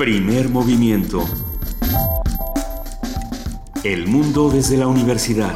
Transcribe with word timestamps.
Primer 0.00 0.48
movimiento. 0.48 1.22
El 3.84 4.06
mundo 4.06 4.48
desde 4.48 4.78
la 4.78 4.86
universidad. 4.86 5.52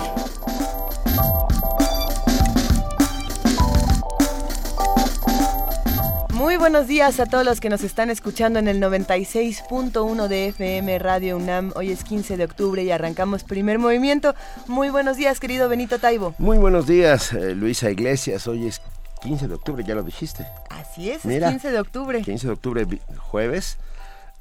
Muy 6.35 6.59
buenos 6.59 6.87
días 6.89 7.21
a 7.21 7.25
todos 7.25 7.47
los 7.47 7.59
que 7.59 7.71
nos 7.71 7.83
están 7.85 8.11
escuchando 8.11 8.59
en 8.59 8.69
el 8.69 8.83
96.1 8.83 10.29
de 10.29 10.49
FM 10.49 10.99
Radio 10.99 11.39
UNAM. 11.39 11.73
Hoy 11.75 11.91
es 11.91 12.05
15 12.05 12.37
de 12.37 12.45
octubre 12.45 12.83
y 12.83 12.91
arrancamos 12.91 13.45
primer 13.45 13.79
movimiento. 13.79 14.35
Muy 14.67 14.91
buenos 14.91 15.17
días, 15.17 15.41
querido 15.41 15.71
Benito 15.71 15.99
Taibo. 16.01 16.35
Muy 16.37 16.59
buenos 16.59 16.87
días, 16.87 17.33
eh, 17.33 17.55
Luisa 17.55 17.91
Iglesias. 17.91 18.47
Hoy 18.47 18.67
es 18.67 18.83
15 19.23 19.49
de 19.49 19.55
octubre, 19.55 19.83
ya 19.89 19.95
lo 19.95 20.03
dijiste. 20.03 20.47
Así 20.69 21.09
es, 21.09 21.25
es 21.25 21.43
15 21.43 21.71
de 21.71 21.81
octubre. 21.81 22.21
15 22.21 22.47
de 22.47 22.53
octubre, 22.53 22.87
jueves. 23.17 23.79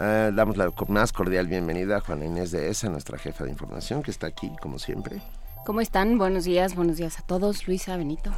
Ah, 0.06 0.32
damos 0.34 0.58
la 0.58 0.70
más 0.90 1.14
cordial 1.14 1.48
bienvenida 1.48 1.96
a 1.96 2.00
Juana 2.02 2.26
Inés 2.26 2.52
de 2.52 2.70
ESA, 2.70 2.90
nuestra 2.90 3.18
jefa 3.18 3.46
de 3.46 3.52
información, 3.52 4.04
que 4.04 4.12
está 4.12 4.28
aquí, 4.28 4.52
como 4.60 4.78
siempre. 4.78 5.22
¿Cómo 5.66 5.80
están? 5.80 6.18
Buenos 6.18 6.44
días, 6.44 6.76
buenos 6.76 6.98
días 6.98 7.20
a 7.20 7.22
todos. 7.22 7.70
Luisa, 7.70 7.96
Benito. 7.96 8.30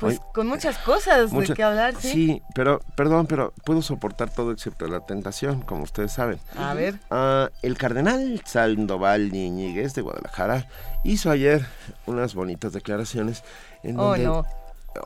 Pues 0.00 0.18
con 0.34 0.48
muchas 0.48 0.78
cosas 0.78 1.30
de 1.30 1.54
qué 1.54 1.62
hablar, 1.62 1.94
¿sí? 1.94 2.10
Sí, 2.10 2.42
pero, 2.56 2.80
perdón, 2.96 3.28
pero 3.28 3.52
puedo 3.64 3.82
soportar 3.82 4.34
todo 4.34 4.50
excepto 4.50 4.88
la 4.88 5.06
tentación, 5.06 5.60
como 5.60 5.84
ustedes 5.84 6.10
saben. 6.10 6.40
A 6.58 6.74
ver. 6.74 6.98
Ah, 7.08 7.50
el 7.62 7.78
cardenal 7.78 8.42
Sandoval 8.44 9.32
Iñiguez 9.32 9.94
de 9.94 10.02
Guadalajara 10.02 10.66
hizo 11.04 11.30
ayer 11.30 11.64
unas 12.06 12.34
bonitas 12.34 12.72
declaraciones 12.72 13.44
en 13.84 13.96
oh, 14.00 14.16
no. 14.16 14.44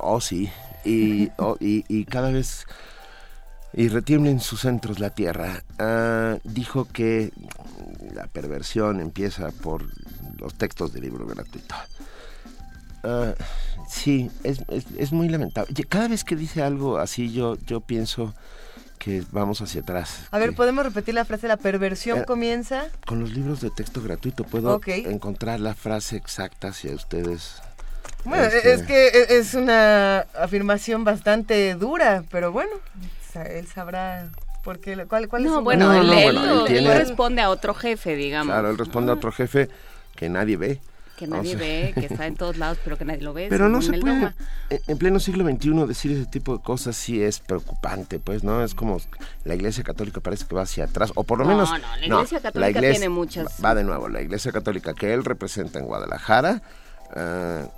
Oh, 0.00 0.22
sí. 0.22 0.50
Y, 0.82 1.30
oh, 1.36 1.58
y, 1.60 1.84
y 1.88 2.06
cada 2.06 2.30
vez 2.30 2.64
y 3.76 3.88
retiembla 3.88 4.30
en 4.30 4.40
sus 4.40 4.60
centros 4.60 5.00
la 5.00 5.10
tierra. 5.10 5.64
Ah, 5.78 6.38
dijo 6.44 6.86
que 6.86 7.32
la 8.14 8.26
perversión 8.26 9.00
empieza 9.00 9.50
por 9.50 9.84
los 10.38 10.54
textos 10.54 10.92
del 10.92 11.02
libro 11.02 11.26
gratuito. 11.26 11.74
Ah, 13.02 13.34
sí, 13.88 14.30
es, 14.44 14.60
es, 14.96 15.12
muy 15.12 15.28
lamentable. 15.28 15.74
Cada 15.88 16.08
vez 16.08 16.24
que 16.24 16.36
dice 16.36 16.62
algo 16.62 16.98
así, 16.98 17.32
yo, 17.32 17.56
yo 17.66 17.80
pienso 17.80 18.34
que 18.98 19.22
vamos 19.32 19.60
hacia 19.60 19.82
atrás. 19.82 20.28
A 20.30 20.38
ver, 20.38 20.54
¿podemos 20.54 20.84
repetir 20.84 21.14
la 21.14 21.24
frase? 21.24 21.48
La 21.48 21.56
perversión 21.56 22.20
eh, 22.20 22.24
comienza. 22.24 22.84
Con 23.06 23.20
los 23.20 23.32
libros 23.32 23.60
de 23.60 23.70
texto 23.70 24.00
gratuito 24.00 24.44
puedo 24.44 24.80
encontrar 24.86 25.60
la 25.60 25.74
frase 25.74 26.16
exacta 26.16 26.72
si 26.72 26.88
a 26.88 26.94
ustedes. 26.94 27.56
Bueno, 28.24 28.44
este, 28.44 28.72
es 28.72 28.82
que 28.82 29.08
e, 29.08 29.38
es 29.38 29.52
una 29.52 30.20
afirmación 30.38 31.04
bastante 31.04 31.74
dura, 31.74 32.24
pero 32.30 32.52
bueno, 32.52 32.72
él 33.42 33.66
sabrá 33.66 34.30
porque 34.64 35.04
¿cuál, 35.06 35.28
cuál 35.28 35.44
no, 35.44 35.58
es 35.58 35.64
bueno, 35.64 35.92
él, 35.92 36.86
responde 36.86 37.42
a 37.42 37.50
otro 37.50 37.74
jefe, 37.74 38.16
digamos. 38.16 38.52
Claro, 38.52 38.70
él 38.70 38.78
responde 38.78 39.12
a 39.12 39.14
otro 39.14 39.30
jefe 39.30 39.68
que 40.16 40.30
nadie 40.30 40.56
ve. 40.56 40.80
Que 41.18 41.28
nadie 41.28 41.54
ve, 41.54 41.92
que 41.94 42.06
está 42.06 42.26
en 42.26 42.34
todos 42.34 42.56
lados, 42.56 42.78
pero 42.82 42.96
que 42.98 43.04
nadie 43.04 43.20
lo 43.20 43.32
ve. 43.34 43.46
Pero 43.48 43.68
no 43.68 43.82
se 43.82 43.92
puede, 43.98 44.34
en 44.70 44.98
pleno 44.98 45.20
siglo 45.20 45.44
XXI 45.44 45.86
decir 45.86 46.10
ese 46.10 46.26
tipo 46.26 46.56
de 46.56 46.62
cosas 46.62 46.96
sí 46.96 47.22
es 47.22 47.38
preocupante, 47.38 48.18
pues, 48.18 48.42
¿no? 48.42 48.64
Es 48.64 48.74
como 48.74 48.96
la 49.44 49.54
Iglesia 49.54 49.84
Católica 49.84 50.20
parece 50.20 50.46
que 50.46 50.56
va 50.56 50.62
hacia 50.62 50.84
atrás, 50.84 51.12
o 51.14 51.22
por 51.22 51.38
lo 51.38 51.44
menos... 51.44 51.70
No, 51.70 51.78
no, 51.78 51.86
la 51.96 52.06
Iglesia 52.06 52.40
Católica 52.40 52.80
tiene 52.80 53.08
muchas... 53.10 53.46
Va 53.64 53.76
de 53.76 53.84
nuevo, 53.84 54.08
la 54.08 54.22
Iglesia 54.22 54.50
Católica 54.50 54.94
que 54.94 55.12
él 55.12 55.24
representa 55.24 55.78
en 55.78 55.84
Guadalajara... 55.84 56.62
Uh, 57.14 57.68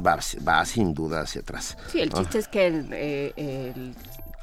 va, 0.00 0.18
va, 0.46 0.64
sin 0.64 0.94
duda 0.94 1.20
hacia 1.20 1.42
atrás. 1.42 1.76
Sí, 1.90 2.00
el 2.00 2.10
chiste 2.10 2.38
es 2.38 2.48
que 2.48 2.66
el, 2.66 2.88
eh, 2.92 3.32
el 3.36 3.94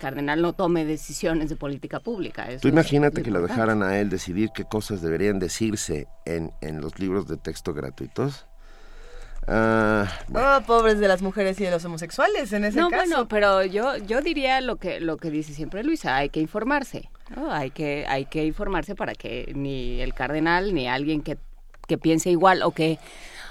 cardenal 0.02 0.42
no 0.42 0.54
tome 0.54 0.84
decisiones 0.84 1.50
de 1.50 1.56
política 1.56 2.00
pública. 2.00 2.48
Tú 2.60 2.68
imagínate 2.68 3.22
que 3.22 3.30
lo 3.30 3.42
dejaran 3.42 3.84
a 3.84 4.00
él 4.00 4.10
decidir 4.10 4.50
qué 4.54 4.66
cosas 4.66 5.02
deberían 5.02 5.38
decirse 5.38 6.08
en, 6.26 6.52
en 6.62 6.82
los 6.82 6.98
libros 7.00 7.28
de 7.28 7.38
texto 7.38 7.74
gratuitos. 7.74 8.48
Ah, 9.48 10.08
oh, 10.34 10.62
pobres 10.66 11.00
de 11.00 11.08
las 11.08 11.22
mujeres 11.22 11.60
y 11.60 11.64
de 11.66 11.72
los 11.72 11.84
homosexuales 11.86 12.52
en 12.54 12.64
ese 12.64 12.78
caso. 12.78 12.90
No, 12.90 12.96
bueno, 12.96 13.28
pero 13.28 13.64
yo 13.64 13.98
yo 13.98 14.22
diría 14.22 14.62
lo 14.62 14.76
que 14.78 15.00
lo 15.00 15.18
que 15.18 15.32
dice 15.32 15.54
siempre 15.54 15.84
Luisa, 15.84 16.16
hay 16.16 16.30
que 16.30 16.40
informarse. 16.40 17.10
Hay 17.50 17.72
que 17.72 18.06
hay 18.08 18.26
que 18.26 18.46
informarse 18.46 18.96
para 18.96 19.14
que 19.14 19.52
ni 19.56 20.02
el 20.02 20.14
cardenal 20.14 20.74
ni 20.74 20.88
alguien 20.88 21.22
que, 21.22 21.38
que 21.88 21.98
piense 21.98 22.30
igual 22.30 22.62
o 22.64 22.72
que 22.72 23.00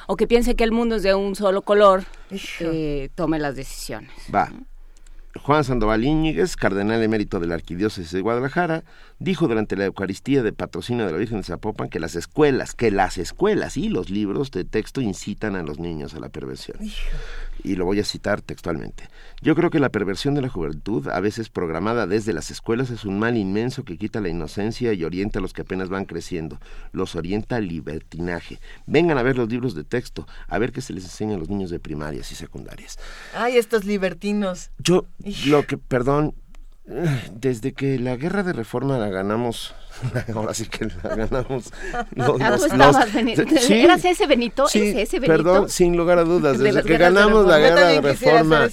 o 0.06 0.16
que 0.16 0.26
piense 0.26 0.54
que 0.54 0.64
el 0.64 0.72
mundo 0.72 0.96
es 0.96 1.02
de 1.02 1.14
un 1.14 1.34
solo 1.34 1.62
color 1.62 2.04
eh, 2.60 3.10
tome 3.14 3.38
las 3.38 3.56
decisiones. 3.56 4.12
Va. 4.32 4.48
Juan 5.36 5.62
Sandoval 5.62 6.04
Íñiguez, 6.04 6.56
cardenal 6.56 7.02
emérito 7.02 7.38
de 7.38 7.46
la 7.46 7.54
Arquidiócesis 7.54 8.10
de 8.10 8.20
Guadalajara, 8.20 8.82
dijo 9.20 9.46
durante 9.46 9.76
la 9.76 9.84
Eucaristía 9.84 10.42
de 10.42 10.52
patrocinio 10.52 11.06
de 11.06 11.12
la 11.12 11.18
Virgen 11.18 11.38
de 11.38 11.44
Zapopan 11.44 11.88
que 11.88 12.00
las 12.00 12.16
escuelas, 12.16 12.74
que 12.74 12.90
las 12.90 13.16
escuelas 13.16 13.76
y 13.76 13.88
los 13.88 14.10
libros 14.10 14.50
de 14.50 14.64
texto 14.64 15.00
incitan 15.00 15.54
a 15.54 15.62
los 15.62 15.78
niños 15.78 16.14
a 16.14 16.20
la 16.20 16.30
perversión 16.30 16.78
y 17.64 17.76
lo 17.76 17.84
voy 17.84 18.00
a 18.00 18.04
citar 18.04 18.42
textualmente. 18.42 19.08
Yo 19.42 19.54
creo 19.54 19.70
que 19.70 19.80
la 19.80 19.88
perversión 19.88 20.34
de 20.34 20.42
la 20.42 20.48
juventud, 20.48 21.08
a 21.08 21.20
veces 21.20 21.48
programada 21.48 22.06
desde 22.06 22.32
las 22.32 22.50
escuelas, 22.50 22.90
es 22.90 23.04
un 23.04 23.18
mal 23.18 23.36
inmenso 23.36 23.84
que 23.84 23.96
quita 23.96 24.20
la 24.20 24.28
inocencia 24.28 24.92
y 24.92 25.04
orienta 25.04 25.38
a 25.38 25.42
los 25.42 25.52
que 25.52 25.62
apenas 25.62 25.88
van 25.88 26.04
creciendo. 26.04 26.60
Los 26.92 27.16
orienta 27.16 27.56
al 27.56 27.68
libertinaje. 27.68 28.58
Vengan 28.86 29.18
a 29.18 29.22
ver 29.22 29.36
los 29.36 29.48
libros 29.48 29.74
de 29.74 29.84
texto, 29.84 30.26
a 30.48 30.58
ver 30.58 30.72
qué 30.72 30.80
se 30.80 30.92
les 30.92 31.04
enseña 31.04 31.36
a 31.36 31.38
los 31.38 31.48
niños 31.48 31.70
de 31.70 31.80
primarias 31.80 32.30
y 32.32 32.34
secundarias. 32.34 32.98
Ay, 33.34 33.56
estos 33.56 33.84
libertinos. 33.84 34.70
Yo, 34.78 35.06
lo 35.46 35.66
que, 35.66 35.78
perdón, 35.78 36.34
desde 37.32 37.72
que 37.72 37.98
la 37.98 38.16
guerra 38.16 38.42
de 38.42 38.52
reforma 38.52 38.98
la 38.98 39.08
ganamos, 39.08 39.74
ahora 40.34 40.54
sí 40.54 40.66
que 40.66 40.86
la 40.86 41.14
ganamos. 41.14 41.72
Los, 42.14 42.40
los, 42.40 43.14
Benito. 43.14 43.42
¿Eras 43.68 44.04
ese 44.04 44.26
Benito? 44.26 44.66
Sí, 44.66 44.92
ese 44.96 45.20
Benito? 45.20 45.36
Perdón, 45.36 45.68
sin 45.68 45.96
lugar 45.96 46.18
a 46.18 46.24
dudas, 46.24 46.58
desde 46.58 46.82
que 46.82 46.96
ganamos 46.96 47.46
la 47.46 47.58
guerra 47.58 47.88
de 47.88 48.00
reforma. 48.00 48.68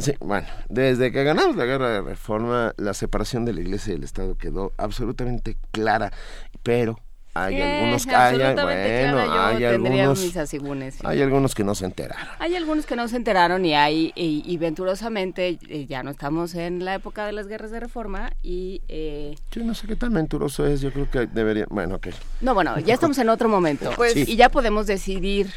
Sí, 0.00 0.12
bueno, 0.20 0.46
desde 0.68 1.10
que 1.12 1.24
ganamos 1.24 1.56
la 1.56 1.64
guerra 1.64 1.90
de 1.90 2.02
reforma, 2.02 2.74
la 2.76 2.92
separación 2.92 3.44
de 3.44 3.54
la 3.54 3.60
iglesia 3.60 3.92
y 3.92 3.96
del 3.96 4.04
Estado 4.04 4.36
quedó 4.36 4.72
absolutamente 4.76 5.56
clara, 5.72 6.12
pero 6.62 6.98
hay 7.44 7.60
algunos 7.60 8.06
hay, 8.06 8.38
bueno, 8.38 8.68
hay 8.68 9.64
algunos 9.64 10.36
hay 11.04 11.22
algunos 11.22 11.54
que 11.54 11.64
no 11.64 11.74
se 11.74 11.84
enteraron. 11.84 12.26
Hay 12.38 12.54
algunos 12.54 12.86
que 12.86 12.96
no 12.96 13.08
se 13.08 13.16
enteraron 13.16 13.64
y 13.64 13.74
hay 13.74 14.12
y, 14.14 14.56
venturosamente 14.58 15.58
eh, 15.68 15.86
ya 15.86 16.02
no 16.02 16.10
estamos 16.10 16.54
en 16.54 16.84
la 16.84 16.94
época 16.94 17.26
de 17.26 17.32
las 17.32 17.46
guerras 17.46 17.70
de 17.70 17.80
reforma 17.80 18.32
y 18.42 18.82
eh, 18.88 19.36
yo 19.50 19.62
no 19.64 19.74
sé 19.74 19.86
qué 19.86 19.96
tan 19.96 20.14
venturoso 20.14 20.66
es 20.66 20.80
yo 20.80 20.92
creo 20.92 21.10
que 21.10 21.26
debería 21.26 21.66
bueno 21.68 21.96
ok. 21.96 22.08
No 22.40 22.54
bueno 22.54 22.78
ya 22.80 22.94
estamos 22.94 23.18
en 23.18 23.28
otro 23.28 23.48
momento. 23.48 23.90
Pues, 23.96 24.16
y 24.16 24.36
ya 24.36 24.50
podemos 24.50 24.86
decidir 24.86 25.52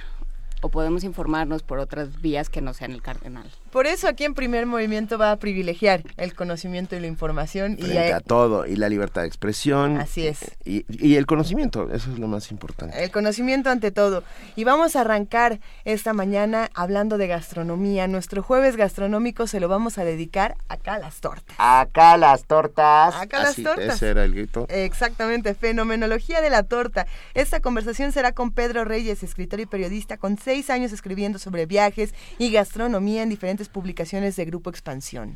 o 0.62 0.70
podemos 0.70 1.04
informarnos 1.04 1.64
por 1.64 1.80
otras 1.80 2.22
vías 2.22 2.50
que 2.50 2.62
no 2.62 2.74
sean 2.74 2.92
el 2.92 3.02
cardenal. 3.02 3.50
Por 3.72 3.86
eso 3.86 4.08
aquí 4.08 4.24
en 4.24 4.34
Primer 4.34 4.66
Movimiento 4.66 5.18
va 5.18 5.32
a 5.32 5.36
privilegiar 5.38 6.04
el 6.18 6.34
conocimiento 6.34 6.96
y 6.96 7.00
la 7.00 7.08
información. 7.08 7.78
y 7.80 7.98
a, 7.98 8.20
todo, 8.20 8.66
y 8.66 8.76
la 8.76 8.90
libertad 8.90 9.22
de 9.22 9.28
expresión. 9.28 9.98
Así 9.98 10.26
es. 10.26 10.40
Y, 10.66 10.86
y, 10.90 11.16
el 11.16 11.28
conocimiento, 11.28 11.90
eso 11.92 12.12
es 12.12 12.18
lo 12.18 12.28
más 12.28 12.52
importante. 12.52 13.04
El 13.04 13.12
conocimiento 13.12 13.70
ante 13.70 13.92
todo. 13.92 14.24
Y 14.56 14.64
vamos 14.64 14.96
a 14.96 15.02
arrancar 15.02 15.60
esta 15.86 16.14
mañana 16.14 16.70
hablando 16.74 17.18
de 17.18 17.28
gastronomía. 17.28 18.08
Nuestro 18.08 18.42
jueves 18.42 18.76
gastronómico 18.76 19.46
se 19.46 19.60
lo 19.60 19.68
vamos 19.68 20.00
a 20.00 20.04
dedicar 20.04 20.56
acá 20.68 20.96
a 20.96 21.00
las 21.00 21.22
tortas. 21.22 21.56
Acá 21.60 22.18
las 22.18 22.46
tortas. 22.46 23.16
Acá 23.16 23.40
las 23.44 23.56
tortas. 23.56 23.96
Ese 23.96 24.10
era 24.10 24.24
el 24.24 24.34
grito. 24.34 24.66
Exactamente, 24.70 25.54
fenomenología 25.54 26.42
de 26.42 26.50
la 26.50 26.64
torta. 26.64 27.06
Esta 27.36 27.60
conversación 27.60 28.12
será 28.12 28.32
con 28.32 28.52
Pedro 28.52 28.84
Reyes, 28.84 29.22
escritor 29.22 29.60
y 29.60 29.66
periodista 29.68 30.18
con 30.18 30.38
seis 30.50 30.72
años 30.72 30.92
escribiendo 30.92 31.38
sobre 31.38 31.68
viajes 31.68 32.16
y 32.40 32.50
gastronomía 32.50 33.22
en 33.22 33.30
diferentes 33.30 33.70
publicaciones 33.70 34.36
de 34.36 34.46
Grupo 34.46 34.72
Expansión. 34.72 35.36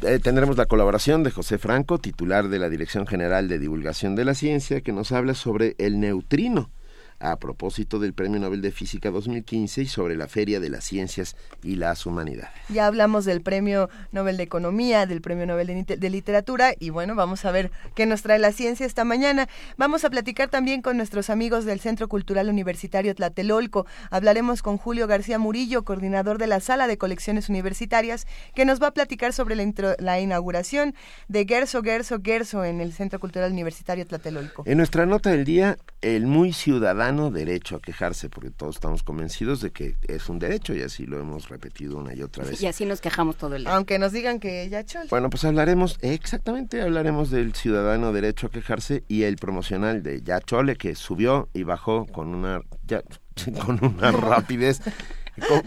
Eh, 0.00 0.18
tendremos 0.22 0.56
la 0.56 0.64
colaboración 0.64 1.22
de 1.24 1.30
José 1.30 1.58
Franco, 1.58 1.98
titular 1.98 2.48
de 2.48 2.58
la 2.58 2.70
Dirección 2.70 3.06
General 3.06 3.48
de 3.48 3.58
Divulgación 3.58 4.16
de 4.16 4.24
la 4.24 4.32
Ciencia, 4.32 4.80
que 4.80 4.94
nos 4.94 5.12
habla 5.12 5.34
sobre 5.34 5.74
el 5.76 6.00
neutrino 6.00 6.70
a 7.20 7.36
propósito 7.36 7.98
del 7.98 8.12
Premio 8.12 8.38
Nobel 8.38 8.62
de 8.62 8.70
Física 8.70 9.10
2015 9.10 9.82
y 9.82 9.86
sobre 9.86 10.16
la 10.16 10.28
Feria 10.28 10.60
de 10.60 10.70
las 10.70 10.84
Ciencias 10.84 11.36
y 11.62 11.76
las 11.76 12.06
Humanidades. 12.06 12.50
Ya 12.68 12.86
hablamos 12.86 13.24
del 13.24 13.40
Premio 13.40 13.90
Nobel 14.12 14.36
de 14.36 14.44
Economía, 14.44 15.06
del 15.06 15.20
Premio 15.20 15.46
Nobel 15.46 15.84
de, 15.86 16.10
Literatura 16.10 16.72
y 16.78 16.90
bueno, 16.90 17.14
vamos 17.14 17.44
a 17.44 17.50
ver 17.50 17.70
qué 17.94 18.06
nos 18.06 18.22
trae 18.22 18.38
la 18.38 18.52
ciencia 18.52 18.86
esta 18.86 19.04
mañana. 19.04 19.48
Vamos 19.76 20.04
a 20.04 20.10
platicar 20.10 20.48
también 20.48 20.80
con 20.80 20.96
nuestros 20.96 21.30
amigos 21.30 21.64
del 21.64 21.80
Centro 21.80 22.08
Cultural 22.08 22.48
Universitario 22.48 23.14
Tlatelolco. 23.14 23.86
Hablaremos 24.10 24.62
con 24.62 24.78
Julio 24.78 25.06
García 25.06 25.38
Murillo, 25.38 25.84
coordinador 25.84 26.38
de 26.38 26.46
la 26.46 26.60
Sala 26.60 26.86
de 26.86 26.98
Colecciones 26.98 27.48
Universitarias, 27.48 28.26
que 28.54 28.64
nos 28.64 28.80
va 28.82 28.88
a 28.88 28.94
platicar 28.94 29.32
sobre 29.32 29.56
la, 29.56 29.64
la 29.98 30.20
inauguración 30.20 30.94
de 31.28 31.44
Gerso 31.46 31.82
Gerso 31.82 32.20
Gerso 32.24 32.64
en 32.64 32.80
el 32.80 32.92
Centro 32.92 33.18
Cultural 33.18 33.52
Universitario 33.52 34.06
Tlatelolco. 34.06 34.62
En 34.66 34.78
nuestra 34.78 35.04
nota 35.04 35.30
del 35.30 35.44
día, 35.44 35.76
el 36.00 36.26
muy 36.26 36.52
ciudadano 36.52 37.07
ciudadano 37.08 37.30
derecho 37.30 37.76
a 37.76 37.80
quejarse, 37.80 38.28
porque 38.28 38.50
todos 38.50 38.76
estamos 38.76 39.02
convencidos 39.02 39.60
de 39.60 39.70
que 39.70 39.96
es 40.06 40.28
un 40.28 40.38
derecho 40.38 40.74
y 40.74 40.82
así 40.82 41.06
lo 41.06 41.18
hemos 41.18 41.48
repetido 41.48 41.96
una 41.96 42.14
y 42.14 42.22
otra 42.22 42.44
vez. 42.44 42.60
Y 42.60 42.66
así 42.66 42.84
nos 42.84 43.00
quejamos 43.00 43.36
todo 43.36 43.56
el 43.56 43.64
día. 43.64 43.74
Aunque 43.74 43.98
nos 43.98 44.12
digan 44.12 44.40
que 44.40 44.68
ya 44.68 44.84
chol. 44.84 45.06
Bueno, 45.08 45.30
pues 45.30 45.44
hablaremos, 45.44 45.98
exactamente, 46.02 46.82
hablaremos 46.82 47.30
del 47.30 47.54
ciudadano 47.54 48.12
derecho 48.12 48.48
a 48.48 48.50
quejarse 48.50 49.04
y 49.08 49.22
el 49.22 49.36
promocional 49.36 50.02
de 50.02 50.22
Ya 50.22 50.40
Chole 50.40 50.76
que 50.76 50.94
subió 50.94 51.48
y 51.54 51.62
bajó 51.62 52.06
con 52.06 52.28
una 52.34 52.62
con 53.64 53.84
una 53.84 54.10
rapidez 54.12 54.80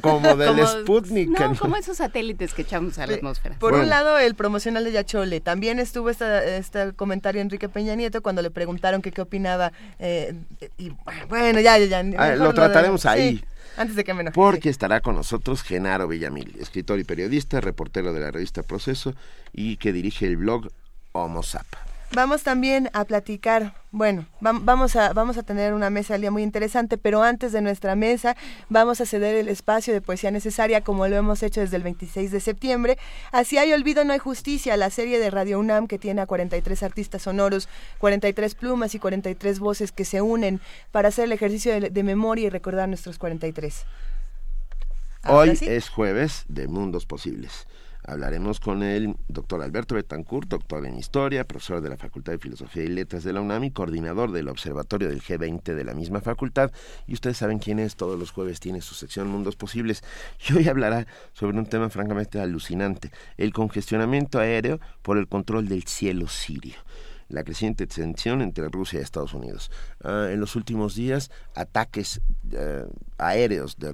como 0.01 0.35
del 0.35 0.65
Sputnik. 0.68 1.29
No, 1.29 1.56
como 1.56 1.75
esos 1.75 1.97
satélites 1.97 2.53
que 2.53 2.63
echamos 2.63 2.97
a 2.97 3.07
la 3.07 3.15
atmósfera. 3.15 3.56
Por 3.59 3.73
un 3.73 3.89
lado, 3.89 4.18
el 4.19 4.35
promocional 4.35 4.83
de 4.83 4.91
Yachole. 4.91 5.41
También 5.41 5.79
estuvo 5.79 6.09
este 6.09 6.94
comentario 6.95 7.41
Enrique 7.41 7.69
Peña 7.69 7.95
Nieto 7.95 8.21
cuando 8.21 8.41
le 8.41 8.51
preguntaron 8.51 9.01
que 9.01 9.12
qué 9.12 9.21
opinaba. 9.21 9.71
Eh, 10.00 10.35
y 10.77 10.91
bueno, 11.29 11.59
ya, 11.59 11.77
ya, 11.77 11.85
ya. 11.85 12.03
Ah, 12.18 12.35
lo 12.35 12.53
trataremos 12.53 13.06
ahí. 13.06 13.44
antes 13.77 13.95
de 13.95 14.03
que 14.03 14.13
me 14.13 14.31
Porque 14.31 14.69
estará 14.69 15.01
con 15.01 15.15
nosotros 15.15 15.63
Genaro 15.63 16.07
Villamil, 16.07 16.56
escritor 16.59 17.00
y 17.00 17.03
periodista, 17.03 17.62
reportero 17.62 18.13
de 18.13 18.19
la 18.19 18.31
revista 18.31 18.63
Proceso 18.63 19.13
y 19.53 19.77
que 19.77 19.94
dirige 19.94 20.25
el 20.25 20.38
blog 20.38 20.69
Homo 21.13 21.44
Zap. 21.44 21.65
Vamos 22.13 22.44
también 22.44 22.90
a 22.92 23.06
platicar, 23.06 23.74
bueno, 23.92 24.25
vamos 24.42 24.98
a, 24.98 25.13
vamos 25.13 25.38
a 25.38 25.44
tener 25.44 25.74
una 25.74 25.90
mesa 25.90 26.16
al 26.16 26.22
día 26.22 26.30
muy 26.30 26.44
interesante, 26.44 26.98
pero 26.98 27.24
antes 27.24 27.54
de 27.54 27.62
nuestra 27.62 27.96
mesa 27.96 28.36
vamos 28.68 29.00
a 29.00 29.06
ceder 29.06 29.38
el 29.38 29.48
espacio 29.48 29.94
de 29.94 30.02
poesía 30.02 30.30
necesaria 30.30 30.81
como 30.81 31.08
lo 31.08 31.16
hemos 31.16 31.42
hecho 31.42 31.62
desde 31.62 31.78
el 31.78 31.84
26 31.84 32.31
de 32.31 32.42
septiembre. 32.42 32.98
Así 33.31 33.58
hay 33.58 33.72
olvido, 33.72 34.04
no 34.04 34.12
hay 34.12 34.19
justicia, 34.19 34.75
la 34.75 34.90
serie 34.90 35.19
de 35.19 35.30
Radio 35.30 35.58
UNAM 35.58 35.88
que 35.88 35.98
tiene 35.98 36.19
a 36.19 36.25
43 36.25 36.84
artistas 36.84 37.22
sonoros, 37.22 37.69
43 38.00 38.56
plumas 38.56 38.94
y 38.94 39.00
43 39.00 39.60
voces 39.60 39.94
que 39.94 40.04
se 40.04 40.22
unen 40.22 40.60
para 40.92 41.07
hacer 41.07 41.25
el 41.25 41.31
ejercicio 41.31 41.80
de, 41.80 42.04
memoria 42.04 42.48
y 42.48 42.50
recordar 42.50 42.90
nuestros 42.90 43.19
43. 43.19 43.86
Hoy 45.30 45.57
es 45.62 45.88
jueves 45.88 46.44
de 46.50 46.68
Mundos 46.68 47.06
Posibles. 47.06 47.68
Hablaremos 48.03 48.59
con 48.59 48.81
el 48.81 49.15
doctor 49.27 49.62
Alberto 49.62 49.95
Betancourt, 49.95 50.50
doctor 50.50 50.86
en 50.86 50.98
Historia, 50.98 51.44
profesor 51.45 51.81
de 51.81 51.89
la 51.89 51.98
Facultad 51.98 52.33
de 52.33 52.39
Filosofía 52.39 52.83
y 52.83 52.88
Letras 52.88 53.24
de 53.24 53.31
la 53.31 53.42
UNAM 53.42 53.65
y 53.65 53.71
coordinador 53.71 54.31
del 54.31 54.48
Observatorio 54.48 55.09
del 55.09 55.21
G20 55.21 55.75
de 55.75 55.83
la 55.83 55.94
misma 55.94 56.19
facultad. 56.19 56.71
Y 57.06 57.13
ustedes 57.13 57.38
saben 57.38 57.59
quién 57.59 57.77
es, 57.77 57.95
todos 57.95 58.18
los 58.18 58.31
jueves 58.31 58.59
tiene 58.59 58.81
su 58.81 58.95
sección 58.95 59.27
Mundos 59.27 59.56
Posibles. 59.56 60.03
Y 60.50 60.53
hoy 60.53 60.68
hablará 60.68 61.06
sobre 61.33 61.57
un 61.57 61.65
tema 61.65 61.89
francamente 61.89 62.39
alucinante, 62.39 63.12
el 63.38 63.53
congestionamiento 63.53 64.39
aéreo 64.39 64.80
por 65.04 65.18
el 65.18 65.27
control 65.27 65.68
del 65.68 65.83
cielo 65.83 66.27
sirio 66.27 66.75
la 67.30 67.45
creciente 67.45 67.88
tensión 67.88 68.42
entre 68.42 68.68
Rusia 68.68 69.00
y 69.00 69.04
Estados 69.04 69.33
Unidos. 69.33 69.71
Ah, 70.04 70.27
en 70.30 70.42
los 70.42 70.57
últimos 70.57 70.95
días, 70.95 71.31
ataques 71.56 72.19
eh, 72.51 72.86
aéreos 73.18 73.77
de 73.77 73.94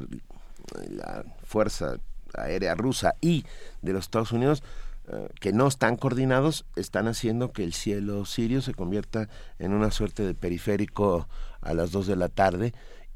la 0.89 1.23
Fuerza 1.43 1.97
Aérea 2.37 2.75
Rusa 2.75 3.15
y 3.21 3.45
de 3.81 3.93
los 3.93 4.05
Estados 4.05 4.31
Unidos 4.31 4.63
eh, 5.09 5.29
que 5.39 5.53
no 5.53 5.67
están 5.67 5.95
coordinados 5.95 6.65
están 6.75 7.07
haciendo 7.07 7.51
que 7.51 7.63
el 7.63 7.73
cielo 7.73 8.25
sirio 8.25 8.61
se 8.61 8.73
convierta 8.73 9.29
en 9.59 9.73
una 9.73 9.91
suerte 9.91 10.23
de 10.23 10.33
periférico 10.33 11.27
a 11.61 11.73
las 11.73 11.91
dos 11.91 12.07
de 12.07 12.15
la 12.15 12.29
tarde 12.29 12.73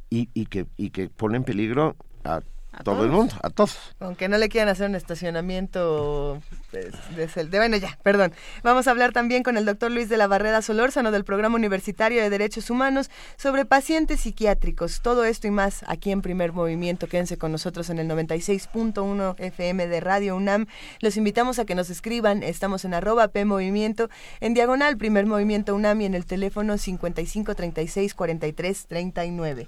y, 0.09 0.29
y 0.33 0.45
que, 0.45 0.67
y 0.77 0.89
que 0.91 1.09
pone 1.09 1.37
en 1.37 1.43
peligro 1.43 1.95
a 2.23 2.41
todo 2.83 3.03
el 3.03 3.11
mundo, 3.11 3.35
a 3.43 3.49
todos. 3.49 3.77
Aunque 3.99 4.29
no 4.29 4.37
le 4.37 4.47
quieran 4.47 4.69
hacer 4.69 4.87
un 4.89 4.95
estacionamiento 4.95 6.41
de, 6.71 6.91
de, 7.15 7.57
bueno, 7.57 7.77
ya, 7.77 7.97
perdón. 8.01 8.33
Vamos 8.63 8.87
a 8.87 8.91
hablar 8.91 9.11
también 9.11 9.43
con 9.43 9.57
el 9.57 9.65
doctor 9.65 9.91
Luis 9.91 10.07
de 10.07 10.17
la 10.17 10.27
Barrera 10.27 10.61
Solórzano 10.61 11.11
del 11.11 11.25
Programa 11.25 11.55
Universitario 11.57 12.21
de 12.21 12.29
Derechos 12.29 12.69
Humanos 12.69 13.09
sobre 13.35 13.65
pacientes 13.65 14.21
psiquiátricos. 14.21 15.01
Todo 15.01 15.25
esto 15.25 15.47
y 15.47 15.51
más 15.51 15.83
aquí 15.87 16.11
en 16.11 16.21
Primer 16.21 16.53
Movimiento. 16.53 17.07
Quédense 17.07 17.37
con 17.37 17.51
nosotros 17.51 17.89
en 17.89 17.99
el 17.99 18.07
96.1 18.07 19.35
FM 19.37 19.87
de 19.87 19.99
Radio 19.99 20.35
UNAM. 20.37 20.67
Los 21.01 21.17
invitamos 21.17 21.59
a 21.59 21.65
que 21.65 21.75
nos 21.75 21.89
escriban. 21.89 22.41
Estamos 22.41 22.85
en 22.85 22.93
arroba 22.93 23.27
P 23.27 23.43
Movimiento, 23.43 24.09
en 24.39 24.53
diagonal 24.53 24.97
Primer 24.97 25.25
Movimiento 25.25 25.75
UNAM 25.75 26.01
y 26.01 26.05
en 26.05 26.15
el 26.15 26.25
teléfono 26.25 26.77
55 26.77 27.53
36 27.53 28.13
43 28.13 28.85
39. 28.87 29.67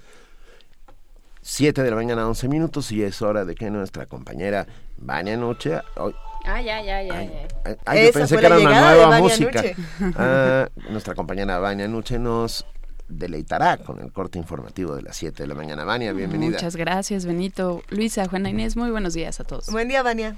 7 1.46 1.82
de 1.82 1.90
la 1.90 1.96
mañana, 1.96 2.26
11 2.26 2.48
minutos, 2.48 2.90
y 2.90 3.02
es 3.02 3.20
hora 3.20 3.44
de 3.44 3.54
que 3.54 3.70
nuestra 3.70 4.06
compañera 4.06 4.66
Vania 4.96 5.36
Noche. 5.36 5.74
ah, 5.74 6.62
ya, 6.62 6.82
ya, 6.82 7.02
ya. 7.02 7.22
yo 7.22 8.12
pensé 8.12 8.38
que 8.38 8.46
era 8.46 8.58
una 8.58 8.94
nueva 8.94 9.18
música. 9.18 9.62
Ah, 10.16 10.68
nuestra 10.88 11.14
compañera 11.14 11.58
Vania 11.58 11.86
Noche 11.86 12.18
nos 12.18 12.64
deleitará 13.08 13.76
con 13.76 14.00
el 14.00 14.10
corte 14.10 14.38
informativo 14.38 14.96
de 14.96 15.02
las 15.02 15.18
7 15.18 15.42
de 15.42 15.46
la 15.46 15.54
mañana. 15.54 15.84
Vania, 15.84 16.14
bienvenida. 16.14 16.52
Muchas 16.52 16.76
gracias, 16.76 17.26
Benito. 17.26 17.82
Luisa, 17.90 18.26
Juana 18.26 18.48
Inés, 18.48 18.74
muy 18.74 18.90
buenos 18.90 19.12
días 19.12 19.38
a 19.38 19.44
todos. 19.44 19.68
Buen 19.70 19.88
día, 19.88 20.02
Vania. 20.02 20.36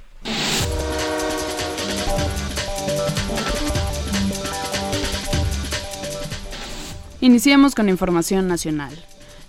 Iniciamos 7.20 7.76
con 7.76 7.88
información 7.88 8.48
nacional. 8.48 8.92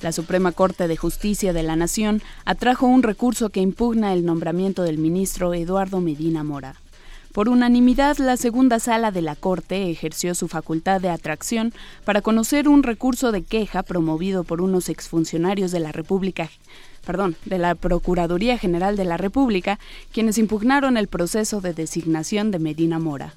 La 0.02 0.12
Suprema 0.12 0.52
Corte 0.52 0.88
de 0.88 0.96
Justicia 0.96 1.54
de 1.54 1.64
la 1.64 1.76
Nación 1.76 2.22
atrajo 2.46 2.86
un 2.86 3.02
recurso 3.02 3.50
que 3.50 3.62
impugna 3.62 4.14
el 4.14 4.26
nombramiento 4.26 4.84
del 4.84 5.00
ministro 5.00 5.56
Eduardo 5.56 6.02
Medina 6.02 6.44
Mora. 6.44 6.76
Por 7.34 7.50
unanimidad, 7.50 8.18
la 8.18 8.38
segunda 8.38 8.80
sala 8.80 9.12
de 9.12 9.24
la 9.24 9.36
Corte 9.36 9.90
ejerció 9.90 10.36
su 10.36 10.48
facultad 10.48 11.02
de 11.02 11.10
atracción 11.10 11.74
para 12.06 12.22
conocer 12.22 12.68
un 12.68 12.84
recurso 12.84 13.32
de 13.32 13.42
queja 13.42 13.82
promovido 13.82 14.44
por 14.44 14.62
unos 14.62 14.88
exfuncionarios 14.88 15.72
de 15.72 15.80
la 15.80 15.92
República, 15.92 16.50
perdón, 17.04 17.36
de 17.46 17.58
la 17.58 17.74
Procuraduría 17.74 18.60
General 18.60 18.98
de 18.98 19.06
la 19.06 19.18
República, 19.18 19.80
quienes 20.12 20.38
impugnaron 20.38 20.96
el 20.96 21.08
proceso 21.08 21.60
de 21.60 21.74
designación 21.74 22.52
de 22.52 22.60
Medina 22.60 23.00
Mora. 23.00 23.34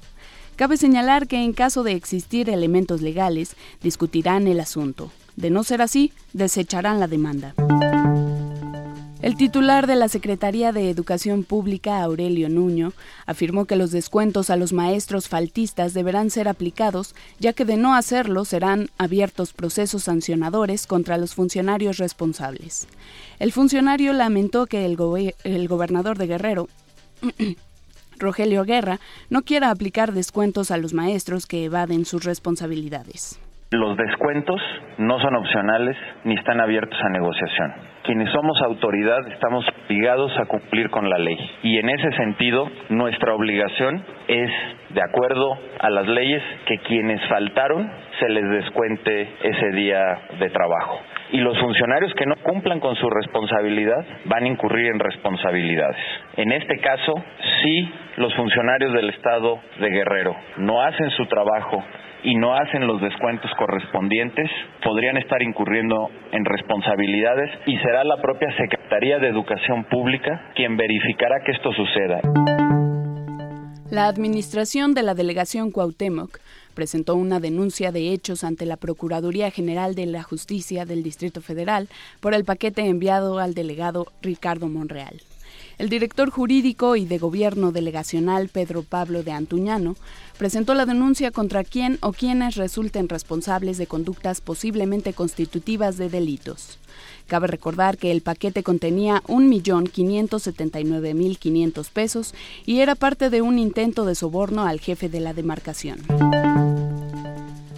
Cabe 0.57 0.77
señalar 0.77 1.27
que 1.27 1.43
en 1.43 1.53
caso 1.53 1.81
de 1.81 1.93
existir 1.93 2.49
elementos 2.49 3.01
legales, 3.01 3.55
discutirán 3.81 4.47
el 4.47 4.59
asunto. 4.59 5.11
De 5.35 5.49
no 5.49 5.63
ser 5.63 5.81
así, 5.81 6.13
desecharán 6.33 6.99
la 6.99 7.07
demanda. 7.07 7.53
El 9.21 9.37
titular 9.37 9.85
de 9.85 9.95
la 9.95 10.07
Secretaría 10.07 10.71
de 10.71 10.89
Educación 10.89 11.43
Pública, 11.43 12.01
Aurelio 12.01 12.49
Nuño, 12.49 12.91
afirmó 13.27 13.65
que 13.65 13.75
los 13.75 13.91
descuentos 13.91 14.49
a 14.49 14.55
los 14.55 14.73
maestros 14.73 15.29
faltistas 15.29 15.93
deberán 15.93 16.31
ser 16.31 16.47
aplicados, 16.47 17.13
ya 17.39 17.53
que 17.53 17.63
de 17.63 17.77
no 17.77 17.93
hacerlo 17.93 18.45
serán 18.45 18.89
abiertos 18.97 19.53
procesos 19.53 20.05
sancionadores 20.05 20.87
contra 20.87 21.19
los 21.19 21.35
funcionarios 21.35 21.97
responsables. 21.97 22.87
El 23.37 23.51
funcionario 23.51 24.11
lamentó 24.13 24.65
que 24.65 24.85
el, 24.85 24.97
el 25.43 25.67
gobernador 25.67 26.17
de 26.17 26.25
Guerrero 26.25 26.67
Rogelio 28.17 28.65
Guerra 28.65 28.99
no 29.29 29.43
quiera 29.43 29.69
aplicar 29.69 30.13
descuentos 30.13 30.71
a 30.71 30.77
los 30.77 30.93
maestros 30.93 31.45
que 31.45 31.65
evaden 31.65 32.05
sus 32.05 32.23
responsabilidades. 32.23 33.37
Los 33.73 33.95
descuentos 33.95 34.61
no 34.97 35.17
son 35.21 35.33
opcionales 35.33 35.95
ni 36.25 36.35
están 36.35 36.59
abiertos 36.59 36.99
a 37.01 37.07
negociación. 37.07 37.73
Quienes 38.03 38.29
somos 38.31 38.61
autoridad 38.63 39.25
estamos 39.29 39.65
obligados 39.85 40.37
a 40.39 40.45
cumplir 40.45 40.89
con 40.89 41.09
la 41.09 41.17
ley 41.17 41.37
y 41.63 41.77
en 41.77 41.87
ese 41.87 42.11
sentido 42.17 42.69
nuestra 42.89 43.33
obligación 43.33 44.03
es, 44.27 44.51
de 44.89 45.01
acuerdo 45.01 45.57
a 45.79 45.89
las 45.89 46.05
leyes, 46.05 46.43
que 46.65 46.79
quienes 46.79 47.25
faltaron 47.29 47.89
se 48.19 48.27
les 48.27 48.43
descuente 48.49 49.29
ese 49.41 49.71
día 49.71 50.19
de 50.37 50.49
trabajo. 50.49 50.99
Y 51.31 51.37
los 51.37 51.57
funcionarios 51.57 52.13
que 52.15 52.25
no 52.25 52.35
cumplan 52.43 52.81
con 52.81 52.97
su 52.97 53.09
responsabilidad 53.09 54.05
van 54.25 54.43
a 54.43 54.47
incurrir 54.47 54.87
en 54.87 54.99
responsabilidades. 54.99 55.95
En 56.35 56.51
este 56.51 56.77
caso, 56.79 57.13
si 57.63 57.89
los 58.17 58.35
funcionarios 58.35 58.91
del 58.91 59.11
Estado 59.11 59.61
de 59.79 59.89
Guerrero 59.91 60.35
no 60.57 60.81
hacen 60.81 61.09
su 61.11 61.25
trabajo 61.27 61.81
y 62.23 62.35
no 62.35 62.53
hacen 62.53 62.87
los 62.87 63.01
descuentos 63.01 63.51
correspondientes, 63.57 64.49
podrían 64.83 65.17
estar 65.17 65.41
incurriendo 65.41 66.09
en 66.31 66.45
responsabilidades 66.45 67.49
y 67.65 67.77
será 67.77 68.03
la 68.03 68.21
propia 68.21 68.55
Secretaría 68.57 69.19
de 69.19 69.27
Educación 69.27 69.85
Pública 69.85 70.51
quien 70.55 70.77
verificará 70.77 71.43
que 71.43 71.51
esto 71.51 71.71
suceda. 71.73 72.21
La 73.89 74.07
administración 74.07 74.93
de 74.93 75.03
la 75.03 75.15
delegación 75.15 75.69
Cuauhtémoc 75.69 76.39
presentó 76.73 77.15
una 77.15 77.41
denuncia 77.41 77.91
de 77.91 78.13
hechos 78.13 78.45
ante 78.45 78.65
la 78.65 78.77
Procuraduría 78.77 79.51
General 79.51 79.95
de 79.95 80.05
la 80.05 80.23
Justicia 80.23 80.85
del 80.85 81.03
Distrito 81.03 81.41
Federal 81.41 81.89
por 82.21 82.33
el 82.33 82.45
paquete 82.45 82.87
enviado 82.87 83.39
al 83.39 83.53
delegado 83.53 84.05
Ricardo 84.21 84.69
Monreal. 84.69 85.19
El 85.77 85.89
director 85.89 86.29
jurídico 86.29 86.95
y 86.95 87.05
de 87.05 87.17
gobierno 87.17 87.71
delegacional 87.71 88.49
Pedro 88.49 88.83
Pablo 88.83 89.23
de 89.23 89.31
Antuñano 89.31 89.95
presentó 90.37 90.73
la 90.73 90.85
denuncia 90.85 91.31
contra 91.31 91.63
quien 91.63 91.97
o 92.01 92.11
quienes 92.13 92.55
resulten 92.55 93.07
responsables 93.09 93.77
de 93.77 93.87
conductas 93.87 94.41
posiblemente 94.41 95.13
constitutivas 95.13 95.97
de 95.97 96.09
delitos. 96.09 96.77
Cabe 97.27 97.47
recordar 97.47 97.97
que 97.97 98.11
el 98.11 98.21
paquete 98.21 98.63
contenía 98.63 99.23
1.579.500 99.27 101.89
pesos 101.89 102.33
y 102.65 102.79
era 102.79 102.95
parte 102.95 103.29
de 103.29 103.41
un 103.41 103.57
intento 103.57 104.05
de 104.05 104.15
soborno 104.15 104.65
al 104.65 104.79
jefe 104.79 105.09
de 105.09 105.19
la 105.19 105.33
demarcación. 105.33 105.99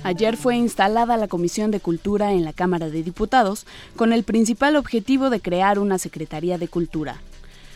Ayer 0.04 0.36
fue 0.36 0.58
instalada 0.58 1.16
la 1.16 1.30
Comisión 1.30 1.72
de 1.72 1.80
Cultura 1.80 2.34
en 2.34 2.44
la 2.44 2.52
Cámara 2.52 2.90
de 2.90 3.04
Diputados 3.04 3.66
con 3.96 4.12
el 4.12 4.24
principal 4.24 4.76
objetivo 4.76 5.30
de 5.30 5.40
crear 5.40 5.80
una 5.80 5.98
Secretaría 5.98 6.58
de 6.58 6.68
Cultura. 6.68 7.22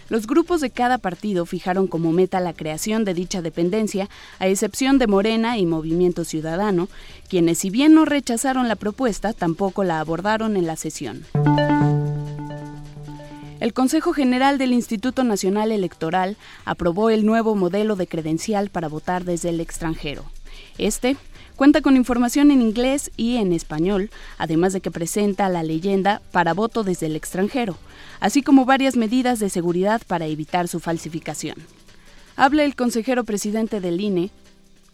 Los 0.09 0.25
grupos 0.25 0.61
de 0.61 0.69
cada 0.69 0.97
partido 0.97 1.45
fijaron 1.45 1.87
como 1.87 2.11
meta 2.11 2.39
la 2.39 2.53
creación 2.53 3.03
de 3.03 3.13
dicha 3.13 3.41
dependencia, 3.41 4.09
a 4.39 4.47
excepción 4.47 4.99
de 4.99 5.07
Morena 5.07 5.57
y 5.57 5.65
Movimiento 5.65 6.23
Ciudadano, 6.23 6.87
quienes 7.29 7.57
si 7.57 7.69
bien 7.69 7.93
no 7.93 8.05
rechazaron 8.05 8.67
la 8.67 8.75
propuesta, 8.75 9.33
tampoco 9.33 9.83
la 9.83 9.99
abordaron 9.99 10.55
en 10.55 10.65
la 10.65 10.77
sesión. 10.77 11.25
El 13.59 13.73
Consejo 13.73 14.13
General 14.13 14.57
del 14.57 14.71
Instituto 14.71 15.23
Nacional 15.23 15.71
Electoral 15.71 16.37
aprobó 16.63 17.09
el 17.09 17.25
nuevo 17.25 17.55
modelo 17.55 17.95
de 17.95 18.07
credencial 18.07 18.69
para 18.69 18.87
votar 18.87 19.25
desde 19.25 19.49
el 19.49 19.59
extranjero. 19.59 20.23
Este 20.77 21.17
Cuenta 21.57 21.81
con 21.81 21.95
información 21.95 22.51
en 22.51 22.61
inglés 22.61 23.09
y 23.17 23.37
en 23.37 23.51
español, 23.51 24.11
además 24.37 24.73
de 24.73 24.79
que 24.79 24.91
presenta 24.91 25.49
la 25.49 25.63
leyenda 25.63 26.21
para 26.31 26.53
voto 26.53 26.83
desde 26.83 27.07
el 27.07 27.15
extranjero, 27.15 27.75
así 28.19 28.43
como 28.43 28.65
varias 28.65 28.95
medidas 28.95 29.39
de 29.39 29.49
seguridad 29.49 30.03
para 30.05 30.27
evitar 30.27 30.67
su 30.67 30.79
falsificación. 30.79 31.55
Habla 32.35 32.63
el 32.63 32.75
consejero 32.75 33.23
presidente 33.23 33.81
del 33.81 33.99
INE, 33.99 34.29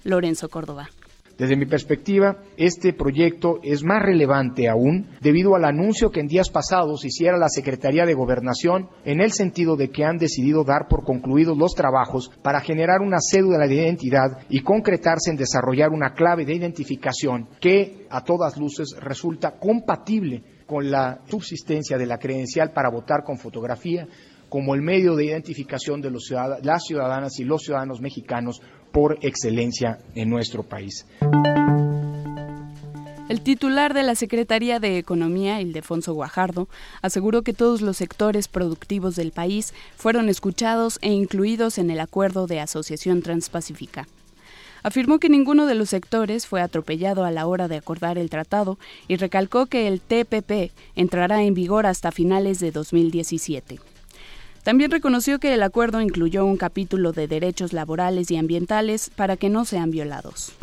Lorenzo 0.05 0.47
Córdoba. 0.47 0.89
Desde 1.37 1.57
mi 1.57 1.65
perspectiva, 1.65 2.37
este 2.57 2.93
proyecto 2.93 3.59
es 3.63 3.83
más 3.83 4.03
relevante 4.03 4.69
aún 4.69 5.07
debido 5.19 5.55
al 5.55 5.65
anuncio 5.65 6.11
que 6.11 6.19
en 6.19 6.27
días 6.27 6.51
pasados 6.51 7.03
hiciera 7.05 7.37
la 7.37 7.49
Secretaría 7.49 8.05
de 8.05 8.13
Gobernación 8.13 8.89
en 9.03 9.19
el 9.19 9.31
sentido 9.31 9.75
de 9.75 9.89
que 9.89 10.05
han 10.05 10.17
decidido 10.17 10.63
dar 10.63 10.87
por 10.87 11.03
concluidos 11.03 11.57
los 11.57 11.73
trabajos 11.73 12.29
para 12.43 12.61
generar 12.61 13.01
una 13.01 13.17
cédula 13.19 13.67
de 13.67 13.75
identidad 13.75 14.43
y 14.47 14.61
concretarse 14.61 15.31
en 15.31 15.37
desarrollar 15.37 15.89
una 15.89 16.13
clave 16.13 16.45
de 16.45 16.53
identificación 16.53 17.47
que 17.59 18.05
a 18.11 18.23
todas 18.23 18.57
luces 18.57 18.95
resulta 18.99 19.57
compatible 19.57 20.43
con 20.67 20.91
la 20.91 21.21
subsistencia 21.27 21.97
de 21.97 22.05
la 22.05 22.19
credencial 22.19 22.71
para 22.71 22.89
votar 22.89 23.23
con 23.23 23.37
fotografía 23.37 24.07
como 24.53 24.75
el 24.75 24.83
medio 24.83 25.15
de 25.15 25.25
identificación 25.25 25.99
de 25.99 26.11
las 26.11 26.83
ciudadanas 26.83 27.39
y 27.39 27.43
los 27.43 27.63
ciudadanos 27.63 28.01
mexicanos 28.01 28.61
por 28.91 29.17
excelencia 29.25 29.97
en 30.13 30.29
nuestro 30.29 30.61
país. 30.61 31.07
El 33.29 33.41
titular 33.41 33.95
de 33.95 34.03
la 34.03 34.13
Secretaría 34.13 34.79
de 34.79 34.99
Economía, 34.99 35.59
Ildefonso 35.59 36.13
Guajardo, 36.13 36.67
aseguró 37.01 37.41
que 37.41 37.53
todos 37.53 37.81
los 37.81 37.97
sectores 37.97 38.47
productivos 38.47 39.15
del 39.15 39.31
país 39.31 39.73
fueron 39.95 40.29
escuchados 40.29 40.99
e 41.01 41.09
incluidos 41.09 41.79
en 41.79 41.89
el 41.89 41.99
acuerdo 41.99 42.45
de 42.45 42.59
asociación 42.59 43.23
transpacífica. 43.23 44.07
Afirmó 44.83 45.17
que 45.17 45.29
ninguno 45.29 45.65
de 45.65 45.73
los 45.73 45.89
sectores 45.89 46.45
fue 46.45 46.61
atropellado 46.61 47.25
a 47.25 47.31
la 47.31 47.47
hora 47.47 47.67
de 47.67 47.77
acordar 47.77 48.19
el 48.19 48.29
tratado 48.29 48.77
y 49.07 49.15
recalcó 49.15 49.65
que 49.65 49.87
el 49.87 49.99
TPP 49.99 50.71
entrará 50.95 51.41
en 51.41 51.55
vigor 51.55 51.87
hasta 51.87 52.11
finales 52.11 52.59
de 52.59 52.69
2017. 52.69 53.92
También 54.63 54.91
reconoció 54.91 55.39
que 55.39 55.53
el 55.53 55.61
acuerdo 55.61 55.99
incluyó 55.99 56.45
un 56.45 56.55
capítulo 56.55 57.11
de 57.11 57.27
derechos 57.27 57.73
laborales 57.73 58.31
y 58.31 58.37
ambientales 58.37 59.11
para 59.13 59.35
que 59.35 59.49
no 59.49 59.65
sean 59.65 59.91
violados. 59.91 60.53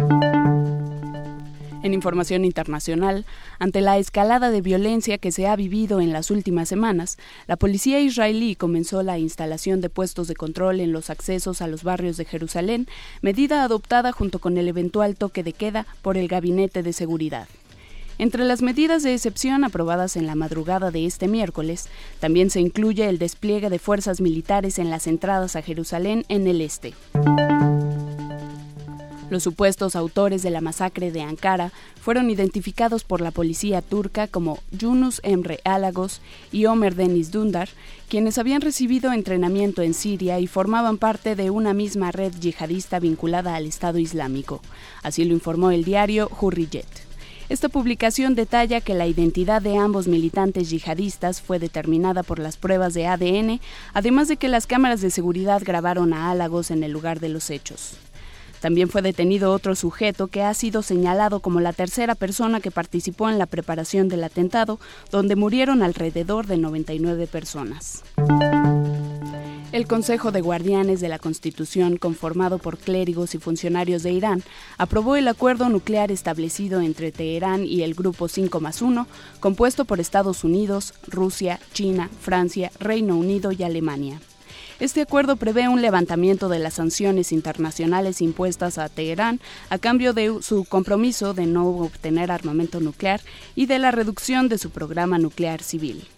En 1.83 1.95
información 1.95 2.45
internacional, 2.45 3.25
ante 3.59 3.80
la 3.80 3.99
escalada 3.99 4.50
de 4.50 4.61
violencia 4.61 5.19
que 5.19 5.33
se 5.33 5.47
ha 5.47 5.57
vivido 5.57 6.00
en 6.00 6.12
las 6.12 6.30
últimas 6.30 6.69
semanas, 6.69 7.19
la 7.47 7.57
policía 7.57 8.00
israelí 8.00 8.54
comenzó 8.54 9.02
la 9.02 9.19
instalación 9.19 9.80
de 9.80 9.88
puestos 9.88 10.28
de 10.28 10.35
control 10.35 10.80
en 10.80 10.92
los 10.92 11.09
accesos 11.09 11.62
a 11.62 11.66
los 11.66 11.83
barrios 11.83 12.16
de 12.16 12.26
Jerusalén, 12.26 12.87
medida 13.23 13.64
adoptada 13.64 14.12
junto 14.12 14.38
con 14.38 14.59
el 14.59 14.69
eventual 14.69 15.16
toque 15.16 15.42
de 15.42 15.52
queda 15.54 15.87
por 16.02 16.16
el 16.16 16.28
Gabinete 16.28 16.83
de 16.83 16.92
Seguridad. 16.92 17.49
Entre 18.21 18.45
las 18.45 18.61
medidas 18.61 19.03
de 19.03 19.15
excepción 19.15 19.65
aprobadas 19.65 20.15
en 20.15 20.27
la 20.27 20.35
madrugada 20.35 20.91
de 20.91 21.07
este 21.07 21.27
miércoles, 21.27 21.89
también 22.19 22.50
se 22.50 22.61
incluye 22.61 23.09
el 23.09 23.19
despliegue 23.19 23.71
de 23.71 23.79
fuerzas 23.79 24.21
militares 24.21 24.79
en 24.79 24.91
las 24.91 25.07
entradas 25.07 25.57
a 25.57 25.62
Jerusalén 25.62 26.27
en 26.29 26.47
el 26.47 26.61
este. 26.61 26.93
Los 29.31 29.43
supuestos 29.43 29.97
autores 29.97 30.43
de 30.43 30.50
la 30.50 30.61
masacre 30.61 31.11
de 31.11 31.23
Ankara 31.23 31.73
fueron 31.99 32.29
identificados 32.29 33.05
por 33.05 33.23
la 33.23 33.31
policía 33.31 33.81
turca 33.81 34.27
como 34.29 34.59
Yunus 34.71 35.23
Emre 35.25 35.61
Alagos 35.65 36.21
y 36.53 36.67
Omer 36.67 36.97
Deniz 36.97 37.31
Dundar, 37.31 37.71
quienes 38.11 38.37
habían 38.37 38.61
recibido 38.61 39.15
entrenamiento 39.15 39.81
en 39.81 39.95
Siria 39.95 40.41
y 40.41 40.47
formaban 40.47 40.99
parte 40.99 41.37
de 41.37 41.49
una 41.49 41.73
misma 41.73 42.12
red 42.12 42.35
yihadista 42.39 43.00
vinculada 43.00 43.55
al 43.55 43.65
Estado 43.65 43.99
Islámico. 43.99 44.61
Así 45.03 45.25
lo 45.25 45.33
informó 45.33 45.71
el 45.71 45.85
diario 45.85 46.31
Hurriyet. 46.39 47.10
Esta 47.50 47.69
publicación 47.69 48.37
detalla 48.37 48.80
que 48.80 48.95
la 48.95 49.09
identidad 49.09 49.61
de 49.61 49.76
ambos 49.76 50.07
militantes 50.07 50.71
yihadistas 50.71 51.42
fue 51.42 51.59
determinada 51.59 52.23
por 52.23 52.38
las 52.38 52.57
pruebas 52.57 52.95
de 52.95 53.09
ADN, 53.09 53.61
además 53.92 54.28
de 54.28 54.37
que 54.37 54.47
las 54.47 54.69
cámaras 54.69 55.00
de 55.00 55.11
seguridad 55.11 55.61
grabaron 55.64 56.12
a 56.12 56.30
Álagos 56.30 56.71
en 56.71 56.85
el 56.85 56.92
lugar 56.92 57.19
de 57.19 57.28
los 57.28 57.50
hechos. 57.50 57.95
También 58.61 58.88
fue 58.88 59.02
detenido 59.02 59.52
otro 59.52 59.75
sujeto 59.75 60.28
que 60.28 60.45
ha 60.45 60.54
sido 60.54 60.83
señalado 60.83 61.40
como 61.40 61.59
la 61.59 61.73
tercera 61.73 62.14
persona 62.14 62.61
que 62.61 62.71
participó 62.71 63.28
en 63.28 63.38
la 63.38 63.47
preparación 63.47 64.09
del 64.09 64.23
atentado, 64.23 64.78
donde 65.11 65.35
murieron 65.35 65.83
alrededor 65.83 66.47
de 66.47 66.57
99 66.57 67.26
personas. 67.26 68.04
El 69.73 69.87
Consejo 69.87 70.33
de 70.33 70.41
Guardianes 70.41 71.00
de 71.00 71.09
la 71.09 71.21
Constitución, 71.21 71.97
conformado 71.97 72.59
por 72.59 72.77
clérigos 72.77 73.37
y 73.37 73.39
funcionarios 73.39 74.03
de 74.03 74.11
Irán, 74.11 74.43
aprobó 74.79 75.15
el 75.15 75.29
acuerdo 75.29 75.69
nuclear 75.69 76.11
establecido 76.11 76.81
entre 76.81 77.12
Teherán 77.12 77.65
y 77.65 77.83
el 77.83 77.95
Grupo 77.95 78.27
5 78.27 78.59
más 78.59 78.83
1, 78.83 79.07
compuesto 79.39 79.85
por 79.85 80.00
Estados 80.00 80.43
Unidos, 80.43 80.95
Rusia, 81.07 81.61
China, 81.73 82.11
Francia, 82.21 82.73
Reino 82.81 83.17
Unido 83.17 83.53
y 83.53 83.62
Alemania. 83.62 84.21
Este 84.81 85.03
acuerdo 85.03 85.37
prevé 85.37 85.69
un 85.69 85.83
levantamiento 85.83 86.49
de 86.49 86.59
las 86.59 86.75
sanciones 86.75 87.31
internacionales 87.31 88.23
impuestas 88.23 88.77
a 88.77 88.89
Teherán 88.89 89.39
a 89.69 89.79
cambio 89.79 90.15
de 90.15 90.39
su 90.43 90.65
compromiso 90.65 91.33
de 91.33 91.47
no 91.47 91.69
obtener 91.69 92.33
armamento 92.33 92.81
nuclear 92.81 93.21
y 93.55 93.67
de 93.67 93.79
la 93.79 93.93
reducción 93.93 94.49
de 94.49 94.59
su 94.59 94.71
programa 94.71 95.19
nuclear 95.19 95.62
civil. 95.62 96.09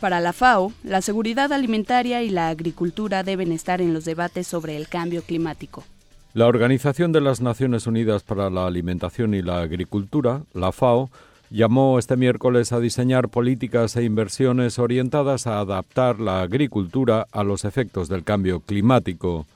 Para 0.00 0.20
la 0.20 0.32
FAO, 0.32 0.72
la 0.82 1.02
seguridad 1.02 1.52
alimentaria 1.52 2.22
y 2.22 2.30
la 2.30 2.48
agricultura 2.48 3.22
deben 3.22 3.52
estar 3.52 3.82
en 3.82 3.92
los 3.92 4.06
debates 4.06 4.46
sobre 4.46 4.78
el 4.78 4.88
cambio 4.88 5.20
climático. 5.20 5.84
La 6.32 6.46
Organización 6.46 7.12
de 7.12 7.20
las 7.20 7.42
Naciones 7.42 7.86
Unidas 7.86 8.22
para 8.22 8.48
la 8.48 8.66
Alimentación 8.66 9.34
y 9.34 9.42
la 9.42 9.60
Agricultura, 9.60 10.42
la 10.54 10.72
FAO, 10.72 11.10
llamó 11.50 11.98
este 11.98 12.16
miércoles 12.16 12.72
a 12.72 12.80
diseñar 12.80 13.28
políticas 13.28 13.94
e 13.96 14.04
inversiones 14.04 14.78
orientadas 14.78 15.46
a 15.46 15.60
adaptar 15.60 16.18
la 16.18 16.40
agricultura 16.40 17.26
a 17.30 17.44
los 17.44 17.66
efectos 17.66 18.08
del 18.08 18.24
cambio 18.24 18.60
climático, 18.60 19.46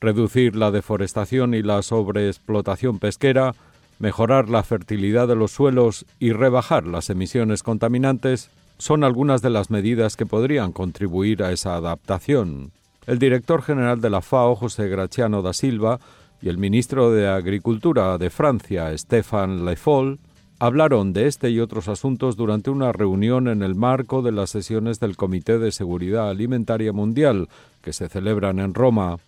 reducir 0.00 0.56
la 0.56 0.72
deforestación 0.72 1.54
y 1.54 1.62
la 1.62 1.82
sobreexplotación 1.82 2.98
pesquera, 2.98 3.54
mejorar 4.00 4.48
la 4.48 4.64
fertilidad 4.64 5.28
de 5.28 5.36
los 5.36 5.52
suelos 5.52 6.06
y 6.18 6.32
rebajar 6.32 6.88
las 6.88 7.08
emisiones 7.08 7.62
contaminantes 7.62 8.50
son 8.80 9.04
algunas 9.04 9.42
de 9.42 9.50
las 9.50 9.70
medidas 9.70 10.16
que 10.16 10.26
podrían 10.26 10.72
contribuir 10.72 11.42
a 11.42 11.52
esa 11.52 11.76
adaptación. 11.76 12.72
El 13.06 13.18
director 13.18 13.62
general 13.62 14.00
de 14.00 14.08
la 14.08 14.22
FAO, 14.22 14.56
José 14.56 14.88
Graciano 14.88 15.42
da 15.42 15.52
Silva, 15.52 16.00
y 16.42 16.48
el 16.48 16.56
ministro 16.56 17.10
de 17.10 17.28
Agricultura 17.28 18.16
de 18.16 18.30
Francia, 18.30 18.96
Stéphane 18.96 19.62
Le 19.62 19.76
Foll, 19.76 20.18
hablaron 20.58 21.12
de 21.12 21.26
este 21.26 21.50
y 21.50 21.60
otros 21.60 21.88
asuntos 21.88 22.36
durante 22.36 22.70
una 22.70 22.92
reunión 22.92 23.48
en 23.48 23.62
el 23.62 23.74
marco 23.74 24.22
de 24.22 24.32
las 24.32 24.48
sesiones 24.48 24.98
del 24.98 25.16
Comité 25.16 25.58
de 25.58 25.72
Seguridad 25.72 26.30
Alimentaria 26.30 26.92
Mundial, 26.92 27.48
que 27.82 27.92
se 27.92 28.08
celebran 28.08 28.58
en 28.58 28.72
Roma. 28.72 29.18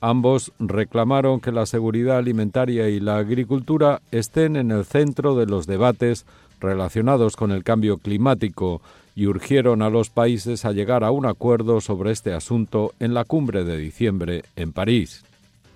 Ambos 0.00 0.52
reclamaron 0.60 1.40
que 1.40 1.50
la 1.52 1.66
seguridad 1.66 2.18
alimentaria 2.18 2.88
y 2.88 3.00
la 3.00 3.18
agricultura 3.18 4.00
estén 4.12 4.54
en 4.56 4.70
el 4.70 4.84
centro 4.84 5.34
de 5.34 5.46
los 5.46 5.66
debates 5.66 6.26
relacionados 6.60 7.36
con 7.36 7.50
el 7.50 7.64
cambio 7.64 7.98
climático 7.98 8.80
y 9.14 9.26
urgieron 9.26 9.82
a 9.82 9.90
los 9.90 10.10
países 10.10 10.64
a 10.64 10.72
llegar 10.72 11.04
a 11.04 11.10
un 11.10 11.26
acuerdo 11.26 11.80
sobre 11.80 12.12
este 12.12 12.32
asunto 12.32 12.92
en 13.00 13.14
la 13.14 13.24
cumbre 13.24 13.64
de 13.64 13.76
diciembre 13.76 14.44
en 14.56 14.72
París. 14.72 15.24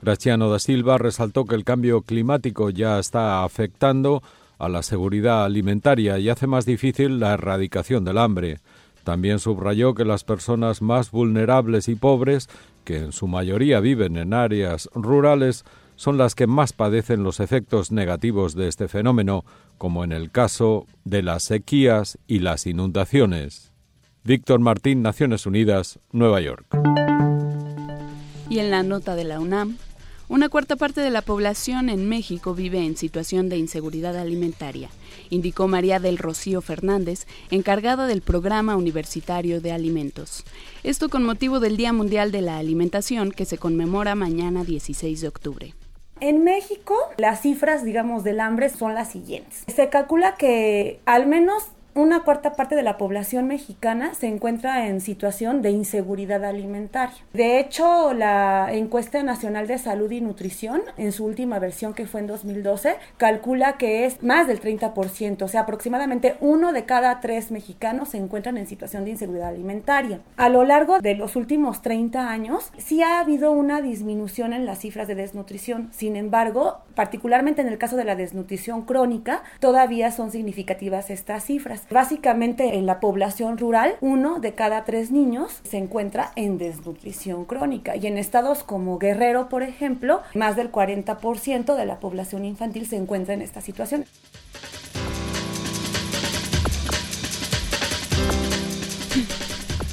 Graciano 0.03 0.51
da 0.51 0.59
Silva 0.59 0.99
resaltó 0.99 1.47
que 1.47 1.55
el 1.55 1.65
cambio 1.65 2.03
climático 2.03 2.71
ya 2.71 2.99
está 2.99 3.43
afectando 3.43 4.23
a 4.59 4.69
la 4.69 4.83
seguridad 4.83 5.45
alimentaria 5.45 6.19
y 6.19 6.29
hace 6.29 6.47
más 6.47 6.67
difícil 6.67 7.19
la 7.19 7.35
erradicación 7.35 8.05
del 8.05 8.19
hambre. 8.19 8.59
También 9.03 9.39
subrayó 9.39 9.95
que 9.95 10.05
las 10.05 10.25
personas 10.25 10.83
más 10.83 11.11
vulnerables 11.11 11.89
y 11.89 11.95
pobres, 11.95 12.49
que 12.85 12.99
en 12.99 13.13
su 13.13 13.27
mayoría 13.27 13.81
viven 13.81 14.17
en 14.17 14.33
áreas 14.33 14.89
rurales, 14.95 15.65
son 15.97 16.19
las 16.19 16.35
que 16.35 16.47
más 16.47 16.73
padecen 16.73 17.23
los 17.23 17.41
efectos 17.41 17.93
negativos 17.93 18.55
de 18.55 18.69
este 18.69 18.89
fenómeno, 18.89 19.45
como 19.79 20.05
en 20.05 20.13
el 20.13 20.31
caso 20.31 20.87
de 21.05 21.23
las 21.23 21.43
sequías 21.43 22.19
y 22.27 22.41
las 22.41 22.67
inundaciones. 22.67 23.73
Víctor 24.23 24.61
Martín, 24.61 25.03
Naciones 25.03 25.47
Unidas, 25.47 25.99
Nueva 26.11 26.41
York. 26.41 26.67
Y 28.49 28.59
en 28.59 28.71
la 28.71 28.83
nota 28.83 29.17
de 29.17 29.25
la 29.25 29.41
UNAM, 29.41 29.77
Una 30.27 30.49
cuarta 30.49 30.77
parte 30.77 31.03
de 31.03 31.11
la 31.11 31.21
población 31.21 31.91
en 31.91 32.09
México 32.09 32.55
vive 32.55 32.85
en 32.85 32.97
situación 32.97 33.51
de 33.51 33.59
inseguridad 33.59 34.17
alimentaria, 34.17 34.89
indicó 35.29 35.69
María 35.69 36.01
del 36.01 36.17
Rocío 36.17 36.63
Fernández, 36.63 37.27
encargada 37.51 38.07
del 38.07 38.23
Programa 38.23 38.75
Universitario 38.75 39.61
de 39.61 39.73
Alimentos. 39.73 40.45
Esto 40.83 41.11
con 41.11 41.25
motivo 41.25 41.61
del 41.61 41.77
Día 41.77 41.93
Mundial 41.93 42.33
de 42.33 42.41
la 42.41 42.57
Alimentación 42.57 43.33
que 43.33 43.45
se 43.45 43.59
conmemora 43.59 44.15
mañana 44.15 44.65
16 44.65 45.21
de 45.21 45.29
octubre. 45.29 45.75
En 46.21 46.45
México, 46.45 46.97
las 47.17 47.41
cifras, 47.41 47.85
digamos, 47.85 48.25
del 48.25 48.41
hambre 48.41 48.69
son 48.69 48.95
las 48.95 49.09
siguientes. 49.09 49.65
Se 49.75 49.89
calcula 49.89 50.37
que 50.37 51.01
al 51.07 51.27
menos 51.27 51.69
una 51.95 52.25
cuarta 52.25 52.55
parte 52.55 52.75
de 52.75 52.83
la 52.83 52.99
población 52.99 53.47
mexicana 53.47 54.15
se 54.15 54.27
encuentra 54.27 54.89
en 54.89 55.01
situación 55.01 55.63
de 55.63 55.71
inseguridad 55.71 56.45
alimentaria. 56.45 57.17
De 57.33 57.61
hecho, 57.61 58.13
la 58.13 58.69
encuesta 58.73 59.23
nacional 59.23 59.69
de 59.69 59.79
salud 59.79 60.11
y 60.11 60.21
nutrición, 60.21 60.83
en 60.97 61.13
su 61.13 61.25
última 61.25 61.61
versión 61.61 61.95
que 61.95 62.07
fue 62.07 62.21
en 62.21 62.27
2012, 62.27 62.97
calcula 63.17 63.77
que 63.79 64.07
es 64.07 64.23
más 64.23 64.49
del 64.49 64.61
30%, 64.61 65.43
o 65.43 65.49
sea, 65.49 65.63
aproximadamente 65.63 66.37
uno 66.41 66.73
de 66.73 66.85
cada 66.85 67.21
tres 67.21 67.53
mexicanos 67.53 68.09
se 68.09 68.19
encuentran 68.19 68.57
en 68.57 68.67
situación 68.67 69.05
de 69.05 69.13
inseguridad 69.13 69.49
alimentaria. 69.49 70.21
A 70.37 70.49
lo 70.49 70.65
largo 70.65 70.99
de 70.99 71.15
los 71.15 71.37
últimos 71.37 71.81
30 71.83 72.29
años, 72.29 72.73
sí 72.77 73.03
ha 73.03 73.21
habido 73.21 73.53
una 73.53 73.81
disminución 73.81 74.53
en 74.53 74.67
las 74.67 74.81
cifras 74.81 75.07
de 75.07 75.15
desnutrición. 75.15 75.91
Sin 75.93 76.17
embargo, 76.17 76.79
particularmente 76.97 77.63
en 77.63 77.69
el 77.69 77.79
caso 77.79 77.97
de 77.97 78.05
la 78.05 78.17
desnutrición 78.17 78.83
crónica, 78.83 79.43
todavía 79.61 80.11
son 80.11 80.33
significativas 80.33 81.11
estas 81.11 81.45
cifras. 81.45 81.84
Básicamente 81.91 82.77
en 82.77 82.87
la 82.87 83.01
población 83.01 83.59
rural, 83.59 83.97
uno 84.01 84.41
de 84.41 84.55
cada 84.55 84.85
tres 84.85 85.11
niños 85.11 85.61
se 85.65 85.77
encuentra 85.77 86.33
en 86.37 86.59
desnutrición 86.59 87.45
crónica 87.45 87.97
y 87.97 88.07
en 88.07 88.19
estados 88.19 88.65
como 88.65 88.99
Guerrero, 88.99 89.49
por 89.49 89.63
ejemplo, 89.63 90.21
más 90.35 90.57
del 90.57 90.73
40% 90.73 91.77
de 91.77 91.87
la 91.87 92.01
población 92.01 92.45
infantil 92.45 92.87
se 92.87 92.97
encuentra 92.97 93.35
en 93.35 93.43
esta 93.43 93.61
situación. 93.61 94.05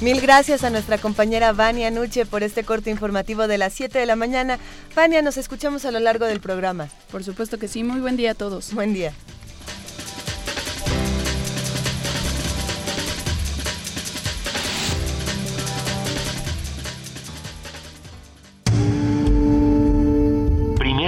Mil 0.00 0.20
gracias 0.20 0.64
a 0.64 0.70
nuestra 0.70 0.98
compañera 0.98 1.52
Vania 1.52 1.88
Nuche 1.92 2.26
por 2.26 2.42
este 2.42 2.64
corte 2.64 2.90
informativo 2.90 3.46
de 3.46 3.56
las 3.56 3.72
7 3.72 4.00
de 4.00 4.06
la 4.06 4.16
mañana. 4.16 4.58
Vania, 4.96 5.22
nos 5.22 5.36
escuchamos 5.36 5.84
a 5.84 5.92
lo 5.92 6.00
largo 6.00 6.26
del 6.26 6.40
programa. 6.40 6.88
Por 7.12 7.22
supuesto 7.22 7.56
que 7.56 7.68
sí. 7.68 7.84
Muy 7.84 8.00
buen 8.00 8.16
día 8.16 8.32
a 8.32 8.34
todos. 8.34 8.74
Buen 8.74 8.94
día. 8.94 9.12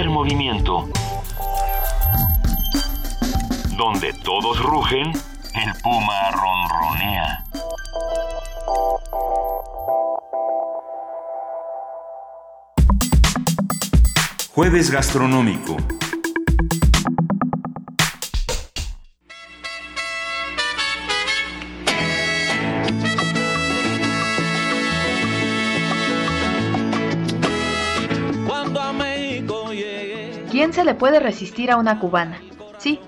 Movimiento. 0.09 0.87
Donde 3.77 4.13
todos 4.23 4.61
rugen, 4.61 5.11
el 5.53 5.73
puma 5.81 6.31
ronronea. 6.31 7.43
Jueves 14.53 14.89
gastronómico. 14.89 15.77
Se 30.75 30.83
le 30.83 30.93
puede 30.93 31.21
resistir 31.21 31.71
a 31.71 31.77
una 31.77 31.99
cubana? 31.99 32.37
Sí, 32.79 32.99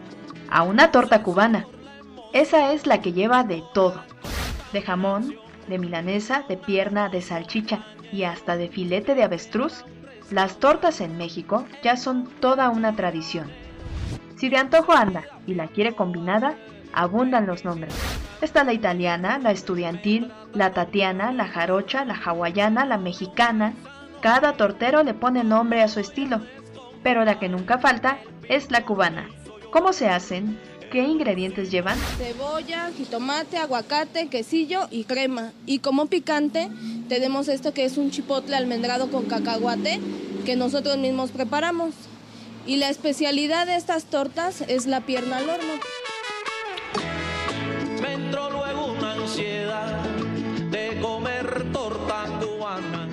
a 0.50 0.64
una 0.64 0.90
torta 0.90 1.22
cubana. 1.22 1.66
Esa 2.32 2.72
es 2.72 2.88
la 2.88 3.02
que 3.02 3.12
lleva 3.12 3.44
de 3.44 3.62
todo. 3.74 4.02
De 4.72 4.82
jamón, 4.82 5.36
de 5.68 5.78
milanesa, 5.78 6.46
de 6.48 6.56
pierna, 6.56 7.10
de 7.10 7.22
salchicha 7.22 7.84
y 8.10 8.24
hasta 8.24 8.56
de 8.56 8.70
filete 8.70 9.16
de 9.16 9.24
avestruz. 9.24 9.84
Las 10.32 10.60
tortas 10.60 11.02
en 11.02 11.18
México 11.18 11.66
ya 11.84 11.98
son 11.98 12.30
toda 12.40 12.70
una 12.70 12.96
tradición. 12.96 13.52
Si 14.38 14.48
de 14.48 14.56
antojo 14.56 14.94
anda 14.94 15.24
y 15.46 15.56
la 15.56 15.68
quiere 15.68 15.94
combinada, 15.94 16.56
abundan 16.94 17.48
los 17.48 17.66
nombres. 17.66 17.94
Está 18.40 18.64
la 18.64 18.72
italiana, 18.72 19.40
la 19.40 19.52
estudiantil, 19.52 20.32
la 20.54 20.72
tatiana, 20.72 21.34
la 21.34 21.50
jarocha, 21.50 22.06
la 22.06 22.16
hawaiana, 22.16 22.86
la 22.86 22.98
mexicana. 22.98 23.74
Cada 24.22 24.54
tortero 24.54 25.04
le 25.04 25.14
pone 25.14 25.44
nombre 25.44 25.84
a 25.84 25.90
su 25.90 26.00
estilo 26.00 26.40
pero 27.08 27.24
la 27.24 27.40
que 27.40 27.48
nunca 27.48 27.78
falta 27.78 28.20
es 28.50 28.70
la 28.70 28.84
cubana. 28.84 29.30
¿Cómo 29.72 29.94
se 29.94 30.10
hacen? 30.10 30.60
¿Qué 30.92 31.04
ingredientes 31.04 31.72
llevan? 31.72 31.98
Cebolla, 32.18 32.92
jitomate, 32.98 33.58
aguacate, 33.58 34.28
quesillo 34.28 34.90
y 34.92 35.06
crema. 35.06 35.54
Y 35.66 35.80
como 35.80 36.08
picante 36.08 36.68
tenemos 37.08 37.48
esto 37.48 37.74
que 37.74 37.86
es 37.86 37.98
un 37.98 38.12
chipotle 38.12 38.58
almendrado 38.58 39.10
con 39.10 39.24
cacahuate 39.24 40.02
que 40.46 40.58
nosotros 40.58 40.98
mismos 40.98 41.32
preparamos. 41.32 41.94
Y 42.66 42.76
la 42.76 42.90
especialidad 42.90 43.68
de 43.68 43.78
estas 43.78 44.04
tortas 44.04 44.60
es 44.68 44.86
la 44.86 45.00
pierna 45.00 45.38
al 45.38 45.50
horno. 45.50 45.74
luego 48.52 48.92
una 48.92 49.14
ansiedad 49.14 50.04
de 50.72 51.00
comer 51.02 51.72
torta 51.72 52.26
cubana. 52.42 53.08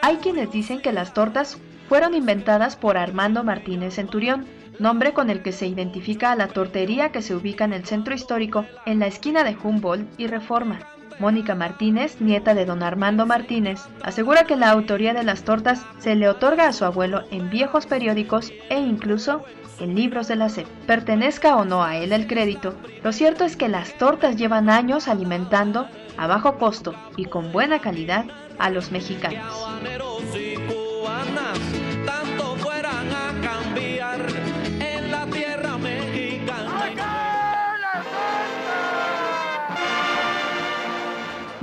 Hay 0.00 0.16
quienes 0.16 0.50
dicen 0.50 0.80
que 0.80 0.92
las 0.92 1.12
tortas 1.12 1.58
fueron 1.88 2.14
inventadas 2.14 2.76
por 2.76 2.96
Armando 2.96 3.44
Martínez 3.44 3.94
Centurión, 3.94 4.46
nombre 4.78 5.12
con 5.12 5.30
el 5.30 5.42
que 5.42 5.52
se 5.52 5.66
identifica 5.66 6.32
a 6.32 6.36
la 6.36 6.48
tortería 6.48 7.10
que 7.10 7.22
se 7.22 7.34
ubica 7.34 7.64
en 7.64 7.72
el 7.72 7.84
centro 7.84 8.14
histórico, 8.14 8.66
en 8.84 8.98
la 8.98 9.06
esquina 9.06 9.44
de 9.44 9.56
Humboldt 9.62 10.08
y 10.18 10.26
Reforma. 10.26 10.80
Mónica 11.18 11.54
Martínez, 11.54 12.20
nieta 12.20 12.54
de 12.54 12.66
don 12.66 12.82
Armando 12.82 13.24
Martínez, 13.24 13.80
asegura 14.02 14.44
que 14.44 14.56
la 14.56 14.70
autoría 14.70 15.14
de 15.14 15.24
las 15.24 15.44
tortas 15.44 15.86
se 15.98 16.14
le 16.14 16.28
otorga 16.28 16.68
a 16.68 16.72
su 16.72 16.84
abuelo 16.84 17.24
en 17.30 17.48
viejos 17.48 17.86
periódicos 17.86 18.52
e 18.68 18.78
incluso 18.78 19.42
en 19.80 19.94
libros 19.94 20.28
de 20.28 20.36
la 20.36 20.48
SEP. 20.48 20.66
Pertenezca 20.86 21.56
o 21.56 21.64
no 21.64 21.82
a 21.82 21.96
él 21.96 22.12
el 22.12 22.26
crédito, 22.26 22.74
lo 23.02 23.12
cierto 23.12 23.44
es 23.44 23.56
que 23.56 23.68
las 23.68 23.96
tortas 23.96 24.36
llevan 24.36 24.68
años 24.68 25.08
alimentando 25.08 25.88
a 26.18 26.26
bajo 26.26 26.58
costo 26.58 26.94
y 27.16 27.26
con 27.26 27.52
buena 27.52 27.80
calidad 27.80 28.26
a 28.58 28.70
los 28.70 28.90
mexicanos. 28.90 29.66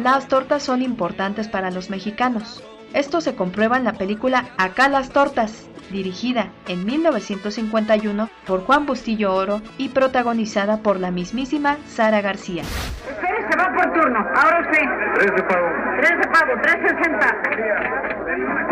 Las 0.03 0.27
tortas 0.27 0.61
son 0.61 0.81
importantes 0.81 1.47
para 1.47 1.71
los 1.71 1.89
mexicanos. 1.89 2.61
Esto 2.93 3.21
se 3.21 3.35
comprueba 3.35 3.77
en 3.77 3.85
la 3.85 3.93
película 3.93 4.49
Acá 4.57 4.89
las 4.89 5.11
tortas, 5.11 5.65
dirigida 5.91 6.49
en 6.67 6.85
1951 6.85 8.29
por 8.45 8.65
Juan 8.65 8.85
Bustillo 8.85 9.33
Oro 9.33 9.61
y 9.77 9.87
protagonizada 9.89 10.79
por 10.79 10.99
la 10.99 11.09
mismísima 11.09 11.77
Sara 11.87 12.19
García. 12.19 12.63
Espere, 12.63 13.49
se 13.49 13.57
va 13.57 13.73
por 13.73 13.93
turno. 13.93 14.19
Ahora 14.35 14.59
usted. 14.59 14.81
Tres 15.15 15.31
de 15.37 15.43
pavo. 15.43 15.67
Tres 16.01 16.17
de 16.19 16.27
pavo, 16.27 16.51
tres 16.61 16.75
sesenta. 16.81 17.37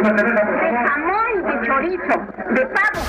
De 0.03 0.87
jamón, 0.89 1.43
de 1.45 1.53
chorizo, 1.65 2.15
de 2.49 2.65
pavo. 2.65 2.99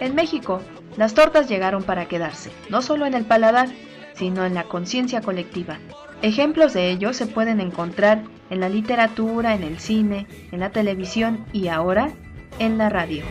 En 0.00 0.14
México, 0.14 0.62
las 0.96 1.12
tortas 1.12 1.50
llegaron 1.50 1.82
para 1.82 2.06
quedarse, 2.06 2.50
no 2.70 2.80
solo 2.80 3.04
en 3.04 3.12
el 3.12 3.26
paladar, 3.26 3.68
sino 4.14 4.44
en 4.44 4.54
la 4.54 4.64
conciencia 4.64 5.20
colectiva. 5.20 5.78
Ejemplos 6.22 6.72
de 6.72 6.90
ello 6.90 7.12
se 7.12 7.26
pueden 7.26 7.60
encontrar 7.60 8.22
en 8.50 8.60
la 8.60 8.68
literatura, 8.68 9.54
en 9.54 9.62
el 9.62 9.78
cine, 9.78 10.26
en 10.52 10.60
la 10.60 10.70
televisión 10.70 11.44
y 11.52 11.68
ahora 11.68 12.12
en 12.58 12.78
la 12.78 12.88
radio. 12.88 13.24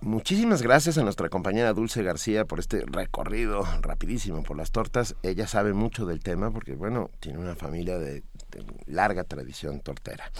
Muchísimas 0.00 0.60
gracias 0.60 0.98
a 0.98 1.02
nuestra 1.02 1.30
compañera 1.30 1.72
Dulce 1.72 2.02
García 2.02 2.44
por 2.44 2.60
este 2.60 2.84
recorrido 2.86 3.66
rapidísimo 3.80 4.42
por 4.42 4.56
las 4.56 4.70
tortas. 4.70 5.16
Ella 5.22 5.46
sabe 5.46 5.72
mucho 5.72 6.04
del 6.04 6.20
tema 6.22 6.50
porque, 6.50 6.74
bueno, 6.74 7.10
tiene 7.20 7.38
una 7.38 7.54
familia 7.54 7.98
de, 7.98 8.22
de 8.50 8.64
larga 8.86 9.24
tradición 9.24 9.80
tortera. 9.80 10.30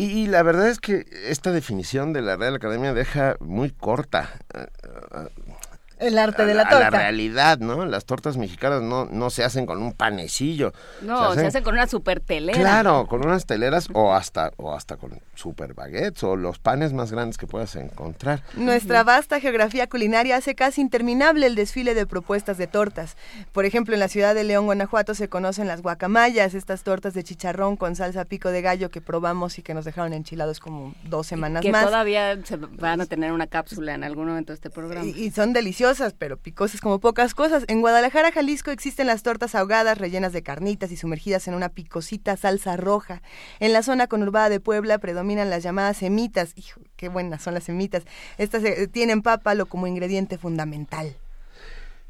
Y, 0.00 0.28
la 0.28 0.44
verdad 0.44 0.68
es 0.68 0.78
que 0.78 1.06
esta 1.26 1.50
definición 1.50 2.12
de 2.12 2.22
la 2.22 2.36
Real 2.36 2.54
Academia 2.54 2.94
deja 2.94 3.34
muy 3.40 3.72
corta. 3.72 4.30
El 5.98 6.18
arte 6.18 6.46
de 6.46 6.54
la 6.54 6.62
a 6.62 6.68
torta. 6.68 6.90
realidad, 6.90 7.58
¿no? 7.58 7.84
Las 7.86 8.04
tortas 8.04 8.36
mexicanas 8.36 8.82
no, 8.82 9.06
no 9.06 9.30
se 9.30 9.44
hacen 9.44 9.66
con 9.66 9.82
un 9.82 9.92
panecillo. 9.92 10.72
No, 11.02 11.34
se 11.34 11.46
hace 11.46 11.62
con 11.62 11.74
una 11.74 11.86
super 11.86 12.20
telera. 12.20 12.58
Claro, 12.58 13.06
con 13.06 13.24
unas 13.24 13.46
teleras 13.46 13.88
o 13.92 14.14
hasta, 14.14 14.52
o 14.56 14.74
hasta 14.74 14.96
con 14.96 15.20
super 15.34 15.74
baguettes 15.74 16.22
o 16.22 16.36
los 16.36 16.58
panes 16.58 16.92
más 16.92 17.12
grandes 17.12 17.38
que 17.38 17.46
puedas 17.46 17.74
encontrar. 17.76 18.42
Nuestra 18.54 19.04
vasta 19.04 19.40
geografía 19.40 19.88
culinaria 19.88 20.36
hace 20.36 20.54
casi 20.54 20.80
interminable 20.80 21.46
el 21.46 21.54
desfile 21.54 21.94
de 21.94 22.06
propuestas 22.06 22.58
de 22.58 22.66
tortas. 22.66 23.16
Por 23.52 23.64
ejemplo, 23.64 23.94
en 23.94 24.00
la 24.00 24.08
ciudad 24.08 24.34
de 24.34 24.44
León, 24.44 24.66
Guanajuato, 24.66 25.14
se 25.14 25.28
conocen 25.28 25.66
las 25.66 25.82
guacamayas, 25.82 26.54
estas 26.54 26.82
tortas 26.82 27.14
de 27.14 27.24
chicharrón 27.24 27.76
con 27.76 27.96
salsa 27.96 28.24
pico 28.24 28.50
de 28.50 28.62
gallo 28.62 28.90
que 28.90 29.00
probamos 29.00 29.58
y 29.58 29.62
que 29.62 29.74
nos 29.74 29.84
dejaron 29.84 30.12
enchilados 30.12 30.60
como 30.60 30.94
dos 31.04 31.26
semanas 31.26 31.62
que 31.62 31.72
más. 31.72 31.84
todavía 31.84 32.38
se 32.44 32.56
van 32.56 33.00
a 33.00 33.06
tener 33.06 33.32
una 33.32 33.46
cápsula 33.46 33.94
en 33.94 34.04
algún 34.04 34.28
momento 34.28 34.52
de 34.52 34.56
este 34.56 34.70
programa. 34.70 35.06
Y, 35.06 35.10
y 35.10 35.30
son 35.30 35.52
deliciosas, 35.52 35.87
pero 36.18 36.36
picosas 36.36 36.80
como 36.80 37.00
pocas 37.00 37.34
cosas. 37.34 37.64
En 37.68 37.80
Guadalajara, 37.80 38.30
Jalisco, 38.30 38.70
existen 38.70 39.06
las 39.06 39.22
tortas 39.22 39.54
ahogadas 39.54 39.96
rellenas 39.96 40.32
de 40.32 40.42
carnitas 40.42 40.92
y 40.92 40.96
sumergidas 40.96 41.48
en 41.48 41.54
una 41.54 41.70
picosita 41.70 42.36
salsa 42.36 42.76
roja. 42.76 43.22
En 43.58 43.72
la 43.72 43.82
zona 43.82 44.06
conurbada 44.06 44.50
de 44.50 44.60
Puebla 44.60 44.98
predominan 44.98 45.48
las 45.48 45.62
llamadas 45.62 45.96
semitas. 45.96 46.52
Hijo, 46.56 46.80
qué 46.96 47.08
buenas 47.08 47.42
son 47.42 47.54
las 47.54 47.64
semitas. 47.64 48.04
Estas 48.36 48.62
eh, 48.64 48.86
tienen 48.86 49.22
pápalo 49.22 49.66
como 49.66 49.86
ingrediente 49.86 50.36
fundamental. 50.36 51.16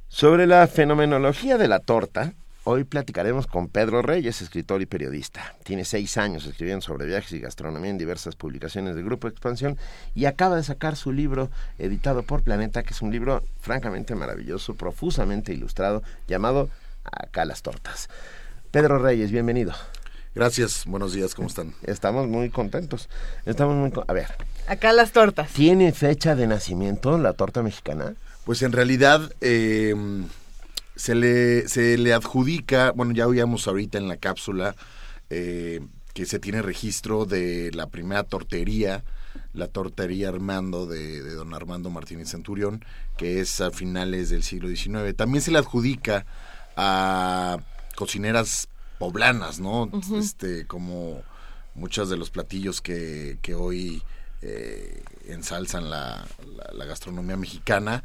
Sobre 0.09 0.47
la 0.47 0.67
fenomenología 0.67 1.57
de 1.57 1.69
la 1.69 1.79
torta, 1.79 2.35
hoy 2.71 2.85
platicaremos 2.85 3.47
con 3.47 3.69
Pedro 3.69 4.03
Reyes, 4.03 4.43
escritor 4.43 4.83
y 4.83 4.87
periodista. 4.87 5.55
Tiene 5.65 5.87
seis 5.87 6.19
años 6.19 6.45
escribiendo 6.45 6.83
sobre 6.85 7.07
viajes 7.07 7.33
y 7.33 7.41
gastronomía 7.41 7.91
en 7.91 7.97
diversas 7.97 8.37
publicaciones 8.37 8.95
del 8.95 9.07
Grupo 9.07 9.27
Expansión 9.27 9.79
y 10.15 10.27
acaba 10.27 10.57
de 10.57 10.63
sacar 10.63 10.95
su 10.95 11.11
libro 11.11 11.51
editado 11.79 12.25
por 12.25 12.43
Planeta, 12.43 12.83
que 12.83 12.93
es 12.93 13.01
un 13.01 13.11
libro 13.11 13.43
francamente 13.59 14.15
maravilloso, 14.15 14.75
profusamente 14.75 15.55
ilustrado, 15.55 16.03
llamado 16.27 16.69
Acá 17.05 17.47
las 17.47 17.63
tortas. 17.63 18.11
Pedro 18.71 18.99
Reyes, 18.99 19.31
bienvenido. 19.33 19.73
Gracias, 20.35 20.85
buenos 20.85 21.15
días, 21.15 21.35
¿cómo 21.35 21.49
están? 21.49 21.73
Estamos 21.85 22.29
muy 22.29 22.51
contentos. 22.51 23.09
Estamos 23.47 23.77
muy 23.77 23.91
con- 23.93 24.05
A 24.09 24.13
ver, 24.13 24.27
Acá 24.67 24.93
las 24.93 25.13
tortas. 25.13 25.51
¿tiene 25.53 25.91
fecha 25.93 26.37
de 26.37 26.47
nacimiento 26.47 27.17
la 27.17 27.33
torta 27.33 27.63
mexicana? 27.63 28.13
Pues 28.45 28.61
en 28.61 28.73
realidad 28.73 29.33
eh, 29.41 29.95
se, 30.99 31.15
le, 31.15 31.67
se 31.69 31.97
le 31.97 32.13
adjudica, 32.13 32.91
bueno, 32.93 33.13
ya 33.15 33.27
oíamos 33.27 33.67
ahorita 33.67 33.97
en 33.99 34.09
la 34.09 34.17
cápsula 34.19 34.75
eh, 35.31 35.81
que 36.15 36.27
se 36.27 36.39
tiene 36.39 36.61
registro 36.63 37.25
de 37.25 37.71
la 37.73 37.87
primera 37.87 38.25
tortería, 38.25 39.05
la 39.53 39.69
tortería 39.69 40.29
Armando 40.29 40.87
de, 40.87 41.23
de 41.23 41.35
don 41.35 41.55
Armando 41.55 41.91
Martínez 41.91 42.29
Centurión, 42.31 42.85
que 43.17 43.41
es 43.41 43.61
a 43.61 43.71
finales 43.71 44.29
del 44.31 44.43
siglo 44.43 44.69
XIX. 44.69 45.15
También 45.17 45.43
se 45.43 45.51
le 45.53 45.59
adjudica 45.59 46.27
a 46.77 47.59
cocineras 47.97 48.69
poblanas, 48.99 49.61
¿no? 49.61 49.89
Este, 50.19 50.67
como 50.67 51.23
muchos 51.75 52.09
de 52.11 52.17
los 52.17 52.31
platillos 52.31 52.81
que, 52.81 53.39
que 53.43 53.55
hoy 53.55 54.03
eh, 54.43 55.03
ensalzan 55.27 55.91
la, 55.91 56.27
la- 56.57 56.73
la 56.73 56.85
gastronomía 56.85 57.37
mexicana, 57.37 58.03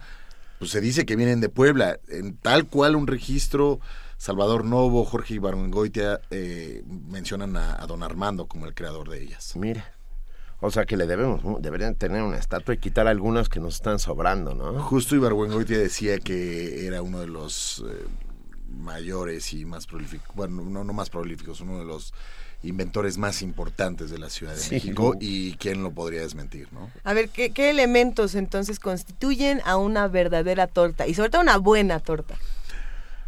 pues 0.63 0.71
se 0.71 0.79
dice 0.79 1.05
que 1.05 1.17
vienen 1.17 1.41
de 1.41 1.49
Puebla. 1.49 1.99
En 2.07 2.37
tal 2.37 2.67
cual 2.67 2.95
un 2.95 3.05
registro, 3.05 3.81
Salvador 4.15 4.63
Novo, 4.63 5.03
Jorge 5.03 5.33
Ibargüengoitia 5.33 6.21
eh, 6.31 6.85
mencionan 6.87 7.57
a, 7.57 7.83
a 7.83 7.85
don 7.85 8.01
Armando 8.01 8.47
como 8.47 8.65
el 8.65 8.73
creador 8.73 9.09
de 9.09 9.21
ellas. 9.21 9.57
Mira. 9.57 9.93
O 10.61 10.71
sea 10.71 10.85
que 10.85 10.95
le 10.95 11.05
debemos, 11.05 11.41
deberían 11.61 11.95
tener 11.95 12.23
una 12.23 12.37
estatua 12.37 12.75
y 12.75 12.77
quitar 12.77 13.07
algunas 13.07 13.49
que 13.49 13.59
nos 13.59 13.75
están 13.75 13.99
sobrando, 13.99 14.55
¿no? 14.55 14.81
Justo 14.83 15.17
Ibargüengoitia 15.17 15.77
decía 15.77 16.17
que 16.19 16.87
era 16.87 17.01
uno 17.01 17.19
de 17.19 17.27
los 17.27 17.83
eh, 17.85 18.05
mayores 18.69 19.51
y 19.51 19.65
más 19.65 19.85
prolíficos, 19.85 20.33
bueno, 20.33 20.63
no, 20.63 20.85
no 20.85 20.93
más 20.93 21.09
prolíficos, 21.09 21.59
uno 21.59 21.79
de 21.79 21.83
los 21.83 22.13
inventores 22.63 23.17
más 23.17 23.41
importantes 23.41 24.09
de 24.09 24.17
la 24.17 24.29
Ciudad 24.29 24.53
de 24.53 24.59
Sí. 24.59 24.75
México 24.75 25.15
y 25.19 25.53
quién 25.57 25.83
lo 25.83 25.91
podría 25.91 26.21
desmentir, 26.21 26.67
¿no? 26.71 26.89
A 27.03 27.13
ver, 27.13 27.29
¿qué, 27.29 27.51
qué 27.51 27.69
elementos 27.69 28.35
entonces 28.35 28.79
constituyen 28.79 29.61
a 29.65 29.75
una 29.77 30.07
verdadera 30.07 30.67
torta? 30.67 31.05
Y 31.07 31.13
sobre 31.13 31.29
todo 31.29 31.41
una 31.41 31.57
buena 31.57 31.99
torta. 31.99 32.35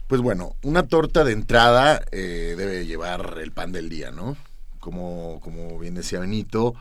Pues 0.07 0.21
bueno, 0.21 0.55
una 0.63 0.83
torta 0.87 1.23
de 1.23 1.33
entrada 1.33 2.01
eh, 2.11 2.55
debe 2.57 2.85
llevar 2.85 3.37
el 3.41 3.51
pan 3.51 3.71
del 3.71 3.89
día, 3.89 4.11
¿no? 4.11 4.37
Como, 4.79 5.39
como 5.41 5.79
bien 5.79 5.95
decía 5.95 6.19
Benito, 6.19 6.75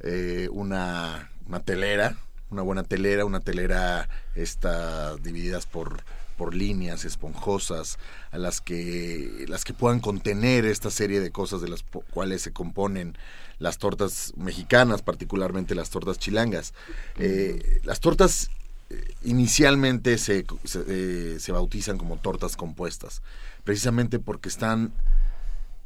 eh, 0.00 0.48
una, 0.52 1.30
una 1.48 1.60
telera, 1.60 2.16
una 2.50 2.62
buena 2.62 2.82
telera, 2.84 3.24
una 3.24 3.40
telera 3.40 4.08
está 4.34 5.16
divididas 5.16 5.66
por, 5.66 6.04
por 6.36 6.54
líneas 6.54 7.04
esponjosas 7.04 7.98
a 8.30 8.38
las 8.38 8.60
que 8.60 9.44
las 9.48 9.64
que 9.64 9.74
puedan 9.74 10.00
contener 10.00 10.64
esta 10.64 10.90
serie 10.90 11.20
de 11.20 11.30
cosas 11.30 11.60
de 11.60 11.68
las 11.68 11.84
cuales 12.10 12.42
se 12.42 12.52
componen 12.52 13.16
las 13.58 13.78
tortas 13.78 14.32
mexicanas, 14.36 15.02
particularmente 15.02 15.74
las 15.74 15.90
tortas 15.90 16.18
chilangas. 16.18 16.74
Eh, 17.18 17.80
las 17.84 18.00
tortas 18.00 18.50
eh, 18.90 19.14
inicialmente 19.24 20.18
se, 20.18 20.44
se, 20.64 20.84
eh, 20.86 21.40
se 21.40 21.52
bautizan 21.52 21.98
como 21.98 22.18
tortas 22.18 22.56
compuestas, 22.56 23.22
precisamente 23.64 24.18
porque 24.18 24.48
están 24.48 24.92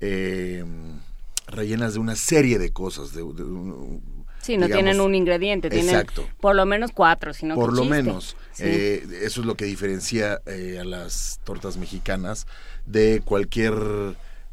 eh, 0.01 0.65
rellenas 1.47 1.95
de 1.95 2.01
una 2.01 2.17
serie 2.17 2.59
de 2.59 2.73
cosas. 2.73 3.13
De, 3.13 3.23
de 3.23 3.45
Sí, 4.41 4.57
no 4.57 4.67
digamos, 4.67 4.85
tienen 4.85 5.01
un 5.01 5.15
ingrediente, 5.15 5.69
tienen 5.69 5.95
Exacto. 5.95 6.27
por 6.41 6.55
lo 6.57 6.65
menos 6.67 6.93
cuatro, 6.93 7.35
sino 7.35 7.55
Por 7.55 7.71
que 7.71 7.77
lo 7.77 7.83
chiste. 7.83 8.03
menos. 8.03 8.37
Sí. 8.53 8.63
Eh, 8.67 9.07
eso 9.23 9.41
es 9.41 9.47
lo 9.47 9.55
que 9.55 9.67
diferencia 9.67 10.41
eh, 10.47 10.79
a 10.81 10.85
las 10.85 11.41
tortas 11.45 11.77
mexicanas 11.77 12.47
de 12.87 13.23
cualquier 13.25 13.75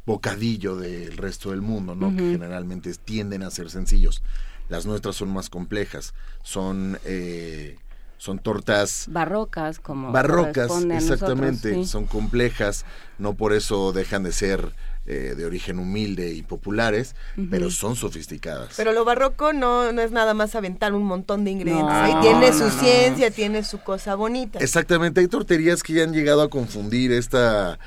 bocadillo 0.05 0.75
del 0.77 1.17
resto 1.17 1.51
del 1.51 1.61
mundo, 1.61 1.95
¿no? 1.95 2.15
Que 2.15 2.31
generalmente 2.31 2.93
tienden 2.93 3.43
a 3.43 3.51
ser 3.51 3.69
sencillos. 3.69 4.21
Las 4.69 4.85
nuestras 4.85 5.15
son 5.15 5.29
más 5.29 5.49
complejas. 5.49 6.13
Son, 6.43 6.97
eh, 7.05 7.77
son 8.17 8.39
tortas 8.39 9.05
barrocas, 9.09 9.79
como 9.79 10.11
barrocas, 10.11 10.69
nosotros, 10.69 10.93
exactamente, 11.03 11.73
sí. 11.73 11.85
son 11.85 12.05
complejas, 12.07 12.85
no 13.19 13.35
por 13.35 13.53
eso 13.53 13.93
dejan 13.93 14.23
de 14.23 14.31
ser 14.31 14.71
eh, 15.09 15.35
de 15.37 15.45
origen 15.45 15.79
humilde 15.79 16.33
y 16.33 16.41
populares, 16.41 17.15
pero 17.49 17.71
son 17.71 17.95
sofisticadas. 17.95 18.73
Pero 18.75 18.91
lo 18.91 19.05
barroco 19.05 19.53
no, 19.53 19.93
no 19.93 20.01
es 20.01 20.11
nada 20.11 20.33
más 20.33 20.53
aventar 20.53 20.93
un 20.93 21.03
montón 21.03 21.45
de 21.45 21.51
ingredientes. 21.51 21.93
No, 21.93 22.01
Ahí 22.01 22.13
no, 22.13 22.21
tiene 22.21 22.51
su 22.51 22.69
ciencia, 22.69 23.31
tiene 23.31 23.63
su 23.63 23.79
cosa 23.79 24.15
bonita. 24.15 24.59
Exactamente, 24.59 25.21
hay 25.21 25.29
torterías 25.29 25.81
que 25.81 25.93
ya 25.93 26.03
han 26.03 26.11
llegado 26.11 26.41
a 26.41 26.49
confundir 26.49 27.13
esta, 27.13 27.79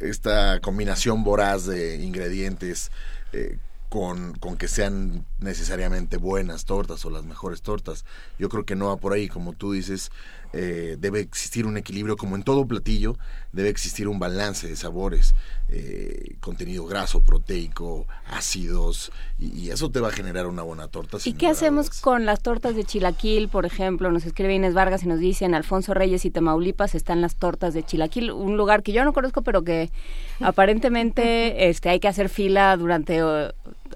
esta 0.00 0.58
combinación 0.60 1.22
voraz 1.22 1.66
de 1.66 2.02
ingredientes 2.02 2.90
eh, 3.32 3.58
con, 3.88 4.34
con 4.34 4.56
que 4.56 4.66
sean 4.66 5.24
necesariamente 5.38 6.16
buenas 6.16 6.64
tortas 6.64 7.04
o 7.04 7.10
las 7.10 7.24
mejores 7.24 7.62
tortas. 7.62 8.04
Yo 8.38 8.48
creo 8.48 8.64
que 8.64 8.74
no 8.74 8.88
va 8.88 8.96
por 8.96 9.12
ahí, 9.12 9.28
como 9.28 9.52
tú 9.52 9.72
dices, 9.72 10.10
eh, 10.52 10.96
debe 10.98 11.20
existir 11.20 11.66
un 11.66 11.76
equilibrio, 11.76 12.16
como 12.16 12.34
en 12.34 12.42
todo 12.42 12.66
platillo, 12.66 13.16
debe 13.52 13.68
existir 13.68 14.08
un 14.08 14.18
balance 14.18 14.66
de 14.66 14.76
sabores, 14.76 15.34
eh, 15.68 16.36
contenido 16.40 16.86
graso, 16.86 17.20
proteico, 17.20 18.06
ácidos, 18.30 19.10
y, 19.38 19.46
y 19.58 19.70
eso 19.70 19.90
te 19.90 19.98
va 19.98 20.08
a 20.08 20.12
generar 20.12 20.46
una 20.46 20.62
buena 20.62 20.88
torta. 20.88 21.18
¿Y 21.24 21.32
qué 21.32 21.48
hacemos 21.48 21.86
dudas. 21.86 22.00
con 22.00 22.24
las 22.24 22.40
tortas 22.40 22.76
de 22.76 22.84
chilaquil, 22.84 23.48
por 23.48 23.66
ejemplo? 23.66 24.10
Nos 24.12 24.26
escribe 24.26 24.54
Inés 24.54 24.74
Vargas 24.74 25.02
y 25.02 25.08
nos 25.08 25.18
dice, 25.18 25.44
en 25.44 25.54
Alfonso 25.54 25.92
Reyes 25.92 26.24
y 26.24 26.30
Tamaulipas 26.30 26.94
están 26.94 27.20
las 27.20 27.34
tortas 27.34 27.74
de 27.74 27.82
chilaquil, 27.82 28.30
un 28.30 28.56
lugar 28.56 28.82
que 28.82 28.92
yo 28.92 29.04
no 29.04 29.12
conozco, 29.12 29.42
pero 29.42 29.64
que 29.64 29.90
aparentemente 30.40 31.68
este, 31.68 31.88
hay 31.88 32.00
que 32.00 32.08
hacer 32.08 32.28
fila 32.28 32.76
durante 32.76 33.20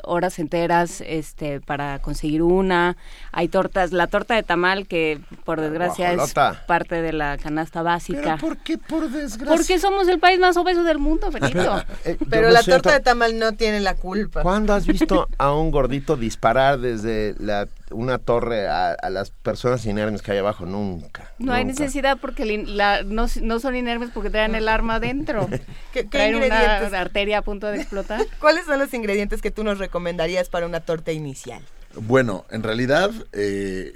horas 0.05 0.39
enteras 0.39 1.03
este, 1.07 1.61
para 1.61 1.99
conseguir 2.01 2.43
una. 2.43 2.97
Hay 3.33 3.49
tortas, 3.49 3.93
la 3.93 4.07
torta 4.07 4.35
de 4.35 4.43
tamal 4.43 4.87
que 4.87 5.21
por 5.45 5.61
desgracia 5.61 6.13
es 6.13 6.35
parte 6.67 7.03
de 7.03 7.13
la 7.13 7.39
canasta 7.39 7.83
básica. 7.83 8.37
¿Por 8.37 8.59
qué 8.59 8.79
por 8.79 9.11
desgracia? 9.11 9.57
Porque 9.57 9.79
somos 9.79 10.09
el 10.09 10.19
país 10.19 10.39
más 10.39 10.57
obeso 10.57 10.85
del 10.85 10.99
mundo, 10.99 11.31
Benito. 11.33 11.83
Eh, 12.05 12.17
Pero 12.29 12.51
la 12.51 12.63
siento. 12.63 12.83
torta 12.83 12.99
de 12.99 13.05
tamal 13.05 13.39
no 13.39 13.53
tiene 13.53 13.81
la 13.81 13.95
culpa. 13.95 14.43
¿Cuándo 14.43 14.75
has 14.75 14.87
visto 14.87 15.29
a 15.39 15.53
un 15.55 15.71
gordito 15.71 16.17
disparar 16.17 16.79
desde 16.79 17.35
la, 17.39 17.69
una 17.91 18.19
torre 18.19 18.69
a, 18.69 18.93
a 18.93 19.11
las 19.11 19.31
personas 19.31 19.85
inermes 19.87 20.23
que 20.23 20.33
hay 20.33 20.39
abajo? 20.39 20.67
Nunca. 20.67 21.33
No 21.39 21.53
hay 21.53 21.65
necesidad 21.65 22.19
porque 22.21 22.45
la- 22.67 23.03
no, 23.03 23.27
no 23.43 23.61
son 23.61 23.77
inermes 23.77 24.11
porque 24.13 24.31
traen 24.31 24.55
el 24.55 24.69
arma 24.69 24.97
adentro. 24.97 25.49
¿Qué, 25.93 26.01
qué 26.03 26.05
Traen 26.05 26.35
ingredientes? 26.37 26.89
una 26.89 27.01
arteria 27.01 27.39
a 27.39 27.43
punto 27.43 27.67
de 27.67 27.77
explotar. 27.79 28.25
¿Cuáles 28.41 28.65
son 28.67 28.79
los 28.79 28.93
ingredientes 28.95 29.43
que 29.43 29.51
tú 29.51 29.65
nos 29.65 29.79
recomendarías 29.79 30.49
para 30.49 30.67
una 30.67 30.81
torta 30.81 31.13
inicial? 31.13 31.63
Bueno, 31.95 32.45
en 32.51 32.63
realidad, 32.63 33.11
eh, 33.33 33.95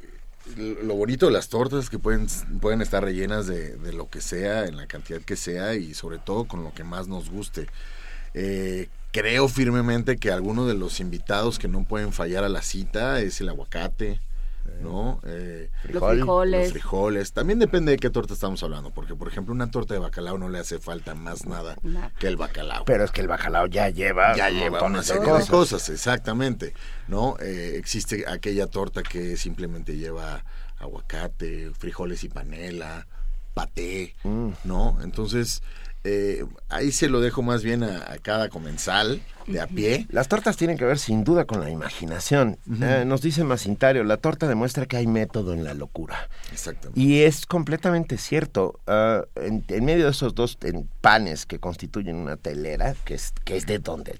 lo 0.56 0.94
bonito 0.94 1.26
de 1.26 1.32
las 1.32 1.48
tortas 1.48 1.84
es 1.84 1.90
que 1.90 1.98
pueden, 1.98 2.26
pueden 2.60 2.82
estar 2.82 3.02
rellenas 3.02 3.46
de, 3.46 3.76
de 3.76 3.92
lo 3.92 4.10
que 4.10 4.20
sea, 4.20 4.64
en 4.66 4.76
la 4.76 4.86
cantidad 4.86 5.20
que 5.20 5.36
sea 5.36 5.74
y 5.74 5.94
sobre 5.94 6.18
todo 6.18 6.44
con 6.46 6.64
lo 6.64 6.74
que 6.74 6.84
más 6.84 7.06
nos 7.08 7.30
guste. 7.30 7.66
Eh, 8.34 8.88
creo 9.14 9.46
firmemente 9.48 10.16
que 10.16 10.32
alguno 10.32 10.66
de 10.66 10.74
los 10.74 10.98
invitados 10.98 11.60
que 11.60 11.68
no 11.68 11.84
pueden 11.84 12.12
fallar 12.12 12.42
a 12.42 12.48
la 12.48 12.62
cita 12.62 13.20
es 13.20 13.40
el 13.40 13.48
aguacate. 13.48 14.20
¿no? 14.82 15.20
Eh, 15.24 15.70
Los 15.90 16.02
frijoles. 16.02 16.62
Los 16.64 16.72
frijoles. 16.72 17.32
También 17.32 17.58
depende 17.60 17.92
de 17.92 17.98
qué 17.98 18.10
torta 18.10 18.32
estamos 18.34 18.62
hablando, 18.62 18.90
porque 18.90 19.14
por 19.14 19.28
ejemplo 19.28 19.54
una 19.54 19.70
torta 19.70 19.92
de 19.94 20.00
bacalao 20.00 20.36
no 20.38 20.48
le 20.48 20.58
hace 20.58 20.78
falta 20.78 21.14
más 21.14 21.44
nada 21.46 21.76
que 22.18 22.26
el 22.26 22.36
bacalao. 22.36 22.84
Pero 22.86 23.04
es 23.04 23.10
que 23.12 23.20
el 23.20 23.28
bacalao 23.28 23.66
ya 23.66 23.88
lleva 23.90 24.34
ya 24.36 24.48
lleva 24.50 24.82
una 24.82 24.98
de 24.98 25.04
serie 25.04 25.22
cosas. 25.22 25.44
de 25.46 25.50
cosas, 25.50 25.88
exactamente, 25.90 26.74
¿no? 27.08 27.36
Eh, 27.40 27.74
existe 27.76 28.24
aquella 28.26 28.66
torta 28.66 29.02
que 29.02 29.36
simplemente 29.36 29.96
lleva 29.96 30.44
aguacate, 30.78 31.70
frijoles 31.78 32.24
y 32.24 32.28
panela, 32.30 33.06
paté, 33.52 34.14
Mm. 34.24 34.48
¿no? 34.64 34.98
Entonces, 35.02 35.62
eh, 36.04 36.44
ahí 36.68 36.92
se 36.92 37.08
lo 37.08 37.20
dejo 37.20 37.42
más 37.42 37.64
bien 37.64 37.82
a, 37.82 38.12
a 38.12 38.18
cada 38.18 38.50
comensal 38.50 39.22
de 39.46 39.60
a 39.60 39.66
pie. 39.66 40.06
Las 40.10 40.28
tortas 40.28 40.56
tienen 40.56 40.76
que 40.76 40.84
ver 40.84 40.98
sin 40.98 41.24
duda 41.24 41.46
con 41.46 41.60
la 41.60 41.70
imaginación. 41.70 42.58
Eh, 42.82 43.04
nos 43.06 43.22
dice 43.22 43.42
Macintario, 43.44 44.04
la 44.04 44.18
torta 44.18 44.46
demuestra 44.46 44.86
que 44.86 44.98
hay 44.98 45.06
método 45.06 45.54
en 45.54 45.64
la 45.64 45.74
locura. 45.74 46.28
Exactamente. 46.52 47.00
Y 47.00 47.22
es 47.22 47.46
completamente 47.46 48.18
cierto. 48.18 48.80
Ah, 48.86 49.24
en, 49.36 49.64
en 49.68 49.84
medio 49.84 50.04
de 50.04 50.10
esos 50.10 50.34
dos 50.34 50.58
en, 50.62 50.88
panes 51.00 51.46
que 51.46 51.58
constituyen 51.58 52.16
una 52.16 52.36
telera, 52.36 52.94
que 53.04 53.14
es, 53.14 53.32
que 53.44 53.56
es 53.56 53.66
de 53.66 53.78
donde... 53.78 54.18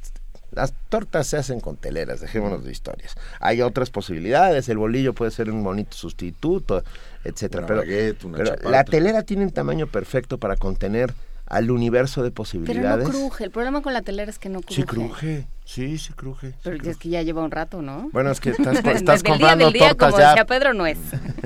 Las 0.52 0.72
tortas 0.88 1.26
se 1.26 1.36
hacen 1.36 1.58
con 1.58 1.76
teleras, 1.76 2.20
dejémonos 2.20 2.64
de 2.64 2.70
historias. 2.70 3.14
Hay 3.40 3.60
otras 3.60 3.90
posibilidades, 3.90 4.68
el 4.68 4.78
bolillo 4.78 5.12
puede 5.12 5.32
ser 5.32 5.50
un 5.50 5.64
bonito 5.64 5.96
sustituto, 5.96 6.84
etcétera. 7.24 7.64
Una 7.64 7.66
Pero, 7.66 7.80
baguette, 7.80 8.24
una 8.24 8.38
pero 8.38 8.70
la 8.70 8.84
telera 8.84 9.24
tiene 9.24 9.42
un 9.44 9.50
tamaño 9.50 9.88
perfecto 9.88 10.38
para 10.38 10.54
contener 10.56 11.12
al 11.46 11.70
universo 11.70 12.22
de 12.22 12.30
Pero 12.30 12.34
posibilidades. 12.36 13.06
no 13.08 13.12
cruje. 13.14 13.44
El 13.44 13.50
problema 13.50 13.82
con 13.82 13.92
la 13.92 14.02
telera 14.02 14.30
es 14.30 14.38
que 14.38 14.48
no 14.48 14.60
cruje. 14.60 14.74
Sí 14.74 14.82
cruje, 14.84 15.46
sí, 15.64 15.98
sí 15.98 16.12
cruje. 16.14 16.50
sí 16.52 16.56
Pero 16.62 16.76
cruje. 16.78 16.90
es 16.92 16.96
que 16.96 17.08
ya 17.10 17.22
lleva 17.22 17.42
un 17.42 17.50
rato, 17.50 17.82
¿no? 17.82 18.08
Bueno, 18.12 18.30
es 18.30 18.40
que 18.40 18.50
estás, 18.56 18.74
Desde 18.82 18.92
estás 18.92 19.22
comprando 19.22 19.64
del 19.66 19.74
día, 19.74 19.88
tortas 19.90 20.10
como 20.12 20.20
ya. 20.22 20.28
decía 20.30 20.44
Pedro, 20.46 20.74
no 20.74 20.86
es. 20.86 20.98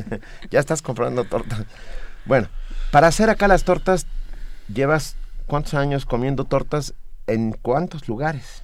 ya 0.50 0.60
estás 0.60 0.82
comprando 0.82 1.24
tortas. 1.24 1.64
Bueno, 2.24 2.48
para 2.92 3.06
hacer 3.08 3.28
acá 3.30 3.48
las 3.48 3.64
tortas, 3.64 4.06
llevas 4.72 5.16
cuántos 5.46 5.74
años 5.74 6.06
comiendo 6.06 6.44
tortas 6.44 6.94
en 7.26 7.52
cuántos 7.52 8.06
lugares. 8.08 8.62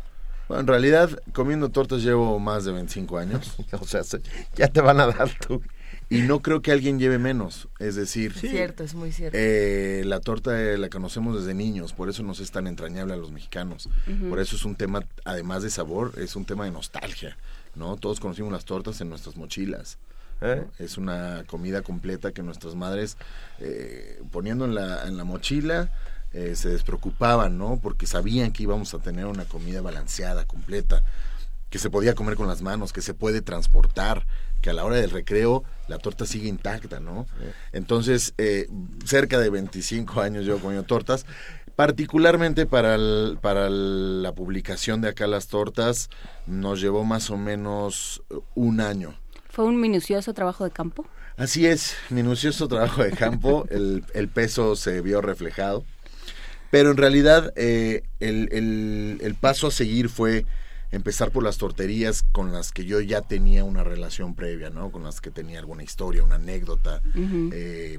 Bueno, 0.49 0.61
en 0.61 0.66
realidad, 0.66 1.11
comiendo 1.33 1.70
tortas 1.70 2.03
llevo 2.03 2.38
más 2.38 2.64
de 2.64 2.73
25 2.73 3.18
años. 3.18 3.57
o 3.81 3.85
sea, 3.87 4.05
se- 4.05 4.20
ya 4.55 4.68
te 4.68 4.81
van 4.83 5.01
a 5.01 5.07
dar 5.07 5.31
tú. 5.47 5.62
Y 6.11 6.23
no 6.23 6.40
creo 6.40 6.62
que 6.62 6.73
alguien 6.73 6.99
lleve 6.99 7.19
menos. 7.19 7.69
Es 7.79 7.95
decir, 7.95 8.35
Cierto, 8.35 8.85
es 8.85 8.95
muy 8.95 9.12
cierto. 9.12 9.37
Eh, 9.40 10.03
la 10.05 10.21
torta 10.21 10.61
eh, 10.61 10.79
la 10.79 10.88
conocemos 10.88 11.38
desde 11.38 11.55
niños, 11.55 11.93
por 11.93 12.09
eso 12.09 12.23
nos 12.23 12.40
es 12.40 12.51
tan 12.51 12.67
entrañable 12.67 13.14
a 13.14 13.17
los 13.17 13.33
mexicanos. 13.33 13.88
Por 14.29 14.40
eso 14.40 14.57
es 14.57 14.64
un 14.64 14.77
tema, 14.77 15.05
además 15.25 15.62
de 15.62 15.71
sabor, 15.71 16.12
es 16.17 16.37
un 16.37 16.45
tema 16.45 16.64
de 16.64 16.71
nostalgia, 16.71 17.37
¿no? 17.75 17.97
Todos 17.97 18.21
conocimos 18.21 18.53
las 18.53 18.64
tortas 18.64 19.01
en 19.01 19.09
nuestras 19.09 19.37
mochilas. 19.37 19.99
¿no? 20.40 20.49
¿Eh? 20.49 20.67
Es 20.79 20.99
una 20.99 21.45
comida 21.47 21.83
completa 21.83 22.33
que 22.33 22.43
nuestras 22.43 22.75
madres, 22.75 23.17
eh, 23.61 24.21
poniendo 24.31 24.64
en 24.64 24.75
la, 24.75 25.07
en 25.07 25.17
la 25.17 25.25
mochila, 25.25 25.90
eh, 26.35 26.57
se 26.57 26.69
despreocupaban, 26.69 27.59
¿no? 27.59 27.79
Porque 27.81 28.07
sabían 28.07 28.51
que 28.53 28.64
íbamos 28.64 28.93
a 28.93 28.99
tener 28.99 29.27
una 29.27 29.45
comida 29.45 29.81
balanceada, 29.81 30.45
completa, 30.45 31.05
que 31.71 31.79
se 31.79 31.90
podía 31.90 32.14
comer 32.14 32.35
con 32.35 32.49
las 32.49 32.61
manos, 32.61 32.93
que 32.93 33.03
se 33.03 33.14
puede 33.14 33.40
transportar, 33.40 34.27
que 34.64 34.70
a 34.70 34.72
la 34.72 34.83
hora 34.87 34.96
del 34.96 35.11
recreo 35.11 35.62
la 35.88 35.98
torta 35.98 36.24
sigue 36.24 36.48
intacta, 36.48 36.98
¿no? 36.98 37.27
Entonces, 37.72 38.33
eh, 38.38 38.66
cerca 39.05 39.38
de 39.38 39.50
25 39.50 40.22
años 40.22 40.46
yo 40.46 40.59
comiendo 40.59 40.87
tortas, 40.87 41.27
particularmente 41.77 42.64
para, 42.64 42.94
el- 42.94 43.37
para 43.42 43.66
el- 43.66 44.22
la 44.22 44.33
publicación 44.33 45.03
de 45.03 45.09
acá 45.09 45.27
las 45.27 45.48
tortas, 45.48 46.09
nos 46.46 46.81
llevó 46.81 47.05
más 47.05 47.29
o 47.29 47.37
menos 47.37 48.22
eh, 48.31 48.37
un 48.55 48.81
año. 48.81 49.14
¿Fue 49.50 49.66
un 49.66 49.79
minucioso 49.79 50.33
trabajo 50.33 50.64
de 50.64 50.70
campo? 50.70 51.05
Así 51.37 51.66
es, 51.66 51.94
minucioso 52.09 52.66
trabajo 52.66 53.05
de 53.05 53.11
campo, 53.11 53.66
el, 53.70 54.03
el 54.14 54.29
peso 54.29 54.77
se 54.77 55.03
vio 55.03 55.20
reflejado, 55.20 55.85
pero 56.70 56.90
en 56.90 56.96
realidad 56.96 57.53
eh, 57.57 58.03
el, 58.18 58.48
el- 58.50 59.18
el 59.20 59.35
paso 59.35 59.66
a 59.66 59.70
seguir 59.70 60.09
fue 60.09 60.46
empezar 60.90 61.31
por 61.31 61.42
las 61.42 61.59
torterías 61.59 62.25
con 62.33 62.53
las 62.53 62.73
que 62.73 62.85
yo 62.85 63.01
ya 63.01 63.23
tenía 63.23 63.64
una 63.64 63.85
relación 63.85 64.35
previa, 64.35 64.70
¿no? 64.70 64.90
Con 64.90 65.05
las 65.05 65.20
que 65.20 65.31
tenía 65.31 65.59
alguna 65.59 65.83
historia, 65.83 66.23
una 66.23 66.37
anécdota, 66.37 67.03
eh, 67.14 67.99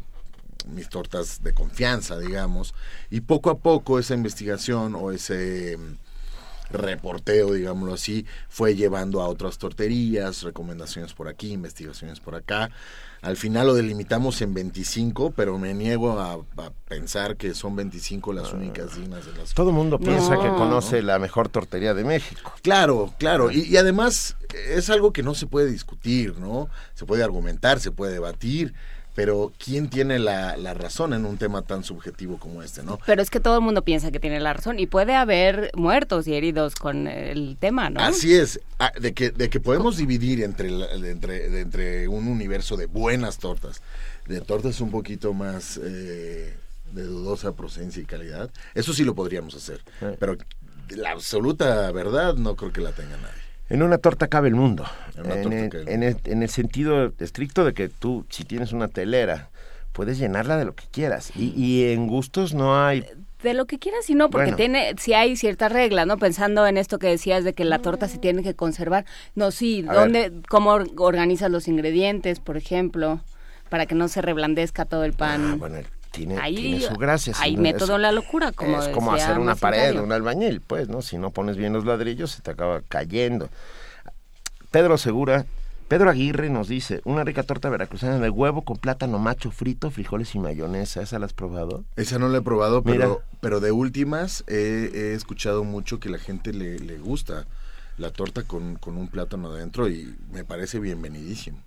mis 0.67 0.89
tortas 0.89 1.43
de 1.43 1.53
confianza, 1.53 2.17
digamos, 2.17 2.73
y 3.09 3.21
poco 3.21 3.49
a 3.49 3.59
poco 3.59 3.99
esa 3.99 4.13
investigación 4.13 4.95
o 4.95 5.11
ese 5.11 5.77
mm, 5.77 6.73
reporteo, 6.73 7.53
digámoslo 7.53 7.93
así, 7.93 8.25
fue 8.49 8.75
llevando 8.75 9.21
a 9.21 9.27
otras 9.27 9.57
torterías, 9.57 10.43
recomendaciones 10.43 11.13
por 11.13 11.27
aquí, 11.27 11.51
investigaciones 11.51 12.19
por 12.19 12.35
acá. 12.35 12.71
Al 13.25 13.37
final 13.37 13.65
lo 13.67 13.73
delimitamos 13.73 14.39
en 14.41 14.53
25, 14.53 15.31
pero 15.31 15.57
me 15.57 15.73
niego 15.73 16.19
a, 16.19 16.33
a 16.33 16.69
pensar 16.87 17.37
que 17.37 17.55
son 17.55 17.75
25 17.75 18.31
las 18.33 18.53
únicas 18.53 18.95
dignas 18.95 19.25
de 19.25 19.33
las 19.33 19.53
Todo 19.55 19.69
el 19.69 19.75
mundo 19.75 19.97
piensa 19.99 20.35
No. 20.35 20.41
que 20.43 20.49
conoce 20.49 21.01
la 21.01 21.17
mejor 21.17 21.49
tortería 21.49 21.95
de 21.95 22.03
México. 22.03 22.53
Claro, 22.61 23.13
claro. 23.17 23.49
Y, 23.49 23.61
y 23.63 23.77
además 23.77 24.37
es 24.69 24.89
algo 24.91 25.11
que 25.11 25.23
no 25.23 25.33
se 25.33 25.47
puede 25.47 25.71
discutir, 25.71 26.37
¿no? 26.37 26.69
Se 26.93 27.05
puede 27.05 27.23
argumentar, 27.23 27.79
se 27.79 27.91
puede 27.91 28.13
debatir, 28.13 28.73
pero 29.15 29.53
¿quién 29.57 29.89
tiene 29.89 30.19
la, 30.19 30.57
la 30.57 30.73
razón 30.73 31.13
en 31.13 31.25
un 31.25 31.37
tema 31.37 31.61
tan 31.61 31.83
subjetivo 31.83 32.37
como 32.37 32.61
este, 32.61 32.83
no? 32.83 32.99
Pero 33.05 33.21
es 33.21 33.29
que 33.29 33.39
todo 33.39 33.55
el 33.55 33.61
mundo 33.61 33.81
piensa 33.81 34.11
que 34.11 34.19
tiene 34.19 34.41
la 34.41 34.53
razón 34.53 34.77
y 34.77 34.87
puede 34.87 35.15
haber 35.15 35.71
muertos 35.73 36.27
y 36.27 36.35
heridos 36.35 36.75
con 36.75 37.07
el 37.07 37.55
tema, 37.57 37.89
¿no? 37.89 38.01
Así 38.01 38.35
es, 38.35 38.59
ah, 38.77 38.91
de 38.99 39.13
que, 39.13 39.31
de 39.31 39.49
que 39.49 39.61
podemos 39.61 39.95
dividir 39.95 40.43
entre, 40.43 40.69
entre, 41.09 41.61
entre 41.61 42.07
un 42.09 42.27
universo 42.27 42.75
de 42.75 42.87
buenas 42.87 43.37
tortas, 43.37 43.81
de 44.27 44.41
tortas 44.41 44.81
un 44.81 44.91
poquito 44.91 45.33
más 45.33 45.79
eh, 45.81 46.53
de 46.91 47.03
dudosa 47.03 47.53
procedencia 47.53 48.01
y 48.01 48.05
calidad, 48.05 48.51
eso 48.73 48.93
sí 48.93 49.05
lo 49.05 49.15
podríamos 49.15 49.55
hacer, 49.55 49.81
pero 50.19 50.35
la 50.89 51.11
absoluta 51.11 51.89
verdad 51.91 52.35
no 52.35 52.55
creo 52.55 52.73
que 52.73 52.81
la 52.81 52.91
tenga 52.91 53.15
nadie. 53.17 53.44
En 53.69 53.81
una 53.81 53.97
torta 53.97 54.27
cabe 54.27 54.47
el 54.47 54.55
mundo. 54.55 54.85
En 55.17 55.51
el, 55.53 55.71
en 55.87 56.03
el- 56.03 56.17
en 56.25 56.43
el 56.43 56.49
sentido 56.49 57.13
estricto 57.19 57.65
de 57.65 57.73
que 57.73 57.89
tú, 57.89 58.25
si 58.29 58.43
tienes 58.43 58.73
una 58.73 58.87
telera, 58.87 59.49
puedes 59.91 60.17
llenarla 60.19 60.57
de 60.57 60.65
lo 60.65 60.75
que 60.75 60.83
quieras. 60.91 61.31
Y, 61.35 61.53
y 61.55 61.91
en 61.93 62.07
gustos 62.07 62.53
no 62.53 62.83
hay... 62.85 63.05
De 63.41 63.53
lo 63.53 63.65
que 63.65 63.77
quieras, 63.79 64.09
y 64.09 64.15
no, 64.15 64.29
porque 64.29 64.45
Bueno. 64.45 64.57
tiene, 64.57 64.93
si 64.99 65.13
hay 65.13 65.35
ciertas 65.35 65.71
reglas, 65.71 66.07
¿no? 66.07 66.17
Pensando 66.17 66.65
en 66.65 66.77
esto 66.77 66.97
que 66.99 67.07
decías 67.07 67.43
de 67.43 67.53
que 67.53 67.63
la 67.63 67.79
torta 67.79 68.07
se 68.07 68.17
tiene 68.17 68.41
que 68.43 68.55
conservar. 68.55 69.05
No, 69.35 69.51
sí, 69.51 69.85
A 69.87 69.93
¿dónde, 69.93 70.31
cómo 70.49 70.71
or- 70.71 70.89
organizas 70.97 71.51
los 71.51 71.67
ingredientes, 71.67 72.39
por 72.39 72.57
ejemplo, 72.57 73.21
para 73.69 73.85
que 73.85 73.93
no 73.93 74.07
se 74.07 74.21
reblandezca 74.21 74.85
todo 74.85 75.03
el 75.03 75.13
pan? 75.13 75.41
Ah, 75.53 75.55
bueno, 75.57 75.77
tiene, 76.15 76.37
Ahí 76.39 76.55
tiene 76.55 76.81
su 76.81 76.93
gracia. 76.95 77.33
hay 77.39 77.57
método 77.57 77.93
es- 77.93 77.95
en 77.95 78.01
la 78.01 78.11
locura, 78.11 78.51
como 78.51 78.81
Es 78.81 78.87
como 78.89 79.13
hacer 79.13 79.37
una 79.39 79.55
pared, 79.55 79.99
un 79.99 80.11
albañil, 80.11 80.61
pues, 80.61 80.87
¿no? 80.89 81.01
Si 81.01 81.17
no 81.17 81.29
pones 81.31 81.57
bien 81.57 81.73
los 81.73 81.85
ladrillos, 81.85 82.31
se 82.31 82.41
te 82.41 82.51
acaba 82.51 82.81
cayendo. 82.87 83.49
Pedro 84.71 84.97
Segura, 84.97 85.45
Pedro 85.87 86.09
Aguirre 86.09 86.49
nos 86.49 86.67
dice, 86.67 87.01
una 87.05 87.23
rica 87.23 87.43
torta 87.43 87.69
veracruzana 87.69 88.19
de 88.19 88.29
huevo 88.29 88.63
con 88.63 88.77
plátano 88.77 89.19
macho 89.19 89.51
frito, 89.51 89.91
frijoles 89.91 90.33
y 90.35 90.39
mayonesa. 90.39 91.01
¿Esa 91.01 91.19
la 91.19 91.27
has 91.27 91.33
probado? 91.33 91.83
Esa 91.95 92.17
no 92.19 92.27
la 92.27 92.39
he 92.39 92.41
probado, 92.41 92.81
Mira. 92.83 92.97
pero, 93.05 93.21
pero 93.39 93.59
de 93.59 93.71
últimas 93.71 94.43
he, 94.47 94.89
he 94.93 95.13
escuchado 95.13 95.63
mucho 95.63 95.99
que 95.99 96.09
la 96.09 96.17
gente 96.17 96.53
le, 96.53 96.79
le 96.79 96.97
gusta 96.97 97.45
la 97.97 98.09
torta 98.11 98.43
con, 98.43 98.75
con 98.75 98.97
un 98.97 99.07
plátano 99.07 99.49
adentro 99.51 99.87
y 99.87 100.15
me 100.31 100.43
parece 100.43 100.79
bienvenidísimo. 100.79 101.59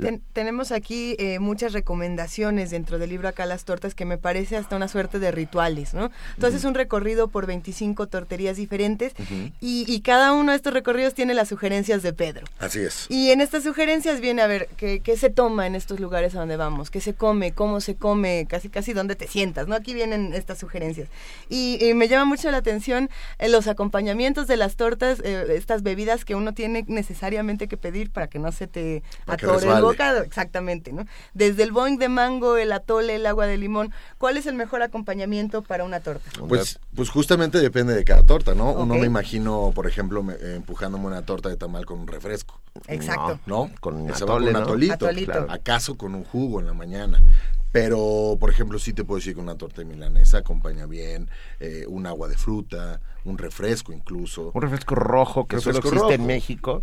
Ten- 0.00 0.22
tenemos 0.32 0.72
aquí 0.72 1.16
eh, 1.18 1.38
muchas 1.38 1.72
recomendaciones 1.72 2.70
dentro 2.70 2.98
del 2.98 3.10
libro 3.10 3.28
Acá 3.28 3.46
las 3.46 3.64
tortas 3.64 3.94
que 3.94 4.04
me 4.04 4.18
parece 4.18 4.56
hasta 4.56 4.76
una 4.76 4.88
suerte 4.88 5.18
de 5.18 5.30
rituales, 5.32 5.94
¿no? 5.94 6.10
Entonces 6.34 6.64
un 6.64 6.74
recorrido 6.74 7.28
por 7.28 7.46
25 7.46 8.06
torterías 8.06 8.56
diferentes 8.56 9.14
y, 9.60 9.84
y 9.88 10.00
cada 10.00 10.32
uno 10.32 10.52
de 10.52 10.56
estos 10.56 10.72
recorridos 10.74 11.14
tiene 11.14 11.34
las 11.34 11.48
sugerencias 11.48 12.02
de 12.02 12.12
Pedro. 12.12 12.46
Así 12.58 12.80
es. 12.80 13.06
Y 13.08 13.30
en 13.30 13.40
estas 13.40 13.62
sugerencias 13.64 14.20
viene 14.20 14.42
a 14.42 14.46
ver 14.46 14.68
qué, 14.76 15.00
qué 15.00 15.16
se 15.16 15.30
toma 15.30 15.66
en 15.66 15.74
estos 15.74 15.98
lugares 16.00 16.34
a 16.34 16.40
donde 16.40 16.56
vamos, 16.56 16.90
qué 16.90 17.00
se 17.00 17.14
come, 17.14 17.52
cómo 17.52 17.80
se 17.80 17.94
come, 17.96 18.46
casi 18.48 18.68
casi 18.68 18.92
dónde 18.92 19.16
te 19.16 19.26
sientas, 19.26 19.66
¿no? 19.66 19.74
Aquí 19.74 19.94
vienen 19.94 20.32
estas 20.34 20.58
sugerencias. 20.58 21.08
Y, 21.48 21.78
y 21.84 21.94
me 21.94 22.08
llama 22.08 22.24
mucho 22.26 22.50
la 22.50 22.58
atención 22.58 23.08
eh, 23.38 23.48
los 23.48 23.66
acompañamientos 23.66 24.46
de 24.46 24.56
las 24.56 24.76
tortas, 24.76 25.20
eh, 25.24 25.46
estas 25.56 25.82
bebidas 25.82 26.24
que 26.24 26.34
uno 26.34 26.52
tiene 26.54 26.84
necesariamente 26.86 27.68
que 27.68 27.76
pedir 27.76 28.10
para 28.10 28.26
que 28.28 28.38
no 28.38 28.52
se 28.52 28.66
te 28.66 29.02
atore 29.46 29.66
exactamente, 29.92 30.92
¿no? 30.92 31.06
Desde 31.34 31.62
el 31.62 31.72
boing 31.72 31.98
de 31.98 32.08
mango, 32.08 32.56
el 32.56 32.72
atole, 32.72 33.16
el 33.16 33.26
agua 33.26 33.46
de 33.46 33.56
limón, 33.58 33.92
¿cuál 34.18 34.36
es 34.36 34.46
el 34.46 34.54
mejor 34.54 34.82
acompañamiento 34.82 35.62
para 35.62 35.84
una 35.84 36.00
torta? 36.00 36.30
Pues, 36.48 36.78
pues 36.94 37.10
justamente 37.10 37.58
depende 37.58 37.94
de 37.94 38.04
cada 38.04 38.24
torta, 38.24 38.54
¿no? 38.54 38.72
Uno 38.72 38.94
me 38.94 39.06
imagino, 39.06 39.72
por 39.74 39.86
ejemplo, 39.86 40.22
me- 40.22 40.34
eh, 40.34 40.56
empujándome 40.56 41.06
una 41.06 41.22
torta 41.22 41.48
de 41.48 41.56
tamal 41.56 41.86
con 41.86 41.98
un 42.00 42.06
refresco. 42.06 42.60
Exacto. 42.88 43.38
¿No? 43.46 43.70
Con 43.80 43.94
un 43.96 44.10
atole, 44.10 44.26
con 44.26 44.46
un 44.46 44.52
¿no? 44.52 44.58
atolito. 44.60 44.94
Atolito. 44.94 45.32
claro. 45.32 45.46
¿Acaso 45.50 45.96
con 45.96 46.14
un 46.14 46.24
jugo 46.24 46.60
en 46.60 46.66
la 46.66 46.74
mañana? 46.74 47.20
Pero, 47.72 48.36
por 48.40 48.48
ejemplo, 48.48 48.78
sí 48.78 48.92
te 48.94 49.04
puedo 49.04 49.18
decir 49.18 49.34
que 49.34 49.40
una 49.40 49.56
torta 49.56 49.82
de 49.82 49.84
milanesa 49.84 50.38
acompaña 50.38 50.86
bien 50.86 51.28
eh, 51.60 51.84
un 51.88 52.06
agua 52.06 52.26
de 52.28 52.36
fruta, 52.38 53.00
un 53.24 53.36
refresco 53.36 53.92
incluso. 53.92 54.50
Un 54.54 54.62
refresco 54.62 54.94
rojo 54.94 55.46
que 55.46 55.60
solo 55.60 55.80
Refresco 55.80 55.94
existe 56.06 56.14
en. 56.14 56.26
México. 56.26 56.82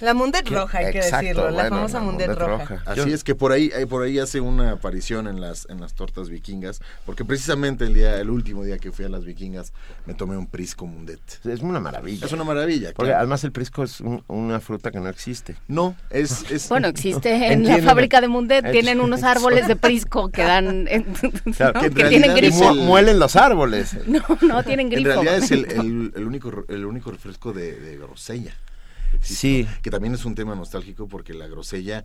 La 0.00 0.12
Mundet 0.14 0.48
roja, 0.50 0.78
hay 0.78 0.92
que 0.92 0.98
exacto, 0.98 1.26
decirlo, 1.26 1.50
la 1.50 1.68
famosa 1.68 1.98
la 1.98 2.04
Mundet 2.04 2.28
Mundet 2.28 2.46
roja. 2.48 2.64
roja. 2.76 2.82
Así 2.90 3.00
Yo- 3.00 3.06
es 3.14 3.24
que 3.24 3.34
por 3.34 3.52
ahí, 3.52 3.70
eh, 3.74 3.86
por 3.86 4.02
ahí 4.02 4.18
hace 4.18 4.40
una 4.40 4.72
aparición 4.72 5.26
en 5.26 5.40
las, 5.40 5.66
en 5.70 5.80
las 5.80 5.94
tortas 5.94 6.28
vikingas, 6.28 6.80
porque 7.06 7.24
precisamente 7.24 7.84
el 7.84 7.94
día, 7.94 8.20
el 8.20 8.28
último 8.30 8.62
día 8.64 8.78
que 8.78 8.92
fui 8.92 9.04
a 9.04 9.08
las 9.08 9.24
vikingas, 9.24 9.72
me 10.04 10.12
tomé 10.14 10.36
un 10.36 10.46
prisco 10.46 10.86
mundet. 10.86 11.20
Es 11.44 11.60
una 11.60 11.80
maravilla. 11.80 12.26
Es 12.26 12.32
una 12.32 12.44
maravilla, 12.44 12.88
Porque 12.94 13.08
claro. 13.10 13.20
además 13.20 13.42
el 13.44 13.52
prisco 13.52 13.82
es 13.84 14.00
un- 14.00 14.22
una 14.28 14.60
fruta 14.60 14.90
que 14.90 15.00
no 15.00 15.08
existe. 15.08 15.56
No, 15.68 15.96
es... 16.10 16.50
es 16.50 16.68
Bueno, 16.68 16.88
existe 16.88 17.52
en 17.52 17.66
la 17.66 17.78
fábrica 17.78 18.20
de 18.20 18.28
Mundet, 18.28 18.70
tienen 18.72 19.00
unos 19.00 19.22
árboles 19.22 19.66
de 19.66 19.76
prisco 19.76 20.28
que 20.28 20.42
dan, 20.42 20.86
en- 20.88 21.04
Claro, 21.56 21.72
¿no? 21.74 21.80
que 21.80 21.86
en 21.86 21.94
que 21.94 22.04
tienen 22.08 22.34
grifo. 22.34 22.74
mu- 22.74 22.82
muelen 22.84 23.18
los 23.18 23.34
árboles. 23.36 23.96
No, 24.06 24.20
no 24.42 24.62
tienen 24.62 24.86
En 24.86 24.92
grifo. 24.92 25.08
realidad 25.22 25.36
es 25.38 25.50
el, 25.50 25.64
el- 25.70 26.12
el 26.16 26.24
único, 26.26 26.64
el 26.68 26.84
único 26.84 27.10
refresco 27.10 27.52
de, 27.52 27.80
de 27.80 27.96
grosella. 27.96 28.54
Sí. 29.20 29.66
Que 29.82 29.90
también 29.90 30.14
es 30.14 30.24
un 30.24 30.34
tema 30.34 30.54
nostálgico 30.54 31.08
porque 31.08 31.34
la 31.34 31.46
grosella, 31.46 32.04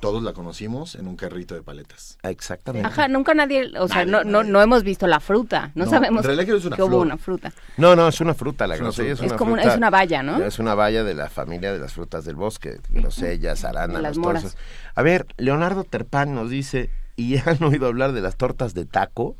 todos 0.00 0.22
la 0.22 0.32
conocimos 0.32 0.94
en 0.94 1.06
un 1.06 1.16
carrito 1.16 1.54
de 1.54 1.62
paletas. 1.62 2.18
Exactamente. 2.22 2.86
Ajá, 2.88 3.08
nunca 3.08 3.34
nadie, 3.34 3.70
o 3.78 3.88
sea, 3.88 4.04
Nadie, 4.04 4.10
no, 4.12 4.24
no, 4.24 4.42
no 4.44 4.62
hemos 4.62 4.82
visto 4.82 5.06
la 5.06 5.20
fruta, 5.20 5.72
no, 5.74 5.84
No, 5.84 5.90
sabemos 5.90 6.24
en 6.24 6.46
que 6.46 6.56
es 6.56 6.64
una 6.64 6.76
que 6.76 6.82
hubo 6.82 7.00
una 7.00 7.16
fruta. 7.18 7.52
No, 7.76 7.94
no, 7.96 8.08
es 8.08 8.20
una 8.20 8.34
fruta, 8.34 8.66
la 8.66 8.74
Es 8.74 8.80
una 8.80 8.88
grosella 8.88 9.12
es 9.12 9.18
una 9.20 9.26
Es 9.28 9.32
como 9.34 9.52
una- 9.54 9.62
fruta- 9.62 9.72
es 9.74 9.78
una 9.78 9.90
valla, 9.90 10.22
¿no? 10.22 10.42
Es 10.44 10.58
una 10.58 10.74
valla 10.74 11.04
de 11.04 11.14
la 11.14 11.28
familia 11.30 11.72
de 11.72 11.78
las 11.78 11.92
frutas 11.92 12.24
del 12.24 12.36
bosque, 12.36 12.78
grosellas, 12.90 13.64
arándanos, 13.64 14.02
Las 14.02 14.18
moras. 14.18 14.56
A 14.94 15.02
ver, 15.02 15.26
Leonardo 15.36 15.84
Terpán 15.84 16.34
nos 16.34 16.50
dice, 16.50 16.90
¿y 17.16 17.34
ya 17.36 17.42
han 17.46 17.62
oído 17.62 17.86
hablar 17.86 18.12
de 18.12 18.20
las 18.20 18.36
tortas 18.36 18.74
de 18.74 18.84
taco? 18.86 19.36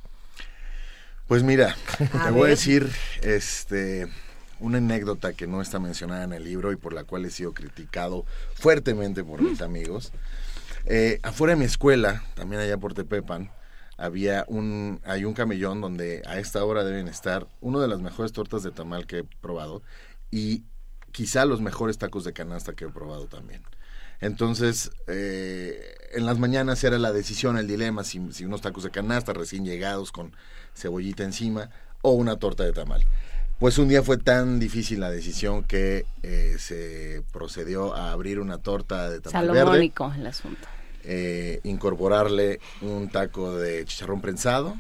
Pues 1.27 1.43
mira, 1.45 1.77
A 2.19 2.25
te 2.25 2.31
voy 2.33 2.47
a 2.47 2.51
decir 2.51 2.91
este 3.23 4.09
una 4.61 4.79
anécdota 4.79 5.33
que 5.33 5.47
no 5.47 5.61
está 5.63 5.79
mencionada 5.79 6.25
en 6.25 6.33
el 6.33 6.45
libro 6.45 6.73
y 6.73 6.77
por 6.77 6.93
la 6.93 7.05
cual 7.05 7.25
he 7.25 7.31
sido 7.31 7.53
criticado 7.53 8.25
fuertemente 8.55 9.25
por 9.25 9.43
mis 9.43 9.61
amigos. 9.63 10.13
Eh, 10.87 11.21
afuera 11.23 11.55
de 11.55 11.61
mi 11.61 11.65
escuela, 11.67 12.23
también 12.35 12.61
allá 12.63 12.79
por 12.79 12.95
Tepepan, 12.95 13.51
había 13.97 14.45
un, 14.49 15.01
hay 15.05 15.25
un 15.25 15.35
camellón 15.35 15.81
donde 15.81 16.23
a 16.27 16.39
esta 16.39 16.65
hora 16.65 16.85
deben 16.85 17.07
estar 17.07 17.47
una 17.61 17.81
de 17.81 17.89
las 17.89 18.01
mejores 18.01 18.33
tortas 18.33 18.63
de 18.63 18.71
tamal 18.71 19.07
que 19.07 19.19
he 19.19 19.25
probado 19.25 19.83
y 20.31 20.65
quizá 21.13 21.45
los 21.45 21.61
mejores 21.61 21.99
tacos 21.99 22.25
de 22.25 22.33
canasta 22.33 22.73
que 22.73 22.87
he 22.87 22.89
probado 22.89 23.27
también. 23.27 23.63
Entonces, 24.21 24.91
eh, 25.07 25.95
en 26.13 26.27
las 26.27 26.39
mañanas 26.39 26.83
era 26.85 26.99
la 26.99 27.13
decisión, 27.13 27.57
el 27.57 27.67
dilema, 27.67 28.05
si, 28.05 28.21
si 28.33 28.45
unos 28.45 28.61
tacos 28.61 28.85
de 28.85 28.91
canasta 28.91 29.33
recién 29.33 29.65
llegados 29.65 30.13
con 30.13 30.35
cebollita 30.75 31.25
encima 31.25 31.71
o 32.03 32.13
una 32.13 32.39
torta 32.39 32.65
de 32.65 32.73
tamal. 32.73 33.05
Pues 33.61 33.77
un 33.79 33.89
día 33.89 34.03
fue 34.03 34.17
tan 34.17 34.59
difícil 34.59 35.01
la 35.01 35.11
decisión 35.11 35.63
que 35.65 36.07
eh, 36.23 36.57
se 36.59 37.23
procedió 37.33 37.95
a 37.95 38.11
abrir 38.11 38.41
una 38.41 38.57
torta 38.59 39.11
de 39.11 39.21
tamal 39.21 39.49
verde 39.49 39.59
Salomónico 39.61 40.13
el 40.17 40.27
asunto. 40.27 40.67
eh, 41.05 41.61
incorporarle 41.65 42.59
un 42.81 43.11
taco 43.11 43.57
de 43.57 43.85
chicharrón 43.85 44.23
prensado 44.23 44.77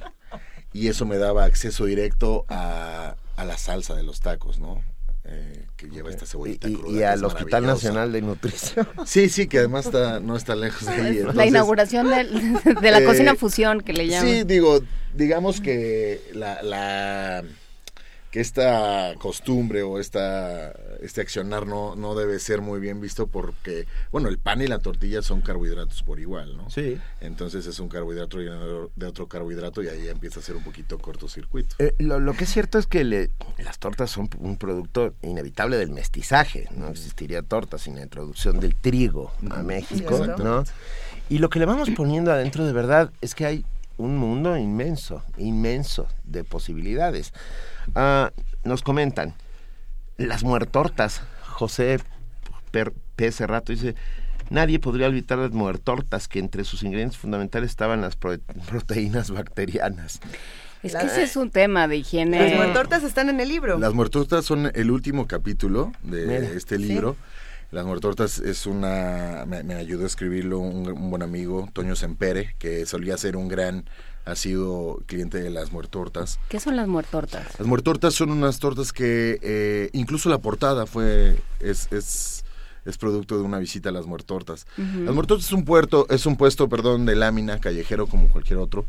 y 0.72 0.88
eso 0.88 1.04
me 1.04 1.18
daba 1.18 1.44
acceso 1.44 1.84
directo 1.84 2.46
a, 2.48 3.16
a 3.36 3.44
la 3.44 3.58
salsa 3.58 3.94
de 3.94 4.02
los 4.02 4.20
tacos, 4.20 4.58
¿no? 4.58 4.82
Eh, 5.24 5.66
que 5.76 5.88
lleva 5.90 6.08
esta 6.08 6.24
Y, 6.24 6.28
cebollita 6.28 6.68
y- 6.68 6.74
cruda. 6.74 6.98
y 6.98 7.02
al 7.02 7.22
Hospital. 7.24 7.66
Nacional 7.66 8.12
de 8.12 8.22
Nutrición. 8.22 8.88
Sí, 9.04 9.28
sí, 9.28 9.46
que 9.46 9.58
además 9.58 9.86
está, 9.86 10.20
no 10.20 10.36
está 10.36 10.56
lejos 10.56 10.86
de 10.86 10.92
ahí. 10.94 11.22
la 11.34 11.44
inauguración 11.46 12.08
de 12.08 12.90
la 12.90 12.98
Eh, 13.00 13.04
cocina 13.04 13.34
fusión 13.36 13.82
que 13.82 13.92
le 13.92 14.08
llaman. 14.08 14.26
Sí, 14.26 14.44
digo, 14.44 14.80
digamos 15.14 15.60
que 15.60 16.22
la, 16.32 16.62
la 16.62 17.44
que 18.30 18.40
esta 18.40 19.14
costumbre 19.18 19.82
o 19.82 19.98
esta 19.98 20.70
este 21.02 21.20
accionar 21.20 21.66
no, 21.66 21.96
no 21.96 22.14
debe 22.14 22.38
ser 22.38 22.60
muy 22.60 22.78
bien 22.78 23.00
visto 23.00 23.26
porque, 23.26 23.86
bueno, 24.12 24.28
el 24.28 24.38
pan 24.38 24.60
y 24.62 24.66
la 24.68 24.78
tortilla 24.78 25.20
son 25.22 25.40
carbohidratos 25.40 26.02
por 26.04 26.20
igual, 26.20 26.56
¿no? 26.56 26.70
Sí. 26.70 26.98
Entonces 27.20 27.66
es 27.66 27.80
un 27.80 27.88
carbohidrato 27.88 28.38
llenador 28.38 28.90
de 28.94 29.06
otro 29.06 29.26
carbohidrato 29.26 29.82
y 29.82 29.88
ahí 29.88 30.08
empieza 30.08 30.38
a 30.40 30.42
ser 30.42 30.54
un 30.56 30.62
poquito 30.62 30.98
cortocircuito. 30.98 31.74
Eh, 31.80 31.94
lo, 31.98 32.20
lo 32.20 32.34
que 32.34 32.44
es 32.44 32.50
cierto 32.52 32.78
es 32.78 32.86
que 32.86 33.02
le- 33.02 33.30
las 33.58 33.78
tortas 33.80 34.10
son 34.10 34.28
un 34.38 34.56
producto 34.58 35.14
inevitable 35.22 35.76
del 35.76 35.90
mestizaje. 35.90 36.68
No 36.76 36.88
existiría 36.88 37.42
torta 37.42 37.78
sin 37.78 37.96
la 37.96 38.02
introducción 38.02 38.60
del 38.60 38.76
trigo 38.76 39.32
a 39.50 39.62
México, 39.62 40.16
Cierto. 40.16 40.44
¿no? 40.44 40.64
Y 41.28 41.38
lo 41.38 41.48
que 41.50 41.58
le 41.58 41.64
vamos 41.66 41.90
poniendo 41.90 42.30
adentro 42.30 42.64
de 42.66 42.72
verdad 42.72 43.10
es 43.20 43.34
que 43.34 43.46
hay 43.46 43.64
un 43.96 44.16
mundo 44.18 44.56
inmenso, 44.56 45.22
inmenso 45.36 46.06
de 46.24 46.44
posibilidades. 46.44 47.32
Ah, 47.94 48.30
nos 48.64 48.82
comentan, 48.82 49.34
las 50.16 50.42
muertortas, 50.44 51.22
José 51.46 51.98
Per- 52.70 52.92
P. 53.16 53.32
Cerrato 53.32 53.72
dice, 53.72 53.94
nadie 54.50 54.78
podría 54.78 55.06
olvidar 55.08 55.38
las 55.38 55.50
muertortas, 55.52 56.28
que 56.28 56.38
entre 56.38 56.64
sus 56.64 56.82
ingredientes 56.82 57.18
fundamentales 57.18 57.70
estaban 57.70 58.00
las 58.00 58.18
prote- 58.18 58.40
proteínas 58.68 59.30
bacterianas. 59.30 60.20
Es 60.82 60.94
que 60.94 61.06
ese 61.06 61.22
es 61.24 61.36
un 61.36 61.50
tema 61.50 61.88
de 61.88 61.98
higiene. 61.98 62.38
Las 62.48 62.54
muertortas 62.56 63.02
están 63.02 63.28
en 63.28 63.38
el 63.40 63.48
libro. 63.48 63.78
Las 63.78 63.92
muertortas 63.92 64.46
son 64.46 64.70
el 64.74 64.90
último 64.90 65.26
capítulo 65.26 65.92
de 66.02 66.26
Mira, 66.26 66.38
este 66.56 66.78
libro. 66.78 67.16
Las 67.70 67.84
muertortas 67.84 68.38
es 68.38 68.66
una... 68.66 69.44
Me, 69.46 69.62
me 69.62 69.74
ayudó 69.74 70.04
a 70.04 70.06
escribirlo 70.06 70.58
un, 70.58 70.88
un 70.90 71.10
buen 71.10 71.22
amigo, 71.22 71.68
Toño 71.72 71.94
Sempere, 71.96 72.56
que 72.58 72.86
solía 72.86 73.16
ser 73.18 73.36
un 73.36 73.48
gran... 73.48 73.84
Ha 74.26 74.36
sido 74.36 75.02
cliente 75.06 75.40
de 75.40 75.50
las 75.50 75.72
muertortas. 75.72 76.38
¿Qué 76.48 76.60
son 76.60 76.76
las 76.76 76.86
muertortas? 76.86 77.58
Las 77.58 77.66
muertortas 77.66 78.14
son 78.14 78.30
unas 78.30 78.58
tortas 78.58 78.92
que 78.92 79.38
eh, 79.42 79.90
incluso 79.92 80.28
la 80.28 80.38
portada 80.38 80.86
fue 80.86 81.40
es, 81.58 81.90
es, 81.90 82.44
es 82.84 82.98
producto 82.98 83.38
de 83.38 83.42
una 83.42 83.58
visita 83.58 83.88
a 83.88 83.92
las 83.92 84.06
muertortas. 84.06 84.66
Las 84.76 85.14
muertortas 85.14 85.46
es 85.46 85.52
un 85.52 85.64
puerto, 85.64 86.06
es 86.10 86.26
un 86.26 86.36
puesto, 86.36 86.68
perdón, 86.68 87.06
de 87.06 87.16
lámina 87.16 87.60
callejero 87.60 88.06
como 88.06 88.28
cualquier 88.28 88.58
otro, 88.58 88.84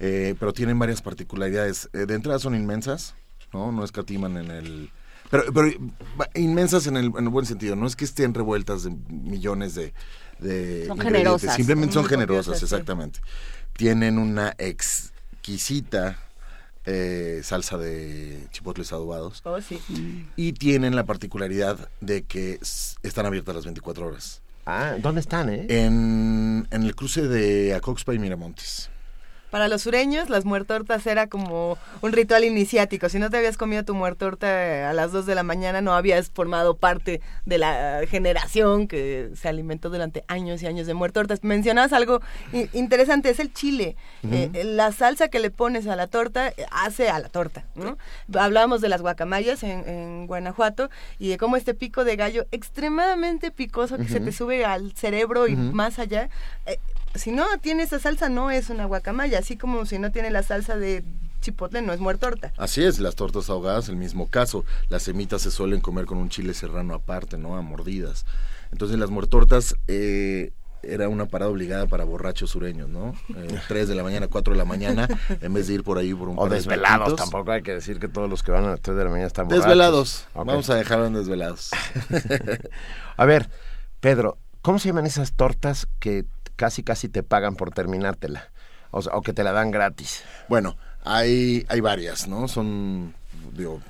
eh, 0.00 0.34
pero 0.38 0.52
tienen 0.52 0.78
varias 0.78 1.00
particularidades. 1.02 1.88
Eh, 1.94 2.06
de 2.06 2.14
entrada 2.14 2.38
son 2.38 2.54
inmensas, 2.54 3.14
no, 3.52 3.72
no 3.72 3.84
escatiman 3.84 4.36
en 4.36 4.50
el 4.50 4.90
pero, 5.30 5.44
pero 5.52 5.70
inmensas 6.34 6.86
en 6.86 6.96
el, 6.96 7.06
en 7.06 7.24
el 7.24 7.28
buen 7.28 7.46
sentido. 7.46 7.76
No 7.76 7.86
es 7.86 7.96
que 7.96 8.04
estén 8.04 8.34
revueltas 8.34 8.84
de 8.84 8.90
millones 9.08 9.74
de, 9.74 9.92
de 10.38 10.86
Son 10.86 10.96
ingredientes, 10.96 11.04
generosas. 11.04 11.56
Simplemente 11.56 11.94
son 11.94 12.04
generosas, 12.06 12.58
sí. 12.58 12.66
Tienen 13.78 14.18
una 14.18 14.56
exquisita 14.58 16.18
eh, 16.84 17.42
salsa 17.44 17.78
de 17.78 18.48
chipotles 18.50 18.92
adobados 18.92 19.40
Oh, 19.44 19.60
sí. 19.60 19.78
y 20.34 20.52
tienen 20.54 20.96
la 20.96 21.04
particularidad 21.04 21.88
de 22.00 22.22
que 22.24 22.58
están 23.04 23.24
abiertas 23.24 23.54
las 23.54 23.64
24 23.66 24.04
horas. 24.08 24.42
Ah, 24.66 24.96
¿dónde 25.00 25.20
están, 25.20 25.48
eh? 25.48 25.66
En, 25.68 26.66
en 26.72 26.82
el 26.82 26.96
cruce 26.96 27.22
de 27.28 27.72
Acoxpa 27.74 28.14
y 28.14 28.18
Miramontes. 28.18 28.90
Para 29.50 29.68
los 29.68 29.82
sureños, 29.82 30.28
las 30.28 30.44
muertortas 30.44 31.06
era 31.06 31.26
como 31.26 31.78
un 32.02 32.12
ritual 32.12 32.44
iniciático. 32.44 33.08
Si 33.08 33.18
no 33.18 33.30
te 33.30 33.38
habías 33.38 33.56
comido 33.56 33.82
tu 33.84 33.94
muertorta 33.94 34.90
a 34.90 34.92
las 34.92 35.10
2 35.12 35.24
de 35.24 35.34
la 35.34 35.42
mañana, 35.42 35.80
no 35.80 35.94
habías 35.94 36.28
formado 36.30 36.76
parte 36.76 37.22
de 37.46 37.56
la 37.58 38.00
generación 38.08 38.88
que 38.88 39.30
se 39.34 39.48
alimentó 39.48 39.88
durante 39.88 40.22
años 40.28 40.62
y 40.62 40.66
años 40.66 40.86
de 40.86 40.94
muertortas. 40.94 41.42
Mencionabas 41.42 41.92
algo 41.94 42.20
interesante, 42.74 43.30
es 43.30 43.40
el 43.40 43.52
chile. 43.52 43.96
Eh, 44.30 44.50
la 44.64 44.92
salsa 44.92 45.28
que 45.28 45.38
le 45.38 45.50
pones 45.50 45.86
a 45.86 45.96
la 45.96 46.08
torta 46.08 46.48
eh, 46.48 46.66
hace 46.70 47.08
a 47.08 47.18
la 47.18 47.28
torta. 47.28 47.64
¿no? 47.74 47.96
Hablábamos 48.38 48.80
de 48.80 48.88
las 48.90 49.00
guacamayas 49.00 49.62
en, 49.62 49.88
en 49.88 50.26
Guanajuato 50.26 50.90
y 51.18 51.28
de 51.30 51.38
cómo 51.38 51.56
este 51.56 51.72
pico 51.74 52.04
de 52.04 52.16
gallo 52.16 52.46
extremadamente 52.50 53.50
picoso 53.50 53.96
que 53.96 54.08
se 54.08 54.20
te 54.20 54.32
sube 54.32 54.64
al 54.64 54.92
cerebro 54.92 55.48
y 55.48 55.56
más 55.56 55.98
allá. 55.98 56.28
eh, 56.66 56.78
si 57.14 57.32
no 57.32 57.46
tiene 57.60 57.82
esa 57.82 57.98
salsa, 57.98 58.28
no 58.28 58.50
es 58.50 58.70
una 58.70 58.84
guacamaya, 58.86 59.38
así 59.38 59.56
como 59.56 59.86
si 59.86 59.98
no 59.98 60.12
tiene 60.12 60.30
la 60.30 60.42
salsa 60.42 60.76
de 60.76 61.04
chipotle, 61.40 61.82
no 61.82 61.92
es 61.92 62.00
muertorta. 62.00 62.52
Así 62.56 62.84
es, 62.84 62.98
las 62.98 63.14
tortas 63.14 63.48
ahogadas, 63.50 63.88
el 63.88 63.96
mismo 63.96 64.28
caso. 64.28 64.64
Las 64.88 65.04
semitas 65.04 65.42
se 65.42 65.50
suelen 65.50 65.80
comer 65.80 66.06
con 66.06 66.18
un 66.18 66.28
chile 66.28 66.54
serrano 66.54 66.94
aparte, 66.94 67.38
¿no? 67.38 67.56
A 67.56 67.62
mordidas. 67.62 68.26
Entonces 68.72 68.98
las 68.98 69.10
muertortas 69.10 69.76
eh, 69.86 70.52
era 70.82 71.08
una 71.08 71.26
parada 71.26 71.50
obligada 71.50 71.86
para 71.86 72.04
borrachos 72.04 72.50
sureños, 72.50 72.88
¿no? 72.88 73.14
Eh, 73.36 73.58
3 73.68 73.88
de 73.88 73.94
la 73.94 74.02
mañana, 74.02 74.28
4 74.28 74.52
de 74.52 74.58
la 74.58 74.64
mañana, 74.64 75.08
en 75.40 75.52
vez 75.52 75.68
de 75.68 75.74
ir 75.74 75.84
por 75.84 75.98
ahí 75.98 76.14
por 76.14 76.28
un 76.28 76.38
O 76.38 76.42
par 76.42 76.50
de 76.50 76.56
desvelados, 76.56 77.16
tampoco 77.16 77.52
hay 77.52 77.62
que 77.62 77.74
decir 77.74 77.98
que 77.98 78.08
todos 78.08 78.28
los 78.28 78.42
que 78.42 78.52
van 78.52 78.64
a 78.64 78.70
las 78.70 78.80
3 78.80 78.96
de 78.96 79.04
la 79.04 79.10
mañana 79.10 79.26
están 79.26 79.46
borrachos. 79.46 79.66
Desvelados. 79.66 80.26
Vamos 80.34 80.70
a 80.70 80.74
dejarlo 80.74 81.06
en 81.06 81.14
desvelados. 81.14 81.70
A 83.16 83.24
ver, 83.24 83.48
Pedro, 84.00 84.38
¿cómo 84.62 84.78
se 84.78 84.88
llaman 84.88 85.06
esas 85.06 85.32
tortas 85.32 85.88
que 85.98 86.24
casi 86.58 86.82
casi 86.82 87.08
te 87.08 87.22
pagan 87.22 87.54
por 87.54 87.70
terminártela? 87.70 88.50
O, 88.90 89.00
sea, 89.00 89.14
o 89.14 89.22
que 89.22 89.32
te 89.32 89.44
la 89.44 89.52
dan 89.52 89.70
gratis. 89.70 90.22
Bueno, 90.48 90.76
hay, 91.04 91.64
hay 91.68 91.80
varias, 91.80 92.26
¿no? 92.26 92.48
Son 92.48 93.14
digo, 93.52 93.80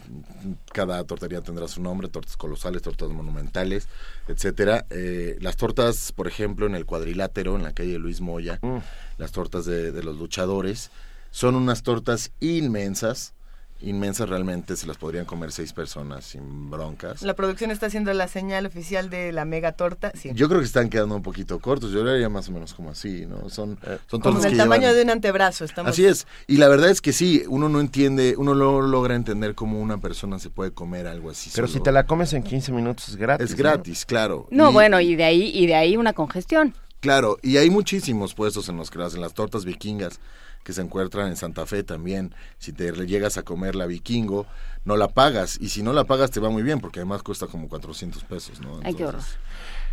cada 0.73 1.03
tortería 1.05 1.41
tendrá 1.41 1.67
su 1.69 1.81
nombre, 1.83 2.09
tortas 2.09 2.37
colosales, 2.37 2.83
tortas 2.83 3.09
monumentales, 3.09 3.89
etcétera. 4.29 4.85
Eh, 4.91 5.37
las 5.41 5.57
tortas, 5.57 6.13
por 6.13 6.29
ejemplo, 6.29 6.67
en 6.67 6.75
el 6.75 6.85
cuadrilátero, 6.85 7.57
en 7.57 7.63
la 7.63 7.73
calle 7.73 7.99
Luis 7.99 8.21
Moya, 8.21 8.59
Mm. 8.63 8.79
las 9.17 9.33
tortas 9.33 9.65
de, 9.65 9.91
de 9.93 10.03
los 10.03 10.17
luchadores, 10.17 10.91
son 11.31 11.55
unas 11.55 11.83
tortas 11.83 12.31
inmensas, 12.41 13.33
inmensas 13.81 14.29
realmente, 14.29 14.75
se 14.77 14.87
las 14.87 14.97
podrían 14.97 15.25
comer 15.25 15.53
seis 15.53 15.73
personas 15.73 16.25
sin 16.25 16.69
broncas. 16.71 17.23
La 17.23 17.35
producción 17.35 17.71
está 17.71 17.87
haciendo 17.87 18.13
la 18.13 18.27
señal 18.27 18.67
oficial 18.67 19.09
de 19.11 19.31
la 19.33 19.45
mega 19.45 19.73
torta. 19.73 20.11
Sí. 20.15 20.31
Yo 20.35 20.49
creo 20.49 20.61
que 20.61 20.67
están 20.67 20.89
quedando 20.91 21.15
un 21.15 21.23
poquito 21.23 21.59
cortos, 21.61 21.93
yo 21.93 22.03
lo 22.03 22.11
haría 22.11 22.29
más 22.29 22.49
o 22.49 22.53
menos 22.53 22.75
como 22.75 22.91
así, 22.91 23.25
¿no? 23.27 23.49
Son, 23.51 23.79
son 24.11 24.21
Como 24.21 24.41
que 24.41 24.51
tamaño 24.57 24.89
llevan- 24.89 24.95
de 24.97 25.03
un 25.03 25.11
antebrazo. 25.11 25.65
Estamos... 25.65 25.91
Así 25.93 26.05
es. 26.07 26.27
Y 26.47 26.57
la 26.57 26.69
verdad 26.69 26.91
es 26.91 27.01
que 27.01 27.13
sí, 27.13 27.45
uno 27.49 27.69
no 27.69 27.81
entiende, 27.81 28.35
uno 28.37 28.55
no 28.55 28.81
logra 28.83 29.15
entender 29.15 29.55
cómo 29.55 29.81
una 29.81 29.99
persona 30.01 30.39
se 30.39 30.51
puede 30.51 30.73
comer 30.73 31.07
algo 31.07 31.31
así. 31.31 31.51
Pero 31.55 31.69
si 31.69 31.81
te 31.81 31.93
la 31.93 32.05
comes 32.07 32.33
en 32.33 32.43
15 32.43 32.73
minutos 32.73 33.09
es 33.11 33.17
gratis. 33.17 33.51
Es 33.51 33.57
gratis, 33.57 34.05
claro. 34.05 34.49
No, 34.51 34.71
Y- 34.71 34.73
bueno, 34.73 35.01
y 35.01 35.15
de 35.15 35.25
ahí 35.25 35.51
y 35.55 35.67
de 35.67 35.77
ahí 35.77 35.97
una 35.97 36.13
congestión. 36.15 36.75
Claro, 37.01 37.39
y 37.43 37.59
hay 37.59 37.71
muchísimos 37.71 38.35
puestos 38.35 38.69
en 38.69 38.77
los 38.77 38.91
que 38.91 39.01
hacen 39.01 39.21
las 39.21 39.33
tortas 39.33 39.65
vikingas 39.65 40.19
que 40.65 40.73
se 40.73 40.83
encuentran 40.83 41.29
en 41.29 41.37
Santa 41.37 41.67
Fe 41.67 41.83
también. 41.83 42.35
Si 42.59 42.73
te 42.73 42.93
le 42.93 43.07
llegas 43.07 43.39
a 43.39 43.43
comer 43.43 43.75
la 43.75 43.87
vikingo, 43.87 44.47
no 44.85 44.97
la 44.97 45.09
pagas. 45.09 45.59
Y 45.61 45.71
si 45.71 45.83
no 45.83 45.93
la 45.93 46.05
pagas, 46.05 46.31
te 46.31 46.41
va 46.41 46.51
muy 46.51 46.63
bien, 46.63 46.81
porque 46.81 47.01
además 47.01 47.23
cuesta 47.23 47.47
como 47.47 47.69
400 47.69 48.25
pesos, 48.25 48.61
¿no? 48.61 48.81
Ay, 48.85 48.95
qué 48.95 49.05
horror. 49.05 49.21
Entonces, 49.21 49.39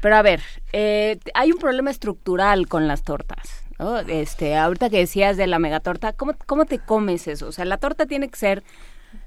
Pero 0.01 0.15
a 0.15 0.21
ver, 0.21 0.41
eh, 0.73 1.19
hay 1.33 1.51
un 1.51 1.59
problema 1.59 1.91
estructural 1.91 2.67
con 2.67 2.87
las 2.87 3.03
tortas. 3.03 3.65
¿no? 3.79 3.99
Este, 3.99 4.55
ahorita 4.55 4.89
que 4.89 4.97
decías 4.97 5.37
de 5.37 5.47
la 5.47 5.59
megatorta, 5.59 6.13
¿cómo, 6.13 6.33
¿cómo 6.45 6.65
te 6.65 6.79
comes 6.79 7.27
eso? 7.27 7.47
O 7.47 7.51
sea, 7.51 7.65
la 7.65 7.77
torta 7.77 8.05
tiene 8.05 8.29
que 8.29 8.37
ser... 8.37 8.63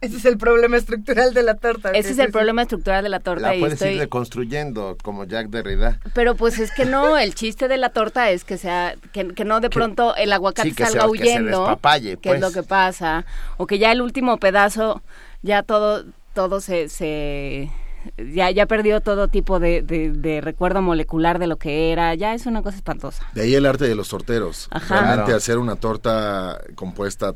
Ese 0.01 0.17
es 0.17 0.25
el 0.25 0.39
problema 0.39 0.77
estructural 0.77 1.35
de 1.35 1.43
la 1.43 1.55
torta. 1.55 1.91
Ese 1.91 2.11
es 2.13 2.19
el 2.19 2.31
problema 2.31 2.63
estructural 2.63 3.03
de 3.03 3.09
la 3.09 3.21
torta 3.21 3.49
La 3.49 3.57
y 3.57 3.61
puedes 3.61 3.81
ir 3.83 3.99
reconstruyendo 3.99 4.97
como 5.03 5.25
Jack 5.25 5.49
Derrida. 5.49 5.99
Pero 6.15 6.35
pues 6.37 6.59
es 6.59 6.71
que 6.71 6.85
no, 6.85 7.19
el 7.19 7.35
chiste 7.35 7.67
de 7.69 7.77
la 7.79 7.91
torta 7.91 8.31
es 8.31 8.45
que 8.45 8.59
sea, 8.59 8.95
que, 9.13 9.29
que 9.35 9.45
no 9.45 9.61
de 9.61 9.71
pronto 9.71 10.15
el 10.17 10.33
aguacate 10.33 10.69
sí, 10.71 10.75
que 10.75 10.85
salga 10.85 11.01
sea- 11.03 11.11
que 11.13 11.19
se 11.19 11.23
huyendo, 11.25 11.59
despapalle, 11.61 12.17
que 12.19 12.29
es 12.31 12.39
pues. 12.39 12.41
lo 12.41 12.53
que 12.53 12.63
pasa, 12.67 13.25
o 13.57 13.67
que 13.67 13.79
ya 13.79 13.91
el 13.93 14.01
último 14.01 14.39
pedazo, 14.39 15.03
ya 15.43 15.63
todo, 15.63 16.05
todo 16.35 16.61
se, 16.61 16.89
se 16.89 17.71
ya, 18.17 18.51
ya 18.53 18.67
perdió 18.67 19.01
todo 19.01 19.27
tipo 19.29 19.59
de, 19.59 19.83
de- 19.83 20.13
de 20.13 20.41
recuerdo 20.41 20.81
molecular 20.81 21.39
de 21.41 21.49
lo 21.49 21.57
que 21.57 21.91
era, 21.93 22.15
ya 22.15 22.35
es 22.35 22.47
una 22.47 22.63
cosa 22.63 22.77
espantosa. 22.77 23.25
de 23.35 23.43
ahí 23.43 23.55
el 23.57 23.67
arte 23.67 23.87
de 23.89 23.95
los 23.97 24.09
torteros. 24.09 24.69
Ajá. 24.71 24.95
Realmente 24.95 25.25
Claro. 25.25 25.37
hacer 25.37 25.59
una 25.59 25.75
torta 25.77 26.61
compuesta 26.77 27.35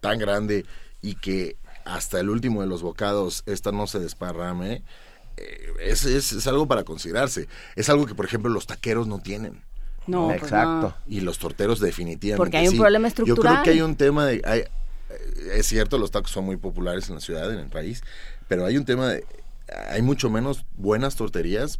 tan 0.00 0.18
grande 0.18 0.66
y 1.00 1.14
que 1.14 1.56
hasta 1.84 2.20
el 2.20 2.30
último 2.30 2.60
de 2.60 2.66
los 2.66 2.82
bocados 2.82 3.42
esta 3.46 3.72
no 3.72 3.86
se 3.86 3.98
desparrame, 4.00 4.82
eh, 5.36 5.72
es, 5.80 6.04
es, 6.04 6.32
es 6.32 6.46
algo 6.46 6.66
para 6.66 6.84
considerarse. 6.84 7.48
Es 7.76 7.88
algo 7.88 8.06
que, 8.06 8.14
por 8.14 8.24
ejemplo, 8.24 8.50
los 8.50 8.66
taqueros 8.66 9.06
no 9.06 9.18
tienen. 9.18 9.62
No, 10.06 10.26
pues 10.28 10.42
Exacto. 10.42 10.88
no. 10.88 10.94
Y 11.06 11.20
los 11.20 11.38
torteros 11.38 11.78
definitivamente. 11.80 12.36
Porque 12.38 12.56
hay 12.56 12.66
un 12.68 12.74
sí. 12.74 12.78
problema 12.80 13.08
Yo 13.08 13.14
creo 13.14 13.26
estructural. 13.26 13.62
que 13.62 13.70
hay 13.70 13.80
un 13.82 13.96
tema 13.96 14.26
de... 14.26 14.42
hay- 14.44 14.64
es 15.52 15.66
cierto, 15.66 15.98
los 15.98 16.10
tacos 16.10 16.30
son 16.30 16.44
muy 16.46 16.56
populares 16.56 17.08
en 17.08 17.16
la 17.16 17.20
ciudad, 17.20 17.52
en 17.52 17.58
el 17.58 17.68
país, 17.68 18.02
pero 18.48 18.64
hay 18.64 18.76
un 18.78 18.84
tema 18.84 19.08
de... 19.08 19.24
Hay 19.90 20.02
mucho 20.02 20.28
menos 20.30 20.64
buenas 20.76 21.16
torterías 21.16 21.78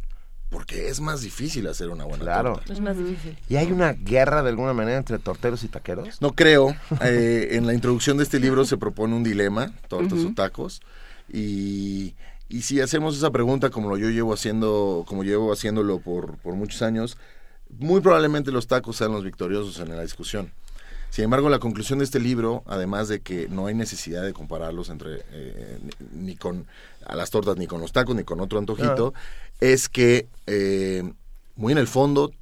porque 0.53 0.87
es 0.87 1.01
más 1.01 1.21
difícil 1.21 1.67
hacer 1.67 1.89
una 1.89 2.05
buena 2.05 2.23
Claro. 2.23 2.53
torta. 2.53 2.71
Es 2.73 2.79
más 2.79 2.95
difícil. 2.97 3.37
¿Y 3.49 3.55
hay 3.57 3.71
una 3.71 3.91
guerra 3.93 4.43
de 4.43 4.49
alguna 4.49 4.71
manera 4.73 4.97
entre 4.97 5.17
torteros 5.19 5.63
y 5.63 5.67
taqueros? 5.67 6.21
No 6.21 6.31
creo. 6.33 6.73
Eh, 7.01 7.57
en 7.57 7.65
la 7.67 7.73
introducción 7.73 8.15
de 8.17 8.23
este 8.23 8.39
libro 8.39 8.63
se 8.63 8.77
propone 8.77 9.15
un 9.15 9.23
dilema, 9.23 9.73
tortas 9.89 10.19
o 10.19 10.33
tacos, 10.33 10.81
y, 11.31 12.13
y 12.49 12.61
si 12.61 12.79
hacemos 12.79 13.17
esa 13.17 13.31
pregunta 13.31 13.69
como 13.71 13.89
lo 13.89 13.97
yo 13.97 14.09
llevo 14.09 14.33
haciendo, 14.33 15.03
como 15.07 15.23
llevo 15.23 15.51
haciéndolo 15.51 15.99
por, 15.99 16.37
por 16.37 16.53
muchos 16.55 16.81
años, 16.81 17.17
muy 17.79 18.01
probablemente 18.01 18.51
los 18.51 18.67
tacos 18.67 18.97
sean 18.97 19.11
los 19.11 19.23
victoriosos 19.23 19.79
en 19.79 19.89
la 19.89 20.01
discusión. 20.03 20.51
Sin 21.09 21.25
embargo, 21.25 21.47
la 21.49 21.59
conclusión 21.59 21.99
de 21.99 22.05
este 22.05 22.19
libro, 22.19 22.63
además 22.65 23.07
de 23.07 23.19
que 23.21 23.47
no 23.47 23.67
hay 23.67 23.75
necesidad 23.75 24.23
de 24.23 24.33
compararlos 24.33 24.89
entre 24.89 25.21
eh, 25.31 25.77
ni, 26.11 26.25
ni 26.27 26.35
con 26.35 26.65
a 27.05 27.15
las 27.15 27.29
tortas, 27.29 27.55
ni 27.57 27.67
con 27.67 27.81
los 27.81 27.91
tacos, 27.91 28.15
ni 28.15 28.23
con 28.23 28.39
otro 28.41 28.57
antojito, 28.57 29.13
es 29.63 29.87
que 29.87 30.27
eh, 30.45 31.09
muy 31.55 31.71
en 31.71 31.77
el 31.77 31.87
fondo 31.87 32.33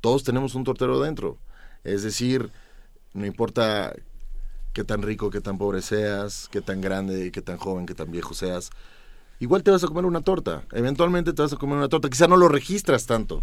todos 0.00 0.24
tenemos 0.24 0.54
un 0.54 0.64
tortero 0.64 0.98
dentro. 0.98 1.36
Es 1.84 2.02
decir, 2.02 2.50
no 3.12 3.26
importa 3.26 3.94
qué 4.72 4.82
tan 4.82 5.02
rico, 5.02 5.28
qué 5.28 5.42
tan 5.42 5.58
pobre 5.58 5.82
seas, 5.82 6.48
qué 6.50 6.62
tan 6.62 6.80
grande, 6.80 7.30
qué 7.32 7.42
tan 7.42 7.58
joven, 7.58 7.84
qué 7.84 7.94
tan 7.94 8.10
viejo 8.10 8.32
seas, 8.32 8.70
igual 9.40 9.62
te 9.62 9.72
vas 9.72 9.84
a 9.84 9.88
comer 9.88 10.06
una 10.06 10.22
torta. 10.22 10.64
Eventualmente 10.72 11.34
te 11.34 11.42
vas 11.42 11.52
a 11.52 11.56
comer 11.56 11.76
una 11.76 11.90
torta. 11.90 12.08
Quizá 12.08 12.28
no 12.28 12.38
lo 12.38 12.48
registras 12.48 13.04
tanto, 13.04 13.42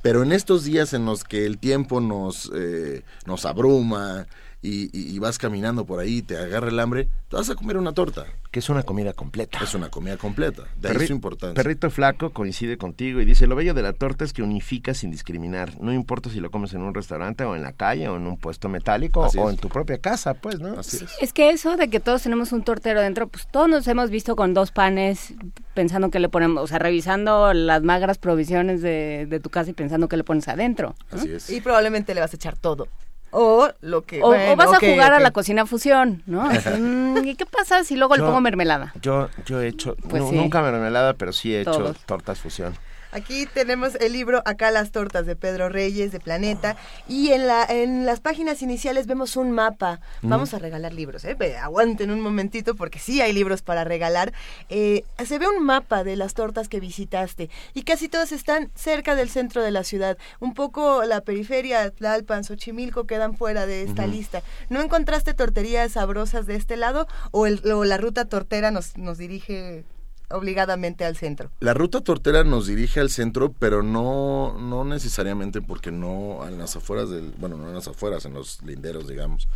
pero 0.00 0.22
en 0.22 0.32
estos 0.32 0.64
días 0.64 0.94
en 0.94 1.04
los 1.04 1.24
que 1.24 1.44
el 1.44 1.58
tiempo 1.58 2.00
nos, 2.00 2.50
eh, 2.54 3.02
nos 3.26 3.44
abruma 3.44 4.26
y, 4.62 4.84
y- 4.96 5.14
y 5.14 5.18
vas 5.18 5.38
caminando 5.38 5.84
por 5.84 5.98
ahí, 5.98 6.22
te 6.22 6.36
agarra 6.38 6.68
el 6.68 6.78
hambre, 6.78 7.08
te 7.28 7.36
vas 7.36 7.50
a 7.50 7.54
comer 7.56 7.76
una 7.76 7.92
torta. 7.92 8.26
Que 8.52 8.60
es 8.60 8.68
una 8.68 8.82
comida 8.82 9.12
completa. 9.12 9.58
Es 9.62 9.74
una 9.74 9.88
comida 9.90 10.16
completa. 10.18 10.64
De 10.76 10.88
ahí 10.88 10.94
Perri- 10.94 11.06
su 11.08 11.12
importancia. 11.14 11.54
Perrito 11.54 11.90
Flaco 11.90 12.30
coincide 12.30 12.76
contigo 12.78 13.20
y 13.20 13.24
dice, 13.24 13.46
lo 13.46 13.56
bello 13.56 13.72
de 13.74 13.82
la 13.82 13.92
torta 13.94 14.24
es 14.24 14.32
que 14.32 14.42
unifica 14.42 14.92
sin 14.94 15.10
discriminar. 15.10 15.80
No 15.80 15.92
importa 15.92 16.28
si 16.30 16.38
lo 16.38 16.50
comes 16.50 16.74
en 16.74 16.82
un 16.82 16.92
restaurante 16.94 17.44
o 17.44 17.56
en 17.56 17.62
la 17.62 17.72
calle 17.72 18.08
o 18.08 18.16
en 18.16 18.26
un 18.26 18.36
puesto 18.36 18.68
metálico 18.68 19.24
Así 19.24 19.38
o 19.38 19.48
es. 19.48 19.54
en 19.54 19.60
tu 19.60 19.68
propia 19.68 19.98
casa, 19.98 20.34
pues, 20.34 20.60
¿no? 20.60 20.78
Así 20.78 20.98
es. 20.98 21.10
Es 21.20 21.32
que 21.32 21.50
eso 21.50 21.76
de 21.76 21.88
que 21.88 21.98
todos 21.98 22.22
tenemos 22.22 22.52
un 22.52 22.62
tortero 22.62 23.00
dentro, 23.00 23.26
pues 23.28 23.48
todos 23.50 23.68
nos 23.68 23.88
hemos 23.88 24.10
visto 24.10 24.36
con 24.36 24.52
dos 24.54 24.70
panes 24.70 25.32
pensando 25.74 26.10
que 26.10 26.20
le 26.20 26.28
ponemos, 26.28 26.62
o 26.62 26.66
sea, 26.66 26.78
revisando 26.78 27.52
las 27.54 27.82
magras 27.82 28.18
provisiones 28.18 28.82
de, 28.82 29.26
de 29.28 29.40
tu 29.40 29.48
casa 29.50 29.70
y 29.70 29.72
pensando 29.72 30.08
que 30.08 30.16
le 30.18 30.24
pones 30.24 30.46
adentro. 30.48 30.94
¿no? 31.10 31.18
Así 31.18 31.32
es. 31.32 31.48
Y 31.50 31.60
probablemente 31.62 32.14
le 32.14 32.20
vas 32.20 32.32
a 32.32 32.36
echar 32.36 32.56
todo. 32.58 32.86
O 33.34 33.68
lo 33.80 34.04
que. 34.04 34.22
O, 34.22 34.26
bueno, 34.28 34.52
o 34.52 34.56
vas 34.56 34.72
a 34.74 34.78
jugar 34.78 35.12
a 35.14 35.18
la 35.20 35.30
cocina 35.30 35.66
fusión, 35.66 36.22
¿no? 36.26 36.48
Mm, 36.78 37.24
¿Y 37.24 37.34
qué 37.34 37.46
pasa 37.46 37.82
si 37.82 37.96
luego 37.96 38.14
le 38.16 38.22
pongo 38.22 38.40
mermelada? 38.40 38.92
Yo, 39.00 39.28
yo 39.46 39.60
he 39.62 39.68
hecho, 39.68 39.96
Pues 40.08 40.22
sí. 40.28 40.36
nunca 40.36 40.60
mermelada, 40.62 41.14
pero 41.14 41.32
sí 41.32 41.54
he 41.54 41.62
hecho 41.62 41.94
tortas 42.06 42.38
fusión. 42.38 42.74
Aquí 43.12 43.46
tenemos 43.46 43.94
el 43.96 44.12
libro 44.14 44.42
Acá 44.46 44.70
las 44.70 44.90
tortas 44.90 45.26
de 45.26 45.36
Pedro 45.36 45.68
Reyes 45.68 46.12
de 46.12 46.18
Planeta 46.20 46.76
y 47.08 47.30
en 47.32 47.46
la 47.46 47.64
en 47.64 48.06
las 48.06 48.20
páginas 48.20 48.62
iniciales 48.62 49.06
vemos 49.06 49.36
un 49.36 49.52
mapa. 49.52 50.00
Mm. 50.22 50.28
Vamos 50.30 50.54
a 50.54 50.58
regalar 50.58 50.92
libros, 50.92 51.24
¿eh? 51.24 51.34
Ve, 51.34 51.56
Aguanten 51.58 52.10
un 52.10 52.20
momentito 52.20 52.74
porque 52.74 52.98
sí 52.98 53.20
hay 53.20 53.32
libros 53.32 53.62
para 53.62 53.84
regalar. 53.84 54.32
Eh, 54.70 55.04
se 55.24 55.38
ve 55.38 55.46
un 55.46 55.62
mapa 55.64 56.04
de 56.04 56.16
las 56.16 56.34
tortas 56.34 56.68
que 56.68 56.80
visitaste 56.80 57.50
y 57.74 57.82
casi 57.82 58.08
todas 58.08 58.32
están 58.32 58.70
cerca 58.74 59.14
del 59.14 59.28
centro 59.28 59.62
de 59.62 59.70
la 59.70 59.84
ciudad. 59.84 60.16
Un 60.40 60.54
poco 60.54 61.04
la 61.04 61.20
periferia, 61.20 61.90
Tlalpan, 61.90 62.44
Xochimilco 62.44 63.06
quedan 63.06 63.36
fuera 63.36 63.66
de 63.66 63.82
esta 63.82 64.06
lista. 64.06 64.42
¿No 64.70 64.80
encontraste 64.80 65.34
torterías 65.34 65.92
sabrosas 65.92 66.46
de 66.46 66.56
este 66.56 66.76
lado 66.76 67.06
o, 67.30 67.46
el- 67.46 67.60
o 67.70 67.84
la 67.84 67.98
ruta 67.98 68.24
tortera 68.24 68.70
nos, 68.70 68.96
nos 68.96 69.18
dirige 69.18 69.84
obligadamente 70.32 71.04
al 71.04 71.16
centro? 71.16 71.50
La 71.60 71.74
ruta 71.74 72.00
tortera 72.00 72.44
nos 72.44 72.66
dirige 72.66 73.00
al 73.00 73.10
centro, 73.10 73.52
pero 73.58 73.82
no, 73.82 74.56
no 74.58 74.84
necesariamente 74.84 75.60
porque 75.62 75.90
no 75.92 76.46
en 76.46 76.58
las 76.58 76.76
afueras 76.76 77.10
del, 77.10 77.32
bueno, 77.38 77.56
no 77.56 77.68
en 77.68 77.74
las 77.74 77.88
afueras, 77.88 78.24
en 78.24 78.34
los 78.34 78.62
linderos, 78.62 79.08
digamos, 79.08 79.48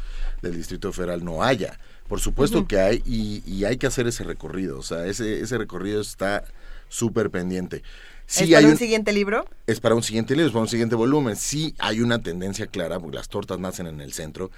del 0.43 0.57
Distrito 0.57 0.93
Federal 0.93 1.25
no 1.25 1.43
haya. 1.43 1.79
Por 2.09 2.21
supuesto 2.21 2.67
que 2.67 2.79
hay 2.79 3.03
y, 3.05 3.43
y 3.51 3.65
hay 3.65 3.79
que 3.79 3.87
hacer 3.89 4.07
ese 4.07 4.23
recorrido, 4.25 4.79
o 4.79 4.83
sea, 4.83 5.07
ese, 5.07 5.41
ese 5.41 5.59
recorrido 5.59 6.01
está 6.01 6.45
súper 6.89 7.31
pendiente. 7.31 7.83
Sí 8.29 8.45
¿Es 8.45 8.51
para 8.51 8.59
hay 8.59 8.65
un 8.67 8.71
un- 8.73 8.77
siguiente 8.77 9.13
libro? 9.13 9.45
es 9.69 9.79
para 9.81 9.95
un 9.95 10.03
siguiente 10.03 10.35
libro, 10.35 10.47
es 10.49 10.53
para 10.53 10.63
un 10.63 10.69
siguiente 10.69 10.97
volumen. 10.97 11.37
Sí 11.37 11.75
hay 11.79 12.01
una 12.01 12.21
tendencia 12.21 12.67
clara, 12.67 12.99
porque 12.99 13.17
las 13.17 13.29
tortas 13.29 13.59
nacen 13.61 13.87
en 13.87 14.01
el 14.01 14.13
centro 14.13 14.51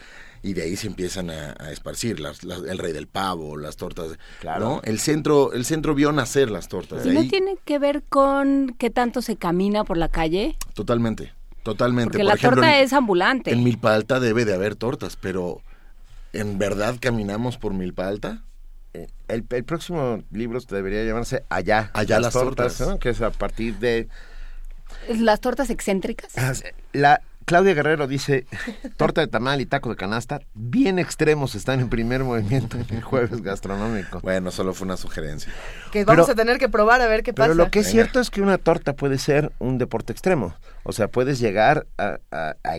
y 0.42 0.52
de 0.54 0.62
ahí 0.62 0.76
se 0.76 0.86
empiezan 0.86 1.30
a, 1.30 1.54
a 1.58 1.70
esparcir. 1.72 2.20
Las, 2.20 2.44
las- 2.44 2.62
el 2.62 2.78
rey 2.78 2.92
del 2.92 3.06
pavo, 3.06 3.56
las 3.56 3.76
tortas, 3.76 4.18
¿no? 4.58 4.80
El 4.84 4.98
centro, 5.00 5.52
el 5.52 5.64
centro 5.64 5.94
vio 5.94 6.12
nacer 6.12 6.50
las 6.50 6.68
tortas. 6.68 7.04
¿Y 7.06 7.10
no 7.10 7.26
tiene 7.28 7.56
que 7.64 7.78
ver 7.78 8.02
con 8.08 8.74
qué 8.78 8.90
tanto 8.90 9.22
se 9.22 9.36
camina 9.36 9.84
por 9.84 9.96
la 9.96 10.08
calle? 10.08 10.56
Totalmente, 10.74 11.32
totalmente. 11.62 12.10
Porque 12.10 12.18
Por 12.18 12.26
la 12.26 12.34
ejemplo, 12.34 12.62
torta 12.62 12.78
en- 12.78 12.84
es 12.84 12.92
ambulante. 12.92 13.50
En 13.52 13.64
Milpa 13.64 13.94
Alta 13.94 14.20
debe 14.20 14.44
de 14.44 14.54
haber 14.54 14.76
tortas, 14.76 15.16
pero 15.16 15.60
¿en 16.32 16.58
verdad 16.58 16.96
caminamos 17.00 17.58
por 17.58 17.72
Milpa 17.74 18.06
Alta? 18.08 18.42
Eh, 18.94 19.06
El, 19.28 19.44
el 19.50 19.64
próximo 19.64 20.22
libro 20.30 20.60
debería 20.60 21.04
llamarse 21.04 21.44
Allá. 21.50 21.90
Allá 21.94 22.20
las 22.20 22.32
tortas. 22.32 22.80
¿no? 22.80 22.98
Que 22.98 23.10
es 23.10 23.20
a 23.20 23.30
partir 23.30 23.76
de 23.78 24.08
¿Las 25.08 25.40
tortas 25.40 25.68
excéntricas? 25.70 26.32
la 26.92 27.20
Claudia 27.48 27.74
Guerrero 27.74 28.06
dice, 28.06 28.46
torta 28.96 29.20
de 29.20 29.26
tamal 29.26 29.60
y 29.60 29.66
taco 29.66 29.90
de 29.90 29.96
canasta, 29.96 30.40
bien 30.54 30.98
extremos 30.98 31.54
están 31.54 31.80
en 31.80 31.88
primer 31.88 32.22
movimiento 32.24 32.76
en 32.78 32.86
el 32.94 33.02
jueves 33.02 33.42
gastronómico. 33.42 34.20
Bueno, 34.20 34.50
solo 34.50 34.74
fue 34.74 34.84
una 34.86 34.96
sugerencia. 34.96 35.52
Que 35.90 36.04
vamos 36.04 36.26
Pero- 36.26 36.32
a 36.32 36.36
tener 36.36 36.58
que 36.58 36.68
probar 36.68 37.00
a 37.00 37.06
ver 37.08 37.22
qué 37.22 37.32
pasa. 37.32 37.48
Pero 37.48 37.54
lo 37.54 37.70
que 37.70 37.80
es 37.80 37.88
cierto 37.88 38.20
es 38.20 38.30
que 38.30 38.42
una 38.42 38.58
torta 38.58 38.94
puede 38.94 39.18
ser 39.18 39.50
un 39.58 39.78
deporte 39.78 40.12
extremo. 40.12 40.54
O 40.84 40.92
sea, 40.92 41.08
puedes 41.08 41.38
llegar 41.40 41.86
a, 41.98 42.18
a, 42.30 42.54
a 42.62 42.76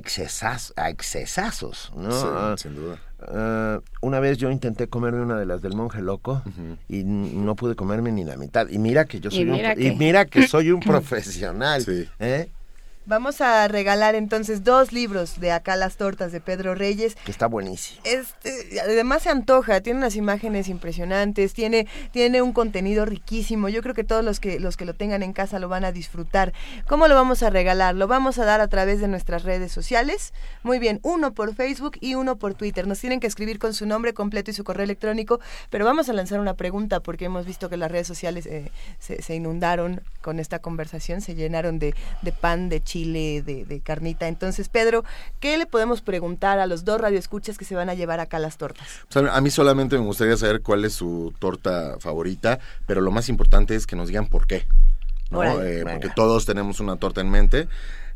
a 0.76 0.90
excesazos, 0.90 1.92
¿no? 1.96 2.12
Sí, 2.12 2.26
Ah, 2.30 2.56
sin 2.58 2.76
duda. 2.76 2.98
ah, 3.22 3.80
una 4.02 4.20
vez 4.20 4.38
yo 4.38 4.50
intenté 4.52 4.88
comerme 4.88 5.22
una 5.22 5.38
de 5.38 5.46
las 5.46 5.62
del 5.62 5.74
monje 5.76 6.02
loco 6.02 6.42
y 6.88 7.04
no 7.04 7.56
pude 7.56 7.76
comerme 7.76 8.12
ni 8.12 8.24
la 8.24 8.38
mitad. 8.38 8.68
Y 8.70 8.78
mira 8.80 9.06
que 9.06 9.20
yo 9.20 9.30
Y 9.30 9.36
soy 9.36 9.44
un, 9.46 9.52
mira 9.52 9.74
y 9.74 9.76
que- 9.76 9.96
mira 9.96 10.26
que 10.26 10.48
soy 10.48 10.72
un 10.72 10.80
profesional. 10.80 11.84
¿eh? 12.20 12.50
Vamos 13.10 13.42
a 13.42 13.68
regalar 13.68 14.14
entonces 14.14 14.64
dos 14.64 14.92
libros 14.92 15.40
de 15.40 15.52
Acá 15.52 15.76
las 15.76 15.98
tortas 15.98 16.32
de 16.32 16.42
Pedro 16.42 16.76
Reyes. 16.76 17.16
Que 17.16 17.32
está 17.32 17.48
buenísimo. 17.48 18.00
Este, 18.04 18.80
además 18.82 19.24
se 19.24 19.32
antoja, 19.32 19.82
tiene 19.82 19.98
unas 19.98 20.16
imágenes 20.16 20.68
impresionantes, 20.68 21.56
tiene, 21.56 21.88
tiene 22.12 22.44
un 22.44 22.54
contenido 22.54 23.06
riquísimo. 23.06 23.68
Yo 23.68 23.82
creo 23.82 23.96
que 23.96 24.04
todos 24.04 24.24
los 24.24 24.40
que, 24.40 24.60
los 24.60 24.78
que 24.78 24.86
lo 24.86 24.94
tengan 24.94 25.24
en 25.24 25.34
casa 25.34 25.58
lo 25.58 25.68
van 25.70 25.86
a 25.86 25.92
disfrutar. 25.92 26.54
¿Cómo 26.88 27.08
lo 27.08 27.16
vamos 27.16 27.42
a 27.42 27.50
regalar? 27.50 27.96
Lo 27.96 28.06
vamos 28.06 28.38
a 28.38 28.46
dar 28.46 28.62
a 28.62 28.68
través 28.68 29.02
de 29.02 29.08
nuestras 29.08 29.42
redes 29.42 29.72
sociales. 29.72 30.32
Muy 30.62 30.78
bien, 30.78 31.00
uno 31.02 31.34
por 31.34 31.56
Facebook 31.56 31.98
y 32.02 32.14
uno 32.14 32.36
por 32.36 32.54
Twitter. 32.54 32.86
Nos 32.86 33.00
tienen 33.00 33.20
que 33.20 33.26
escribir 33.26 33.58
con 33.58 33.74
su 33.74 33.88
nombre 33.88 34.14
completo 34.14 34.52
y 34.52 34.54
su 34.54 34.64
correo 34.64 34.84
electrónico, 34.84 35.40
pero 35.72 35.84
vamos 35.84 36.10
a 36.10 36.14
lanzar 36.14 36.40
una 36.40 36.54
pregunta 36.54 37.00
porque 37.00 37.26
hemos 37.26 37.48
visto 37.48 37.70
que 37.70 37.78
las 37.78 37.90
redes 37.90 38.06
sociales 38.06 38.46
eh, 38.46 38.72
se, 39.00 39.24
se 39.24 39.34
inundaron 39.34 40.04
con 40.22 40.40
esta 40.40 40.60
conversación, 40.60 41.22
se 41.22 41.34
llenaron 41.34 41.80
de, 41.80 41.96
de 42.22 42.32
pan, 42.32 42.70
de 42.70 42.84
chile, 42.84 42.99
de, 43.06 43.66
de 43.66 43.80
carnita. 43.82 44.28
Entonces, 44.28 44.70
Pedro, 44.70 45.04
¿qué 45.40 45.58
le 45.58 45.66
podemos 45.66 46.02
preguntar 46.02 46.60
a 46.60 46.68
los 46.68 46.86
dos 46.86 47.00
radioescuchas 47.00 47.58
que 47.58 47.66
se 47.66 47.76
van 47.76 47.90
a 47.90 47.94
llevar 47.94 48.20
acá 48.20 48.40
las 48.40 48.58
tortas? 48.58 48.88
A 49.32 49.42
mí 49.42 49.50
solamente 49.50 49.98
me 49.98 50.06
gustaría 50.06 50.38
saber 50.38 50.62
cuál 50.62 50.86
es 50.86 50.94
su 50.94 51.34
torta 51.40 51.98
favorita, 52.00 52.60
pero 52.86 53.02
lo 53.02 53.12
más 53.12 53.30
importante 53.30 53.76
es 53.76 53.86
que 53.88 53.96
nos 53.96 54.08
digan 54.08 54.28
por 54.28 54.48
qué. 54.48 54.66
Eh, 55.32 55.84
porque 55.84 56.10
todos 56.16 56.46
tenemos 56.46 56.80
una 56.80 56.96
torta 56.96 57.22
en 57.22 57.30
mente, 57.30 57.68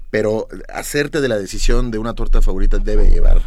pero 0.10 0.48
hacerte 0.74 1.22
de 1.22 1.28
la 1.28 1.38
decisión 1.38 1.92
de 1.92 2.00
una 2.00 2.16
torta 2.16 2.42
favorita 2.42 2.80
debe 2.80 3.10
llevar 3.12 3.42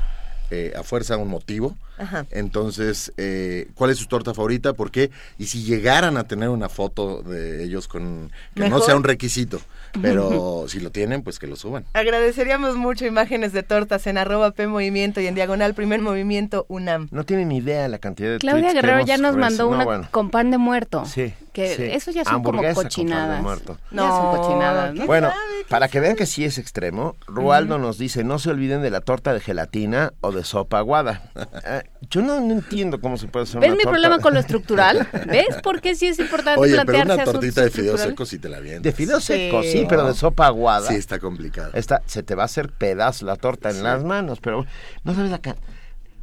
eh, 0.53 0.73
a 0.77 0.85
fuerza 0.85 1.17
un 1.17 1.29
motivo. 1.29 1.77
Ajá. 1.99 2.27
Entonces, 2.31 3.13
eh, 3.17 3.69
¿cuál 3.75 3.91
es 3.91 3.99
su 3.99 4.07
torta 4.07 4.35
favorita? 4.35 4.73
¿Por 4.75 4.93
qué? 4.93 5.11
Y 5.39 5.47
si 5.47 5.65
llegaran 5.65 6.17
a 6.17 6.29
tener 6.29 6.49
una 6.49 6.69
foto 6.69 7.23
de 7.23 7.65
ellos 7.65 7.89
con... 7.89 8.31
Que 8.55 8.69
no 8.69 8.81
sea 8.81 8.95
un 8.95 9.03
requisito, 9.03 9.61
pero 10.01 10.65
si 10.69 10.81
lo 10.81 10.91
tienen, 10.91 11.23
pues 11.23 11.39
que 11.39 11.47
lo 11.47 11.57
suban. 11.57 11.85
Agradeceríamos 11.93 12.77
mucho 12.77 13.07
imágenes 13.07 13.53
de 13.53 13.63
tortas 13.63 14.07
en 14.07 14.19
arroba 14.19 14.51
P 14.53 14.67
Movimiento 14.67 15.21
y 15.21 15.27
en 15.27 15.35
diagonal 15.35 15.75
Primer 15.75 16.01
Movimiento 16.01 16.67
UNAM. 16.69 17.09
No 17.11 17.25
tienen 17.25 17.49
ni 17.49 17.59
idea 17.59 17.89
la 17.89 17.99
cantidad 17.99 18.31
de 18.33 18.39
Claudia 18.39 18.69
que 18.69 18.75
Guerrero 18.75 19.01
ya 19.05 19.17
nos 19.19 19.37
mandó 19.37 19.65
No, 19.65 19.69
una 19.71 19.85
bueno. 19.85 20.09
con 20.11 20.31
pan 20.31 20.51
de 20.51 20.59
muerto. 20.59 21.05
Sí, 21.07 21.33
Que 21.53 21.75
sí. 21.77 21.83
eso 21.85 22.11
ya 22.11 22.25
son 22.25 22.43
como 22.43 22.59
con 22.59 22.67
pan 22.67 22.69
de 22.69 22.75
cochinadas. 22.75 23.43
muerto. 23.43 23.79
Ya 23.91 24.09
son 24.11 24.37
cochinadas, 24.37 24.95
¿no? 24.95 25.07
Bueno, 25.07 25.31
para 25.69 25.89
que 25.89 26.01
vean 26.01 26.17
que 26.17 26.27
sí 26.27 26.45
es 26.45 26.59
extremo, 26.59 27.17
Rualdo 27.27 27.79
nos 27.79 27.99
dice, 27.99 28.25
no 28.25 28.39
se 28.39 28.51
olviden 28.51 28.83
de 28.83 28.91
la 28.91 29.01
torta 29.01 29.33
de 29.33 29.41
gelatina 29.41 30.13
o 30.21 30.33
de 30.33 30.45
sopa 30.45 30.79
aguada. 30.79 31.31
Eh, 31.65 31.83
yo 32.11 32.23
no, 32.23 32.41
no 32.41 32.53
entiendo 32.53 33.01
cómo 33.01 33.17
se 33.17 33.27
puede 33.27 33.45
hacer 33.45 33.61
¿Ves 33.61 33.69
una 33.71 33.77
mi 33.77 33.83
torta- 33.85 33.91
problema 33.93 34.19
con 34.21 34.35
lo 34.35 34.41
estructural? 34.47 35.09
¿Ves 35.27 35.57
por 35.63 35.81
qué 35.81 35.95
sí 35.95 36.07
es 36.09 36.19
importante 36.19 36.61
Oye, 36.61 36.73
pero 36.73 36.85
plantearse 36.87 37.13
una 37.15 37.23
asuntos 37.23 37.41
tortita 37.43 37.63
de 37.63 37.71
fideos 37.71 38.01
secos 38.01 38.29
sí 38.29 38.39
te 38.39 38.49
la 38.49 38.61
vienes. 38.61 38.83
De 38.83 38.93
fideos 38.93 39.25
secos, 39.25 39.67
sí, 39.67 39.86
pero 39.89 40.07
de 40.07 40.15
sopa 40.15 40.47
aguada. 40.47 40.89
Sí, 40.89 40.95
está 40.95 41.19
complicado. 41.19 41.71
Esta, 41.75 42.03
se 42.07 42.23
te 42.23 42.35
va 42.35 42.43
a 42.43 42.47
hacer 42.47 42.71
pedazo 42.71 43.25
la 43.27 43.37
torta 43.37 43.71
en 43.71 43.83
las 43.83 44.05
manos, 44.05 44.41
pero 44.41 44.65
no 45.05 45.15
sabes 45.15 45.33
acá. 45.33 45.57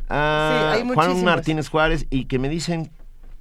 Ah, 0.09 0.74
Sí, 0.76 0.82
hay 0.82 0.93
Juan. 0.93 1.24
Martínez 1.24 1.70
Juárez 1.70 2.05
y 2.09 2.26
que 2.26 2.39
me 2.39 2.49
dicen 2.49 2.91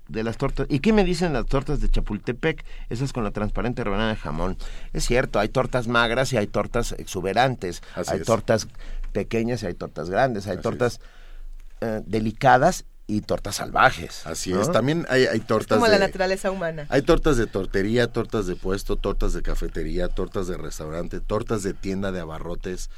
de 0.08 0.22
las 0.22 0.36
tortas. 0.36 0.66
¿Y 0.68 0.80
qué 0.80 0.92
me 0.92 1.04
dicen 1.04 1.32
las 1.32 1.46
tortas 1.46 1.80
de 1.80 1.88
Chapultepec? 1.88 2.64
Esas 2.90 3.12
con 3.12 3.24
la 3.24 3.30
transparente 3.30 3.82
rebanada 3.82 4.10
de 4.10 4.16
jamón. 4.16 4.56
Es 4.92 5.04
cierto, 5.06 5.38
hay 5.38 5.48
tortas 5.48 5.88
magras 5.88 6.32
y 6.32 6.36
hay 6.36 6.46
tortas 6.46 6.92
exuberantes. 6.92 7.82
Así 7.94 8.12
hay 8.12 8.20
es. 8.20 8.26
tortas 8.26 8.68
pequeñas 9.12 9.62
y 9.62 9.66
hay 9.66 9.74
tortas 9.74 10.10
grandes. 10.10 10.46
Hay 10.46 10.58
tortas 10.58 11.00
eh, 11.80 12.00
delicadas 12.06 12.84
y 13.12 13.20
tortas 13.20 13.56
salvajes. 13.56 14.26
Así 14.26 14.52
¿no? 14.52 14.62
es. 14.62 14.72
También 14.72 15.06
hay, 15.10 15.26
hay 15.26 15.40
tortas 15.40 15.76
Como 15.76 15.86
de... 15.86 15.98
la 15.98 16.06
naturaleza 16.06 16.50
humana. 16.50 16.86
Hay 16.88 17.02
tortas 17.02 17.36
de 17.36 17.46
tortería, 17.46 18.06
tortas 18.06 18.46
de 18.46 18.56
puesto, 18.56 18.96
tortas 18.96 19.34
de 19.34 19.42
cafetería, 19.42 20.08
tortas 20.08 20.46
de 20.46 20.56
restaurante, 20.56 21.20
tortas 21.20 21.62
de 21.62 21.74
tienda 21.74 22.10
de 22.10 22.20
abarrotes. 22.20 22.90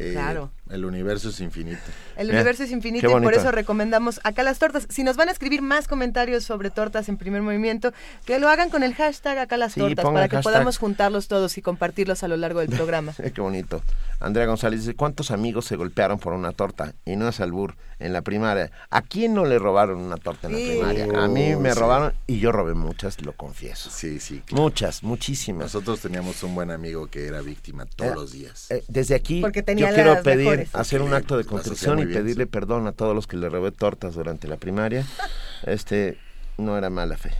Eh, 0.00 0.12
Claro. 0.12 0.50
El 0.70 0.84
universo 0.84 1.30
es 1.30 1.40
infinito. 1.40 1.80
El 2.16 2.28
Mira, 2.28 2.38
universo 2.38 2.62
es 2.62 2.70
infinito 2.70 3.06
y 3.18 3.22
por 3.22 3.34
eso 3.34 3.50
recomendamos 3.50 4.20
acá 4.22 4.44
las 4.44 4.60
tortas. 4.60 4.86
Si 4.88 5.02
nos 5.02 5.16
van 5.16 5.28
a 5.28 5.32
escribir 5.32 5.62
más 5.62 5.88
comentarios 5.88 6.44
sobre 6.44 6.70
tortas 6.70 7.08
en 7.08 7.16
primer 7.16 7.42
movimiento, 7.42 7.92
que 8.24 8.38
lo 8.38 8.48
hagan 8.48 8.70
con 8.70 8.84
el 8.84 8.94
hashtag 8.94 9.38
acá 9.38 9.56
las 9.56 9.72
Sí, 9.72 9.80
tortas 9.80 10.04
para 10.04 10.28
que 10.28 10.36
hashtag. 10.36 10.42
podamos 10.52 10.78
juntarlos 10.78 11.26
todos 11.26 11.58
y 11.58 11.62
compartirlos 11.62 12.22
a 12.22 12.28
lo 12.28 12.36
largo 12.36 12.60
del 12.60 12.68
programa. 12.76 13.12
Qué 13.14 13.40
bonito. 13.40 13.82
Andrea 14.20 14.46
González 14.46 14.80
dice, 14.80 14.94
¿cuántos 14.94 15.32
amigos 15.32 15.64
se 15.64 15.74
golpearon 15.74 16.20
por 16.20 16.34
una 16.34 16.52
torta? 16.52 16.92
Y 17.04 17.16
no 17.16 17.28
es 17.28 17.40
albur, 17.40 17.74
en 17.98 18.12
la 18.12 18.22
primaria. 18.22 18.70
¿A 18.90 19.02
quién 19.02 19.34
no 19.34 19.44
le 19.46 19.58
robaron 19.58 19.98
una 19.98 20.18
torta 20.18 20.46
en 20.46 20.52
la 20.52 20.58
primaria? 20.58 21.08
A 21.24 21.26
mí 21.26 21.56
me 21.56 21.72
sí. 21.72 21.78
robaron 21.80 22.12
y 22.28 22.38
yo 22.38 22.52
robé 22.52 22.74
muchas, 22.74 23.20
lo 23.22 23.32
confieso. 23.32 23.90
Sí, 23.90 24.20
sí. 24.20 24.42
Muchas, 24.52 25.02
muchísimas. 25.02 25.64
Nosotros 25.64 25.98
teníamos 26.00 26.40
un 26.44 26.54
buen 26.54 26.70
amigo 26.70 27.08
que 27.08 27.26
era 27.26 27.40
víctima 27.40 27.86
todos 27.86 28.12
Eh, 28.12 28.14
los 28.14 28.32
días. 28.32 28.70
Eh, 28.70 28.84
desde 28.86 29.14
aquí 29.16 29.40
Porque 29.40 29.62
tenía 29.64 29.89
quiero 29.94 30.22
pedir, 30.22 30.44
mejores. 30.44 30.74
hacer 30.74 31.02
un 31.02 31.14
acto 31.14 31.36
de 31.36 31.44
contrición 31.44 31.98
y 31.98 32.06
pedirle 32.06 32.46
perdón 32.46 32.86
a 32.86 32.92
todos 32.92 33.14
los 33.14 33.26
que 33.26 33.36
le 33.36 33.48
robé 33.48 33.72
tortas 33.72 34.14
durante 34.14 34.48
la 34.48 34.56
primaria. 34.56 35.04
Este, 35.64 36.18
no 36.58 36.76
era 36.76 36.90
mala 36.90 37.16
fe. 37.16 37.32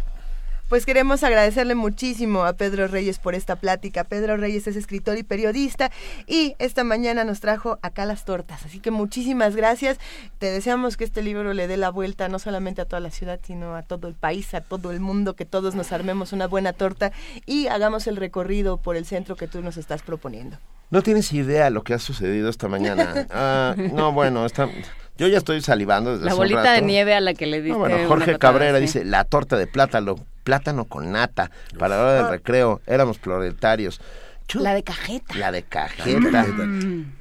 Pues 0.71 0.87
queremos 0.87 1.25
agradecerle 1.25 1.75
muchísimo 1.75 2.45
a 2.45 2.53
Pedro 2.53 2.87
Reyes 2.87 3.19
por 3.19 3.35
esta 3.35 3.57
plática. 3.57 4.05
Pedro 4.05 4.37
Reyes 4.37 4.69
es 4.69 4.77
escritor 4.77 5.19
y 5.19 5.25
periodista 5.25 5.91
y 6.29 6.55
esta 6.61 6.85
mañana 6.85 7.25
nos 7.25 7.41
trajo 7.41 7.81
acá 7.83 8.07
las 8.07 8.25
tortas. 8.25 8.65
Así 8.65 8.79
que 8.79 8.93
muchísimas 8.93 9.57
gracias. 9.57 9.99
Te 10.39 10.47
deseamos 10.47 10.97
que 10.97 11.03
este 11.03 11.25
libro 11.25 11.55
le 11.55 11.67
dé 11.67 11.77
la 11.77 11.91
vuelta 11.91 12.29
no 12.29 12.39
solamente 12.39 12.83
a 12.83 12.85
toda 12.85 13.01
la 13.01 13.11
ciudad, 13.11 13.41
sino 13.45 13.75
a 13.75 13.83
todo 13.83 14.07
el 14.07 14.15
país, 14.15 14.55
a 14.55 14.61
todo 14.61 14.93
el 14.93 15.01
mundo, 15.01 15.35
que 15.35 15.45
todos 15.45 15.75
nos 15.75 15.91
armemos 15.91 16.33
una 16.33 16.47
buena 16.47 16.73
torta 16.73 17.11
y 17.47 17.67
hagamos 17.67 18.07
el 18.07 18.15
recorrido 18.15 18.77
por 18.77 18.95
el 18.95 19.07
centro 19.07 19.35
que 19.35 19.49
tú 19.49 19.63
nos 19.63 19.77
estás 19.77 20.03
proponiendo. 20.03 20.57
No 20.91 21.03
tienes 21.03 21.33
idea 21.33 21.69
lo 21.71 21.83
que 21.83 21.95
ha 21.95 21.99
sucedido 21.99 22.49
esta 22.49 22.69
mañana. 22.69 23.27
Ah, 23.33 23.75
no, 23.77 24.13
bueno, 24.13 24.47
esta, 24.47 24.69
yo 25.17 25.27
ya 25.27 25.39
estoy 25.39 25.61
salivando 25.63 26.13
desde 26.13 26.27
La 26.27 26.31
hace 26.31 26.41
un 26.41 26.49
bolita 26.49 26.73
de 26.73 26.83
nieve 26.83 27.15
a 27.15 27.21
la 27.21 27.35
que 27.35 27.47
le 27.47 27.61
diste 27.61 27.73
No, 27.73 27.79
bueno, 27.79 28.09
Jorge 28.09 28.39
Cabrera 28.39 28.79
sí. 28.79 28.83
dice, 28.83 29.05
la 29.05 29.25
torta 29.25 29.57
de 29.57 29.67
plátano, 29.67 30.17
plátano 30.51 30.85
con 30.87 31.13
nata, 31.13 31.53
para 31.79 31.97
la 31.97 32.03
hora 32.03 32.15
del 32.15 32.25
Ah. 32.25 32.31
recreo, 32.31 32.81
éramos 32.89 33.19
proletarios. 33.19 34.01
La 34.55 34.75
de 34.75 34.83
cajeta. 34.83 35.35
La 35.37 35.53
de 35.53 35.63
cajeta. 35.63 36.45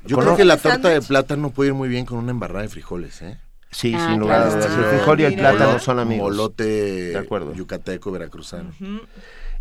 Yo 0.04 0.18
creo 0.18 0.36
que 0.36 0.46
la 0.46 0.58
torta 0.58 0.90
de 0.90 1.00
plátano 1.04 1.52
puede 1.52 1.68
ir 1.70 1.74
muy 1.76 1.88
bien 1.88 2.06
con 2.08 2.18
una 2.18 2.32
embarrada 2.32 2.64
de 2.64 2.70
frijoles, 2.70 3.22
¿eh? 3.22 3.38
Sí, 3.70 3.94
Ah, 3.96 4.08
sin 4.10 4.20
lugar 4.20 4.42
a 4.42 4.50
dudas. 4.50 4.66
El 4.66 4.84
frijol 4.86 5.20
y 5.20 5.24
el 5.26 5.36
Mira. 5.36 5.52
plátano 5.52 5.78
son 5.78 6.00
amigos. 6.00 6.32
Molote 6.32 6.64
De 6.64 7.18
acuerdo. 7.20 7.54
yucateco 7.54 8.10
veracruzano. 8.12 8.72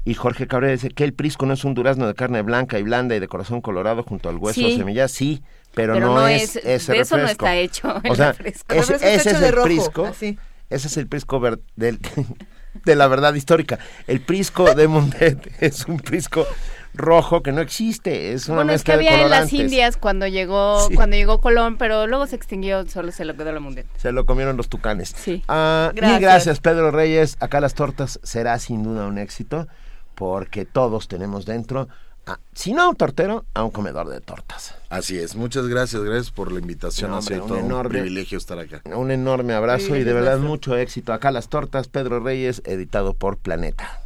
Y 0.07 0.15
Jorge 0.15 0.47
Cabrera 0.47 0.73
dice 0.73 0.89
que 0.89 1.05
el 1.05 1.13
prisco 1.13 1.45
no 1.45 1.53
es 1.53 1.63
un 1.67 1.75
durazno 1.75 2.07
de 2.07 2.15
carne 2.15 2.41
blanca 2.41 2.79
y 2.79 2.83
blanda 2.85 3.15
y 3.17 3.21
de 3.21 3.29
corazón 3.29 3.61
colorado 3.61 4.03
junto 4.03 4.31
al 4.31 4.39
hueso 4.39 4.61
Sí. 4.61 4.73
o 4.73 4.77
semilla, 4.79 5.07
sí, 5.09 5.43
pero, 5.75 5.93
Pero 5.93 6.07
no, 6.07 6.15
no 6.15 6.27
es, 6.29 6.57
es- 6.57 6.65
ese 6.65 6.93
de 6.93 7.01
eso 7.01 7.17
no 7.19 7.23
refresco. 7.25 7.45
está 7.45 7.57
hecho 7.57 8.01
el 8.03 8.11
O 8.13 8.15
sea, 8.15 8.33
refresco. 8.33 8.73
El 8.73 8.79
ese, 8.81 8.93
refresco 8.95 9.21
ese 9.21 9.31
es 9.33 9.41
de 9.41 9.47
el 9.49 9.53
rojo, 9.53 9.67
prisco. 9.67 10.07
así. 10.07 10.39
Ese 10.71 10.87
es 10.87 10.97
el 10.97 11.07
prisco 11.07 11.39
del- 11.77 11.99
de 12.85 12.97
la 12.97 13.07
verdad 13.09 13.35
histórica. 13.35 13.79
El 14.07 14.21
prisco 14.21 14.75
de 14.75 14.89
Mundet 14.89 15.51
es 15.61 15.87
un 15.87 15.99
prisco 15.99 16.47
rojo 16.95 17.43
que 17.43 17.53
no 17.53 17.61
existe, 17.61 18.33
es 18.33 18.49
una 18.49 18.57
Bueno, 18.57 18.73
es 18.73 18.83
que 18.83 18.93
mezcla 18.93 19.09
de 19.11 19.15
había 19.15 19.25
en 19.25 19.31
las. 19.31 19.53
Indias 19.53 19.97
cuando 19.97 20.27
llegó 20.27 20.89
Sí. 20.89 20.95
cuando 20.95 21.17
llegó 21.17 21.41
Colón, 21.41 21.77
pero 21.79 22.07
luego 22.07 22.27
se 22.27 22.35
extinguió, 22.37 22.87
solo 22.89 23.13
se 23.13 23.25
lo 23.25 23.37
quedó 23.37 23.53
la 23.53 23.61
mundial. 23.61 23.87
Se 23.97 24.11
lo 24.13 24.27
comieron 24.27 24.57
los 24.57 24.69
tucanes. 24.69 25.15
Sí. 25.17 25.45
Ah, 25.49 25.93
Gracias. 25.95 26.13
Mil 26.21 26.21
gracias, 26.29 26.61
Pedro 26.61 26.91
Reyes. 26.91 27.37
Acá 27.41 27.61
las 27.61 27.75
tortas 27.75 28.19
será 28.23 28.59
sin 28.59 28.83
duda 28.83 29.07
un 29.07 29.19
éxito 29.19 29.69
porque 30.15 30.65
todos 30.65 31.07
tenemos 31.07 31.47
dentro, 31.47 31.89
a- 32.29 32.41
si 32.55 32.73
no 32.73 32.83
a 32.83 32.89
un 32.89 32.97
tortero, 32.97 33.45
a 33.55 33.65
un 33.65 33.71
comedor 33.71 34.09
de 34.09 34.21
tortas. 34.21 34.75
Así 34.91 35.19
es. 35.19 35.35
Muchas 35.37 35.67
gracias, 35.67 36.03
gracias 36.03 36.31
por 36.31 36.53
la 36.53 36.61
invitación. 36.61 37.11
No, 37.11 37.17
ha 37.19 37.23
sido 37.23 37.43
hombre, 37.43 37.43
un 37.43 37.49
todo 37.49 37.59
un 37.67 37.73
enorme- 37.73 38.01
privilegio 38.01 38.39
estar 38.39 38.59
acá. 38.59 38.81
Un 38.95 39.11
enorme 39.11 39.55
abrazo 39.55 39.97
y 39.97 40.05
de 40.05 40.13
verdad 40.13 40.39
mucho 40.39 40.77
éxito. 40.77 41.13
Acá 41.13 41.31
las 41.31 41.49
tortas, 41.49 41.89
Pedro 41.89 42.21
Reyes, 42.21 42.63
editado 42.65 43.15
por 43.15 43.37
Planeta. 43.39 44.01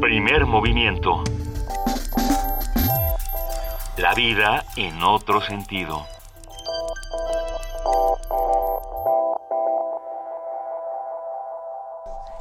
Primer 0.00 0.46
movimiento. 0.46 1.24
La 3.98 4.14
vida 4.14 4.64
en 4.76 5.02
otro 5.02 5.40
sentido. 5.40 6.06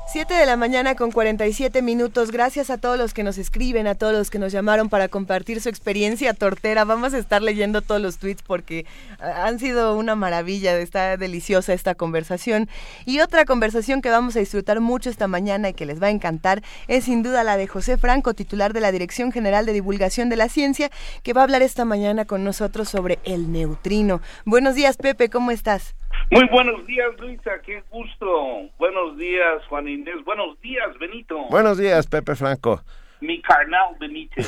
7 0.08 0.36
de 0.36 0.46
la 0.46 0.56
mañana 0.56 0.96
con 0.96 1.12
47 1.12 1.82
minutos. 1.82 2.32
Gracias 2.32 2.70
a 2.70 2.78
todos 2.78 2.98
los 2.98 3.14
que 3.14 3.24
nos 3.24 3.40
escriben, 3.40 3.88
a 3.88 3.96
todos 3.96 4.14
los 4.14 4.30
que 4.30 4.38
nos 4.38 4.52
llamaron 4.52 4.88
para 4.88 5.08
compartir 5.08 5.60
su 5.60 5.68
experiencia 5.68 6.36
tortera. 6.36 6.86
Vamos 6.86 7.16
a 7.16 7.18
estar 7.18 7.42
leyendo 7.42 7.82
todos 7.82 8.00
los 8.00 8.20
tweets 8.20 8.44
porque 8.44 8.86
ah, 9.20 9.46
han 9.48 9.58
sido 9.60 9.98
una 9.98 10.16
maravilla. 10.16 10.78
Está 10.78 11.18
deliciosa 11.18 11.74
esta 11.74 11.96
conversación. 11.96 12.70
Y 13.06 13.20
otra 13.20 13.46
conversación 13.46 14.02
que 14.04 14.12
vamos 14.12 14.36
a 14.36 14.40
disfrutar 14.40 14.80
mucho 14.80 15.10
esta 15.10 15.28
mañana 15.28 15.70
y 15.70 15.74
que 15.74 15.88
les 15.88 16.02
va 16.02 16.08
a 16.08 16.12
encantar 16.12 16.62
es 16.88 17.06
sin 17.06 17.24
duda 17.24 17.44
la 17.44 17.58
de 17.58 17.68
José 17.68 17.98
Franco, 17.98 18.36
titular 18.36 18.74
de 18.74 18.82
la 18.82 18.92
Dirección 18.92 19.32
General 19.32 19.66
de 19.66 19.74
Divulgación 19.74 20.30
de 20.30 20.36
la 20.36 20.50
Ciencia, 20.50 20.92
que 21.24 21.34
va 21.34 21.42
a 21.42 21.46
hablar 21.46 21.64
esta 21.64 21.84
mañana 21.84 22.26
con 22.26 22.44
nosotros 22.44 22.90
sobre 22.90 23.18
el 23.24 23.52
neutrino. 23.52 24.22
Buenos 24.46 24.76
días, 24.76 24.98
Pepe, 24.98 25.30
¿cómo 25.30 25.50
estás? 25.50 25.96
Muy 26.32 26.46
buenos 26.52 26.86
días, 26.88 27.10
Luisa, 27.20 27.52
qué 27.64 27.84
gusto. 27.92 28.70
Buenos 28.78 29.18
días, 29.18 29.64
Juan 29.70 29.88
Inés. 29.88 30.24
Buenos 30.26 30.60
días, 30.62 30.98
Benito. 31.00 31.38
Buenos 31.50 31.78
días, 31.78 32.08
Pepe 32.08 32.36
Franco. 32.36 32.82
Mi 33.22 33.42
carnal 33.42 33.96
Benito. 34.00 34.42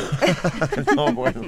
no, 0.96 1.14
bueno. 1.14 1.42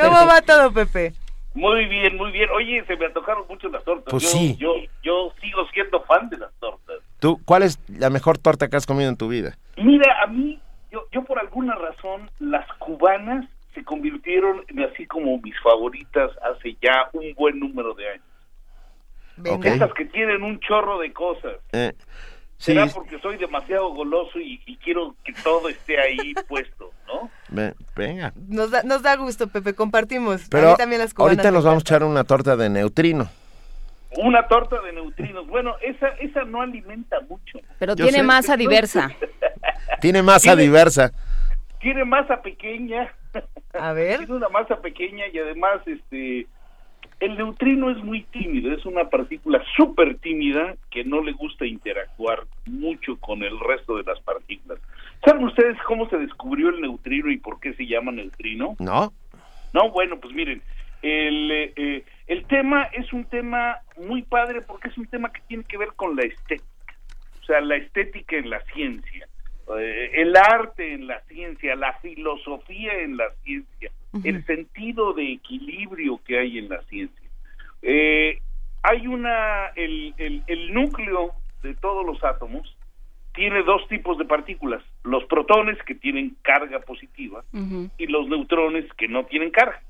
¿Cómo 0.00 0.26
va 0.26 0.40
todo, 0.42 0.72
Pepe? 0.72 1.12
Muy 1.54 1.84
bien, 1.86 2.16
muy 2.16 2.32
bien. 2.32 2.48
Oye, 2.50 2.84
se 2.86 2.96
me 2.96 3.06
antojaron 3.06 3.44
mucho 3.48 3.68
las 3.68 3.84
tortas. 3.84 4.10
Pues 4.10 4.22
yo, 4.22 4.28
sí. 4.30 4.56
Yo, 4.58 4.74
yo 5.02 5.32
sigo 5.40 5.66
siendo 5.72 6.02
fan 6.04 6.28
de 6.30 6.38
las 6.38 6.52
tortas. 6.54 6.96
¿Tú, 7.20 7.40
¿Cuál 7.44 7.62
es 7.62 7.78
la 7.88 8.10
mejor 8.10 8.38
torta 8.38 8.68
que 8.68 8.76
has 8.76 8.86
comido 8.86 9.08
en 9.08 9.16
tu 9.16 9.28
vida? 9.28 9.56
Mira, 9.76 10.22
a 10.22 10.26
mí, 10.26 10.58
yo, 10.90 11.06
yo 11.12 11.22
por 11.24 11.38
alguna 11.38 11.74
razón, 11.74 12.30
las 12.40 12.66
cubanas 12.78 13.46
se 13.74 13.84
convirtieron 13.84 14.64
en 14.68 14.80
así 14.80 15.06
como 15.06 15.38
mis 15.38 15.58
favoritas 15.60 16.30
hace 16.42 16.76
ya 16.82 17.08
un 17.12 17.34
buen 17.34 17.58
número 17.58 17.94
de 17.94 18.08
años. 18.08 18.24
Ok. 19.48 19.64
Estas 19.64 19.92
que 19.94 20.04
tienen 20.06 20.42
un 20.42 20.60
chorro 20.60 20.98
de 20.98 21.12
cosas. 21.12 21.54
Eh, 21.72 21.92
sí, 22.58 22.72
Será 22.72 22.86
porque 22.86 23.18
soy 23.20 23.36
demasiado 23.38 23.90
goloso 23.94 24.38
y, 24.38 24.60
y 24.66 24.76
quiero 24.76 25.14
que 25.24 25.32
todo 25.42 25.68
esté 25.68 25.98
ahí 26.00 26.34
puesto, 26.48 26.90
¿no? 27.06 27.30
ve- 27.48 27.74
venga. 27.96 28.32
Nos 28.48 28.70
da, 28.70 28.82
nos 28.82 29.02
da 29.02 29.16
gusto, 29.16 29.48
Pepe, 29.48 29.74
compartimos. 29.74 30.44
a 30.44 30.46
Pero 30.50 30.70
mí 30.70 30.76
también 30.76 31.00
las 31.00 31.14
cubanas 31.14 31.38
ahorita 31.38 31.50
nos 31.50 31.64
vamos 31.64 31.82
a 31.82 31.84
echar 31.84 32.04
una 32.04 32.24
torta 32.24 32.56
de 32.56 32.68
neutrino. 32.68 33.28
Una 34.18 34.46
torta 34.46 34.80
de 34.82 34.92
neutrinos. 34.92 35.46
Bueno, 35.46 35.74
esa 35.80 36.08
esa 36.20 36.44
no 36.44 36.60
alimenta 36.60 37.20
mucho. 37.20 37.58
Pero 37.78 37.94
Yo 37.96 38.04
tiene 38.04 38.18
sé. 38.18 38.22
masa 38.24 38.56
diversa. 38.58 39.10
Tiene 40.00 40.22
masa 40.22 40.40
Tiene- 40.50 40.62
diversa. 40.62 41.12
Tiene 41.80 42.04
masa 42.04 42.42
pequeña. 42.42 43.12
A 43.72 43.92
ver. 43.94 44.18
Tiene 44.26 44.34
una 44.34 44.50
masa 44.50 44.80
pequeña 44.82 45.24
y 45.32 45.38
además 45.38 45.80
este 45.86 46.46
el 47.22 47.36
neutrino 47.36 47.88
es 47.88 47.98
muy 47.98 48.22
tímido, 48.24 48.74
es 48.74 48.84
una 48.84 49.08
partícula 49.08 49.62
súper 49.76 50.18
tímida 50.18 50.74
que 50.90 51.04
no 51.04 51.22
le 51.22 51.30
gusta 51.30 51.64
interactuar 51.64 52.46
mucho 52.66 53.16
con 53.18 53.44
el 53.44 53.60
resto 53.60 53.96
de 53.96 54.02
las 54.02 54.18
partículas. 54.22 54.80
¿Saben 55.24 55.44
ustedes 55.44 55.78
cómo 55.86 56.08
se 56.08 56.18
descubrió 56.18 56.70
el 56.70 56.80
neutrino 56.80 57.30
y 57.30 57.38
por 57.38 57.60
qué 57.60 57.74
se 57.74 57.86
llama 57.86 58.10
neutrino? 58.10 58.74
¿No? 58.80 59.12
No, 59.72 59.90
bueno, 59.92 60.18
pues 60.18 60.34
miren, 60.34 60.62
el, 61.00 61.52
eh, 61.52 62.04
el 62.26 62.44
tema 62.46 62.88
es 62.92 63.12
un 63.12 63.24
tema 63.26 63.76
muy 63.96 64.22
padre 64.22 64.60
porque 64.60 64.88
es 64.88 64.98
un 64.98 65.06
tema 65.06 65.30
que 65.30 65.42
tiene 65.46 65.62
que 65.62 65.78
ver 65.78 65.92
con 65.94 66.16
la 66.16 66.22
estética, 66.22 66.96
o 67.40 67.44
sea, 67.44 67.60
la 67.60 67.76
estética 67.76 68.36
en 68.36 68.50
la 68.50 68.60
ciencia, 68.74 69.28
eh, 69.78 70.10
el 70.14 70.36
arte 70.36 70.92
en 70.92 71.06
la 71.06 71.20
ciencia, 71.28 71.76
la 71.76 71.92
filosofía 72.00 72.94
en 72.98 73.16
la 73.16 73.30
ciencia, 73.44 73.92
el 74.24 74.44
sentido 74.44 75.14
de 75.14 75.32
equilibrio 75.32 76.20
que 76.24 76.38
hay 76.38 76.58
en 76.58 76.68
la 76.68 76.82
ciencia. 76.82 77.28
Eh, 77.82 78.40
hay 78.82 79.06
una, 79.06 79.68
el, 79.76 80.14
el, 80.18 80.42
el 80.46 80.74
núcleo 80.74 81.32
de 81.62 81.74
todos 81.74 82.04
los 82.04 82.22
átomos 82.24 82.76
tiene 83.34 83.62
dos 83.62 83.86
tipos 83.88 84.18
de 84.18 84.24
partículas, 84.24 84.82
los 85.04 85.24
protones 85.24 85.78
que 85.84 85.94
tienen 85.94 86.36
carga 86.42 86.80
positiva 86.80 87.42
y 87.96 88.06
los 88.06 88.28
neutrones 88.28 88.84
que 88.94 89.08
no 89.08 89.24
tienen 89.24 89.50
carga. 89.50 89.80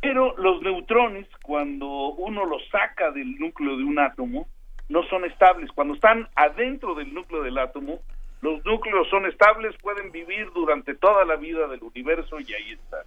Pero 0.00 0.36
los 0.36 0.60
neutrones, 0.62 1.28
cuando 1.42 1.86
uno 1.86 2.44
los 2.44 2.62
saca 2.70 3.12
del 3.12 3.38
núcleo 3.38 3.76
de 3.76 3.84
un 3.84 4.00
átomo, 4.00 4.48
no 4.88 5.04
son 5.04 5.24
estables. 5.24 5.70
Cuando 5.70 5.94
están 5.94 6.28
adentro 6.34 6.96
del 6.96 7.14
núcleo 7.14 7.44
del 7.44 7.58
átomo, 7.58 8.00
los 8.42 8.64
núcleos 8.64 9.08
son 9.08 9.24
estables, 9.26 9.74
pueden 9.80 10.12
vivir 10.12 10.50
durante 10.52 10.94
toda 10.94 11.24
la 11.24 11.36
vida 11.36 11.66
del 11.68 11.82
universo 11.82 12.38
y 12.40 12.52
ahí 12.52 12.72
están. 12.72 13.04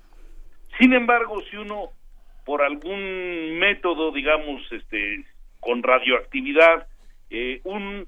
Sin 0.80 0.94
embargo, 0.94 1.42
si 1.50 1.58
uno, 1.58 1.90
por 2.46 2.62
algún 2.64 3.60
método, 3.60 4.12
digamos, 4.12 4.62
este, 4.72 5.26
con 5.60 5.84
radioactividad, 5.84 6.88
eh, 7.30 7.62
un 7.64 8.08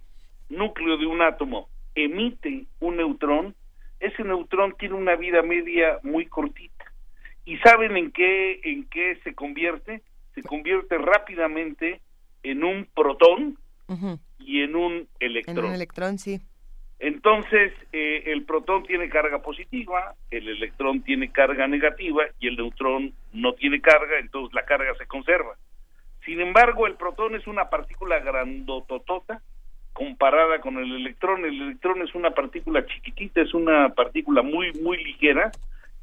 núcleo 0.50 0.98
de 0.98 1.06
un 1.06 1.22
átomo 1.22 1.70
emite 1.96 2.66
un 2.80 2.98
neutrón, 2.98 3.56
ese 4.00 4.24
neutrón 4.24 4.76
tiene 4.78 4.96
una 4.96 5.16
vida 5.16 5.42
media 5.42 6.00
muy 6.04 6.28
cortita. 6.28 6.86
¿Y 7.46 7.58
saben 7.58 7.98
en 7.98 8.12
qué, 8.12 8.60
en 8.64 8.88
qué 8.90 9.18
se 9.24 9.34
convierte? 9.34 10.02
Se 10.36 10.44
convierte 10.44 10.98
rápidamente 10.98 12.00
en 12.44 12.64
un 12.64 12.86
protón 12.94 13.58
y 14.40 14.62
en 14.62 14.76
un 14.76 14.94
En 14.94 15.08
electrón. 15.20 15.66
un 15.66 15.74
electrón, 15.74 16.20
sí. 16.20 16.40
Entonces, 17.00 17.74
eh, 17.94 18.24
el 18.28 18.44
protón 18.44 18.84
tiene 18.84 19.10
carga 19.10 19.40
positiva, 19.42 20.16
el 20.32 20.48
electrón 20.48 21.04
tiene 21.04 21.32
carga 21.32 21.68
negativa 21.68 22.24
y 22.40 22.48
el 22.48 22.58
neutrón 22.58 23.14
no 23.34 23.54
tiene 23.54 23.82
carga, 23.82 24.20
entonces 24.20 24.54
la 24.54 24.66
carga 24.66 24.96
se 24.96 25.06
conserva. 25.06 25.56
Sin 26.26 26.42
embargo, 26.42 26.88
el 26.88 26.96
protón 26.96 27.36
es 27.36 27.46
una 27.46 27.70
partícula 27.70 28.20
grandototota 28.20 29.42
comparada 29.94 30.60
con 30.60 30.78
el 30.78 30.92
electrón. 30.94 31.46
El 31.46 31.62
electrón 31.62 32.02
es 32.02 32.14
una 32.16 32.32
partícula 32.32 32.86
chiquitita, 32.86 33.42
es 33.42 33.54
una 33.54 33.90
partícula 33.90 34.42
muy, 34.42 34.74
muy 34.74 35.04
ligera 35.04 35.52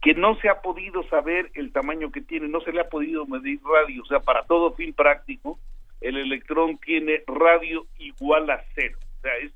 que 0.01 0.15
no 0.15 0.37
se 0.37 0.49
ha 0.49 0.61
podido 0.61 1.03
saber 1.09 1.51
el 1.55 1.73
tamaño 1.73 2.13
que 2.13 2.21
tiene, 2.21 2.47
no 2.47 2.61
se 2.61 2.73
le 2.73 2.81
ha 2.81 2.89
podido 2.89 3.25
medir 3.27 3.59
radio, 3.65 4.03
o 4.03 4.07
sea, 4.07 4.21
para 4.21 4.43
todo 4.43 4.75
fin 4.75 4.93
práctico, 4.93 5.59
el 6.03 6.19
electrón 6.19 6.77
tiene 6.77 7.23
radio 7.27 7.87
igual 7.99 8.51
a 8.51 8.63
cero, 8.75 8.99
o 9.01 9.21
sea, 9.23 9.35
es 9.39 9.51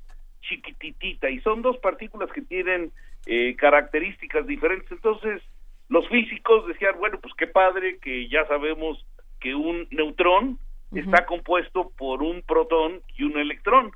chiquititita 0.49 1.29
y 1.29 1.39
son 1.41 1.61
dos 1.61 1.77
partículas 1.77 2.31
que 2.31 2.41
tienen 2.41 2.91
eh, 3.25 3.55
características 3.55 4.47
diferentes. 4.47 4.91
Entonces, 4.91 5.41
los 5.87 6.07
físicos 6.09 6.67
decían, 6.67 6.95
bueno, 6.99 7.19
pues 7.21 7.33
qué 7.35 7.47
padre 7.47 7.99
que 7.99 8.27
ya 8.27 8.45
sabemos 8.47 9.05
que 9.39 9.55
un 9.55 9.87
neutrón 9.91 10.59
está 10.93 11.25
compuesto 11.25 11.91
por 11.97 12.23
un 12.23 12.41
protón 12.41 13.01
y 13.15 13.23
un 13.23 13.37
electrón, 13.37 13.91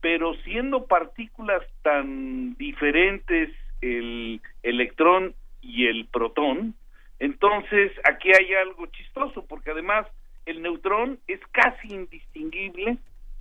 pero 0.00 0.34
siendo 0.44 0.86
partículas 0.86 1.62
tan 1.82 2.54
diferentes 2.54 3.50
el 3.80 4.40
electrón 4.62 5.34
y 5.60 5.86
el 5.86 6.06
protón, 6.06 6.74
entonces 7.18 7.92
aquí 8.04 8.30
hay 8.32 8.54
algo 8.54 8.86
chistoso, 8.86 9.44
porque 9.46 9.70
además 9.70 10.06
el 10.46 10.62
neutrón 10.62 11.18
es 11.28 11.40
casi 11.52 11.88
indistinguible 11.94 12.98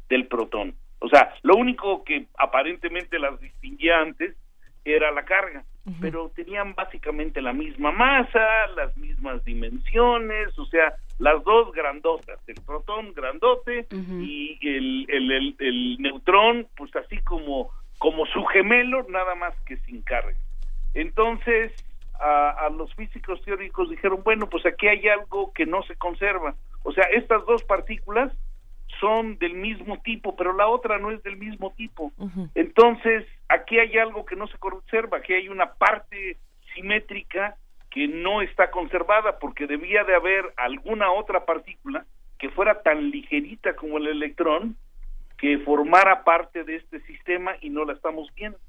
del 0.10 0.28
protón. 0.28 0.76
O 1.04 1.10
sea, 1.10 1.34
lo 1.42 1.56
único 1.56 2.04
que 2.04 2.28
aparentemente 2.38 3.18
las 3.18 3.40
distinguía 3.42 4.00
antes 4.00 4.36
era 4.86 5.12
la 5.12 5.26
carga, 5.26 5.64
pero 6.00 6.32
tenían 6.36 6.76
básicamente 6.76 7.42
la 7.42 7.54
misma 7.54 7.92
masa, 7.92 8.68
las 8.76 8.96
mismas 8.98 9.44
dimensiones, 9.44 10.58
o 10.60 10.66
sea, 10.68 10.94
las 11.18 11.44
dos 11.44 11.72
grandotas, 11.72 12.40
el 12.48 12.62
protón 12.64 13.14
grandote 13.16 13.88
y 13.92 14.60
el, 14.62 15.08
el, 15.10 15.32
el, 15.32 15.56
el 15.58 15.98
neutrón, 16.00 16.68
pues 16.78 16.96
así 16.96 17.18
como, 17.24 17.72
como 17.98 18.28
su 18.28 18.44
gemelo, 18.46 19.04
nada 19.10 19.34
más 19.34 19.60
que 19.62 19.78
sin 19.78 20.04
carga. 20.04 20.38
Entonces, 20.94 21.74
a, 22.20 22.66
a 22.66 22.70
los 22.70 22.94
físicos 22.94 23.42
teóricos 23.42 23.90
dijeron, 23.90 24.22
bueno, 24.24 24.48
pues 24.48 24.64
aquí 24.68 24.88
hay 24.88 25.08
algo 25.08 25.52
que 25.54 25.66
no 25.66 25.82
se 25.84 25.96
conserva. 25.96 26.54
O 26.84 26.92
sea, 26.92 27.06
estas 27.06 27.44
dos 27.48 27.64
partículas 27.64 28.32
son 29.02 29.38
del 29.40 29.56
mismo 29.56 30.00
tipo, 30.02 30.36
pero 30.38 30.54
la 30.54 30.68
otra 30.68 30.98
no 31.00 31.12
es 31.12 31.22
del 31.24 31.36
mismo 31.36 31.74
tipo. 31.76 32.14
Entonces, 32.56 33.26
aquí 33.50 33.80
hay 33.80 33.98
algo 33.98 34.26
que 34.26 34.38
no 34.38 34.48
se 34.48 34.58
conserva, 34.58 35.18
aquí 35.18 35.34
hay 35.34 35.50
una 35.50 35.74
parte 35.74 36.38
simétrica 36.74 37.58
que 37.90 38.08
no 38.08 38.42
está 38.42 38.72
conservada 38.72 39.40
porque 39.40 39.68
debía 39.68 40.06
de 40.06 40.16
haber 40.16 40.54
alguna 40.56 41.12
otra 41.12 41.46
partícula 41.46 42.06
que 42.40 42.50
fuera 42.50 42.82
tan 42.82 43.12
ligerita 43.12 43.76
como 43.76 43.98
el 43.98 44.08
electrón 44.08 44.78
que 45.38 45.58
formara 45.60 46.24
parte 46.24 46.64
de 46.64 46.78
este 46.78 47.02
sistema 47.02 47.56
y 47.62 47.72
no 47.72 47.84
la 47.84 47.94
estamos 47.94 48.34
viendo. 48.36 48.60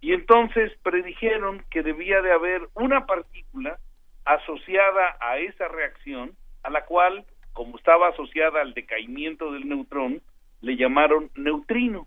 Y 0.00 0.12
entonces 0.12 0.72
predijeron 0.82 1.64
que 1.70 1.82
debía 1.82 2.22
de 2.22 2.32
haber 2.32 2.62
una 2.74 3.04
partícula 3.04 3.78
asociada 4.24 5.16
a 5.20 5.38
esa 5.38 5.68
reacción, 5.68 6.32
a 6.62 6.70
la 6.70 6.84
cual, 6.84 7.24
como 7.54 7.78
estaba 7.78 8.08
asociada 8.08 8.60
al 8.60 8.74
decaimiento 8.74 9.50
del 9.52 9.66
neutrón, 9.66 10.20
le 10.60 10.76
llamaron 10.76 11.30
neutrino. 11.34 12.06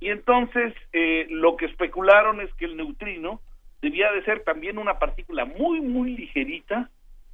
Y 0.00 0.08
entonces 0.08 0.72
eh, 0.92 1.26
lo 1.30 1.56
que 1.56 1.66
especularon 1.66 2.40
es 2.40 2.52
que 2.54 2.64
el 2.64 2.76
neutrino 2.76 3.40
debía 3.82 4.10
de 4.12 4.24
ser 4.24 4.42
también 4.42 4.78
una 4.78 4.98
partícula 4.98 5.44
muy, 5.44 5.80
muy 5.80 6.16
ligerita, 6.16 6.88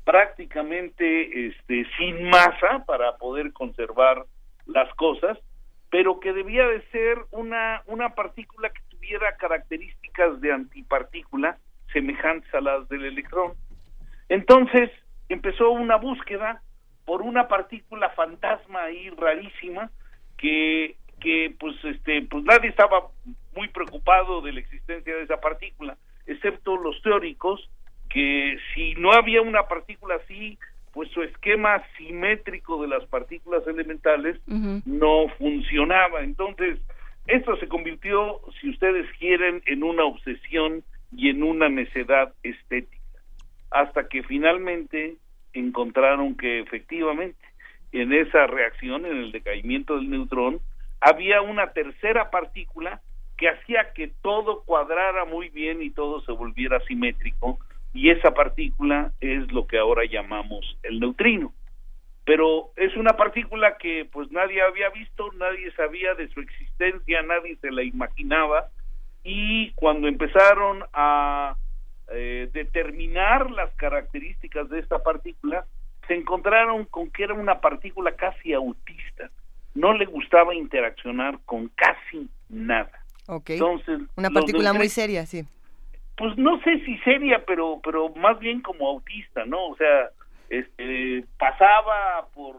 prácticamente 0.04 1.46
este, 1.46 1.86
sin 1.96 2.28
masa 2.28 2.84
para 2.86 3.16
poder 3.18 3.52
conservar 3.52 4.24
las 4.66 4.92
cosas, 4.94 5.38
pero 5.90 5.94
pero 5.94 6.18
que 6.18 6.32
debía 6.32 6.66
de 6.66 6.82
ser 6.90 7.18
una, 7.30 7.82
una 7.86 8.16
partícula 8.16 8.68
que 8.70 8.82
tuviera 8.88 9.36
características 9.36 10.40
de 10.40 10.52
antipartícula 10.52 11.56
semejantes 11.92 12.52
a 12.52 12.60
las 12.60 12.88
del 12.88 13.04
electrón. 13.04 13.52
Entonces 14.28 14.90
empezó 15.28 15.70
una 15.70 15.94
búsqueda 15.94 16.62
por 17.04 17.22
una 17.22 17.48
partícula 17.48 18.10
fantasma 18.10 18.84
ahí 18.84 19.10
rarísima 19.10 19.90
que, 20.36 20.96
que 21.20 21.54
pues 21.58 21.76
este 21.84 22.22
pues 22.22 22.44
nadie 22.44 22.70
estaba 22.70 23.08
muy 23.54 23.68
preocupado 23.68 24.40
de 24.40 24.52
la 24.52 24.60
existencia 24.60 25.14
de 25.14 25.22
esa 25.22 25.40
partícula, 25.40 25.96
excepto 26.26 26.76
los 26.76 27.00
teóricos 27.02 27.68
que 28.08 28.58
si 28.74 28.94
no 28.94 29.12
había 29.12 29.42
una 29.42 29.66
partícula 29.66 30.16
así, 30.16 30.58
pues 30.92 31.10
su 31.10 31.22
esquema 31.22 31.82
simétrico 31.96 32.80
de 32.80 32.88
las 32.88 33.04
partículas 33.06 33.66
elementales 33.66 34.38
no 34.46 35.26
funcionaba. 35.38 36.22
Entonces, 36.22 36.78
esto 37.26 37.56
se 37.56 37.66
convirtió, 37.66 38.40
si 38.60 38.70
ustedes 38.70 39.06
quieren, 39.18 39.62
en 39.66 39.82
una 39.82 40.04
obsesión 40.04 40.84
y 41.10 41.30
en 41.30 41.42
una 41.42 41.68
necedad 41.68 42.32
estética, 42.44 43.02
hasta 43.72 44.08
que 44.08 44.22
finalmente 44.22 45.16
encontraron 45.54 46.36
que 46.36 46.60
efectivamente 46.60 47.38
en 47.92 48.12
esa 48.12 48.46
reacción, 48.46 49.06
en 49.06 49.16
el 49.16 49.32
decaimiento 49.32 49.96
del 49.96 50.10
neutrón, 50.10 50.60
había 51.00 51.42
una 51.42 51.72
tercera 51.72 52.30
partícula 52.30 53.00
que 53.36 53.48
hacía 53.48 53.92
que 53.94 54.08
todo 54.22 54.62
cuadrara 54.64 55.24
muy 55.24 55.48
bien 55.48 55.82
y 55.82 55.90
todo 55.90 56.20
se 56.22 56.32
volviera 56.32 56.80
simétrico, 56.86 57.58
y 57.92 58.10
esa 58.10 58.34
partícula 58.34 59.12
es 59.20 59.50
lo 59.52 59.66
que 59.66 59.78
ahora 59.78 60.04
llamamos 60.04 60.76
el 60.82 60.98
neutrino. 60.98 61.52
Pero 62.24 62.70
es 62.76 62.96
una 62.96 63.16
partícula 63.16 63.76
que 63.76 64.08
pues 64.10 64.30
nadie 64.32 64.62
había 64.62 64.88
visto, 64.90 65.30
nadie 65.34 65.70
sabía 65.72 66.14
de 66.14 66.28
su 66.28 66.40
existencia, 66.40 67.22
nadie 67.22 67.56
se 67.56 67.70
la 67.70 67.82
imaginaba 67.82 68.68
y 69.22 69.72
cuando 69.72 70.08
empezaron 70.08 70.84
a 70.92 71.56
eh, 72.12 72.48
determinar 72.52 73.50
las 73.50 73.74
características 73.74 74.68
de 74.68 74.80
esta 74.80 75.02
partícula, 75.02 75.64
se 76.06 76.14
encontraron 76.14 76.84
con 76.84 77.10
que 77.10 77.24
era 77.24 77.34
una 77.34 77.60
partícula 77.60 78.14
casi 78.16 78.52
autista, 78.52 79.30
no 79.74 79.92
le 79.94 80.04
gustaba 80.06 80.54
interaccionar 80.54 81.38
con 81.44 81.68
casi 81.68 82.28
nada. 82.48 82.92
Entonces, 83.26 84.02
una 84.16 84.30
partícula 84.30 84.72
muy 84.74 84.88
seria, 84.88 85.24
sí 85.24 85.46
pues 86.16 86.36
no 86.36 86.60
sé 86.62 86.80
si 86.84 86.96
seria, 86.98 87.44
pero 87.44 87.80
pero 87.82 88.08
más 88.10 88.38
bien 88.38 88.60
como 88.60 88.88
autista, 88.88 89.44
¿no? 89.44 89.68
O 89.68 89.76
sea, 89.76 90.10
este 90.48 91.24
pasaba 91.38 92.28
por 92.34 92.56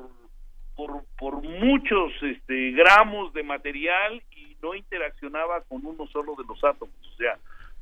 por 0.76 1.06
por 1.18 1.42
muchos 1.42 2.12
este 2.22 2.72
gramos 2.72 3.34
de 3.34 3.44
material 3.44 4.22
y 4.36 4.58
no 4.62 4.76
interaccionaba 4.76 5.62
con 5.62 5.86
uno 5.86 6.06
solo 6.08 6.36
de 6.36 6.44
los 6.48 6.62
átomos, 6.64 6.96
o 7.14 7.16
sea, 7.16 7.38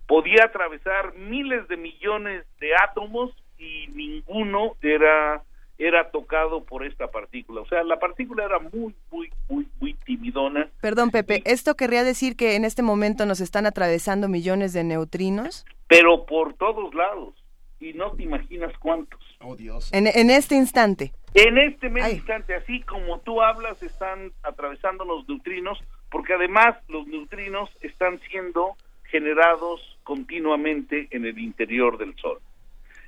podía 0.08 0.46
atravesar 0.46 1.14
miles 1.16 1.68
de 1.68 1.78
millones 1.78 2.46
de 2.60 2.76
átomos 2.76 3.32
y 3.58 3.88
ninguno 3.88 4.76
era 4.82 5.44
era 5.78 6.12
tocado 6.12 6.64
por 6.64 6.86
esta 6.86 7.08
partícula. 7.10 7.62
O 7.62 7.68
sea, 7.68 7.84
la 7.84 8.00
partícula 8.00 8.46
era 8.46 8.60
muy, 8.60 8.96
muy, 9.12 9.32
muy, 9.50 9.68
muy 9.80 9.94
timidona. 10.06 10.70
Perdón, 10.82 11.12
Pepe, 11.12 11.42
¿esto 11.46 11.76
querría 11.76 12.04
decir 12.04 12.36
que 12.36 12.56
en 12.56 12.64
este 12.64 12.84
momento 12.84 13.26
nos 13.26 13.42
están 13.42 13.66
atravesando 13.66 14.30
millones 14.30 14.74
de 14.74 14.84
neutrinos? 14.84 15.66
Pero 15.88 16.26
por 16.26 16.54
todos 16.54 16.94
lados. 16.94 17.34
Y 17.80 17.94
no 17.94 18.12
te 18.12 18.24
imaginas 18.24 18.72
cuántos. 18.80 19.20
Oh, 19.42 19.58
Dios. 19.58 19.92
En, 19.92 20.08
este 20.30 20.56
instante. 20.56 21.12
En 21.34 21.58
este 21.58 21.90
mismo 21.90 22.10
instante, 22.10 22.56
así 22.56 22.82
como 22.84 23.20
tú 23.20 23.42
hablas, 23.42 23.84
están 23.84 24.32
atravesando 24.42 25.04
los 25.04 25.28
neutrinos, 25.28 25.78
porque 26.10 26.34
además 26.34 26.78
los 26.88 27.06
neutrinos 27.08 27.70
están 27.82 28.22
siendo 28.30 28.78
generados 29.14 29.80
continuamente 30.04 31.08
en 31.12 31.26
el 31.26 31.38
interior 31.38 32.00
del 32.00 32.16
Sol. 32.16 32.40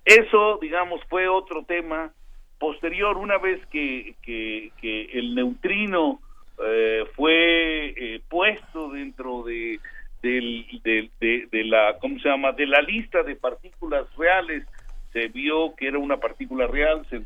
Eso, 0.05 0.59
digamos, 0.61 1.01
fue 1.09 1.27
otro 1.27 1.63
tema 1.63 2.13
posterior, 2.59 3.17
una 3.17 3.39
vez 3.39 3.65
que, 3.71 4.13
que, 4.21 4.71
el 5.13 5.33
neutrino 5.33 6.19
eh, 6.63 7.05
fue 7.15 7.87
eh, 7.97 8.21
puesto 8.29 8.91
dentro 8.91 9.41
de, 9.41 9.79
de, 10.21 11.63
la, 11.65 11.97
¿cómo 11.99 12.19
se 12.19 12.29
llama?, 12.29 12.51
de 12.51 12.67
la 12.67 12.81
lista 12.81 13.23
de 13.23 13.35
partículas 13.35 14.05
reales, 14.15 14.63
se 15.11 15.27
vio 15.29 15.73
que 15.75 15.87
era 15.87 15.97
una 15.97 16.17
partícula 16.17 16.67
real, 16.67 17.03
se 17.09 17.23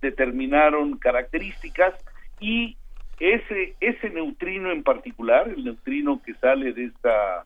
determinaron 0.00 0.98
características 0.98 1.94
y 2.38 2.76
ese, 3.18 3.74
ese 3.80 4.08
neutrino 4.10 4.70
en 4.70 4.84
particular, 4.84 5.48
el 5.48 5.64
neutrino 5.64 6.22
que 6.24 6.34
sale 6.34 6.72
de 6.72 6.84
esta, 6.84 7.44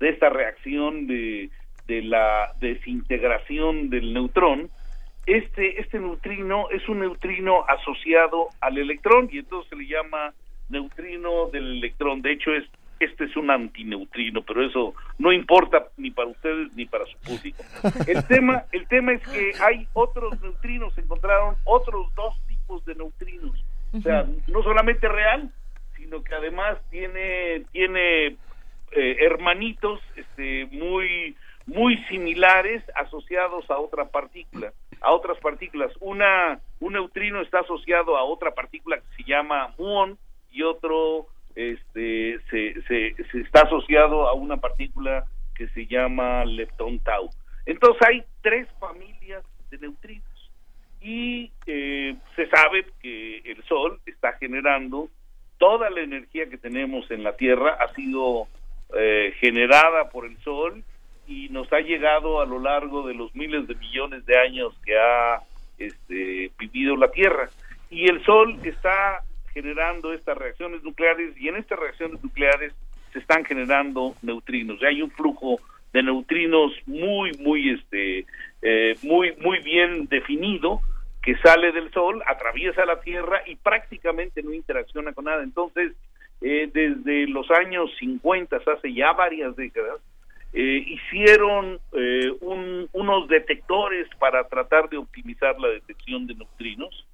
de 0.00 0.08
esta 0.10 0.28
reacción 0.28 1.06
de, 1.06 1.50
de 1.86 2.02
la 2.02 2.52
desintegración 2.60 3.90
del 3.90 4.12
neutrón, 4.12 4.70
este, 5.26 5.80
este 5.80 5.98
neutrino 5.98 6.70
es 6.70 6.88
un 6.88 7.00
neutrino 7.00 7.64
asociado 7.68 8.48
al 8.60 8.78
electrón 8.78 9.28
y 9.32 9.38
entonces 9.38 9.68
se 9.68 9.76
le 9.76 9.86
llama 9.86 10.32
neutrino 10.68 11.48
del 11.50 11.78
electrón. 11.78 12.22
De 12.22 12.32
hecho, 12.32 12.52
es, 12.52 12.64
este 13.00 13.24
es 13.24 13.36
un 13.36 13.50
antineutrino, 13.50 14.42
pero 14.42 14.64
eso 14.64 14.94
no 15.18 15.32
importa 15.32 15.88
ni 15.96 16.12
para 16.12 16.28
ustedes 16.28 16.72
ni 16.74 16.86
para 16.86 17.06
su 17.06 17.18
público. 17.18 17.62
El 18.06 18.24
tema, 18.26 18.64
el 18.72 18.86
tema 18.86 19.12
es 19.12 19.26
que 19.26 19.52
hay 19.60 19.86
otros 19.94 20.40
neutrinos, 20.40 20.94
se 20.94 21.00
encontraron 21.00 21.56
otros 21.64 22.14
dos 22.14 22.34
tipos 22.46 22.84
de 22.84 22.94
neutrinos. 22.94 23.64
O 23.92 24.00
sea, 24.00 24.26
no 24.46 24.62
solamente 24.62 25.08
real, 25.08 25.50
sino 25.96 26.22
que 26.22 26.34
además 26.34 26.78
tiene, 26.90 27.64
tiene 27.72 28.36
eh, 28.92 29.16
hermanitos 29.20 30.00
este, 30.16 30.66
muy, 30.66 31.36
muy 31.66 31.96
similares 32.04 32.82
asociados 32.94 33.68
a 33.70 33.78
otra 33.78 34.06
partícula 34.08 34.72
a 35.00 35.12
otras 35.12 35.38
partículas. 35.38 35.92
Una, 36.00 36.58
un 36.80 36.94
neutrino 36.94 37.40
está 37.40 37.60
asociado 37.60 38.16
a 38.16 38.24
otra 38.24 38.52
partícula 38.54 38.96
que 38.96 39.22
se 39.22 39.28
llama 39.28 39.74
muón 39.78 40.18
y 40.50 40.62
otro 40.62 41.26
este, 41.54 42.38
se, 42.50 42.82
se, 42.82 43.40
está 43.40 43.62
asociado 43.62 44.28
a 44.28 44.34
una 44.34 44.58
partícula 44.58 45.24
que 45.54 45.68
se 45.68 45.86
llama 45.86 46.44
leptón 46.44 46.98
tau. 47.00 47.30
Entonces 47.64 48.02
hay 48.06 48.24
tres 48.42 48.68
familias 48.78 49.44
de 49.70 49.78
neutrinos 49.78 50.50
y 51.00 51.50
eh, 51.66 52.16
se 52.34 52.48
sabe 52.48 52.86
que 53.00 53.38
el 53.38 53.62
Sol 53.64 54.00
está 54.06 54.32
generando 54.34 55.08
toda 55.58 55.88
la 55.88 56.00
energía 56.00 56.48
que 56.50 56.58
tenemos 56.58 57.10
en 57.10 57.22
la 57.22 57.36
Tierra 57.36 57.78
ha 57.80 57.94
sido 57.94 58.48
eh, 58.94 59.34
generada 59.40 60.10
por 60.10 60.26
el 60.26 60.36
Sol 60.38 60.82
y 61.26 61.48
nos 61.48 61.72
ha 61.72 61.80
llegado 61.80 62.40
a 62.40 62.46
lo 62.46 62.60
largo 62.60 63.06
de 63.06 63.14
los 63.14 63.34
miles 63.34 63.66
de 63.66 63.74
millones 63.74 64.24
de 64.26 64.38
años 64.38 64.74
que 64.84 64.96
ha 64.96 65.40
este, 65.78 66.50
vivido 66.58 66.96
la 66.96 67.10
Tierra. 67.10 67.48
Y 67.90 68.08
el 68.08 68.24
Sol 68.24 68.58
está 68.64 69.22
generando 69.52 70.12
estas 70.12 70.36
reacciones 70.36 70.82
nucleares 70.82 71.36
y 71.38 71.48
en 71.48 71.56
estas 71.56 71.78
reacciones 71.78 72.22
nucleares 72.22 72.72
se 73.12 73.18
están 73.18 73.44
generando 73.44 74.14
neutrinos. 74.22 74.82
hay 74.82 75.02
un 75.02 75.10
flujo 75.10 75.58
de 75.92 76.02
neutrinos 76.02 76.72
muy, 76.86 77.32
muy, 77.38 77.70
este, 77.70 78.26
eh, 78.62 78.94
muy, 79.02 79.34
muy 79.40 79.60
bien 79.60 80.06
definido 80.08 80.80
que 81.22 81.36
sale 81.38 81.72
del 81.72 81.90
Sol, 81.92 82.22
atraviesa 82.26 82.84
la 82.84 83.00
Tierra 83.00 83.42
y 83.46 83.56
prácticamente 83.56 84.42
no 84.42 84.52
interacciona 84.52 85.12
con 85.12 85.24
nada. 85.24 85.42
Entonces, 85.42 85.92
eh, 86.40 86.70
desde 86.72 87.26
los 87.28 87.50
años 87.50 87.90
50, 87.98 88.56
hace 88.56 88.92
ya 88.92 89.12
varias 89.12 89.56
décadas, 89.56 90.00
eh, 90.58 90.84
hicieron 90.86 91.78
eh, 91.92 92.32
unos 92.40 93.28
detectores 93.28 94.08
para 94.18 94.48
tratar 94.48 94.88
de 94.88 94.96
optimizar 94.96 95.60
la 95.60 95.68
detección 95.68 96.26
de 96.26 96.34
neutrinos, 96.34 97.06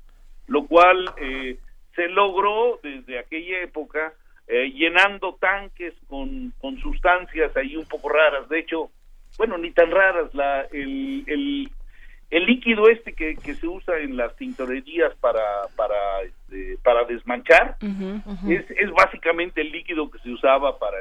lo 0.47 0.65
cual 0.69 1.13
eh, 1.21 1.59
se 1.97 2.09
logró 2.09 2.79
desde 2.85 3.19
aquella 3.19 3.63
época 3.63 4.15
llenando 4.47 5.39
tanques 5.41 5.95
con, 6.09 6.53
con, 6.61 6.79
sustancias 6.79 7.57
ahí 7.57 7.75
un 7.75 7.87
poco 7.87 8.11
raras. 8.11 8.49
De 8.51 8.59
hecho, 8.59 8.91
bueno, 9.39 9.57
ni 9.57 9.71
tan 9.71 9.91
raras, 9.91 10.33
la, 10.35 10.63
el, 10.73 11.25
el, 11.27 11.71
el 12.33 12.47
líquido 12.47 12.89
este 12.89 13.13
que, 13.13 13.37
que, 13.37 13.55
se 13.55 13.69
usa 13.69 13.99
en 13.99 14.17
las 14.17 14.35
tintorerías 14.37 15.15
para, 15.21 15.43
para, 15.77 16.23
este, 16.23 16.79
para 16.83 17.05
desmanchar 17.05 17.77
Es, 18.49 18.65
es 18.71 18.91
básicamente 18.91 19.61
el 19.61 19.71
líquido 19.71 20.11
que 20.11 20.19
se 20.19 20.31
usaba 20.31 20.79
para 20.79 20.97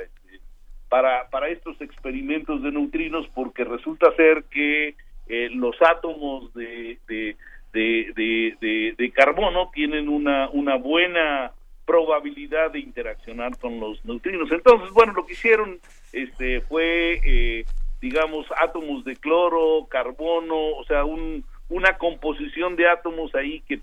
para, 0.90 1.30
para 1.30 1.48
estos 1.48 1.80
experimentos 1.80 2.62
de 2.62 2.72
neutrinos 2.72 3.26
porque 3.34 3.64
resulta 3.64 4.14
ser 4.18 4.44
que 4.52 4.96
eh, 5.30 5.50
los 5.52 5.74
átomos 5.82 6.54
de, 6.54 7.00
de, 7.08 7.38
de, 7.72 8.94
de, 8.98 9.12
carbono 9.12 9.72
tienen 9.74 10.10
una, 10.10 10.50
una 10.50 10.76
buena 10.76 11.54
probabilidad 11.86 12.72
de 12.72 12.80
interaccionar 12.80 13.58
con 13.58 13.80
los 13.80 14.04
neutrinos. 14.04 14.52
Entonces, 14.52 14.90
bueno, 14.92 15.14
lo 15.14 15.26
que 15.26 15.32
hicieron 15.32 15.80
este, 16.12 16.60
fue, 16.60 17.22
eh, 17.24 17.66
digamos, 18.02 18.48
átomos 18.58 19.06
de 19.06 19.16
cloro, 19.16 19.88
carbono, 19.90 20.58
o 20.58 20.84
sea, 20.86 21.06
un, 21.06 21.46
una 21.70 21.98
composición 21.98 22.76
de 22.76 22.90
átomos 22.90 23.34
ahí 23.36 23.62
que, 23.62 23.80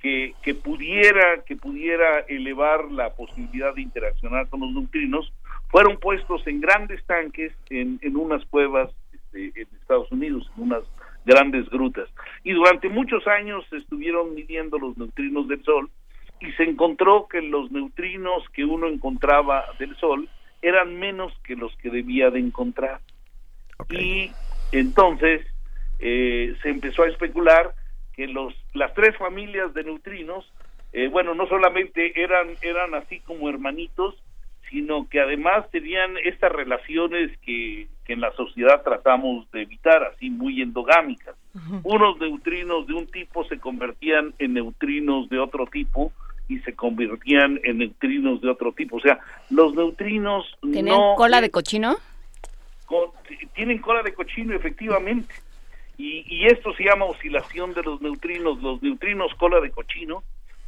que, 0.00 0.54
pudiera 0.54 1.42
que 1.44 1.56
pudiera 1.56 2.20
elevar 2.28 2.90
la 2.90 3.14
posibilidad 3.14 3.74
de 3.74 3.82
interaccionar 3.82 4.48
con 4.48 4.60
los 4.60 4.72
neutrinos 4.72 5.32
fueron 5.68 5.98
puestos 5.98 6.46
en 6.46 6.60
grandes 6.60 7.04
tanques 7.06 7.52
en, 7.70 7.98
en 8.02 8.16
unas 8.16 8.44
cuevas 8.46 8.90
este, 9.12 9.52
en 9.60 9.68
Estados 9.80 10.10
Unidos, 10.12 10.50
en 10.56 10.64
unas 10.64 10.82
grandes 11.24 11.68
grutas. 11.70 12.08
Y 12.44 12.52
durante 12.52 12.88
muchos 12.88 13.26
años 13.26 13.64
se 13.70 13.78
estuvieron 13.78 14.34
midiendo 14.34 14.78
los 14.78 14.98
neutrinos 14.98 15.48
del 15.48 15.62
Sol 15.64 15.88
y 16.40 16.50
se 16.52 16.64
encontró 16.64 17.28
que 17.28 17.40
los 17.40 17.70
neutrinos 17.70 18.42
que 18.52 18.64
uno 18.64 18.88
encontraba 18.88 19.64
del 19.78 19.96
Sol 19.96 20.28
eran 20.60 20.98
menos 20.98 21.32
que 21.44 21.56
los 21.56 21.74
que 21.76 21.90
debía 21.90 22.30
de 22.30 22.40
encontrar. 22.40 23.00
Y 23.90 24.30
entonces 24.72 25.46
eh, 25.98 26.54
se 26.62 26.70
empezó 26.70 27.02
a 27.02 27.08
especular 27.08 27.74
que 28.14 28.26
los 28.26 28.54
las 28.74 28.92
tres 28.94 29.16
familias 29.16 29.72
de 29.74 29.84
neutrinos, 29.84 30.50
eh, 30.92 31.08
bueno, 31.08 31.34
no 31.34 31.46
solamente 31.46 32.20
eran 32.20 32.56
eran 32.62 32.94
así 32.94 33.20
como 33.20 33.48
hermanitos, 33.48 34.14
sino 34.70 35.08
que 35.08 35.20
además 35.20 35.70
tenían 35.70 36.16
estas 36.24 36.50
relaciones 36.50 37.30
que, 37.40 37.88
que 38.04 38.14
en 38.14 38.20
la 38.20 38.32
sociedad 38.32 38.82
tratamos 38.82 39.50
de 39.52 39.62
evitar, 39.62 40.02
así 40.04 40.30
muy 40.30 40.62
endogámicas. 40.62 41.36
Unos 41.82 42.18
neutrinos 42.18 42.86
de 42.86 42.94
un 42.94 43.06
tipo 43.06 43.44
se 43.44 43.58
convertían 43.58 44.32
en 44.38 44.54
neutrinos 44.54 45.28
de 45.28 45.38
otro 45.38 45.66
tipo 45.66 46.10
y 46.48 46.58
se 46.60 46.74
convertían 46.74 47.60
en 47.64 47.78
neutrinos 47.78 48.40
de 48.40 48.48
otro 48.48 48.72
tipo. 48.72 48.96
O 48.96 49.00
sea, 49.00 49.18
los 49.50 49.74
neutrinos 49.74 50.46
¿Tienen 50.60 50.94
no 50.94 51.14
cola 51.16 51.42
de 51.42 51.50
cochino? 51.50 51.96
Con- 52.86 53.10
tienen 53.54 53.78
cola 53.78 54.02
de 54.02 54.14
cochino 54.14 54.54
efectivamente. 54.54 55.34
Y, 55.98 56.24
y 56.26 56.46
esto 56.46 56.74
se 56.74 56.84
llama 56.84 57.04
oscilación 57.04 57.74
de 57.74 57.82
los 57.82 58.00
neutrinos. 58.00 58.60
Los 58.62 58.82
neutrinos 58.82 59.32
cola 59.34 59.60
de 59.60 59.70
cochino 59.70 60.22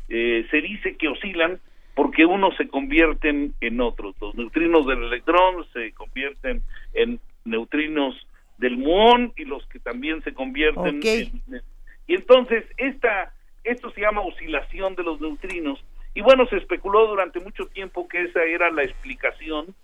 eh, 0.08 0.46
se 0.50 0.60
dice 0.60 0.96
que 0.96 1.08
oscilan 1.08 1.60
porque 1.94 2.26
unos 2.26 2.56
se 2.56 2.68
convierten 2.68 3.54
en 3.60 3.80
otros. 3.80 4.14
Los 4.20 4.34
neutrinos 4.34 4.86
del 4.86 5.04
electrón 5.04 5.64
se 5.72 5.92
convierten 5.92 6.62
en 6.92 7.20
neutrinos 7.44 8.14
del 8.58 8.76
muón 8.76 9.32
y 9.36 9.44
los 9.44 9.66
que 9.68 9.78
también 9.80 10.22
se 10.22 10.32
convierten 10.34 10.98
Ok. 10.98 11.04
en 11.04 11.62
y 12.06 12.14
entonces 12.14 12.64
esta 12.76 13.32
esto 13.64 13.90
se 13.92 14.02
llama 14.02 14.20
oscilación 14.20 14.94
de 14.94 15.02
los 15.02 15.20
neutrinos. 15.20 15.82
Y 16.14 16.20
bueno 16.20 16.46
se 16.46 16.58
especuló 16.58 17.06
durante 17.08 17.40
mucho 17.40 17.66
tiempo 17.66 18.06
que 18.08 18.22
esa 18.22 18.44
era 18.44 18.70
la 18.70 18.84
explicación 18.84 19.74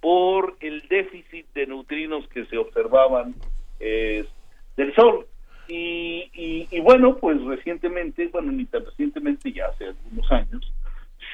por 0.00 0.56
el 0.60 0.86
déficit 0.88 1.46
de 1.54 1.66
neutrinos 1.66 2.26
que 2.28 2.44
se 2.46 2.58
observaban 2.58 3.34
eh, 3.80 4.24
del 4.76 4.94
Sol. 4.94 5.26
Y, 5.68 6.30
y, 6.32 6.68
y 6.70 6.80
bueno, 6.80 7.16
pues 7.16 7.42
recientemente, 7.42 8.28
bueno, 8.28 8.52
ni 8.52 8.66
tan 8.66 8.84
recientemente, 8.84 9.52
ya 9.52 9.66
hace 9.66 9.86
algunos 9.86 10.30
años, 10.30 10.72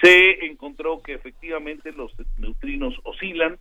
se 0.00 0.46
encontró 0.46 1.02
que 1.02 1.14
efectivamente 1.14 1.92
los 1.92 2.12
neutrinos 2.38 2.94
oscilan, 3.04 3.58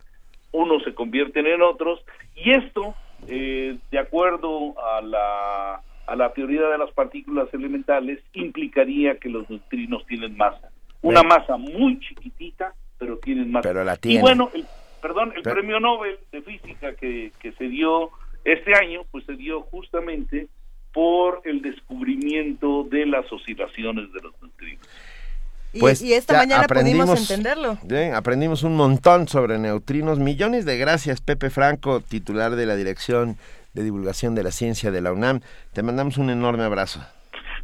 unos 0.50 0.82
se 0.82 0.94
convierten 0.94 1.46
en 1.46 1.62
otros, 1.62 2.00
y 2.34 2.52
esto, 2.52 2.94
eh, 3.28 3.76
de 3.90 3.98
acuerdo 3.98 4.74
a 4.82 5.02
la, 5.02 5.82
a 6.06 6.16
la 6.16 6.32
teoría 6.32 6.62
de 6.68 6.78
las 6.78 6.90
partículas 6.92 7.52
elementales, 7.52 8.18
implicaría 8.32 9.18
que 9.18 9.28
los 9.28 9.48
neutrinos 9.50 10.06
tienen 10.06 10.36
masa. 10.36 10.70
Una 11.02 11.22
masa 11.22 11.56
muy 11.56 12.00
chiquitita, 12.00 12.74
pero 12.98 13.18
tienen 13.18 13.50
masa. 13.50 13.68
Pero 13.68 13.84
la 13.84 13.94
Y 13.94 13.98
tienen. 13.98 14.22
bueno, 14.22 14.50
el, 14.54 14.64
perdón, 15.02 15.32
el 15.36 15.42
Pero- 15.42 15.56
premio 15.56 15.80
Nobel 15.80 16.18
de 16.30 16.40
Física 16.42 16.94
que, 16.94 17.32
que 17.40 17.52
se 17.52 17.64
dio 17.64 18.10
este 18.44 18.74
año, 18.74 19.02
pues 19.10 19.26
se 19.26 19.34
dio 19.34 19.60
justamente 19.62 20.48
por 20.92 21.42
el 21.44 21.60
descubrimiento 21.62 22.84
de 22.90 23.06
las 23.06 23.30
oscilaciones 23.32 24.12
de 24.12 24.20
los 24.20 24.32
neutrinos. 24.40 24.86
Y, 25.74 25.80
Pues 25.80 26.02
y 26.02 26.12
esta 26.12 26.36
mañana 26.36 26.64
aprendimos- 26.64 27.06
pudimos 27.08 27.30
entenderlo. 27.30 27.78
Bien, 27.82 28.14
aprendimos 28.14 28.62
un 28.62 28.76
montón 28.76 29.26
sobre 29.26 29.58
neutrinos. 29.58 30.18
Millones 30.18 30.66
de 30.66 30.76
gracias, 30.76 31.20
Pepe 31.22 31.48
Franco, 31.50 32.00
titular 32.00 32.56
de 32.56 32.66
la 32.66 32.76
Dirección 32.76 33.36
de 33.72 33.82
Divulgación 33.82 34.34
de 34.34 34.42
la 34.42 34.50
Ciencia 34.50 34.90
de 34.90 35.00
la 35.00 35.12
UNAM. 35.12 35.40
Te 35.72 35.82
mandamos 35.82 36.18
un 36.18 36.28
enorme 36.28 36.64
abrazo. 36.64 37.00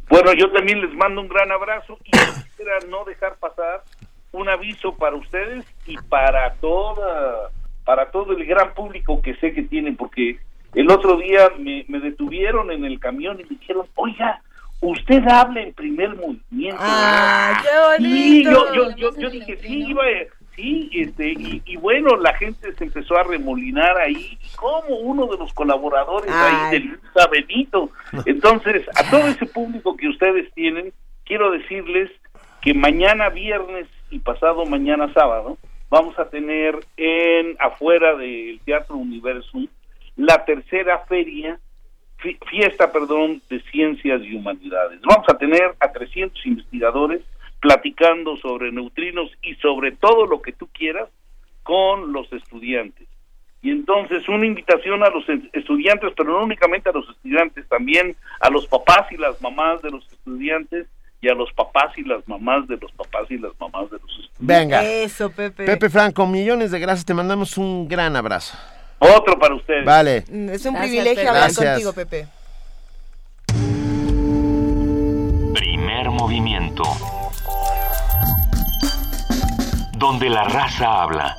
Bueno, 0.09 0.33
yo 0.33 0.51
también 0.51 0.81
les 0.81 0.91
mando 0.95 1.21
un 1.21 1.27
gran 1.27 1.51
abrazo 1.51 1.99
y 2.03 2.09
quisiera 2.09 2.79
no 2.89 3.05
dejar 3.05 3.35
pasar 3.37 3.83
un 4.31 4.49
aviso 4.49 4.95
para 4.95 5.15
ustedes 5.15 5.65
y 5.85 5.97
para 5.97 6.53
toda 6.55 7.49
para 7.85 8.11
todo 8.11 8.33
el 8.33 8.45
gran 8.45 8.73
público 8.73 9.21
que 9.21 9.35
sé 9.35 9.53
que 9.53 9.63
tienen 9.63 9.95
porque 9.95 10.39
el 10.75 10.91
otro 10.91 11.17
día 11.17 11.49
me, 11.57 11.85
me 11.87 11.99
detuvieron 11.99 12.71
en 12.71 12.85
el 12.85 12.99
camión 12.99 13.39
y 13.39 13.43
me 13.43 13.57
dijeron, 13.57 13.87
"Oiga, 13.95 14.41
usted 14.81 15.27
habla 15.27 15.61
en 15.61 15.73
primer 15.73 16.15
movimiento." 16.15 16.77
¡Ah, 16.79 17.59
qué 17.63 18.03
bonito! 18.05 18.51
yo, 18.51 18.73
yo, 18.73 18.95
yo, 18.95 19.17
yo 19.17 19.29
dije, 19.31 19.57
sí, 19.57 19.85
iba, 19.87 20.03
sí, 20.55 20.89
este, 20.93 21.31
y, 21.31 21.61
y 21.65 21.77
bueno, 21.77 22.17
la 22.17 22.33
gente 22.35 22.73
se 22.73 22.83
empezó 22.83 23.17
a 23.17 23.23
remolinar 23.23 23.97
ahí, 23.97 24.37
como 24.55 24.97
uno 24.97 25.27
de 25.27 25.37
los 25.37 25.53
colaboradores 25.53 26.31
Ay. 26.31 26.55
ahí 26.55 26.71
del 26.71 26.99
Benito. 27.31 27.89
Entonces, 28.25 28.85
a 28.95 29.09
todo 29.09 29.27
ese 29.27 29.45
público 29.45 29.95
que 29.95 30.07
ustedes 30.07 30.51
tienen, 30.53 30.93
quiero 31.25 31.51
decirles 31.51 32.11
que 32.61 32.73
mañana 32.73 33.29
viernes 33.29 33.87
y 34.11 34.19
pasado 34.19 34.65
mañana 34.65 35.11
sábado 35.13 35.57
vamos 35.89 36.17
a 36.19 36.29
tener 36.29 36.77
en 36.97 37.55
afuera 37.59 38.15
del 38.15 38.59
Teatro 38.65 38.95
Universum 38.95 39.67
la 40.15 40.43
tercera 40.45 40.99
feria 41.07 41.59
fi- 42.17 42.37
fiesta, 42.49 42.91
perdón, 42.91 43.41
de 43.49 43.61
ciencias 43.71 44.21
y 44.23 44.35
humanidades. 44.35 44.99
Vamos 45.01 45.25
a 45.29 45.37
tener 45.37 45.75
a 45.79 45.91
300 45.91 46.45
investigadores 46.45 47.21
platicando 47.59 48.37
sobre 48.37 48.71
neutrinos 48.71 49.31
y 49.41 49.55
sobre 49.55 49.91
todo 49.93 50.25
lo 50.25 50.41
que 50.41 50.51
tú 50.53 50.67
quieras 50.67 51.09
con 51.63 52.13
los 52.13 52.31
estudiantes. 52.33 53.07
Y 53.61 53.71
entonces 53.71 54.27
una 54.29 54.45
invitación 54.45 55.03
a 55.03 55.09
los 55.09 55.27
es- 55.27 55.41
estudiantes, 55.53 56.13
pero 56.15 56.31
no 56.31 56.43
únicamente 56.43 56.89
a 56.89 56.93
los 56.93 57.09
estudiantes, 57.09 57.67
también 57.67 58.15
a 58.39 58.49
los 58.49 58.65
papás 58.67 59.11
y 59.11 59.17
las 59.17 59.41
mamás 59.41 59.81
de 59.81 59.91
los 59.91 60.09
estudiantes 60.11 60.87
y 61.21 61.29
a 61.29 61.33
los 61.33 61.51
papás 61.53 61.91
y 61.97 62.03
las 62.03 62.25
mamás 62.27 62.67
de 62.67 62.77
los 62.77 62.91
papás 62.93 63.23
y 63.29 63.37
las 63.37 63.51
mamás 63.59 63.89
de 63.91 63.97
los 63.97 64.09
estudiantes. 64.09 64.37
Venga. 64.39 64.83
Eso, 64.83 65.29
Pepe. 65.29 65.65
Pepe 65.65 65.89
Franco, 65.89 66.25
millones 66.25 66.71
de 66.71 66.79
gracias. 66.79 67.05
Te 67.05 67.13
mandamos 67.13 67.57
un 67.57 67.87
gran 67.87 68.15
abrazo. 68.15 68.57
Otro 68.99 69.37
para 69.39 69.55
ustedes. 69.55 69.85
Vale. 69.85 70.17
Es 70.17 70.27
un 70.27 70.73
Gracias, 70.73 70.79
privilegio 70.81 71.15
Pepe. 71.15 71.27
hablar 71.27 71.43
Gracias. 71.43 71.69
contigo, 71.71 71.93
Pepe. 71.93 72.27
Primer 75.53 76.09
movimiento. 76.11 76.83
Donde 79.97 80.29
la 80.29 80.43
raza 80.45 81.03
habla. 81.03 81.35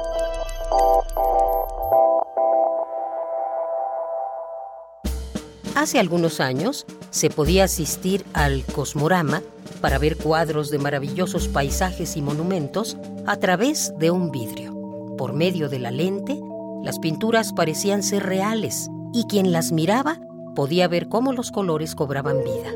Hace 5.81 5.99
algunos 5.99 6.41
años 6.41 6.85
se 7.09 7.31
podía 7.31 7.65
asistir 7.65 8.27
al 8.35 8.67
Cosmorama 8.67 9.41
para 9.81 9.97
ver 9.97 10.19
cuadros 10.19 10.71
de 10.71 10.79
maravillosos 10.79 11.49
paisajes 11.49 12.19
y 12.19 12.21
monumentos 12.21 12.99
a 13.27 13.37
través 13.39 13.95
de 13.99 14.11
un 14.11 14.31
vidrio. 14.31 14.75
Por 15.17 15.33
medio 15.33 15.71
de 15.71 15.79
la 15.79 15.91
lente, 15.91 16.39
las 16.83 16.99
pinturas 16.99 17.55
parecían 17.55 18.03
ser 18.03 18.25
reales 18.25 18.91
y 19.15 19.25
quien 19.25 19.53
las 19.53 19.73
miraba 19.73 20.21
podía 20.55 20.87
ver 20.87 21.09
cómo 21.09 21.33
los 21.33 21.51
colores 21.51 21.95
cobraban 21.95 22.45
vida. 22.45 22.75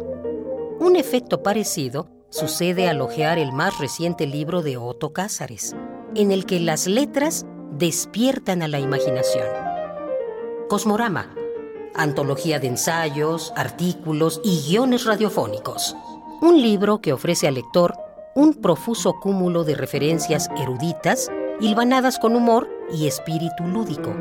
Un 0.81 0.97
efecto 0.97 1.43
parecido 1.43 2.09
sucede 2.31 2.89
al 2.89 3.03
hojear 3.03 3.37
el 3.37 3.53
más 3.53 3.79
reciente 3.81 4.27
libro 4.27 4.63
de 4.63 4.79
Otto 4.79 5.13
Cázares, 5.13 5.77
en 6.15 6.33
el 6.33 6.47
que 6.47 6.59
las 6.59 6.87
letras 6.87 7.45
despiertan 7.71 8.63
a 8.63 8.69
la 8.69 8.81
imaginación. 8.81 9.45
Cosmorama, 10.71 11.35
antología 11.95 12.59
de 12.59 12.69
ensayos, 12.69 13.53
artículos 13.57 14.41
y 14.45 14.63
guiones 14.69 15.05
radiofónicos. 15.05 15.97
Un 16.41 16.61
libro 16.61 17.01
que 17.01 17.13
ofrece 17.13 17.47
al 17.49 17.55
lector 17.55 17.95
un 18.35 18.55
profuso 18.55 19.15
cúmulo 19.21 19.65
de 19.65 19.77
referencias 19.77 20.49
eruditas, 20.59 21.31
hilvanadas 21.61 22.19
con 22.19 22.35
humor 22.35 22.69
y 22.93 23.07
espíritu 23.07 23.65
lúdico. 23.65 24.15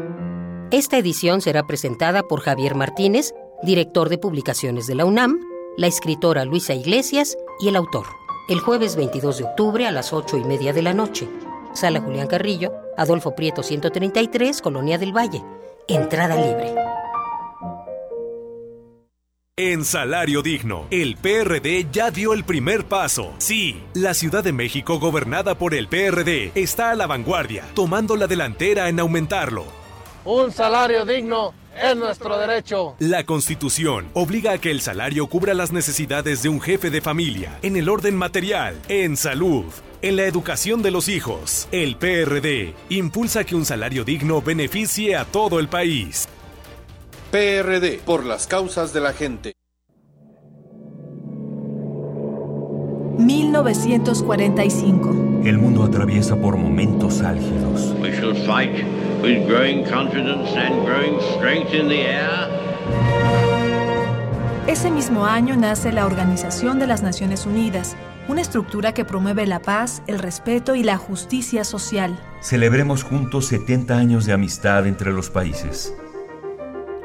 Esta 0.71 0.97
edición 0.97 1.41
será 1.41 1.65
presentada 1.65 2.23
por 2.23 2.41
Javier 2.41 2.75
Martínez, 2.75 3.33
director 3.63 4.09
de 4.09 4.17
publicaciones 4.17 4.87
de 4.87 4.95
la 4.95 5.05
UNAM, 5.05 5.39
la 5.77 5.87
escritora 5.87 6.45
Luisa 6.45 6.73
Iglesias 6.73 7.37
y 7.59 7.69
el 7.69 7.75
autor. 7.75 8.05
El 8.49 8.59
jueves 8.59 8.95
22 8.95 9.37
de 9.37 9.43
octubre 9.45 9.87
a 9.87 9.91
las 9.91 10.13
8 10.13 10.37
y 10.37 10.43
media 10.43 10.73
de 10.73 10.81
la 10.81 10.93
noche. 10.93 11.27
Sala 11.73 12.01
Julián 12.01 12.27
Carrillo, 12.27 12.71
Adolfo 12.97 13.33
Prieto 13.35 13.63
133, 13.63 14.61
Colonia 14.61 14.97
del 14.97 15.15
Valle. 15.15 15.43
Entrada 15.87 16.35
libre. 16.35 16.75
En 19.55 19.85
Salario 19.85 20.41
Digno, 20.41 20.87
el 20.89 21.15
PRD 21.15 21.85
ya 21.91 22.09
dio 22.09 22.33
el 22.33 22.43
primer 22.43 22.85
paso. 22.85 23.35
Sí, 23.37 23.83
la 23.93 24.15
Ciudad 24.15 24.43
de 24.43 24.51
México, 24.51 24.97
gobernada 24.97 25.59
por 25.59 25.75
el 25.75 25.87
PRD, 25.87 26.51
está 26.55 26.89
a 26.89 26.95
la 26.95 27.05
vanguardia, 27.05 27.63
tomando 27.75 28.15
la 28.15 28.25
delantera 28.25 28.89
en 28.89 28.99
aumentarlo. 28.99 29.65
Un 30.25 30.51
salario 30.51 31.05
digno 31.05 31.53
es 31.79 31.95
nuestro 31.95 32.39
derecho. 32.39 32.95
La 32.97 33.25
Constitución 33.25 34.09
obliga 34.13 34.53
a 34.53 34.57
que 34.57 34.71
el 34.71 34.81
salario 34.81 35.27
cubra 35.27 35.53
las 35.53 35.71
necesidades 35.71 36.41
de 36.41 36.49
un 36.49 36.59
jefe 36.59 36.89
de 36.89 37.01
familia 37.01 37.59
en 37.61 37.77
el 37.77 37.89
orden 37.89 38.15
material, 38.15 38.75
en 38.87 39.15
salud, 39.15 39.65
en 40.01 40.15
la 40.15 40.23
educación 40.23 40.81
de 40.81 40.89
los 40.89 41.07
hijos. 41.07 41.67
El 41.71 41.95
PRD 41.97 42.73
impulsa 42.89 43.43
que 43.43 43.53
un 43.53 43.65
salario 43.65 44.03
digno 44.03 44.41
beneficie 44.41 45.15
a 45.15 45.25
todo 45.25 45.59
el 45.59 45.67
país. 45.67 46.27
PRD, 47.33 47.99
por 48.05 48.25
las 48.27 48.45
causas 48.45 48.93
de 48.93 49.01
la 49.01 49.11
gente. 49.11 49.53
1945. 53.17 55.41
El 55.43 55.57
mundo 55.57 55.83
atraviesa 55.83 56.35
por 56.35 56.57
momentos 56.57 57.23
álgidos. 57.23 57.95
We 57.99 58.11
shall 58.11 58.35
fight 58.45 58.85
with 59.23 59.47
growing 59.47 59.83
confidence 59.83 60.55
and 60.55 60.85
growing 60.85 61.19
strength 61.35 61.73
in 61.73 61.87
the 61.87 62.05
air. 62.05 62.49
Ese 64.67 64.91
mismo 64.91 65.25
año 65.25 65.55
nace 65.55 65.91
la 65.91 66.05
Organización 66.05 66.77
de 66.77 66.85
las 66.85 67.01
Naciones 67.01 67.47
Unidas, 67.47 67.95
una 68.27 68.41
estructura 68.41 68.93
que 68.93 69.05
promueve 69.05 69.47
la 69.47 69.59
paz, 69.59 70.03
el 70.05 70.19
respeto 70.19 70.75
y 70.75 70.83
la 70.83 70.97
justicia 70.97 71.63
social. 71.63 72.15
Celebremos 72.41 73.01
juntos 73.01 73.47
70 73.47 73.97
años 73.97 74.27
de 74.27 74.33
amistad 74.33 74.85
entre 74.85 75.11
los 75.11 75.31
países. 75.31 75.95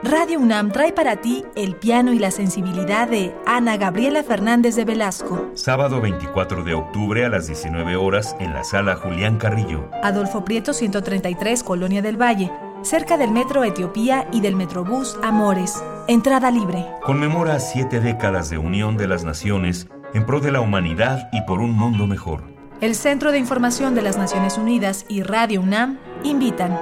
Radio 0.05 0.39
UNAM 0.39 0.71
trae 0.71 0.93
para 0.93 1.17
ti 1.17 1.45
el 1.57 1.75
piano 1.75 2.13
y 2.13 2.21
la 2.21 2.31
sensibilidad 2.31 3.09
de 3.09 3.35
Ana 3.47 3.77
Gabriela 3.77 4.23
Fernández 4.23 4.77
de 4.77 4.85
Velasco. 4.85 5.51
Sábado 5.55 6.01
24 6.01 6.63
de 6.63 6.75
octubre 6.75 7.25
a 7.25 7.29
las 7.29 7.49
19 7.49 7.97
horas 7.97 8.37
en 8.39 8.55
la 8.55 8.63
sala 8.63 8.95
Julián 8.95 9.39
Carrillo. 9.39 9.91
Adolfo 10.05 10.45
Prieto 10.45 10.73
133, 10.73 11.65
Colonia 11.65 12.01
del 12.01 12.17
Valle, 12.17 12.53
cerca 12.83 13.17
del 13.17 13.33
Metro 13.33 13.65
Etiopía 13.65 14.29
y 14.31 14.41
del 14.41 14.55
Metrobús 14.55 15.19
Amores. 15.21 15.83
Entrada 16.07 16.53
libre. 16.53 16.87
Conmemora 17.03 17.59
siete 17.59 17.99
décadas 17.99 18.51
de 18.51 18.59
unión 18.59 18.97
de 18.97 19.09
las 19.09 19.25
naciones 19.25 19.89
en 20.15 20.25
pro 20.25 20.39
de 20.39 20.53
la 20.53 20.61
humanidad 20.61 21.29
y 21.33 21.43
por 21.43 21.61
un 21.61 21.73
mundo 21.73 22.07
mejor. 22.07 22.45
El 22.81 22.95
Centro 22.95 23.33
de 23.33 23.39
Información 23.39 23.97
de 23.97 24.03
las 24.03 24.17
Naciones 24.17 24.59
Unidas 24.59 25.07
y 25.09 25.25
Radio 25.25 25.61
UNAM 25.61 25.99
invitan. 26.23 26.79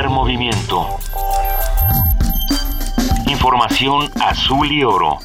Primer 0.00 0.16
movimiento. 0.16 0.86
Información 3.26 4.10
azul 4.18 4.72
y 4.72 4.82
oro. 4.82 5.18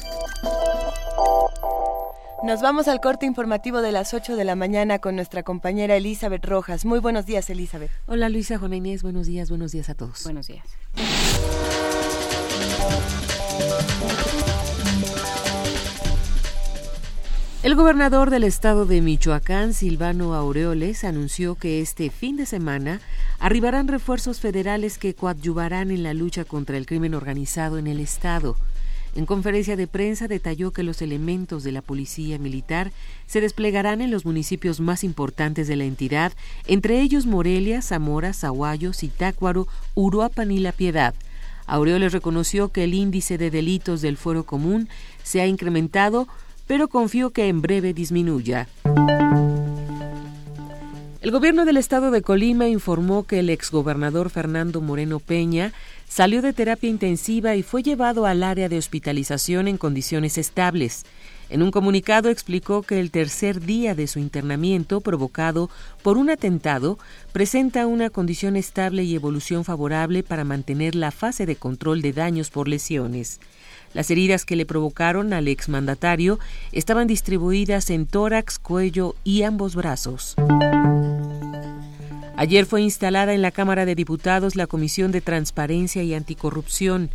Nos 2.42 2.60
vamos 2.60 2.86
al 2.86 3.00
corte 3.00 3.24
informativo 3.24 3.80
de 3.80 3.90
las 3.90 4.12
8 4.12 4.36
de 4.36 4.44
la 4.44 4.54
mañana 4.54 4.98
con 4.98 5.16
nuestra 5.16 5.42
compañera 5.44 5.96
Elizabeth 5.96 6.44
Rojas. 6.44 6.84
Muy 6.84 6.98
buenos 6.98 7.24
días, 7.24 7.48
Elizabeth. 7.48 7.90
Hola 8.06 8.28
Luisa, 8.28 8.58
Juana 8.58 8.76
Inés, 8.76 9.02
buenos 9.02 9.26
días, 9.26 9.48
buenos 9.48 9.72
días 9.72 9.88
a 9.88 9.94
todos. 9.94 10.24
Buenos 10.24 10.46
días. 10.46 10.66
El 17.66 17.74
gobernador 17.74 18.30
del 18.30 18.44
estado 18.44 18.86
de 18.86 19.00
Michoacán, 19.00 19.74
Silvano 19.74 20.34
Aureoles, 20.34 21.02
anunció 21.02 21.56
que 21.56 21.80
este 21.80 22.10
fin 22.10 22.36
de 22.36 22.46
semana 22.46 23.00
arribarán 23.40 23.88
refuerzos 23.88 24.38
federales 24.38 24.98
que 24.98 25.14
coadyuvarán 25.14 25.90
en 25.90 26.04
la 26.04 26.14
lucha 26.14 26.44
contra 26.44 26.76
el 26.76 26.86
crimen 26.86 27.12
organizado 27.12 27.76
en 27.78 27.88
el 27.88 27.98
estado. 27.98 28.54
En 29.16 29.26
conferencia 29.26 29.74
de 29.74 29.88
prensa 29.88 30.28
detalló 30.28 30.70
que 30.70 30.84
los 30.84 31.02
elementos 31.02 31.64
de 31.64 31.72
la 31.72 31.82
policía 31.82 32.38
militar 32.38 32.92
se 33.26 33.40
desplegarán 33.40 34.00
en 34.00 34.12
los 34.12 34.24
municipios 34.24 34.78
más 34.78 35.02
importantes 35.02 35.66
de 35.66 35.74
la 35.74 35.86
entidad, 35.86 36.34
entre 36.68 37.00
ellos 37.00 37.26
Morelia, 37.26 37.82
Zamora, 37.82 38.32
Zaguayo, 38.32 38.92
Zitácuaro, 38.92 39.66
Uruapan 39.96 40.52
y 40.52 40.60
La 40.60 40.70
Piedad. 40.70 41.16
Aureoles 41.66 42.12
reconoció 42.12 42.68
que 42.68 42.84
el 42.84 42.94
índice 42.94 43.38
de 43.38 43.50
delitos 43.50 44.02
del 44.02 44.16
fuero 44.16 44.44
común 44.44 44.88
se 45.24 45.40
ha 45.40 45.48
incrementado, 45.48 46.28
pero 46.66 46.88
confió 46.88 47.30
que 47.30 47.48
en 47.48 47.62
breve 47.62 47.94
disminuya. 47.94 48.68
El 51.26 51.32
gobierno 51.32 51.64
del 51.64 51.76
estado 51.76 52.12
de 52.12 52.22
Colima 52.22 52.68
informó 52.68 53.24
que 53.24 53.40
el 53.40 53.50
exgobernador 53.50 54.30
Fernando 54.30 54.80
Moreno 54.80 55.18
Peña 55.18 55.72
salió 56.08 56.40
de 56.40 56.52
terapia 56.52 56.88
intensiva 56.88 57.56
y 57.56 57.64
fue 57.64 57.82
llevado 57.82 58.26
al 58.26 58.44
área 58.44 58.68
de 58.68 58.78
hospitalización 58.78 59.66
en 59.66 59.76
condiciones 59.76 60.38
estables. 60.38 61.04
En 61.48 61.62
un 61.62 61.72
comunicado 61.72 62.28
explicó 62.28 62.82
que 62.82 63.00
el 63.00 63.10
tercer 63.10 63.60
día 63.60 63.94
de 63.96 64.06
su 64.06 64.18
internamiento 64.20 65.00
provocado 65.00 65.68
por 66.02 66.16
un 66.16 66.30
atentado 66.30 66.96
presenta 67.32 67.86
una 67.88 68.10
condición 68.10 68.56
estable 68.56 69.02
y 69.02 69.14
evolución 69.14 69.64
favorable 69.64 70.22
para 70.22 70.44
mantener 70.44 70.94
la 70.94 71.10
fase 71.10 71.44
de 71.44 71.56
control 71.56 72.02
de 72.02 72.12
daños 72.12 72.50
por 72.50 72.68
lesiones. 72.68 73.40
Las 73.96 74.10
heridas 74.10 74.44
que 74.44 74.56
le 74.56 74.66
provocaron 74.66 75.32
al 75.32 75.48
exmandatario 75.48 76.38
estaban 76.70 77.06
distribuidas 77.06 77.88
en 77.88 78.04
tórax, 78.04 78.58
cuello 78.58 79.14
y 79.24 79.42
ambos 79.42 79.74
brazos. 79.74 80.34
Ayer 82.36 82.66
fue 82.66 82.82
instalada 82.82 83.32
en 83.32 83.40
la 83.40 83.52
Cámara 83.52 83.86
de 83.86 83.94
Diputados 83.94 84.54
la 84.54 84.66
Comisión 84.66 85.12
de 85.12 85.22
Transparencia 85.22 86.02
y 86.02 86.12
Anticorrupción. 86.12 87.08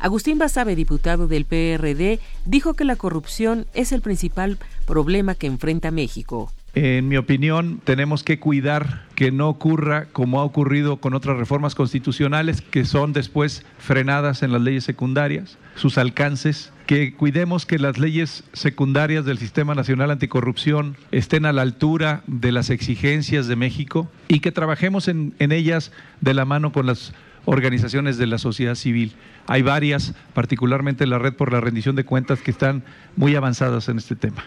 Agustín 0.00 0.38
Basabe, 0.38 0.74
diputado 0.74 1.28
del 1.28 1.44
PRD, 1.44 2.18
dijo 2.46 2.74
que 2.74 2.82
la 2.82 2.96
corrupción 2.96 3.68
es 3.72 3.92
el 3.92 4.00
principal 4.00 4.58
problema 4.86 5.36
que 5.36 5.46
enfrenta 5.46 5.92
México. 5.92 6.50
En 6.76 7.06
mi 7.06 7.16
opinión, 7.16 7.80
tenemos 7.84 8.24
que 8.24 8.40
cuidar 8.40 9.04
que 9.14 9.30
no 9.30 9.48
ocurra 9.48 10.06
como 10.06 10.40
ha 10.40 10.44
ocurrido 10.44 10.96
con 10.96 11.14
otras 11.14 11.36
reformas 11.36 11.76
constitucionales 11.76 12.62
que 12.62 12.84
son 12.84 13.12
después 13.12 13.64
frenadas 13.78 14.42
en 14.42 14.50
las 14.50 14.60
leyes 14.60 14.82
secundarias, 14.82 15.56
sus 15.76 15.98
alcances, 15.98 16.72
que 16.86 17.14
cuidemos 17.14 17.64
que 17.64 17.78
las 17.78 17.98
leyes 17.98 18.42
secundarias 18.54 19.24
del 19.24 19.38
Sistema 19.38 19.76
Nacional 19.76 20.10
Anticorrupción 20.10 20.96
estén 21.12 21.46
a 21.46 21.52
la 21.52 21.62
altura 21.62 22.24
de 22.26 22.50
las 22.50 22.70
exigencias 22.70 23.46
de 23.46 23.54
México 23.54 24.10
y 24.26 24.40
que 24.40 24.50
trabajemos 24.50 25.06
en, 25.06 25.32
en 25.38 25.52
ellas 25.52 25.92
de 26.20 26.34
la 26.34 26.44
mano 26.44 26.72
con 26.72 26.86
las 26.86 27.12
organizaciones 27.44 28.18
de 28.18 28.26
la 28.26 28.38
sociedad 28.38 28.74
civil. 28.74 29.12
Hay 29.46 29.62
varias, 29.62 30.14
particularmente 30.34 31.06
la 31.06 31.20
Red 31.20 31.34
por 31.34 31.52
la 31.52 31.60
Rendición 31.60 31.94
de 31.94 32.04
Cuentas, 32.04 32.40
que 32.40 32.50
están 32.50 32.82
muy 33.14 33.36
avanzadas 33.36 33.88
en 33.88 33.98
este 33.98 34.16
tema. 34.16 34.44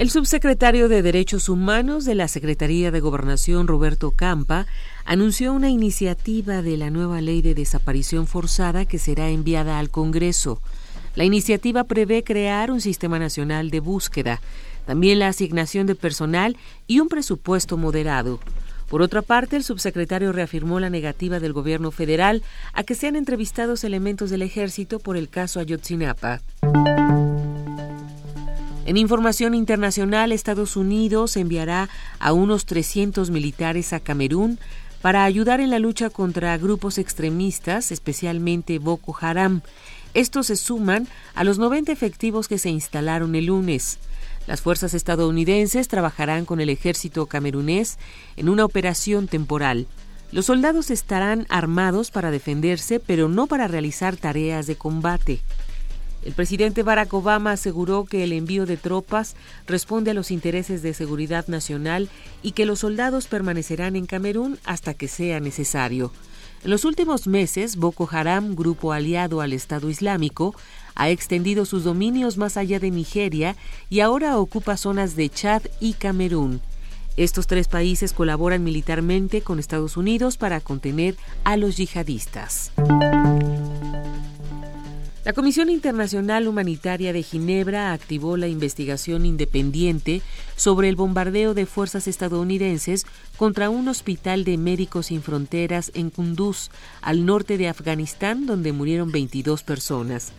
El 0.00 0.08
subsecretario 0.08 0.88
de 0.88 1.02
Derechos 1.02 1.50
Humanos 1.50 2.06
de 2.06 2.14
la 2.14 2.26
Secretaría 2.26 2.90
de 2.90 3.00
Gobernación, 3.00 3.66
Roberto 3.66 4.12
Campa, 4.12 4.66
anunció 5.04 5.52
una 5.52 5.68
iniciativa 5.68 6.62
de 6.62 6.78
la 6.78 6.88
nueva 6.88 7.20
ley 7.20 7.42
de 7.42 7.54
desaparición 7.54 8.26
forzada 8.26 8.86
que 8.86 8.98
será 8.98 9.28
enviada 9.28 9.78
al 9.78 9.90
Congreso. 9.90 10.62
La 11.16 11.24
iniciativa 11.24 11.84
prevé 11.84 12.24
crear 12.24 12.70
un 12.70 12.80
sistema 12.80 13.18
nacional 13.18 13.68
de 13.68 13.80
búsqueda, 13.80 14.40
también 14.86 15.18
la 15.18 15.28
asignación 15.28 15.86
de 15.86 15.96
personal 15.96 16.56
y 16.86 17.00
un 17.00 17.10
presupuesto 17.10 17.76
moderado. 17.76 18.40
Por 18.88 19.02
otra 19.02 19.20
parte, 19.20 19.56
el 19.56 19.64
subsecretario 19.64 20.32
reafirmó 20.32 20.80
la 20.80 20.88
negativa 20.88 21.40
del 21.40 21.52
gobierno 21.52 21.90
federal 21.90 22.42
a 22.72 22.84
que 22.84 22.94
sean 22.94 23.16
entrevistados 23.16 23.84
elementos 23.84 24.30
del 24.30 24.40
ejército 24.40 24.98
por 24.98 25.18
el 25.18 25.28
caso 25.28 25.60
Ayotzinapa. 25.60 26.40
En 28.86 28.96
información 28.96 29.54
internacional, 29.54 30.32
Estados 30.32 30.74
Unidos 30.74 31.36
enviará 31.36 31.90
a 32.18 32.32
unos 32.32 32.64
300 32.64 33.30
militares 33.30 33.92
a 33.92 34.00
Camerún 34.00 34.58
para 35.02 35.24
ayudar 35.24 35.60
en 35.60 35.70
la 35.70 35.78
lucha 35.78 36.10
contra 36.10 36.56
grupos 36.56 36.98
extremistas, 36.98 37.92
especialmente 37.92 38.78
Boko 38.78 39.16
Haram. 39.20 39.60
Estos 40.14 40.48
se 40.48 40.56
suman 40.56 41.06
a 41.34 41.44
los 41.44 41.58
90 41.58 41.92
efectivos 41.92 42.48
que 42.48 42.58
se 42.58 42.70
instalaron 42.70 43.34
el 43.34 43.46
lunes. 43.46 43.98
Las 44.46 44.62
fuerzas 44.62 44.94
estadounidenses 44.94 45.86
trabajarán 45.88 46.44
con 46.44 46.60
el 46.60 46.70
ejército 46.70 47.26
camerunés 47.26 47.98
en 48.36 48.48
una 48.48 48.64
operación 48.64 49.28
temporal. 49.28 49.86
Los 50.32 50.46
soldados 50.46 50.90
estarán 50.90 51.46
armados 51.48 52.10
para 52.10 52.30
defenderse, 52.30 52.98
pero 52.98 53.28
no 53.28 53.46
para 53.46 53.68
realizar 53.68 54.16
tareas 54.16 54.66
de 54.66 54.76
combate. 54.76 55.40
El 56.22 56.34
presidente 56.34 56.82
Barack 56.82 57.12
Obama 57.14 57.52
aseguró 57.52 58.04
que 58.04 58.24
el 58.24 58.32
envío 58.32 58.66
de 58.66 58.76
tropas 58.76 59.36
responde 59.66 60.10
a 60.10 60.14
los 60.14 60.30
intereses 60.30 60.82
de 60.82 60.92
seguridad 60.92 61.46
nacional 61.48 62.08
y 62.42 62.52
que 62.52 62.66
los 62.66 62.80
soldados 62.80 63.26
permanecerán 63.26 63.96
en 63.96 64.06
Camerún 64.06 64.58
hasta 64.64 64.92
que 64.92 65.08
sea 65.08 65.40
necesario. 65.40 66.12
En 66.62 66.70
los 66.70 66.84
últimos 66.84 67.26
meses, 67.26 67.76
Boko 67.76 68.06
Haram, 68.10 68.54
grupo 68.54 68.92
aliado 68.92 69.40
al 69.40 69.54
Estado 69.54 69.88
Islámico, 69.88 70.54
ha 70.94 71.08
extendido 71.08 71.64
sus 71.64 71.84
dominios 71.84 72.36
más 72.36 72.58
allá 72.58 72.78
de 72.78 72.90
Nigeria 72.90 73.56
y 73.88 74.00
ahora 74.00 74.36
ocupa 74.36 74.76
zonas 74.76 75.16
de 75.16 75.30
Chad 75.30 75.62
y 75.80 75.94
Camerún. 75.94 76.60
Estos 77.16 77.46
tres 77.46 77.66
países 77.66 78.12
colaboran 78.12 78.62
militarmente 78.62 79.40
con 79.40 79.58
Estados 79.58 79.96
Unidos 79.96 80.36
para 80.36 80.60
contener 80.60 81.16
a 81.44 81.56
los 81.56 81.78
yihadistas. 81.78 82.72
La 85.30 85.34
Comisión 85.34 85.70
Internacional 85.70 86.48
Humanitaria 86.48 87.12
de 87.12 87.22
Ginebra 87.22 87.92
activó 87.92 88.36
la 88.36 88.48
investigación 88.48 89.24
independiente 89.24 90.22
sobre 90.56 90.88
el 90.88 90.96
bombardeo 90.96 91.54
de 91.54 91.66
fuerzas 91.66 92.08
estadounidenses 92.08 93.06
contra 93.36 93.70
un 93.70 93.86
hospital 93.86 94.42
de 94.42 94.58
Médicos 94.58 95.06
Sin 95.06 95.22
Fronteras 95.22 95.92
en 95.94 96.10
Kunduz, 96.10 96.70
al 97.00 97.26
norte 97.26 97.58
de 97.58 97.68
Afganistán, 97.68 98.44
donde 98.44 98.72
murieron 98.72 99.12
22 99.12 99.62
personas. 99.62 100.32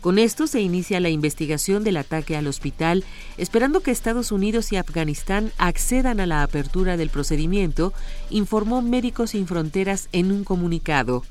Con 0.00 0.16
esto 0.16 0.46
se 0.46 0.60
inicia 0.60 1.00
la 1.00 1.08
investigación 1.08 1.82
del 1.82 1.96
ataque 1.96 2.36
al 2.36 2.46
hospital, 2.46 3.02
esperando 3.38 3.80
que 3.80 3.90
Estados 3.90 4.30
Unidos 4.30 4.70
y 4.70 4.76
Afganistán 4.76 5.50
accedan 5.58 6.20
a 6.20 6.26
la 6.26 6.44
apertura 6.44 6.96
del 6.96 7.10
procedimiento, 7.10 7.92
informó 8.30 8.80
Médicos 8.80 9.30
Sin 9.30 9.48
Fronteras 9.48 10.08
en 10.12 10.30
un 10.30 10.44
comunicado. 10.44 11.24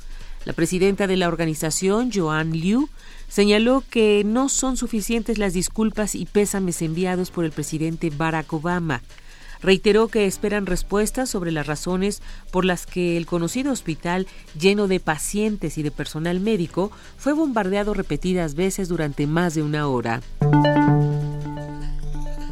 La 0.45 0.53
presidenta 0.53 1.07
de 1.07 1.17
la 1.17 1.27
organización, 1.27 2.11
Joan 2.13 2.51
Liu, 2.51 2.87
señaló 3.27 3.83
que 3.89 4.23
no 4.23 4.47
son 4.47 4.77
suficientes 4.77 5.39
las 5.39 5.53
disculpas 5.53 6.13
y 6.13 6.27
pésames 6.27 6.83
enviados 6.83 7.31
por 7.31 7.45
el 7.45 7.51
presidente 7.51 8.11
Barack 8.15 8.53
Obama. 8.53 9.01
Reiteró 9.63 10.07
que 10.07 10.27
esperan 10.27 10.67
respuestas 10.67 11.31
sobre 11.31 11.51
las 11.51 11.65
razones 11.65 12.21
por 12.51 12.63
las 12.63 12.85
que 12.85 13.17
el 13.17 13.25
conocido 13.25 13.71
hospital, 13.71 14.27
lleno 14.59 14.87
de 14.87 14.99
pacientes 14.99 15.79
y 15.79 15.83
de 15.83 15.89
personal 15.89 16.39
médico, 16.39 16.91
fue 17.17 17.33
bombardeado 17.33 17.95
repetidas 17.95 18.53
veces 18.53 18.87
durante 18.87 19.25
más 19.25 19.55
de 19.55 19.63
una 19.63 19.87
hora. 19.87 20.21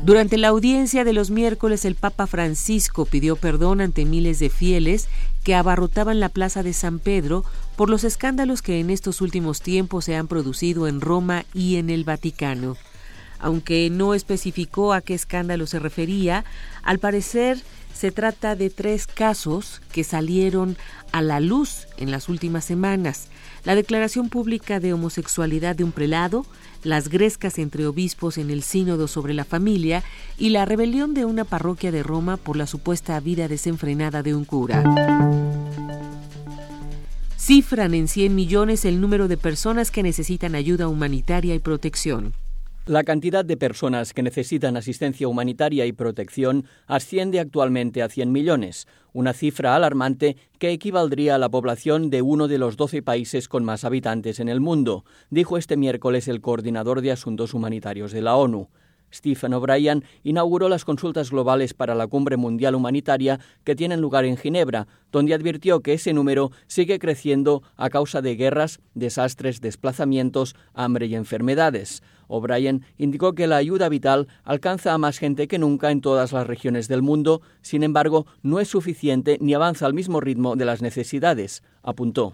Durante 0.04 0.38
la 0.38 0.50
audiencia 0.50 1.06
de 1.06 1.14
los 1.14 1.32
miércoles, 1.32 1.86
el 1.86 1.96
Papa 1.96 2.28
Francisco 2.28 3.06
pidió 3.06 3.38
perdón 3.38 3.80
ante 3.80 4.04
miles 4.04 4.38
de 4.40 4.50
fieles 4.50 5.08
que 5.46 5.56
abarrotaban 5.56 6.20
la 6.20 6.28
plaza 6.28 6.62
de 6.62 6.74
San 6.74 7.00
Pedro 7.00 7.46
por 7.76 7.90
los 7.90 8.04
escándalos 8.04 8.62
que 8.62 8.80
en 8.80 8.90
estos 8.90 9.22
últimos 9.22 9.62
tiempos 9.62 10.06
se 10.06 10.16
han 10.16 10.28
producido 10.28 10.88
en 10.88 11.02
Roma 11.02 11.46
y 11.54 11.78
en 11.78 11.90
el 11.90 12.04
Vaticano. 12.04 12.78
Aunque 13.40 13.90
no 13.90 14.14
especificó 14.14 14.94
a 14.94 15.02
qué 15.02 15.14
escándalo 15.14 15.68
se 15.68 15.80
refería, 15.80 16.46
al 16.84 17.00
parecer 17.00 17.62
se 17.94 18.12
trata 18.12 18.56
de 18.56 18.70
tres 18.70 19.08
casos 19.08 19.82
que 19.92 20.04
salieron 20.04 20.78
a 21.12 21.22
la 21.22 21.40
luz 21.40 21.88
en 21.98 22.12
las 22.12 22.30
últimas 22.30 22.66
semanas. 22.66 23.28
La 23.66 23.76
declaración 23.76 24.30
pública 24.30 24.80
de 24.80 24.94
homosexualidad 24.94 25.76
de 25.76 25.84
un 25.84 25.92
prelado, 25.92 26.46
las 26.84 27.08
grescas 27.08 27.60
entre 27.60 27.86
obispos 27.86 28.38
en 28.38 28.50
el 28.50 28.64
sínodo 28.64 29.08
sobre 29.08 29.34
la 29.34 29.46
familia 29.46 30.04
y 30.38 30.50
la 30.50 30.66
rebelión 30.66 31.14
de 31.14 31.26
una 31.26 31.46
parroquia 31.46 31.92
de 31.92 32.04
Roma 32.04 32.38
por 32.38 32.58
la 32.58 32.68
supuesta 32.68 33.20
vida 33.20 33.48
desenfrenada 33.48 34.24
de 34.24 34.36
un 34.36 34.46
cura. 34.46 34.84
Cifran 37.46 37.94
en 37.94 38.08
100 38.08 38.34
millones 38.34 38.86
el 38.86 39.02
número 39.02 39.28
de 39.28 39.36
personas 39.36 39.92
que 39.92 40.02
necesitan 40.02 40.56
ayuda 40.56 40.88
humanitaria 40.88 41.54
y 41.54 41.60
protección. 41.60 42.32
La 42.86 43.04
cantidad 43.04 43.44
de 43.44 43.58
personas 43.58 44.14
que 44.14 44.24
necesitan 44.24 44.78
asistencia 44.78 45.28
humanitaria 45.28 45.86
y 45.86 45.92
protección 45.92 46.64
asciende 46.88 47.42
actualmente 47.42 48.02
a 48.02 48.08
100 48.08 48.32
millones, 48.32 48.88
una 49.12 49.34
cifra 49.34 49.76
alarmante 49.76 50.38
que 50.58 50.72
equivaldría 50.72 51.36
a 51.36 51.38
la 51.38 51.50
población 51.50 52.10
de 52.10 52.22
uno 52.22 52.48
de 52.48 52.60
los 52.60 52.78
12 52.78 53.02
países 53.02 53.50
con 53.50 53.66
más 53.66 53.84
habitantes 53.84 54.40
en 54.40 54.48
el 54.48 54.62
mundo, 54.62 55.04
dijo 55.30 55.58
este 55.58 55.76
miércoles 55.76 56.30
el 56.30 56.40
coordinador 56.40 57.02
de 57.02 57.12
Asuntos 57.12 57.54
Humanitarios 57.54 58.14
de 58.14 58.22
la 58.22 58.38
ONU. 58.38 58.70
Stephen 59.14 59.54
O'Brien 59.54 60.04
inauguró 60.24 60.70
las 60.70 60.86
consultas 60.86 61.32
globales 61.32 61.74
para 61.74 61.96
la 61.96 62.08
Cumbre 62.08 62.38
Mundial 62.38 62.76
Humanitaria 62.76 63.40
que 63.64 63.76
tienen 63.76 64.02
lugar 64.02 64.26
en 64.26 64.38
Ginebra, 64.38 64.88
donde 65.12 65.34
advirtió 65.34 65.82
que 65.82 65.94
ese 65.94 66.14
número 66.14 66.52
sigue 66.68 67.00
creciendo 67.00 67.64
a 67.78 67.90
causa 67.90 68.22
de 68.22 68.36
guerras, 68.36 68.80
desastres, 68.96 69.62
desplazamientos, 69.62 70.56
hambre 70.74 71.06
y 71.06 71.16
enfermedades. 71.16 72.02
O'Brien 72.28 72.84
indicó 72.98 73.34
que 73.34 73.48
la 73.48 73.58
ayuda 73.58 73.90
vital 73.90 74.28
alcanza 74.44 74.94
a 74.94 74.98
más 74.98 75.20
gente 75.20 75.48
que 75.48 75.60
nunca 75.60 75.92
en 75.92 76.02
todas 76.02 76.32
las 76.34 76.48
regiones 76.48 76.88
del 76.88 77.02
mundo, 77.02 77.42
sin 77.62 77.84
embargo, 77.84 78.26
no 78.42 78.60
es 78.60 78.68
suficiente 78.68 79.38
ni 79.40 79.54
avanza 79.54 79.86
al 79.86 79.94
mismo 79.94 80.20
ritmo 80.20 80.56
de 80.56 80.66
las 80.66 80.82
necesidades, 80.82 81.64
apuntó. 81.84 82.34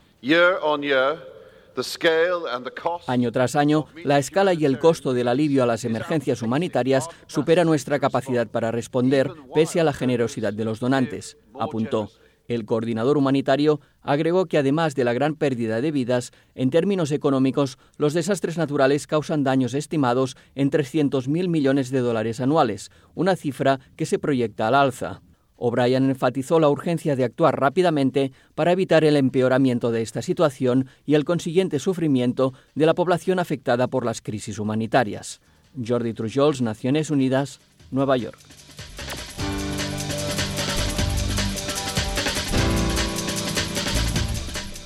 Año 3.08 3.32
tras 3.32 3.56
año, 3.56 3.86
la 4.04 4.20
escala 4.20 4.54
y 4.54 4.66
el 4.66 4.80
costo 4.80 5.14
del 5.14 5.28
alivio 5.28 5.64
a 5.64 5.66
las 5.66 5.86
emergencias 5.86 6.42
humanitarias 6.42 7.08
supera 7.28 7.64
nuestra 7.64 8.00
capacidad 8.00 8.48
para 8.48 8.72
responder, 8.72 9.32
pese 9.54 9.80
a 9.80 9.84
la 9.84 9.94
generosidad 9.94 10.54
de 10.54 10.66
los 10.66 10.80
donantes, 10.80 11.38
apuntó. 11.60 12.10
El 12.50 12.66
coordinador 12.66 13.16
humanitario 13.16 13.80
agregó 14.02 14.48
que 14.48 14.58
además 14.58 14.96
de 14.96 15.04
la 15.04 15.14
gran 15.14 15.36
pérdida 15.36 15.82
de 15.82 15.92
vidas, 15.92 16.32
en 16.56 16.72
términos 16.72 17.12
económicos, 17.12 17.78
los 17.98 18.16
desastres 18.16 18.58
naturales 18.58 19.06
causan 19.06 19.44
daños 19.44 19.76
estimados 19.76 20.36
en 20.56 20.72
300.000 20.72 21.48
millones 21.48 21.92
de 21.92 22.00
dólares 22.00 22.40
anuales, 22.40 22.90
una 23.14 23.36
cifra 23.36 23.80
que 23.96 24.08
se 24.08 24.18
proyecta 24.18 24.68
al 24.68 24.74
alza. 24.74 25.22
O'Brien 25.60 26.10
enfatizó 26.10 26.60
la 26.60 26.70
urgencia 26.70 27.16
de 27.16 27.26
actuar 27.26 27.60
rápidamente 27.60 28.32
para 28.56 28.72
evitar 28.72 29.04
el 29.04 29.18
empeoramiento 29.18 29.92
de 29.92 30.02
esta 30.02 30.22
situación 30.22 30.88
y 31.06 31.16
el 31.16 31.26
consiguiente 31.26 31.80
sufrimiento 31.80 32.54
de 32.76 32.86
la 32.86 32.94
población 32.94 33.40
afectada 33.40 33.88
por 33.88 34.06
las 34.06 34.22
crisis 34.22 34.58
humanitarias. 34.58 35.42
Jordi 35.86 36.14
Trujols, 36.14 36.62
Naciones 36.62 37.12
Unidas, 37.12 37.60
Nueva 37.92 38.18
York. 38.18 38.40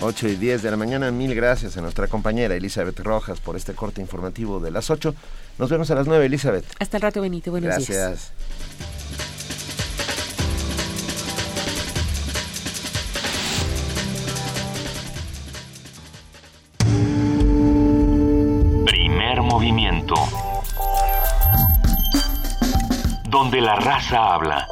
8 0.03 0.28
y 0.28 0.36
10 0.36 0.61
de 0.61 0.71
la 0.71 0.76
mañana. 0.76 1.11
Mil 1.11 1.34
gracias 1.34 1.78
a 1.78 1.82
nuestra 1.82 2.07
compañera 2.07 2.55
Elizabeth 2.55 2.99
Rojas 2.99 3.39
por 3.39 3.55
este 3.55 3.74
corte 3.74 4.01
informativo 4.01 4.59
de 4.59 4.69
las 4.69 4.89
8. 4.89 5.15
Nos 5.57 5.69
vemos 5.69 5.89
a 5.91 5.95
las 5.95 6.07
9, 6.07 6.26
Elizabeth. 6.26 6.65
Hasta 6.80 6.97
el 6.97 7.01
rato, 7.01 7.21
Benito. 7.21 7.51
Buenos 7.51 7.69
gracias. 7.69 7.88
días. 7.88 8.09
Gracias. 8.09 8.92
Raza 23.84 24.36
habla. 24.36 24.67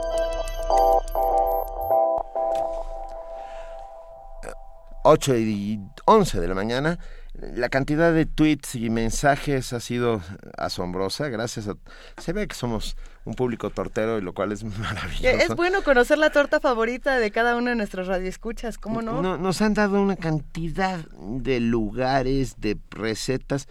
Ocho 5.03 5.36
y 5.36 5.80
11 6.05 6.39
de 6.39 6.47
la 6.47 6.53
mañana. 6.53 6.99
La 7.34 7.70
cantidad 7.70 8.14
de 8.14 8.26
tweets 8.26 8.76
y 8.76 8.89
mensajes 8.89 9.74
ha 9.74 9.80
sido 9.80 10.22
asombrosa. 10.57 11.30
Gracias 11.30 11.68
a... 11.68 11.76
Se 12.18 12.34
ve 12.34 12.47
que 12.47 12.55
somos 12.55 12.95
un 13.26 13.34
público 13.34 13.70
tortero, 13.70 14.18
y 14.18 14.22
lo 14.22 14.34
cual 14.34 14.51
es 14.51 14.64
maravilloso. 14.80 15.28
Es 15.28 15.55
bueno 15.55 15.82
conocer 15.84 16.18
la 16.18 16.30
torta 16.30 16.59
favorita 16.59 17.18
de 17.18 17.32
cada 17.32 17.55
uno 17.55 17.70
de 17.72 17.76
nuestros 17.76 18.07
radioescuchas, 18.07 18.78
¿cómo 18.78 19.01
no? 19.01 19.22
no? 19.22 19.38
Nos 19.38 19.62
han 19.62 19.74
dado 19.74 20.01
una 20.01 20.18
cantidad 20.18 20.99
de 21.20 21.59
lugares, 21.59 22.59
de 22.59 22.78
recetas, 22.91 23.68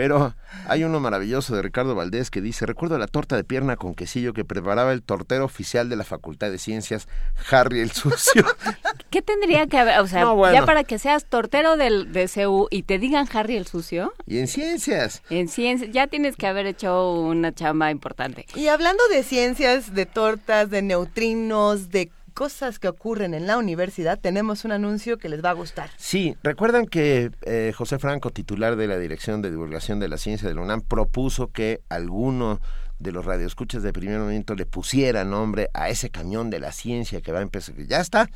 pero 0.00 0.34
hay 0.66 0.82
uno 0.82 0.98
maravilloso 0.98 1.54
de 1.54 1.60
Ricardo 1.60 1.94
Valdés 1.94 2.30
que 2.30 2.40
dice, 2.40 2.64
recuerdo 2.64 2.96
la 2.96 3.06
torta 3.06 3.36
de 3.36 3.44
pierna 3.44 3.76
con 3.76 3.94
quesillo 3.94 4.32
que 4.32 4.46
preparaba 4.46 4.94
el 4.94 5.02
tortero 5.02 5.44
oficial 5.44 5.90
de 5.90 5.96
la 5.96 6.04
Facultad 6.04 6.50
de 6.50 6.56
Ciencias, 6.56 7.06
Harry 7.50 7.80
el 7.80 7.90
Sucio. 7.90 8.46
¿Qué 9.10 9.20
tendría 9.20 9.66
que 9.66 9.76
haber? 9.76 10.00
O 10.00 10.06
sea, 10.06 10.22
No, 10.22 10.36
bueno. 10.36 10.54
ya 10.54 10.64
para 10.64 10.84
que 10.84 10.98
seas 10.98 11.26
tortero 11.26 11.76
del, 11.76 12.14
de 12.14 12.30
CU 12.32 12.66
y 12.70 12.84
te 12.84 12.98
digan 12.98 13.28
Harry 13.30 13.56
el 13.56 13.66
sucio. 13.66 14.14
y 14.26 14.38
en 14.38 14.48
ciencias. 14.48 15.20
En 15.28 15.48
ciencia, 15.48 15.86
ya 15.90 16.06
tienes 16.06 16.34
que 16.36 16.46
haber 16.46 16.64
hecho 16.64 17.12
una 17.20 17.52
chamba 17.52 17.90
importante. 17.90 18.46
Y 18.54 18.68
hablando 18.68 19.06
de 19.08 19.22
ciencias, 19.22 19.94
de 19.94 20.06
tortas, 20.06 20.70
de 20.70 20.80
neutrinos, 20.80 21.90
de 21.90 22.10
cosas 22.40 22.78
que 22.78 22.88
ocurren 22.88 23.34
en 23.34 23.46
la 23.46 23.58
universidad, 23.58 24.18
tenemos 24.18 24.64
un 24.64 24.72
anuncio 24.72 25.18
que 25.18 25.28
les 25.28 25.44
va 25.44 25.50
a 25.50 25.52
gustar. 25.52 25.90
Sí, 25.98 26.38
recuerdan 26.42 26.86
que 26.86 27.30
eh, 27.42 27.74
José 27.76 27.98
Franco, 27.98 28.30
titular 28.30 28.76
de 28.76 28.86
la 28.86 28.96
Dirección 28.96 29.42
de 29.42 29.50
Divulgación 29.50 30.00
de 30.00 30.08
la 30.08 30.16
Ciencia 30.16 30.48
de 30.48 30.54
la 30.54 30.62
UNAM, 30.62 30.80
propuso 30.80 31.48
que 31.48 31.82
alguno 31.90 32.58
de 32.98 33.12
los 33.12 33.26
radioescuchas 33.26 33.82
de 33.82 33.92
primer 33.92 34.20
momento 34.20 34.54
le 34.54 34.64
pusiera 34.64 35.22
nombre 35.22 35.68
a 35.74 35.90
ese 35.90 36.08
camión 36.08 36.48
de 36.48 36.60
la 36.60 36.72
ciencia 36.72 37.20
que 37.20 37.30
va 37.30 37.40
a 37.40 37.42
empezar. 37.42 37.74
Ya 37.76 38.00
está, 38.00 38.30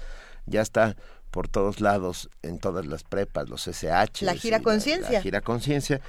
ya 0.44 0.60
está 0.60 0.96
por 1.30 1.48
todos 1.48 1.80
lados, 1.80 2.28
en 2.42 2.58
todas 2.58 2.84
las 2.84 3.04
prepas, 3.04 3.48
los 3.48 3.66
SH. 3.66 4.26
La 4.26 4.34
gira 4.34 4.60
conciencia. 4.60 5.12
La 5.12 5.22
gira 5.22 5.40
conciencia. 5.40 6.02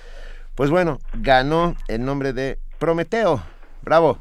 Pues 0.56 0.70
bueno, 0.70 1.00
ganó 1.14 1.78
el 1.88 2.04
nombre 2.04 2.34
de 2.34 2.60
Prometeo. 2.78 3.42
Bravo. 3.84 4.20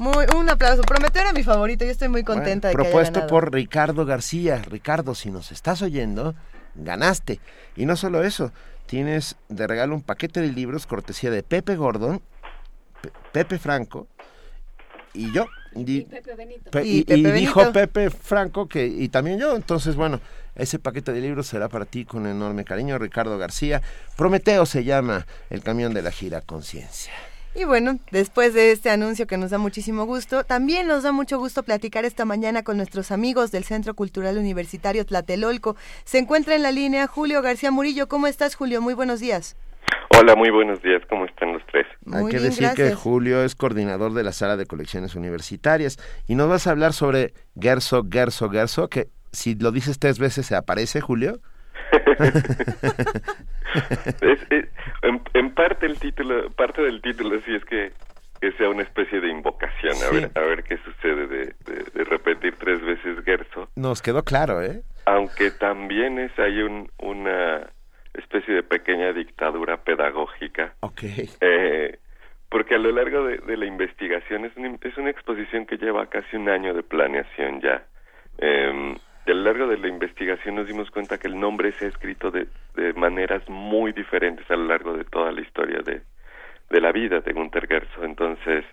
Muy, 0.00 0.26
un 0.36 0.48
aplauso. 0.48 0.82
Prometeo 0.82 1.22
era 1.22 1.32
mi 1.32 1.42
favorito, 1.42 1.84
yo 1.84 1.90
estoy 1.90 2.08
muy 2.08 2.22
contenta 2.24 2.68
Bueno, 2.68 2.70
de 2.70 2.74
que 2.76 2.80
haya 2.80 2.90
propuesto 2.90 3.14
ganado. 3.20 3.28
por 3.30 3.52
Ricardo 3.52 4.04
García. 4.06 4.62
Ricardo, 4.68 5.14
si 5.14 5.30
nos 5.30 5.50
estás 5.52 5.82
oyendo, 5.82 6.34
ganaste. 6.74 7.40
Y 7.76 7.84
no 7.86 7.96
solo 7.96 8.22
eso, 8.22 8.52
tienes 8.86 9.36
de 9.48 9.66
regalo 9.66 9.94
un 9.94 10.02
paquete 10.02 10.40
de 10.40 10.48
libros 10.52 10.86
cortesía 10.86 11.30
de 11.30 11.42
Pepe 11.42 11.76
Gordon, 11.76 12.22
Pe- 13.02 13.12
Pepe 13.32 13.58
Franco 13.58 14.06
y 15.14 15.32
yo. 15.32 15.46
Di- 15.72 16.00
Pepe 16.02 16.34
Benito. 16.34 16.70
Pe- 16.70 16.84
Y 16.86 16.98
y, 17.00 17.04
Pepe 17.04 17.18
y 17.20 17.32
dijo 17.32 17.60
Benito. 17.60 17.72
Pepe 17.80 18.10
Franco 18.10 18.66
que 18.68 18.86
y 18.86 19.08
también 19.10 19.38
yo 19.38 19.54
entonces 19.54 19.96
bueno 19.96 20.18
ese 20.56 20.78
paquete 20.78 21.12
de 21.12 21.20
libros 21.20 21.46
será 21.46 21.68
para 21.68 21.84
ti 21.84 22.06
con 22.06 22.26
enorme 22.26 22.64
cariño 22.64 22.98
Ricardo 22.98 23.36
García 23.36 23.82
Prometeo 24.16 24.64
se 24.64 24.82
llama 24.84 25.26
el 25.50 25.62
camión 25.62 25.92
de 25.92 26.00
la 26.00 26.10
gira 26.10 26.40
conciencia 26.40 27.12
Y 27.58 27.64
bueno, 27.64 27.98
después 28.12 28.54
de 28.54 28.70
este 28.70 28.88
anuncio 28.88 29.26
que 29.26 29.36
nos 29.36 29.50
da 29.50 29.58
muchísimo 29.58 30.04
gusto, 30.04 30.44
también 30.44 30.86
nos 30.86 31.02
da 31.02 31.10
mucho 31.10 31.40
gusto 31.40 31.64
platicar 31.64 32.04
esta 32.04 32.24
mañana 32.24 32.62
con 32.62 32.76
nuestros 32.76 33.10
amigos 33.10 33.50
del 33.50 33.64
Centro 33.64 33.94
Cultural 33.94 34.38
Universitario 34.38 35.04
Tlatelolco. 35.04 35.74
Se 36.04 36.18
encuentra 36.18 36.54
en 36.54 36.62
la 36.62 36.70
línea 36.70 37.08
Julio 37.08 37.42
García 37.42 37.72
Murillo. 37.72 38.06
¿Cómo 38.06 38.28
estás, 38.28 38.54
Julio? 38.54 38.80
Muy 38.80 38.94
buenos 38.94 39.18
días. 39.18 39.56
Hola, 40.16 40.36
muy 40.36 40.50
buenos 40.50 40.80
días, 40.82 41.02
¿cómo 41.08 41.24
están 41.24 41.52
los 41.54 41.62
tres? 41.66 41.86
hay 42.12 42.26
que 42.26 42.38
bien, 42.38 42.42
decir 42.44 42.70
que. 42.76 42.94
Julio 42.94 43.42
es 43.42 43.56
coordinador 43.56 44.14
de 44.14 44.22
la 44.22 44.30
sala 44.30 44.56
de 44.56 44.66
colecciones 44.66 45.16
universitarias 45.16 45.98
y 46.28 46.36
nos 46.36 46.48
vas 46.48 46.68
a 46.68 46.70
hablar 46.70 46.92
sobre 46.92 47.34
Gerso 47.60 48.06
Gerso 48.08 48.50
Gerso 48.50 48.88
que 48.88 49.08
si 49.32 49.56
lo 49.56 49.72
dices 49.72 49.98
tres 49.98 50.20
veces 50.20 50.46
se 50.46 50.54
aparece 50.54 51.00
Julio 51.00 51.40
Es- 54.20 54.40
es- 54.50 54.68
en, 55.02 55.22
en 55.34 55.54
parte 55.54 55.86
el 55.86 55.98
título, 55.98 56.50
parte 56.52 56.82
del 56.82 57.00
título 57.02 57.38
sí 57.44 57.54
es 57.54 57.64
que, 57.66 57.92
que 58.40 58.52
sea 58.52 58.68
una 58.70 58.82
especie 58.82 59.20
de 59.20 59.28
invocación, 59.28 59.96
a 60.02 60.10
ver, 60.10 60.30
a 60.34 60.40
ver 60.40 60.64
qué 60.64 60.78
sucede 60.78 61.26
de, 61.26 61.54
de- 61.66 61.84
de 61.94 62.04
repetir 62.04 62.56
tres 62.58 62.80
veces 62.82 63.22
Gerso, 63.24 63.68
nos 63.76 64.02
quedó 64.02 64.24
claro 64.24 64.62
eh 64.62 64.82
aunque 65.06 65.50
también 65.52 66.18
es 66.18 66.36
hay 66.38 66.60
un, 66.62 66.90
una 66.98 67.66
especie 68.14 68.54
de 68.54 68.62
pequeña 68.62 69.12
dictadura 69.12 69.78
pedagógica, 69.78 70.74
Ok. 70.80 71.02
eh, 71.40 71.98
porque 72.50 72.74
a 72.74 72.78
lo 72.78 72.90
largo 72.92 73.24
de, 73.24 73.38
de 73.38 73.56
la 73.56 73.66
investigación 73.66 74.44
es 74.46 74.56
una, 74.56 74.76
es 74.82 74.96
una 74.98 75.10
exposición 75.10 75.64
que 75.66 75.76
lleva 75.76 76.06
casi 76.10 76.36
un 76.36 76.48
año 76.48 76.74
de 76.74 76.82
planeación 76.82 77.60
ya. 77.60 77.84
Eh, 78.38 78.96
a 79.32 79.34
lo 79.34 79.42
largo 79.44 79.66
de 79.66 79.78
la 79.78 79.88
investigación 79.88 80.54
nos 80.56 80.66
dimos 80.66 80.90
cuenta 80.90 81.18
que 81.18 81.28
el 81.28 81.38
nombre 81.38 81.72
se 81.72 81.86
ha 81.86 81.88
escrito 81.88 82.30
de, 82.30 82.46
de 82.74 82.92
maneras 82.94 83.42
muy 83.48 83.92
diferentes 83.92 84.48
a 84.50 84.56
lo 84.56 84.64
largo 84.66 84.96
de 84.96 85.04
toda 85.04 85.32
la 85.32 85.40
historia 85.40 85.80
de, 85.84 86.02
de 86.70 86.80
la 86.80 86.92
vida 86.92 87.20
de 87.20 87.32
Gunther 87.32 87.66
Gerso. 87.66 88.04
Entonces, 88.04 88.64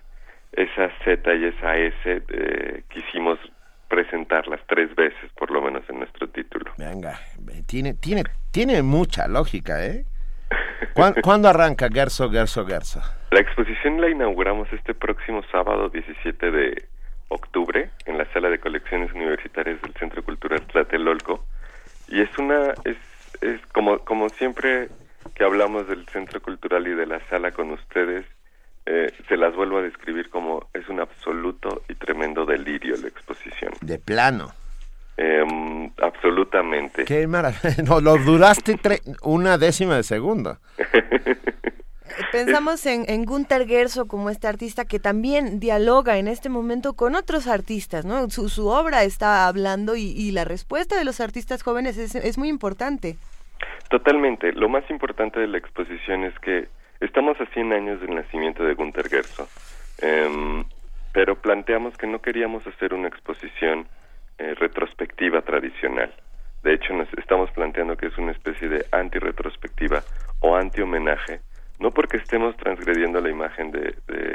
esa 0.52 0.90
Z 1.04 1.34
y 1.34 1.44
esa 1.46 1.76
S 1.76 2.22
eh, 2.28 2.82
quisimos 2.88 3.38
presentarlas 3.88 4.60
tres 4.68 4.94
veces, 4.96 5.30
por 5.38 5.50
lo 5.50 5.60
menos 5.62 5.82
en 5.88 5.98
nuestro 6.00 6.28
título. 6.28 6.72
venga 6.76 7.18
tiene 7.66 7.94
tiene 7.94 8.24
tiene 8.50 8.82
mucha 8.82 9.28
lógica 9.28 9.84
eh 9.84 10.04
¿Cuán- 10.92 11.14
¿Cuándo 11.22 11.48
arranca 11.48 11.88
Gerso 11.92 12.28
Gerso 12.30 12.66
Gerso 12.66 13.00
La 13.30 13.40
exposición 13.40 14.00
la 14.00 14.08
inauguramos 14.10 14.66
este 14.72 14.92
próximo 14.94 15.42
sábado 15.52 15.88
17 15.88 16.50
de 16.50 16.84
octubre 17.28 17.90
en 18.06 18.18
la 18.18 18.24
sala 18.32 18.48
de 18.50 18.58
colecciones 18.58 19.12
universitarias 19.12 19.80
del 19.82 19.92
Centro 19.94 20.22
Cultural 20.22 20.60
Tlatelolco 20.66 21.44
y 22.08 22.20
es 22.20 22.30
una 22.38 22.72
es, 22.84 22.96
es 23.40 23.60
como 23.72 23.98
como 24.00 24.28
siempre 24.30 24.88
que 25.34 25.44
hablamos 25.44 25.88
del 25.88 26.06
Centro 26.08 26.40
Cultural 26.40 26.86
y 26.86 26.94
de 26.94 27.06
la 27.06 27.20
sala 27.28 27.50
con 27.52 27.70
ustedes 27.72 28.24
eh, 28.86 29.12
se 29.28 29.36
las 29.36 29.54
vuelvo 29.56 29.78
a 29.78 29.82
describir 29.82 30.30
como 30.30 30.68
es 30.72 30.88
un 30.88 31.00
absoluto 31.00 31.82
y 31.88 31.94
tremendo 31.96 32.46
delirio 32.46 32.94
la 32.96 33.08
exposición 33.08 33.72
de 33.80 33.98
plano 33.98 34.52
Em, 35.18 35.90
absolutamente 36.02 37.06
Qué 37.06 37.26
maravilla. 37.26 37.82
No, 37.88 38.02
lo 38.02 38.18
duraste 38.18 38.74
tre- 38.76 39.00
una 39.22 39.56
décima 39.56 39.96
de 39.96 40.02
segundo. 40.02 40.58
Pensamos 42.32 42.84
en, 42.86 43.04
en 43.08 43.24
Gunther 43.24 43.66
Gerso 43.66 44.06
como 44.06 44.30
este 44.30 44.46
artista 44.46 44.84
que 44.84 44.98
también 44.98 45.60
dialoga 45.60 46.18
en 46.18 46.28
este 46.28 46.48
momento 46.48 46.94
con 46.94 47.14
otros 47.14 47.46
artistas, 47.46 48.04
¿no? 48.04 48.28
Su, 48.30 48.68
obra 48.68 49.04
está 49.04 49.48
hablando 49.48 49.96
y, 49.96 50.30
la 50.32 50.44
respuesta 50.44 50.96
de 50.96 51.04
los 51.04 51.20
artistas 51.20 51.62
jóvenes 51.62 51.98
es, 51.98 52.38
muy 52.38 52.48
importante. 52.48 53.16
Totalmente. 53.90 54.52
Lo 54.52 54.68
más 54.68 54.88
importante 54.90 55.40
de 55.40 55.46
la 55.46 55.58
exposición 55.58 56.24
es 56.24 56.38
que 56.40 56.68
estamos 57.00 57.40
a 57.40 57.46
100 57.46 57.72
años 57.72 58.00
del 58.00 58.14
nacimiento 58.14 58.64
de 58.64 58.74
Gunther 58.74 59.08
Gerso, 59.08 59.48
Em, 59.98 60.64
pero 61.12 61.36
planteamos 61.36 61.96
que 61.96 62.06
no 62.06 62.20
queríamos 62.20 62.66
hacer 62.66 62.92
una 62.92 63.08
exposición 63.08 63.88
eh, 64.38 64.54
retrospectiva 64.54 65.40
tradicional. 65.42 66.12
De 66.62 66.74
hecho, 66.74 66.92
nos 66.92 67.08
estamos 67.14 67.50
planteando 67.52 67.96
que 67.96 68.06
es 68.06 68.18
una 68.18 68.32
especie 68.32 68.68
de 68.68 68.84
anti-retrospectiva 68.92 70.02
o 70.40 70.56
anti-homenaje, 70.56 71.40
no 71.78 71.90
porque 71.90 72.16
estemos 72.16 72.56
transgrediendo 72.56 73.20
la 73.20 73.30
imagen 73.30 73.70
de, 73.70 73.94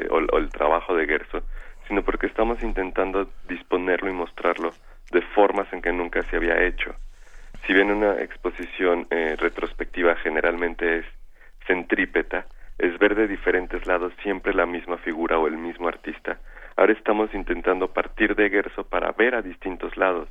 o, 0.09 0.37
el 0.37 0.49
trabajo 0.49 0.95
de 0.95 1.05
Gerso, 1.05 1.43
sino 1.87 2.03
porque 2.03 2.27
estamos 2.27 2.61
intentando 2.63 3.29
disponerlo 3.47 4.09
y 4.09 4.13
mostrarlo 4.13 4.71
de 5.11 5.21
formas 5.21 5.71
en 5.73 5.81
que 5.81 5.91
nunca 5.91 6.21
se 6.23 6.37
había 6.37 6.63
hecho. 6.63 6.95
Si 7.65 7.73
bien 7.73 7.91
una 7.91 8.21
exposición 8.21 9.07
eh, 9.09 9.35
retrospectiva 9.37 10.15
generalmente 10.15 10.99
es 10.99 11.05
centrípeta, 11.67 12.45
es 12.77 12.97
ver 12.97 13.15
de 13.15 13.27
diferentes 13.27 13.85
lados 13.85 14.13
siempre 14.23 14.53
la 14.53 14.65
misma 14.65 14.97
figura 14.97 15.37
o 15.37 15.47
el 15.47 15.57
mismo 15.57 15.87
artista. 15.87 16.39
Ahora 16.75 16.93
estamos 16.93 17.33
intentando 17.33 17.87
partir 17.89 18.35
de 18.35 18.49
Gerso 18.49 18.83
para 18.83 19.11
ver 19.11 19.35
a 19.35 19.41
distintos 19.41 19.95
lados, 19.97 20.29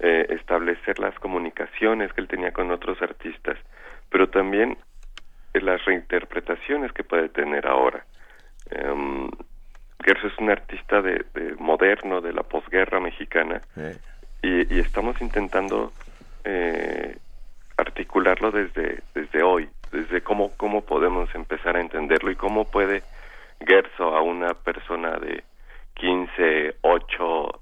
eh, 0.00 0.26
establecer 0.30 0.98
las 0.98 1.18
comunicaciones 1.18 2.12
que 2.12 2.20
él 2.20 2.28
tenía 2.28 2.52
con 2.52 2.70
otros 2.70 3.00
artistas, 3.00 3.56
pero 4.10 4.28
también 4.28 4.76
las 5.54 5.84
reinterpretaciones 5.84 6.92
que 6.92 7.04
puede 7.04 7.28
tener 7.28 7.66
ahora. 7.66 8.04
Em, 8.70 9.28
Gerso 10.04 10.28
es 10.28 10.38
un 10.38 10.50
artista 10.50 11.02
de, 11.02 11.24
de 11.34 11.54
moderno 11.58 12.20
de 12.20 12.32
la 12.32 12.42
posguerra 12.42 13.00
mexicana 13.00 13.60
y, 14.42 14.72
y 14.74 14.78
estamos 14.80 15.20
intentando 15.20 15.92
eh, 16.44 17.16
articularlo 17.76 18.50
desde 18.52 19.02
desde 19.14 19.42
hoy, 19.42 19.68
desde 19.90 20.20
cómo 20.20 20.52
cómo 20.56 20.82
podemos 20.82 21.34
empezar 21.34 21.76
a 21.76 21.80
entenderlo 21.80 22.30
y 22.30 22.36
cómo 22.36 22.64
puede 22.64 23.02
Gerso 23.66 24.14
a 24.16 24.22
una 24.22 24.54
persona 24.54 25.16
de 25.18 25.42
15, 25.94 26.76
8 26.82 27.16
o, 27.20 27.60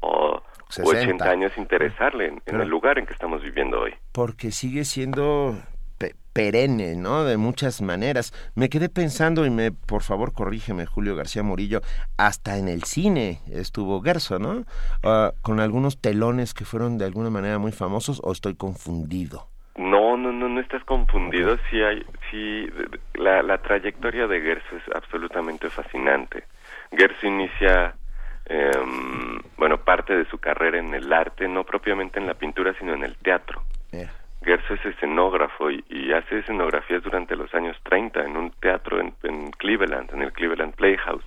o 0.00 0.42
60. 0.68 0.98
80 1.00 1.30
años 1.30 1.52
interesarle 1.56 2.26
en, 2.26 2.34
en 2.34 2.40
Pero- 2.44 2.62
el 2.62 2.68
lugar 2.68 2.98
en 2.98 3.06
que 3.06 3.14
estamos 3.14 3.42
viviendo 3.42 3.80
hoy. 3.80 3.94
Porque 4.12 4.50
sigue 4.50 4.84
siendo 4.84 5.56
perenne, 6.32 6.94
¿no? 6.96 7.24
De 7.24 7.36
muchas 7.36 7.82
maneras. 7.82 8.32
Me 8.54 8.68
quedé 8.68 8.88
pensando, 8.88 9.46
y 9.46 9.50
me, 9.50 9.72
por 9.72 10.02
favor, 10.02 10.32
corrígeme, 10.32 10.86
Julio 10.86 11.16
García 11.16 11.42
Murillo, 11.42 11.80
hasta 12.16 12.58
en 12.58 12.68
el 12.68 12.84
cine 12.84 13.40
estuvo 13.50 14.00
Gerso, 14.02 14.38
¿no? 14.38 14.64
Ah, 15.02 15.32
con 15.42 15.60
algunos 15.60 16.00
telones 16.00 16.54
que 16.54 16.64
fueron 16.64 16.98
de 16.98 17.04
alguna 17.04 17.30
manera 17.30 17.58
muy 17.58 17.72
famosos, 17.72 18.20
o 18.22 18.32
estoy 18.32 18.54
confundido. 18.54 19.48
No, 19.76 20.16
no, 20.16 20.32
no, 20.32 20.48
no 20.48 20.60
estás 20.60 20.82
confundido. 20.84 21.56
Sí 21.70 21.80
hay, 21.80 22.04
sí, 22.30 22.66
la, 23.14 23.42
la 23.42 23.58
trayectoria 23.58 24.26
de 24.26 24.40
Gerso 24.40 24.76
es 24.76 24.96
absolutamente 24.96 25.70
fascinante. 25.70 26.44
Gerso 26.90 27.26
inicia, 27.26 27.94
em, 28.46 29.38
bueno, 29.56 29.78
parte 29.78 30.16
de 30.16 30.24
su 30.26 30.38
carrera 30.38 30.78
en 30.78 30.92
el 30.94 31.12
arte, 31.12 31.46
no 31.46 31.62
propiamente 31.64 32.18
en 32.18 32.26
la 32.26 32.34
pintura, 32.34 32.74
sino 32.78 32.94
en 32.94 33.04
el 33.04 33.16
teatro. 33.18 33.62
Gerso 34.42 34.74
es 34.74 34.84
escenógrafo 34.84 35.70
y, 35.70 36.12
hace 36.12 36.38
escenografías 36.38 37.02
durante 37.02 37.36
los 37.36 37.52
años 37.54 37.76
30 37.82 38.24
en 38.24 38.36
un 38.36 38.50
teatro 38.52 39.00
en, 39.00 39.50
Cleveland, 39.52 40.12
en 40.12 40.22
el 40.22 40.32
Cleveland 40.32 40.74
Playhouse. 40.74 41.24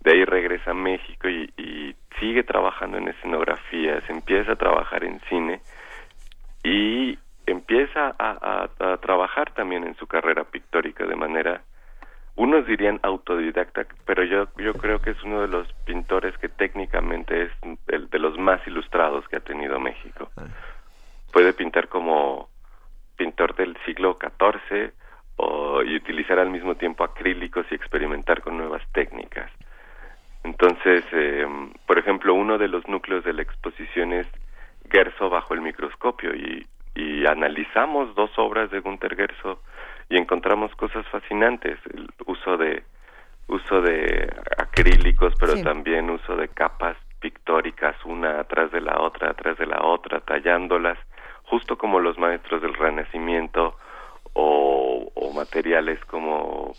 De 0.00 0.12
ahí 0.12 0.24
regresa 0.24 0.70
a 0.70 0.74
México 0.74 1.28
y, 1.28 1.94
sigue 2.20 2.44
trabajando 2.44 2.96
en 2.96 3.08
escenografías, 3.08 4.02
empieza 4.08 4.52
a 4.52 4.56
trabajar 4.56 5.04
en 5.04 5.20
cine 5.28 5.60
y 6.64 7.18
empieza 7.44 8.14
a, 8.18 8.68
trabajar 9.02 9.52
también 9.52 9.84
en 9.84 9.94
su 9.96 10.06
carrera 10.06 10.44
pictórica 10.44 11.04
de 11.04 11.14
manera, 11.14 11.60
unos 12.34 12.66
dirían 12.66 13.00
autodidacta, 13.02 13.86
pero 14.06 14.24
yo, 14.24 14.46
yo 14.56 14.72
creo 14.72 14.98
que 15.00 15.10
es 15.10 15.22
uno 15.24 15.42
de 15.42 15.48
los 15.48 15.70
pintores 15.84 16.36
que 16.38 16.48
técnicamente 16.48 17.42
es 17.42 18.10
de 18.10 18.18
los 18.18 18.38
más 18.38 18.66
ilustrados 18.66 19.28
que 19.28 19.36
ha 19.36 19.40
tenido 19.40 19.78
México. 19.78 20.30
Puede 21.32 21.52
pintar 21.52 21.88
como 21.88 22.48
pintor 23.16 23.54
del 23.56 23.76
siglo 23.84 24.18
XIV 24.20 24.92
o, 25.36 25.82
y 25.82 25.96
utilizar 25.96 26.38
al 26.38 26.50
mismo 26.50 26.74
tiempo 26.76 27.04
acrílicos 27.04 27.66
y 27.70 27.74
experimentar 27.74 28.40
con 28.42 28.56
nuevas 28.56 28.82
técnicas. 28.92 29.50
Entonces, 30.44 31.04
eh, 31.12 31.46
por 31.86 31.98
ejemplo, 31.98 32.34
uno 32.34 32.56
de 32.58 32.68
los 32.68 32.86
núcleos 32.88 33.24
de 33.24 33.32
la 33.32 33.42
exposición 33.42 34.12
es 34.12 34.26
Gerso 34.90 35.28
bajo 35.28 35.54
el 35.54 35.60
microscopio 35.60 36.34
y, 36.34 36.66
y 36.94 37.26
analizamos 37.26 38.14
dos 38.14 38.30
obras 38.38 38.70
de 38.70 38.78
Gunther 38.80 39.16
Gerso 39.16 39.60
y 40.08 40.16
encontramos 40.16 40.72
cosas 40.76 41.04
fascinantes, 41.08 41.78
el 41.92 42.08
uso 42.26 42.56
de 42.56 42.84
uso 43.48 43.80
de 43.80 44.32
acrílicos, 44.58 45.32
pero 45.38 45.52
Sí. 45.52 45.62
también 45.62 46.10
uso 46.10 46.36
de 46.36 46.48
capas 46.48 46.96
pictóricas 47.20 47.96
una 48.04 48.40
atrás 48.40 48.70
de 48.72 48.80
la 48.80 49.00
otra, 49.00 49.30
atrás 49.30 49.56
de 49.58 49.66
la 49.66 49.82
otra, 49.84 50.20
tallándolas, 50.20 50.98
justo 51.46 51.76
como 51.78 52.00
los 52.00 52.18
maestros 52.18 52.62
del 52.62 52.74
Renacimiento 52.74 53.76
o, 54.32 55.32
materiales 55.34 56.02
como 56.06 56.72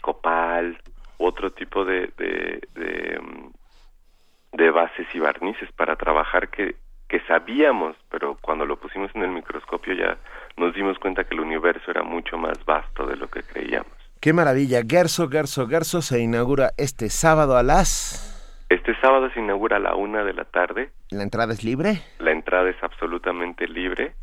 copal, 0.00 0.78
u 1.18 1.26
otro 1.26 1.50
tipo 1.50 1.84
de, 1.84 2.10
de, 2.16 2.62
de, 2.74 3.20
mm, 3.20 4.56
de 4.56 4.70
bases 4.70 5.06
y 5.12 5.18
barnices 5.18 5.70
para 5.72 5.96
trabajar 5.96 6.48
que, 6.48 6.76
que 7.08 7.20
sabíamos, 7.26 7.94
pero 8.10 8.38
cuando 8.40 8.64
lo 8.64 8.76
pusimos 8.76 9.10
en 9.14 9.22
el 9.22 9.30
microscopio 9.30 9.92
ya 9.94 10.16
nos 10.56 10.74
dimos 10.74 10.98
cuenta 10.98 11.24
que 11.24 11.34
el 11.34 11.40
universo 11.40 11.90
era 11.90 12.02
mucho 12.02 12.38
más 12.38 12.64
vasto 12.64 13.06
de 13.06 13.16
lo 13.16 13.28
que 13.28 13.42
creíamos. 13.42 13.92
Qué 14.20 14.32
maravilla. 14.32 14.80
Gerso, 14.88 15.28
Gerso, 15.28 15.68
Gerso 15.68 16.00
se 16.00 16.20
inaugura 16.20 16.70
este 16.78 17.10
sábado 17.10 17.58
a 17.58 17.62
las... 17.62 18.33
Este 18.74 18.94
sábado 19.00 19.30
se 19.30 19.38
inaugura 19.38 19.76
a 19.76 19.80
la 19.80 19.94
una 19.94 20.24
de 20.24 20.32
la 20.32 20.44
tarde. 20.44 20.90
¿La 21.10 21.22
entrada 21.22 21.52
es 21.52 21.62
libre? 21.62 21.98
La 22.18 22.32
entrada 22.32 22.68
es 22.68 22.82
absolutamente 22.82 23.68
libre 23.68 24.14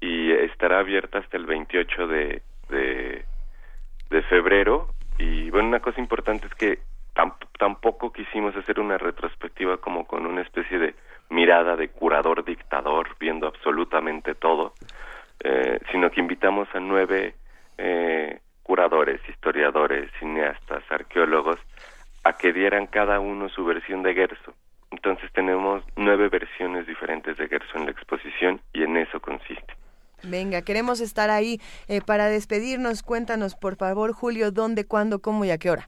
y 0.00 0.32
estará 0.32 0.80
abierta 0.80 1.18
hasta 1.18 1.36
el 1.36 1.46
28 1.46 2.06
de, 2.08 2.42
de, 2.68 3.24
de 4.10 4.22
febrero. 4.22 4.88
Y 5.18 5.50
bueno, 5.50 5.68
una 5.68 5.78
cosa 5.78 6.00
importante 6.00 6.48
es 6.48 6.54
que 6.54 6.78
tam- 7.14 7.36
tampoco 7.58 8.12
quisimos 8.12 8.56
hacer 8.56 8.80
una 8.80 8.98
retrospectiva 8.98 9.76
como 9.76 10.04
con 10.04 10.26
una 10.26 10.42
especie 10.42 10.80
de 10.80 10.94
mirada 11.30 11.76
de 11.76 11.88
curador 11.90 12.44
dictador 12.44 13.10
viendo 13.20 13.46
absolutamente 13.46 14.34
todo, 14.34 14.74
eh, 15.44 15.78
sino 15.92 16.10
que 16.10 16.20
invitamos 16.20 16.66
a 16.74 16.80
nueve 16.80 17.36
eh, 17.78 18.40
curadores, 18.64 19.20
historiadores, 19.28 20.10
cineastas, 20.18 20.82
arqueólogos 20.90 21.60
a 22.24 22.34
que 22.34 22.52
dieran 22.52 22.86
cada 22.86 23.20
uno 23.20 23.48
su 23.48 23.64
versión 23.64 24.02
de 24.02 24.14
Gerso. 24.14 24.54
Entonces 24.90 25.30
tenemos 25.32 25.82
nueve 25.96 26.28
versiones 26.28 26.86
diferentes 26.86 27.36
de 27.36 27.48
Gerso 27.48 27.78
en 27.78 27.86
la 27.86 27.90
exposición 27.92 28.60
y 28.72 28.82
en 28.82 28.96
eso 28.96 29.20
consiste. 29.20 29.74
Venga, 30.22 30.62
queremos 30.62 31.00
estar 31.00 31.30
ahí. 31.30 31.60
Eh, 31.88 32.00
para 32.00 32.26
despedirnos, 32.26 33.02
cuéntanos, 33.02 33.56
por 33.56 33.76
favor, 33.76 34.12
Julio, 34.12 34.50
dónde, 34.52 34.86
cuándo, 34.86 35.20
cómo 35.20 35.44
y 35.44 35.50
a 35.50 35.58
qué 35.58 35.70
hora. 35.70 35.86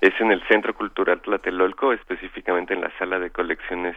Es 0.00 0.12
en 0.20 0.32
el 0.32 0.42
Centro 0.48 0.74
Cultural 0.74 1.22
Tlatelolco, 1.22 1.92
específicamente 1.92 2.74
en 2.74 2.80
la 2.80 2.90
sala 2.98 3.18
de 3.18 3.30
colecciones 3.30 3.96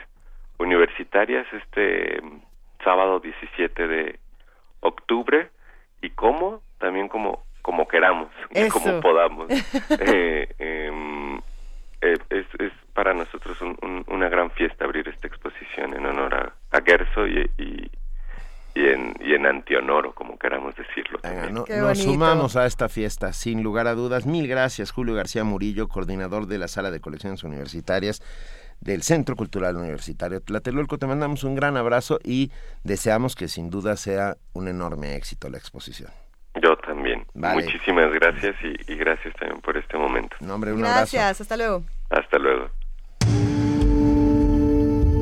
universitarias, 0.59 1.45
este 1.51 2.21
mm, 2.21 2.41
sábado 2.83 3.19
17 3.19 3.87
de 3.87 4.19
octubre. 4.81 5.49
¿Y 6.01 6.11
cómo? 6.11 6.61
También 6.77 7.07
como, 7.07 7.43
como 7.65 7.87
queramos 7.87 8.29
y 8.51 8.59
Eso. 8.59 8.73
como 8.79 9.01
podamos. 9.01 9.47
Eh, 9.99 10.47
em, 10.59 11.37
eh, 12.01 12.17
es, 12.29 12.45
es 12.59 12.71
para 12.93 13.13
nosotros 13.15 13.59
un- 13.61 13.75
un- 13.81 14.05
una 14.07 14.29
gran 14.29 14.51
fiesta 14.51 14.85
abrir 14.85 15.07
esta 15.07 15.25
exposición 15.27 15.95
en 15.95 16.05
honor 16.05 16.35
a, 16.35 16.77
a 16.77 16.81
Gerso 16.83 17.25
y, 17.25 17.49
y, 17.57 17.89
y 18.75 18.87
en, 18.89 19.15
y 19.19 19.33
en 19.33 19.47
antihonor, 19.47 20.05
o 20.05 20.13
como 20.13 20.37
queramos 20.37 20.75
decirlo. 20.75 21.17
también. 21.19 21.53
No- 21.55 21.65
nos 21.67 21.97
sumamos 21.97 22.55
a 22.55 22.67
esta 22.67 22.87
fiesta, 22.87 23.33
sin 23.33 23.63
lugar 23.63 23.87
a 23.87 23.95
dudas. 23.95 24.27
Mil 24.27 24.47
gracias, 24.47 24.91
Julio 24.91 25.15
García 25.15 25.43
Murillo, 25.43 25.87
coordinador 25.87 26.45
de 26.45 26.59
la 26.59 26.67
Sala 26.67 26.91
de 26.91 26.99
Colecciones 26.99 27.43
Universitarias 27.43 28.21
del 28.81 29.01
Centro 29.01 29.35
Cultural 29.35 29.75
Universitario 29.75 30.39
Tlatelolco. 30.41 30.99
Te 30.99 31.07
mandamos 31.07 31.43
un 31.43 31.55
gran 31.55 31.77
abrazo 31.77 32.19
y 32.23 32.51
deseamos 32.83 33.35
que 33.35 33.47
sin 33.47 33.71
duda 33.71 33.95
sea 33.97 34.35
un 34.53 34.67
enorme 34.67 35.15
éxito 35.15 35.49
la 35.49 35.57
exposición. 35.57 36.11
Yo 37.05 37.11
también. 37.13 37.25
Vale. 37.33 37.63
Muchísimas 37.63 38.11
gracias 38.13 38.55
y, 38.63 38.91
y 38.91 38.95
gracias 38.95 39.33
también 39.35 39.61
por 39.61 39.77
este 39.77 39.97
momento. 39.97 40.35
No, 40.39 40.55
hombre, 40.55 40.73
un 40.73 40.81
Gracias, 40.81 41.41
hasta 41.41 41.57
luego. 41.57 41.83
Hasta 42.09 42.37
luego. 42.37 42.69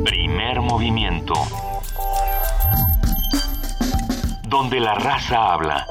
Primer 0.06 0.62
movimiento. 0.62 1.34
Donde 4.48 4.80
la 4.80 4.96
raza 4.96 5.54
habla. 5.54 5.86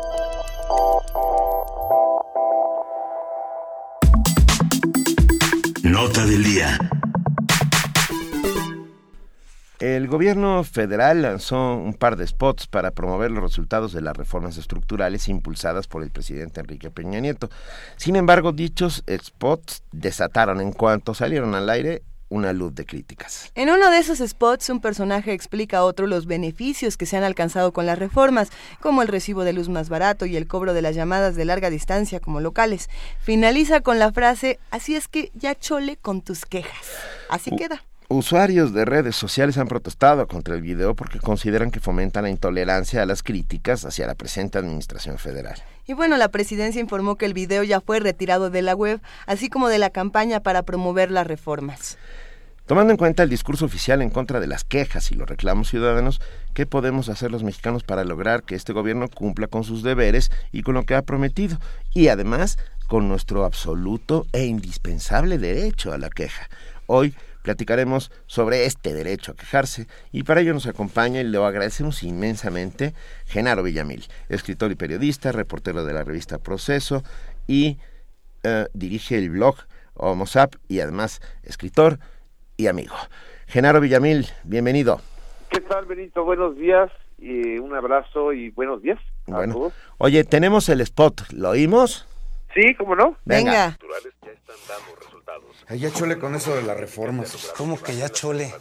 Nota 5.83 6.25
del 6.25 6.45
día. 6.45 6.79
El 9.83 10.07
gobierno 10.07 10.63
federal 10.63 11.23
lanzó 11.23 11.75
un 11.75 11.95
par 11.95 12.15
de 12.15 12.25
spots 12.25 12.69
para 12.69 12.93
promover 12.93 13.33
los 13.33 13.43
resultados 13.43 13.93
de 13.93 14.01
las 14.01 14.17
reformas 14.17 14.57
estructurales 14.57 15.27
impulsadas 15.27 15.89
por 15.89 16.05
el 16.05 16.11
presidente 16.13 16.61
Enrique 16.61 16.93
Peña 16.93 17.19
Nieto. 17.19 17.51
Sin 17.97 18.15
embargo, 18.15 18.53
dichos 18.53 19.03
spots 19.11 19.83
desataron 19.91 20.61
en 20.61 20.71
cuanto 20.71 21.15
salieron 21.15 21.57
al 21.57 21.69
aire 21.69 22.05
una 22.29 22.53
luz 22.53 22.77
de 22.77 22.87
críticas. 22.87 23.51
En 23.57 23.71
uno 23.71 23.91
de 23.91 23.99
esos 23.99 24.21
spots, 24.21 24.71
un 24.71 24.81
personaje 24.81 25.33
explica 25.33 25.79
a 25.79 25.85
otro 25.85 26.07
los 26.07 26.27
beneficios 26.27 26.97
que 26.97 27.05
se 27.05 27.17
han 27.17 27.25
alcanzado 27.25 27.73
con 27.73 27.85
las 27.85 27.99
reformas, 27.99 28.51
como 28.81 29.03
el 29.03 29.09
recibo 29.09 29.43
de 29.43 29.53
luz 29.53 29.69
más 29.69 29.89
barato 29.89 30.27
y 30.27 30.37
el 30.37 30.47
cobro 30.47 30.75
de 30.75 30.83
las 30.83 30.95
llamadas 30.95 31.35
de 31.35 31.45
larga 31.45 31.71
distancia 31.71 32.21
como 32.21 32.39
locales. 32.39 32.89
Finaliza 33.19 33.81
con 33.81 33.99
la 33.99 34.13
frase, 34.13 34.61
así 34.71 34.95
es 34.95 35.09
que 35.09 35.33
ya 35.35 35.57
chole 35.57 35.97
con 35.97 36.23
tus 36.23 36.47
quejas. 36.47 36.87
Así 37.29 37.51
queda. 37.57 37.83
Usuarios 38.15 38.75
de 38.75 38.85
redes 38.85 39.17
sociales 39.17 39.57
han 39.57 39.69
protestado 39.69 40.27
contra 40.27 40.55
el 40.55 40.61
video 40.61 40.95
porque 40.95 41.19
consideran 41.19 41.71
que 41.71 41.81
fomenta 41.81 42.21
la 42.21 42.29
intolerancia 42.29 43.01
a 43.01 43.07
las 43.07 43.23
críticas 43.23 43.87
hacia 43.87 44.07
la 44.07 44.15
presente 44.15 44.59
administración 44.59 45.17
federal. 45.17 45.55
Y 45.87 45.95
bueno, 45.95 46.19
la 46.19 46.29
presidencia 46.29 46.79
informó 46.79 47.17
que 47.17 47.25
el 47.25 47.33
video 47.33 47.63
ya 47.63 47.81
fue 47.81 48.01
retirado 48.01 48.51
de 48.51 48.61
la 48.61 48.75
web, 48.75 49.01
así 49.25 49.49
como 49.49 49.71
de 49.71 49.79
la 49.79 49.89
campaña 49.89 50.41
para 50.41 50.63
promover 50.63 51.11
las 51.11 51.27
reformas. 51.27 51.97
Tomando 52.67 52.91
en 52.91 52.99
cuenta 52.99 53.23
el 53.23 53.31
discurso 53.31 53.65
oficial 53.65 54.03
en 54.03 54.11
contra 54.11 54.41
de 54.41 54.47
las 54.47 54.63
quejas 54.63 55.11
y 55.11 55.15
los 55.15 55.27
reclamos 55.27 55.71
ciudadanos, 55.71 56.21
¿qué 56.53 56.67
podemos 56.67 57.09
hacer 57.09 57.31
los 57.31 57.43
mexicanos 57.43 57.83
para 57.83 58.05
lograr 58.05 58.43
que 58.43 58.57
este 58.57 58.75
gobierno 58.75 59.09
cumpla 59.09 59.47
con 59.47 59.65
sus 59.65 59.83
deberes 59.83 60.31
y 60.53 60.61
con 60.61 60.75
lo 60.75 60.85
que 60.85 60.97
ha 60.97 61.01
prometido? 61.01 61.57
Y 61.95 62.09
además, 62.09 62.59
con 62.89 63.09
nuestro 63.09 63.47
absoluto 63.47 64.27
e 64.33 64.45
indispensable 64.45 65.39
derecho 65.39 65.95
a 65.95 65.99
la 65.99 66.11
queja. 66.11 66.51
Hoy 66.87 67.15
platicaremos 67.43 68.11
sobre 68.27 68.67
este 68.67 68.95
derecho 68.95 69.33
a 69.33 69.35
quejarse 69.37 69.87
y 70.13 70.23
para 70.23 70.41
ello 70.41 70.55
nos 70.55 70.67
acompaña 70.67 71.21
y 71.21 71.25
lo 71.25 71.45
agradecemos 71.45 72.03
inmensamente 72.03 72.95
Genaro 73.27 73.63
Villamil, 73.63 74.07
escritor 74.29 74.71
y 74.71 74.77
periodista, 74.77 75.33
reportero 75.33 75.85
de 75.85 75.93
la 75.93 76.05
revista 76.05 76.39
Proceso 76.39 77.03
y 77.47 77.79
eh, 78.45 78.67
dirige 78.73 79.19
el 79.19 79.31
blog 79.31 79.57
Homosap 79.95 80.55
y 80.69 80.81
además 80.81 81.21
escritor 81.43 81.99
y 82.57 82.67
amigo. 82.69 82.95
Genaro 83.47 83.81
Villamil, 83.81 84.27
bienvenido. 84.45 85.01
¿Qué 85.51 85.61
tal, 85.61 85.85
Benito? 85.85 86.25
Buenos 86.25 86.57
días, 86.57 86.91
y 87.19 87.59
un 87.59 87.75
abrazo 87.75 88.33
y 88.33 88.51
buenos 88.51 88.81
días 88.81 88.99
a 89.29 89.33
Bueno, 89.33 89.55
todos. 89.55 89.75
oye, 89.99 90.25
tenemos 90.25 90.69
el 90.71 90.81
spot, 90.81 91.31
¿lo 91.33 91.51
oímos? 91.51 92.09
Sí, 92.55 92.75
¿cómo 92.75 92.97
no? 92.97 93.17
Venga. 93.25 93.77
Ay, 95.69 95.81
ya 95.81 95.93
chole 95.93 96.19
con 96.19 96.35
eso 96.35 96.55
de 96.55 96.63
las 96.63 96.77
reformas. 96.77 97.53
¿Cómo 97.57 97.81
que 97.81 97.97
ya 97.97 98.09
chole? 98.09 98.55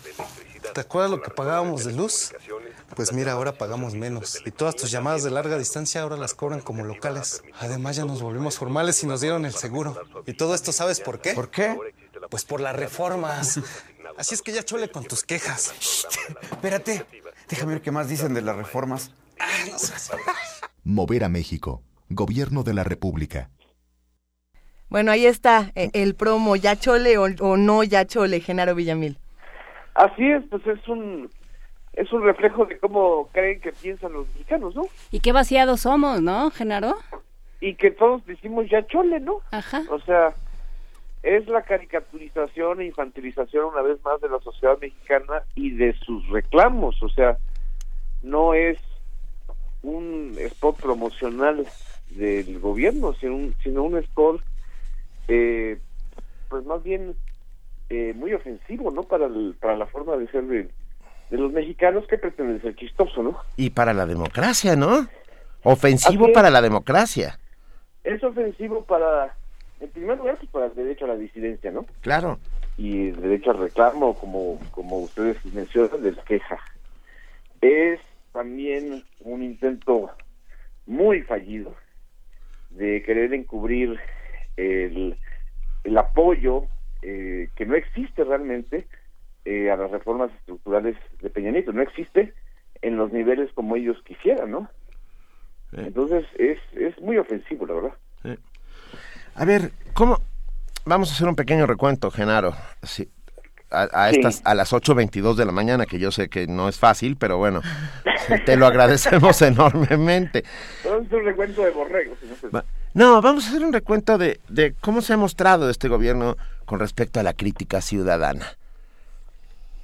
¿Te 0.73 0.81
acuerdas 0.81 1.11
lo 1.11 1.21
que 1.21 1.31
pagábamos 1.31 1.83
de 1.83 1.93
luz? 1.93 2.33
Pues 2.95 3.13
mira, 3.13 3.33
ahora 3.33 3.57
pagamos 3.57 3.95
menos. 3.95 4.41
Y 4.45 4.51
todas 4.51 4.75
tus 4.75 4.91
llamadas 4.91 5.23
de 5.23 5.31
larga 5.31 5.57
distancia 5.57 6.01
ahora 6.01 6.17
las 6.17 6.33
cobran 6.33 6.61
como 6.61 6.83
locales. 6.83 7.43
Además 7.59 7.95
ya 7.95 8.05
nos 8.05 8.21
volvimos 8.21 8.57
formales 8.57 9.03
y 9.03 9.07
nos 9.07 9.21
dieron 9.21 9.45
el 9.45 9.53
seguro. 9.53 10.01
Y 10.25 10.33
todo 10.33 10.55
esto, 10.55 10.71
¿sabes 10.71 10.99
por 10.99 11.19
qué? 11.19 11.33
¿Por 11.33 11.49
qué? 11.49 11.77
Pues 12.29 12.45
por 12.45 12.61
las 12.61 12.75
reformas. 12.75 13.59
Así 14.17 14.35
es 14.35 14.41
que 14.41 14.51
ya 14.51 14.63
chole 14.63 14.89
con 14.91 15.05
tus 15.05 15.23
quejas. 15.23 15.73
Espérate, 16.51 17.05
déjame 17.49 17.73
ver 17.73 17.81
qué 17.81 17.91
más 17.91 18.07
dicen 18.07 18.33
de 18.33 18.41
las 18.41 18.55
reformas. 18.55 19.11
Mover 20.83 21.23
a 21.23 21.29
México. 21.29 21.81
Gobierno 22.09 22.63
de 22.63 22.73
la 22.73 22.83
República. 22.83 23.49
Bueno, 24.91 25.13
ahí 25.13 25.25
está 25.25 25.71
eh, 25.75 25.89
el 25.93 26.15
promo, 26.15 26.57
ya 26.57 26.75
chole 26.75 27.17
o, 27.17 27.23
o 27.39 27.55
no 27.55 27.81
ya 27.85 28.05
chole, 28.05 28.41
Genaro 28.41 28.75
Villamil. 28.75 29.17
Así 29.93 30.29
es, 30.29 30.43
pues 30.49 30.67
es 30.67 30.85
un 30.89 31.29
es 31.93 32.11
un 32.11 32.23
reflejo 32.23 32.65
de 32.65 32.77
cómo 32.77 33.29
creen 33.31 33.61
que 33.61 33.71
piensan 33.71 34.11
los 34.11 34.27
mexicanos, 34.27 34.75
¿no? 34.75 34.83
Y 35.09 35.21
qué 35.21 35.31
vaciados 35.31 35.79
somos, 35.79 36.21
¿no, 36.21 36.51
Genaro? 36.51 36.97
Y 37.61 37.75
que 37.75 37.91
todos 37.91 38.25
decimos 38.25 38.69
ya 38.69 38.85
chole, 38.87 39.21
¿no? 39.21 39.39
Ajá. 39.51 39.81
O 39.89 39.99
sea, 40.01 40.33
es 41.23 41.47
la 41.47 41.61
caricaturización 41.61 42.81
e 42.81 42.87
infantilización 42.87 43.67
una 43.67 43.83
vez 43.83 43.97
más 44.03 44.19
de 44.19 44.27
la 44.27 44.41
sociedad 44.41 44.77
mexicana 44.81 45.43
y 45.55 45.71
de 45.71 45.93
sus 45.99 46.27
reclamos, 46.27 47.01
o 47.01 47.07
sea, 47.07 47.37
no 48.23 48.53
es 48.53 48.77
un 49.83 50.35
spot 50.37 50.81
promocional 50.81 51.65
del 52.09 52.59
gobierno, 52.59 53.13
sino 53.13 53.35
un, 53.35 53.55
sino 53.63 53.83
un 53.83 53.97
spot 53.97 54.41
eh, 55.27 55.79
pues 56.49 56.65
más 56.65 56.81
bien 56.83 57.15
eh, 57.89 58.13
muy 58.15 58.33
ofensivo, 58.33 58.91
¿no? 58.91 59.03
Para, 59.03 59.25
el- 59.25 59.55
para 59.59 59.75
la 59.77 59.85
forma 59.87 60.15
de 60.17 60.27
ser 60.29 60.43
de, 60.45 60.69
de 61.29 61.37
los 61.37 61.51
mexicanos 61.51 62.05
que 62.07 62.17
pretenden 62.17 62.61
ser 62.61 62.75
chistoso, 62.75 63.21
¿no? 63.23 63.37
Y 63.57 63.69
para 63.71 63.93
la 63.93 64.05
democracia, 64.05 64.75
¿no? 64.75 65.07
Ofensivo 65.63 66.23
Así 66.25 66.31
es. 66.31 66.35
para 66.35 66.49
la 66.49 66.61
democracia. 66.61 67.37
Es 68.03 68.23
ofensivo 68.23 68.83
para, 68.85 69.35
en 69.79 69.89
primer 69.89 70.17
lugar, 70.17 70.37
pues 70.37 70.49
para 70.51 70.65
el 70.67 70.75
derecho 70.75 71.05
a 71.05 71.09
la 71.09 71.15
disidencia, 71.17 71.69
¿no? 71.71 71.85
Claro. 72.01 72.39
y 72.77 73.09
el 73.09 73.21
derecho 73.21 73.51
al 73.51 73.59
reclamo, 73.59 74.15
como, 74.15 74.59
como 74.71 74.99
ustedes 74.99 75.37
mencionan, 75.53 76.01
del 76.01 76.17
queja. 76.23 76.57
Es 77.61 77.99
también 78.33 79.03
un 79.19 79.43
intento 79.43 80.09
muy 80.87 81.21
fallido 81.21 81.75
de 82.71 83.03
querer 83.03 83.33
encubrir 83.33 83.99
el, 84.61 85.17
el 85.83 85.97
apoyo 85.97 86.65
eh, 87.01 87.49
que 87.55 87.65
no 87.65 87.75
existe 87.75 88.23
realmente 88.23 88.87
eh, 89.45 89.71
a 89.71 89.75
las 89.75 89.89
reformas 89.91 90.31
estructurales 90.39 90.95
de 91.21 91.29
Peña 91.29 91.51
Nieto, 91.51 91.71
no 91.73 91.81
existe 91.81 92.33
en 92.81 92.97
los 92.97 93.11
niveles 93.11 93.51
como 93.53 93.75
ellos 93.75 93.97
quisieran, 94.05 94.51
¿no? 94.51 94.69
Entonces 95.73 96.25
es, 96.37 96.59
es 96.73 96.99
muy 97.01 97.17
ofensivo, 97.17 97.65
la 97.65 97.73
verdad. 97.73 97.93
A 99.35 99.45
ver, 99.45 99.71
¿cómo? 99.93 100.17
Vamos 100.85 101.09
a 101.09 101.13
hacer 101.13 101.27
un 101.27 101.35
pequeño 101.35 101.65
recuento, 101.65 102.11
Genaro. 102.11 102.53
Sí, 102.83 103.09
a, 103.69 103.87
a 103.93 104.09
estas 104.09 104.41
a 104.45 104.53
las 104.55 104.73
8.22 104.73 105.35
de 105.35 105.45
la 105.45 105.51
mañana, 105.53 105.85
que 105.85 105.99
yo 105.99 106.11
sé 106.11 106.27
que 106.29 106.47
no 106.47 106.67
es 106.67 106.77
fácil, 106.77 107.15
pero 107.17 107.37
bueno, 107.37 107.61
te 108.45 108.57
lo 108.57 108.65
agradecemos 108.65 109.41
enormemente. 109.43 110.43
Hacer 110.79 110.91
un 111.19 111.25
recuento 111.25 111.63
de 111.63 111.71
borregos. 111.71 112.17
Va- 112.53 112.65
No, 112.93 113.21
vamos 113.21 113.45
a 113.45 113.49
hacer 113.49 113.63
un 113.63 113.71
recuento 113.71 114.17
de, 114.17 114.39
de 114.49 114.73
cómo 114.81 115.01
se 115.01 115.13
ha 115.13 115.17
mostrado 115.17 115.69
este 115.69 115.87
gobierno 115.87 116.35
con 116.65 116.79
respecto 116.79 117.19
a 117.19 117.23
la 117.23 117.33
crítica 117.33 117.79
ciudadana. 117.79 118.45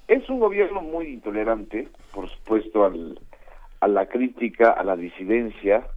Es 0.10 0.30
un 0.30 0.40
gobierno 0.40 0.82
muy 0.82 1.08
intolerante, 1.08 1.88
por 2.14 2.30
supuesto, 2.30 2.86
al, 2.86 3.20
a 3.80 3.88
la 3.88 4.08
crítica, 4.08 4.72
a 4.72 4.84
la 4.84 4.98
disidencia. 4.98 5.88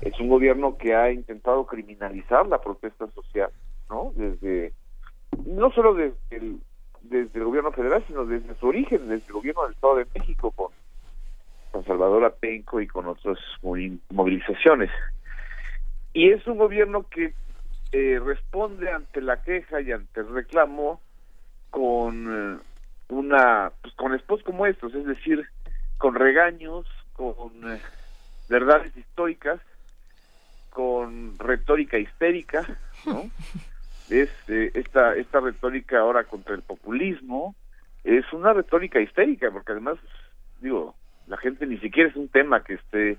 Es 0.00 0.18
un 0.18 0.28
gobierno 0.28 0.76
que 0.78 0.94
ha 0.94 1.10
intentado 1.10 1.66
criminalizar 1.66 2.46
la 2.46 2.60
protesta 2.60 3.06
social, 3.08 3.50
¿no? 3.90 4.12
Desde, 4.14 4.72
no 5.46 5.70
solo 5.72 5.94
desde 5.94 6.16
el, 6.30 6.56
desde 7.02 7.38
el 7.38 7.44
gobierno 7.44 7.72
federal, 7.72 8.02
sino 8.06 8.24
desde 8.24 8.54
su 8.56 8.66
origen, 8.66 9.08
desde 9.08 9.26
el 9.26 9.32
gobierno 9.32 9.62
del 9.64 9.72
Estado 9.72 9.96
de 9.96 10.06
México, 10.14 10.50
con, 10.52 10.68
con 11.70 11.84
Salvador 11.84 12.24
Apenco 12.24 12.80
y 12.80 12.86
con 12.86 13.06
otras 13.06 13.38
movi- 13.62 13.98
movilizaciones. 14.10 14.90
Y 16.16 16.30
es 16.30 16.46
un 16.46 16.56
gobierno 16.56 17.06
que 17.10 17.34
eh, 17.92 18.18
responde 18.24 18.90
ante 18.90 19.20
la 19.20 19.42
queja 19.42 19.82
y 19.82 19.92
ante 19.92 20.20
el 20.20 20.28
reclamo 20.30 20.98
con 21.68 22.56
eh, 22.56 22.58
una 23.10 23.70
pues, 23.82 23.92
con 23.96 24.18
spots 24.20 24.42
como 24.42 24.64
estos, 24.64 24.94
es 24.94 25.04
decir, 25.04 25.46
con 25.98 26.14
regaños, 26.14 26.86
con 27.12 27.50
eh, 27.70 27.82
verdades 28.48 28.96
históricas, 28.96 29.60
con 30.70 31.38
retórica 31.38 31.98
histérica, 31.98 32.66
¿no? 33.04 33.30
es 34.08 34.30
eh, 34.48 34.70
esta 34.72 35.14
esta 35.16 35.40
retórica 35.40 35.98
ahora 35.98 36.24
contra 36.24 36.54
el 36.54 36.62
populismo 36.62 37.54
es 38.04 38.24
una 38.32 38.54
retórica 38.54 39.00
histérica 39.00 39.50
porque 39.50 39.72
además 39.72 39.98
digo 40.62 40.94
la 41.26 41.36
gente 41.36 41.66
ni 41.66 41.76
siquiera 41.76 42.08
es 42.08 42.16
un 42.16 42.28
tema 42.28 42.64
que 42.64 42.74
esté 42.74 43.18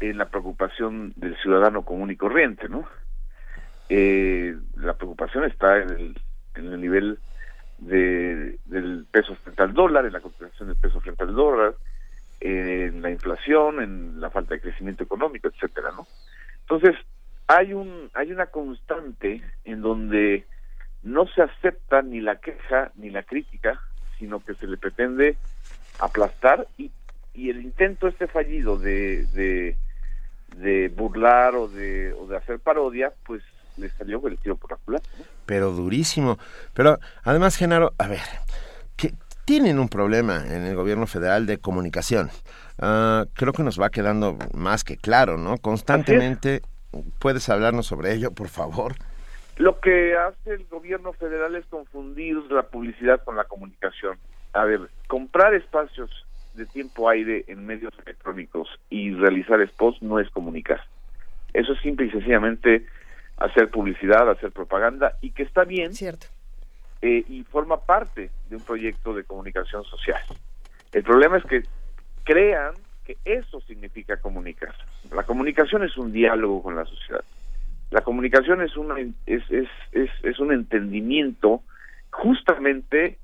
en 0.00 0.18
la 0.18 0.26
preocupación 0.26 1.12
del 1.16 1.36
ciudadano 1.38 1.84
común 1.84 2.10
y 2.10 2.16
corriente, 2.16 2.68
¿no? 2.68 2.88
Eh, 3.88 4.56
la 4.76 4.94
preocupación 4.94 5.44
está 5.44 5.78
en 5.78 5.90
el, 5.90 6.20
en 6.54 6.72
el 6.72 6.80
nivel 6.80 7.18
de, 7.78 8.58
del 8.66 9.06
peso 9.10 9.34
frente 9.36 9.62
al 9.62 9.72
dólar, 9.72 10.04
en 10.06 10.12
la 10.12 10.20
cotización 10.20 10.68
del 10.68 10.76
peso 10.76 11.00
frente 11.00 11.24
al 11.24 11.34
dólar, 11.34 11.74
en 12.40 13.02
la 13.02 13.10
inflación, 13.10 13.80
en 13.80 14.20
la 14.20 14.30
falta 14.30 14.54
de 14.54 14.60
crecimiento 14.60 15.04
económico, 15.04 15.48
etcétera, 15.48 15.90
¿no? 15.96 16.06
Entonces, 16.60 16.96
hay 17.46 17.72
un 17.72 18.10
hay 18.14 18.30
una 18.30 18.46
constante 18.46 19.42
en 19.64 19.80
donde 19.80 20.44
no 21.02 21.26
se 21.26 21.42
acepta 21.42 22.02
ni 22.02 22.20
la 22.20 22.36
queja 22.36 22.92
ni 22.96 23.10
la 23.10 23.22
crítica, 23.22 23.80
sino 24.18 24.40
que 24.40 24.54
se 24.54 24.66
le 24.66 24.76
pretende 24.76 25.36
aplastar 25.98 26.66
y, 26.76 26.90
y 27.34 27.50
el 27.50 27.62
intento 27.62 28.08
este 28.08 28.26
fallido 28.26 28.78
de, 28.78 29.24
de, 29.32 29.76
de 30.56 30.88
burlar 30.88 31.54
o 31.54 31.68
de, 31.68 32.12
o 32.12 32.26
de 32.26 32.36
hacer 32.36 32.58
parodia, 32.58 33.12
pues 33.26 33.42
le 33.76 33.88
salió 33.90 34.26
el 34.26 34.38
tiro 34.38 34.56
por 34.56 34.72
la 34.72 34.76
culata. 34.78 35.08
¿no? 35.18 35.24
Pero 35.46 35.70
durísimo. 35.70 36.38
Pero 36.74 36.98
además, 37.22 37.56
Genaro, 37.56 37.92
a 37.98 38.08
ver, 38.08 38.20
que 38.96 39.14
tienen 39.44 39.78
un 39.78 39.88
problema 39.88 40.44
en 40.46 40.66
el 40.66 40.74
gobierno 40.74 41.06
federal 41.06 41.46
de 41.46 41.58
comunicación. 41.58 42.30
Ah, 42.78 43.24
creo 43.34 43.52
que 43.52 43.62
nos 43.62 43.80
va 43.80 43.90
quedando 43.90 44.36
más 44.52 44.84
que 44.84 44.96
claro, 44.96 45.38
¿no? 45.38 45.56
Constantemente, 45.58 46.62
¿puedes 47.18 47.48
hablarnos 47.48 47.86
sobre 47.86 48.12
ello, 48.12 48.30
por 48.32 48.48
favor? 48.48 48.94
Lo 49.56 49.80
que 49.80 50.16
hace 50.16 50.54
el 50.54 50.66
gobierno 50.66 51.12
federal 51.14 51.56
es 51.56 51.66
confundir 51.66 52.36
la 52.50 52.62
publicidad 52.62 53.22
con 53.24 53.36
la 53.36 53.44
comunicación. 53.44 54.18
A 54.52 54.64
ver, 54.64 54.88
comprar 55.08 55.54
espacios 55.54 56.10
de 56.58 56.66
tiempo 56.66 57.08
aire 57.08 57.44
en 57.48 57.64
medios 57.64 57.94
electrónicos 58.04 58.68
y 58.90 59.12
realizar 59.14 59.66
spots 59.68 60.02
no 60.02 60.18
es 60.20 60.28
comunicar. 60.30 60.80
Eso 61.54 61.72
es 61.72 61.80
simple 61.80 62.06
y 62.06 62.10
sencillamente 62.10 62.84
hacer 63.38 63.70
publicidad, 63.70 64.28
hacer 64.30 64.50
propaganda 64.52 65.12
y 65.22 65.30
que 65.30 65.44
está 65.44 65.64
bien 65.64 65.94
Cierto. 65.94 66.26
eh, 67.00 67.24
y 67.28 67.44
forma 67.44 67.80
parte 67.80 68.30
de 68.50 68.56
un 68.56 68.62
proyecto 68.62 69.14
de 69.14 69.24
comunicación 69.24 69.84
social. 69.84 70.20
El 70.92 71.02
problema 71.04 71.38
es 71.38 71.44
que 71.44 71.62
crean 72.24 72.74
que 73.04 73.16
eso 73.24 73.60
significa 73.62 74.18
comunicar. 74.18 74.74
La 75.14 75.22
comunicación 75.22 75.82
es 75.84 75.96
un 75.96 76.12
diálogo 76.12 76.62
con 76.62 76.76
la 76.76 76.84
sociedad. 76.84 77.24
La 77.90 78.02
comunicación 78.02 78.60
es, 78.60 78.76
una, 78.76 79.00
es, 79.00 79.42
es, 79.50 79.68
es, 79.92 80.10
es 80.22 80.38
un 80.40 80.52
entendimiento 80.52 81.62
justamente 82.10 83.18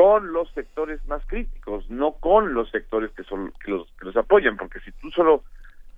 con 0.00 0.32
los 0.32 0.50
sectores 0.52 1.04
más 1.08 1.22
críticos, 1.26 1.90
no 1.90 2.12
con 2.12 2.54
los 2.54 2.70
sectores 2.70 3.10
que, 3.12 3.22
son, 3.24 3.52
que, 3.62 3.70
los, 3.70 3.86
que 3.98 4.06
los 4.06 4.16
apoyan, 4.16 4.56
porque 4.56 4.80
si 4.80 4.92
tú 4.92 5.10
solo 5.10 5.44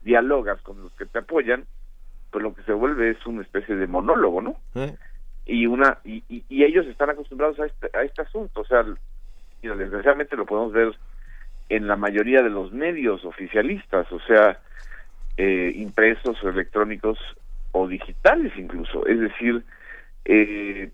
dialogas 0.02 0.60
con 0.62 0.82
los 0.82 0.92
que 0.94 1.06
te 1.06 1.20
apoyan, 1.20 1.66
pues 2.32 2.42
lo 2.42 2.52
que 2.52 2.64
se 2.64 2.72
vuelve 2.72 3.10
es 3.10 3.24
una 3.26 3.42
especie 3.42 3.76
de 3.76 3.86
monólogo, 3.86 4.42
¿no? 4.42 4.56
¿Eh? 4.74 4.96
y 5.46 5.66
una 5.66 5.98
y, 6.04 6.24
y, 6.28 6.44
y 6.48 6.64
ellos 6.64 6.84
están 6.86 7.10
acostumbrados 7.10 7.60
a 7.60 7.66
este, 7.66 7.90
a 7.94 8.02
este 8.02 8.22
asunto 8.22 8.60
o 8.60 8.64
sea 8.64 8.84
mira, 9.62 9.74
desgraciadamente 9.76 10.36
lo 10.36 10.46
podemos 10.46 10.72
ver 10.72 10.94
en 11.68 11.86
la 11.88 11.96
mayoría 11.96 12.42
de 12.42 12.50
los 12.50 12.72
medios 12.72 13.24
oficialistas 13.24 14.10
o 14.12 14.20
sea 14.20 14.58
eh, 15.36 15.72
impresos 15.74 16.42
o 16.42 16.48
electrónicos 16.48 17.18
o 17.72 17.88
digitales 17.88 18.52
incluso 18.56 19.06
es 19.06 19.18
decir 19.18 19.64
eh, 20.24 20.92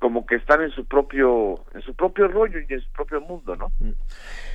como 0.00 0.26
que 0.26 0.34
están 0.36 0.62
en 0.62 0.70
su 0.72 0.84
propio 0.86 1.64
en 1.74 1.82
su 1.82 1.94
propio 1.94 2.26
rollo 2.26 2.58
y 2.58 2.72
en 2.74 2.80
su 2.80 2.88
propio 2.90 3.20
mundo 3.20 3.54
no 3.54 3.70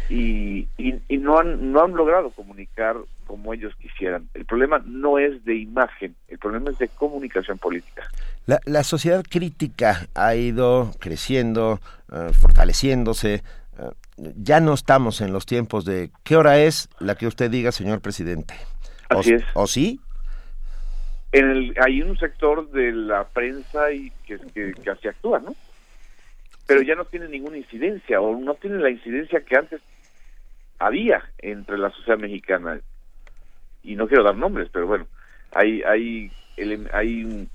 y, 0.10 0.68
y, 0.78 0.96
y 1.08 1.18
no 1.18 1.40
han 1.40 1.72
no 1.72 1.84
han 1.84 1.94
logrado 1.94 2.30
comunicar 2.32 2.96
como 3.26 3.54
ellos 3.54 3.74
quisieran 3.82 4.28
el 4.34 4.46
problema 4.46 4.80
no 4.86 5.18
es 5.18 5.44
de 5.46 5.56
imagen 5.56 6.16
el 6.28 6.38
problema 6.38 6.72
es 6.72 6.78
de 6.78 6.90
comunicación 6.90 7.58
política 7.58 8.04
La, 8.46 8.60
la 8.66 8.84
sociedad 8.84 9.24
crítica 9.28 10.08
ha 10.14 10.36
ido 10.36 10.92
creciendo, 11.00 11.80
eh, 12.12 12.32
fortaleciéndose. 12.34 13.36
eh, 13.80 13.92
ya 14.38 14.60
no 14.60 14.74
estamos 14.76 15.22
en 15.22 15.34
los 15.34 15.46
tiempos 15.48 15.84
de 15.86 16.12
qué 16.24 16.36
hora 16.38 16.60
es 16.60 16.88
la 17.00 17.16
que 17.16 17.26
usted 17.28 17.50
diga, 17.50 17.72
señor 17.72 18.00
presidente. 18.02 18.54
¿O- 19.10 19.20
Así 19.20 19.34
es. 19.34 19.44
¿O 19.56 19.66
sí? 19.68 20.00
En 21.36 21.50
el, 21.50 21.76
hay 21.84 22.02
un 22.02 22.18
sector 22.18 22.72
de 22.72 22.94
la 22.94 23.26
prensa 23.26 23.92
y 23.92 24.10
que, 24.26 24.40
que, 24.54 24.74
que 24.74 24.90
así 24.90 25.10
actúa, 25.10 25.40
¿no? 25.40 25.54
Pero 26.66 26.82
ya 26.82 26.96
no 26.96 27.04
tiene 27.04 27.28
ninguna 27.28 27.58
incidencia 27.58 28.22
o 28.22 28.40
no 28.40 28.56
tiene 28.56 28.78
la 28.78 28.90
incidencia 28.90 29.42
que 29.42 29.58
antes 29.58 29.82
había 30.80 31.24
entre 31.40 31.78
la 31.78 31.90
sociedad 31.90 32.18
mexicana. 32.18 32.80
Y 33.84 33.98
no 33.98 34.08
quiero 34.08 34.24
dar 34.24 34.38
nombres, 34.38 34.70
pero 34.72 34.88
bueno, 34.88 35.08
hay 35.52 35.84
hay 35.84 36.32
hay 36.94 37.50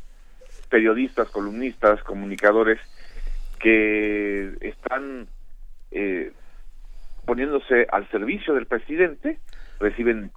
periodistas, 0.69 1.31
columnistas, 1.31 2.03
comunicadores 2.03 2.79
que 3.61 4.57
están 4.61 5.27
eh, 5.91 6.33
poniéndose 7.25 7.87
al 7.91 8.07
servicio 8.11 8.53
del 8.53 8.67
presidente, 8.67 9.39
reciben 9.79 10.33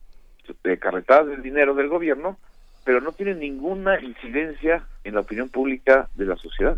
eh, 0.63 0.77
carretadas 0.77 1.27
del 1.27 1.43
dinero 1.43 1.75
del 1.75 1.89
gobierno, 1.89 2.37
pero 2.83 3.01
no 3.01 3.11
tienen 3.11 3.39
ninguna 3.39 3.99
incidencia 4.01 4.83
en 5.03 5.15
la 5.15 5.21
opinión 5.21 5.49
pública 5.49 6.09
de 6.15 6.25
la 6.25 6.35
sociedad. 6.35 6.77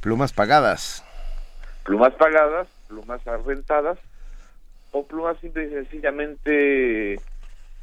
Plumas 0.00 0.32
pagadas. 0.32 1.04
Plumas 1.84 2.12
pagadas, 2.14 2.68
plumas 2.88 3.26
arrentadas, 3.26 3.98
o 4.92 5.06
plumas 5.06 5.38
simple 5.40 5.64
y 5.64 5.70
sencillamente 5.70 7.20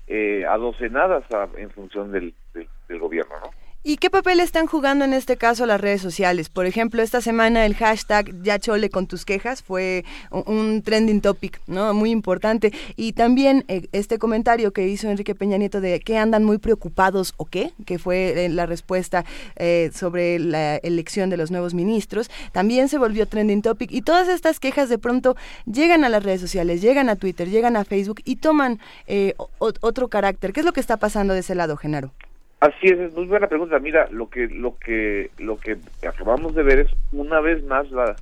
eh, 0.07 0.45
adocenadas 0.47 1.23
a- 1.31 1.47
en 1.57 1.69
función 1.71 2.11
del, 2.11 2.33
del, 2.53 2.67
del 2.87 2.99
gobierno, 2.99 3.35
¿no? 3.39 3.49
¿Y 3.87 3.95
qué 3.95 4.09
papel 4.09 4.41
están 4.41 4.65
jugando 4.67 5.05
en 5.05 5.13
este 5.13 5.37
caso 5.37 5.65
las 5.65 5.79
redes 5.79 6.01
sociales? 6.01 6.49
Por 6.49 6.65
ejemplo, 6.65 7.01
esta 7.01 7.21
semana 7.21 7.65
el 7.65 7.73
hashtag 7.73 8.43
Ya 8.43 8.59
chole 8.59 8.89
con 8.89 9.07
tus 9.07 9.23
quejas 9.23 9.63
fue 9.63 10.03
un- 10.29 10.81
trending 10.81 11.21
topic, 11.21 11.61
¿no? 11.67 11.93
Muy 11.93 12.11
importante. 12.11 12.73
Y 12.97 13.13
también 13.13 13.63
eh, 13.69 13.87
este 13.93 14.17
comentario 14.19 14.73
que 14.73 14.85
hizo 14.89 15.09
Enrique 15.09 15.35
Peña 15.35 15.57
Nieto 15.57 15.79
de 15.79 16.01
que 16.01 16.17
andan 16.17 16.43
muy 16.43 16.57
preocupados 16.57 17.33
o 17.37 17.45
qué, 17.45 17.71
que 17.85 17.97
fue 17.97 18.47
eh, 18.47 18.49
la 18.49 18.65
respuesta 18.65 19.23
eh, 19.55 19.89
sobre 19.93 20.37
la 20.39 20.75
elección 20.75 21.29
de 21.29 21.37
los 21.37 21.49
nuevos 21.49 21.73
ministros, 21.73 22.29
también 22.51 22.89
se 22.89 22.97
volvió 22.97 23.25
trending 23.25 23.61
topic. 23.61 23.93
Y 23.93 24.01
todas 24.01 24.27
estas 24.27 24.59
quejas 24.59 24.89
de 24.89 24.97
pronto 24.97 25.37
llegan 25.65 26.03
a 26.03 26.09
las 26.09 26.23
redes 26.23 26.41
sociales, 26.41 26.81
llegan 26.81 27.07
a 27.07 27.15
Twitter, 27.15 27.49
llegan 27.49 27.77
a 27.77 27.85
Facebook 27.85 28.19
y 28.25 28.35
toman 28.35 28.81
eh, 29.07 29.33
otro 29.59 30.09
carácter. 30.09 30.51
¿Qué 30.51 30.59
es 30.59 30.65
lo 30.65 30.73
que 30.73 30.81
está 30.81 30.97
pasando 30.97 31.33
de 31.33 31.39
ese 31.39 31.55
lado, 31.55 31.77
Genaro? 31.77 32.11
Así 32.59 32.87
es, 32.87 32.99
es 32.99 33.13
muy 33.13 33.25
buena 33.25 33.47
pregunta. 33.47 33.77
Mira, 33.79 34.07
lo 34.11 34.29
que 34.29 34.47
lo 34.47 34.77
que 34.77 35.29
lo 35.37 35.57
que 35.57 35.77
acabamos 36.07 36.55
de 36.55 36.63
ver 36.63 36.79
es 36.79 36.91
una 37.11 37.39
vez 37.39 37.63
más 37.63 37.89
la 37.91 38.15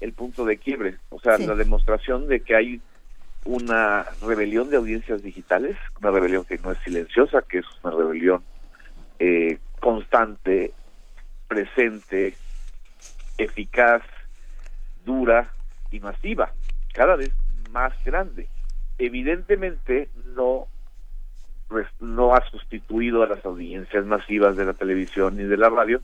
el 0.00 0.12
punto 0.12 0.44
de 0.44 0.56
quiebre, 0.56 0.96
o 1.10 1.20
sea, 1.20 1.36
la 1.38 1.54
demostración 1.54 2.26
de 2.26 2.40
que 2.40 2.56
hay 2.56 2.80
una 3.44 4.06
rebelión 4.22 4.70
de 4.70 4.76
audiencias 4.76 5.22
digitales, 5.22 5.76
una 6.00 6.10
rebelión 6.10 6.44
que 6.44 6.58
no 6.58 6.72
es 6.72 6.78
silenciosa, 6.78 7.42
que 7.42 7.58
es 7.58 7.66
una 7.82 7.94
rebelión 7.94 8.42
eh, 9.18 9.58
constante, 9.78 10.72
presente, 11.48 12.34
eficaz, 13.36 14.02
dura 15.04 15.52
y 15.90 16.00
masiva, 16.00 16.52
cada 16.94 17.16
vez 17.16 17.32
más 17.70 17.92
grande. 18.04 18.48
Evidentemente 18.98 20.08
no 20.34 20.66
no 22.00 22.34
ha 22.34 22.44
sustituido 22.50 23.22
a 23.22 23.26
las 23.26 23.44
audiencias 23.44 24.04
masivas 24.04 24.56
de 24.56 24.64
la 24.64 24.74
televisión 24.74 25.36
ni 25.36 25.44
de 25.44 25.56
la 25.56 25.70
radio, 25.70 26.00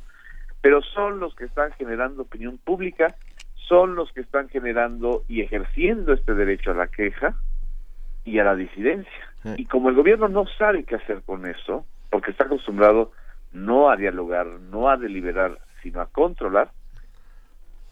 pero 0.60 0.82
son 0.82 1.20
los 1.20 1.34
que 1.34 1.44
están 1.44 1.72
generando 1.72 2.22
opinión 2.22 2.58
pública, 2.58 3.14
son 3.68 3.94
los 3.94 4.12
que 4.12 4.20
están 4.20 4.48
generando 4.48 5.22
y 5.28 5.40
ejerciendo 5.40 6.12
este 6.12 6.34
derecho 6.34 6.70
a 6.70 6.74
la 6.74 6.86
queja 6.86 7.34
y 8.24 8.38
a 8.38 8.44
la 8.44 8.54
disidencia. 8.54 9.12
Y 9.56 9.66
como 9.66 9.90
el 9.90 9.94
gobierno 9.94 10.28
no 10.28 10.44
sabe 10.58 10.84
qué 10.84 10.96
hacer 10.96 11.22
con 11.24 11.46
eso, 11.46 11.84
porque 12.10 12.32
está 12.32 12.44
acostumbrado 12.44 13.12
no 13.52 13.90
a 13.90 13.96
dialogar, 13.96 14.46
no 14.46 14.88
a 14.88 14.96
deliberar, 14.96 15.58
sino 15.82 16.00
a 16.00 16.06
controlar, 16.06 16.70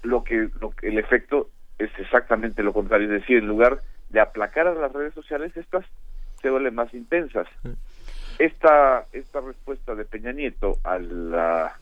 lo 0.02 0.24
que, 0.24 0.48
lo 0.60 0.70
que 0.70 0.88
el 0.88 0.98
efecto 0.98 1.48
es 1.78 1.90
exactamente 1.98 2.62
lo 2.62 2.72
contrario, 2.72 3.06
es 3.06 3.20
decir, 3.20 3.38
en 3.38 3.46
lugar 3.46 3.78
de 4.10 4.20
aplacar 4.20 4.66
a 4.66 4.74
las 4.74 4.92
redes 4.92 5.14
sociales, 5.14 5.56
estas 5.56 5.84
vuelven 6.50 6.74
más 6.74 6.92
intensas. 6.94 7.46
Esta, 8.38 9.06
esta 9.12 9.40
respuesta 9.40 9.94
de 9.94 10.04
Peña 10.04 10.32
Nieto 10.32 10.78
a 10.82 10.98
la, 10.98 11.76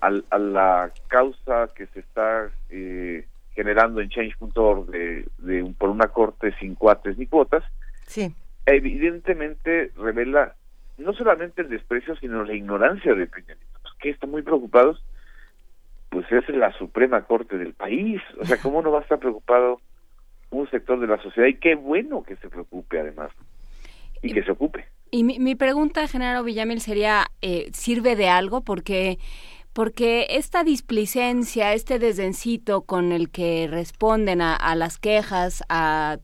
a, 0.00 0.38
la 0.38 0.90
causa 1.08 1.68
que 1.74 1.86
se 1.88 2.00
está 2.00 2.50
eh, 2.70 3.26
generando 3.54 4.00
en 4.00 4.08
change.org 4.08 4.86
de, 4.86 5.26
de, 5.38 5.74
por 5.78 5.90
una 5.90 6.08
corte 6.08 6.54
sin 6.58 6.74
cuates 6.74 7.18
ni 7.18 7.26
cuotas, 7.26 7.64
sí. 8.06 8.34
evidentemente 8.66 9.92
revela 9.96 10.54
no 10.98 11.12
solamente 11.12 11.62
el 11.62 11.68
desprecio, 11.68 12.16
sino 12.16 12.44
la 12.44 12.54
ignorancia 12.54 13.14
de 13.14 13.26
Peña 13.26 13.54
Nieto, 13.54 13.90
que 14.00 14.10
está 14.10 14.26
muy 14.26 14.42
preocupados, 14.42 15.04
pues 16.10 16.30
es 16.30 16.48
la 16.50 16.72
Suprema 16.72 17.22
Corte 17.22 17.56
del 17.56 17.74
país, 17.74 18.20
o 18.38 18.44
sea, 18.44 18.58
¿cómo 18.58 18.82
no 18.82 18.90
va 18.90 19.00
a 19.00 19.02
estar 19.02 19.18
preocupado 19.18 19.80
un 20.50 20.68
sector 20.70 21.00
de 21.00 21.06
la 21.06 21.20
sociedad? 21.22 21.48
Y 21.48 21.54
qué 21.54 21.74
bueno 21.74 22.22
que 22.22 22.36
se 22.36 22.48
preocupe 22.48 23.00
además, 23.00 23.30
y, 24.22 24.32
que 24.32 24.42
se 24.42 24.52
ocupe. 24.52 24.86
Y 25.10 25.24
mi, 25.24 25.38
mi 25.38 25.54
pregunta, 25.54 26.08
Genaro 26.08 26.42
Villamil, 26.44 26.80
sería, 26.80 27.30
eh, 27.42 27.70
¿sirve 27.72 28.16
de 28.16 28.28
algo? 28.28 28.62
Porque 28.62 29.18
porque 29.72 30.26
esta 30.30 30.64
displicencia, 30.64 31.72
este 31.72 31.98
desdencito 31.98 32.82
con 32.82 33.10
el 33.10 33.30
que 33.30 33.66
responden 33.70 34.42
a, 34.42 34.74
las 34.74 34.98
quejas, 34.98 35.64
a, 35.70 36.18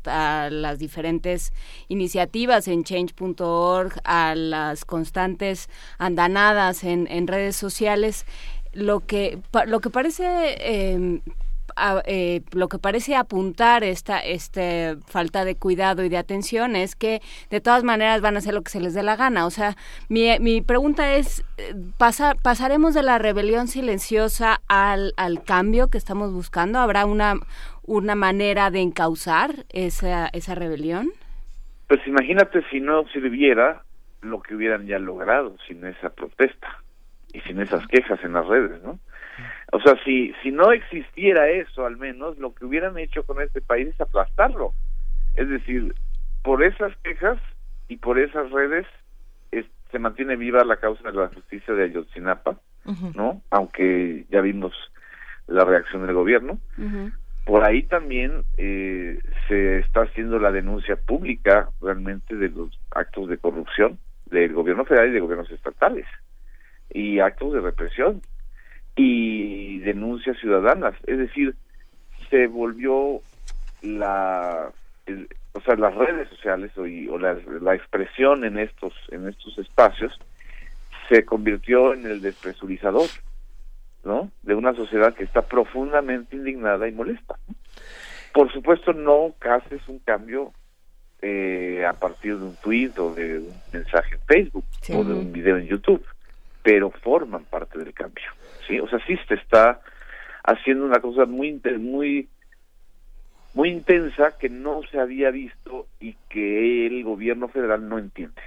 las 0.51 0.79
diferentes 0.79 1.55
iniciativas 1.89 2.69
en 2.69 2.85
change.org, 2.85 4.01
a 4.05 4.35
las 4.35 4.85
constantes 4.85 5.71
andanadas 5.97 6.85
en, 6.85 7.07
en 7.11 7.27
redes 7.27 7.57
sociales, 7.57 8.27
lo 8.75 9.01
que, 9.01 9.41
lo 9.67 9.81
que 9.81 9.89
parece 9.89 10.25
eh, 10.61 11.21
eh, 12.05 12.43
lo 12.53 12.69
que 12.69 12.79
parece 12.79 13.17
apuntar 13.17 13.85
esta 13.85 14.19
este 14.19 14.97
falta 15.07 15.45
de 15.45 15.57
cuidado 15.57 16.05
y 16.05 16.09
de 16.09 16.17
atención 16.17 16.77
es 16.77 16.97
que 16.97 17.21
de 17.51 17.61
todas 17.61 17.85
maneras 17.85 18.21
van 18.21 18.37
a 18.37 18.39
hacer 18.39 18.55
lo 18.55 18.63
que 18.63 18.71
se 18.71 18.81
les 18.81 18.95
dé 18.95 19.03
la 19.03 19.17
gana. 19.17 19.47
O 19.47 19.51
sea, 19.51 19.77
mi, 20.09 20.39
mi 20.41 20.61
pregunta 20.61 21.15
es, 21.15 21.45
eh, 21.57 21.75
¿pasar, 21.99 22.37
¿pasaremos 22.43 22.95
de 22.95 23.03
la 23.03 23.19
rebelión 23.19 23.69
silenciosa 23.69 24.61
al, 24.69 25.13
al 25.17 25.43
cambio 25.43 25.89
que 25.89 25.99
estamos 25.99 26.33
buscando? 26.33 26.79
¿Habrá 26.79 27.07
una, 27.07 27.35
una 27.85 28.15
manera 28.15 28.71
de 28.71 28.81
encauzar 28.81 29.51
esa, 29.71 30.29
esa 30.29 30.55
rebelión? 30.55 31.11
Pues 31.89 32.01
imagínate 32.07 32.63
si 32.71 32.81
no 32.81 33.07
sirviera 33.09 33.83
lo 34.21 34.41
que 34.43 34.55
hubieran 34.55 34.87
ya 34.87 34.99
logrado 34.99 35.57
sin 35.67 35.85
esa 35.87 36.11
protesta 36.11 36.83
y 37.33 37.41
sin 37.41 37.61
esas 37.61 37.87
quejas 37.87 38.23
en 38.25 38.33
las 38.33 38.47
redes, 38.47 38.83
¿no? 38.83 38.99
O 39.73 39.81
sea, 39.81 39.95
si, 40.05 40.33
si 40.43 40.51
no 40.51 40.73
existiera 40.73 41.49
eso, 41.49 41.85
al 41.85 41.97
menos, 41.97 42.39
lo 42.39 42.55
que 42.55 42.65
hubieran 42.65 42.99
hecho 42.99 43.23
con 43.25 43.43
este 43.43 43.61
país 43.61 43.89
es 43.89 44.01
aplastarlo. 44.01 44.73
Es 45.35 45.49
decir, 45.49 45.95
por 46.43 46.63
esas 46.63 46.97
quejas 46.99 47.39
y 47.89 47.97
por 47.97 48.19
esas 48.19 48.51
redes 48.51 48.87
se 49.91 49.99
mantiene 49.99 50.37
viva 50.37 50.65
la 50.65 50.77
causa 50.77 51.11
de 51.11 51.17
la 51.17 51.29
justicia 51.29 51.75
de 51.75 51.85
Ayotzinapa, 51.85 52.59
¿no? 53.15 53.43
Aunque 53.51 54.27
ya 54.31 54.41
vimos 54.41 54.73
la 55.47 55.65
reacción 55.65 56.07
del 56.07 56.15
gobierno. 56.15 56.59
Por 57.45 57.65
ahí 57.65 57.83
también 57.85 58.45
eh, 58.59 59.19
se 59.49 59.79
está 59.79 60.03
haciendo 60.03 60.39
la 60.39 60.53
denuncia 60.53 60.97
pública 60.97 61.71
realmente 61.81 62.37
de 62.37 62.51
los 62.51 62.79
actos 62.91 63.29
de 63.29 63.39
corrupción 63.39 63.99
del 64.27 64.53
gobierno 64.53 64.85
federal 64.85 65.09
y 65.09 65.13
de 65.13 65.21
gobiernos 65.21 65.51
estatales 65.51 66.05
y 66.91 67.21
actos 67.21 67.55
de 67.55 67.61
represión 67.61 68.21
y 68.99 69.79
denuncias 69.79 70.37
ciudadanas. 70.39 70.95
Es 71.07 71.19
decir, 71.19 71.55
se 72.29 72.49
volvió 72.49 73.21
la, 73.81 74.71
o 75.53 75.61
sea, 75.61 75.77
las 75.77 75.95
redes 75.95 76.29
sociales 76.29 76.73
o, 76.77 76.83
o 76.83 77.19
la, 77.19 77.39
la, 77.61 77.75
expresión 77.75 78.45
en 78.45 78.59
estos, 78.59 78.93
en 79.11 79.29
estos 79.29 79.57
espacios 79.59 80.19
se 81.09 81.25
convirtió 81.25 81.95
en 81.95 82.07
el 82.07 82.21
despresurizador, 82.21 83.09
¿no? 84.05 84.31
De 84.43 84.55
una 84.55 84.75
sociedad 84.75 85.15
que 85.15 85.25
está 85.25 85.43
profundamente 85.43 86.37
indignada 86.37 86.89
y 86.89 86.93
molesta. 86.93 87.39
Por 88.35 88.53
supuesto, 88.53 88.93
no 88.93 89.35
haces 89.41 89.81
un 89.89 90.01
cambio 90.01 90.53
eh, 91.23 91.87
a 91.89 91.93
partir 91.95 92.37
de 92.37 92.45
un 92.45 92.57
tweet 92.57 92.93
o 92.99 93.15
de 93.15 93.39
un 93.39 93.55
mensaje 93.73 94.17
en 94.17 94.21
Facebook 94.23 94.65
o 94.93 95.05
de 95.05 95.15
un 95.15 95.33
video 95.33 95.57
en 95.57 95.67
YouTube, 95.67 96.05
pero 96.63 96.91
forman 96.91 97.45
parte 97.45 97.79
del 97.79 97.95
cambio. 97.95 98.27
¿Sí? 98.69 98.79
O 98.79 98.89
sea, 98.89 98.99
sí 99.07 99.17
se 99.27 99.35
está 99.35 99.81
haciendo 100.45 100.85
una 100.85 101.01
cosa 101.01 101.27
muy, 101.27 101.61
muy, 101.79 102.29
muy 103.55 103.71
intensa 103.71 104.37
que 104.39 104.49
no 104.49 104.81
se 104.91 105.01
había 105.01 105.31
visto 105.31 105.87
y 106.01 106.15
que 106.29 106.87
el 106.87 107.03
gobierno 107.05 107.49
federal 107.49 107.89
no 107.89 107.99
entiende. 107.99 108.41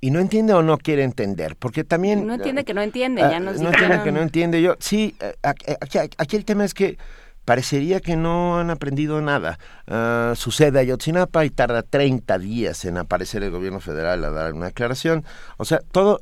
y 0.00 0.10
no 0.10 0.20
entiende 0.20 0.52
o 0.52 0.62
no 0.62 0.76
quiere 0.78 1.02
entender, 1.02 1.56
porque 1.56 1.82
también... 1.82 2.26
No 2.26 2.34
entiende 2.34 2.64
que 2.64 2.74
no 2.74 2.82
entiende, 2.82 3.22
ya 3.22 3.40
nos 3.40 3.60
No 3.60 3.70
entiende 3.70 4.02
que 4.04 4.12
no 4.12 4.20
entiende, 4.20 4.62
yo, 4.62 4.76
sí, 4.78 5.16
eh, 5.20 5.34
aquí, 5.42 5.98
aquí, 5.98 6.36
el 6.36 6.44
tema 6.44 6.64
es 6.64 6.74
que 6.74 6.98
parecería 7.44 8.00
que 8.00 8.16
no 8.16 8.58
han 8.58 8.70
aprendido 8.70 9.20
nada. 9.20 9.58
Uh, 9.86 10.34
sucede 10.34 10.78
Ayotzinapa 10.78 11.44
y 11.44 11.50
tarda 11.50 11.82
30 11.82 12.38
días 12.38 12.84
en 12.84 12.98
aparecer 12.98 13.42
el 13.42 13.50
gobierno 13.50 13.80
federal 13.80 14.24
a 14.24 14.30
dar 14.30 14.52
una 14.52 14.66
declaración. 14.66 15.24
O 15.56 15.64
sea, 15.64 15.80
todo, 15.92 16.20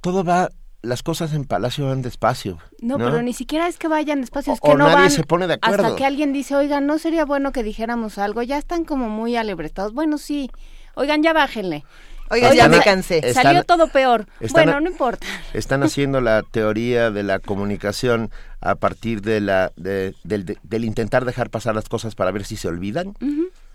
todo 0.00 0.24
va 0.24 0.48
las 0.84 1.02
cosas 1.02 1.32
en 1.32 1.44
Palacio 1.44 1.86
van 1.86 2.02
despacio. 2.02 2.58
No, 2.80 2.98
pero 2.98 3.22
ni 3.22 3.32
siquiera 3.32 3.66
es 3.68 3.78
que 3.78 3.88
vayan 3.88 4.20
despacio, 4.20 4.52
es 4.52 4.60
que 4.60 4.70
no 4.70 4.78
nadie 4.78 4.94
van 4.94 5.10
se 5.10 5.24
pone 5.24 5.46
de 5.46 5.54
acuerdo. 5.54 5.84
hasta 5.84 5.96
que 5.96 6.04
alguien 6.04 6.32
dice, 6.32 6.54
oigan, 6.54 6.86
no 6.86 6.98
sería 6.98 7.24
bueno 7.24 7.52
que 7.52 7.62
dijéramos 7.62 8.18
algo, 8.18 8.42
ya 8.42 8.58
están 8.58 8.84
como 8.84 9.08
muy 9.08 9.36
alebrestados. 9.36 9.92
Bueno, 9.92 10.18
sí, 10.18 10.50
oigan, 10.94 11.22
ya 11.22 11.32
bájenle. 11.32 11.84
Oigan, 12.30 12.54
ya 12.54 12.68
me 12.68 12.80
cansé. 12.80 13.34
Salió 13.34 13.64
todo 13.64 13.88
peor. 13.88 14.26
bueno, 14.52 14.80
no 14.80 14.90
importa. 14.90 15.26
Están 15.52 15.82
haciendo 15.84 16.20
la 16.20 16.42
teoría 16.42 17.10
de 17.10 17.22
la 17.22 17.38
comunicación 17.38 18.30
a 18.60 18.76
partir 18.76 19.20
de 19.20 19.40
la 19.40 19.72
del, 19.76 20.14
del, 20.22 20.84
intentar 20.84 21.24
dejar 21.24 21.50
pasar 21.50 21.74
las 21.74 21.88
cosas 21.88 22.14
para 22.14 22.30
ver 22.30 22.44
si 22.44 22.56
se 22.56 22.68
olvidan. 22.68 23.14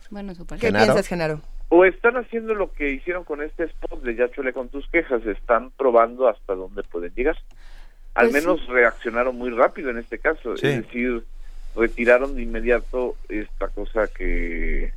Bueno, 0.10 0.34
¿Qué 0.60 0.72
piensas, 0.72 1.08
Genaro? 1.08 1.42
O 1.70 1.86
están 1.86 2.18
haciendo 2.18 2.56
lo 2.56 2.74
que 2.74 2.90
hicieron 2.92 3.24
con 3.24 3.44
este 3.44 3.66
spot 3.66 4.02
de 4.02 4.16
Ya 4.16 4.30
chole 4.32 4.54
con 4.54 4.70
tus 4.70 4.88
quejas, 4.90 5.26
están 5.26 5.72
probando 5.72 6.28
hasta 6.28 6.56
dónde 6.56 6.84
pueden 6.84 7.14
llegar. 7.14 7.38
Al 8.16 8.30
pues 8.30 8.44
menos 8.44 8.68
reaccionaron 8.68 9.38
muy 9.38 9.52
rápido 9.52 9.92
en 9.92 10.00
este 10.00 10.18
caso, 10.18 10.56
es 10.56 10.62
decir, 10.62 11.24
retiraron 11.76 12.36
de 12.36 12.42
inmediato 12.42 13.16
esta 13.30 13.68
cosa 13.68 14.08
que 14.08 14.92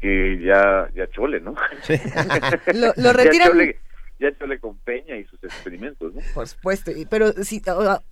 que 0.00 0.40
ya 0.44 0.90
ya 0.94 1.08
chole, 1.12 1.40
¿no? 1.40 1.54
lo, 2.96 3.12
retiran 3.12 3.56
ya 4.18 4.36
chole, 4.36 4.58
con 4.58 4.76
Peña 4.78 5.16
y 5.16 5.24
sus 5.24 5.42
experimentos, 5.44 6.12
¿no? 6.12 6.20
Por 6.34 6.48
supuesto, 6.48 6.90
pero 7.08 7.32
si 7.44 7.62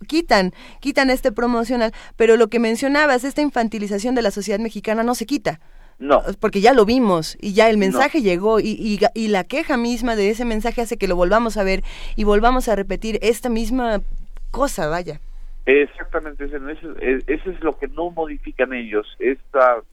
quitan, 0.07 0.53
quitan 0.79 1.09
este 1.09 1.33
promocional, 1.33 1.91
pero 2.15 2.37
lo 2.37 2.47
que 2.47 2.59
mencionabas, 2.59 3.25
esta 3.25 3.41
infantilización 3.41 4.15
de 4.15 4.21
la 4.21 4.31
sociedad 4.31 4.59
mexicana 4.59 5.03
no 5.03 5.15
se 5.15 5.25
quita. 5.25 5.59
No. 6.01 6.23
Porque 6.39 6.61
ya 6.61 6.73
lo 6.73 6.83
vimos 6.83 7.37
y 7.39 7.53
ya 7.53 7.69
el 7.69 7.77
mensaje 7.77 8.23
llegó 8.23 8.59
y, 8.59 8.69
y, 8.71 8.99
y, 9.13 9.27
la 9.27 9.43
queja 9.43 9.77
misma 9.77 10.15
de 10.15 10.31
ese 10.31 10.45
mensaje 10.45 10.81
hace 10.81 10.97
que 10.97 11.07
lo 11.07 11.15
volvamos 11.15 11.57
a 11.57 11.63
ver 11.63 11.83
y 12.15 12.23
volvamos 12.23 12.67
a 12.69 12.75
repetir 12.75 13.19
esta 13.21 13.49
misma 13.49 14.01
cosa, 14.49 14.87
vaya. 14.87 15.19
Exactamente, 15.67 16.45
eso, 16.45 16.57
eso 16.99 17.51
es 17.51 17.61
lo 17.61 17.77
que 17.77 17.87
no 17.87 18.09
modifican 18.09 18.73
ellos, 18.73 19.15
esta 19.19 19.83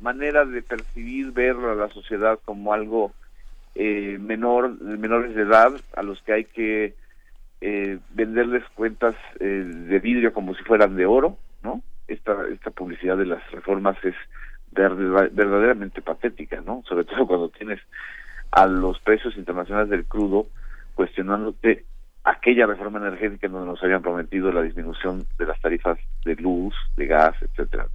manera 0.00 0.44
de 0.44 0.62
percibir, 0.62 1.32
ver 1.32 1.56
a 1.56 1.74
la 1.74 1.88
sociedad 1.88 2.38
como 2.44 2.72
algo 2.72 3.12
eh, 3.74 4.18
menor, 4.20 4.80
menores 4.80 5.34
de 5.34 5.42
edad 5.42 5.72
a 5.96 6.02
los 6.04 6.22
que 6.22 6.32
hay 6.32 6.44
que 6.44 6.94
eh, 7.60 7.98
venderles 8.14 8.62
cuentas 8.74 9.16
eh, 9.40 9.44
de 9.44 9.98
vidrio 9.98 10.32
como 10.32 10.54
si 10.54 10.62
fueran 10.62 10.94
de 10.94 11.06
oro, 11.06 11.36
¿no? 11.64 11.82
Esta, 12.06 12.36
esta 12.52 12.70
publicidad 12.70 13.16
de 13.16 13.26
las 13.26 13.50
reformas 13.50 13.96
es 14.04 14.14
verdaderamente 14.72 16.02
patética, 16.02 16.60
¿no? 16.60 16.82
Sobre 16.88 17.04
todo 17.04 17.26
cuando 17.26 17.48
tienes 17.50 17.80
a 18.50 18.66
los 18.66 18.98
precios 19.00 19.36
internacionales 19.36 19.90
del 19.90 20.04
crudo 20.04 20.46
cuestionándote 20.94 21.84
aquella 22.24 22.66
reforma 22.66 22.98
energética 22.98 23.48
donde 23.48 23.66
nos 23.66 23.82
habían 23.82 24.02
prometido 24.02 24.52
la 24.52 24.62
disminución 24.62 25.24
de 25.38 25.46
las 25.46 25.60
tarifas 25.60 25.98
de 26.24 26.36
luz, 26.36 26.74
de 26.96 27.06
gas, 27.06 27.34
etcétera 27.40 27.86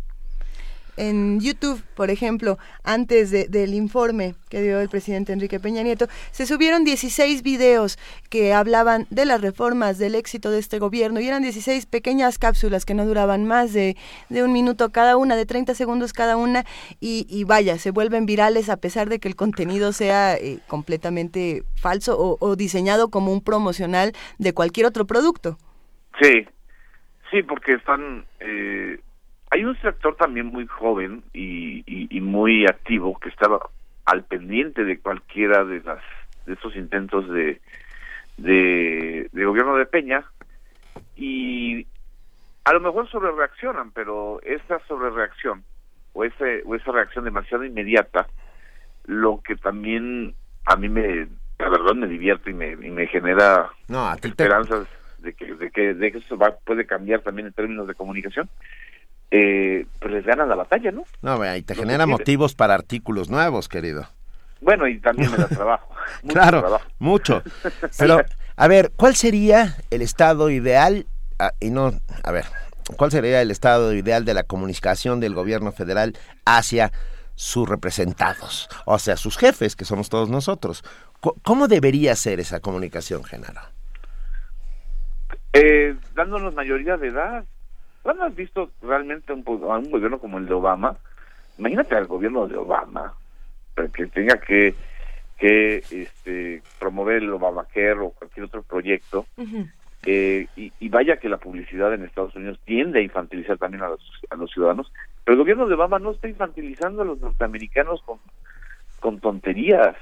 en 0.97 1.39
YouTube, 1.39 1.81
por 1.95 2.09
ejemplo, 2.09 2.57
antes 2.83 3.31
del 3.31 3.73
informe 3.73 4.35
que 4.49 4.61
dio 4.61 4.79
el 4.79 4.89
presidente 4.89 5.31
Enrique 5.31 5.59
Peña 5.59 5.83
Nieto, 5.83 6.07
se 6.31 6.45
subieron 6.45 6.83
16 6.83 7.43
videos 7.43 7.97
que 8.29 8.53
hablaban 8.53 9.05
de 9.09 9.25
las 9.25 9.41
reformas, 9.41 9.99
del 9.99 10.15
éxito 10.15 10.51
de 10.51 10.59
este 10.59 10.79
gobierno, 10.79 11.19
y 11.19 11.27
eran 11.27 11.43
16 11.43 11.85
pequeñas 11.85 12.39
cápsulas 12.39 12.85
que 12.85 12.93
no 12.93 13.05
duraban 13.05 13.45
más 13.45 13.73
de, 13.73 13.95
un 14.29 14.51
minuto 14.51 14.91
cada 14.91 15.17
una, 15.17 15.35
de 15.35 15.45
30 15.45 15.75
segundos 15.75 16.13
cada 16.13 16.35
una, 16.35 16.65
y, 16.99 17.43
vaya, 17.45 17.77
se 17.77 17.91
vuelven 17.91 18.25
virales 18.25 18.69
a 18.69 18.77
pesar 18.77 19.07
de 19.09 19.19
que 19.19 19.27
el 19.27 19.35
contenido 19.35 19.91
sea 19.93 20.35
eh, 20.35 20.59
completamente 20.67 21.63
falso 21.75 22.37
o, 22.39 22.55
diseñado 22.55 23.09
como 23.09 23.31
un 23.31 23.43
promocional 23.43 24.13
de 24.39 24.53
cualquier 24.53 24.87
otro 24.87 25.05
producto. 25.05 25.57
Sí, 26.21 26.47
sí, 27.29 27.43
porque 27.43 27.73
están... 27.73 28.25
Eh 28.39 28.99
hay 29.49 29.63
un 29.63 29.79
sector 29.81 30.15
también 30.15 30.47
muy 30.47 30.67
joven 30.67 31.23
y, 31.33 31.83
muy 32.21 32.65
activo 32.65 33.17
que 33.19 33.29
estaba 33.29 33.59
al 34.05 34.23
pendiente 34.25 34.83
de 34.83 34.99
cualquiera 34.99 35.63
de 35.63 35.81
las 35.81 36.03
de 36.45 36.53
estos 36.53 36.75
intentos 36.75 37.29
de, 37.29 37.61
de, 38.37 39.45
gobierno 39.45 39.75
de 39.77 39.85
Peña 39.85 40.25
y 41.15 41.87
a 42.63 42.73
lo 42.73 42.81
mejor 42.81 43.09
sobre 43.09 43.31
reaccionan 43.31 43.91
pero 43.91 44.41
esa 44.43 44.79
sobre 44.87 45.09
reacción 45.09 45.63
o 46.13 46.25
ese 46.25 46.63
o 46.65 46.75
esa 46.75 46.91
reacción 46.91 47.25
demasiado 47.25 47.63
inmediata 47.63 48.27
lo 49.05 49.41
que 49.41 49.55
también 49.55 50.35
a 50.65 50.75
mí 50.75 50.89
me 50.89 51.27
la 51.59 51.69
verdad 51.69 51.95
me 51.95 52.07
divierte 52.07 52.51
y 52.51 52.53
me, 52.53 52.71
y 52.71 52.91
me 52.91 53.07
genera 53.07 53.71
esperanzas 54.21 54.87
de 55.19 55.33
que 55.33 55.53
de 55.55 55.71
que 55.71 55.93
de 55.93 56.11
que 56.11 56.17
eso 56.17 56.37
va, 56.37 56.55
puede 56.65 56.85
cambiar 56.85 57.21
también 57.21 57.47
en 57.47 57.53
términos 57.53 57.87
de 57.87 57.95
comunicación 57.95 58.49
eh, 59.31 59.85
pues 59.99 60.13
les 60.13 60.25
ganan 60.25 60.49
la 60.49 60.55
batalla, 60.55 60.91
¿no? 60.91 61.03
No, 61.21 61.55
y 61.55 61.61
te 61.61 61.75
genera 61.75 62.05
motivos 62.05 62.55
para 62.55 62.73
artículos 62.73 63.29
nuevos, 63.29 63.67
querido. 63.67 64.07
Bueno, 64.61 64.87
y 64.87 64.99
también 64.99 65.31
me 65.31 65.37
da 65.37 65.47
trabajo. 65.49 65.93
claro, 66.27 66.79
mucho. 66.99 67.43
Pero, 67.97 68.21
a 68.55 68.67
ver, 68.67 68.91
¿cuál 68.95 69.15
sería 69.15 69.75
el 69.89 70.01
estado 70.01 70.49
ideal? 70.49 71.05
Ah, 71.39 71.51
y 71.59 71.69
no, 71.69 71.91
a 72.23 72.31
ver, 72.31 72.45
¿cuál 72.95 73.11
sería 73.11 73.41
el 73.41 73.51
estado 73.51 73.93
ideal 73.93 74.25
de 74.25 74.33
la 74.33 74.43
comunicación 74.43 75.19
del 75.19 75.33
gobierno 75.33 75.71
federal 75.71 76.17
hacia 76.45 76.91
sus 77.35 77.67
representados? 77.67 78.69
O 78.85 78.97
sea, 78.97 79.17
sus 79.17 79.37
jefes, 79.37 79.75
que 79.75 79.85
somos 79.85 80.09
todos 80.09 80.29
nosotros. 80.29 80.83
¿Cómo 81.43 81.67
debería 81.67 82.15
ser 82.15 82.39
esa 82.39 82.59
comunicación, 82.59 83.23
Genaro? 83.23 83.61
Eh, 85.53 85.95
dándonos 86.13 86.53
mayoría 86.53 86.97
de 86.97 87.07
edad, 87.07 87.43
¿Cuándo 88.07 88.23
has 88.23 88.35
visto 88.37 88.71
realmente 88.81 89.33
un, 89.33 89.43
a 89.69 89.77
un 89.77 89.91
gobierno 89.91 90.17
como 90.17 90.37
el 90.37 90.45
de 90.45 90.53
Obama? 90.53 90.95
Imagínate 91.57 91.93
al 91.93 92.07
gobierno 92.07 92.47
de 92.47 92.55
Obama, 92.55 93.13
que 93.93 94.07
tenga 94.07 94.39
que, 94.39 94.73
que 95.37 95.83
este, 95.91 96.63
promover 96.79 97.17
el 97.21 97.33
Obamacare 97.33 97.99
o 97.99 98.11
cualquier 98.11 98.45
otro 98.45 98.63
proyecto, 98.63 99.25
eh, 100.05 100.47
y, 100.55 100.87
vaya 100.87 101.17
que 101.17 101.27
la 101.27 101.35
publicidad 101.35 101.93
en 101.93 102.05
Estados 102.05 102.33
Unidos 102.37 102.61
tiende 102.63 102.99
a 102.99 103.03
infantilizar 103.03 103.57
también 103.57 103.83
a 103.83 103.89
los, 103.89 104.21
a 104.29 104.37
los 104.37 104.51
ciudadanos, 104.51 104.89
pero 105.25 105.33
el 105.33 105.39
gobierno 105.39 105.67
de 105.67 105.73
Obama 105.73 105.99
no 105.99 106.11
está 106.11 106.29
infantilizando 106.29 107.01
a 107.01 107.05
los 107.05 107.19
norteamericanos 107.19 108.01
con, 108.03 108.19
con 109.01 109.19
tonterías, 109.19 109.97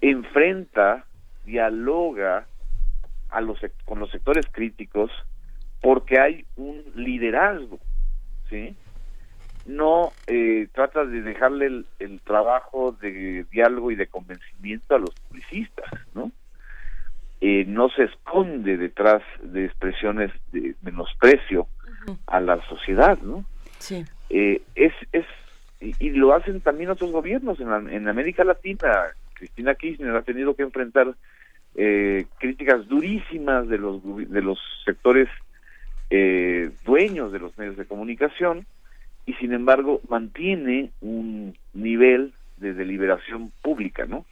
enfrenta, 0.00 1.04
dialoga 1.44 2.48
a 3.28 3.40
los, 3.40 3.60
con 3.84 4.00
los 4.00 4.10
sectores 4.10 4.46
críticos, 4.50 5.12
porque 5.80 6.18
hay 6.18 6.44
un 6.56 6.82
liderazgo, 6.94 7.78
¿sí? 8.48 8.76
No 9.66 10.12
eh, 10.26 10.68
trata 10.72 11.04
de 11.04 11.22
dejarle 11.22 11.84
el, 11.98 12.20
trabajo 12.24 12.92
de 13.00 13.44
diálogo 13.50 13.90
y 13.90 13.96
de 13.96 14.06
convencimiento 14.06 14.94
a 14.94 14.98
los 14.98 15.10
publicistas, 15.28 15.90
¿no? 16.14 16.30
Eh, 17.40 17.64
no 17.66 17.88
se 17.88 18.04
esconde 18.04 18.76
detrás 18.76 19.22
de 19.42 19.64
expresiones 19.64 20.30
de 20.52 20.74
menosprecio 20.82 21.66
a 22.26 22.40
la 22.40 22.60
sociedad, 22.68 23.18
¿no? 23.22 23.44
Sí. 23.78 24.04
Eh, 24.28 24.62
es, 24.74 24.92
es 25.12 25.24
y, 25.80 26.10
lo 26.10 26.34
hacen 26.34 26.60
también 26.60 26.90
otros 26.90 27.10
gobiernos 27.10 27.58
en, 27.60 27.88
en 27.88 28.08
América 28.08 28.44
Latina. 28.44 29.04
Cristina 29.32 29.74
Kirchner 29.74 30.14
ha 30.14 30.22
tenido 30.22 30.54
que 30.54 30.62
enfrentar 30.62 31.14
críticas 32.38 32.86
durísimas 32.88 33.68
de 33.68 33.78
los 33.78 34.02
de 34.04 34.42
los 34.42 34.58
sectores 34.84 35.28
eh, 36.10 36.70
dueños 36.84 37.32
de 37.32 37.38
los 37.38 37.56
medios 37.56 37.76
de 37.76 37.86
comunicación 37.86 38.66
y 39.26 39.34
sin 39.34 39.52
embargo 39.52 40.00
mantiene 40.08 40.90
un 41.00 41.56
nivel 41.72 42.34
de 42.56 42.74
deliberación 42.74 43.52
pública, 43.62 44.06
¿no? 44.06 44.26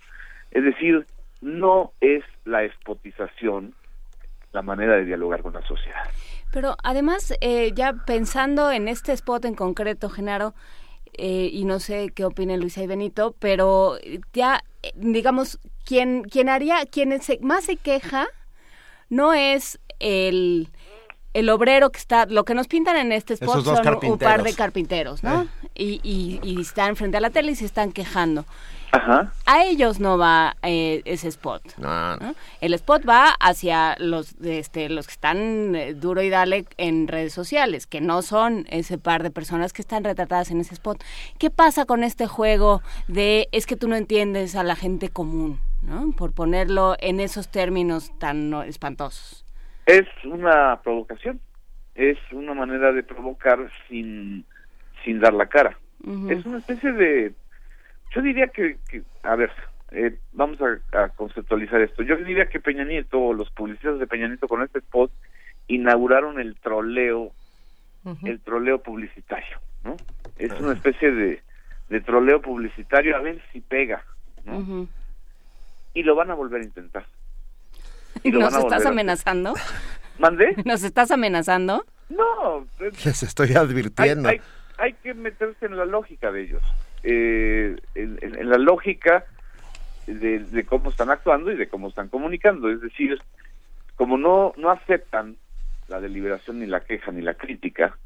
Es 0.50 0.64
decir, 0.64 1.06
no 1.40 1.92
es 2.00 2.24
la 2.44 2.64
espotización 2.64 3.74
la 4.52 4.62
manera 4.62 4.96
de 4.96 5.04
dialogar 5.04 5.42
con 5.42 5.52
la 5.52 5.62
sociedad. 5.62 6.02
Pero 6.52 6.76
además, 6.82 7.34
eh, 7.40 7.70
ya 7.74 7.92
pensando 8.06 8.72
en 8.72 8.88
este 8.88 9.12
spot 9.12 9.44
en 9.44 9.54
concreto, 9.54 10.08
Genaro, 10.08 10.54
eh, 11.16 11.50
y 11.52 11.64
no 11.64 11.78
sé 11.78 12.10
qué 12.14 12.24
opinen 12.24 12.60
Luisa 12.60 12.82
y 12.82 12.86
Benito, 12.86 13.34
pero 13.38 13.98
ya, 14.32 14.62
digamos, 14.94 15.58
quien, 15.84 16.22
quien 16.24 16.48
haría, 16.48 16.86
quien 16.90 17.18
más 17.42 17.64
se 17.64 17.76
queja 17.76 18.26
no 19.10 19.32
es 19.32 19.78
el 20.00 20.68
el 21.34 21.50
obrero 21.50 21.90
que 21.90 21.98
está, 21.98 22.26
lo 22.26 22.44
que 22.44 22.54
nos 22.54 22.68
pintan 22.68 22.96
en 22.96 23.12
este 23.12 23.34
spot 23.34 23.64
son 23.64 23.98
un 24.04 24.18
par 24.18 24.42
de 24.42 24.54
carpinteros, 24.54 25.22
¿no? 25.22 25.42
Eh. 25.74 26.00
Y, 26.02 26.40
y, 26.42 26.60
están 26.60 26.96
frente 26.96 27.16
a 27.16 27.20
la 27.20 27.30
tele 27.30 27.52
y 27.52 27.54
se 27.54 27.64
están 27.64 27.92
quejando. 27.92 28.44
Ajá. 28.90 29.32
A 29.44 29.64
ellos 29.64 30.00
no 30.00 30.16
va 30.16 30.56
eh, 30.62 31.02
ese 31.04 31.28
spot. 31.28 31.62
No, 31.76 32.16
El 32.60 32.74
spot 32.74 33.06
va 33.06 33.28
hacia 33.38 33.94
los, 33.98 34.34
este, 34.42 34.88
los 34.88 35.06
que 35.06 35.12
están 35.12 35.74
eh, 35.76 35.94
duro 35.94 36.22
y 36.22 36.30
dale 36.30 36.64
en 36.78 37.06
redes 37.06 37.34
sociales, 37.34 37.86
que 37.86 38.00
no 38.00 38.22
son 38.22 38.66
ese 38.70 38.98
par 38.98 39.22
de 39.22 39.30
personas 39.30 39.72
que 39.72 39.82
están 39.82 40.04
retratadas 40.04 40.50
en 40.50 40.60
ese 40.60 40.74
spot. 40.74 41.02
¿Qué 41.38 41.50
pasa 41.50 41.84
con 41.84 42.02
este 42.02 42.26
juego 42.26 42.82
de 43.08 43.48
es 43.52 43.66
que 43.66 43.76
tú 43.76 43.88
no 43.88 43.96
entiendes 43.96 44.56
a 44.56 44.62
la 44.62 44.74
gente 44.74 45.10
común, 45.10 45.60
¿no? 45.82 46.12
Por 46.12 46.32
ponerlo 46.32 46.96
en 46.98 47.20
esos 47.20 47.48
términos 47.48 48.10
tan 48.18 48.54
espantosos. 48.66 49.44
Es 49.88 50.06
una 50.26 50.78
provocación, 50.82 51.40
es 51.94 52.18
una 52.32 52.52
manera 52.52 52.92
de 52.92 53.02
provocar 53.02 53.58
sin, 53.88 54.44
sin 55.02 55.18
dar 55.18 55.32
la 55.32 55.46
cara. 55.46 55.78
Es 56.28 56.44
una 56.44 56.58
especie 56.58 56.92
de... 56.92 57.32
Yo 58.14 58.20
diría 58.20 58.48
que, 58.48 58.76
a 59.22 59.34
ver, 59.34 59.50
eh, 59.92 60.18
vamos 60.32 60.58
a, 60.60 61.08
conceptualizar 61.08 61.80
esto. 61.80 62.02
Yo 62.02 62.18
diría 62.18 62.50
que 62.50 62.60
Peña 62.60 62.84
Nieto 62.84 63.32
los 63.32 63.50
publicistas 63.50 63.98
de 63.98 64.06
Peña 64.06 64.28
Nieto 64.28 64.46
con 64.46 64.62
este 64.62 64.80
spot 64.80 65.10
inauguraron 65.68 66.38
el 66.38 66.56
troleo, 66.56 67.32
el 68.24 68.40
troleo 68.40 68.82
publicitario, 68.82 69.58
¿no? 69.84 69.96
Es 70.36 70.52
una 70.60 70.74
especie 70.74 71.10
de, 71.10 71.42
de 71.88 72.00
troleo 72.02 72.42
publicitario 72.42 73.16
a 73.16 73.20
ver 73.20 73.40
si 73.54 73.62
pega, 73.62 74.04
¿no? 74.44 74.86
Y 75.94 76.02
lo 76.02 76.14
van 76.14 76.30
a 76.30 76.34
volver 76.34 76.60
a 76.60 76.64
intentar. 76.64 77.06
¿Nos 78.24 78.54
estás 78.54 78.86
amenazando? 78.86 79.54
¿Mande? 80.18 80.54
¿Nos 80.64 80.82
estás 80.82 81.10
amenazando? 81.10 81.84
No. 82.08 82.66
Les 83.04 83.22
estoy 83.22 83.54
advirtiendo. 83.54 84.30
Hay, 84.78 84.92
que 85.02 85.14
meterse 85.14 85.66
en 85.66 85.76
la 85.76 85.84
lógica 85.84 86.30
de 86.30 86.42
ellos. 86.42 86.62
Eh, 87.02 87.76
en, 87.94 88.48
la 88.48 88.58
lógica 88.58 89.24
de, 90.06 90.64
cómo 90.66 90.90
están 90.90 91.10
actuando 91.10 91.50
y 91.50 91.56
de 91.56 91.68
cómo 91.68 91.88
están 91.88 92.08
comunicando. 92.08 92.70
Es 92.70 92.80
decir, 92.80 93.18
como 93.96 94.16
no, 94.16 94.52
no 94.56 94.70
aceptan 94.70 95.36
la 95.88 96.00
deliberación, 96.00 96.60
ni 96.60 96.66
la 96.66 96.80
queja, 96.80 97.10
ni 97.10 97.22
la 97.22 97.34
crítica, 97.34 97.96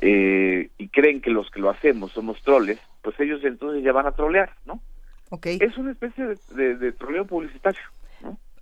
eh, 0.00 0.70
y 0.78 0.88
creen 0.88 1.20
que 1.20 1.30
los 1.30 1.50
que 1.50 1.60
lo 1.60 1.70
hacemos 1.70 2.12
somos 2.12 2.40
troles, 2.42 2.78
pues 3.02 3.18
ellos 3.20 3.42
entonces 3.44 3.82
ya 3.82 3.92
van 3.92 4.06
a 4.06 4.12
trolear, 4.12 4.54
¿no? 4.64 4.80
Okay. 5.30 5.58
Es 5.60 5.76
una 5.76 5.90
especie 5.90 6.36
de 6.54 6.92
troleo 6.92 7.26
publicitario. 7.26 7.82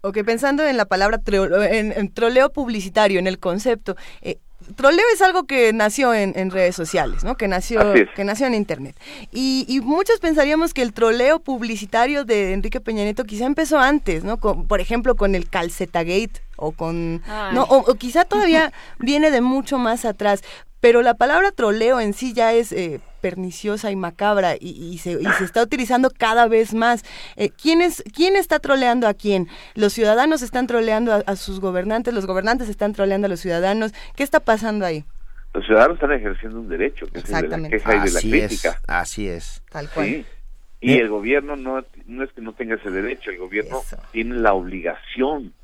Ok, 0.06 0.18
pensando 0.22 0.66
en 0.66 0.76
la 0.76 0.84
palabra 0.84 1.18
en, 1.26 2.12
troleo 2.12 2.52
publicitario, 2.52 3.18
en 3.18 3.26
el 3.26 3.38
concepto, 3.38 3.96
eh, 4.20 4.36
troleo 4.76 5.04
es 5.14 5.22
algo 5.22 5.44
que 5.44 5.72
nació 5.72 6.12
en, 6.12 6.34
en 6.36 6.50
redes 6.50 6.76
sociales, 6.76 7.24
¿no? 7.24 7.36
Que 7.36 7.48
nació, 7.48 7.94
es. 7.94 8.08
que 8.14 8.22
nació 8.22 8.46
en 8.46 8.52
internet. 8.54 8.94
Y, 9.32 9.64
y 9.66 9.80
muchos 9.80 10.20
pensaríamos 10.20 10.74
que 10.74 10.82
el 10.82 10.92
troleo 10.92 11.38
publicitario 11.38 12.26
de 12.26 12.52
Enrique 12.52 12.82
Peña 12.82 13.02
Nieto 13.04 13.24
quizá 13.24 13.46
empezó 13.46 13.78
antes, 13.78 14.24
¿no? 14.24 14.36
Con- 14.36 14.66
por 14.66 14.82
ejemplo, 14.82 15.16
con 15.16 15.34
el 15.34 15.48
Calcetagate 15.48 16.42
o 16.56 16.72
con... 16.72 17.22
Ay. 17.26 17.54
No, 17.54 17.62
o, 17.64 17.78
o 17.90 17.94
quizá 17.94 18.26
todavía 18.26 18.74
viene 18.98 19.30
de 19.30 19.40
mucho 19.40 19.78
más 19.78 20.04
atrás. 20.04 20.42
Pero 20.84 21.00
la 21.00 21.14
palabra 21.14 21.50
troleo 21.50 21.98
en 21.98 22.12
sí 22.12 22.34
ya 22.34 22.52
es 22.52 22.70
eh, 22.70 23.00
perniciosa 23.22 23.90
y 23.90 23.96
macabra 23.96 24.56
y, 24.60 24.68
y 24.68 24.98
se, 24.98 25.12
y 25.12 25.24
se 25.38 25.44
está 25.44 25.62
utilizando 25.62 26.10
cada 26.10 26.46
vez 26.46 26.74
más. 26.74 27.06
Eh, 27.36 27.48
¿quién, 27.48 27.80
es, 27.80 28.04
¿Quién 28.14 28.36
está 28.36 28.58
troleando 28.58 29.08
a 29.08 29.14
quién? 29.14 29.48
¿Los 29.74 29.94
ciudadanos 29.94 30.42
están 30.42 30.66
troleando 30.66 31.14
a, 31.14 31.22
a 31.26 31.36
sus 31.36 31.58
gobernantes? 31.58 32.12
¿Los 32.12 32.26
gobernantes 32.26 32.68
están 32.68 32.92
troleando 32.92 33.24
a 33.24 33.30
los 33.30 33.40
ciudadanos? 33.40 33.94
¿Qué 34.14 34.22
está 34.22 34.40
pasando 34.40 34.84
ahí? 34.84 35.06
Los 35.54 35.64
ciudadanos 35.64 35.94
están 35.94 36.12
ejerciendo 36.12 36.60
un 36.60 36.68
derecho, 36.68 37.06
que 37.06 37.20
es 37.20 37.30
el 37.30 37.48
de 37.48 37.56
la 37.56 37.68
queja 37.70 37.96
y 37.96 38.00
de 38.00 38.10
la 38.10 38.18
Así 38.18 38.30
crítica. 38.30 38.68
es, 38.68 38.76
así 38.86 39.26
es. 39.26 39.62
Tal 39.70 39.88
cual. 39.88 40.06
Sí. 40.06 40.26
Y 40.82 40.98
el 40.98 41.08
gobierno 41.08 41.56
no, 41.56 41.82
no 42.04 42.24
es 42.24 42.32
que 42.32 42.42
no 42.42 42.52
tenga 42.52 42.74
ese 42.74 42.90
derecho, 42.90 43.30
el 43.30 43.38
gobierno 43.38 43.80
tiene 44.12 44.34
la 44.34 44.52
obligación 44.52 45.54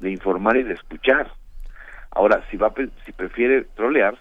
de 0.00 0.10
informar 0.10 0.56
y 0.56 0.62
de 0.62 0.72
escuchar. 0.72 1.30
Ahora, 2.10 2.42
si 2.50 2.56
va 2.56 2.72
si 3.04 3.12
prefiere 3.12 3.64
trolear, 3.76 4.16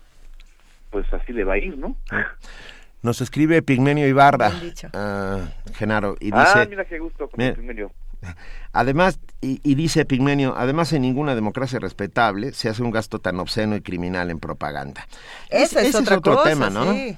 pues 0.94 1.12
así 1.12 1.34
le 1.34 1.44
va 1.44 1.56
a 1.56 1.58
ir, 1.58 1.78
¿no? 1.78 1.98
Nos 3.02 3.20
escribe 3.20 3.62
Pigmenio 3.62 4.08
Ibarra, 4.08 4.54
ah, 4.94 5.40
Genaro, 5.74 6.16
y 6.22 6.28
dice... 6.28 6.38
ah, 6.38 6.66
mira 6.70 6.86
qué 6.86 7.00
gusto 7.00 7.28
con 7.28 7.38
Mira, 7.38 7.54
primero. 7.54 7.92
Además, 8.72 9.20
y, 9.42 9.60
y 9.70 9.76
dice 9.76 10.06
Pigmenio, 10.06 10.54
además 10.56 10.94
en 10.94 11.02
ninguna 11.02 11.36
democracia 11.36 11.80
respetable 11.80 12.54
se 12.54 12.70
hace 12.70 12.82
un 12.82 12.92
gasto 12.92 13.20
tan 13.20 13.40
obsceno 13.42 13.76
y 13.76 13.82
criminal 13.82 14.32
en 14.32 14.40
propaganda. 14.40 15.06
Esa 15.50 15.82
es 15.82 15.94
otra 15.96 16.20
otro 16.20 16.36
cosa, 16.36 16.50
tema, 16.50 16.70
¿no? 16.70 16.94
sí. 16.94 17.18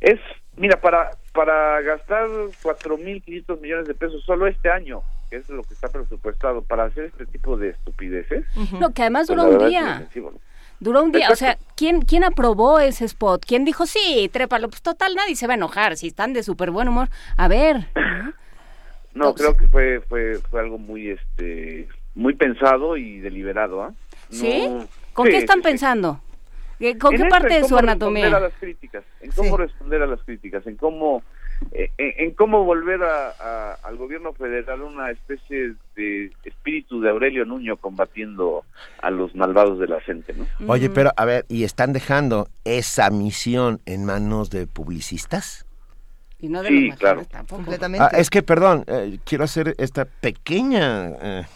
Es, 0.00 0.18
mira, 0.56 0.80
para 0.80 1.10
para 1.32 1.80
gastar 1.82 2.28
4.500 2.62 3.60
millones 3.60 3.86
de 3.86 3.94
pesos 3.94 4.22
solo 4.24 4.46
este 4.46 4.70
año, 4.70 5.02
que 5.30 5.36
es 5.36 5.48
lo 5.48 5.62
que 5.62 5.74
está 5.74 5.88
presupuestado, 5.88 6.62
para 6.62 6.84
hacer 6.84 7.04
este 7.04 7.26
tipo 7.26 7.56
de 7.56 7.70
estupideces. 7.70 8.44
No, 8.78 8.92
que 8.92 9.02
además 9.02 9.28
pues 9.28 9.38
duró 9.38 9.50
la 9.50 9.56
un 9.56 9.62
es 9.64 9.68
día. 9.70 10.08
¿no? 10.16 10.32
Duró 10.82 11.04
un 11.04 11.12
día, 11.12 11.30
o 11.30 11.36
sea. 11.36 11.58
¿quién, 11.76 12.02
¿quién 12.02 12.24
aprobó 12.24 12.80
ese 12.80 13.04
spot? 13.04 13.44
¿Quién 13.46 13.64
dijo, 13.64 13.86
sí, 13.86 14.28
trépalo? 14.32 14.68
Pues 14.68 14.82
total, 14.82 15.14
nadie 15.14 15.36
se 15.36 15.46
va 15.46 15.52
a 15.52 15.56
enojar, 15.56 15.96
si 15.96 16.08
están 16.08 16.32
de 16.32 16.42
súper 16.42 16.72
buen 16.72 16.88
humor. 16.88 17.08
A 17.36 17.46
ver, 17.46 17.86
No, 19.14 19.32
creo 19.32 19.56
que 19.56 19.68
fue 19.68 20.00
fue 20.08 20.38
fue 20.50 20.58
algo 20.58 20.78
muy 20.78 21.10
este 21.10 21.86
muy 22.16 22.34
pensado 22.34 22.96
y 22.96 23.20
deliberado, 23.20 23.82
¿ah? 23.82 23.88
No- 24.30 24.36
¿sí? 24.36 24.68
¿Con 25.12 25.26
Sí, 25.26 25.30
qué 25.32 25.38
están 25.38 25.58
sí, 25.58 25.62
pensando? 25.62 26.20
¿Qué- 26.80 26.98
¿Con 26.98 27.14
En 27.14 27.22
qué 27.22 27.28
parte 27.28 27.54
en 27.54 27.62
de 27.62 27.68
su 27.68 27.76
cómo 27.76 27.78
anatomía? 27.78 28.24
responder 28.24 28.34
a 28.42 28.48
las 28.48 28.58
críticas, 28.58 29.04
en 29.20 29.30
cómo 29.30 29.56
responder 29.56 30.02
a 30.02 30.06
las 30.08 30.20
críticas, 30.22 30.66
en 30.66 30.76
cómo 30.76 31.22
en, 31.70 31.88
en 31.98 32.30
cómo 32.32 32.64
volver 32.64 33.02
a, 33.02 33.28
a- 33.38 33.78
al 33.84 33.96
gobierno 33.96 34.32
federal 34.32 34.82
una 34.82 35.10
especie 35.10 35.74
de 35.96 36.30
espíritu 36.44 37.00
de 37.00 37.10
Aurelio 37.10 37.44
Nuño 37.44 37.76
combatiendo 37.76 38.64
a 39.00 39.10
los 39.10 39.34
malvados 39.34 39.78
de 39.78 39.86
la 39.88 40.00
gente, 40.00 40.34
¿no? 40.34 40.46
Oye, 40.68 40.90
pero 40.90 41.10
a 41.16 41.24
ver, 41.24 41.44
¿y 41.48 41.64
están 41.64 41.92
dejando 41.92 42.48
esa 42.64 43.10
misión 43.10 43.80
en 43.86 44.04
manos 44.04 44.50
de 44.50 44.66
publicistas? 44.66 45.66
Y 46.38 46.48
no 46.48 46.62
de 46.62 46.68
Sí, 46.70 46.88
los 46.88 46.98
claro. 46.98 47.24
tampoco. 47.24 47.62
Completamente. 47.62 48.04
Ah, 48.04 48.18
es 48.18 48.28
que, 48.28 48.42
perdón, 48.42 48.84
eh, 48.88 49.18
quiero 49.24 49.44
hacer 49.44 49.74
esta 49.78 50.04
pequeña... 50.06 51.10
eh, 51.20 51.46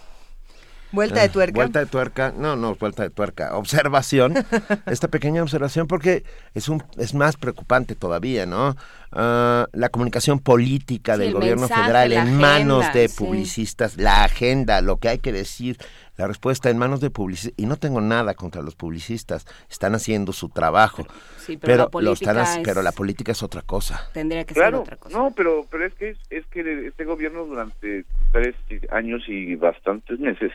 Vuelta 0.92 1.20
de 1.20 1.26
eh, 1.26 1.30
tuerca. 1.30 1.52
Vuelta 1.54 1.78
de 1.80 1.86
tuerca, 1.86 2.32
no, 2.36 2.54
no, 2.54 2.76
vuelta 2.76 3.02
de 3.02 3.10
tuerca, 3.10 3.56
observación, 3.56 4.34
esta 4.86 5.08
pequeña 5.08 5.42
observación 5.42 5.88
porque 5.88 6.22
es 6.54 6.68
un 6.68 6.82
es 6.96 7.12
más 7.12 7.36
preocupante 7.36 7.96
todavía, 7.96 8.46
¿no? 8.46 8.76
Ah, 9.18 9.66
la 9.72 9.88
comunicación 9.88 10.40
política 10.40 11.14
Sí, 11.14 11.20
del 11.20 11.28
el 11.28 11.34
gobierno 11.34 11.62
mensaje, 11.62 11.80
federal 11.80 12.12
en 12.12 12.36
manos 12.36 12.82
agenda, 12.84 13.00
de 13.00 13.08
sí. 13.08 13.16
publicistas, 13.24 13.96
la 13.96 14.24
agenda, 14.24 14.82
lo 14.82 14.98
que 14.98 15.08
hay 15.08 15.18
que 15.20 15.32
decir, 15.32 15.78
la 16.18 16.26
respuesta 16.26 16.68
en 16.68 16.76
manos 16.76 17.00
de 17.00 17.08
publicistas, 17.08 17.54
y 17.56 17.64
no 17.64 17.76
tengo 17.76 18.02
nada 18.02 18.34
contra 18.34 18.60
los 18.60 18.74
publicistas, 18.74 19.46
están 19.70 19.94
haciendo 19.94 20.34
su 20.34 20.50
trabajo, 20.50 21.06
Sí, 21.38 21.56
pero 21.56 21.76
la 21.76 21.82
lo 21.84 22.12
están 22.12 22.36
política 22.36 22.42
hac- 22.42 22.58
es- 22.58 22.64
pero 22.64 22.82
la 22.82 22.92
política 22.92 23.32
es 23.32 23.42
otra 23.42 23.62
cosa. 23.62 24.06
Tendría 24.12 24.44
que 24.44 24.52
ser 24.52 24.74
otra 24.74 24.96
cosa. 24.96 25.16
no, 25.16 25.30
pero 25.34 25.66
pero 25.70 25.86
es 25.86 25.94
que 25.94 26.10
es, 26.10 26.18
es 26.28 26.44
que 26.48 26.86
este 26.86 27.04
gobierno 27.04 27.46
durante 27.46 28.04
tres 28.32 28.54
años 28.90 29.22
y 29.28 29.54
bastantes 29.54 30.18
meses 30.20 30.52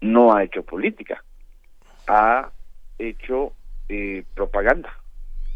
no 0.00 0.32
ha 0.34 0.44
hecho 0.44 0.62
política, 0.62 1.24
ha 2.06 2.50
hecho 2.98 3.52
eh, 3.88 4.22
propaganda 4.34 4.90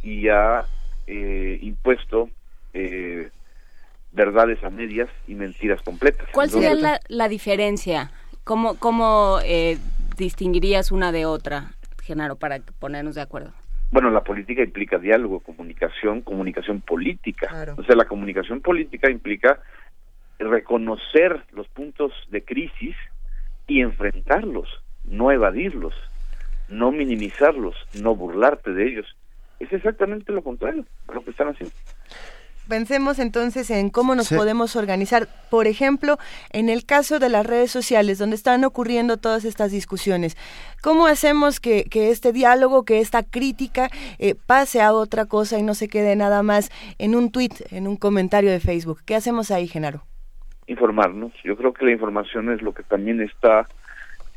y 0.02 0.28
ha 0.28 0.64
eh, 1.06 1.58
impuesto 1.62 2.30
eh, 2.72 3.30
verdades 4.12 4.62
a 4.64 4.70
medias 4.70 5.08
y 5.26 5.34
mentiras 5.34 5.82
completas. 5.82 6.28
¿Cuál 6.32 6.50
sería 6.50 6.72
Entonces, 6.72 7.00
la, 7.08 7.16
la 7.24 7.28
diferencia? 7.28 8.10
¿Cómo, 8.44 8.78
cómo 8.78 9.38
eh, 9.44 9.78
distinguirías 10.16 10.92
una 10.92 11.12
de 11.12 11.26
otra, 11.26 11.72
Genaro, 12.02 12.36
para 12.36 12.60
ponernos 12.78 13.14
de 13.14 13.22
acuerdo? 13.22 13.52
Bueno, 13.90 14.10
la 14.10 14.24
política 14.24 14.62
implica 14.62 14.98
diálogo, 14.98 15.40
comunicación, 15.40 16.22
comunicación 16.22 16.80
política. 16.80 17.74
O 17.76 17.84
sea, 17.84 17.94
la 17.94 18.06
comunicación 18.06 18.60
política 18.60 19.10
implica 19.10 19.60
reconocer 20.38 21.44
los 21.52 21.68
puntos 21.68 22.12
de 22.28 22.44
crisis 22.44 22.96
y 23.66 23.80
enfrentarlos, 23.80 24.68
no 25.04 25.30
evadirlos, 25.30 25.94
no 26.68 26.90
minimizarlos, 26.90 27.76
no 28.02 28.16
burlarte 28.16 28.72
de 28.72 28.88
ellos. 28.88 29.16
Es 29.60 29.72
exactamente 29.72 30.32
lo 30.32 30.42
contrario 30.42 30.84
a 31.08 31.14
lo 31.14 31.24
que 31.24 31.30
están 31.30 31.48
haciendo. 31.48 31.74
Pensemos 32.68 33.18
entonces 33.18 33.68
en 33.70 33.90
cómo 33.90 34.14
nos 34.14 34.28
Sí. 34.28 34.34
podemos 34.36 34.74
organizar. 34.74 35.28
Por 35.50 35.66
ejemplo, 35.66 36.16
en 36.50 36.70
el 36.70 36.86
caso 36.86 37.18
de 37.18 37.28
las 37.28 37.44
redes 37.44 37.70
sociales, 37.70 38.16
donde 38.18 38.36
están 38.36 38.64
ocurriendo 38.64 39.18
todas 39.18 39.44
estas 39.44 39.70
discusiones, 39.70 40.34
¿cómo 40.82 41.06
hacemos 41.06 41.60
que, 41.60 41.84
que 41.84 42.10
este 42.10 42.32
diálogo, 42.32 42.84
que 42.86 43.00
esta 43.00 43.22
crítica 43.22 43.90
eh, 44.18 44.34
pase 44.46 44.80
a 44.80 44.94
otra 44.94 45.26
cosa 45.26 45.58
y 45.58 45.62
no 45.62 45.74
se 45.74 45.88
quede 45.88 46.16
nada 46.16 46.42
más 46.42 46.70
en 46.98 47.14
un 47.14 47.30
tweet, 47.30 47.50
en 47.70 47.86
un 47.86 47.96
comentario 47.96 48.50
de 48.50 48.60
Facebook? 48.60 49.02
¿Qué 49.04 49.14
hacemos 49.14 49.50
ahí, 49.50 49.68
Genaro? 49.68 50.02
informarnos. 50.66 51.30
Yo 51.44 51.58
creo 51.58 51.74
que 51.74 51.84
la 51.84 51.92
información 51.92 52.50
es 52.50 52.62
lo 52.62 52.72
que 52.72 52.82
también 52.84 53.20
está 53.20 53.68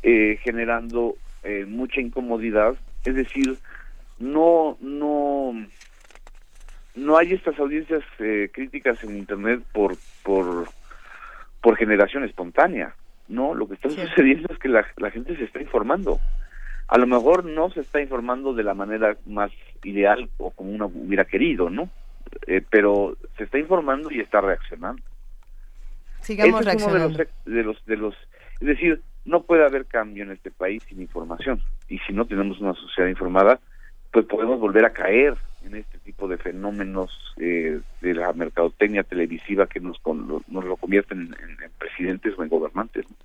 eh, 0.02 0.38
generando 0.42 1.14
eh, 1.42 1.64
mucha 1.66 2.02
incomodidad. 2.02 2.74
Es 3.06 3.14
decir, 3.14 3.56
no, 4.18 4.76
no, 4.80 5.52
no 6.94 7.18
hay 7.18 7.32
estas 7.32 7.58
audiencias 7.58 8.02
eh, 8.18 8.50
críticas 8.52 9.02
en 9.04 9.16
Internet 9.16 9.62
por, 9.72 9.96
por, 10.22 10.68
por 11.60 11.76
generación 11.76 12.24
espontánea. 12.24 12.94
No, 13.28 13.54
lo 13.54 13.68
que 13.68 13.74
está 13.74 13.90
sucediendo 13.90 14.48
es 14.50 14.58
que 14.58 14.68
la, 14.68 14.86
la 14.96 15.10
gente 15.10 15.36
se 15.36 15.44
está 15.44 15.60
informando. 15.60 16.18
A 16.88 16.96
lo 16.96 17.06
mejor 17.06 17.44
no 17.44 17.70
se 17.70 17.80
está 17.80 18.00
informando 18.00 18.54
de 18.54 18.62
la 18.62 18.74
manera 18.74 19.16
más 19.26 19.52
ideal 19.84 20.30
o 20.38 20.50
como 20.50 20.70
uno 20.70 20.86
hubiera 20.86 21.26
querido, 21.26 21.68
¿no? 21.68 21.90
Eh, 22.46 22.62
pero 22.68 23.16
se 23.36 23.44
está 23.44 23.58
informando 23.58 24.10
y 24.10 24.20
está 24.20 24.40
reaccionando. 24.40 25.02
Sigamos 26.20 26.66
es 26.66 26.82
uno 26.82 26.94
de 26.94 27.00
los, 27.00 27.16
de 27.16 27.62
los 27.62 27.86
de 27.86 27.96
los 27.96 28.14
es 28.60 28.66
decir 28.66 29.00
no 29.24 29.42
puede 29.42 29.64
haber 29.64 29.86
cambio 29.86 30.24
en 30.24 30.32
este 30.32 30.50
país 30.50 30.82
sin 30.88 31.00
información 31.00 31.62
y 31.88 31.98
si 32.00 32.12
no 32.12 32.26
tenemos 32.26 32.60
una 32.60 32.74
sociedad 32.74 33.08
informada 33.08 33.60
pues 34.12 34.26
podemos 34.26 34.58
volver 34.60 34.84
a 34.84 34.92
caer 34.92 35.36
en 35.64 35.74
este 35.76 35.98
tipo 35.98 36.28
de 36.28 36.38
fenómenos 36.38 37.10
eh, 37.38 37.80
de 38.00 38.14
la 38.14 38.32
mercadotecnia 38.32 39.02
televisiva 39.02 39.66
que 39.66 39.80
nos 39.80 39.98
con- 39.98 40.26
nos 40.48 40.64
lo 40.64 40.76
convierten 40.76 41.18
en, 41.20 41.26
en- 41.50 41.62
en 41.64 41.70
presidentes 41.78 42.34
o 42.38 42.42
en 42.42 42.48
gobernantes 42.48 43.04
¿no? 43.08 43.16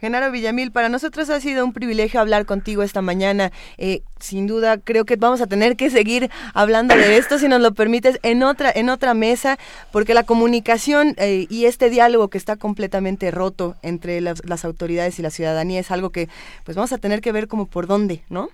Genaro 0.00 0.30
Villamil, 0.32 0.72
para 0.72 0.88
nosotros 0.88 1.28
ha 1.28 1.40
sido 1.42 1.62
un 1.62 1.74
privilegio 1.74 2.20
hablar 2.20 2.46
contigo 2.46 2.82
esta 2.82 3.02
mañana. 3.02 3.52
Eh, 3.76 4.00
sin 4.18 4.46
duda, 4.46 4.78
creo 4.78 5.04
que 5.04 5.16
vamos 5.16 5.42
a 5.42 5.46
tener 5.46 5.76
que 5.76 5.90
seguir 5.90 6.30
hablando 6.54 6.96
de 6.96 7.18
esto, 7.18 7.38
si 7.38 7.48
nos 7.48 7.60
lo 7.60 7.74
permites, 7.74 8.18
en 8.22 8.42
otra, 8.42 8.72
en 8.74 8.88
otra 8.88 9.12
mesa, 9.12 9.58
porque 9.92 10.14
la 10.14 10.22
comunicación 10.24 11.14
eh, 11.18 11.46
y 11.50 11.66
este 11.66 11.90
diálogo 11.90 12.28
que 12.28 12.38
está 12.38 12.56
completamente 12.56 13.30
roto 13.30 13.76
entre 13.82 14.22
las, 14.22 14.42
las 14.48 14.64
autoridades 14.64 15.18
y 15.18 15.22
la 15.22 15.28
ciudadanía 15.28 15.80
es 15.80 15.90
algo 15.90 16.08
que 16.08 16.30
pues 16.64 16.78
vamos 16.78 16.94
a 16.94 16.98
tener 16.98 17.20
que 17.20 17.32
ver 17.32 17.46
como 17.46 17.66
por 17.66 17.86
dónde, 17.86 18.22
¿no? 18.30 18.48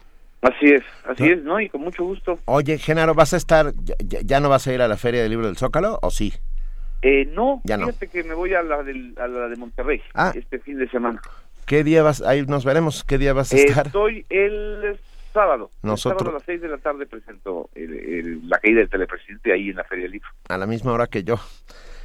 Así 0.49 0.67
es 0.73 0.83
así 1.09 1.25
es 1.31 1.43
no 1.43 1.61
y 1.61 1.69
con 1.69 1.81
mucho 1.83 2.05
gusto 2.05 2.39
Oye, 2.47 2.79
Genaro, 2.79 3.15
¿vas 3.15 3.35
a 3.35 3.37
estar, 3.37 3.73
ya, 3.99 4.41
no 4.41 4.49
vas 4.49 4.67
a 4.67 4.73
ir 4.73 4.83
a 4.83 4.89
la 4.89 4.97
Feria 4.97 5.21
del 5.23 5.31
Libro 5.31 5.47
del 5.47 5.57
Zócalo 5.57 5.99
o 6.03 6.11
sí? 6.11 6.33
eh, 7.03 7.27
no 7.33 7.61
Ya 7.65 7.77
no. 7.77 7.87
fíjate 7.87 8.09
que 8.09 8.25
me 8.25 8.35
voy 8.35 8.55
a 8.55 8.63
la 8.63 8.83
del- 8.83 9.15
a 9.21 9.27
la 9.29 9.49
de 9.49 9.57
Monterrey 9.57 10.01
Ah. 10.15 10.33
este 10.35 10.59
fin 10.59 10.79
de 10.79 10.89
semana 10.89 11.21
¿Qué 11.67 11.83
día 11.83 12.05
vas? 12.05 12.23
Ahí 12.23 12.43
nos 12.47 12.65
veremos. 12.65 13.03
¿Qué 13.03 13.19
día 13.19 13.33
vas 13.33 13.53
a 13.53 13.57
estar? 13.57 13.87
Estoy 13.89 14.25
el 14.31 14.97
sábado. 15.35 15.69
Nosotros- 15.83 16.21
El 16.21 16.27
sábado 16.27 16.31
a 16.31 16.39
las 16.39 16.43
6 16.47 16.61
de 16.63 16.69
la 16.69 16.79
tarde 16.79 17.07
presento 17.07 17.69
el- 17.75 17.93
el- 17.93 18.49
la 18.49 18.59
caída 18.61 18.79
del 18.79 18.89
telepresidente 18.89 19.53
ahí 19.53 19.71
en 19.71 19.77
la 19.77 19.83
Feria 19.83 20.05
del 20.05 20.13
Libro. 20.13 20.29
A 20.49 20.59
la 20.59 20.67
misma 20.69 20.93
hora 20.93 21.09
que 21.09 21.25
yo. 21.25 21.41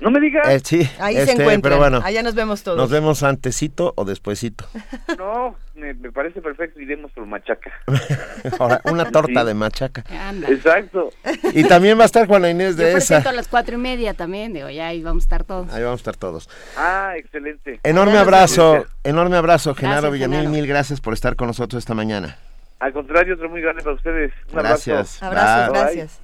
No 0.02 0.10
me 0.11 0.19
digas. 0.19 0.48
Eh, 0.49 0.60
sí, 0.64 0.90
Ahí 0.99 1.14
se 1.15 1.22
este, 1.22 1.32
encuentran. 1.34 1.61
pero 1.61 1.78
bueno. 1.78 2.02
Allá 2.03 2.23
nos 2.23 2.34
vemos 2.36 2.64
todos. 2.64 2.76
Nos 2.78 2.90
vemos 2.90 3.22
antesito 3.23 3.94
o 3.95 4.03
despuesito. 4.03 4.65
No, 5.18 5.56
me, 5.76 5.94
me 5.94 6.11
parece 6.11 6.41
perfecto. 6.41 6.80
Iremos 6.82 7.11
por 7.11 7.26
machaca. 7.28 7.72
Ahora, 8.60 8.82
una 8.86 9.10
torta 9.11 9.41
Sí. 9.41 9.48
de 9.48 9.53
machaca. 9.53 10.03
Anda. 10.10 10.48
Exacto. 10.49 11.10
Y 11.53 11.64
también 11.65 11.98
va 11.99 12.03
a 12.03 12.06
estar 12.07 12.26
Juana 12.28 12.49
Inés 12.49 12.76
Yo 12.76 12.84
de 12.84 12.90
esa. 12.90 12.98
presento 12.98 13.30
a 13.30 13.34
las 13.34 13.48
cuatro 13.48 13.76
y 13.76 13.78
media 13.78 14.14
también, 14.15 14.53
digo, 14.53 14.69
ya 14.69 14.88
ahí 14.88 15.03
vamos 15.03 15.23
a 15.23 15.26
estar 15.26 15.44
todos. 15.44 15.72
Ahí 15.72 15.84
vamos 15.84 15.99
a 15.99 16.02
estar 16.02 16.15
todos. 16.18 16.49
Ah, 16.76 17.14
excelente. 17.18 17.80
Enorme 17.84 18.18
abrazo, 18.18 18.86
enorme 19.03 19.38
abrazo, 19.38 19.76
Genaro 19.76 20.02
Gracias, 20.02 20.14
Villamil. 20.14 20.38
Genaro. 20.40 20.56
Mil 20.56 20.68
gracias 20.68 20.99
por 21.02 21.14
estar 21.14 21.36
con 21.36 21.48
nosotros 21.48 21.78
esta 21.80 21.94
mañana. 21.94 22.38
Al 22.80 22.91
contrario, 22.94 23.36
otro 23.36 23.48
muy 23.49 23.61
grande 23.61 23.84
para 23.84 23.95
ustedes. 23.95 24.34
Un 24.52 24.57
Gracias. 24.60 25.22
abrazo. 25.22 25.26
Abrazos, 25.52 25.73
Bye. 25.73 25.82
gracias. 25.82 26.19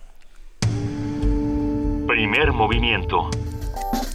Primer 2.08 2.52
movimiento. 2.54 3.30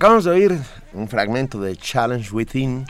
Acabamos 0.00 0.24
de 0.24 0.30
oír 0.30 0.58
un 0.94 1.08
fragmento 1.08 1.60
de 1.60 1.76
Challenge 1.76 2.26
Within 2.32 2.86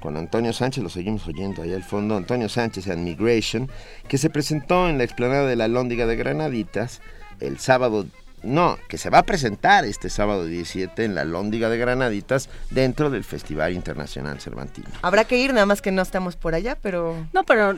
con 0.00 0.16
Antonio 0.16 0.54
Sánchez, 0.54 0.82
lo 0.82 0.88
seguimos 0.88 1.26
oyendo 1.26 1.60
ahí 1.60 1.74
al 1.74 1.82
fondo, 1.82 2.16
Antonio 2.16 2.48
Sánchez 2.48 2.88
and 2.88 3.04
Migration, 3.04 3.70
que 4.08 4.16
se 4.16 4.30
presentó 4.30 4.88
en 4.88 4.96
la 4.96 5.04
explanada 5.04 5.46
de 5.46 5.54
la 5.54 5.68
Lóndiga 5.68 6.06
de 6.06 6.16
Granaditas 6.16 7.02
el 7.40 7.58
sábado 7.58 8.06
no, 8.42 8.78
que 8.88 8.96
se 8.96 9.10
va 9.10 9.18
a 9.18 9.22
presentar 9.24 9.84
este 9.84 10.08
sábado 10.08 10.46
17 10.46 11.04
en 11.04 11.14
la 11.14 11.24
Lóndiga 11.24 11.68
de 11.68 11.78
Granaditas 11.78 12.48
dentro 12.70 13.10
del 13.10 13.24
Festival 13.24 13.72
Internacional 13.72 14.40
Cervantino. 14.40 14.88
Habrá 15.02 15.24
que 15.24 15.36
ir, 15.36 15.52
nada 15.52 15.66
más 15.66 15.82
que 15.82 15.90
no 15.90 16.00
estamos 16.00 16.36
por 16.36 16.54
allá, 16.54 16.78
pero... 16.80 17.26
No, 17.32 17.44
pero 17.44 17.76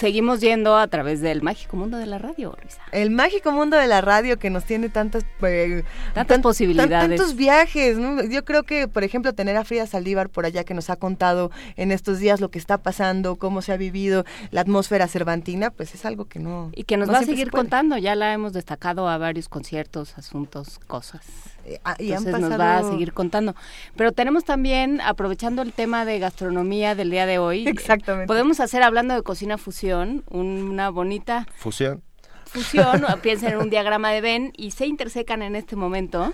seguimos 0.00 0.40
yendo 0.40 0.78
a 0.78 0.88
través 0.88 1.20
del 1.20 1.42
mágico 1.42 1.76
mundo 1.76 1.98
de 1.98 2.06
la 2.06 2.16
radio, 2.16 2.56
Luisa. 2.58 2.80
El 2.90 3.10
mágico 3.10 3.52
mundo 3.52 3.76
de 3.76 3.86
la 3.86 4.00
radio 4.00 4.38
que 4.38 4.48
nos 4.48 4.64
tiene 4.64 4.88
tantas, 4.88 5.26
eh, 5.42 5.84
tantas 6.14 6.40
posibilidades. 6.40 7.18
tantos 7.18 7.36
viajes. 7.36 7.98
¿no? 7.98 8.24
Yo 8.24 8.42
creo 8.46 8.62
que, 8.62 8.88
por 8.88 9.04
ejemplo, 9.04 9.34
tener 9.34 9.58
a 9.58 9.64
Frida 9.64 9.86
Saldívar 9.86 10.30
por 10.30 10.46
allá 10.46 10.64
que 10.64 10.72
nos 10.72 10.88
ha 10.88 10.96
contado 10.96 11.50
en 11.76 11.92
estos 11.92 12.18
días 12.18 12.40
lo 12.40 12.50
que 12.50 12.58
está 12.58 12.78
pasando, 12.78 13.36
cómo 13.36 13.60
se 13.60 13.72
ha 13.72 13.76
vivido 13.76 14.24
la 14.50 14.62
atmósfera 14.62 15.06
cervantina, 15.06 15.70
pues 15.70 15.94
es 15.94 16.06
algo 16.06 16.24
que 16.24 16.38
no. 16.38 16.70
Y 16.74 16.84
que 16.84 16.96
nos 16.96 17.10
va 17.10 17.18
a 17.18 17.24
seguir 17.24 17.50
contando. 17.50 17.98
Ya 17.98 18.14
la 18.14 18.32
hemos 18.32 18.54
destacado 18.54 19.06
a 19.06 19.18
varios 19.18 19.50
conciertos, 19.50 20.16
asuntos, 20.16 20.80
cosas. 20.86 21.20
Eh, 21.64 21.80
ah, 21.84 21.96
y 21.98 22.12
Entonces 22.12 22.40
nos 22.40 22.58
va 22.58 22.78
a 22.78 22.82
seguir 22.82 23.12
contando. 23.12 23.54
Pero 23.96 24.12
tenemos 24.12 24.44
también, 24.44 25.00
aprovechando 25.00 25.62
el 25.62 25.72
tema 25.72 26.04
de 26.04 26.18
gastronomía 26.18 26.94
del 26.94 27.10
día 27.10 27.26
de 27.26 27.38
hoy, 27.38 27.66
Exactamente. 27.66 28.26
podemos 28.26 28.60
hacer, 28.60 28.82
hablando 28.82 29.14
de 29.14 29.22
cocina 29.22 29.58
fusión, 29.58 30.24
una 30.30 30.90
bonita... 30.90 31.46
Fusión. 31.56 32.02
Fusión, 32.46 33.04
piensen 33.22 33.52
en 33.52 33.58
un 33.58 33.70
diagrama 33.70 34.10
de 34.10 34.20
Venn 34.20 34.52
y 34.56 34.72
se 34.72 34.86
intersecan 34.86 35.42
en 35.42 35.54
este 35.54 35.76
momento. 35.76 36.32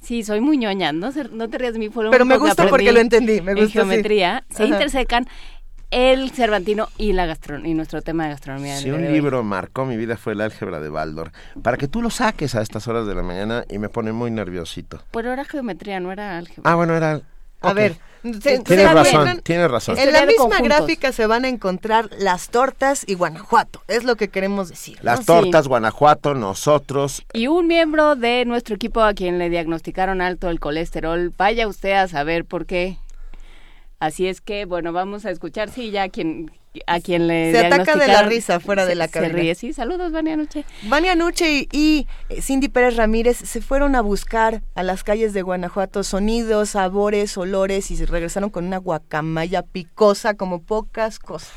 Sí, 0.00 0.22
soy 0.22 0.40
muy 0.40 0.58
ñoña, 0.58 0.92
no, 0.92 1.10
no 1.32 1.48
te 1.48 1.58
rías 1.58 1.72
de 1.72 1.78
mí. 1.78 1.88
Fue 1.88 2.10
Pero 2.10 2.24
me 2.24 2.36
gusta 2.36 2.68
porque 2.68 2.92
lo 2.92 3.00
entendí, 3.00 3.40
me 3.40 3.52
gusta. 3.54 3.64
En 3.64 3.70
geometría, 3.70 4.44
se 4.50 4.66
intersecan 4.66 5.26
el 5.90 6.30
Cervantino 6.30 6.88
y 6.98 7.12
la 7.12 7.36
y 7.64 7.74
nuestro 7.74 8.02
tema 8.02 8.24
de 8.24 8.30
gastronomía. 8.30 8.76
Si 8.76 8.90
un 8.90 9.10
libro 9.12 9.42
marcó 9.42 9.84
mi 9.84 9.96
vida 9.96 10.16
fue 10.16 10.34
el 10.34 10.40
álgebra 10.40 10.80
de 10.80 10.88
Baldor. 10.88 11.32
Para 11.62 11.76
que 11.76 11.88
tú 11.88 12.02
lo 12.02 12.10
saques 12.10 12.54
a 12.54 12.62
estas 12.62 12.88
horas 12.88 13.06
de 13.06 13.14
la 13.14 13.22
mañana 13.22 13.64
y 13.68 13.78
me 13.78 13.88
pone 13.88 14.12
muy 14.12 14.30
nerviosito. 14.30 15.02
Pero 15.10 15.32
era 15.32 15.44
geometría, 15.44 16.00
no 16.00 16.12
era 16.12 16.36
álgebra. 16.38 16.70
Ah, 16.70 16.74
bueno, 16.74 16.94
era... 16.94 17.20
A 17.60 17.72
ver, 17.72 17.96
tienes 18.22 18.92
razón, 18.92 19.40
tienes 19.42 19.68
razón. 19.68 19.98
En 19.98 20.12
la 20.12 20.24
misma 20.26 20.60
gráfica 20.60 21.10
se 21.10 21.26
van 21.26 21.44
a 21.44 21.48
encontrar 21.48 22.08
las 22.18 22.50
tortas 22.50 23.02
y 23.04 23.14
Guanajuato, 23.14 23.82
es 23.88 24.04
lo 24.04 24.14
que 24.14 24.28
queremos 24.28 24.68
decir. 24.68 24.96
Las 25.02 25.26
tortas, 25.26 25.66
Guanajuato, 25.66 26.34
nosotros. 26.34 27.24
Y 27.32 27.48
un 27.48 27.66
miembro 27.66 28.14
de 28.14 28.44
nuestro 28.44 28.76
equipo 28.76 29.00
a 29.00 29.12
quien 29.12 29.38
le 29.38 29.50
diagnosticaron 29.50 30.20
alto 30.20 30.50
el 30.50 30.60
colesterol, 30.60 31.32
vaya 31.36 31.66
usted 31.66 31.94
a 31.94 32.06
saber 32.06 32.44
por 32.44 32.64
qué. 32.64 32.98
Así 34.00 34.28
es 34.28 34.40
que, 34.40 34.64
bueno, 34.64 34.92
vamos 34.92 35.26
a 35.26 35.30
escuchar, 35.30 35.70
sí, 35.70 35.90
ya 35.90 36.04
a 36.04 36.08
quien, 36.08 36.52
a 36.86 37.00
quien 37.00 37.26
le 37.26 37.50
Se 37.50 37.66
ataca 37.66 37.96
de 37.96 38.06
la 38.06 38.22
risa 38.22 38.60
fuera 38.60 38.86
de 38.86 38.94
la 38.94 39.08
cabina. 39.08 39.32
Se 39.32 39.40
ríe, 39.40 39.54
sí. 39.56 39.72
Saludos, 39.72 40.12
Vania 40.12 40.36
Nuche. 40.36 40.64
Vania 40.84 41.16
Nuche 41.16 41.66
y, 41.72 42.06
eh, 42.28 42.40
Cindy 42.40 42.68
Pérez 42.68 42.94
Ramírez 42.96 43.36
se 43.38 43.60
fueron 43.60 43.96
a 43.96 44.00
buscar 44.00 44.62
a 44.76 44.84
las 44.84 45.02
calles 45.02 45.32
de 45.32 45.42
Guanajuato 45.42 46.04
sonidos, 46.04 46.70
sabores, 46.70 47.36
olores 47.36 47.90
y 47.90 47.96
se 47.96 48.06
regresaron 48.06 48.50
con 48.50 48.66
una 48.66 48.76
guacamaya 48.76 49.62
picosa 49.62 50.34
como 50.34 50.62
pocas 50.62 51.18
cosas. 51.18 51.50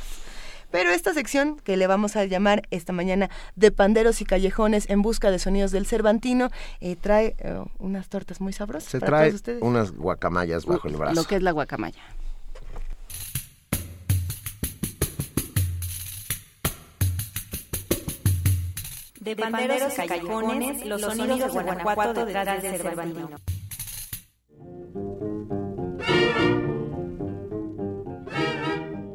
Pero 0.72 0.90
esta 0.90 1.14
sección 1.14 1.58
que 1.60 1.78
le 1.78 1.86
vamos 1.86 2.16
a 2.16 2.26
llamar 2.26 2.64
esta 2.72 2.92
mañana 2.94 3.30
de 3.56 3.72
panderos 3.72 4.22
y 4.22 4.26
callejones 4.26 4.90
en 4.90 5.02
busca 5.04 5.30
de 5.30 5.38
sonidos 5.38 5.72
del 5.72 5.86
Cervantino 5.86 6.50
eh, 6.80 6.96
trae 6.96 7.36
eh, 7.40 7.60
unas 7.78 8.08
tortas 8.08 8.42
muy 8.42 8.54
sabrosas. 8.54 8.90
Se 8.90 9.00
para 9.00 9.12
trae 9.12 9.28
todos 9.28 9.36
ustedes. 9.36 9.62
unas 9.62 9.92
guacamayas 9.92 10.66
bajo 10.66 10.88
el 10.88 10.96
brazo. 10.96 11.14
Lo 11.14 11.26
que 11.26 11.36
es 11.36 11.44
la 11.44 11.52
guacamaya. 11.52 12.02
De 19.22 19.36
panderos 19.36 20.00
y 20.00 20.08
callejones, 20.08 20.84
los 20.84 21.00
sonidos 21.00 21.54
de 21.54 21.62
Guanajuato 21.62 22.26
detrás 22.26 22.64
del 22.64 22.76
Cervantino. 22.76 23.30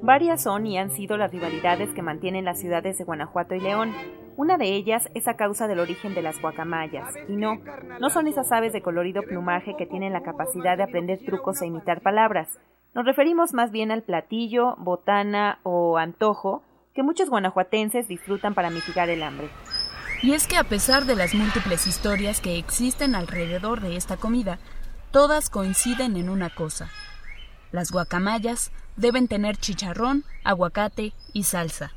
Varias 0.02 0.44
son 0.44 0.64
y 0.68 0.78
han 0.78 0.92
sido 0.92 1.16
las 1.16 1.32
rivalidades 1.32 1.92
que 1.92 2.02
mantienen 2.02 2.44
las 2.44 2.60
ciudades 2.60 2.96
de 2.98 3.02
Guanajuato 3.02 3.56
y 3.56 3.60
León. 3.60 3.92
Una 4.36 4.58
de 4.58 4.76
ellas 4.76 5.10
es 5.14 5.26
a 5.26 5.34
causa 5.34 5.66
del 5.66 5.80
origen 5.80 6.14
de 6.14 6.22
las 6.22 6.40
guacamayas. 6.40 7.12
Y 7.26 7.34
no, 7.34 7.56
no 7.98 8.08
son 8.08 8.28
esas 8.28 8.52
aves 8.52 8.72
de 8.72 8.82
colorido 8.82 9.22
plumaje 9.22 9.74
que 9.76 9.86
tienen 9.86 10.12
la 10.12 10.22
capacidad 10.22 10.76
de 10.76 10.84
aprender 10.84 11.18
trucos 11.26 11.60
e 11.62 11.66
imitar 11.66 12.00
palabras. 12.00 12.60
Nos 12.94 13.06
referimos 13.06 13.54
más 13.54 13.72
bien 13.72 13.90
al 13.90 14.04
platillo, 14.04 14.76
botana 14.78 15.58
o 15.64 15.98
antojo 15.98 16.62
que 16.94 17.02
muchos 17.02 17.28
guanajuatenses 17.28 18.06
disfrutan 18.06 18.54
para 18.54 18.70
mitigar 18.70 19.10
el 19.10 19.24
hambre. 19.24 19.48
Y 20.22 20.32
es 20.32 20.46
que 20.46 20.56
a 20.56 20.64
pesar 20.64 21.04
de 21.04 21.14
las 21.14 21.34
múltiples 21.34 21.86
historias 21.86 22.40
que 22.40 22.58
existen 22.58 23.14
alrededor 23.14 23.80
de 23.80 23.96
esta 23.96 24.16
comida, 24.16 24.58
todas 25.10 25.50
coinciden 25.50 26.16
en 26.16 26.28
una 26.28 26.50
cosa. 26.50 26.90
Las 27.70 27.92
guacamayas 27.92 28.72
deben 28.96 29.28
tener 29.28 29.56
chicharrón, 29.56 30.24
aguacate 30.42 31.12
y 31.32 31.42
salsa. 31.42 31.92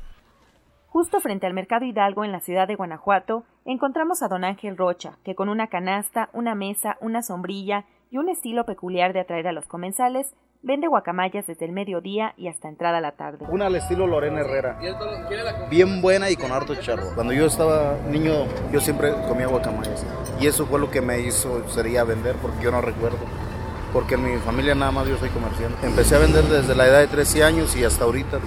Justo 0.88 1.20
frente 1.20 1.46
al 1.46 1.54
Mercado 1.54 1.86
Hidalgo 1.86 2.24
en 2.24 2.32
la 2.32 2.40
ciudad 2.40 2.68
de 2.68 2.74
Guanajuato, 2.74 3.44
encontramos 3.64 4.22
a 4.22 4.28
don 4.28 4.44
Ángel 4.44 4.76
Rocha, 4.76 5.18
que 5.24 5.34
con 5.34 5.48
una 5.48 5.68
canasta, 5.68 6.28
una 6.32 6.54
mesa, 6.54 6.98
una 7.00 7.22
sombrilla 7.22 7.86
y 8.10 8.18
un 8.18 8.28
estilo 8.28 8.64
peculiar 8.66 9.12
de 9.12 9.20
atraer 9.20 9.48
a 9.48 9.52
los 9.52 9.66
comensales, 9.66 10.34
Vende 10.62 10.88
guacamayas 10.88 11.46
desde 11.46 11.64
el 11.64 11.72
mediodía 11.72 12.34
y 12.36 12.48
hasta 12.48 12.68
entrada 12.68 13.00
la 13.00 13.12
tarde. 13.12 13.46
Una 13.48 13.66
al 13.66 13.76
estilo 13.76 14.06
Lorena 14.06 14.40
Herrera. 14.40 14.78
Bien 15.70 16.02
buena 16.02 16.28
y 16.28 16.36
con 16.36 16.52
harto 16.52 16.74
charro. 16.74 17.14
Cuando 17.14 17.32
yo 17.32 17.46
estaba 17.46 17.96
niño, 18.10 18.44
yo 18.70 18.78
siempre 18.78 19.10
comía 19.26 19.46
guacamayas. 19.46 20.04
Y 20.38 20.46
eso 20.46 20.66
fue 20.66 20.78
lo 20.78 20.90
que 20.90 21.00
me 21.00 21.20
hizo, 21.20 21.66
sería 21.70 22.04
vender, 22.04 22.36
porque 22.42 22.62
yo 22.62 22.70
no 22.70 22.82
recuerdo. 22.82 23.16
Porque 23.94 24.16
en 24.16 24.24
mi 24.24 24.38
familia 24.40 24.74
nada 24.74 24.92
más 24.92 25.08
yo 25.08 25.16
soy 25.16 25.30
comerciante. 25.30 25.86
Empecé 25.86 26.16
a 26.16 26.18
vender 26.18 26.44
desde 26.44 26.74
la 26.74 26.86
edad 26.86 27.00
de 27.00 27.06
13 27.06 27.42
años 27.42 27.74
y 27.74 27.82
hasta 27.82 28.04
ahorita 28.04 28.38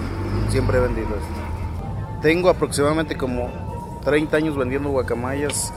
siempre 0.50 0.78
he 0.78 0.82
vendido 0.82 1.08
esto. 1.08 2.20
Tengo 2.22 2.48
aproximadamente 2.48 3.16
como 3.16 3.50
30 4.04 4.36
años 4.36 4.56
vendiendo 4.56 4.88
guacamayas 4.90 5.74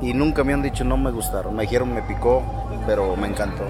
y 0.00 0.14
nunca 0.14 0.44
me 0.44 0.54
han 0.54 0.62
dicho 0.62 0.82
no 0.82 0.96
me 0.96 1.10
gustaron. 1.10 1.54
Me 1.54 1.64
dijeron 1.64 1.92
me 1.92 2.00
picó, 2.00 2.42
pero 2.86 3.16
me 3.16 3.28
encantó. 3.28 3.64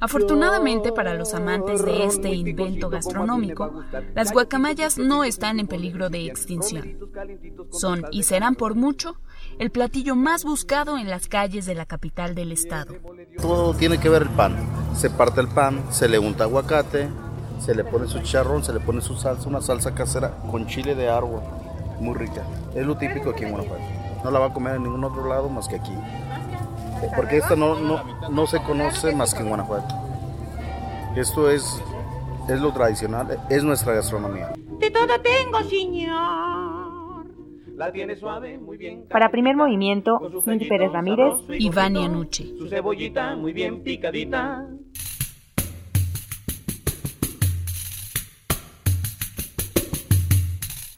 Afortunadamente 0.00 0.90
para 0.92 1.14
los 1.14 1.32
amantes 1.32 1.84
de 1.84 2.04
este 2.04 2.30
invento 2.30 2.90
gastronómico, 2.90 3.84
las 4.14 4.32
guacamayas 4.32 4.98
no 4.98 5.22
están 5.22 5.60
en 5.60 5.68
peligro 5.68 6.10
de 6.10 6.26
extinción. 6.26 6.98
Son 7.70 8.04
y 8.10 8.24
serán 8.24 8.56
por 8.56 8.74
mucho 8.74 9.16
el 9.60 9.70
platillo 9.70 10.16
más 10.16 10.44
buscado 10.44 10.98
en 10.98 11.08
las 11.08 11.28
calles 11.28 11.66
de 11.66 11.76
la 11.76 11.86
capital 11.86 12.34
del 12.34 12.50
estado. 12.50 12.94
Todo 13.40 13.74
tiene 13.74 13.98
que 13.98 14.08
ver 14.08 14.22
el 14.22 14.30
pan. 14.30 14.56
Se 14.96 15.08
parte 15.08 15.40
el 15.40 15.48
pan, 15.48 15.84
se 15.90 16.08
le 16.08 16.18
unta 16.18 16.44
aguacate, 16.44 17.08
se 17.60 17.76
le 17.76 17.84
pone 17.84 18.08
su 18.08 18.18
charrón, 18.20 18.64
se 18.64 18.72
le 18.72 18.80
pone 18.80 19.00
su 19.00 19.14
salsa, 19.16 19.48
una 19.48 19.60
salsa 19.60 19.94
casera 19.94 20.36
con 20.50 20.66
chile 20.66 20.96
de 20.96 21.08
árbol, 21.08 21.42
muy 22.00 22.14
rica. 22.16 22.42
Es 22.74 22.84
lo 22.84 22.96
típico 22.96 23.30
aquí 23.30 23.44
en 23.44 23.52
Guanajuato. 23.52 23.84
No 24.24 24.30
la 24.32 24.40
va 24.40 24.46
a 24.46 24.52
comer 24.52 24.74
en 24.76 24.82
ningún 24.82 25.04
otro 25.04 25.28
lado 25.28 25.48
más 25.48 25.68
que 25.68 25.76
aquí 25.76 25.92
porque 27.14 27.38
esto 27.38 27.56
no, 27.56 27.78
no, 27.78 28.02
no 28.28 28.46
se 28.46 28.62
conoce 28.62 29.14
más 29.14 29.34
que 29.34 29.40
en 29.40 29.48
Guanajuato. 29.48 29.94
Esto 31.16 31.50
es, 31.50 31.82
es 32.48 32.60
lo 32.60 32.72
tradicional, 32.72 33.38
es 33.48 33.64
nuestra 33.64 33.94
gastronomía. 33.94 34.52
De 34.78 34.90
todo 34.90 35.08
tengo, 35.20 35.62
señor. 35.68 37.26
La 37.74 37.92
tiene 37.92 38.16
suave, 38.16 38.58
muy 38.58 38.76
bien. 38.78 39.06
Para 39.08 39.30
primer 39.30 39.54
movimiento, 39.56 40.18
Cindy 40.44 40.66
Pérez 40.66 40.92
Ramírez 40.92 41.34
y 41.50 41.68
Vania 41.68 42.08
Nuche. 42.08 42.44
Su 42.58 42.68
cebollita 42.68 43.36
muy 43.36 43.52
bien 43.52 43.82
picadita. 43.82 44.66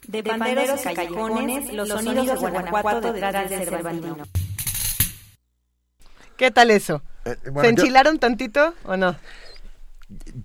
De 0.06 0.22
panderos 0.22 0.80
y 0.86 0.94
callejones, 0.94 1.72
los 1.72 1.88
sonidos 1.88 2.40
de 2.40 2.50
Guanajuato 2.50 3.12
detrás 3.12 3.50
del 3.50 3.64
Cervantino. 3.64 4.16
¿Qué 6.38 6.52
tal 6.52 6.70
eso? 6.70 7.02
Eh, 7.24 7.36
¿Se 7.60 7.68
enchilaron 7.68 8.20
tantito 8.20 8.72
o 8.84 8.96
no? 8.96 9.16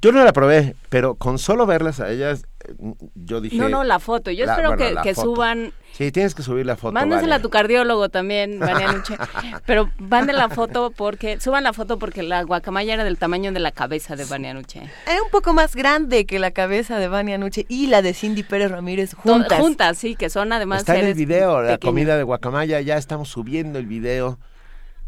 Yo 0.01 0.11
no 0.11 0.25
la 0.25 0.33
probé, 0.33 0.75
pero 0.89 1.15
con 1.15 1.37
solo 1.37 1.67
verlas 1.67 1.99
a 1.99 2.09
ellas, 2.09 2.47
eh, 2.67 2.73
yo 3.13 3.39
dije... 3.39 3.55
No, 3.55 3.69
no, 3.69 3.83
la 3.83 3.99
foto. 3.99 4.31
Yo 4.31 4.45
espero 4.45 4.75
que, 4.75 5.13
suban... 5.13 5.71
Sí, 5.93 6.11
tienes 6.11 6.33
que 6.33 6.41
subir 6.41 6.65
la 6.65 6.77
foto. 6.77 6.93
Mándensela 6.93 7.35
a 7.35 7.41
tu 7.41 7.51
cardiólogo 7.51 8.09
también, 8.09 8.57
Nuche. 8.93 9.15
pero 9.67 9.91
manden 9.99 10.35
la 10.35 10.49
foto 10.49 10.89
porque... 10.89 11.39
Suban 11.39 11.63
la 11.63 11.73
foto 11.73 11.99
porque 11.99 12.23
la 12.23 12.41
guacamaya 12.41 12.95
era 12.95 13.03
del 13.03 13.19
tamaño 13.19 13.51
de 13.51 13.59
la 13.59 13.71
cabeza 13.71 14.15
de 14.15 14.25
Nuche. 14.53 14.81
Es 15.05 15.21
un 15.21 15.29
poco 15.29 15.53
más 15.53 15.75
grande 15.75 16.25
que 16.25 16.39
la 16.39 16.49
cabeza 16.49 16.97
de 16.97 17.37
Nuche 17.37 17.67
y 17.69 17.85
la 17.85 18.01
de 18.01 18.15
Cindy 18.15 18.41
Pérez 18.41 18.71
Ramírez 18.71 19.13
juntas. 19.13 19.59
juntas, 19.59 19.97
sí, 19.99 20.15
que 20.15 20.31
son 20.31 20.53
además 20.53 20.79
Está 20.79 20.97
en 20.97 21.05
el 21.05 21.13
video, 21.13 21.61
la 21.61 21.77
comida 21.77 22.17
de 22.17 22.23
guacamaya. 22.23 22.81
Ya 22.81 22.97
estamos 22.97 23.29
subiendo 23.29 23.77
el 23.77 23.85
video 23.85 24.39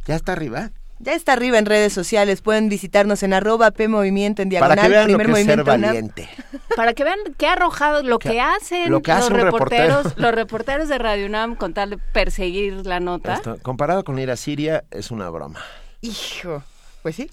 Ya 0.05 0.15
está 0.15 0.33
arriba. 0.33 0.71
Ya 0.99 1.13
está 1.13 1.33
arriba 1.33 1.57
en 1.57 1.65
redes 1.65 1.91
sociales, 1.91 2.41
pueden 2.41 2.69
visitarnos 2.69 3.21
en 3.23 3.33
arroba 3.33 3.71
P 3.71 3.89
Movimiento 3.89 4.41
en 4.41 4.47
diagonal, 4.47 4.77
Para 4.77 4.87
que 4.87 4.93
vean 4.93 5.05
primer 5.07 5.27
lo 5.27 5.33
que 5.35 5.41
es 5.41 5.45
ser 5.45 5.63
valiente. 5.63 6.29
Para 6.75 6.93
que 6.93 7.03
vean 7.03 7.19
qué 7.37 7.47
arrojado 7.47 8.01
lo 8.01 8.17
que, 8.17 8.39
hacen 8.39 8.89
lo 8.89 9.01
que 9.01 9.11
los 9.11 9.25
hace 9.25 9.33
reporteros, 9.33 9.97
reportero. 9.97 10.21
los 10.21 10.35
reporteros 10.35 10.87
de 10.87 10.97
Radio 10.97 11.25
UNAM 11.25 11.55
con 11.55 11.73
tal 11.73 11.89
de 11.89 11.97
perseguir 11.97 12.85
la 12.85 13.01
nota. 13.01 13.35
Esto, 13.35 13.57
comparado 13.61 14.05
con 14.05 14.17
ir 14.19 14.31
a 14.31 14.37
Siria, 14.37 14.85
es 14.89 15.11
una 15.11 15.29
broma. 15.29 15.59
Hijo, 15.99 16.63
pues 17.03 17.17
sí. 17.17 17.29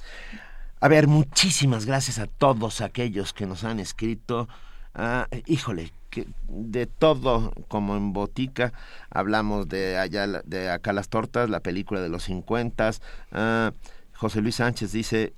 A 0.81 0.89
ver, 0.89 1.07
muchísimas 1.07 1.86
gracias 1.86 2.19
a 2.19 2.27
todos 2.27 2.81
aquellos 2.81 3.32
que 3.32 3.47
nos 3.47 3.62
han 3.62 3.78
escrito. 3.78 4.49
Ah, 4.93 5.28
híjole, 5.47 5.93
que 6.13 6.29
de 6.47 6.87
todo, 6.87 7.53
como 7.69 7.97
en 7.97 8.13
botica, 8.13 8.75
hablamos 9.09 9.67
de 9.67 9.97
allá, 9.97 10.27
de 10.27 10.71
acá 10.71 10.93
las 10.93 11.09
tortas, 11.09 11.49
la 11.49 11.61
película 11.61 12.03
de 12.03 12.11
los 12.11 12.25
50. 12.25 12.91
Ah, 13.33 13.73
José 14.15 14.43
Luis 14.43 14.57
Sánchez 14.57 14.93
dice, 14.93 15.33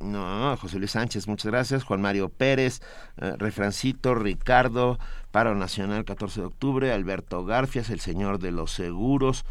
no, 0.00 0.56
José 0.56 0.78
Luis 0.78 0.92
Sánchez, 0.92 1.28
muchas 1.28 1.52
gracias. 1.52 1.84
Juan 1.84 2.00
Mario 2.00 2.30
Pérez, 2.30 2.80
eh, 3.18 3.34
Refrancito, 3.36 4.14
Ricardo, 4.14 4.98
Paro 5.30 5.54
Nacional 5.54 6.06
14 6.06 6.40
de 6.40 6.46
octubre, 6.46 6.90
Alberto 6.90 7.44
Garfias, 7.44 7.90
el 7.90 8.00
señor 8.00 8.38
de 8.38 8.50
los 8.50 8.70
seguros, 8.72 9.44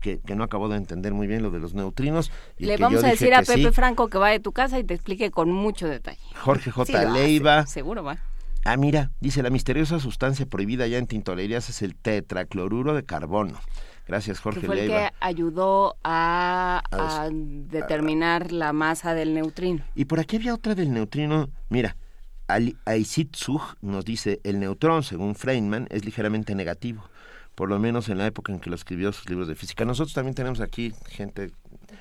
que, 0.00 0.18
que 0.18 0.34
no 0.34 0.42
acabó 0.42 0.68
de 0.68 0.76
entender 0.76 1.14
muy 1.14 1.28
bien 1.28 1.44
lo 1.44 1.52
de 1.52 1.60
los 1.60 1.74
neutrinos. 1.74 2.32
y 2.58 2.66
Le 2.66 2.78
vamos 2.78 3.04
a 3.04 3.08
decir 3.08 3.32
a 3.32 3.42
Pepe 3.42 3.62
sí. 3.62 3.70
Franco 3.70 4.08
que 4.08 4.18
vaya 4.18 4.38
a 4.38 4.42
tu 4.42 4.50
casa 4.50 4.76
y 4.80 4.82
te 4.82 4.94
explique 4.94 5.30
con 5.30 5.52
mucho 5.52 5.86
detalle. 5.86 6.18
Jorge 6.34 6.72
J. 6.72 6.84
Sí 6.84 6.92
lo 6.92 6.98
hace, 6.98 7.10
Leiva. 7.12 7.66
seguro 7.66 8.02
va. 8.02 8.18
Ah, 8.64 8.76
mira, 8.76 9.10
dice, 9.20 9.42
la 9.42 9.50
misteriosa 9.50 9.98
sustancia 10.00 10.46
prohibida 10.46 10.86
ya 10.86 10.98
en 10.98 11.06
tintorerías 11.06 11.68
es 11.70 11.82
el 11.82 11.94
tetracloruro 11.96 12.94
de 12.94 13.04
carbono. 13.04 13.58
Gracias, 14.06 14.38
Que 14.38 14.42
Jorge 14.42 14.66
fue 14.66 14.80
el 14.80 14.88
Leiva. 14.88 15.08
que 15.10 15.14
ayudó 15.20 15.96
a, 16.04 16.82
A- 16.90 17.22
a 17.22 17.28
determinar 17.30 18.52
la 18.52 18.72
masa 18.72 19.14
del 19.14 19.34
neutrino. 19.34 19.84
Y 19.94 20.06
por 20.06 20.20
aquí 20.20 20.36
había 20.36 20.52
otra 20.54 20.74
del 20.74 20.92
neutrino. 20.92 21.48
Mira, 21.68 21.96
Ali- 22.48 22.76
Aisit 22.84 23.36
Zug 23.36 23.62
nos 23.80 24.04
dice, 24.04 24.40
el 24.44 24.58
neutrón, 24.58 25.04
según 25.04 25.34
Feynman, 25.36 25.86
es 25.90 26.04
ligeramente 26.04 26.54
negativo. 26.54 27.04
Por 27.54 27.68
lo 27.68 27.78
menos 27.78 28.08
en 28.08 28.18
la 28.18 28.26
época 28.26 28.52
en 28.52 28.58
que 28.60 28.70
lo 28.70 28.76
escribió 28.76 29.12
sus 29.12 29.28
libros 29.28 29.46
de 29.48 29.54
física. 29.54 29.84
Nosotros 29.84 30.12
también 30.14 30.34
tenemos 30.34 30.60
aquí 30.60 30.92
gente 31.08 31.52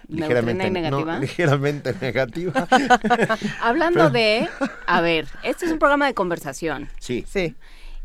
ligeramente, 0.09 0.69
¿Neutrina 0.69 0.79
y 0.87 0.91
no, 0.91 0.97
negativa? 0.97 1.19
ligeramente 1.19 1.93
negativa. 2.01 2.67
Hablando 3.61 3.99
Pero- 3.99 4.09
de, 4.11 4.49
a 4.87 5.01
ver, 5.01 5.27
este 5.43 5.65
es 5.65 5.71
un 5.71 5.79
programa 5.79 6.07
de 6.07 6.13
conversación. 6.13 6.89
Sí. 6.99 7.25
Sí. 7.27 7.55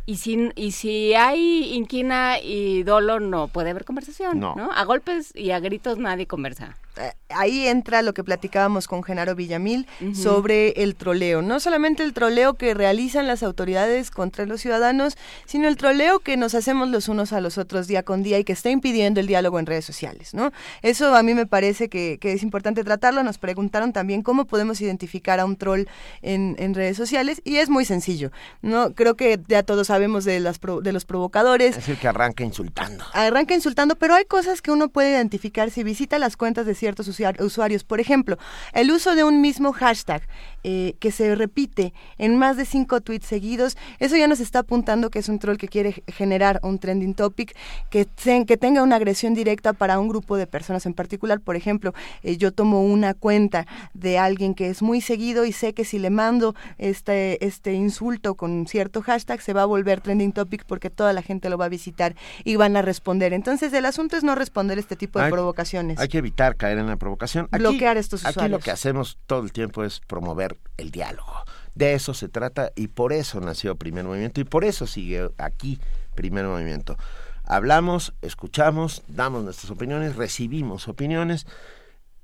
Y 0.07 0.17
si, 0.17 0.51
y 0.55 0.73
si 0.73 1.15
hay 1.15 1.73
inquina 1.75 2.39
y 2.39 2.83
dolo, 2.83 3.21
no 3.21 3.49
puede 3.49 3.71
haber 3.71 3.85
conversación, 3.87 4.39
No. 4.39 4.55
¿no? 4.55 4.71
A 4.71 4.85
golpes 4.85 5.33
y 5.35 5.51
a 5.51 5.61
gritos 5.61 5.97
nadie 5.99 6.27
conversa. 6.27 6.77
Eh, 6.97 7.13
Ahí 7.37 7.67
entra 7.67 8.03
lo 8.03 8.15
que 8.15 8.23
platicábamos 8.23 8.87
con 8.87 9.03
Genaro 9.03 9.35
Villamil 9.35 9.89
sobre 10.15 10.69
el 10.85 10.95
troleo. 10.95 11.43
No 11.43 11.59
solamente 11.59 12.05
el 12.05 12.13
troleo 12.13 12.55
que 12.55 12.75
realizan 12.75 13.27
las 13.27 13.43
autoridades 13.43 14.13
contra 14.13 14.47
los 14.47 14.61
ciudadanos, 14.61 15.17
sino 15.45 15.67
el 15.67 15.77
troleo 15.77 16.21
que 16.21 16.37
nos 16.37 16.55
hacemos 16.55 16.89
los 16.91 17.09
unos 17.09 17.33
a 17.33 17.41
los 17.41 17.59
otros 17.59 17.89
día 17.89 18.05
con 18.05 18.23
día 18.23 18.39
y 18.39 18.45
que 18.45 18.53
está 18.53 18.71
impidiendo 18.71 19.19
el 19.19 19.27
diálogo 19.27 19.59
en 19.59 19.67
redes 19.67 19.85
sociales, 19.85 20.33
¿no? 20.33 20.53
Eso 20.83 21.17
a 21.17 21.25
mí 21.25 21.35
me 21.35 21.45
parece 21.45 21.89
que, 21.89 22.19
que 22.21 22.35
es 22.35 22.45
importante 22.45 22.85
tratarlo. 22.85 23.25
Nos 23.25 23.39
preguntaron 23.39 23.93
también 23.93 24.23
cómo 24.23 24.45
podemos 24.45 24.81
identificar 24.81 25.41
a 25.41 25.45
un 25.45 25.57
troll 25.57 25.87
en, 26.23 26.55
en 26.61 26.73
redes 26.75 26.97
sociales 26.97 27.43
y 27.45 27.57
es 27.57 27.69
muy 27.69 27.85
sencillo, 27.85 28.31
¿no? 28.63 28.95
Creo 28.95 29.17
que 29.17 29.41
ya 29.49 29.65
todos 29.65 29.89
sabemos 29.89 30.25
de, 30.25 30.39
las 30.39 30.61
pro- 30.61 30.83
de 30.83 30.93
los 30.93 31.05
provocadores, 31.05 31.77
Es 31.77 31.89
el 31.89 31.99
que 31.99 32.07
arranca 32.07 32.45
insultando. 32.45 33.05
arranca 33.13 33.55
insultando, 33.55 33.97
pero 33.97 34.15
hay 34.15 34.25
cosas 34.25 34.63
que 34.63 34.71
uno 34.71 34.89
puede 34.89 35.11
identificar 35.11 35.73
si 35.73 35.83
visita 35.83 36.21
las 36.21 36.37
cuentas 36.37 36.65
de 36.65 36.77
ciertos 36.85 37.09
usuar- 37.09 37.41
usuarios. 37.41 37.83
Por 37.83 37.99
ejemplo, 37.99 38.37
el 38.75 38.91
uso 38.91 39.15
de 39.15 39.25
un 39.25 39.41
mismo 39.41 39.73
hashtag 39.73 40.21
eh, 40.65 40.95
que 41.01 41.11
se 41.11 41.35
repite 41.35 41.95
en 42.19 42.37
más 42.37 42.57
de 42.59 42.65
cinco 42.67 43.01
tweets 43.01 43.27
seguidos, 43.27 43.77
eso 44.01 44.17
ya 44.17 44.27
nos 44.29 44.41
está 44.41 44.59
apuntando 44.61 45.09
que 45.11 45.19
es 45.19 45.29
un 45.31 45.39
troll 45.39 45.57
que 45.57 45.69
quiere 45.69 46.03
generar 46.09 46.61
un 46.63 46.79
trending 46.79 47.15
topic, 47.15 47.57
que, 47.91 48.05
ten- 48.05 48.45
que 48.45 48.57
tenga 48.59 48.83
una 48.83 48.97
agresión 48.97 49.33
directa 49.35 49.73
para 49.73 49.99
un 49.99 50.09
grupo 50.09 50.37
de 50.37 50.47
personas 50.47 50.85
en 50.85 50.93
particular. 50.95 51.41
Por 51.41 51.57
ejemplo, 51.57 51.95
eh, 52.23 52.37
yo 52.37 52.53
tomo 52.53 52.83
una 52.85 53.15
cuenta 53.15 53.67
de 53.95 54.19
alguien 54.19 54.55
que 54.55 54.69
es 54.69 54.83
muy 54.83 55.01
seguido 55.01 55.45
y 55.47 55.53
sé 55.53 55.73
que 55.73 55.85
si 55.87 55.99
le 55.99 56.11
mando 56.11 56.55
este, 56.79 57.45
este 57.45 57.73
insulto 57.73 58.35
con 58.35 58.67
cierto 58.67 59.01
hashtag 59.03 59.41
se 59.41 59.53
va 59.55 59.63
a 59.63 59.67
volver 59.67 60.01
trending 60.03 60.33
topic 60.33 60.65
porque 60.67 60.91
toda 60.91 61.13
la 61.15 61.23
gente 61.23 61.49
lo 61.49 61.57
va 61.57 61.65
a 61.67 61.69
visitar 61.71 62.15
y 62.45 62.57
van 62.57 62.77
a 62.77 62.83
responder. 62.83 63.33
Entonces 63.33 63.73
el 63.73 63.87
asunto 63.87 64.17
es 64.17 64.23
no 64.25 64.35
responder 64.35 64.79
este 64.79 64.97
tipo 64.97 65.19
de 65.19 65.27
Hay- 65.27 65.33
provocaciones. 65.33 65.99
Hay 65.99 66.09
que 66.09 66.19
evitar 66.19 66.57
caer 66.57 66.74
en 66.79 66.87
la 66.87 66.97
provocación. 66.97 67.49
Aquí- 67.51 67.61
Bloquear 67.61 67.97
estos 67.97 68.25
Aquí 68.25 68.35
lo 68.35 68.41
usuarios. 68.43 68.65
que 68.65 68.71
hacemos 68.71 69.19
todo 69.27 69.43
el 69.43 69.53
tiempo 69.53 69.85
es 69.85 70.01
promover 70.01 70.59
el 70.77 70.91
diálogo. 70.91 71.33
De 71.75 71.95
eso 71.95 72.15
se 72.15 72.29
trata 72.29 72.71
y 72.77 72.89
por 72.89 73.13
eso 73.13 73.41
nació 73.41 73.75
Primer 73.77 74.05
Movimiento 74.05 74.41
y 74.41 74.45
por 74.45 74.65
eso 74.65 74.87
sigue 74.87 75.29
aquí 75.39 75.81
Primer 76.15 76.47
Movimiento. 76.47 76.97
Hablamos, 77.45 78.15
escuchamos, 78.23 79.03
damos 79.09 79.45
nuestras 79.45 79.71
opiniones, 79.71 80.17
recibimos 80.17 80.89
opiniones 80.89 81.47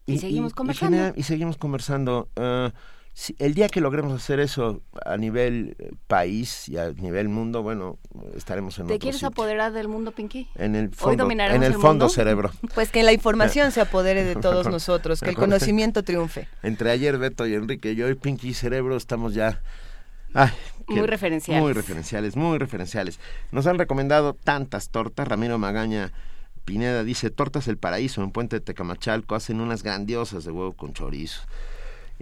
Y 0.07 0.19
seguimos 0.19 0.55
conversando. 0.55 0.97
genera- 0.97 1.15
y 1.17 1.23
seguimos 1.25 1.57
conversando. 1.57 2.29
Ah, 2.37 2.73
si- 3.13 3.35
el 3.39 3.55
día 3.55 3.69
que 3.69 3.81
logremos 3.81 4.13
hacer 4.13 4.41
eso 4.41 4.83
a 5.05 5.17
nivel 5.17 5.77
eh, 5.79 5.91
país 6.07 6.69
y 6.69 6.77
a 6.79 6.91
nivel 6.93 7.29
mundo, 7.29 7.63
bueno, 7.63 7.99
estaremos 8.35 8.79
en 8.79 8.87
¿Te 8.87 8.95
otro 8.95 9.01
quieres 9.01 9.17
sitio. 9.21 9.29
apoderar 9.29 9.73
del 9.73 9.89
mundo, 9.89 10.13
Pinky? 10.13 10.49
En 10.55 10.75
el 10.77 10.91
fondo, 10.95 11.31
en 11.31 11.41
el, 11.41 11.63
el 11.63 11.73
fondo 11.75 11.89
mundo. 11.91 12.09
cerebro. 12.09 12.51
Pues 12.75 12.91
que 12.91 13.03
la 13.03 13.13
información 13.13 13.73
se 13.73 13.81
apodere 13.81 14.25
de 14.25 14.37
todos 14.37 14.67
nosotros, 14.71 15.21
que 15.21 15.31
el 15.31 15.37
conocimiento 15.37 16.03
triunfe. 16.03 16.49
Entre 16.63 16.91
ayer 16.91 17.19
Beto 17.19 17.47
y 17.47 17.55
Enrique, 17.55 17.95
yo 17.95 18.09
y 18.09 18.15
Pinky 18.15 18.55
Cerebro 18.55 18.97
estamos 18.97 19.35
ya... 19.35 19.61
ay, 20.35 20.51
Muy 20.89 21.07
referenciales. 21.07 21.63
Muy 21.63 21.73
referenciales, 21.73 22.37
muy 22.37 22.59
referenciales. 22.59 23.19
Nos 23.53 23.67
han 23.67 23.79
recomendado 23.79 24.35
tantas 24.35 24.89
tortas. 24.91 25.27
Ramiro 25.29 25.59
Magaña 25.59 26.13
Pineda 26.65 27.03
dice, 27.05 27.31
Tortas 27.31 27.67
El 27.69 27.79
Paraíso 27.79 28.23
en 28.23 28.31
Puente 28.31 28.57
de 28.57 28.61
Tecamachalco 28.61 29.35
hacen 29.35 29.61
unas 29.61 29.83
grandiosas 29.83 30.45
de 30.45 30.53
huevo 30.53 30.73
con 30.75 30.93
chorizo. 30.93 31.41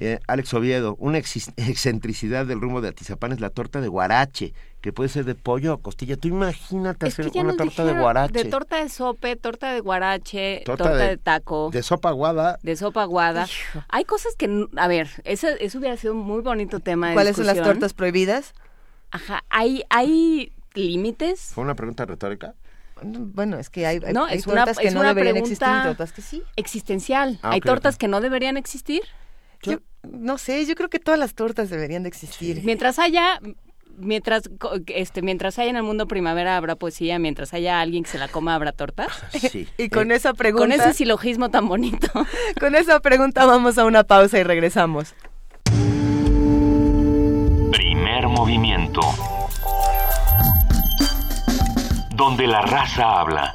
Eh, 0.00 0.20
Alex 0.28 0.54
Oviedo, 0.54 0.94
una 1.00 1.18
exis- 1.18 1.52
excentricidad 1.56 2.46
del 2.46 2.60
rumbo 2.60 2.80
de 2.80 2.88
Atizapán 2.88 3.32
es 3.32 3.40
la 3.40 3.50
torta 3.50 3.80
de 3.80 3.88
guarache, 3.88 4.54
que 4.80 4.92
puede 4.92 5.08
ser 5.08 5.24
de 5.24 5.34
pollo 5.34 5.74
o 5.74 5.78
costilla. 5.78 6.16
Tú 6.16 6.28
imagínate 6.28 7.08
Es 7.08 7.16
que 7.16 7.22
hacer 7.22 7.32
ya 7.32 7.40
una 7.40 7.48
nos 7.48 7.56
torta 7.56 7.84
de 7.84 7.98
guarache. 8.00 8.32
De 8.32 8.44
torta 8.44 8.76
de 8.82 8.88
sope, 8.90 9.34
torta 9.34 9.72
de 9.72 9.80
guarache, 9.80 10.62
Torta 10.64 10.84
torta, 10.84 10.98
de- 10.98 11.08
de, 11.08 11.16
taco. 11.16 11.70
de 11.72 11.82
sopa 11.82 12.10
aguada. 12.10 12.58
De 12.62 12.76
sopa 12.76 13.02
aguada. 13.02 13.48
Hay 13.88 14.04
cosas 14.04 14.36
que, 14.36 14.68
a 14.76 14.86
ver, 14.86 15.08
eso, 15.24 15.48
eso 15.58 15.78
hubiera 15.78 15.96
sido 15.96 16.14
un 16.14 16.20
muy 16.20 16.42
bonito 16.42 16.78
tema 16.78 17.08
de 17.08 17.14
¿Cuáles 17.14 17.34
son 17.36 17.46
las 17.46 17.60
tortas 17.60 17.92
prohibidas? 17.92 18.52
Ajá, 19.10 19.42
hay, 19.50 19.82
hay 19.90 20.52
límites. 20.74 21.50
¿Fue 21.54 21.64
una 21.64 21.74
pregunta 21.74 22.04
retórica? 22.06 22.54
Bueno, 23.02 23.58
es 23.58 23.68
que 23.70 23.84
hay, 23.86 24.00
hay- 24.04 24.12
No, 24.12 24.26
hay 24.26 24.38
es 24.38 24.46
una, 24.46 24.64
tortas 24.64 24.78
que 24.78 24.86
es 24.88 24.94
no 24.94 25.00
una 25.00 25.08
deberían 25.10 25.34
pregunta 25.34 25.54
existir 25.54 25.80
y 25.80 25.86
tortas 25.88 26.12
que 26.12 26.22
sí. 26.22 26.42
existencial. 26.54 27.38
Ah, 27.42 27.50
hay 27.52 27.60
tortas 27.60 27.96
que 27.98 28.06
no 28.06 28.20
deberían 28.20 28.56
existir. 28.56 29.02
Yo 29.62 29.78
no 30.02 30.38
sé, 30.38 30.64
yo 30.66 30.74
creo 30.74 30.88
que 30.88 30.98
todas 30.98 31.18
las 31.18 31.34
tortas 31.34 31.70
deberían 31.70 32.02
de 32.02 32.08
existir. 32.08 32.62
Mientras 32.64 32.98
haya 32.98 33.40
mientras 34.00 34.48
este 34.86 35.22
mientras 35.22 35.58
haya 35.58 35.70
en 35.70 35.76
el 35.76 35.82
mundo 35.82 36.06
primavera 36.06 36.56
habrá 36.56 36.76
poesía, 36.76 37.18
mientras 37.18 37.52
haya 37.52 37.80
alguien 37.80 38.04
que 38.04 38.10
se 38.10 38.18
la 38.18 38.28
coma 38.28 38.54
habrá 38.54 38.72
tortas. 38.72 39.08
Sí. 39.32 39.66
Y 39.78 39.88
con 39.88 40.10
esa 40.12 40.34
pregunta, 40.34 40.62
Con 40.64 40.72
ese 40.72 40.94
silogismo 40.94 41.50
tan 41.50 41.68
bonito. 41.68 42.08
con 42.60 42.74
esa 42.74 43.00
pregunta 43.00 43.44
vamos 43.44 43.78
a 43.78 43.84
una 43.84 44.04
pausa 44.04 44.38
y 44.38 44.42
regresamos. 44.42 45.14
Primer 47.72 48.28
movimiento. 48.28 49.00
Donde 52.14 52.46
la 52.46 52.62
raza 52.62 53.20
habla. 53.20 53.52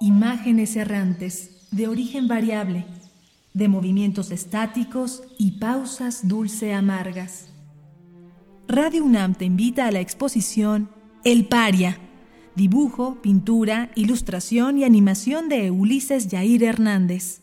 Imágenes 0.00 0.76
errantes, 0.76 1.68
de 1.70 1.88
origen 1.88 2.28
variable, 2.28 2.84
de 3.52 3.68
movimientos 3.68 4.30
estáticos 4.32 5.22
y 5.38 5.52
pausas 5.52 6.26
dulce-amargas. 6.26 7.48
Radio 8.66 9.04
UNAM 9.04 9.34
te 9.34 9.44
invita 9.44 9.86
a 9.86 9.92
la 9.92 10.00
exposición 10.00 10.90
El 11.22 11.46
Paria, 11.46 11.98
dibujo, 12.56 13.22
pintura, 13.22 13.90
ilustración 13.94 14.78
y 14.78 14.84
animación 14.84 15.48
de 15.48 15.70
Ulises 15.70 16.28
Yair 16.28 16.64
Hernández. 16.64 17.40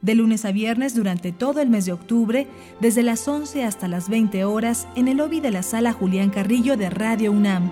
De 0.00 0.16
lunes 0.16 0.44
a 0.44 0.50
viernes 0.50 0.96
durante 0.96 1.30
todo 1.30 1.60
el 1.60 1.70
mes 1.70 1.86
de 1.86 1.92
octubre, 1.92 2.48
desde 2.80 3.04
las 3.04 3.28
11 3.28 3.64
hasta 3.64 3.86
las 3.86 4.08
20 4.08 4.44
horas, 4.44 4.88
en 4.96 5.06
el 5.06 5.18
lobby 5.18 5.38
de 5.38 5.52
la 5.52 5.62
sala 5.62 5.92
Julián 5.92 6.30
Carrillo 6.30 6.76
de 6.76 6.90
Radio 6.90 7.30
UNAM. 7.30 7.70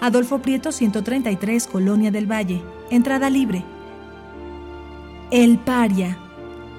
Adolfo 0.00 0.42
Prieto 0.42 0.72
133, 0.72 1.68
Colonia 1.68 2.10
del 2.10 2.30
Valle. 2.30 2.62
Entrada 2.90 3.28
libre. 3.28 3.64
El 5.30 5.58
Paria. 5.58 6.16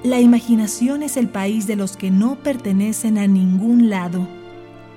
La 0.02 0.18
imaginación 0.18 1.04
es 1.04 1.16
el 1.16 1.28
país 1.28 1.68
de 1.68 1.76
los 1.76 1.96
que 1.96 2.10
no 2.10 2.34
pertenecen 2.36 3.16
a 3.16 3.28
ningún 3.28 3.90
lado. 3.90 4.26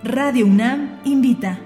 Radio 0.04 0.48
UNAM 0.48 1.00
invita. 1.04 1.60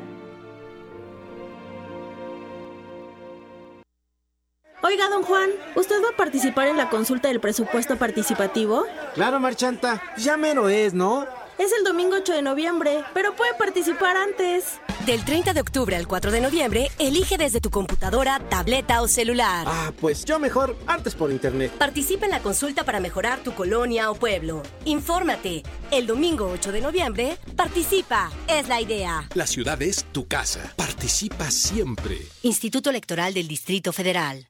Oiga, 4.84 5.07
don 5.10 5.24
Juan, 5.24 5.49
¿usted 5.76 5.95
va 6.03 6.10
a 6.10 6.18
participar 6.18 6.68
en 6.68 6.76
la 6.76 6.90
consulta 6.90 7.30
del 7.30 7.40
presupuesto 7.40 7.95
participativo? 7.95 8.86
Claro, 9.15 9.40
Marchanta. 9.40 10.02
Ya 10.18 10.36
mero 10.36 10.68
es, 10.68 10.94
¿no? 10.94 11.26
Es 11.58 11.72
el 11.76 11.84
domingo 11.84 12.18
8 12.18 12.34
de 12.34 12.42
noviembre, 12.44 13.04
pero 13.16 13.36
puede 13.36 13.56
participar 13.56 14.16
antes. 14.16 14.80
Del 15.08 15.26
30 15.26 15.54
de 15.54 15.62
octubre 15.62 15.96
al 15.96 16.08
4 16.08 16.30
de 16.30 16.40
noviembre, 16.40 16.92
elige 17.00 17.36
desde 17.40 17.60
tu 17.60 17.72
computadora, 17.72 18.40
tableta 18.48 19.02
o 19.02 19.08
celular. 19.08 19.66
Ah, 19.68 19.92
pues 20.00 20.24
yo 20.24 20.38
mejor 20.38 20.78
antes 20.86 21.16
por 21.16 21.32
internet. 21.32 21.72
Participa 21.72 22.26
en 22.26 22.32
la 22.32 22.42
consulta 22.42 22.84
para 22.84 23.00
mejorar 23.00 23.40
tu 23.40 23.56
colonia 23.56 24.12
o 24.12 24.16
pueblo. 24.16 24.62
Infórmate. 24.86 25.64
El 25.90 26.06
domingo 26.06 26.48
8 26.48 26.72
de 26.72 26.82
noviembre, 26.82 27.38
participa. 27.56 28.32
Es 28.48 28.68
la 28.68 28.80
idea. 28.80 29.28
La 29.34 29.48
ciudad 29.48 29.82
es 29.82 30.06
tu 30.12 30.28
casa. 30.28 30.74
Participa 30.76 31.50
siempre. 31.50 32.20
Instituto 32.44 32.92
Electoral 32.92 33.34
del 33.34 33.48
Distrito 33.48 33.92
Federal. 33.92 34.48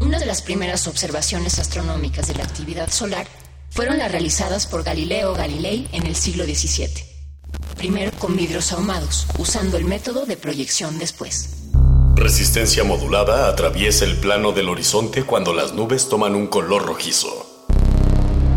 Una 0.00 0.18
de 0.18 0.24
las 0.24 0.40
primeras 0.40 0.88
observaciones 0.88 1.58
astronómicas 1.58 2.26
de 2.26 2.34
la 2.34 2.44
actividad 2.44 2.90
solar 2.90 3.26
fueron 3.72 3.98
las 3.98 4.12
realizadas 4.12 4.66
por 4.66 4.82
Galileo 4.82 5.32
Galilei 5.32 5.88
en 5.92 6.06
el 6.06 6.14
siglo 6.14 6.44
XVII. 6.44 6.90
Primero 7.76 8.12
con 8.18 8.36
vidrios 8.36 8.70
ahumados, 8.72 9.26
usando 9.38 9.78
el 9.78 9.86
método 9.86 10.26
de 10.26 10.36
proyección 10.36 10.98
después. 10.98 11.70
Resistencia 12.14 12.84
modulada 12.84 13.48
atraviesa 13.48 14.04
el 14.04 14.18
plano 14.18 14.52
del 14.52 14.68
horizonte 14.68 15.24
cuando 15.24 15.54
las 15.54 15.72
nubes 15.72 16.08
toman 16.08 16.34
un 16.34 16.48
color 16.48 16.84
rojizo. 16.84 17.66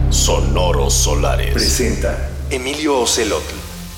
Sonoros 0.09 0.93
solares. 0.93 1.53
Presenta 1.53 2.29
Emilio 2.49 2.99
Ocelotl. 2.99 3.55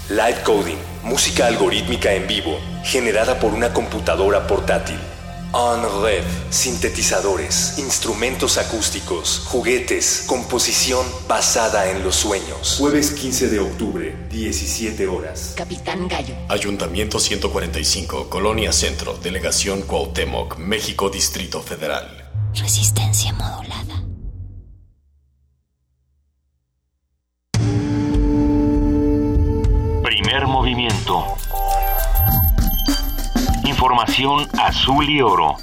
Light 0.09 0.43
Coding, 0.43 0.77
música 1.03 1.47
algorítmica 1.47 2.13
en 2.13 2.27
vivo, 2.27 2.59
generada 2.83 3.39
por 3.39 3.53
una 3.53 3.73
computadora 3.73 4.45
portátil. 4.47 4.99
On 5.53 5.81
Red, 6.03 6.25
sintetizadores, 6.49 7.79
instrumentos 7.79 8.57
acústicos, 8.57 9.43
juguetes, 9.45 10.25
composición 10.27 11.05
basada 11.27 11.89
en 11.89 12.03
los 12.03 12.15
sueños. 12.15 12.75
Jueves 12.77 13.11
15 13.11 13.47
de 13.49 13.59
octubre, 13.59 14.15
17 14.29 15.07
horas. 15.07 15.53
Capitán 15.55 16.07
Gallo. 16.07 16.35
Ayuntamiento 16.49 17.19
145, 17.19 18.29
Colonia 18.29 18.73
Centro, 18.73 19.17
Delegación 19.17 19.83
Cuauhtémoc, 19.83 20.57
México, 20.57 21.09
Distrito 21.09 21.61
Federal. 21.61 22.29
Resistencia 22.53 23.31
modulada. 23.33 24.03
Primer 30.03 30.47
movimiento. 30.47 31.23
Información 33.77 34.47
azul 34.57 35.07
y 35.07 35.21
oro. 35.21 35.55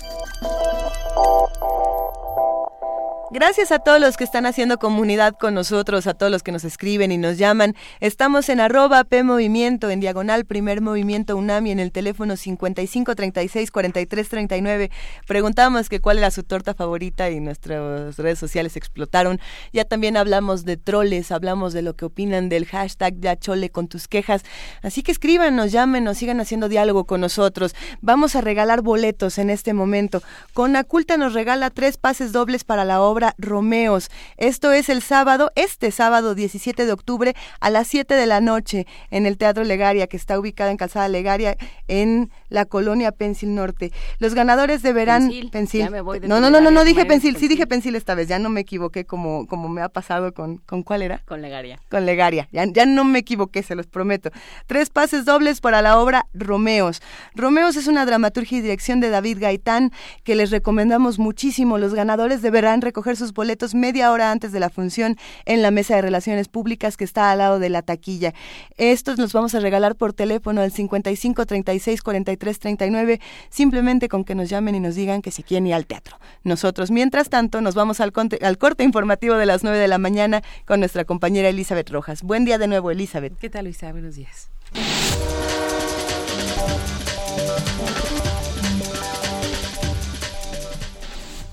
Gracias 3.30 3.72
a 3.72 3.78
todos 3.78 4.01
los 4.01 4.18
que 4.18 4.24
están 4.24 4.44
haciendo 4.44 4.78
comunidad 4.78 5.34
con 5.40 5.55
nosotros, 5.55 6.06
a 6.06 6.12
todos 6.12 6.30
los 6.30 6.42
que 6.42 6.52
nos 6.52 6.62
escriben 6.62 7.10
y 7.10 7.16
nos 7.16 7.38
llaman. 7.38 7.74
Estamos 8.01 8.51
en 8.51 8.60
arroba 8.60 9.02
P 9.05 9.20
en 9.20 10.01
diagonal 10.01 10.44
Primer 10.44 10.82
Movimiento 10.82 11.34
UNAMI, 11.34 11.70
en 11.70 11.80
el 11.80 11.90
teléfono 11.90 12.34
5536-4339. 12.34 14.90
Preguntamos 15.26 15.88
que 15.88 16.01
cuál 16.01 16.18
era 16.18 16.30
su 16.30 16.42
torta 16.42 16.74
favorita 16.74 17.30
y 17.30 17.40
nuestras 17.40 18.18
redes 18.18 18.38
sociales 18.38 18.76
explotaron. 18.76 19.40
Ya 19.72 19.86
también 19.86 20.18
hablamos 20.18 20.66
de 20.66 20.76
troles, 20.76 21.32
hablamos 21.32 21.72
de 21.72 21.80
lo 21.80 21.96
que 21.96 22.05
opinan 22.05 22.51
del 22.51 22.66
hashtag 22.66 23.18
Ya 23.20 23.36
Chole 23.36 23.70
con 23.70 23.88
tus 23.88 24.06
quejas. 24.06 24.42
Así 24.82 25.02
que 25.02 25.12
escríbanos, 25.12 25.72
llámenos, 25.72 26.18
sigan 26.18 26.40
haciendo 26.40 26.68
diálogo 26.68 27.05
con 27.05 27.22
nosotros. 27.22 27.74
Vamos 28.02 28.36
a 28.36 28.42
regalar 28.42 28.82
boletos 28.82 29.38
en 29.38 29.48
este 29.48 29.72
momento. 29.72 30.22
Con 30.52 30.76
Aculta 30.76 31.16
nos 31.16 31.32
regala 31.32 31.70
tres 31.70 31.96
pases 31.96 32.32
dobles 32.32 32.64
para 32.64 32.84
la 32.84 33.01
obra 33.01 33.14
Romeos. 33.39 34.11
Esto 34.36 34.73
es 34.73 34.89
el 34.89 35.03
sábado, 35.03 35.51
este 35.55 35.91
sábado 35.91 36.35
17 36.35 36.86
de 36.86 36.93
octubre 36.93 37.35
a 37.61 37.70
las 37.70 37.86
7 37.89 38.15
de 38.15 38.27
la 38.27 38.41
noche 38.41 38.86
en 39.11 39.27
el 39.27 39.39
Teatro 39.39 39.65
Legaria, 39.65 40.07
que 40.07 40.16
está 40.16 40.39
ubicada 40.39 40.70
en 40.70 40.77
Calzada 40.77 41.09
Legaria 41.09 41.57
en 41.89 42.31
la 42.49 42.65
colonia 42.65 43.12
Pensil 43.12 43.55
Norte. 43.55 43.93
Los 44.19 44.35
ganadores 44.35 44.82
deberán 44.82 45.31
Pensil. 45.51 45.91
no, 45.91 46.41
no, 46.41 46.51
no, 46.51 46.61
no, 46.61 46.70
no 46.70 46.85
dije 46.85 47.05
Pensil, 47.05 47.36
sí 47.36 47.49
dije 47.49 47.66
Pensil 47.66 47.97
esta 47.97 48.15
vez, 48.15 48.28
ya 48.28 48.39
no 48.39 48.49
me 48.49 48.61
equivoqué 48.61 49.05
como, 49.05 49.47
como 49.47 49.69
me 49.69 49.82
ha 49.82 49.89
pasado 49.89 50.32
con, 50.32 50.59
¿con 50.59 50.82
cuál 50.82 51.03
era? 51.03 51.23
Con 51.27 51.43
Legaria. 51.43 51.81
Con 51.91 52.07
Legaria, 52.07 52.49
ya, 52.53 52.65
ya 52.66 52.86
no 52.86 53.05
me 53.05 53.20
equivoqué, 53.20 53.62
se 53.62 53.74
los 53.74 53.86
prometo. 53.86 54.31
Tres 54.66 54.91
pases 54.91 55.24
dobles 55.24 55.61
para 55.61 55.82
la 55.82 55.99
obra 55.99 56.27
Romeos. 56.32 57.03
Romeos 57.35 57.77
es 57.77 57.86
una 57.86 58.07
dramaturgia 58.07 58.59
y 58.59 58.61
dirección 58.61 59.01
de 59.01 59.11
David 59.11 59.39
Gaitán 59.41 59.93
que 60.23 60.35
les 60.35 60.51
recomendamos 60.51 61.19
muchísimo. 61.19 61.78
Los 61.78 61.95
ganadores 61.95 62.43
deberán 62.43 62.81
recoger 62.81 63.03
sus 63.16 63.32
boletos 63.32 63.74
media 63.74 64.10
hora 64.10 64.31
antes 64.31 64.52
de 64.52 64.60
la 64.60 64.70
función 64.70 65.16
en 65.44 65.62
la 65.62 65.70
mesa 65.70 65.97
de 65.97 66.02
relaciones 66.02 66.48
públicas 66.48 66.97
que 66.97 67.05
está 67.05 67.31
al 67.31 67.39
lado 67.39 67.59
de 67.59 67.68
la 67.68 67.82
taquilla. 67.82 68.35
Estos 68.76 69.18
los 69.18 69.32
vamos 69.32 69.55
a 69.55 69.60
regalar 69.60 69.97
por 69.97 70.12
teléfono 70.12 70.60
al 70.60 70.72
55 70.72 71.47
36 71.47 72.02
43 72.02 72.59
39, 72.59 73.20
simplemente 73.51 74.09
con 74.09 74.24
que 74.24 74.35
nos 74.35 74.48
llamen 74.48 74.74
y 74.74 74.81
nos 74.81 74.94
digan 74.94 75.22
que 75.22 75.31
si 75.31 75.43
quieren 75.43 75.66
ir 75.66 75.74
al 75.74 75.86
teatro. 75.86 76.18
Nosotros, 76.43 76.90
mientras 76.90 77.28
tanto, 77.28 77.60
nos 77.60 77.74
vamos 77.74 78.01
al, 78.01 78.12
al 78.40 78.59
corte 78.59 78.85
informativo 78.85 79.35
de 79.36 79.47
las 79.47 79.62
9 79.62 79.78
de 79.78 79.89
la 79.89 79.98
mañana 79.98 80.43
con 80.66 80.81
nuestra 80.81 81.05
compañera 81.05 81.48
Elizabeth 81.48 81.90
Rojas. 81.90 82.22
Buen 82.22 82.44
día 82.44 82.59
de 82.59 82.68
nuevo, 82.68 82.90
Elizabeth. 82.90 83.36
¿Qué 83.39 83.51
tal, 83.51 83.64
Luisa? 83.64 83.93
Buenos 83.93 84.16
días. 84.16 84.51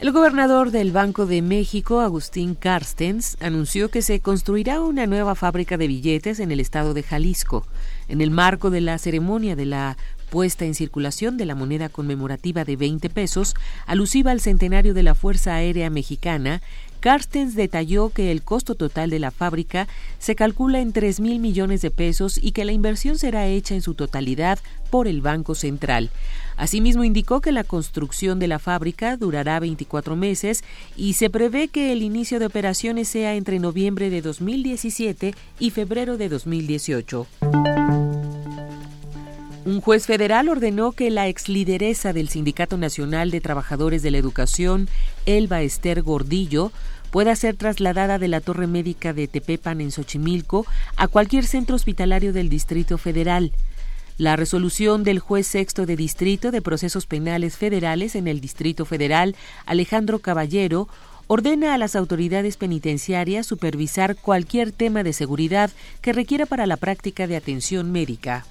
El 0.02 0.11
gobernador 0.14 0.72
del 0.72 0.91
Banco 0.91 1.28
de 1.28 1.44
México, 1.44 2.02
Agustín 2.02 2.56
Carstens, 2.56 3.38
anunció 3.40 3.91
que 3.91 4.02
se 4.02 4.19
construirá 4.19 4.82
una 4.82 5.06
nueva 5.06 5.36
fábrica 5.36 5.78
de 5.78 5.86
billetes 5.86 6.40
en 6.40 6.52
el 6.52 6.60
estado 6.60 6.95
de 6.95 7.03
Jalisco, 7.03 7.68
en 8.07 8.19
el 8.19 8.32
marco 8.32 8.72
de 8.72 8.82
la 8.82 8.98
ceremonia 8.98 9.56
de 9.56 9.68
la 9.68 9.98
puesta 10.32 10.65
en 10.65 10.73
circulación 10.73 11.38
de 11.38 11.45
la 11.45 11.53
moneda 11.53 11.88
conmemorativa 11.88 12.65
de 12.65 12.78
20 12.78 13.11
pesos, 13.11 13.53
alusiva 13.86 14.32
al 14.32 14.41
centenario 14.41 14.95
de 14.95 15.03
la 15.03 15.14
Fuerza 15.14 15.53
Aérea 15.53 15.91
Mexicana, 15.91 16.64
Carstens 17.02 17.56
detalló 17.56 18.11
que 18.11 18.32
el 18.32 18.44
costo 18.44 18.76
total 18.76 19.10
de 19.10 19.18
la 19.18 19.32
fábrica 19.32 19.88
se 20.19 20.36
calcula 20.36 20.80
en 20.80 20.94
3 20.94 21.19
mil 21.19 21.40
millones 21.40 21.82
de 21.82 21.90
pesos 21.90 22.40
y 22.41 22.52
que 22.52 22.64
la 22.64 22.73
inversión 22.73 23.18
será 23.18 23.48
hecha 23.48 23.73
en 23.73 23.82
su 23.82 23.95
totalidad 23.95 24.60
por 24.91 25.07
el 25.07 25.22
Banco 25.22 25.56
Central. 25.56 26.11
Asimismo, 26.57 27.03
indicó 27.03 27.41
que 27.41 27.52
la 27.52 27.64
construcción 27.64 28.38
de 28.38 28.48
la 28.48 28.60
fábrica 28.60 29.18
durará 29.18 29.60
24 29.60 30.15
meses 30.15 30.64
y 30.95 31.14
se 31.14 31.32
prevé 31.32 31.69
que 31.69 31.91
el 31.91 32.03
inicio 32.03 32.40
de 32.40 32.45
operaciones 32.45 33.07
sea 33.07 33.34
entre 33.34 33.57
noviembre 33.57 34.11
de 34.11 34.22
2017 34.22 35.34
y 35.60 35.72
febrero 35.72 36.18
de 36.18 36.30
2018. 36.30 37.26
Un 39.64 39.80
juez 39.80 40.08
federal 40.08 40.50
ordenó 40.50 40.92
que 40.92 41.12
la 41.12 41.28
exlideresa 41.28 42.14
del 42.14 42.30
Sindicato 42.30 42.78
Nacional 42.78 43.30
de 43.30 43.42
Trabajadores 43.42 44.02
de 44.02 44.10
la 44.10 44.18
Educación, 44.18 44.90
Elba 45.28 45.62
Esther 45.62 46.02
Gordillo, 46.02 46.72
pueda 47.12 47.36
ser 47.36 47.58
trasladada 47.58 48.18
de 48.18 48.28
la 48.28 48.42
Torre 48.42 48.66
Médica 48.66 49.14
de 49.14 49.28
Tepepan 49.28 49.80
en 49.80 49.92
Xochimilco 49.92 50.66
a 50.96 51.08
cualquier 51.08 51.46
centro 51.46 51.76
hospitalario 51.76 52.34
del 52.34 52.50
Distrito 52.50 52.98
Federal. 52.98 53.52
La 54.18 54.36
resolución 54.36 55.04
del 55.04 55.20
juez 55.20 55.46
sexto 55.46 55.86
de 55.86 55.96
Distrito 55.96 56.50
de 56.50 56.62
Procesos 56.62 57.06
Penales 57.06 57.58
Federales 57.58 58.16
en 58.16 58.28
el 58.28 58.42
Distrito 58.42 58.86
Federal, 58.86 59.36
Alejandro 59.68 60.20
Caballero, 60.20 60.88
ordena 61.28 61.76
a 61.76 61.78
las 61.78 61.96
autoridades 61.96 62.58
penitenciarias 62.58 63.46
supervisar 63.46 64.16
cualquier 64.16 64.72
tema 64.72 65.04
de 65.04 65.14
seguridad 65.14 65.70
que 66.02 66.14
requiera 66.14 66.48
para 66.48 66.66
la 66.66 66.78
práctica 66.78 67.28
de 67.28 67.38
atención 67.38 67.92
médica. 67.92 68.46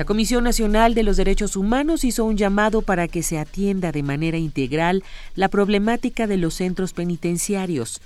La 0.00 0.06
Comisión 0.06 0.44
Nacional 0.44 0.94
de 0.94 1.02
los 1.02 1.18
Derechos 1.18 1.56
Humanos 1.56 2.04
hizo 2.04 2.24
un 2.24 2.38
llamado 2.38 2.80
para 2.80 3.06
que 3.06 3.22
se 3.22 3.38
atienda 3.38 3.92
de 3.92 4.02
manera 4.02 4.38
integral 4.38 5.04
la 5.34 5.48
problemática 5.48 6.26
de 6.26 6.38
los 6.38 6.54
centros 6.54 6.94
penitenciarios. 6.94 8.00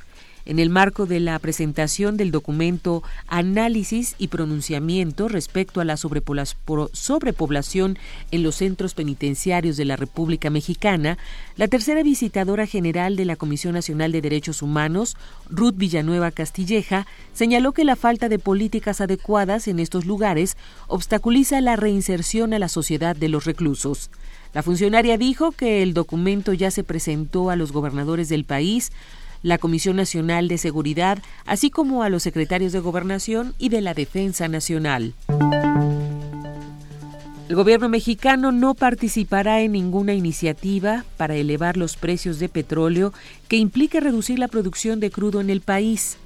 En 0.47 0.59
el 0.59 0.69
marco 0.69 1.07
de 1.07 1.21
la 1.21 1.39
presentación 1.39 2.19
del 2.19 2.31
documento 2.31 3.03
Análisis 3.29 4.15
y 4.19 4.29
pronunciamiento 4.29 5.29
respecto 5.29 5.81
a 5.81 5.85
la 5.85 5.97
sobrepoblación 5.97 7.99
en 8.31 8.43
los 8.43 8.57
centros 8.57 8.95
penitenciarios 8.95 9.79
de 9.79 9.87
la 9.87 9.97
República 9.97 10.51
Mexicana, 10.51 11.17
la 11.57 11.69
tercera 11.69 12.03
visitadora 12.03 12.67
general 12.67 13.17
de 13.17 13.25
la 13.25 13.37
Comisión 13.37 13.73
Nacional 13.73 14.13
de 14.13 14.21
Derechos 14.21 14.61
Humanos, 14.61 15.17
Ruth 15.49 15.77
Villanueva 15.77 16.31
Castilleja, 16.31 17.07
señaló 17.33 17.73
que 17.73 17.85
la 17.85 17.97
falta 17.97 18.29
de 18.29 18.39
políticas 18.39 19.01
adecuadas 19.01 19.67
en 19.67 19.79
estos 19.79 20.05
lugares 20.05 20.59
obstaculiza 20.89 21.63
la 21.63 21.77
reinserción 21.77 22.53
a 22.53 22.59
la 22.59 22.69
sociedad 22.69 23.17
de 23.17 23.29
los 23.29 23.47
reclusos. 23.47 24.11
La 24.53 24.63
funcionaria 24.63 25.19
dijo 25.19 25.53
que 25.53 25.83
el 25.83 25.95
documento 25.95 26.53
ya 26.53 26.71
se 26.71 26.85
presentó 26.85 27.51
a 27.51 27.57
los 27.57 27.73
gobernadores 27.73 28.29
del 28.29 28.45
país, 28.45 28.93
la 29.45 29.59
Comisión 29.59 29.95
Nacional 29.97 30.49
de 30.49 30.59
Seguridad, 30.59 31.23
así 31.45 31.71
como 31.71 32.03
a 32.03 32.09
los 32.09 32.25
secretarios 32.25 32.73
de 32.73 32.81
Gobernación 32.81 33.55
y 33.59 33.69
de 33.69 33.83
la 33.83 33.95
Defensa 33.95 34.49
Nacional. 34.49 35.13
El 37.47 37.55
gobierno 37.55 37.91
mexicano 37.91 38.53
no 38.53 38.75
participará 38.75 39.61
en 39.61 39.73
ninguna 39.73 40.15
iniciativa 40.15 41.05
para 41.19 41.37
elevar 41.37 41.77
los 41.77 41.97
precios 41.97 42.39
de 42.39 42.49
petróleo 42.49 43.13
que 43.47 43.59
implique 43.59 44.01
reducir 44.01 44.39
la 44.39 44.49
producción 44.49 44.99
de 44.99 45.11
crudo 45.11 45.43
en 45.43 45.51
el 45.51 45.61
país. 45.61 46.17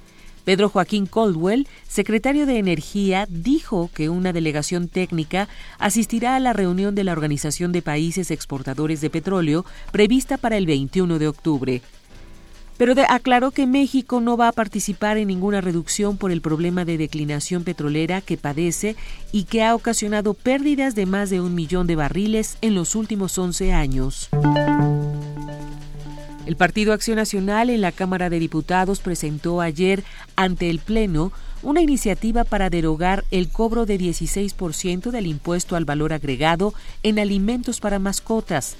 Pedro 0.45 0.69
Joaquín 0.69 1.05
Caldwell, 1.05 1.67
secretario 1.89 2.45
de 2.45 2.57
Energía, 2.57 3.27
dijo 3.29 3.91
que 3.93 4.07
una 4.07 4.31
delegación 4.31 4.87
técnica 4.87 5.49
asistirá 5.77 6.37
a 6.37 6.39
la 6.39 6.53
reunión 6.53 6.95
de 6.95 7.03
la 7.03 7.11
Organización 7.11 7.73
de 7.73 7.81
Países 7.81 8.31
Exportadores 8.31 9.01
de 9.01 9.09
Petróleo 9.09 9.65
prevista 9.91 10.37
para 10.37 10.55
el 10.55 10.65
21 10.65 11.19
de 11.19 11.27
octubre 11.27 11.81
pero 12.79 12.93
aclaró 13.09 13.51
que 13.51 13.67
México 13.67 14.21
no 14.21 14.37
va 14.37 14.47
a 14.47 14.53
participar 14.53 15.17
en 15.17 15.27
ninguna 15.27 15.59
reducción 15.59 16.15
por 16.15 16.31
el 16.31 16.39
problema 16.39 16.85
de 16.85 16.97
declinación 16.97 17.65
petrolera 17.65 18.21
que 18.21 18.37
padece 18.37 18.95
y 19.33 19.43
que 19.43 19.63
ha 19.63 19.75
ocasionado 19.75 20.33
pérdidas 20.33 20.95
de 20.95 21.05
más 21.05 21.29
de 21.29 21.41
un 21.41 21.55
millón 21.55 21.87
de 21.87 21.97
barriles 21.97 22.57
en 22.61 22.75
los 22.75 22.95
últimos 22.95 23.37
11 23.37 23.73
años. 23.73 24.29
El 26.45 26.55
Partido 26.55 26.93
Acción 26.93 27.17
Nacional 27.17 27.69
en 27.69 27.81
la 27.81 27.91
Cámara 27.91 28.29
de 28.29 28.39
Diputados 28.39 29.01
presentó 29.01 29.59
ayer 29.59 30.05
ante 30.37 30.69
el 30.69 30.79
Pleno 30.79 31.33
una 31.61 31.81
iniciativa 31.81 32.45
para 32.45 32.69
derogar 32.69 33.25
el 33.29 33.49
cobro 33.49 33.85
de 33.85 33.99
16% 33.99 35.11
del 35.11 35.27
impuesto 35.27 35.75
al 35.75 35.83
valor 35.83 36.13
agregado 36.13 36.73
en 37.03 37.19
alimentos 37.19 37.81
para 37.81 37.99
mascotas 37.99 38.77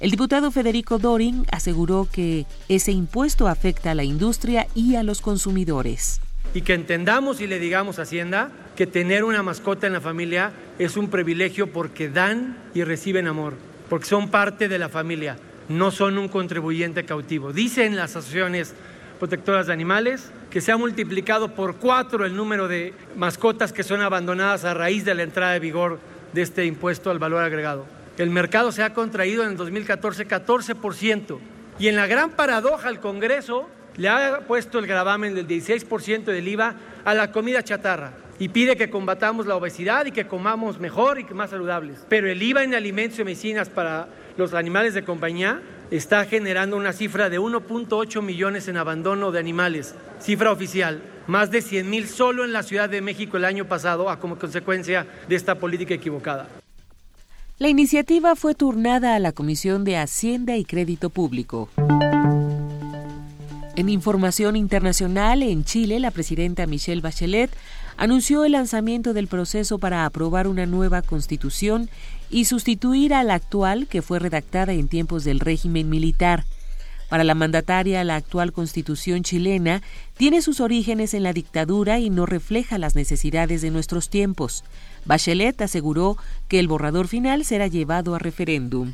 el 0.00 0.10
diputado 0.10 0.50
Federico 0.50 0.98
Dorin 0.98 1.46
aseguró 1.52 2.08
que 2.10 2.46
ese 2.68 2.92
impuesto 2.92 3.46
afecta 3.46 3.92
a 3.92 3.94
la 3.94 4.04
industria 4.04 4.66
y 4.74 4.96
a 4.96 5.02
los 5.02 5.20
consumidores. 5.20 6.20
Y 6.52 6.62
que 6.62 6.74
entendamos 6.74 7.40
y 7.40 7.46
le 7.46 7.58
digamos 7.58 7.98
a 7.98 8.02
Hacienda 8.02 8.50
que 8.76 8.86
tener 8.86 9.24
una 9.24 9.42
mascota 9.42 9.86
en 9.86 9.92
la 9.92 10.00
familia 10.00 10.52
es 10.78 10.96
un 10.96 11.10
privilegio 11.10 11.72
porque 11.72 12.08
dan 12.08 12.58
y 12.74 12.82
reciben 12.82 13.28
amor, 13.28 13.54
porque 13.88 14.06
son 14.06 14.28
parte 14.28 14.68
de 14.68 14.78
la 14.78 14.88
familia, 14.88 15.36
no 15.68 15.90
son 15.90 16.18
un 16.18 16.28
contribuyente 16.28 17.04
cautivo. 17.04 17.52
Dicen 17.52 17.96
las 17.96 18.16
asociaciones 18.16 18.74
protectoras 19.18 19.68
de 19.68 19.72
animales 19.72 20.30
que 20.50 20.60
se 20.60 20.72
ha 20.72 20.76
multiplicado 20.76 21.54
por 21.54 21.76
cuatro 21.76 22.26
el 22.26 22.36
número 22.36 22.68
de 22.68 22.92
mascotas 23.16 23.72
que 23.72 23.84
son 23.84 24.00
abandonadas 24.00 24.64
a 24.64 24.74
raíz 24.74 25.04
de 25.04 25.14
la 25.14 25.22
entrada 25.22 25.52
de 25.52 25.60
vigor 25.60 25.98
de 26.32 26.42
este 26.42 26.64
impuesto 26.64 27.10
al 27.10 27.18
valor 27.18 27.42
agregado. 27.42 27.86
El 28.16 28.30
mercado 28.30 28.70
se 28.70 28.82
ha 28.82 28.94
contraído 28.94 29.42
en 29.42 29.50
el 29.50 29.56
2014 29.56 30.28
14% 30.28 31.38
y 31.78 31.88
en 31.88 31.96
la 31.96 32.06
gran 32.06 32.30
paradoja 32.30 32.88
el 32.88 33.00
Congreso 33.00 33.68
le 33.96 34.08
ha 34.08 34.40
puesto 34.46 34.78
el 34.78 34.86
gravamen 34.86 35.34
del 35.34 35.48
16% 35.48 36.24
del 36.24 36.46
IVA 36.46 36.74
a 37.04 37.14
la 37.14 37.32
comida 37.32 37.62
chatarra 37.62 38.12
y 38.38 38.48
pide 38.48 38.76
que 38.76 38.90
combatamos 38.90 39.46
la 39.46 39.56
obesidad 39.56 40.06
y 40.06 40.12
que 40.12 40.26
comamos 40.26 40.78
mejor 40.78 41.18
y 41.18 41.24
más 41.24 41.50
saludables. 41.50 42.04
Pero 42.08 42.28
el 42.28 42.40
IVA 42.42 42.64
en 42.64 42.74
alimentos 42.74 43.18
y 43.18 43.24
medicinas 43.24 43.68
para 43.68 44.08
los 44.36 44.54
animales 44.54 44.94
de 44.94 45.04
compañía 45.04 45.60
está 45.90 46.24
generando 46.24 46.76
una 46.76 46.92
cifra 46.92 47.28
de 47.30 47.40
1.8 47.40 48.22
millones 48.22 48.68
en 48.68 48.76
abandono 48.76 49.32
de 49.32 49.38
animales, 49.40 49.94
cifra 50.20 50.52
oficial, 50.52 51.02
más 51.26 51.50
de 51.50 51.62
100 51.62 51.90
mil 51.90 52.08
solo 52.08 52.44
en 52.44 52.52
la 52.52 52.62
Ciudad 52.62 52.88
de 52.88 53.00
México 53.00 53.36
el 53.36 53.44
año 53.44 53.66
pasado 53.66 54.08
a 54.08 54.18
como 54.18 54.38
consecuencia 54.38 55.06
de 55.28 55.36
esta 55.36 55.56
política 55.56 55.94
equivocada. 55.94 56.63
La 57.56 57.68
iniciativa 57.68 58.34
fue 58.34 58.56
turnada 58.56 59.14
a 59.14 59.20
la 59.20 59.30
Comisión 59.30 59.84
de 59.84 59.96
Hacienda 59.96 60.56
y 60.56 60.64
Crédito 60.64 61.08
Público. 61.08 61.68
En 63.76 63.88
información 63.88 64.56
internacional, 64.56 65.40
en 65.44 65.64
Chile, 65.64 66.00
la 66.00 66.10
presidenta 66.10 66.66
Michelle 66.66 67.00
Bachelet 67.00 67.52
anunció 67.96 68.44
el 68.44 68.52
lanzamiento 68.52 69.12
del 69.12 69.28
proceso 69.28 69.78
para 69.78 70.04
aprobar 70.04 70.48
una 70.48 70.66
nueva 70.66 71.00
constitución 71.00 71.88
y 72.28 72.46
sustituir 72.46 73.14
a 73.14 73.22
la 73.22 73.34
actual 73.34 73.86
que 73.86 74.02
fue 74.02 74.18
redactada 74.18 74.72
en 74.72 74.88
tiempos 74.88 75.22
del 75.22 75.38
régimen 75.38 75.88
militar. 75.88 76.44
Para 77.08 77.22
la 77.22 77.36
mandataria, 77.36 78.02
la 78.02 78.16
actual 78.16 78.52
constitución 78.52 79.22
chilena 79.22 79.80
tiene 80.16 80.42
sus 80.42 80.58
orígenes 80.58 81.14
en 81.14 81.22
la 81.22 81.32
dictadura 81.32 82.00
y 82.00 82.10
no 82.10 82.26
refleja 82.26 82.78
las 82.78 82.96
necesidades 82.96 83.62
de 83.62 83.70
nuestros 83.70 84.08
tiempos. 84.08 84.64
Bachelet 85.04 85.60
aseguró 85.62 86.16
que 86.48 86.58
el 86.58 86.68
borrador 86.68 87.08
final 87.08 87.44
será 87.44 87.66
llevado 87.66 88.14
a 88.14 88.18
referéndum. 88.18 88.92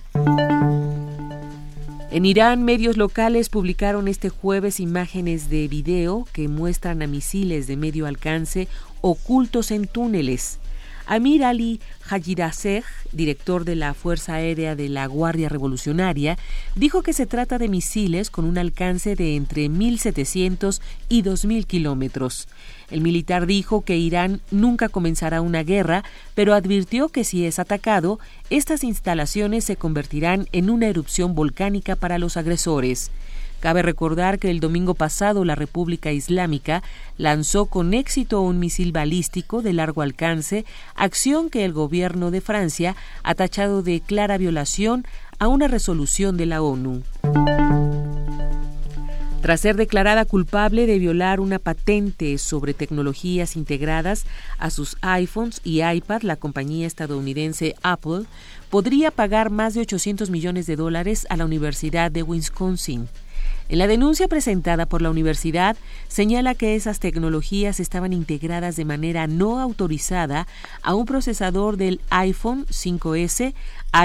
En 2.13 2.27
Irán, 2.27 2.65
medios 2.65 2.97
locales 2.97 3.49
publicaron 3.49 4.09
este 4.09 4.31
jueves 4.31 4.81
imágenes 4.81 5.49
de 5.49 5.69
video 5.69 6.27
que 6.33 6.49
muestran 6.49 7.03
a 7.03 7.07
misiles 7.07 7.69
de 7.69 7.77
medio 7.77 8.07
alcance 8.07 8.67
ocultos 9.01 9.71
en 9.71 9.87
túneles. 9.87 10.59
Amir 11.07 11.45
Ali 11.45 11.81
Hajiraseh, 12.09 12.85
director 13.13 13.65
de 13.65 13.75
la 13.75 13.95
Fuerza 13.95 14.35
Aérea 14.35 14.77
de 14.77 14.89
la 14.89 15.07
Guardia 15.07 15.49
Revolucionaria, 15.49 16.39
dijo 16.77 17.03
que 17.03 17.13
se 17.13 17.27
trata 17.27 17.59
de 17.59 17.69
misiles 17.69 18.31
con 18.31 18.45
un 18.45 18.59
alcance 18.59 19.17
de 19.17 19.35
entre 19.35 19.67
1.700 19.67 20.81
y 21.09 21.23
2.000 21.23 21.67
kilómetros. 21.67 22.47
El 22.91 23.01
militar 23.01 23.47
dijo 23.47 23.83
que 23.83 23.97
Irán 23.97 24.41
nunca 24.51 24.89
comenzará 24.89 25.41
una 25.41 25.63
guerra, 25.63 26.05
pero 26.35 26.55
advirtió 26.55 27.09
que 27.09 27.25
si 27.25 27.47
es 27.47 27.59
atacado, 27.59 28.19
estas 28.51 28.85
instalaciones 28.85 29.65
se 29.65 29.77
convertirán 29.77 30.49
en 30.53 30.71
una 30.71 30.89
erupción 30.89 31.35
volcánica 31.35 31.97
para 31.97 32.19
los 32.19 32.37
agresores. 32.37 33.11
Cabe 33.61 33.83
recordar 33.83 34.39
que 34.39 34.51
el 34.51 34.59
domingo 34.59 34.95
pasado 34.95 35.45
la 35.45 35.55
República 35.55 36.11
Islámica 36.13 36.83
lanzó 37.19 37.67
con 37.67 37.93
éxito 37.93 38.41
un 38.41 38.59
misil 38.59 38.91
balístico 38.91 39.61
de 39.61 39.75
largo 39.75 40.01
alcance, 40.01 40.65
acción 40.95 41.51
que 41.51 41.67
el 41.67 41.75
gobierno 41.75 42.31
de 42.31 42.41
Francia 42.41 42.97
ha 43.23 43.35
tachado 43.35 43.83
de 43.83 44.01
clara 44.01 44.39
violación 44.39 45.05
a 45.39 45.49
una 45.49 45.69
resolución 45.69 46.39
de 46.39 46.47
la 46.47 46.63
ONU. 46.63 47.03
Tras 49.41 49.63
ser 49.63 49.77
declarada 49.77 50.27
culpable 50.27 50.87
de 50.87 50.99
violar 50.99 51.41
una 51.41 51.59
patente 51.59 52.37
sobre 52.37 52.75
tecnologías 52.75 53.57
integradas 53.57 54.27
a 54.59 54.69
sus 54.69 54.99
iPhones 55.01 55.63
y 55.65 55.83
iPad, 55.83 56.23
la 56.23 56.37
compañía 56.37 56.87
estadounidense 56.87 57.75
Apple 57.83 58.25
podría 58.69 59.11
pagar 59.11 59.49
más 59.49 59.73
de 59.73 59.81
800 59.81 60.29
millones 60.29 60.67
de 60.67 60.77
dólares 60.77 61.27
a 61.31 61.39
la 61.39 61.47
Universidad 61.47 62.11
de 62.11 62.23
Wisconsin. 62.23 63.09
En 63.71 63.79
la 63.79 63.87
denuncia 63.87 64.29
presentada 64.29 64.85
por 64.85 65.01
la 65.01 65.11
universidad 65.11 65.75
señala 66.09 66.55
que 66.55 66.75
esas 66.75 67.01
tecnologías 67.01 67.81
estaban 67.81 68.13
integradas 68.13 68.77
de 68.77 68.85
manera 68.85 69.27
no 69.27 69.59
autorizada 69.59 70.49
a 70.83 70.95
un 70.95 71.07
procesador 71.07 71.79
del 71.79 72.03
iPhone 72.11 72.67
5S, 72.67 73.55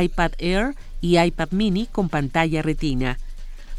iPad 0.01 0.31
Air 0.37 0.75
y 1.01 1.19
iPad 1.19 1.49
mini 1.51 1.87
con 1.87 2.07
pantalla 2.07 2.61
retina. 2.61 3.17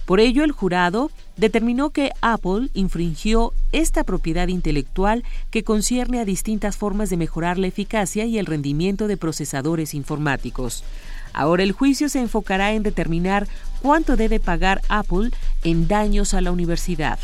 Por 0.05 0.20
ello, 0.20 0.45
el 0.45 0.53
jurado 0.53 1.11
determinó 1.36 1.90
que 1.90 2.12
Apple 2.20 2.68
infringió 2.74 3.52
esta 3.72 4.04
propiedad 4.04 4.48
intelectual 4.48 5.24
que 5.50 5.64
concierne 5.64 6.20
a 6.20 6.24
distintas 6.24 6.76
formas 6.76 7.10
de 7.10 7.16
mejorar 7.16 7.58
la 7.58 7.66
eficacia 7.66 8.24
y 8.24 8.38
el 8.38 8.46
rendimiento 8.46 9.06
de 9.06 9.16
procesadores 9.16 9.94
informáticos. 9.94 10.84
Ahora 11.32 11.62
el 11.62 11.72
juicio 11.72 12.08
se 12.08 12.20
enfocará 12.20 12.72
en 12.72 12.82
determinar 12.82 13.46
cuánto 13.82 14.16
debe 14.16 14.40
pagar 14.40 14.80
Apple 14.88 15.30
en 15.64 15.86
daños 15.86 16.32
a 16.32 16.40
la 16.40 16.50
universidad. 16.50 17.18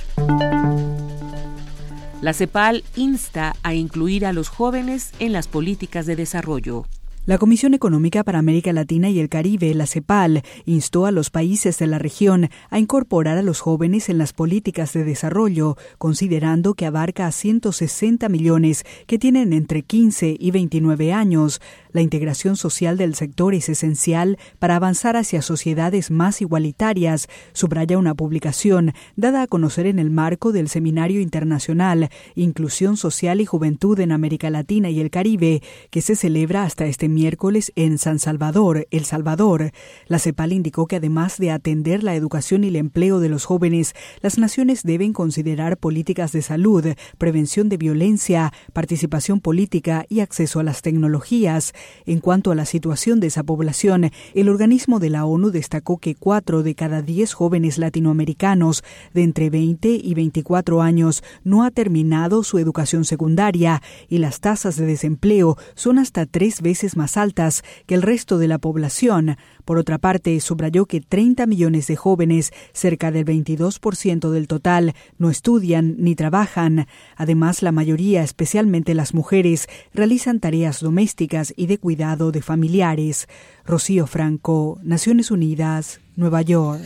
La 2.20 2.34
CEPAL 2.34 2.84
insta 2.94 3.56
a 3.62 3.74
incluir 3.74 4.26
a 4.26 4.32
los 4.32 4.48
jóvenes 4.48 5.12
en 5.18 5.32
las 5.32 5.48
políticas 5.48 6.06
de 6.06 6.14
desarrollo. 6.14 6.86
La 7.24 7.38
Comisión 7.38 7.72
Económica 7.72 8.24
para 8.24 8.40
América 8.40 8.72
Latina 8.72 9.08
y 9.08 9.20
el 9.20 9.28
Caribe, 9.28 9.72
la 9.74 9.86
CEPAL, 9.86 10.42
instó 10.66 11.06
a 11.06 11.12
los 11.12 11.30
países 11.30 11.78
de 11.78 11.86
la 11.86 12.00
región 12.00 12.50
a 12.68 12.80
incorporar 12.80 13.38
a 13.38 13.42
los 13.42 13.60
jóvenes 13.60 14.08
en 14.08 14.18
las 14.18 14.32
políticas 14.32 14.92
de 14.92 15.04
desarrollo, 15.04 15.76
considerando 15.98 16.74
que 16.74 16.84
abarca 16.84 17.28
a 17.28 17.30
160 17.30 18.28
millones 18.28 18.84
que 19.06 19.20
tienen 19.20 19.52
entre 19.52 19.82
15 19.82 20.36
y 20.36 20.50
29 20.50 21.12
años. 21.12 21.60
La 21.92 22.00
integración 22.00 22.56
social 22.56 22.96
del 22.96 23.14
sector 23.14 23.54
es 23.54 23.68
esencial 23.68 24.38
para 24.58 24.76
avanzar 24.76 25.16
hacia 25.16 25.42
sociedades 25.42 26.10
más 26.10 26.40
igualitarias, 26.40 27.28
subraya 27.52 27.98
una 27.98 28.14
publicación 28.14 28.92
dada 29.16 29.42
a 29.42 29.46
conocer 29.46 29.86
en 29.86 29.98
el 29.98 30.10
marco 30.10 30.52
del 30.52 30.68
Seminario 30.68 31.20
Internacional 31.20 32.08
Inclusión 32.34 32.96
Social 32.96 33.40
y 33.40 33.46
Juventud 33.46 34.00
en 34.00 34.12
América 34.12 34.48
Latina 34.48 34.88
y 34.90 35.00
el 35.00 35.10
Caribe, 35.10 35.62
que 35.90 36.00
se 36.00 36.16
celebra 36.16 36.64
hasta 36.64 36.86
este 36.86 37.08
miércoles 37.08 37.72
en 37.76 37.98
San 37.98 38.18
Salvador, 38.18 38.86
El 38.90 39.04
Salvador. 39.04 39.72
La 40.06 40.18
CEPAL 40.18 40.52
indicó 40.52 40.86
que 40.86 40.96
además 40.96 41.38
de 41.38 41.50
atender 41.50 42.02
la 42.02 42.14
educación 42.14 42.64
y 42.64 42.68
el 42.68 42.76
empleo 42.76 43.20
de 43.20 43.28
los 43.28 43.44
jóvenes, 43.44 43.94
las 44.20 44.38
naciones 44.38 44.82
deben 44.82 45.12
considerar 45.12 45.76
políticas 45.76 46.32
de 46.32 46.42
salud, 46.42 46.86
prevención 47.18 47.68
de 47.68 47.76
violencia, 47.76 48.52
participación 48.72 49.40
política 49.40 50.06
y 50.08 50.20
acceso 50.20 50.60
a 50.60 50.62
las 50.62 50.82
tecnologías. 50.82 51.74
En 52.06 52.20
cuanto 52.20 52.50
a 52.50 52.54
la 52.54 52.64
situación 52.64 53.20
de 53.20 53.28
esa 53.28 53.42
población, 53.42 54.10
el 54.34 54.48
organismo 54.48 54.98
de 54.98 55.10
la 55.10 55.24
ONU 55.24 55.50
destacó 55.50 55.98
que 55.98 56.14
cuatro 56.14 56.62
de 56.62 56.74
cada 56.74 57.02
diez 57.02 57.32
jóvenes 57.32 57.78
latinoamericanos 57.78 58.84
de 59.14 59.22
entre 59.22 59.50
20 59.50 59.88
y 59.88 60.14
24 60.14 60.82
años 60.82 61.22
no 61.44 61.64
ha 61.64 61.70
terminado 61.70 62.44
su 62.44 62.58
educación 62.58 63.04
secundaria 63.04 63.82
y 64.08 64.18
las 64.18 64.40
tasas 64.40 64.76
de 64.76 64.86
desempleo 64.86 65.56
son 65.74 65.98
hasta 65.98 66.26
tres 66.26 66.62
veces 66.62 66.96
más 66.96 67.16
altas 67.16 67.62
que 67.86 67.94
el 67.94 68.02
resto 68.02 68.38
de 68.38 68.48
la 68.48 68.58
población. 68.58 69.36
Por 69.64 69.78
otra 69.78 69.98
parte, 69.98 70.38
subrayó 70.40 70.86
que 70.86 71.00
30 71.00 71.46
millones 71.46 71.86
de 71.86 71.96
jóvenes, 71.96 72.52
cerca 72.72 73.10
del 73.10 73.24
22% 73.24 74.30
del 74.30 74.48
total, 74.48 74.94
no 75.18 75.30
estudian 75.30 75.96
ni 75.98 76.14
trabajan. 76.14 76.86
Además, 77.16 77.62
la 77.62 77.72
mayoría, 77.72 78.22
especialmente 78.22 78.94
las 78.94 79.14
mujeres, 79.14 79.68
realizan 79.94 80.40
tareas 80.40 80.80
domésticas 80.80 81.52
y 81.56 81.66
de 81.66 81.78
cuidado 81.78 82.32
de 82.32 82.42
familiares. 82.42 83.28
Rocío 83.64 84.06
Franco, 84.06 84.78
Naciones 84.82 85.30
Unidas, 85.30 86.00
Nueva 86.16 86.42
York. 86.42 86.82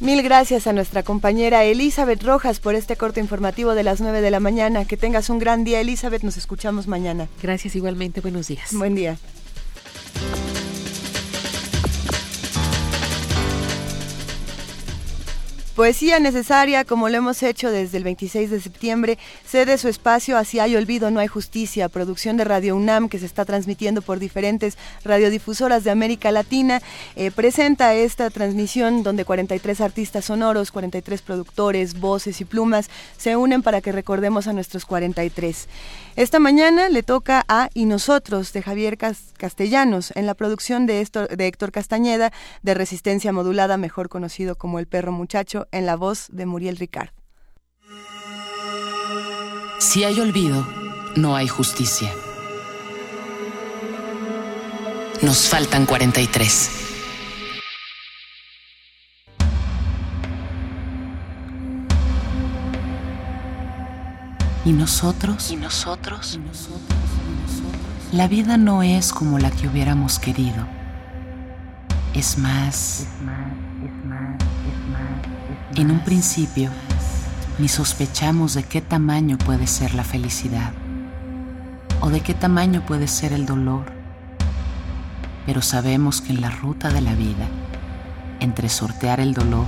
Mil 0.00 0.22
gracias 0.22 0.66
a 0.66 0.72
nuestra 0.72 1.02
compañera 1.02 1.62
Elizabeth 1.64 2.22
Rojas 2.22 2.58
por 2.58 2.74
este 2.74 2.96
corto 2.96 3.20
informativo 3.20 3.74
de 3.74 3.82
las 3.82 4.00
9 4.00 4.22
de 4.22 4.30
la 4.30 4.40
mañana. 4.40 4.86
Que 4.86 4.96
tengas 4.96 5.28
un 5.28 5.38
gran 5.38 5.62
día, 5.62 5.78
Elizabeth. 5.78 6.22
Nos 6.22 6.38
escuchamos 6.38 6.88
mañana. 6.88 7.28
Gracias 7.42 7.76
igualmente. 7.76 8.22
Buenos 8.22 8.48
días. 8.48 8.72
Buen 8.72 8.94
día. 8.94 9.18
Poesía 15.80 16.20
necesaria, 16.20 16.84
como 16.84 17.08
lo 17.08 17.16
hemos 17.16 17.42
hecho 17.42 17.70
desde 17.70 17.96
el 17.96 18.04
26 18.04 18.50
de 18.50 18.60
septiembre, 18.60 19.16
cede 19.46 19.78
su 19.78 19.88
espacio 19.88 20.36
a 20.36 20.44
Si 20.44 20.58
hay 20.58 20.76
olvido, 20.76 21.10
no 21.10 21.20
hay 21.20 21.26
justicia, 21.26 21.88
producción 21.88 22.36
de 22.36 22.44
Radio 22.44 22.76
UNAM 22.76 23.08
que 23.08 23.18
se 23.18 23.24
está 23.24 23.46
transmitiendo 23.46 24.02
por 24.02 24.18
diferentes 24.18 24.76
radiodifusoras 25.04 25.82
de 25.82 25.90
América 25.90 26.32
Latina. 26.32 26.82
Eh, 27.16 27.30
presenta 27.30 27.94
esta 27.94 28.28
transmisión 28.28 29.02
donde 29.02 29.24
43 29.24 29.80
artistas 29.80 30.26
sonoros, 30.26 30.70
43 30.70 31.22
productores, 31.22 31.98
voces 31.98 32.42
y 32.42 32.44
plumas 32.44 32.90
se 33.16 33.36
unen 33.36 33.62
para 33.62 33.80
que 33.80 33.90
recordemos 33.90 34.48
a 34.48 34.52
nuestros 34.52 34.84
43. 34.84 35.66
Esta 36.20 36.38
mañana 36.38 36.90
le 36.90 37.02
toca 37.02 37.46
a 37.48 37.70
Y 37.72 37.86
Nosotros 37.86 38.52
de 38.52 38.60
Javier 38.60 38.98
Castellanos 38.98 40.12
en 40.14 40.26
la 40.26 40.34
producción 40.34 40.84
de, 40.84 41.02
de 41.34 41.46
Héctor 41.46 41.72
Castañeda 41.72 42.30
de 42.60 42.74
Resistencia 42.74 43.32
Modulada, 43.32 43.78
mejor 43.78 44.10
conocido 44.10 44.54
como 44.54 44.78
El 44.78 44.86
Perro 44.86 45.12
Muchacho, 45.12 45.66
en 45.72 45.86
la 45.86 45.96
voz 45.96 46.26
de 46.30 46.44
Muriel 46.44 46.76
Ricard. 46.76 47.08
Si 49.78 50.04
hay 50.04 50.20
olvido, 50.20 50.66
no 51.16 51.36
hay 51.36 51.48
justicia. 51.48 52.12
Nos 55.22 55.48
faltan 55.48 55.86
43. 55.86 56.89
¿Y 64.64 64.72
nosotros? 64.72 65.50
¿Y 65.50 65.56
nosotros? 65.56 66.38
La 68.12 68.28
vida 68.28 68.58
no 68.58 68.82
es 68.82 69.12
como 69.12 69.38
la 69.38 69.50
que 69.50 69.68
hubiéramos 69.68 70.18
querido. 70.18 70.66
Es 72.12 72.36
más, 72.36 73.06
en 75.76 75.90
un 75.90 76.00
principio, 76.00 76.70
ni 77.58 77.68
sospechamos 77.68 78.54
de 78.54 78.64
qué 78.64 78.82
tamaño 78.82 79.38
puede 79.38 79.66
ser 79.66 79.94
la 79.94 80.04
felicidad 80.04 80.72
o 82.00 82.10
de 82.10 82.20
qué 82.20 82.34
tamaño 82.34 82.84
puede 82.84 83.08
ser 83.08 83.32
el 83.32 83.46
dolor, 83.46 83.84
pero 85.46 85.62
sabemos 85.62 86.20
que 86.20 86.32
en 86.32 86.40
la 86.40 86.50
ruta 86.50 86.90
de 86.90 87.00
la 87.00 87.14
vida, 87.14 87.46
entre 88.40 88.68
sortear 88.68 89.20
el 89.20 89.34
dolor 89.34 89.66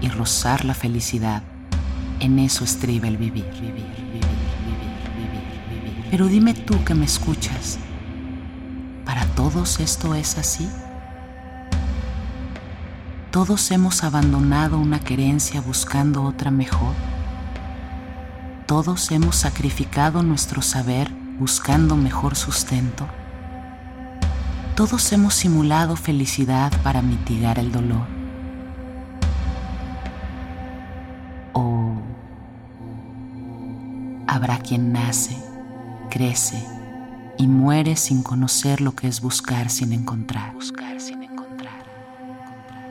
y 0.00 0.08
rozar 0.08 0.64
la 0.64 0.74
felicidad, 0.74 1.42
en 2.20 2.38
eso 2.38 2.64
estriba 2.64 3.06
el 3.08 3.18
vivir, 3.18 3.50
vivir. 3.60 3.91
Pero 6.12 6.26
dime 6.26 6.52
tú 6.52 6.84
que 6.84 6.94
me 6.94 7.06
escuchas, 7.06 7.78
¿para 9.06 9.24
todos 9.28 9.80
esto 9.80 10.14
es 10.14 10.36
así? 10.36 10.68
Todos 13.30 13.70
hemos 13.70 14.04
abandonado 14.04 14.78
una 14.78 15.00
querencia 15.00 15.62
buscando 15.62 16.22
otra 16.22 16.50
mejor. 16.50 16.92
Todos 18.66 19.10
hemos 19.10 19.36
sacrificado 19.36 20.22
nuestro 20.22 20.60
saber 20.60 21.10
buscando 21.38 21.96
mejor 21.96 22.36
sustento. 22.36 23.08
Todos 24.76 25.10
hemos 25.12 25.32
simulado 25.32 25.96
felicidad 25.96 26.70
para 26.82 27.00
mitigar 27.00 27.58
el 27.58 27.72
dolor. 27.72 28.06
O 31.54 31.94
habrá 34.26 34.58
quien 34.58 34.92
nace, 34.92 35.51
crece 36.12 36.62
y 37.38 37.46
muere 37.46 37.96
sin 37.96 38.22
conocer 38.22 38.82
lo 38.82 38.94
que 38.94 39.08
es 39.08 39.22
buscar 39.22 39.70
sin 39.70 39.92
encontrar. 39.94 40.52
Buscar 40.52 41.00
sin 41.00 41.22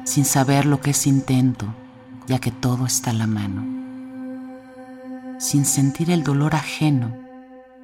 sin 0.04 0.26
saber 0.26 0.66
lo 0.66 0.82
que 0.82 0.92
es 0.92 1.08
intento, 1.08 1.74
ya 2.28 2.40
que 2.40 2.52
todo 2.52 2.86
está 2.86 3.12
a 3.12 3.14
la 3.14 3.28
mano, 3.28 3.64
sin 5.40 5.66
sentir 5.66 6.12
el 6.12 6.24
dolor 6.24 6.56
ajeno, 6.56 7.16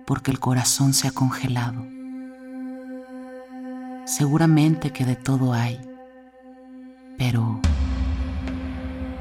porque 0.05 0.31
el 0.31 0.39
corazón 0.39 0.93
se 0.93 1.07
ha 1.07 1.11
congelado. 1.11 1.85
Seguramente 4.05 4.91
que 4.91 5.05
de 5.05 5.15
todo 5.15 5.53
hay, 5.53 5.79
pero 7.17 7.61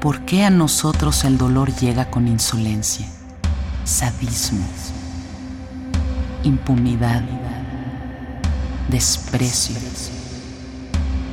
¿por 0.01 0.25
qué 0.25 0.43
a 0.43 0.49
nosotros 0.49 1.23
el 1.23 1.37
dolor 1.37 1.73
llega 1.75 2.09
con 2.09 2.27
insolencia, 2.27 3.07
sadismo, 3.83 4.65
impunidad, 6.43 7.23
desprecio? 8.89 9.75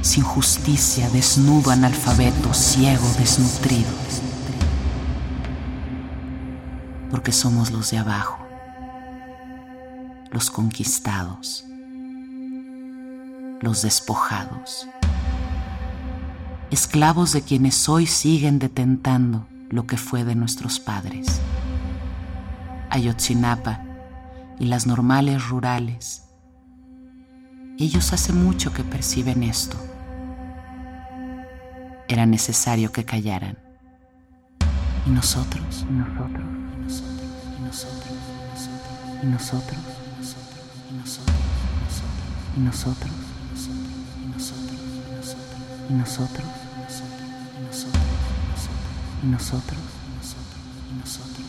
sin 0.05 0.22
justicia, 0.22 1.09
desnudo, 1.09 1.70
analfabeto, 1.70 2.52
ciego, 2.52 3.09
desnutrido. 3.18 3.90
Porque 7.10 7.32
somos 7.32 7.70
los 7.70 7.90
de 7.90 7.98
abajo, 7.98 8.39
los 10.31 10.51
conquistados, 10.51 11.64
los 13.62 13.81
despojados, 13.81 14.86
esclavos 16.70 17.32
de 17.32 17.40
quienes 17.40 17.89
hoy 17.89 18.06
siguen 18.06 18.59
detentando 18.59 19.47
lo 19.70 19.86
que 19.86 19.97
fue 19.97 20.22
de 20.24 20.35
nuestros 20.35 20.78
padres. 20.78 21.40
Ayotzinapa 22.90 23.93
y 24.59 24.66
las 24.66 24.86
normales 24.86 25.48
rurales. 25.48 26.24
Ellos 27.78 28.12
hace 28.12 28.32
mucho 28.32 28.72
que 28.72 28.85
perciben 28.85 29.43
esto 29.43 29.76
era 32.09 32.26
necesario 32.26 32.93
que 32.93 33.05
callaran. 33.05 33.59
Y 35.06 35.10
nosotros, 35.10 35.85
y 35.89 35.93
nosotros, 35.93 36.44
y 37.59 37.62
nosotros, 37.62 38.12
y 39.22 39.26
nosotros, 39.26 39.26
y 39.26 39.26
nosotros, 39.26 39.78
y 42.56 42.62
nosotros, 42.62 43.10
y 45.82 45.90
nosotros, 45.90 46.48
y 49.22 49.26
nosotros, 49.26 49.76
y 50.93 51.01
nosotros, 51.01 51.47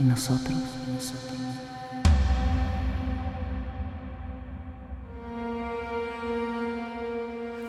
y 0.00 0.04
nosotros. 0.04 1.27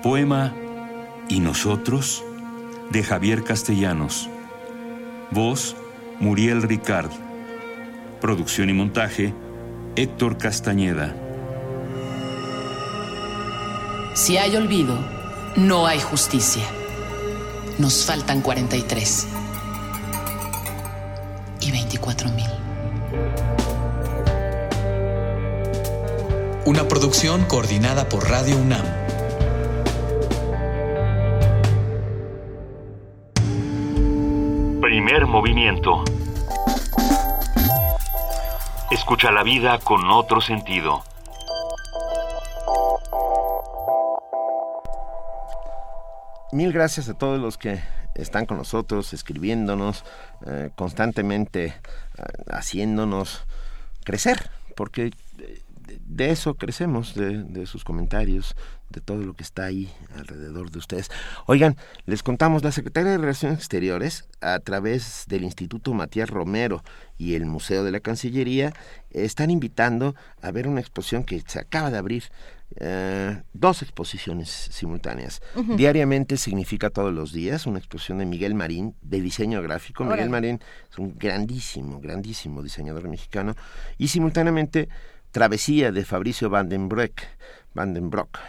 Poema 0.03 0.53
¿Y 1.27 1.41
nosotros? 1.41 2.23
de 2.89 3.03
Javier 3.03 3.43
Castellanos. 3.43 4.29
Voz, 5.31 5.75
Muriel 6.19 6.63
Ricard. 6.63 7.11
Producción 8.19 8.69
y 8.69 8.73
montaje, 8.73 9.33
Héctor 9.95 10.37
Castañeda. 10.37 11.15
Si 14.15 14.37
hay 14.37 14.55
olvido, 14.55 14.97
no 15.55 15.85
hay 15.85 15.99
justicia. 15.99 16.63
Nos 17.77 18.05
faltan 18.05 18.41
43. 18.41 19.27
Y 21.61 21.71
24 21.71 22.29
mil. 22.31 22.49
Una 26.65 26.87
producción 26.87 27.45
coordinada 27.45 28.09
por 28.09 28.29
Radio 28.29 28.57
UNAM. 28.57 28.98
Movimiento. 35.09 36.03
Escucha 38.91 39.31
la 39.31 39.41
vida 39.41 39.79
con 39.79 40.07
otro 40.11 40.39
sentido. 40.39 41.03
Mil 46.51 46.71
gracias 46.71 47.09
a 47.09 47.15
todos 47.15 47.39
los 47.39 47.57
que 47.57 47.81
están 48.13 48.45
con 48.45 48.57
nosotros, 48.57 49.11
escribiéndonos, 49.13 50.05
eh, 50.45 50.69
constantemente 50.75 51.65
eh, 51.65 51.73
haciéndonos 52.51 53.45
crecer, 54.03 54.51
porque 54.75 55.11
de 56.05 56.31
eso 56.31 56.55
crecemos, 56.55 57.15
de, 57.15 57.43
de, 57.43 57.65
sus 57.65 57.83
comentarios, 57.83 58.55
de 58.89 59.01
todo 59.01 59.23
lo 59.23 59.33
que 59.33 59.43
está 59.43 59.65
ahí 59.65 59.91
alrededor 60.15 60.71
de 60.71 60.79
ustedes. 60.79 61.09
Oigan, 61.45 61.77
les 62.05 62.23
contamos, 62.23 62.63
la 62.63 62.71
Secretaría 62.71 63.11
de 63.11 63.17
Relaciones 63.17 63.57
Exteriores, 63.59 64.27
a 64.41 64.59
través 64.59 65.25
del 65.27 65.43
Instituto 65.43 65.93
Matías 65.93 66.29
Romero 66.29 66.83
y 67.17 67.35
el 67.35 67.45
Museo 67.45 67.83
de 67.83 67.91
la 67.91 67.99
Cancillería, 67.99 68.73
están 69.11 69.51
invitando 69.51 70.15
a 70.41 70.51
ver 70.51 70.67
una 70.67 70.81
exposición 70.81 71.23
que 71.23 71.41
se 71.45 71.59
acaba 71.59 71.91
de 71.91 71.97
abrir, 71.97 72.23
eh, 72.75 73.41
dos 73.53 73.81
exposiciones 73.81 74.49
simultáneas. 74.49 75.41
Diariamente 75.75 76.37
significa 76.37 76.91
todos 76.91 77.11
los 77.11 77.33
días, 77.33 77.65
una 77.65 77.79
exposición 77.79 78.19
de 78.19 78.27
Miguel 78.27 78.53
Marín, 78.53 78.95
de 79.01 79.21
diseño 79.21 79.61
gráfico. 79.63 80.05
Miguel 80.05 80.29
Marín 80.29 80.59
es 80.89 80.97
un 80.99 81.17
grandísimo, 81.17 81.99
grandísimo 81.99 82.61
diseñador 82.61 83.07
mexicano, 83.07 83.55
y 83.97 84.09
simultáneamente 84.09 84.87
Travesía 85.31 85.91
de 85.91 86.05
Fabricio 86.05 86.49
Vandenbroek. 86.49 87.27
Vandenbroek. 87.73 88.39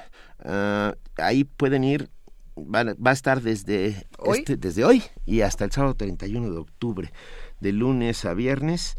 Uh, 0.45 0.97
ahí 1.19 1.45
pueden 1.45 1.85
ir, 1.85 2.09
va, 2.57 2.85
va 2.85 3.11
a 3.11 3.13
estar 3.13 3.43
desde 3.43 4.07
¿Hoy? 4.19 4.39
Este, 4.39 4.57
desde 4.57 4.85
hoy 4.85 5.03
y 5.27 5.43
hasta 5.43 5.65
el 5.65 5.73
sábado 5.73 5.95
31 5.95 6.51
de 6.51 6.59
octubre, 6.59 7.13
de 7.61 7.73
lunes 7.73 8.25
a 8.25 8.33
viernes, 8.33 8.97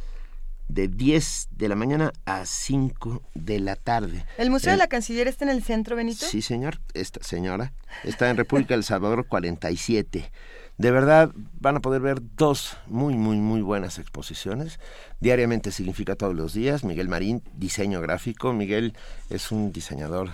de 0.67 0.87
10 0.87 1.49
de 1.51 1.67
la 1.67 1.75
mañana 1.75 2.13
a 2.25 2.45
5 2.45 3.21
de 3.33 3.59
la 3.59 3.75
tarde. 3.75 4.25
¿El 4.37 4.49
Museo 4.49 4.69
eh, 4.69 4.73
de 4.73 4.77
la 4.77 4.87
Cancillería 4.87 5.29
está 5.29 5.45
en 5.45 5.51
el 5.51 5.63
centro, 5.63 5.95
Benito? 5.95 6.25
Sí, 6.25 6.41
señor, 6.41 6.79
esta 6.93 7.21
señora. 7.23 7.73
Está 8.03 8.29
en 8.29 8.37
República 8.37 8.73
del 8.73 8.83
Salvador 8.83 9.27
47. 9.27 10.31
De 10.77 10.91
verdad, 10.91 11.31
van 11.59 11.77
a 11.77 11.79
poder 11.79 12.01
ver 12.01 12.21
dos 12.37 12.77
muy, 12.87 13.15
muy, 13.15 13.37
muy 13.37 13.61
buenas 13.61 13.99
exposiciones. 13.99 14.79
Diariamente 15.19 15.71
significa 15.71 16.15
todos 16.15 16.35
los 16.35 16.53
días. 16.53 16.83
Miguel 16.83 17.07
Marín, 17.07 17.43
diseño 17.55 18.01
gráfico. 18.01 18.53
Miguel 18.53 18.93
es 19.29 19.51
un 19.51 19.71
diseñador 19.71 20.29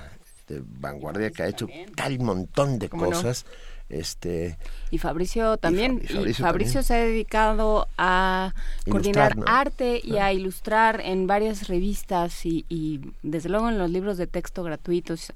de 0.48 0.62
vanguardia 0.66 1.32
que 1.32 1.44
ha 1.44 1.48
hecho 1.48 1.68
tal 1.96 2.20
montón 2.20 2.80
de 2.80 2.90
cosas. 2.90 3.46
No? 3.46 3.78
Este, 3.90 4.58
y 4.92 4.98
Fabricio 4.98 5.58
también. 5.58 6.02
Y 6.04 6.08
Fabricio, 6.08 6.30
y 6.30 6.34
Fabricio 6.34 6.74
también. 6.74 6.84
se 6.84 6.94
ha 6.94 6.98
dedicado 6.98 7.88
a 7.98 8.54
ilustrar, 8.86 8.92
coordinar 8.92 9.38
¿no? 9.38 9.44
arte 9.48 10.02
y 10.04 10.18
a 10.18 10.34
ilustrar 10.34 11.02
en 11.02 11.26
varias 11.26 11.70
revistas 11.70 12.46
y, 12.46 12.66
y, 12.68 13.00
desde 13.24 13.48
luego 13.48 13.70
en 13.70 13.78
los 13.78 13.90
libros 13.90 14.18
de 14.18 14.28
texto 14.28 14.64
gratuitos. 14.64 15.32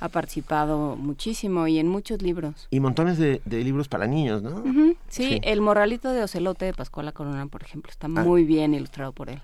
Ha 0.00 0.08
participado 0.08 0.96
muchísimo 0.96 1.66
y 1.66 1.78
en 1.78 1.88
muchos 1.88 2.22
libros. 2.22 2.66
Y 2.70 2.80
montones 2.80 3.18
de, 3.18 3.42
de 3.44 3.62
libros 3.62 3.86
para 3.88 4.06
niños, 4.06 4.42
¿no? 4.42 4.50
Uh 4.56 4.64
-huh. 4.64 4.96
sí, 5.08 5.28
sí, 5.28 5.40
el 5.44 5.60
morralito 5.60 6.12
de 6.12 6.22
Ocelote 6.22 6.64
de 6.64 6.72
Pascuala 6.72 7.12
Corona, 7.12 7.46
por 7.46 7.62
ejemplo, 7.62 7.90
está 7.90 8.06
ah. 8.06 8.10
muy 8.10 8.44
bien 8.44 8.74
ilustrado 8.74 9.12
por 9.12 9.28
él. 9.28 9.40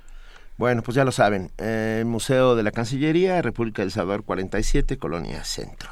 Bueno, 0.58 0.82
pues 0.82 0.94
ya 0.94 1.04
lo 1.04 1.12
saben, 1.12 1.50
eh, 1.58 2.02
Museo 2.06 2.56
de 2.56 2.62
la 2.62 2.70
Cancillería, 2.70 3.42
República 3.42 3.82
del 3.82 3.90
Salvador 3.90 4.24
47, 4.24 4.96
Colonia 4.96 5.44
Centro. 5.44 5.90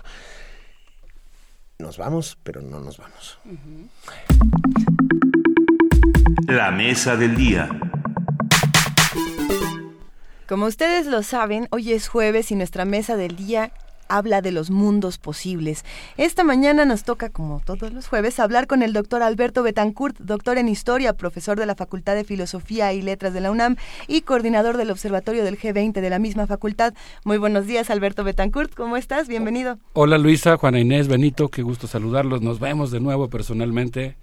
Nos 1.79 1.99
vamos, 1.99 2.39
pero 2.43 2.63
no 2.63 2.81
nos 2.81 2.97
vamos. 2.97 3.39
Uh 3.45 3.51
-huh. 3.51 3.89
La 6.47 6.71
mesa 6.71 7.17
del 7.17 7.37
día. 7.37 7.69
Como 10.49 10.67
ustedes 10.67 11.07
lo 11.07 11.23
saben, 11.23 11.69
hoy 11.71 11.93
es 11.93 12.09
jueves 12.09 12.51
y 12.51 12.55
nuestra 12.55 12.85
mesa 12.85 13.17
del 13.17 13.37
día 13.37 13.73
habla 14.09 14.43
de 14.43 14.53
los 14.53 14.71
mundos 14.71 15.19
posibles. 15.19 15.85
Esta 16.17 16.45
mañana 16.45 16.85
nos 16.85 17.05
toca, 17.05 17.31
como 17.31 17.61
todos 17.65 17.93
los 17.93 18.09
jueves, 18.09 18.41
hablar 18.41 18.67
con 18.67 18.83
el 18.83 18.93
doctor 18.93 19.23
Alberto 19.23 19.63
Betancourt, 19.63 20.19
doctor 20.19 20.59
en 20.59 20.69
Historia, 20.69 21.13
profesor 21.13 21.59
de 21.59 21.67
la 21.67 21.75
Facultad 21.75 22.15
de 22.15 22.25
Filosofía 22.25 22.93
y 22.93 23.03
Letras 23.03 23.35
de 23.35 23.41
la 23.41 23.51
UNAM 23.51 23.77
y 24.09 24.23
coordinador 24.23 24.77
del 24.77 24.91
Observatorio 24.91 25.45
del 25.45 25.59
G20 25.59 26.01
de 26.01 26.11
la 26.11 26.19
misma 26.19 26.47
facultad. 26.47 26.95
Muy 27.25 27.39
buenos 27.39 27.67
días, 27.67 27.91
Alberto 27.91 28.25
Betancourt, 28.25 28.75
¿cómo 28.75 28.97
estás? 28.97 29.29
Bienvenido. 29.29 29.79
Hola 29.93 30.19
Luisa, 30.19 30.57
Juana 30.57 30.81
Inés, 30.81 31.09
Benito, 31.09 31.49
qué 31.49 31.63
gusto 31.63 31.87
saludarlos. 31.87 32.43
Nos 32.43 32.61
vemos 32.61 32.91
de 32.91 33.01
nuevo 33.01 33.29
personalmente 33.29 34.17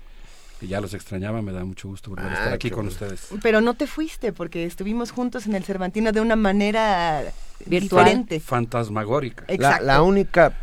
que 0.61 0.67
ya 0.67 0.79
los 0.79 0.93
extrañaba, 0.93 1.41
me 1.41 1.51
da 1.51 1.65
mucho 1.65 1.87
gusto 1.87 2.11
volver 2.11 2.27
ah, 2.27 2.29
a 2.29 2.33
estar 2.33 2.53
aquí 2.53 2.69
con 2.69 2.85
ustedes. 2.85 3.29
Pero 3.41 3.61
no 3.61 3.73
te 3.73 3.87
fuiste, 3.87 4.31
porque 4.31 4.63
estuvimos 4.67 5.09
juntos 5.09 5.47
en 5.47 5.55
el 5.55 5.63
Cervantino 5.63 6.11
de 6.11 6.21
una 6.21 6.35
manera 6.35 7.23
virtual. 7.65 8.05
diferente. 8.05 8.39
Fantasmagórica. 8.39 9.43
La, 9.57 9.81
la, 9.81 10.03
única 10.03 10.53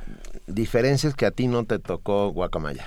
diferencia 0.46 1.08
es 1.08 1.16
que 1.16 1.26
a 1.26 1.32
ti 1.32 1.48
no 1.48 1.64
te 1.64 1.80
tocó 1.80 2.28
guacamaya. 2.28 2.86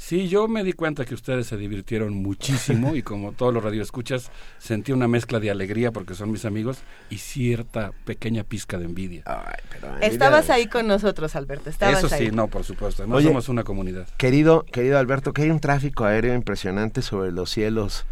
Sí, 0.00 0.28
yo 0.28 0.46
me 0.46 0.62
di 0.62 0.74
cuenta 0.74 1.04
que 1.04 1.12
ustedes 1.12 1.48
se 1.48 1.56
divirtieron 1.56 2.14
muchísimo 2.14 2.94
y 2.94 3.02
como 3.02 3.32
todos 3.32 3.52
los 3.52 3.64
radioescuchas 3.64 4.30
sentí 4.58 4.92
una 4.92 5.08
mezcla 5.08 5.40
de 5.40 5.50
alegría 5.50 5.90
porque 5.90 6.14
son 6.14 6.30
mis 6.30 6.44
amigos 6.44 6.78
y 7.10 7.18
cierta 7.18 7.90
pequeña 8.04 8.44
pizca 8.44 8.78
de 8.78 8.84
envidia. 8.84 9.24
Ay, 9.26 9.56
pero 9.68 9.98
Estabas 9.98 10.50
ahí 10.50 10.68
con 10.68 10.86
nosotros, 10.86 11.34
Alberto. 11.34 11.68
Estabas 11.68 11.98
Eso 11.98 12.08
sí, 12.08 12.26
ahí. 12.26 12.30
no, 12.30 12.46
por 12.46 12.62
supuesto. 12.62 13.04
Oye, 13.10 13.26
somos 13.26 13.48
una 13.48 13.64
comunidad. 13.64 14.06
Querido, 14.16 14.64
querido 14.70 14.98
Alberto, 14.98 15.32
que 15.32 15.42
hay 15.42 15.50
un 15.50 15.58
tráfico 15.58 16.04
aéreo 16.04 16.32
impresionante 16.32 17.02
sobre 17.02 17.32
los 17.32 17.50
cielos 17.50 18.06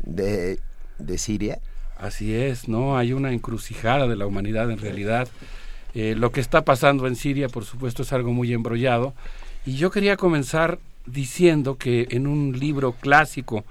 de, 0.00 0.60
de 0.98 1.18
Siria. 1.18 1.58
Así 1.96 2.34
es, 2.34 2.68
¿no? 2.68 2.98
Hay 2.98 3.14
una 3.14 3.32
encrucijada 3.32 4.06
de 4.06 4.16
la 4.16 4.26
humanidad 4.26 4.70
en 4.70 4.78
realidad. 4.78 5.26
Eh, 5.94 6.14
lo 6.18 6.32
que 6.32 6.40
está 6.42 6.66
pasando 6.66 7.06
en 7.06 7.16
Siria, 7.16 7.48
por 7.48 7.64
supuesto, 7.64 8.02
es 8.02 8.12
algo 8.12 8.30
muy 8.30 8.52
embrollado. 8.52 9.14
Y 9.64 9.76
yo 9.76 9.90
quería 9.90 10.18
comenzar 10.18 10.78
diciendo 11.06 11.76
que 11.76 12.08
en 12.10 12.26
un 12.26 12.58
libro 12.58 12.92
clásico 12.92 13.64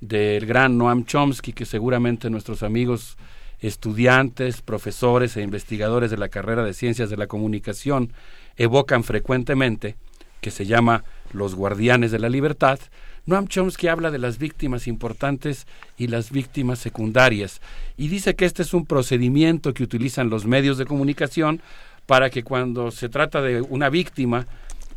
del 0.00 0.46
gran 0.46 0.76
Noam 0.76 1.04
Chomsky, 1.04 1.52
que 1.52 1.64
seguramente 1.64 2.30
nuestros 2.30 2.62
amigos 2.62 3.16
estudiantes, 3.60 4.60
profesores 4.60 5.36
e 5.36 5.42
investigadores 5.42 6.10
de 6.10 6.18
la 6.18 6.28
carrera 6.28 6.64
de 6.64 6.74
Ciencias 6.74 7.08
de 7.10 7.16
la 7.16 7.26
Comunicación 7.26 8.12
evocan 8.56 9.04
frecuentemente, 9.04 9.96
que 10.40 10.50
se 10.50 10.66
llama 10.66 11.04
Los 11.32 11.54
Guardianes 11.54 12.10
de 12.10 12.18
la 12.18 12.28
Libertad, 12.28 12.78
Noam 13.26 13.48
Chomsky 13.48 13.88
habla 13.88 14.10
de 14.10 14.18
las 14.18 14.36
víctimas 14.36 14.86
importantes 14.86 15.66
y 15.96 16.08
las 16.08 16.30
víctimas 16.30 16.78
secundarias 16.78 17.62
y 17.96 18.08
dice 18.08 18.34
que 18.34 18.44
este 18.44 18.60
es 18.62 18.74
un 18.74 18.84
procedimiento 18.84 19.72
que 19.72 19.82
utilizan 19.82 20.28
los 20.28 20.44
medios 20.44 20.76
de 20.76 20.84
comunicación 20.84 21.62
para 22.04 22.28
que 22.28 22.42
cuando 22.42 22.90
se 22.90 23.08
trata 23.08 23.40
de 23.40 23.62
una 23.62 23.88
víctima 23.88 24.46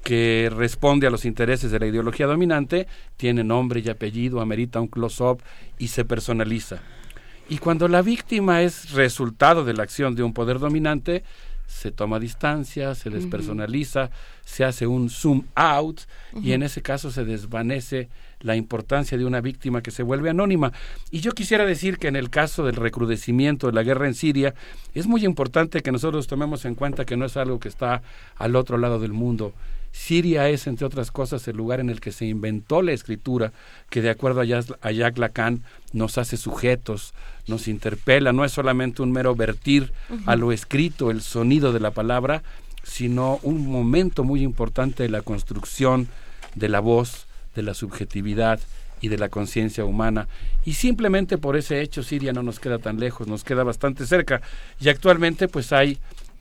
que 0.08 0.50
responde 0.56 1.06
a 1.06 1.10
los 1.10 1.26
intereses 1.26 1.70
de 1.70 1.80
la 1.80 1.86
ideología 1.86 2.28
dominante, 2.28 2.88
tiene 3.18 3.44
nombre 3.44 3.82
y 3.84 3.90
apellido, 3.90 4.40
amerita 4.40 4.80
un 4.80 4.88
close-up 4.88 5.42
y 5.78 5.90
se 5.90 6.06
personaliza. 6.06 6.80
Y 7.50 7.58
cuando 7.58 7.90
la 7.90 8.02
víctima 8.02 8.62
es 8.62 8.92
resultado 8.92 9.66
de 9.66 9.74
la 9.74 9.84
acción 9.84 10.16
de 10.16 10.24
un 10.24 10.32
poder 10.32 10.60
dominante, 10.60 11.26
se 11.66 11.92
toma 11.92 12.22
distancia, 12.22 12.96
se 12.96 13.10
despersonaliza, 13.10 14.04
uh 14.04 14.08
-huh. 14.08 14.12
se 14.46 14.64
hace 14.64 14.88
un 14.88 15.10
zoom 15.10 15.44
out 15.56 16.00
uh 16.32 16.40
-huh. 16.40 16.46
y 16.46 16.54
en 16.54 16.64
ese 16.64 16.82
caso 16.82 17.12
se 17.12 17.26
desvanece 17.26 18.08
la 18.40 18.56
importancia 18.56 19.18
de 19.18 19.26
una 19.26 19.42
víctima 19.42 19.82
que 19.82 19.92
se 19.92 20.04
vuelve 20.04 20.30
anónima. 20.30 20.72
Y 21.12 21.20
yo 21.20 21.34
quisiera 21.34 21.66
decir 21.66 21.98
que 21.98 22.08
en 22.08 22.16
el 22.16 22.30
caso 22.30 22.66
del 22.66 22.78
recrudecimiento 22.78 23.68
de 23.68 23.74
la 23.74 23.84
guerra 23.84 24.08
en 24.08 24.14
Siria, 24.14 24.54
es 24.94 25.06
muy 25.06 25.26
importante 25.26 25.82
que 25.82 25.92
nosotros 25.92 26.28
tomemos 26.28 26.64
en 26.64 26.76
cuenta 26.76 27.04
que 27.04 27.18
no 27.18 27.26
es 27.26 27.36
algo 27.36 27.60
que 27.60 27.68
está 27.68 28.02
al 28.38 28.56
otro 28.56 28.78
lado 28.78 29.00
del 29.00 29.12
mundo. 29.12 29.54
Siria 29.98 30.48
es, 30.48 30.68
entre 30.68 30.86
otras 30.86 31.12
cosas, 31.12 31.48
el 31.48 31.58
lugar 31.58 31.80
en 31.80 31.90
el 31.90 32.00
que 32.00 32.12
se 32.12 32.26
inventó 32.26 32.82
la 32.84 32.92
escritura, 32.92 33.52
que 33.90 34.02
de 34.02 34.12
acuerdo 34.12 34.42
a 34.42 34.92
Jacques 34.92 35.18
Lacan 35.18 35.64
nos 35.92 36.18
hace 36.20 36.38
sujetos, 36.38 37.14
nos 37.48 37.68
interpela, 37.68 38.32
no 38.32 38.46
es 38.46 38.52
solamente 38.52 39.02
un 39.02 39.12
mero 39.12 39.36
vertir 39.36 39.92
uh 40.10 40.14
-huh. 40.14 40.24
a 40.28 40.36
lo 40.36 40.52
escrito, 40.52 41.10
el 41.10 41.22
sonido 41.22 41.74
de 41.74 41.80
la 41.80 41.92
palabra, 41.92 42.44
sino 42.84 43.40
un 43.42 43.68
momento 43.68 44.24
muy 44.24 44.44
importante 44.44 45.04
de 45.04 45.10
la 45.10 45.24
construcción 45.24 46.08
de 46.54 46.70
la 46.70 46.80
voz, 46.80 47.26
de 47.56 47.64
la 47.64 47.74
subjetividad 47.74 48.60
y 49.02 49.10
de 49.10 49.18
la 49.18 49.30
conciencia 49.30 49.84
humana. 49.84 50.28
Y 50.64 50.74
simplemente 50.74 51.38
por 51.38 51.58
ese 51.58 51.82
hecho 51.82 52.04
Siria 52.04 52.34
no 52.34 52.44
nos 52.44 52.60
queda 52.60 52.78
tan 52.78 53.00
lejos, 53.00 53.28
nos 53.28 53.44
queda 53.44 53.64
bastante 53.64 54.06
cerca. 54.06 54.42
Y 54.80 54.90
actualmente 54.90 55.48
pues 55.48 55.74
hay 55.74 55.98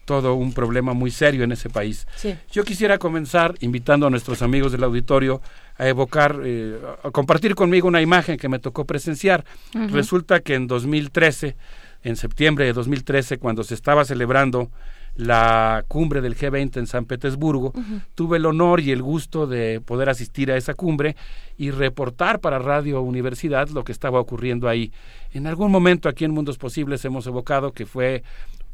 todo 0.06 0.34
un 0.34 0.54
problema 0.54 0.94
muy 0.94 1.10
serio 1.10 1.44
en 1.44 1.52
ese 1.52 1.68
país. 1.68 2.06
Sí. 2.16 2.34
Yo 2.50 2.64
quisiera 2.64 2.96
comenzar 2.96 3.54
invitando 3.60 4.06
a 4.06 4.10
nuestros 4.10 4.40
amigos 4.40 4.72
del 4.72 4.84
auditorio 4.84 5.42
a 5.76 5.86
evocar, 5.86 6.40
eh, 6.42 6.78
a 7.02 7.10
compartir 7.10 7.54
conmigo 7.54 7.86
una 7.88 8.00
imagen 8.00 8.38
que 8.38 8.48
me 8.48 8.58
tocó 8.58 8.86
presenciar. 8.86 9.44
Uh 9.74 9.80
-huh. 9.80 9.90
Resulta 9.90 10.40
que 10.40 10.54
en 10.54 10.66
2013, 10.68 11.56
en 12.04 12.16
septiembre 12.16 12.64
de 12.64 12.72
2013, 12.72 13.36
cuando 13.36 13.62
se 13.64 13.74
estaba 13.74 14.04
celebrando 14.04 14.70
la 15.16 15.84
cumbre 15.88 16.20
del 16.20 16.36
G20 16.36 16.76
en 16.78 16.86
San 16.86 17.06
Petersburgo, 17.06 17.72
uh 17.74 17.80
-huh. 17.80 18.02
tuve 18.14 18.36
el 18.36 18.46
honor 18.46 18.80
y 18.80 18.92
el 18.92 19.02
gusto 19.02 19.46
de 19.46 19.80
poder 19.80 20.08
asistir 20.08 20.52
a 20.52 20.56
esa 20.56 20.74
cumbre 20.74 21.16
y 21.58 21.70
reportar 21.70 22.38
para 22.38 22.58
Radio 22.58 23.00
Universidad 23.00 23.68
lo 23.70 23.82
que 23.82 23.92
estaba 23.92 24.20
ocurriendo 24.20 24.68
ahí. 24.68 24.92
En 25.32 25.46
algún 25.46 25.70
momento 25.72 26.08
aquí 26.08 26.24
en 26.24 26.32
Mundos 26.32 26.58
Posibles 26.58 27.04
hemos 27.04 27.26
evocado 27.26 27.72
que 27.72 27.86
fue 27.86 28.22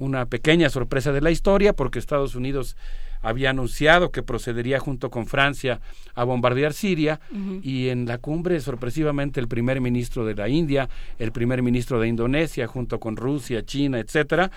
una 0.03 0.27
pequeña 0.27 0.69
sorpresa 0.69 1.13
de 1.13 1.21
la 1.21 1.31
historia 1.31 1.73
porque 1.73 1.99
Estados 1.99 2.35
Unidos 2.35 2.77
había 3.23 3.51
anunciado 3.51 4.11
que 4.11 4.25
procedería 4.25 4.81
junto 4.81 5.11
con 5.11 5.27
Francia 5.27 5.81
a 6.15 6.25
bombardear 6.25 6.73
Siria 6.73 7.21
y 7.63 7.89
en 7.89 8.07
la 8.07 8.19
cumbre 8.19 8.61
sorpresivamente 8.61 9.39
el 9.39 9.47
primer 9.47 9.81
ministro 9.81 10.25
de 10.25 10.35
la 10.35 10.49
India, 10.49 10.89
el 11.21 11.31
primer 11.31 11.63
ministro 11.63 12.01
de 12.01 12.09
Indonesia 12.09 12.67
junto 12.67 12.99
con 12.99 13.17
Rusia, 13.17 13.65
China, 13.65 14.01
etcétera, 14.01 14.51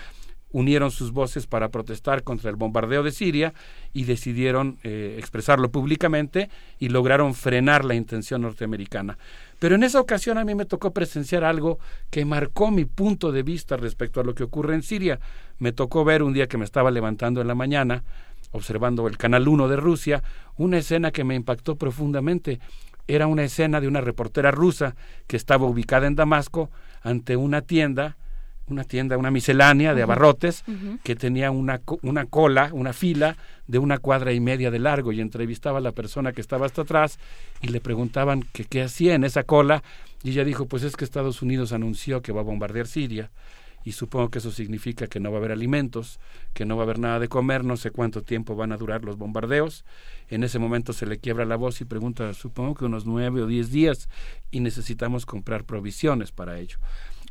unieron 0.50 0.90
sus 0.90 1.12
voces 1.12 1.46
para 1.46 1.68
protestar 1.68 2.22
contra 2.22 2.50
el 2.50 2.56
bombardeo 2.56 3.02
de 3.02 3.12
Siria 3.12 3.54
y 3.92 4.04
decidieron 4.04 4.78
eh, 4.82 5.16
expresarlo 5.18 5.70
públicamente 5.70 6.48
y 6.78 6.88
lograron 6.88 7.34
frenar 7.34 7.84
la 7.84 7.94
intención 7.94 8.42
norteamericana. 8.42 9.18
Pero 9.58 9.74
en 9.74 9.82
esa 9.82 10.00
ocasión 10.00 10.38
a 10.38 10.44
mí 10.44 10.54
me 10.54 10.66
tocó 10.66 10.92
presenciar 10.92 11.44
algo 11.44 11.78
que 12.10 12.24
marcó 12.24 12.70
mi 12.70 12.84
punto 12.84 13.32
de 13.32 13.42
vista 13.42 13.76
respecto 13.76 14.20
a 14.20 14.24
lo 14.24 14.34
que 14.34 14.44
ocurre 14.44 14.74
en 14.74 14.82
Siria. 14.82 15.18
Me 15.58 15.72
tocó 15.72 16.04
ver 16.04 16.22
un 16.22 16.32
día 16.32 16.46
que 16.46 16.58
me 16.58 16.64
estaba 16.64 16.90
levantando 16.90 17.40
en 17.40 17.48
la 17.48 17.54
mañana, 17.54 18.04
observando 18.52 19.06
el 19.08 19.16
Canal 19.16 19.48
1 19.48 19.68
de 19.68 19.76
Rusia, 19.76 20.22
una 20.56 20.78
escena 20.78 21.10
que 21.10 21.24
me 21.24 21.34
impactó 21.34 21.76
profundamente. 21.76 22.60
Era 23.08 23.26
una 23.26 23.44
escena 23.44 23.80
de 23.80 23.88
una 23.88 24.00
reportera 24.00 24.50
rusa 24.50 24.94
que 25.26 25.36
estaba 25.36 25.66
ubicada 25.66 26.06
en 26.06 26.16
Damasco 26.16 26.70
ante 27.02 27.36
una 27.36 27.62
tienda 27.62 28.16
una 28.68 28.84
tienda, 28.84 29.16
una 29.16 29.30
miscelánea 29.30 29.94
de 29.94 30.02
abarrotes 30.02 30.64
que 31.02 31.16
tenía 31.16 31.50
una, 31.50 31.80
una 32.02 32.26
cola, 32.26 32.70
una 32.72 32.92
fila 32.92 33.36
de 33.66 33.78
una 33.78 33.98
cuadra 33.98 34.32
y 34.32 34.40
media 34.40 34.70
de 34.70 34.78
largo 34.78 35.12
y 35.12 35.20
entrevistaba 35.20 35.78
a 35.78 35.82
la 35.82 35.92
persona 35.92 36.32
que 36.32 36.40
estaba 36.40 36.66
hasta 36.66 36.82
atrás 36.82 37.18
y 37.62 37.68
le 37.68 37.80
preguntaban 37.80 38.42
que 38.52 38.64
qué 38.64 38.82
hacía 38.82 39.14
en 39.14 39.24
esa 39.24 39.44
cola 39.44 39.82
y 40.22 40.30
ella 40.30 40.44
dijo 40.44 40.66
pues 40.66 40.82
es 40.82 40.96
que 40.96 41.04
Estados 41.04 41.42
Unidos 41.42 41.72
anunció 41.72 42.22
que 42.22 42.32
va 42.32 42.40
a 42.40 42.44
bombardear 42.44 42.86
Siria 42.86 43.30
y 43.86 43.92
supongo 43.92 44.30
que 44.30 44.40
eso 44.40 44.50
significa 44.50 45.06
que 45.06 45.20
no 45.20 45.30
va 45.30 45.36
a 45.36 45.38
haber 45.38 45.52
alimentos, 45.52 46.18
que 46.54 46.64
no 46.64 46.76
va 46.76 46.82
a 46.82 46.86
haber 46.86 46.98
nada 46.98 47.20
de 47.20 47.28
comer, 47.28 47.62
no 47.62 47.76
sé 47.76 47.92
cuánto 47.92 48.20
tiempo 48.20 48.56
van 48.56 48.72
a 48.72 48.76
durar 48.76 49.04
los 49.04 49.16
bombardeos. 49.16 49.84
En 50.28 50.42
ese 50.42 50.58
momento 50.58 50.92
se 50.92 51.06
le 51.06 51.18
quiebra 51.18 51.44
la 51.44 51.54
voz 51.54 51.80
y 51.80 51.84
pregunta, 51.84 52.34
supongo 52.34 52.74
que 52.74 52.84
unos 52.84 53.06
nueve 53.06 53.42
o 53.42 53.46
diez 53.46 53.70
días 53.70 54.08
y 54.50 54.58
necesitamos 54.58 55.24
comprar 55.24 55.62
provisiones 55.62 56.32
para 56.32 56.58
ello. 56.58 56.78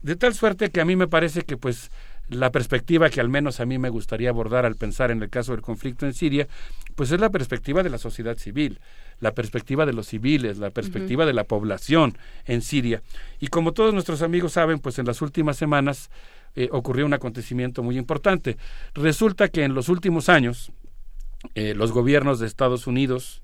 De 0.06 0.16
tal 0.16 0.36
suerte 0.36 0.70
que 0.70 0.82
a 0.82 0.86
mí 0.86 0.96
me 0.96 1.08
parece 1.08 1.42
que 1.42 1.58
pues 1.58 1.90
la 2.30 2.52
perspectiva 2.52 3.10
que 3.10 3.22
al 3.22 3.28
menos 3.28 3.60
a 3.60 3.66
mí 3.66 3.80
me 3.80 3.90
gustaría 3.90 4.30
abordar 4.30 4.64
al 4.64 4.76
pensar 4.76 5.10
en 5.10 5.24
el 5.24 5.32
caso 5.32 5.54
del 5.54 5.64
conflicto 5.64 6.06
en 6.06 6.14
Siria, 6.14 6.48
pues 6.94 7.10
es 7.10 7.20
la 7.20 7.32
perspectiva 7.32 7.82
de 7.82 7.90
la 7.90 7.98
sociedad 7.98 8.38
civil, 8.38 8.80
la 9.20 9.34
perspectiva 9.34 9.84
de 9.88 9.94
los 9.94 10.06
civiles, 10.06 10.60
la 10.60 10.70
perspectiva 10.70 11.26
de 11.26 11.34
la 11.34 11.44
población 11.44 12.20
en 12.46 12.62
Siria. 12.62 13.02
Y 13.40 13.48
como 13.48 13.72
todos 13.74 13.96
nuestros 13.96 14.22
amigos 14.22 14.54
saben, 14.54 14.78
pues 14.78 15.00
en 15.00 15.08
las 15.08 15.24
últimas 15.24 15.58
semanas 15.58 16.12
eh, 16.56 16.70
ocurrió 16.72 17.08
un 17.08 17.14
acontecimiento 17.16 17.82
muy 17.82 17.98
importante. 17.98 18.58
Resulta 18.94 19.48
que 19.48 19.64
en 19.64 19.74
los 19.74 19.90
últimos 19.90 20.30
años, 20.30 20.72
eh, 21.56 21.74
los 21.74 21.92
gobiernos 21.92 22.40
de 22.40 22.46
Estados 22.46 22.86
Unidos, 22.86 23.42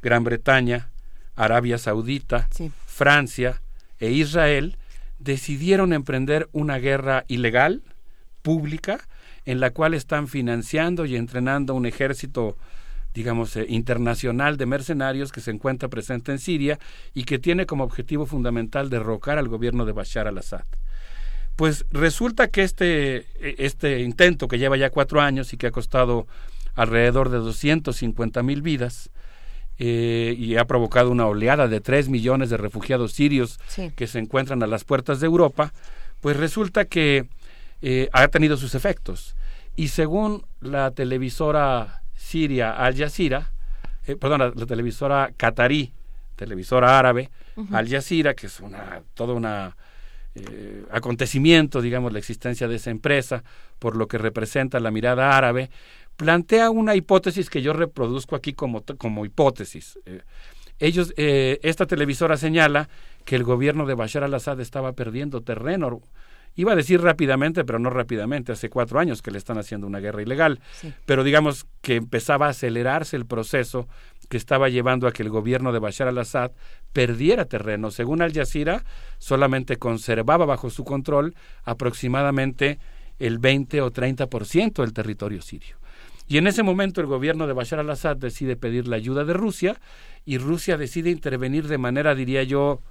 Gran 0.00 0.24
Bretaña, 0.24 0.88
Arabia 1.36 1.76
Saudita, 1.76 2.48
Francia 2.86 3.60
e 4.00 4.10
Israel 4.10 4.78
decidieron 5.18 5.92
emprender 5.92 6.48
una 6.52 6.78
guerra 6.78 7.24
ilegal, 7.28 7.82
pública, 8.42 9.00
en 9.44 9.60
la 9.60 9.70
cual 9.70 9.94
están 9.94 10.28
financiando 10.28 11.06
y 11.06 11.16
entrenando 11.16 11.74
un 11.74 11.86
ejército 11.86 12.56
digamos, 13.14 13.56
eh, 13.56 13.66
internacional 13.68 14.56
de 14.56 14.66
mercenarios 14.66 15.32
que 15.32 15.40
se 15.40 15.50
encuentra 15.50 15.88
presente 15.88 16.30
en 16.30 16.38
Siria 16.38 16.78
y 17.14 17.24
que 17.24 17.38
tiene 17.38 17.66
como 17.66 17.84
objetivo 17.84 18.26
fundamental 18.26 18.90
derrocar 18.90 19.38
al 19.38 19.48
gobierno 19.48 19.84
de 19.84 19.92
Bashar 19.92 20.28
al-Assad. 20.28 20.64
Pues 21.56 21.84
resulta 21.90 22.48
que 22.48 22.62
este, 22.62 23.26
e, 23.40 23.56
este 23.58 24.00
intento 24.02 24.46
que 24.46 24.58
lleva 24.58 24.76
ya 24.76 24.90
cuatro 24.90 25.20
años 25.20 25.52
y 25.52 25.56
que 25.56 25.66
ha 25.66 25.72
costado 25.72 26.28
alrededor 26.74 27.30
de 27.30 27.38
250 27.38 28.42
mil 28.44 28.62
vidas, 28.62 29.10
eh, 29.80 30.34
y 30.36 30.56
ha 30.56 30.64
provocado 30.64 31.10
una 31.10 31.26
oleada 31.26 31.68
de 31.68 31.80
tres 31.80 32.08
millones 32.08 32.50
de 32.50 32.56
refugiados 32.56 33.12
sirios 33.12 33.60
que 33.94 34.08
se 34.08 34.18
encuentran 34.18 34.60
a 34.64 34.66
las 34.66 34.82
puertas 34.82 35.20
de 35.20 35.26
Europa, 35.26 35.72
pues 36.20 36.36
resulta 36.36 36.86
que 36.86 37.28
eh, 37.80 38.08
ha 38.12 38.26
tenido 38.26 38.56
sus 38.56 38.74
efectos. 38.74 39.36
Y 39.76 39.88
según 39.88 40.44
la 40.60 40.90
televisora 40.90 42.02
siria 42.16 42.72
Al 42.72 42.96
Jazeera, 42.96 43.52
eh, 44.08 44.16
perdón, 44.16 44.52
la, 44.56 44.66
televisora 44.66 45.30
catarí, 45.36 45.92
televisora 46.34 46.98
árabe, 46.98 47.30
Al 47.70 47.88
Jazeera, 47.88 48.34
que 48.34 48.48
es 48.48 48.58
una, 48.58 49.02
todo 49.14 49.36
un 49.36 49.46
acontecimiento, 50.90 51.80
digamos, 51.80 52.12
la 52.12 52.18
existencia 52.18 52.66
de 52.66 52.76
esa 52.76 52.90
empresa, 52.90 53.44
por 53.78 53.96
lo 53.96 54.08
que 54.08 54.18
representa 54.18 54.80
la 54.80 54.90
mirada 54.90 55.36
árabe, 55.36 55.70
plantea 56.18 56.70
una 56.70 56.96
hipótesis 56.96 57.48
que 57.48 57.62
yo 57.62 57.72
reproduzco 57.72 58.34
aquí 58.34 58.52
como, 58.52 58.82
como 58.98 59.24
hipótesis. 59.24 60.00
Eh, 60.04 60.22
ellos, 60.80 61.14
eh, 61.16 61.60
esta 61.62 61.86
televisora 61.86 62.36
señala 62.36 62.88
que 63.24 63.36
el 63.36 63.44
gobierno 63.44 63.86
de 63.86 63.94
Bashar 63.94 64.24
al-Assad 64.24 64.60
estaba 64.60 64.92
perdiendo 64.92 65.42
terreno. 65.42 66.02
Iba 66.56 66.72
a 66.72 66.76
decir 66.76 67.00
rápidamente, 67.00 67.64
pero 67.64 67.78
no 67.78 67.88
rápidamente, 67.88 68.50
hace 68.50 68.68
cuatro 68.68 68.98
años 68.98 69.22
que 69.22 69.30
le 69.30 69.38
están 69.38 69.58
haciendo 69.58 69.86
una 69.86 70.00
guerra 70.00 70.20
ilegal. 70.20 70.60
Pero 71.06 71.22
digamos 71.22 71.66
que 71.82 71.94
empezaba 71.94 72.46
a 72.46 72.50
acelerarse 72.50 73.14
el 73.14 73.24
proceso 73.24 73.86
que 74.28 74.36
estaba 74.36 74.68
llevando 74.68 75.06
a 75.06 75.12
que 75.12 75.22
el 75.22 75.30
gobierno 75.30 75.72
de 75.72 75.78
Bashar 75.78 76.08
al-Assad 76.08 76.50
perdiera 76.92 77.44
terreno. 77.44 77.92
Según 77.92 78.22
Al 78.22 78.32
Jazeera, 78.32 78.82
solamente 79.18 79.76
conservaba 79.76 80.46
bajo 80.46 80.68
su 80.68 80.84
control 80.84 81.36
aproximadamente 81.62 82.80
el 83.20 83.38
20 83.38 83.82
o 83.82 83.92
30% 83.92 84.82
del 84.82 84.92
territorio 84.92 85.42
sirio. 85.42 85.77
Y 86.28 86.36
en 86.36 86.46
ese 86.46 86.62
momento 86.62 87.00
el 87.00 87.06
gobierno 87.06 87.46
de 87.46 87.54
Bashar 87.54 87.78
al-Assad 87.78 88.16
decide 88.18 88.54
pedir 88.54 88.86
la 88.86 88.96
ayuda 88.96 89.24
de 89.24 89.32
Rusia 89.32 89.80
y 90.26 90.36
Rusia 90.36 90.76
decide 90.76 91.10
intervenir 91.10 91.66
de 91.68 91.78
manera, 91.78 92.14
diría 92.14 92.42
yo, 92.42 92.82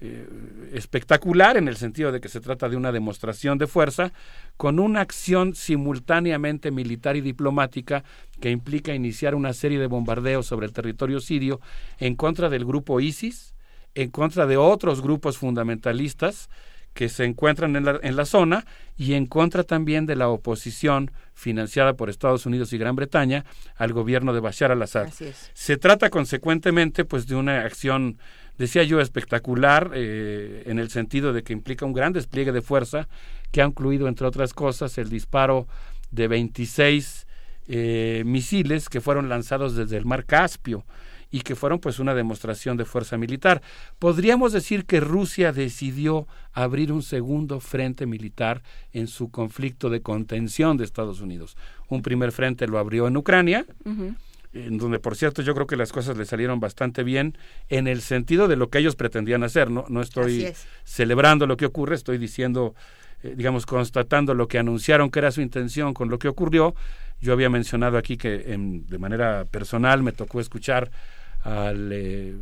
eh, 0.00 0.26
espectacular 0.72 1.56
en 1.56 1.68
el 1.68 1.76
sentido 1.76 2.10
de 2.10 2.20
que 2.20 2.28
se 2.28 2.40
trata 2.40 2.68
de 2.68 2.76
una 2.76 2.90
demostración 2.90 3.58
de 3.58 3.66
fuerza 3.66 4.12
con 4.56 4.80
una 4.80 5.02
acción 5.02 5.54
simultáneamente 5.54 6.70
militar 6.70 7.16
y 7.16 7.20
diplomática 7.20 8.02
que 8.40 8.50
implica 8.50 8.94
iniciar 8.94 9.34
una 9.34 9.52
serie 9.52 9.78
de 9.78 9.86
bombardeos 9.86 10.46
sobre 10.46 10.66
el 10.66 10.72
territorio 10.72 11.20
sirio 11.20 11.60
en 11.98 12.16
contra 12.16 12.48
del 12.48 12.64
grupo 12.64 12.98
ISIS, 12.98 13.54
en 13.94 14.10
contra 14.10 14.46
de 14.46 14.56
otros 14.56 15.00
grupos 15.00 15.38
fundamentalistas 15.38 16.48
que 16.94 17.08
se 17.08 17.24
encuentran 17.24 17.76
en 17.76 17.84
la, 17.84 17.98
en 18.02 18.16
la 18.16 18.24
zona 18.24 18.64
y 18.96 19.14
en 19.14 19.26
contra 19.26 19.64
también 19.64 20.06
de 20.06 20.16
la 20.16 20.28
oposición 20.28 21.10
financiada 21.34 21.94
por 21.94 22.08
Estados 22.08 22.46
Unidos 22.46 22.72
y 22.72 22.78
Gran 22.78 22.96
Bretaña 22.96 23.44
al 23.76 23.92
gobierno 23.92 24.32
de 24.32 24.40
Bashar 24.40 24.70
al-Assad. 24.70 25.08
Se 25.52 25.76
trata 25.76 26.08
consecuentemente 26.08 27.04
pues 27.04 27.26
de 27.26 27.34
una 27.34 27.62
acción 27.62 28.18
decía 28.56 28.84
yo 28.84 29.00
espectacular 29.00 29.90
eh, 29.94 30.62
en 30.66 30.78
el 30.78 30.88
sentido 30.88 31.32
de 31.32 31.42
que 31.42 31.52
implica 31.52 31.84
un 31.84 31.92
gran 31.92 32.12
despliegue 32.12 32.52
de 32.52 32.62
fuerza 32.62 33.08
que 33.50 33.60
ha 33.60 33.66
incluido 33.66 34.06
entre 34.06 34.26
otras 34.28 34.54
cosas 34.54 34.96
el 34.96 35.10
disparo 35.10 35.66
de 36.12 36.28
26 36.28 37.26
eh, 37.66 38.22
misiles 38.24 38.88
que 38.88 39.00
fueron 39.00 39.28
lanzados 39.28 39.74
desde 39.74 39.96
el 39.96 40.04
mar 40.04 40.24
Caspio 40.24 40.84
y 41.34 41.40
que 41.40 41.56
fueron 41.56 41.80
pues 41.80 41.98
una 41.98 42.14
demostración 42.14 42.76
de 42.76 42.84
fuerza 42.84 43.18
militar. 43.18 43.60
Podríamos 43.98 44.52
decir 44.52 44.84
que 44.84 45.00
Rusia 45.00 45.52
decidió 45.52 46.28
abrir 46.52 46.92
un 46.92 47.02
segundo 47.02 47.58
frente 47.58 48.06
militar 48.06 48.62
en 48.92 49.08
su 49.08 49.32
conflicto 49.32 49.90
de 49.90 50.00
contención 50.00 50.76
de 50.76 50.84
Estados 50.84 51.20
Unidos. 51.20 51.56
Un 51.88 52.02
primer 52.02 52.30
frente 52.30 52.68
lo 52.68 52.78
abrió 52.78 53.08
en 53.08 53.16
Ucrania, 53.16 53.66
en 54.52 54.78
donde 54.78 55.00
por 55.00 55.16
cierto 55.16 55.42
yo 55.42 55.56
creo 55.56 55.66
que 55.66 55.74
las 55.74 55.90
cosas 55.90 56.16
le 56.16 56.24
salieron 56.24 56.60
bastante 56.60 57.02
bien 57.02 57.36
en 57.68 57.88
el 57.88 58.00
sentido 58.00 58.46
de 58.46 58.54
lo 58.54 58.70
que 58.70 58.78
ellos 58.78 58.94
pretendían 58.94 59.42
hacer. 59.42 59.72
No, 59.72 59.86
no 59.88 60.02
estoy 60.02 60.52
celebrando 60.84 61.48
lo 61.48 61.56
que 61.56 61.66
ocurre, 61.66 61.96
estoy 61.96 62.18
diciendo, 62.18 62.76
eh, 63.24 63.34
digamos, 63.36 63.66
constatando 63.66 64.34
lo 64.34 64.46
que 64.46 64.60
anunciaron 64.60 65.10
que 65.10 65.18
era 65.18 65.32
su 65.32 65.40
intención 65.40 65.94
con 65.94 66.10
lo 66.10 66.20
que 66.20 66.28
ocurrió. 66.28 66.76
Yo 67.20 67.32
había 67.32 67.50
mencionado 67.50 67.98
aquí 67.98 68.16
que 68.16 68.52
en, 68.52 68.86
de 68.86 68.98
manera 68.98 69.46
personal 69.50 70.04
me 70.04 70.12
tocó 70.12 70.40
escuchar 70.40 70.92
al 71.44 71.92
eh, 71.92 72.34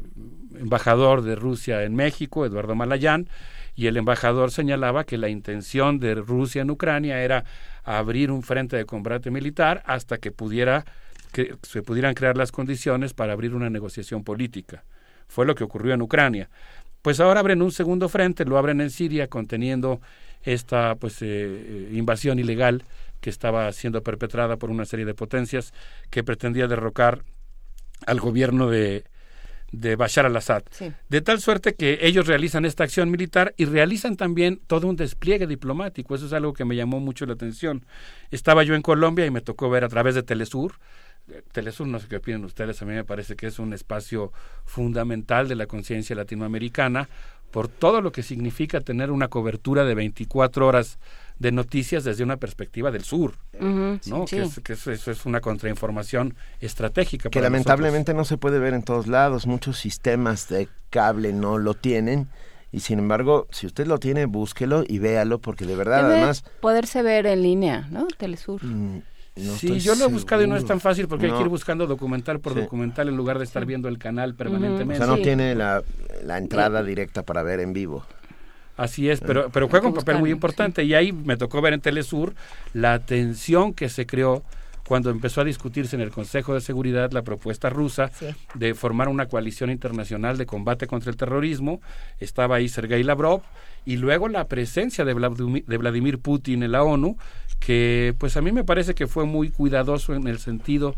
embajador 0.58 1.22
de 1.22 1.34
Rusia 1.34 1.82
en 1.82 1.94
México, 1.94 2.46
Eduardo 2.46 2.74
Malayán, 2.74 3.28
y 3.74 3.86
el 3.86 3.96
embajador 3.96 4.50
señalaba 4.50 5.04
que 5.04 5.18
la 5.18 5.28
intención 5.28 5.98
de 5.98 6.14
Rusia 6.14 6.62
en 6.62 6.70
Ucrania 6.70 7.22
era 7.22 7.44
abrir 7.84 8.30
un 8.30 8.42
frente 8.42 8.76
de 8.76 8.84
combate 8.84 9.30
militar 9.30 9.82
hasta 9.86 10.18
que 10.18 10.30
pudiera 10.30 10.84
que 11.32 11.56
se 11.62 11.82
pudieran 11.82 12.14
crear 12.14 12.36
las 12.36 12.52
condiciones 12.52 13.14
para 13.14 13.32
abrir 13.32 13.54
una 13.54 13.70
negociación 13.70 14.22
política. 14.22 14.84
Fue 15.28 15.46
lo 15.46 15.54
que 15.54 15.64
ocurrió 15.64 15.94
en 15.94 16.02
Ucrania. 16.02 16.50
Pues 17.00 17.20
ahora 17.20 17.40
abren 17.40 17.62
un 17.62 17.72
segundo 17.72 18.10
frente, 18.10 18.44
lo 18.44 18.58
abren 18.58 18.82
en 18.82 18.90
Siria 18.90 19.28
conteniendo 19.28 20.02
esta 20.42 20.94
pues 20.96 21.22
eh, 21.22 21.26
eh, 21.26 21.88
invasión 21.94 22.38
ilegal 22.38 22.84
que 23.22 23.30
estaba 23.30 23.72
siendo 23.72 24.02
perpetrada 24.02 24.58
por 24.58 24.70
una 24.70 24.84
serie 24.84 25.06
de 25.06 25.14
potencias 25.14 25.72
que 26.10 26.22
pretendía 26.22 26.68
derrocar 26.68 27.24
al 28.06 28.20
gobierno 28.20 28.68
de, 28.68 29.04
de 29.72 29.96
Bashar 29.96 30.26
al-Assad. 30.26 30.62
De 31.08 31.20
tal 31.20 31.40
suerte 31.40 31.74
que 31.74 31.98
ellos 32.02 32.26
realizan 32.26 32.64
esta 32.64 32.84
acción 32.84 33.10
militar 33.10 33.54
y 33.56 33.64
realizan 33.64 34.16
también 34.16 34.60
todo 34.66 34.86
un 34.86 34.96
despliegue 34.96 35.46
diplomático. 35.46 36.14
Eso 36.14 36.26
es 36.26 36.32
algo 36.32 36.52
que 36.52 36.64
me 36.64 36.76
llamó 36.76 37.00
mucho 37.00 37.26
la 37.26 37.32
atención. 37.32 37.84
Estaba 38.30 38.62
yo 38.62 38.74
en 38.74 38.82
Colombia 38.82 39.26
y 39.26 39.30
me 39.30 39.40
tocó 39.40 39.70
ver 39.70 39.84
a 39.84 39.88
través 39.88 40.14
de 40.14 40.22
Telesur 40.22 40.74
Telesur, 41.52 41.86
no 41.86 41.98
sé 41.98 42.08
qué 42.08 42.16
opinan 42.16 42.44
ustedes, 42.44 42.82
a 42.82 42.84
mí 42.84 42.92
me 42.92 43.04
parece 43.04 43.36
que 43.36 43.46
es 43.46 43.58
un 43.58 43.72
espacio 43.72 44.32
fundamental 44.64 45.48
de 45.48 45.54
la 45.54 45.66
conciencia 45.66 46.16
latinoamericana 46.16 47.08
por 47.52 47.68
todo 47.68 48.00
lo 48.00 48.10
que 48.10 48.22
significa 48.24 48.80
tener 48.80 49.12
una 49.12 49.28
cobertura 49.28 49.84
de 49.84 49.94
24 49.94 50.66
horas 50.66 50.98
de 51.38 51.52
noticias 51.52 52.02
desde 52.02 52.24
una 52.24 52.38
perspectiva 52.38 52.90
del 52.90 53.04
sur, 53.04 53.34
¿no? 53.60 54.24
Que, 54.24 54.42
eso 54.42 54.90
es 54.90 55.26
una 55.26 55.40
contrainformación 55.40 56.34
estratégica. 56.60 57.30
Que 57.30 57.40
lamentablemente 57.40 58.14
no 58.14 58.24
se 58.24 58.38
puede 58.38 58.58
ver 58.58 58.74
en 58.74 58.82
todos 58.82 59.06
lados, 59.06 59.46
muchos 59.46 59.78
sistemas 59.78 60.48
de 60.48 60.68
cable 60.90 61.32
no 61.32 61.58
lo 61.58 61.74
tienen. 61.74 62.28
Y 62.74 62.80
sin 62.80 62.98
embargo, 62.98 63.48
si 63.50 63.66
usted 63.66 63.86
lo 63.86 63.98
tiene, 63.98 64.24
búsquelo 64.24 64.82
y 64.88 64.98
véalo, 64.98 65.40
porque 65.40 65.66
de 65.66 65.76
verdad, 65.76 66.10
además... 66.10 66.42
Poderse 66.62 67.02
ver 67.02 67.26
en 67.26 67.42
línea, 67.42 67.86
¿no? 67.90 68.06
Telesur. 68.16 68.64
Mm, 68.64 69.02
sí, 69.36 69.80
yo 69.80 69.94
lo 69.94 70.04
he 70.04 70.08
buscado 70.08 70.42
y 70.42 70.46
no 70.46 70.56
es 70.56 70.64
tan 70.64 70.80
fácil 70.80 71.08
porque 71.08 71.26
hay 71.26 71.32
que 71.32 71.40
ir 71.40 71.48
buscando 71.48 71.86
documental 71.86 72.40
por 72.40 72.54
documental 72.54 73.08
en 73.08 73.16
lugar 73.16 73.38
de 73.38 73.44
estar 73.44 73.64
viendo 73.66 73.88
el 73.88 73.98
canal 73.98 74.34
permanentemente. 74.34 75.02
O 75.02 75.06
sea, 75.06 75.06
no 75.06 75.22
tiene 75.22 75.54
la, 75.54 75.82
la 76.24 76.38
entrada 76.38 76.82
directa 76.82 77.22
para 77.22 77.42
ver 77.42 77.60
en 77.60 77.72
vivo. 77.72 78.04
Así 78.76 79.10
es, 79.10 79.20
pero, 79.20 79.50
pero 79.50 79.68
juega 79.68 79.86
un 79.86 79.94
papel 79.94 80.18
muy 80.18 80.30
importante. 80.30 80.82
y 80.84 80.94
ahí 80.94 81.12
me 81.12 81.36
tocó 81.36 81.60
ver 81.60 81.74
en 81.74 81.80
Telesur 81.80 82.34
la 82.72 82.98
tensión 83.00 83.74
que 83.74 83.88
se 83.88 84.06
creó 84.06 84.42
cuando 84.86 85.10
empezó 85.10 85.42
a 85.42 85.44
discutirse 85.44 85.94
en 85.94 86.02
el 86.02 86.10
Consejo 86.10 86.54
de 86.54 86.60
Seguridad 86.60 87.12
la 87.12 87.22
propuesta 87.22 87.70
rusa 87.70 88.10
de 88.54 88.74
formar 88.74 89.08
una 89.08 89.26
coalición 89.26 89.70
internacional 89.70 90.36
de 90.38 90.46
combate 90.46 90.86
contra 90.86 91.10
el 91.10 91.16
terrorismo. 91.16 91.80
Estaba 92.18 92.56
ahí 92.56 92.68
Sergei 92.68 93.02
Lavrov 93.02 93.42
y 93.84 93.96
luego 93.96 94.28
la 94.28 94.46
presencia 94.46 95.04
de 95.04 95.14
Vladimir, 95.14 95.64
de 95.66 95.76
Vladimir 95.76 96.18
Putin 96.18 96.62
en 96.62 96.72
la 96.72 96.82
ONU, 96.82 97.16
que 97.60 98.14
pues 98.18 98.36
a 98.36 98.42
mí 98.42 98.52
me 98.52 98.64
parece 98.64 98.94
que 98.94 99.06
fue 99.06 99.24
muy 99.24 99.50
cuidadoso 99.50 100.14
en 100.14 100.26
el 100.26 100.38
sentido 100.38 100.94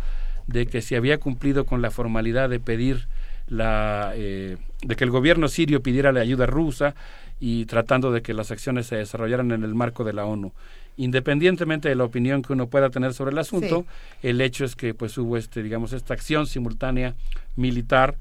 de 0.46 0.66
que 0.66 0.82
se 0.82 0.96
había 0.96 1.18
cumplido 1.18 1.64
con 1.64 1.82
la 1.82 1.90
formalidad 1.90 2.48
de 2.48 2.60
pedir 2.60 3.08
la 3.46 4.12
eh, 4.14 4.56
de 4.82 4.96
que 4.96 5.04
el 5.04 5.10
gobierno 5.10 5.48
sirio 5.48 5.82
pidiera 5.82 6.12
la 6.12 6.20
ayuda 6.20 6.46
rusa 6.46 6.94
y 7.40 7.66
tratando 7.66 8.12
de 8.12 8.22
que 8.22 8.32
las 8.32 8.50
acciones 8.50 8.86
se 8.86 8.96
desarrollaran 8.96 9.50
en 9.52 9.64
el 9.64 9.74
marco 9.74 10.04
de 10.04 10.12
la 10.12 10.24
ONU 10.24 10.52
independientemente 10.96 11.88
de 11.88 11.94
la 11.94 12.04
opinión 12.04 12.42
que 12.42 12.52
uno 12.52 12.68
pueda 12.68 12.90
tener 12.90 13.14
sobre 13.14 13.32
el 13.32 13.38
asunto, 13.38 13.84
el 14.22 14.40
hecho 14.40 14.64
es 14.64 14.76
que 14.76 14.94
pues 14.94 15.16
hubo 15.18 15.36
este, 15.36 15.62
digamos, 15.62 15.92
esta 15.92 16.14
acción 16.14 16.46
simultánea 16.46 17.14
militar 17.56 18.16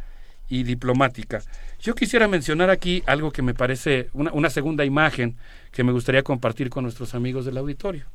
y 0.50 0.64
diplomática. 0.64 1.42
Yo 1.84 1.96
quisiera 1.96 2.30
mencionar 2.30 2.70
aquí 2.70 3.04
algo 3.06 3.32
que 3.32 3.42
me 3.42 3.54
parece 3.54 4.10
una, 4.14 4.32
una 4.32 4.50
segunda 4.50 4.86
imagen 4.86 5.36
que 5.74 5.84
me 5.84 5.92
gustaría 5.92 6.24
compartir 6.24 6.70
con 6.70 6.86
nuestros 6.86 7.14
amigos 7.14 7.44
del 7.44 7.58
auditorio. 7.58 8.06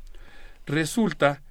Resulta 0.64 1.42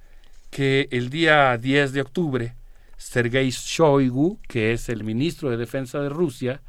que 0.50 0.88
el 0.90 1.10
día 1.10 1.56
10 1.56 1.92
de 1.92 2.00
octubre, 2.00 2.54
Sergei 2.96 3.50
Shoigu, 3.50 4.40
que 4.48 4.72
es 4.72 4.88
el 4.88 5.04
ministro 5.04 5.48
de 5.48 5.58
Defensa 5.58 6.00
de 6.00 6.08
Rusia, 6.08 6.60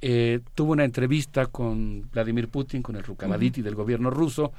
eh, 0.00 0.40
tuvo 0.56 0.72
una 0.72 0.82
entrevista 0.82 1.46
con 1.46 2.10
Vladimir 2.10 2.48
Putin, 2.48 2.82
con 2.82 2.96
el 2.96 3.04
Rukamaditi 3.04 3.62
del 3.62 3.76
gobierno 3.76 4.10
ruso, 4.10 4.52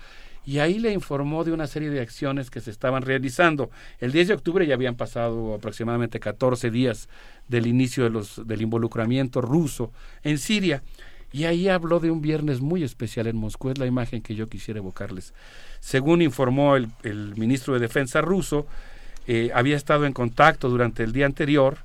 y 0.46 0.60
ahí 0.60 0.80
le 0.80 0.92
informó 0.92 1.44
de 1.44 1.54
una 1.54 1.68
serie 1.68 1.90
de 1.90 2.02
acciones 2.02 2.50
que 2.50 2.60
se 2.60 2.72
estaban 2.72 3.04
realizando. 3.04 3.70
El 4.00 4.12
10 4.12 4.28
de 4.28 4.34
octubre 4.34 4.68
ya 4.68 4.74
habían 4.74 4.96
pasado 4.96 5.54
aproximadamente 5.54 6.20
14 6.20 6.70
días 6.70 7.08
del 7.48 7.66
inicio 7.66 8.04
de 8.04 8.10
los, 8.10 8.46
del 8.46 8.62
involucramiento 8.62 9.42
ruso 9.42 9.92
en 10.24 10.38
Siria. 10.38 10.84
Y 11.32 11.46
ahí 11.46 11.68
habló 11.68 12.00
de 12.00 12.12
un 12.12 12.22
viernes 12.22 12.62
muy 12.62 12.84
especial 12.84 13.26
en 13.28 13.38
Moscú, 13.38 13.72
es 13.72 13.80
la 13.80 13.88
imagen 13.88 14.22
que 14.22 14.36
yo 14.36 14.50
quisiera 14.50 14.80
evocarles. 14.80 15.34
Según 15.80 16.22
informó 16.22 16.76
el, 16.76 16.90
ministro 17.36 17.74
de 17.74 17.80
Defensa 17.80 18.22
ruso, 18.22 18.68
eh, 19.26 19.50
había 19.56 19.78
estado 19.78 20.06
en 20.06 20.14
contacto 20.14 20.70
durante 20.70 21.04
el 21.04 21.14
día 21.14 21.26
anterior 21.26 21.78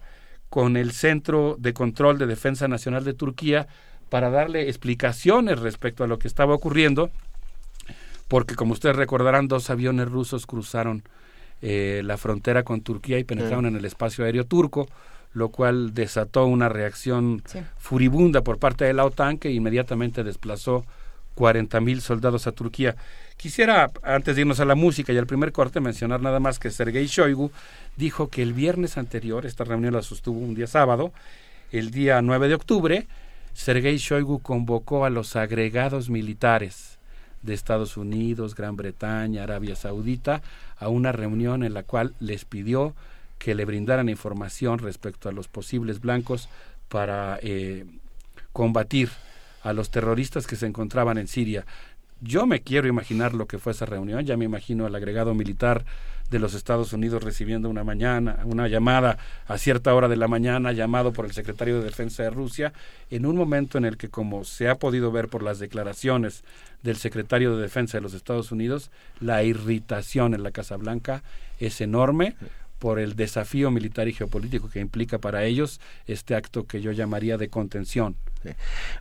con 0.51 0.77
el 0.77 0.93
Centro 0.93 1.57
de 1.59 1.73
Control 1.73 2.19
de 2.19 2.27
Defensa 2.27 2.69
Nacional 2.69 3.05
de 3.05 3.15
Turquía 3.15 3.69
para 4.11 4.31
darle 4.31 4.69
explicaciones 4.69 5.61
respecto 5.61 6.05
a 6.05 6.07
lo 6.07 6.19
que 6.19 6.29
estaba 6.29 6.55
ocurriendo 6.55 7.11
porque 8.29 8.55
como 8.55 8.75
ustedes 8.75 8.97
recordarán, 8.97 9.49
dos 9.49 9.71
aviones 9.71 10.09
rusos 10.09 10.47
cruzaron 10.47 11.03
eh, 11.61 12.03
la 12.05 12.17
frontera 12.19 12.63
con 12.63 12.83
Turquía 12.83 13.19
y 13.19 13.25
penetraron 13.25 13.67
en 13.67 13.77
el 13.77 13.85
espacio 13.85 14.25
aéreo 14.25 14.45
turco, 14.45 14.87
lo 15.33 15.49
cual 15.49 15.95
desató 15.95 16.47
una 16.47 16.69
reacción 16.69 17.43
furibunda 17.79 18.43
por 18.43 18.59
parte 18.59 18.85
de 18.85 18.93
la 18.93 19.05
OTAN 19.05 19.39
que 19.39 19.51
inmediatamente 19.51 20.23
desplazó 20.23 20.85
40 21.35 21.81
mil 21.81 22.01
soldados 22.01 22.47
a 22.47 22.53
Turquía. 22.53 22.97
Quisiera, 23.37 23.91
antes 24.03 24.35
de 24.35 24.43
irnos 24.43 24.61
a 24.61 24.65
la 24.65 24.75
música 24.75 25.13
y 25.13 25.19
al 25.19 25.27
primer 25.27 25.53
corte, 25.53 25.81
mencionar 25.81 26.21
nada 26.21 26.41
más 26.41 26.59
que 26.59 26.71
Sergei 26.71 27.07
Shoigu 27.07 27.51
dijo 27.97 28.29
que 28.29 28.43
el 28.43 28.53
viernes 28.53 28.99
anterior, 28.99 29.47
esta 29.47 29.65
reunión 29.65 29.95
la 29.95 30.03
sostuvo 30.03 30.39
un 30.41 30.55
día 30.55 30.67
sábado, 30.67 31.13
el 31.73 31.91
día 31.91 32.21
9 32.23 32.49
de 32.49 32.55
octubre, 32.55 33.07
Sergei 33.55 33.97
Shoigu 33.97 34.41
convocó 34.41 35.05
a 35.05 35.11
los 35.11 35.37
agregados 35.37 36.11
militares 36.11 36.98
de 37.43 37.55
Estados 37.55 37.97
Unidos, 37.97 38.55
Gran 38.55 38.77
Bretaña, 38.77 39.43
Arabia 39.43 39.77
Saudita, 39.77 40.43
a 40.79 40.89
una 40.89 41.13
reunión 41.13 41.63
en 41.63 41.75
la 41.75 41.83
cual 41.83 42.15
les 42.21 42.45
pidió 42.45 42.95
que 43.39 43.55
le 43.55 43.65
brindaran 43.65 44.09
información 44.09 44.79
respecto 44.79 45.29
a 45.29 45.33
los 45.33 45.49
posibles 45.49 46.01
blancos 46.01 46.49
para 46.89 47.39
eh, 47.43 47.85
combatir 48.53 49.11
a 49.63 49.73
los 49.73 49.91
terroristas 49.91 50.47
que 50.47 50.57
se 50.57 50.67
encontraban 50.67 51.19
en 51.19 51.29
Siria. 51.29 51.65
Yo 52.21 52.47
me 52.47 52.61
quiero 52.61 52.89
imaginar 52.89 53.35
lo 53.35 53.47
que 53.47 53.59
fue 53.59 53.73
esa 53.73 53.87
reunión, 53.87 54.25
ya 54.25 54.37
me 54.37 54.45
imagino 54.45 54.87
al 54.87 54.95
agregado 54.95 55.35
militar 55.35 55.85
de 56.31 56.39
los 56.39 56.55
Estados 56.55 56.93
Unidos 56.93 57.23
recibiendo 57.23 57.71
una 57.71 57.85
mañana, 57.85 58.41
una 58.45 58.69
llamada 58.69 59.19
a 59.47 59.59
cierta 59.59 59.95
hora 59.95 60.09
de 60.09 60.17
la 60.17 60.29
mañana, 60.29 60.73
llamado 60.73 61.13
por 61.13 61.25
el 61.25 61.33
secretario 61.33 61.79
de 61.79 61.85
Defensa 61.85 62.23
de 62.23 62.31
Rusia, 62.31 62.73
en 63.11 63.27
un 63.27 63.37
momento 63.37 63.79
en 63.79 63.85
el 63.85 63.97
que, 63.97 64.09
como 64.09 64.45
se 64.45 64.69
ha 64.69 64.77
podido 64.77 65.11
ver 65.11 65.29
por 65.29 65.43
las 65.43 65.59
declaraciones 65.59 66.45
del 66.83 66.97
secretario 66.97 67.57
de 67.57 67.63
Defensa 67.63 67.99
de 67.99 68.03
los 68.03 68.15
Estados 68.15 68.53
Unidos, 68.53 68.91
la 69.21 69.43
irritación 69.43 70.35
en 70.35 70.43
la 70.43 70.51
Casa 70.51 70.77
Blanca 70.77 71.23
es 71.59 71.81
enorme 71.81 72.37
por 72.79 72.99
el 72.99 73.17
desafío 73.17 73.71
militar 73.71 74.09
y 74.09 74.13
geopolítico 74.13 74.71
que 74.71 74.81
implica 74.81 75.19
para 75.19 75.45
ellos 75.45 75.81
este 76.07 76.35
acto 76.35 76.67
que 76.67 76.81
yo 76.81 76.93
llamaría 76.93 77.37
de 77.37 77.49
contención. 77.49 78.15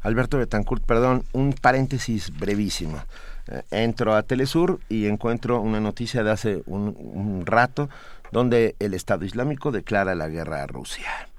Alberto 0.02 0.38
Betancourt, 0.38 0.84
perdón, 0.84 1.24
un 1.32 1.54
paréntesis 1.54 2.36
brevísimo. 2.38 3.04
Eh, 3.50 3.64
entro 3.72 4.16
a 4.16 4.24
Telesur 4.24 4.80
y 4.90 5.08
encuentro 5.08 5.62
una 5.62 5.80
noticia 5.80 6.24
de 6.24 6.32
hace 6.32 6.64
un, 6.66 7.46
rato 7.46 7.90
donde 8.32 8.76
el 8.80 8.94
Estado 8.94 9.26
Islámico 9.26 9.72
declara 9.72 10.16
la 10.16 10.28
guerra 10.28 10.64
a 10.64 10.68
Rusia. 10.68 11.30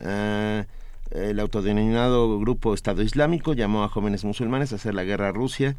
Eh, 0.00 0.64
el 1.10 1.40
autodenominado 1.40 2.38
grupo 2.38 2.74
Estado 2.74 3.02
Islámico 3.02 3.52
llamó 3.52 3.84
a 3.84 3.88
jóvenes 3.88 4.24
musulmanes 4.24 4.72
a 4.72 4.76
hacer 4.76 4.94
la 4.94 5.04
guerra 5.04 5.28
a 5.28 5.32
Rusia 5.32 5.76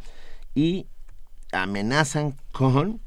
y 0.56 0.88
amenazan 1.52 2.36
con 2.52 3.00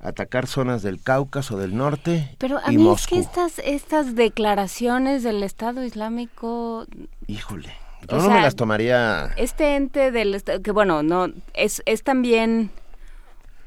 atacar 0.00 0.46
zonas 0.46 0.82
del 0.82 1.02
Cáucaso 1.02 1.58
del 1.58 1.76
norte 1.76 2.34
Pero 2.38 2.58
a 2.64 2.72
y 2.72 2.76
mí 2.76 2.84
Moscú. 2.84 3.16
es 3.16 3.26
que 3.26 3.30
estas, 3.30 3.58
estas 3.58 4.14
declaraciones 4.14 5.22
del 5.22 5.42
Estado 5.42 5.84
Islámico... 5.84 6.86
Híjole, 7.26 7.70
yo 8.08 8.18
no 8.18 8.30
me 8.30 8.40
las 8.40 8.56
tomaría... 8.56 9.32
Este 9.36 9.76
ente 9.76 10.10
del... 10.10 10.42
que 10.62 10.70
bueno, 10.72 11.02
no 11.02 11.28
es, 11.54 11.82
es 11.86 12.02
también 12.02 12.70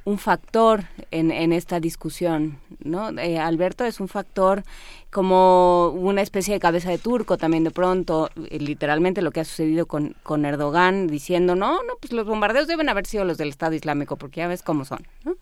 un 0.05 0.17
factor 0.17 0.83
en, 1.11 1.31
en 1.31 1.53
esta 1.53 1.79
discusión, 1.79 2.59
¿no? 2.83 3.09
Eh, 3.19 3.39
Alberto 3.39 3.85
es 3.85 3.99
un 3.99 4.09
factor 4.09 4.63
como 5.11 5.89
una 5.89 6.21
especie 6.21 6.53
de 6.53 6.59
cabeza 6.59 6.89
de 6.89 6.97
turco 6.97 7.37
también 7.37 7.63
de 7.63 7.71
pronto, 7.71 8.29
eh, 8.49 8.59
literalmente 8.59 9.21
lo 9.21 9.31
que 9.31 9.39
ha 9.39 9.45
sucedido 9.45 9.85
con, 9.85 10.15
con 10.23 10.43
Erdogan 10.45 11.07
diciendo, 11.07 11.55
no, 11.55 11.83
no, 11.83 11.93
pues 12.01 12.11
los 12.11 12.25
bombardeos 12.25 12.67
deben 12.67 12.89
haber 12.89 13.05
sido 13.05 13.23
los 13.23 13.37
del 13.37 13.49
Estado 13.49 13.75
Islámico, 13.75 14.17
porque 14.17 14.41
ya 14.41 14.47
ves 14.47 14.61
cómo 14.61 14.83
son, 14.83 15.07
¿no? 15.23 15.35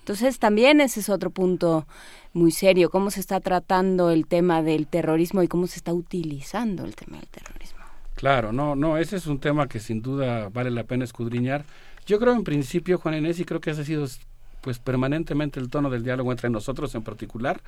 Entonces 0.00 0.38
también 0.38 0.80
ese 0.80 1.00
es 1.00 1.10
otro 1.10 1.30
punto 1.30 1.86
muy 2.32 2.50
serio, 2.50 2.90
cómo 2.90 3.10
se 3.10 3.20
está 3.20 3.40
tratando 3.40 4.10
el 4.10 4.26
tema 4.26 4.62
del 4.62 4.86
terrorismo 4.86 5.42
y 5.42 5.48
cómo 5.48 5.66
se 5.66 5.76
está 5.76 5.92
utilizando 5.92 6.84
el 6.84 6.96
tema 6.96 7.18
del 7.18 7.28
terrorismo. 7.28 7.77
Claro, 8.18 8.50
no, 8.50 8.74
no, 8.74 8.98
ese 8.98 9.14
es 9.14 9.28
un 9.28 9.38
tema 9.38 9.68
que 9.68 9.78
sin 9.78 10.02
duda 10.02 10.48
vale 10.48 10.72
la 10.72 10.82
pena 10.82 11.04
escudriñar. 11.04 11.64
Yo 12.04 12.18
creo 12.18 12.32
en 12.34 12.42
principio, 12.42 12.98
Juan 12.98 13.14
Inés, 13.14 13.38
y 13.38 13.44
creo 13.44 13.60
que 13.60 13.70
ese 13.70 13.82
ha 13.82 13.84
sido 13.84 14.08
pues 14.60 14.80
permanentemente 14.80 15.60
el 15.60 15.70
tono 15.70 15.88
del 15.88 16.02
diálogo 16.02 16.32
entre 16.32 16.50
nosotros 16.50 16.92
en 16.96 17.02
particular, 17.02 17.62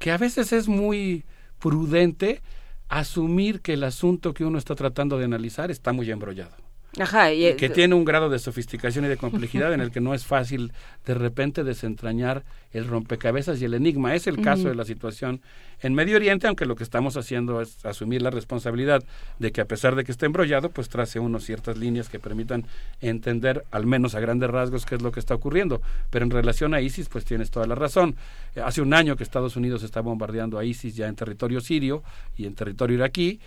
que 0.00 0.10
a 0.10 0.18
veces 0.18 0.52
es 0.52 0.66
muy 0.66 1.22
prudente 1.60 2.42
asumir 2.88 3.60
que 3.60 3.74
el 3.74 3.84
asunto 3.84 4.34
que 4.34 4.44
uno 4.44 4.58
está 4.58 4.74
tratando 4.74 5.16
de 5.16 5.26
analizar 5.26 5.70
está 5.70 5.92
muy 5.92 6.10
embrollado. 6.10 6.56
Ajá, 6.98 7.32
y, 7.32 7.46
y 7.48 7.54
que 7.54 7.68
tiene 7.68 7.94
un 7.94 8.04
grado 8.04 8.28
de 8.28 8.38
sofisticación 8.38 9.04
y 9.04 9.08
de 9.08 9.16
complejidad 9.24 9.72
en 9.72 9.80
el 9.80 9.90
que 9.90 10.00
no 10.00 10.14
es 10.14 10.24
fácil 10.24 10.72
de 11.06 11.14
repente 11.14 11.64
desentrañar 11.64 12.44
el 12.72 12.86
rompecabezas 12.86 13.60
y 13.60 13.64
el 13.64 13.74
enigma. 13.74 14.14
Es 14.14 14.26
el 14.26 14.40
caso 14.40 14.68
de 14.68 14.74
la 14.74 14.84
situación 14.84 15.40
en 15.80 15.94
Medio 15.94 16.16
Oriente, 16.16 16.46
aunque 16.46 16.66
lo 16.66 16.76
que 16.76 16.82
estamos 16.82 17.16
haciendo 17.16 17.60
es 17.60 17.84
asumir 17.84 18.22
la 18.22 18.30
responsabilidad 18.30 19.02
de 19.38 19.52
que 19.52 19.60
a 19.60 19.64
pesar 19.66 19.94
de 19.94 20.04
que 20.04 20.12
esté 20.12 20.26
embrollado, 20.26 20.70
pues 20.70 20.88
trace 20.88 21.20
uno 21.20 21.40
ciertas 21.40 21.76
líneas 21.76 22.08
que 22.08 22.18
permitan 22.18 22.64
entender, 23.00 23.64
al 23.70 23.86
menos 23.86 24.14
a 24.14 24.20
grandes 24.20 24.50
rasgos, 24.50 24.86
qué 24.86 24.96
es 24.96 25.02
lo 25.02 25.12
que 25.12 25.20
está 25.20 25.34
ocurriendo. 25.34 25.82
Pero 26.10 26.24
en 26.24 26.30
relación 26.30 26.74
a 26.74 26.80
ISIS, 26.80 27.08
pues 27.08 27.24
tienes 27.24 27.50
toda 27.50 27.66
la 27.66 27.74
razón. 27.74 28.16
Eh, 28.56 28.60
Hace 28.64 28.80
un 28.80 28.94
año 28.94 29.14
que 29.16 29.22
Estados 29.22 29.56
Unidos 29.56 29.82
está 29.82 30.00
bombardeando 30.00 30.58
a 30.58 30.64
ISIS 30.64 30.96
ya 30.96 31.06
en 31.06 31.14
territorio 31.16 31.60
sirio 31.60 32.02
y 32.36 32.46
en 32.46 32.54
territorio 32.54 32.96
iraquí, 32.96 33.40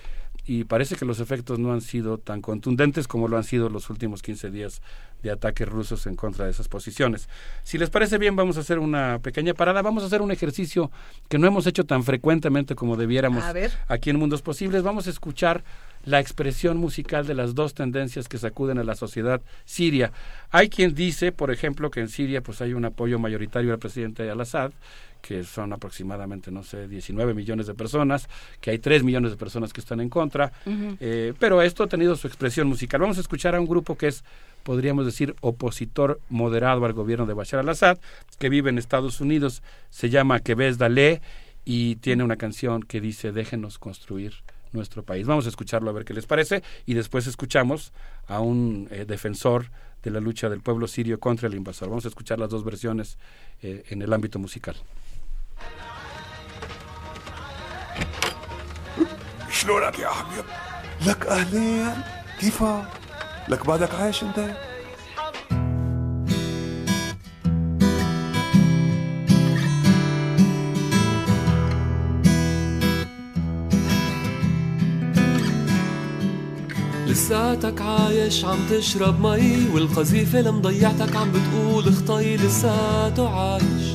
y 0.47 0.63
parece 0.63 0.95
que 0.95 1.03
los 1.03 1.19
efectos 1.19 1.59
no 1.59 1.73
han 1.73 1.81
sido 1.81 2.17
tan 2.17 2.41
contundentes 2.41 3.05
como 3.07 3.27
lo 3.27 3.35
han 3.35 3.43
sido 3.43 3.69
los 3.69 3.89
últimos 3.89 4.21
15 4.21 4.49
días 4.49 4.81
de 5.21 5.29
ataques 5.29 5.67
rusos 5.67 6.07
en 6.07 6.15
contra 6.15 6.45
de 6.45 6.51
esas 6.51 6.69
posiciones. 6.69 7.27
Si 7.63 7.77
les 7.77 7.89
parece 7.89 8.17
bien, 8.17 8.37
vamos 8.37 8.55
a 8.55 8.61
hacer 8.61 8.79
una 8.79 9.19
pequeña 9.19 9.53
parada, 9.53 9.81
vamos 9.81 10.03
a 10.03 10.05
hacer 10.05 10.21
un 10.21 10.31
ejercicio 10.31 10.89
que 11.27 11.37
no 11.37 11.47
hemos 11.47 11.67
hecho 11.67 11.85
tan 11.85 12.03
frecuentemente 12.03 12.75
como 12.75 12.95
debiéramos 12.95 13.43
A 13.43 13.51
ver. 13.51 13.71
aquí 13.89 14.09
en 14.09 14.19
Mundos 14.19 14.41
Posibles. 14.41 14.83
Vamos 14.83 15.07
a 15.07 15.09
escuchar 15.09 15.65
la 16.05 16.19
expresión 16.19 16.77
musical 16.77 17.27
de 17.27 17.33
las 17.33 17.55
dos 17.55 17.73
tendencias 17.73 18.27
que 18.27 18.37
sacuden 18.37 18.77
a 18.77 18.83
la 18.83 18.95
sociedad 18.95 19.41
siria. 19.65 20.11
Hay 20.51 20.69
quien 20.69 20.95
dice, 20.95 21.31
por 21.31 21.51
ejemplo, 21.51 21.91
que 21.91 21.99
en 21.99 22.09
Siria 22.09 22.41
pues 22.41 22.61
hay 22.61 22.73
un 22.73 22.85
apoyo 22.85 23.19
mayoritario 23.19 23.73
al 23.73 23.79
presidente 23.79 24.29
al-Assad, 24.29 24.71
que 25.21 25.43
son 25.43 25.73
aproximadamente, 25.73 26.51
no 26.51 26.63
sé, 26.63 26.87
19 26.87 27.33
millones 27.33 27.67
de 27.67 27.73
personas, 27.73 28.29
que 28.61 28.71
hay 28.71 28.79
3 28.79 29.03
millones 29.03 29.31
de 29.31 29.37
personas 29.37 29.73
que 29.73 29.81
están 29.81 29.99
en 29.99 30.09
contra, 30.09 30.53
eh, 30.99 31.33
pero 31.39 31.61
esto 31.61 31.83
ha 31.83 31.87
tenido 31.87 32.15
su 32.15 32.27
expresión 32.27 32.67
musical. 32.67 33.01
Vamos 33.01 33.17
a 33.17 33.21
escuchar 33.21 33.55
a 33.55 33.59
un 33.59 33.67
grupo 33.67 33.97
que 33.97 34.07
es, 34.07 34.23
podríamos 34.63 35.05
decir, 35.05 35.35
opositor 35.41 36.21
moderado 36.29 36.85
al 36.85 36.93
gobierno 36.93 37.25
de 37.25 37.33
Bashar 37.33 37.59
al-Assad, 37.59 37.97
que 38.39 38.49
vive 38.49 38.69
en 38.69 38.77
Estados 38.77 39.19
Unidos, 39.19 39.63
se 39.89 40.09
llama 40.09 40.39
Queves 40.39 40.77
Dalé 40.77 41.21
y 41.65 41.97
tiene 41.97 42.23
una 42.23 42.37
canción 42.37 42.81
que 42.83 43.01
dice, 43.01 43.33
déjenos 43.33 43.79
construir 43.79 44.33
nuestro 44.76 45.02
país. 45.02 45.26
Vamos 45.26 45.46
a 45.46 45.48
escucharlo 45.48 45.90
a 45.90 45.92
ver 45.92 46.04
qué 46.04 46.14
les 46.14 46.26
parece 46.26 46.62
y 46.86 46.94
después 46.94 47.26
escuchamos 47.26 47.92
a 48.26 48.40
un 48.40 48.88
eh, 48.90 49.04
defensor 49.06 49.66
de 50.02 50.10
la 50.10 50.20
lucha 50.20 50.48
del 50.48 50.60
pueblo 50.60 50.88
sirio 50.88 51.20
contra 51.20 51.48
el 51.48 51.54
invasor. 51.54 51.88
Vamos 51.88 52.04
a 52.04 52.08
escuchar 52.08 52.38
las 52.38 52.50
dos 52.50 52.64
versiones 52.64 53.18
eh, 53.62 53.84
en 53.90 54.02
el 54.02 54.12
ámbito 54.12 54.38
musical. 54.38 54.76
شلونك 59.52 59.98
يا 59.98 60.08
حبيب؟ 60.08 60.44
لك 61.06 61.26
اهلين 61.26 62.02
كيفك؟ 62.40 62.84
لك 63.48 63.66
بعدك 63.66 63.94
عايش 63.94 64.22
انت؟ 64.22 64.56
لساتك 77.17 77.81
عايش 77.81 78.45
عم 78.45 78.57
تشرب 78.69 79.21
مي 79.21 79.69
والقذيفة 79.73 80.39
اللي 80.39 80.51
مضيعتك 80.51 81.15
عم 81.15 81.31
بتقول 81.31 81.87
اخطي 81.87 82.37
لساته 82.37 83.29
عايش. 83.29 83.87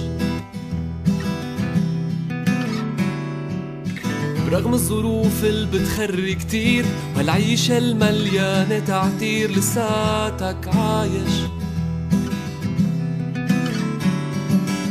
برغم 4.46 4.74
الظروف 4.74 5.44
اللي 5.44 5.66
بتخري 5.78 6.34
كتير 6.34 6.84
وهالعيشة 7.14 7.78
المليانة 7.78 8.78
تعتير 8.78 9.50
لساتك 9.50 10.68
عايش. 10.74 11.34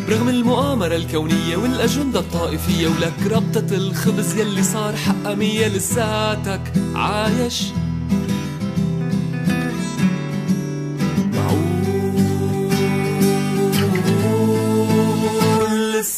برغم 0.08 0.30
المؤامرة 0.30 0.96
الكونية 0.96 1.58
والأجندة 1.58 2.20
الطائفية 2.20 2.88
ولك 2.88 3.32
ربطة 3.32 3.76
الخبز 3.76 4.38
يلي 4.38 4.64
صار 4.64 4.96
حقها 4.96 5.36
مية 5.36 5.68
لساتك 5.68 6.62
عايش. 6.96 7.64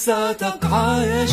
لساتك 0.03 0.65
عايش. 0.65 1.31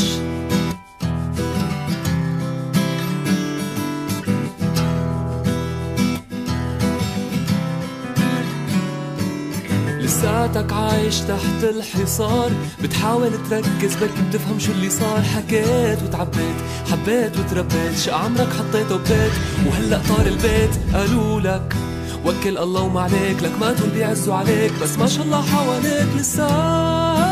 لساتك 9.99 10.73
عايش 10.73 11.19
تحت 11.21 11.65
الحصار 11.65 12.51
بتحاول 12.83 13.31
تركز 13.51 13.95
بركي 13.95 14.13
بتفهم 14.29 14.59
شو 14.59 14.73
اللي 14.73 14.91
صار. 14.91 15.23
حكيت 15.23 16.03
وتعبيت 16.03 16.57
حبيت 16.91 17.39
وتربيت 17.39 17.99
شق 17.99 18.15
عمرك 18.15 18.49
حطيته 18.53 18.97
ببيت 18.97 19.33
وهلأ 19.67 20.01
طار 20.09 20.27
البيت 20.27 20.71
قالوا 20.95 21.41
لك 21.41 21.77
وكل 22.25 22.59
الله 22.59 22.81
وما 22.81 23.01
عليك 23.01 23.43
لك 23.43 23.53
ما 23.61 23.73
تقول 23.73 23.91
بيعزوا 23.91 24.35
عليك 24.35 24.73
بس 24.83 24.99
ما 24.99 25.07
شاء 25.07 25.25
الله 25.25 25.43
حواليك 25.43 26.09
لساتك. 26.17 27.30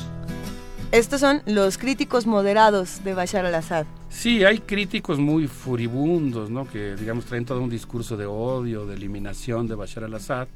Estos 0.92 1.20
son 1.20 1.42
los 1.46 1.76
críticos 1.76 2.24
moderados 2.26 3.02
de 3.02 3.14
Bashar 3.14 3.44
al-Assad. 3.46 3.84
Sí, 4.10 4.44
hay 4.44 4.58
críticos 4.60 5.18
muy 5.18 5.48
furibundos, 5.48 6.50
¿no? 6.50 6.68
Que, 6.72 6.94
digamos, 6.94 7.24
traen 7.24 7.44
todo 7.44 7.60
un 7.60 7.68
discurso 7.78 8.16
de 8.16 8.26
odio, 8.26 8.86
de 8.86 8.94
eliminación 8.94 9.66
de 9.66 9.74
Bashar 9.74 10.04
al-Assad, 10.04 10.46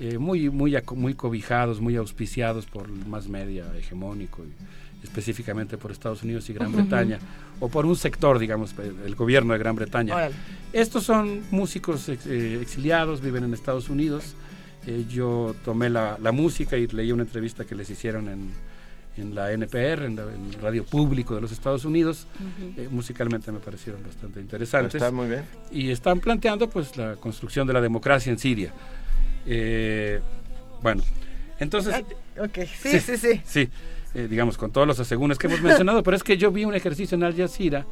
eh, 0.00 0.18
muy, 0.18 0.50
muy, 0.50 0.76
aco- 0.76 0.96
muy 0.96 1.14
cobijados, 1.14 1.80
muy 1.80 1.96
auspiciados 1.96 2.66
por 2.66 2.82
el 2.90 3.06
más 3.06 3.26
media 3.38 3.64
hegemónico, 3.78 4.42
y 4.44 4.52
específicamente 5.03 5.77
por 5.77 5.91
Estados 5.91 6.23
Unidos 6.23 6.49
y 6.49 6.53
Gran. 6.53 6.71
Bretaña, 6.71 7.19
o 7.59 7.69
por 7.69 7.85
un 7.85 7.95
sector, 7.95 8.37
digamos, 8.39 8.73
el 9.05 9.15
gobierno 9.15 9.53
de 9.53 9.59
Gran 9.59 9.75
Bretaña. 9.75 10.15
Órale. 10.15 10.35
Estos 10.73 11.03
son 11.03 11.41
músicos 11.51 12.09
ex- 12.09 12.25
eh, 12.27 12.59
exiliados, 12.61 13.21
viven 13.21 13.43
en 13.43 13.53
Estados 13.53 13.89
Unidos. 13.89 14.35
Eh, 14.87 15.05
yo 15.09 15.55
tomé 15.65 15.89
la, 15.89 16.17
la 16.21 16.31
música 16.31 16.77
y 16.77 16.87
leí 16.87 17.11
una 17.11 17.23
entrevista 17.23 17.65
que 17.65 17.75
les 17.75 17.89
hicieron 17.89 18.27
en, 18.29 18.49
en 19.17 19.35
la 19.35 19.51
NPR, 19.51 20.05
en, 20.05 20.15
la- 20.15 20.23
en 20.33 20.45
el 20.47 20.53
radio 20.61 20.83
público 20.85 21.35
de 21.35 21.41
los 21.41 21.51
Estados 21.51 21.85
Unidos. 21.85 22.27
Eh, 22.77 22.87
musicalmente 22.91 23.51
me 23.51 23.59
parecieron 23.59 24.03
bastante 24.03 24.39
interesantes. 24.39 24.95
Está 24.95 25.11
muy 25.11 25.27
bien. 25.27 25.43
Y 25.71 25.89
están 25.91 26.19
planteando 26.19 26.69
pues 26.69 26.95
la 26.97 27.15
construcción 27.15 27.67
de 27.67 27.73
la 27.73 27.81
democracia 27.81 28.31
en 28.31 28.39
Siria. 28.39 28.71
Eh, 29.45 30.19
bueno, 30.81 31.03
entonces... 31.59 31.95
Ok, 32.39 32.59
sí, 32.81 32.99
sí, 32.99 33.17
sí. 33.17 33.41
Sí, 33.45 33.69
eh, 34.15 34.27
digamos, 34.29 34.57
con 34.57 34.71
todos 34.71 34.87
los 34.87 34.99
asegúnes 34.99 35.37
que 35.37 35.47
hemos 35.47 35.61
mencionado, 35.61 36.03
pero 36.03 36.17
es 36.17 36.23
que 36.23 36.37
yo 36.37 36.51
vi 36.51 36.65
un 36.65 36.73
ejercicio 36.75 37.15
en 37.15 37.23
Al 37.23 37.35
Jazeera 37.35 37.85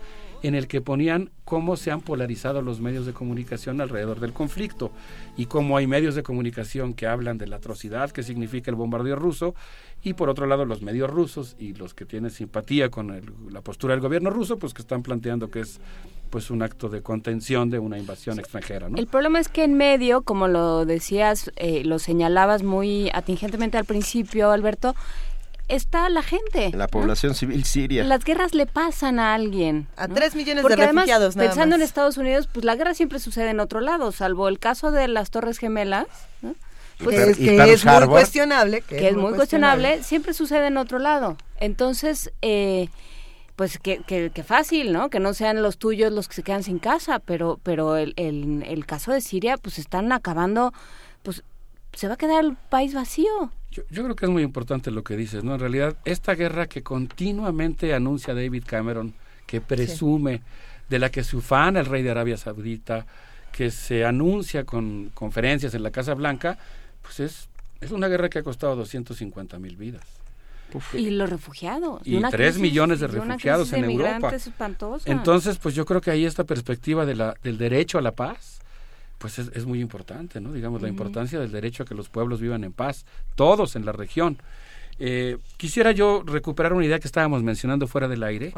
en 0.44 0.54
el 0.54 0.68
que 0.68 0.82
ponían 0.82 1.32
cómo 1.46 1.78
se 1.78 1.90
han 1.90 2.02
polarizado 2.02 2.62
los 2.62 2.80
medios 2.80 3.06
de 3.08 3.14
comunicación 3.14 3.82
alrededor 3.82 4.20
del 4.20 4.34
conflicto 4.34 4.92
y 5.36 5.48
cómo 5.48 5.78
hay 5.78 5.88
medios 5.88 6.14
de 6.14 6.22
comunicación 6.22 6.94
que 6.94 7.08
hablan 7.08 7.40
de 7.40 7.48
la 7.48 7.56
atrocidad 7.56 8.12
que 8.12 8.22
significa 8.22 8.70
el 8.70 8.76
bombardeo 8.76 9.16
ruso 9.16 9.56
y 10.04 10.14
por 10.14 10.30
otro 10.30 10.46
lado 10.46 10.64
los 10.66 10.84
medios 10.84 11.10
rusos 11.10 11.56
y 11.58 11.74
los 11.74 11.96
que 11.96 12.06
tienen 12.06 12.30
simpatía 12.30 12.90
con 12.92 13.10
el- 13.16 13.32
la 13.50 13.62
postura 13.62 13.96
del 13.96 14.02
gobierno 14.02 14.30
ruso 14.30 14.58
pues 14.60 14.76
que 14.76 14.84
están 14.84 15.02
planteando 15.02 15.50
que 15.50 15.62
es 15.62 15.80
pues 16.30 16.52
un 16.52 16.62
acto 16.62 16.90
de 16.90 17.02
contención 17.02 17.70
de 17.72 17.80
una 17.80 17.98
invasión 17.98 18.38
extranjera, 18.38 18.90
¿no? 18.90 18.98
El 18.98 19.08
problema 19.08 19.40
es 19.40 19.48
que 19.48 19.64
en 19.64 19.74
medio, 19.76 20.22
como 20.24 20.48
lo 20.50 20.86
decías, 20.86 21.52
eh, 21.56 21.84
lo 21.86 22.00
señalabas 22.00 22.64
muy 22.64 23.10
atingentemente 23.14 23.78
al 23.78 23.86
principio, 23.86 24.52
Alberto, 24.52 24.94
está 25.68 26.10
la 26.10 26.22
gente. 26.22 26.72
La 26.72 26.86
¿no? 26.86 26.88
población 26.88 27.36
civil 27.36 27.64
siria. 27.66 28.04
Las 28.04 28.24
guerras 28.24 28.54
le 28.54 28.66
pasan 28.66 29.20
a 29.20 29.34
alguien. 29.34 29.88
A 29.96 30.08
¿no? 30.08 30.16
tres 30.16 30.36
millones 30.36 30.62
Porque 30.62 30.78
de 30.78 30.84
además, 30.84 31.04
refugiados, 31.04 31.36
nada 31.36 31.50
Pensando 31.50 31.76
en. 31.76 31.82
Estados 31.82 32.18
Unidos, 32.18 32.48
pues 32.52 32.66
la 32.66 32.76
guerra 32.76 32.94
siempre 32.94 33.20
sucede 33.20 33.50
en 33.50 33.60
otro 33.60 33.82
lado, 33.82 34.12
salvo 34.12 34.48
el 34.48 34.60
caso 34.60 34.92
de 34.92 35.08
las 35.08 35.32
Torres 35.32 35.58
Gemelas. 35.58 36.08
¿no? 36.42 36.56
Pues, 37.04 37.16
que 37.16 37.32
es, 37.32 37.38
que 37.38 37.74
es 37.74 37.86
muy 37.86 38.08
cuestionable. 38.08 38.82
que, 38.82 39.10
es 39.10 39.16
muy 39.16 39.34
cuestionable, 39.34 40.04
siempre 40.04 40.34
sucede 40.34 40.68
en 40.68 40.78
otro 40.78 40.98
lado. 40.98 41.38
Entonces, 41.60 42.32
eh, 42.42 42.90
pues 43.56 43.78
que, 43.78 44.00
que, 44.04 44.32
que 44.32 44.44
fácil, 44.44 44.92
¿no? 44.94 45.10
Que 45.10 45.20
no 45.20 45.34
sean 45.34 45.62
los 45.62 45.78
tuyos 45.78 46.12
los 46.12 46.28
que 46.28 46.36
se 46.36 46.44
quedan 46.44 46.64
sin 46.64 46.80
casa, 46.80 47.20
pero, 47.20 47.60
pero 47.62 47.98
el, 47.98 48.14
el, 48.16 48.64
el 48.66 48.86
caso 48.86 49.12
de 49.12 49.22
Siria, 49.22 49.58
pues 49.58 49.78
están 49.78 50.12
acabando, 50.12 50.74
pues 51.24 51.44
se 51.98 52.08
va 52.08 52.14
a 52.14 52.18
quedar 52.18 52.46
el 52.46 52.56
país 52.56 52.94
vacío. 52.94 53.52
Yo, 53.72 53.82
yo 53.90 54.04
creo 54.04 54.16
que 54.16 54.26
es 54.26 54.32
muy 54.32 54.44
importante 54.44 54.92
lo 54.92 55.04
que 55.04 55.18
dices, 55.18 55.44
¿no? 55.44 55.56
En 55.56 55.60
realidad, 55.60 55.98
esta 56.06 56.36
guerra 56.36 56.68
que 56.68 56.84
continuamente 56.84 57.92
anuncia 57.96 58.36
David 58.36 58.66
Cameron, 58.68 59.16
que 59.48 59.62
presume, 59.62 60.44
de 60.90 61.00
la 61.00 61.10
que 61.10 61.24
se 61.24 61.36
ufana 61.36 61.80
el 61.80 61.88
rey 61.88 62.04
de 62.04 62.12
Arabia 62.12 62.38
Saudita, 62.38 63.08
que 63.52 63.72
se 63.72 64.06
anuncia 64.06 64.64
con 64.64 65.10
conferencias 65.16 65.74
en 65.74 65.82
la 65.82 65.90
Casa 65.90 66.14
Blanca, 66.14 66.60
pues 67.02 67.20
es 67.20 67.50
Es 67.82 67.90
una 67.90 68.08
guerra 68.08 68.30
que 68.30 68.40
ha 68.40 68.44
costado 68.44 68.76
250 68.76 69.58
mil 69.58 69.76
vidas. 69.76 70.06
Y 70.94 71.10
los 71.10 71.30
refugiados. 71.30 72.02
Y 72.06 72.22
tres 72.30 72.60
millones 72.60 73.00
de 73.00 73.08
refugiados 73.08 73.74
en 73.74 73.86
Europa. 73.86 74.36
espantosa. 74.36 75.12
Entonces, 75.12 75.58
pues 75.58 75.74
yo 75.74 75.86
creo 75.86 76.02
que 76.02 76.12
ahí 76.12 76.26
esta 76.26 76.44
perspectiva 76.44 77.08
de 77.08 77.16
la, 77.16 77.34
del 77.42 77.58
derecho 77.58 77.98
a 77.98 78.02
la 78.02 78.12
paz, 78.12 78.60
pues 79.18 79.40
es, 79.40 79.52
es 79.54 79.66
muy 79.66 79.82
importante, 79.82 80.40
¿no? 80.40 80.54
Digamos, 80.54 80.82
la 80.82 80.90
importancia 80.90 81.40
del 81.40 81.52
derecho 81.52 81.84
a 81.84 81.86
que 81.86 81.96
los 81.96 82.10
pueblos 82.10 82.40
vivan 82.40 82.64
en 82.64 82.74
paz, 82.74 83.06
todos 83.36 83.76
en 83.76 83.86
la 83.86 83.92
región. 83.92 84.38
Eh, 85.00 85.38
quisiera 85.58 85.92
yo 85.92 86.24
recuperar 86.26 86.74
una 86.74 86.86
idea 86.86 87.00
que 87.00 87.08
estábamos 87.08 87.44
mencionando 87.44 87.88
fuera 87.88 88.08
del 88.08 88.24
aire. 88.24 88.54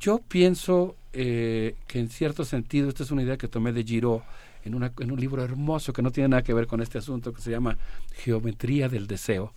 Yo 0.00 0.20
pienso 0.28 0.96
eh, 1.12 1.76
que 1.86 1.98
en 1.98 2.08
cierto 2.08 2.44
sentido, 2.44 2.88
esta 2.88 3.02
es 3.02 3.10
una 3.10 3.22
idea 3.22 3.36
que 3.36 3.48
tomé 3.48 3.72
de 3.72 3.84
Giraud 3.84 4.20
en, 4.64 4.74
una, 4.74 4.92
en 4.98 5.12
un 5.12 5.20
libro 5.20 5.42
hermoso 5.42 5.92
que 5.92 6.02
no 6.02 6.10
tiene 6.10 6.28
nada 6.28 6.42
que 6.42 6.52
ver 6.52 6.66
con 6.66 6.82
este 6.82 6.98
asunto, 6.98 7.32
que 7.32 7.40
se 7.40 7.50
llama 7.50 7.78
Geometría 8.16 8.88
del 8.88 9.06
Deseo. 9.06 9.52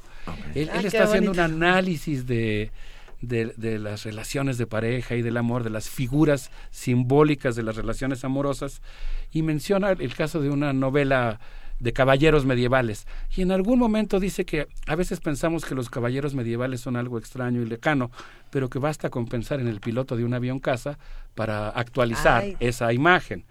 Él, 0.54 0.70
Ah, 0.72 0.80
él 0.80 0.86
está 0.86 1.04
haciendo 1.04 1.32
un 1.32 1.40
análisis 1.40 2.28
de, 2.28 2.72
de, 3.22 3.80
las 3.80 4.04
relaciones 4.04 4.58
de 4.58 4.68
pareja 4.68 5.16
y 5.16 5.22
del 5.22 5.38
amor, 5.38 5.64
de 5.64 5.70
las 5.70 5.90
figuras 5.90 6.52
simbólicas 6.72 7.56
de 7.56 7.64
las 7.64 7.76
relaciones 7.76 8.24
amorosas, 8.24 8.82
y 9.32 9.42
menciona 9.42 9.92
el 9.92 10.16
caso 10.16 10.42
de 10.42 10.50
una 10.50 10.74
novela 10.74 11.40
de 11.80 11.94
caballeros 11.94 12.46
medievales. 12.46 13.08
Y 13.36 13.42
en 13.42 13.52
algún 13.52 13.80
momento 13.80 14.20
dice 14.20 14.46
que 14.46 14.68
a 14.88 14.96
veces 14.96 15.20
pensamos 15.20 15.66
que 15.66 15.76
los 15.76 15.90
caballeros 15.90 16.34
medievales 16.34 16.82
son 16.82 16.96
algo 16.96 17.18
extraño 17.18 17.62
y 17.62 17.66
lejano, 17.66 18.12
pero 18.50 18.69
que 18.69 18.80
basta 18.80 19.09
con 19.09 19.27
pensar 19.27 19.59
en 19.59 19.67
el 19.67 19.80
piloto 19.80 20.16
de 20.16 20.24
un 20.26 20.34
avión 20.34 20.59
casa 20.59 20.98
para 21.35 21.69
actualizar 21.69 22.42
Ay. 22.43 22.58
esa 22.59 22.92
imagen. 22.93 23.45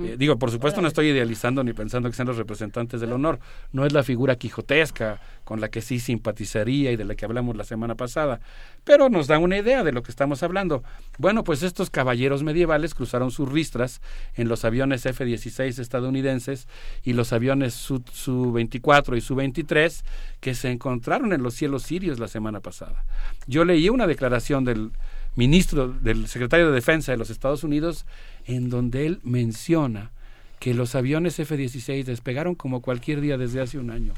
Eh, 0.00 0.16
digo, 0.18 0.38
por 0.40 0.50
supuesto 0.50 0.80
no 0.82 0.88
estoy 0.88 1.08
idealizando 1.08 1.62
ni 1.62 1.72
pensando 1.72 2.10
que 2.10 2.16
sean 2.16 2.26
los 2.26 2.36
representantes 2.36 3.00
del 3.00 3.12
honor. 3.12 3.38
No 3.70 3.86
es 3.86 3.92
la 3.92 4.02
figura 4.02 4.34
quijotesca 4.34 5.20
con 5.44 5.60
la 5.60 5.68
que 5.70 5.80
sí 5.80 6.00
simpatizaría 6.00 6.90
y 6.92 6.96
de 6.96 7.04
la 7.04 7.14
que 7.14 7.24
hablamos 7.24 7.56
la 7.56 7.64
semana 7.64 7.94
pasada, 7.94 8.40
pero 8.84 9.08
nos 9.08 9.28
da 9.28 9.38
una 9.38 9.56
idea 9.56 9.84
de 9.84 9.92
lo 9.92 10.02
que 10.02 10.10
estamos 10.10 10.42
hablando. 10.42 10.82
Bueno, 11.16 11.44
pues 11.44 11.62
estos 11.62 11.90
caballeros 11.90 12.42
medievales 12.42 12.92
cruzaron 12.94 13.30
sus 13.30 13.48
ristras 13.50 14.00
en 14.34 14.48
los 14.48 14.64
aviones 14.64 15.06
F-16 15.06 15.78
estadounidenses 15.78 16.66
y 17.04 17.12
los 17.12 17.32
aviones 17.32 17.72
Su- 17.74 18.02
Su-24 18.12 19.16
y 19.16 19.20
Su-23 19.20 20.02
que 20.40 20.54
se 20.54 20.70
encontraron 20.70 21.32
en 21.32 21.42
los 21.42 21.54
cielos 21.54 21.82
sirios 21.84 22.18
la 22.18 22.28
semana 22.28 22.60
pasada. 22.60 23.04
Yo 23.46 23.64
leí 23.64 23.88
una 23.88 24.06
declaración 24.06 24.37
del 24.64 24.92
ministro, 25.36 25.88
del 25.88 26.26
secretario 26.28 26.68
de 26.68 26.74
Defensa 26.74 27.12
de 27.12 27.18
los 27.18 27.30
Estados 27.30 27.64
Unidos, 27.64 28.06
en 28.46 28.70
donde 28.70 29.06
él 29.06 29.20
menciona 29.22 30.10
que 30.58 30.74
los 30.74 30.94
aviones 30.94 31.38
F-16 31.38 32.04
despegaron 32.04 32.54
como 32.54 32.82
cualquier 32.82 33.20
día 33.20 33.38
desde 33.38 33.60
hace 33.60 33.78
un 33.78 33.90
año, 33.90 34.14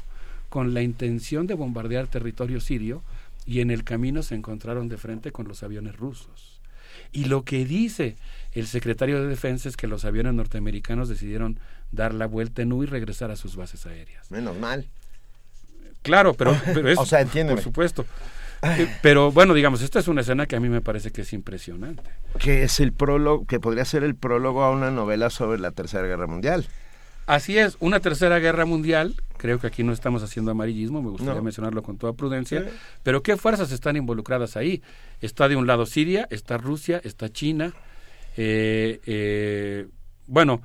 con 0.49 0.73
la 0.73 0.81
intención 0.81 1.47
de 1.47 1.53
bombardear 1.53 2.07
territorio 2.07 2.59
sirio, 2.59 3.03
y 3.45 3.61
en 3.61 3.71
el 3.71 3.83
camino 3.83 4.23
se 4.23 4.35
encontraron 4.35 4.89
de 4.89 4.97
frente 4.97 5.31
con 5.31 5.47
los 5.47 5.63
aviones 5.63 5.95
rusos. 5.95 6.61
Y 7.11 7.25
lo 7.25 7.43
que 7.43 7.65
dice 7.65 8.15
el 8.53 8.67
secretario 8.67 9.21
de 9.21 9.27
Defensa 9.27 9.69
es 9.69 9.77
que 9.77 9.87
los 9.87 10.05
aviones 10.05 10.33
norteamericanos 10.33 11.09
decidieron 11.09 11.59
dar 11.91 12.13
la 12.13 12.25
vuelta 12.25 12.61
en 12.61 12.71
U 12.73 12.83
y 12.83 12.85
regresar 12.85 13.31
a 13.31 13.35
sus 13.35 13.55
bases 13.55 13.85
aéreas. 13.85 14.29
Menos 14.31 14.57
mal. 14.57 14.87
Claro, 16.01 16.33
pero, 16.33 16.57
pero 16.73 16.89
es, 16.89 16.97
O 16.99 17.05
sea, 17.05 17.21
entiéndeme. 17.21 17.57
por 17.57 17.63
supuesto. 17.63 18.05
Eh, 18.63 18.87
Pero 19.01 19.31
bueno, 19.31 19.53
digamos, 19.53 19.81
esta 19.81 19.99
es 19.99 20.07
una 20.07 20.21
escena 20.21 20.45
que 20.45 20.55
a 20.55 20.59
mí 20.59 20.69
me 20.69 20.81
parece 20.81 21.11
que 21.11 21.21
es 21.21 21.33
impresionante. 21.33 22.03
Que 22.39 22.63
es 22.63 22.79
el 22.79 22.93
prólogo, 22.93 23.45
que 23.45 23.59
podría 23.59 23.85
ser 23.85 24.03
el 24.03 24.15
prólogo 24.15 24.63
a 24.63 24.71
una 24.71 24.91
novela 24.91 25.29
sobre 25.29 25.59
la 25.59 25.71
Tercera 25.71 26.05
Guerra 26.07 26.27
Mundial. 26.27 26.65
Así 27.27 27.57
es, 27.57 27.77
una 27.79 27.99
tercera 27.99 28.39
guerra 28.39 28.65
mundial, 28.65 29.15
creo 29.37 29.59
que 29.59 29.67
aquí 29.67 29.83
no 29.83 29.93
estamos 29.93 30.21
haciendo 30.23 30.51
amarillismo, 30.51 31.01
me 31.01 31.11
gustaría 31.11 31.35
No. 31.35 31.43
mencionarlo 31.43 31.81
con 31.83 31.97
toda 31.97 32.13
prudencia, 32.13 32.61
Sí. 32.61 32.69
pero 33.03 33.21
¿qué 33.23 33.37
fuerzas 33.37 33.71
están 33.71 33.95
involucradas 33.95 34.57
ahí? 34.57 34.81
Está 35.21 35.47
de 35.47 35.55
un 35.55 35.65
lado 35.67 35.85
Siria, 35.85 36.27
está 36.31 36.57
Rusia, 36.57 36.99
está 37.03 37.29
China, 37.29 37.73
eh, 38.37 38.99
eh, 39.05 39.87
bueno, 40.27 40.61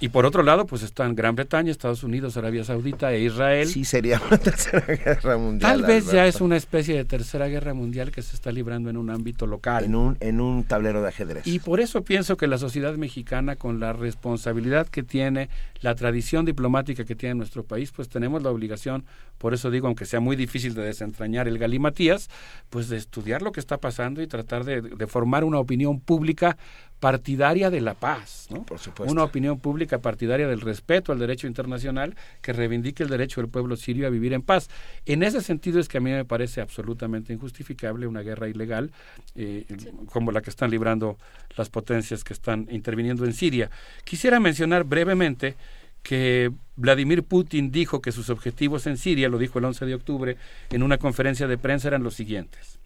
y 0.00 0.08
por 0.08 0.26
otro 0.26 0.42
lado 0.42 0.66
pues 0.66 0.82
están 0.82 1.14
Gran 1.14 1.36
Bretaña, 1.36 1.70
Estados 1.70 2.02
Unidos, 2.02 2.36
Arabia 2.36 2.64
Saudita 2.64 3.12
e 3.12 3.20
Israel. 3.20 3.68
Sí, 3.68 3.84
sería 3.84 4.20
una 4.26 4.38
Tercera 4.38 4.86
Guerra 4.86 5.36
Mundial. 5.36 5.70
Tal 5.72 5.86
vez 5.86 6.10
ya 6.10 6.26
es 6.26 6.40
una 6.40 6.56
especie 6.56 6.96
de 6.96 7.04
tercera 7.04 7.48
guerra 7.48 7.74
mundial 7.74 8.10
que 8.10 8.22
se 8.22 8.34
está 8.34 8.50
librando 8.50 8.90
en 8.90 8.96
un 8.96 9.10
ámbito 9.10 9.46
local. 9.46 9.84
En 9.84 9.94
un, 9.94 10.16
en 10.20 10.40
un 10.40 10.64
tablero 10.64 11.02
de 11.02 11.08
ajedrez. 11.08 11.46
Y 11.46 11.58
por 11.58 11.80
eso 11.80 12.02
pienso 12.02 12.36
que 12.36 12.46
la 12.46 12.58
sociedad 12.58 12.94
mexicana, 12.94 13.56
con 13.56 13.80
la 13.80 13.92
responsabilidad 13.92 14.86
que 14.88 15.02
tiene, 15.02 15.48
la 15.80 15.94
tradición 15.94 16.44
diplomática 16.44 17.04
que 17.04 17.14
tiene 17.14 17.34
nuestro 17.34 17.64
país, 17.64 17.92
pues 17.92 18.08
tenemos 18.08 18.42
la 18.42 18.50
obligación, 18.50 19.04
por 19.38 19.54
eso 19.54 19.70
digo, 19.70 19.86
aunque 19.86 20.06
sea 20.06 20.20
muy 20.20 20.36
difícil 20.36 20.74
de 20.74 20.82
desentrañar 20.82 21.48
el 21.48 21.58
galimatías, 21.58 22.28
pues 22.68 22.88
de 22.88 22.96
estudiar 22.96 23.42
lo 23.42 23.52
que 23.52 23.60
está 23.60 23.78
pasando 23.78 24.22
y 24.22 24.26
tratar 24.26 24.64
de, 24.64 24.82
de 24.82 25.06
formar 25.06 25.44
una 25.44 25.58
opinión 25.58 26.00
pública 26.00 26.56
partidaria 27.00 27.70
de 27.70 27.80
la 27.80 27.94
paz, 27.94 28.46
¿no? 28.50 28.62
Por 28.62 28.78
supuesto. 28.78 29.10
Una 29.10 29.24
opinión 29.24 29.58
pública 29.58 29.98
partidaria 29.98 30.46
del 30.46 30.60
respeto 30.60 31.12
al 31.12 31.18
derecho 31.18 31.46
internacional 31.46 32.14
que 32.42 32.52
reivindique 32.52 33.02
el 33.02 33.08
derecho 33.08 33.40
del 33.40 33.48
pueblo 33.48 33.74
sirio 33.76 34.06
a 34.06 34.10
vivir 34.10 34.34
en 34.34 34.42
paz. 34.42 34.68
En 35.06 35.22
ese 35.22 35.40
sentido 35.40 35.80
es 35.80 35.88
que 35.88 35.96
a 35.96 36.00
mí 36.02 36.10
me 36.10 36.26
parece 36.26 36.60
absolutamente 36.60 37.32
injustificable 37.32 38.06
una 38.06 38.20
guerra 38.20 38.48
ilegal 38.48 38.92
eh, 39.34 39.64
como 40.12 40.30
la 40.30 40.42
que 40.42 40.50
están 40.50 40.70
librando 40.70 41.16
las 41.56 41.70
potencias 41.70 42.22
que 42.22 42.34
están 42.34 42.68
interviniendo 42.70 43.24
en 43.24 43.32
Siria. 43.32 43.70
Quisiera 44.04 44.38
mencionar 44.38 44.84
brevemente 44.84 45.56
que 46.02 46.50
Vladimir 46.76 47.22
Putin 47.22 47.70
dijo 47.70 48.00
que 48.00 48.12
sus 48.12 48.30
objetivos 48.30 48.86
en 48.86 48.96
Siria, 48.96 49.28
lo 49.28 49.38
dijo 49.38 49.58
el 49.58 49.64
11 49.66 49.86
de 49.86 49.94
octubre 49.94 50.36
en 50.70 50.82
una 50.82 50.98
conferencia 50.98 51.46
de 51.46 51.58
prensa, 51.58 51.88
eran 51.88 52.02
los 52.02 52.14
siguientes. 52.14 52.78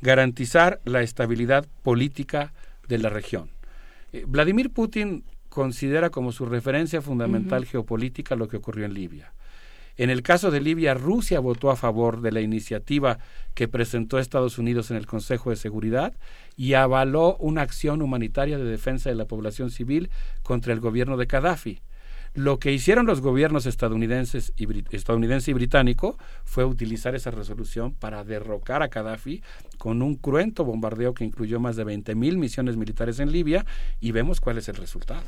Garantizar 0.00 0.80
la 0.84 1.02
estabilidad 1.02 1.66
política 1.82 2.52
de 2.88 2.98
la 2.98 3.08
región. 3.08 3.50
Eh, 4.12 4.24
Vladimir 4.26 4.70
Putin 4.70 5.24
considera 5.48 6.10
como 6.10 6.32
su 6.32 6.46
referencia 6.46 7.00
fundamental 7.00 7.64
geopolítica 7.64 8.36
lo 8.36 8.48
que 8.48 8.56
ocurrió 8.56 8.84
en 8.84 8.94
Libia. 8.94 9.32
En 9.96 10.10
el 10.10 10.22
caso 10.22 10.50
de 10.50 10.60
Libia, 10.60 10.94
Rusia 10.94 11.38
votó 11.38 11.70
a 11.70 11.76
favor 11.76 12.20
de 12.20 12.32
la 12.32 12.40
iniciativa 12.40 13.18
que 13.54 13.68
presentó 13.68 14.18
Estados 14.18 14.58
Unidos 14.58 14.90
en 14.90 14.96
el 14.96 15.06
Consejo 15.06 15.50
de 15.50 15.56
Seguridad 15.56 16.14
y 16.56 16.74
avaló 16.74 17.36
una 17.36 17.62
acción 17.62 18.02
humanitaria 18.02 18.58
de 18.58 18.64
defensa 18.64 19.08
de 19.08 19.14
la 19.14 19.26
población 19.26 19.70
civil 19.70 20.10
contra 20.42 20.72
el 20.72 20.80
gobierno 20.80 21.16
de 21.16 21.26
Gaddafi. 21.26 21.80
Lo 22.34 22.58
que 22.58 22.72
hicieron 22.72 23.06
los 23.06 23.20
gobiernos 23.20 23.64
estadounidenses 23.64 24.52
y, 24.56 24.66
estadounidense 24.90 25.52
y 25.52 25.54
británico 25.54 26.18
fue 26.42 26.64
utilizar 26.64 27.14
esa 27.14 27.30
resolución 27.30 27.94
para 27.94 28.24
derrocar 28.24 28.82
a 28.82 28.88
Gaddafi 28.88 29.40
con 29.78 30.02
un 30.02 30.16
cruento 30.16 30.64
bombardeo 30.64 31.14
que 31.14 31.24
incluyó 31.24 31.60
más 31.60 31.76
de 31.76 31.84
20 31.84 32.16
mil 32.16 32.36
misiones 32.36 32.76
militares 32.76 33.20
en 33.20 33.30
Libia 33.30 33.64
y 34.00 34.10
vemos 34.10 34.40
cuál 34.40 34.58
es 34.58 34.68
el 34.68 34.74
resultado. 34.74 35.22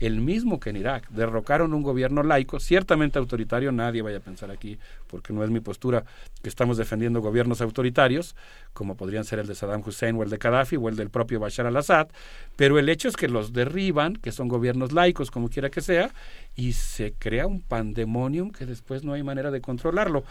El 0.00 0.22
mismo 0.22 0.58
que 0.58 0.70
en 0.70 0.76
Irak. 0.76 1.08
Derrocaron 1.10 1.74
un 1.74 1.82
gobierno 1.82 2.22
laico, 2.22 2.58
ciertamente 2.58 3.18
autoritario, 3.18 3.70
nadie 3.70 4.00
vaya 4.00 4.16
a 4.16 4.20
pensar 4.20 4.50
aquí, 4.50 4.78
porque 5.06 5.32
no 5.32 5.44
es 5.44 5.50
mi 5.50 5.60
postura 5.60 6.04
que 6.42 6.48
estamos 6.48 6.78
defendiendo 6.78 7.20
gobiernos 7.20 7.60
autoritarios, 7.60 8.34
como 8.72 8.96
podrían 8.96 9.24
ser 9.24 9.38
el 9.40 9.46
de 9.46 9.54
Saddam 9.54 9.82
Hussein 9.86 10.16
o 10.16 10.22
el 10.22 10.30
de 10.30 10.38
Gaddafi 10.38 10.76
o 10.76 10.88
el 10.88 10.96
del 10.96 11.10
propio 11.10 11.38
Bashar 11.38 11.66
al-Assad, 11.66 12.08
pero 12.56 12.78
el 12.78 12.88
hecho 12.88 13.08
es 13.08 13.16
que 13.16 13.28
los 13.28 13.52
derriban, 13.52 14.16
que 14.16 14.32
son 14.32 14.48
gobiernos 14.48 14.92
laicos, 14.92 15.30
como 15.30 15.50
quiera 15.50 15.68
que 15.70 15.82
sea, 15.82 16.10
y 16.56 16.72
se 16.72 17.12
crea 17.12 17.46
un 17.46 17.60
pandemonium 17.60 18.50
que 18.50 18.64
después 18.64 19.04
no 19.04 19.12
hay 19.12 19.22
manera 19.22 19.50
de 19.50 19.60
controlarlo. 19.60 20.24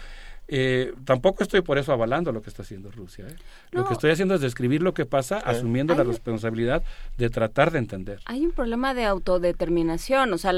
Eh, 0.52 0.94
tampoco 1.06 1.44
estoy 1.44 1.62
por 1.62 1.78
eso 1.78 1.94
avalando 1.94 2.32
lo 2.32 2.42
que 2.42 2.50
está 2.50 2.64
haciendo 2.64 2.90
Rusia. 2.90 3.28
¿eh? 3.28 3.36
Lo 3.72 3.86
que 3.86 3.94
estoy 3.94 4.10
haciendo 4.10 4.34
es 4.34 4.42
describir 4.42 4.82
lo 4.82 4.96
que 4.96 5.06
pasa, 5.06 5.38
asumiendo 5.38 5.94
la 5.94 6.04
responsabilidad 6.04 6.84
de 7.18 7.30
tratar 7.30 7.72
de 7.72 7.78
entender. 7.78 8.20
Hay 8.26 8.46
un 8.46 8.52
problema 8.52 8.96
de 8.96 9.06
autodeterminación, 9.06 10.34
o 10.34 10.38
sea, 10.40 10.54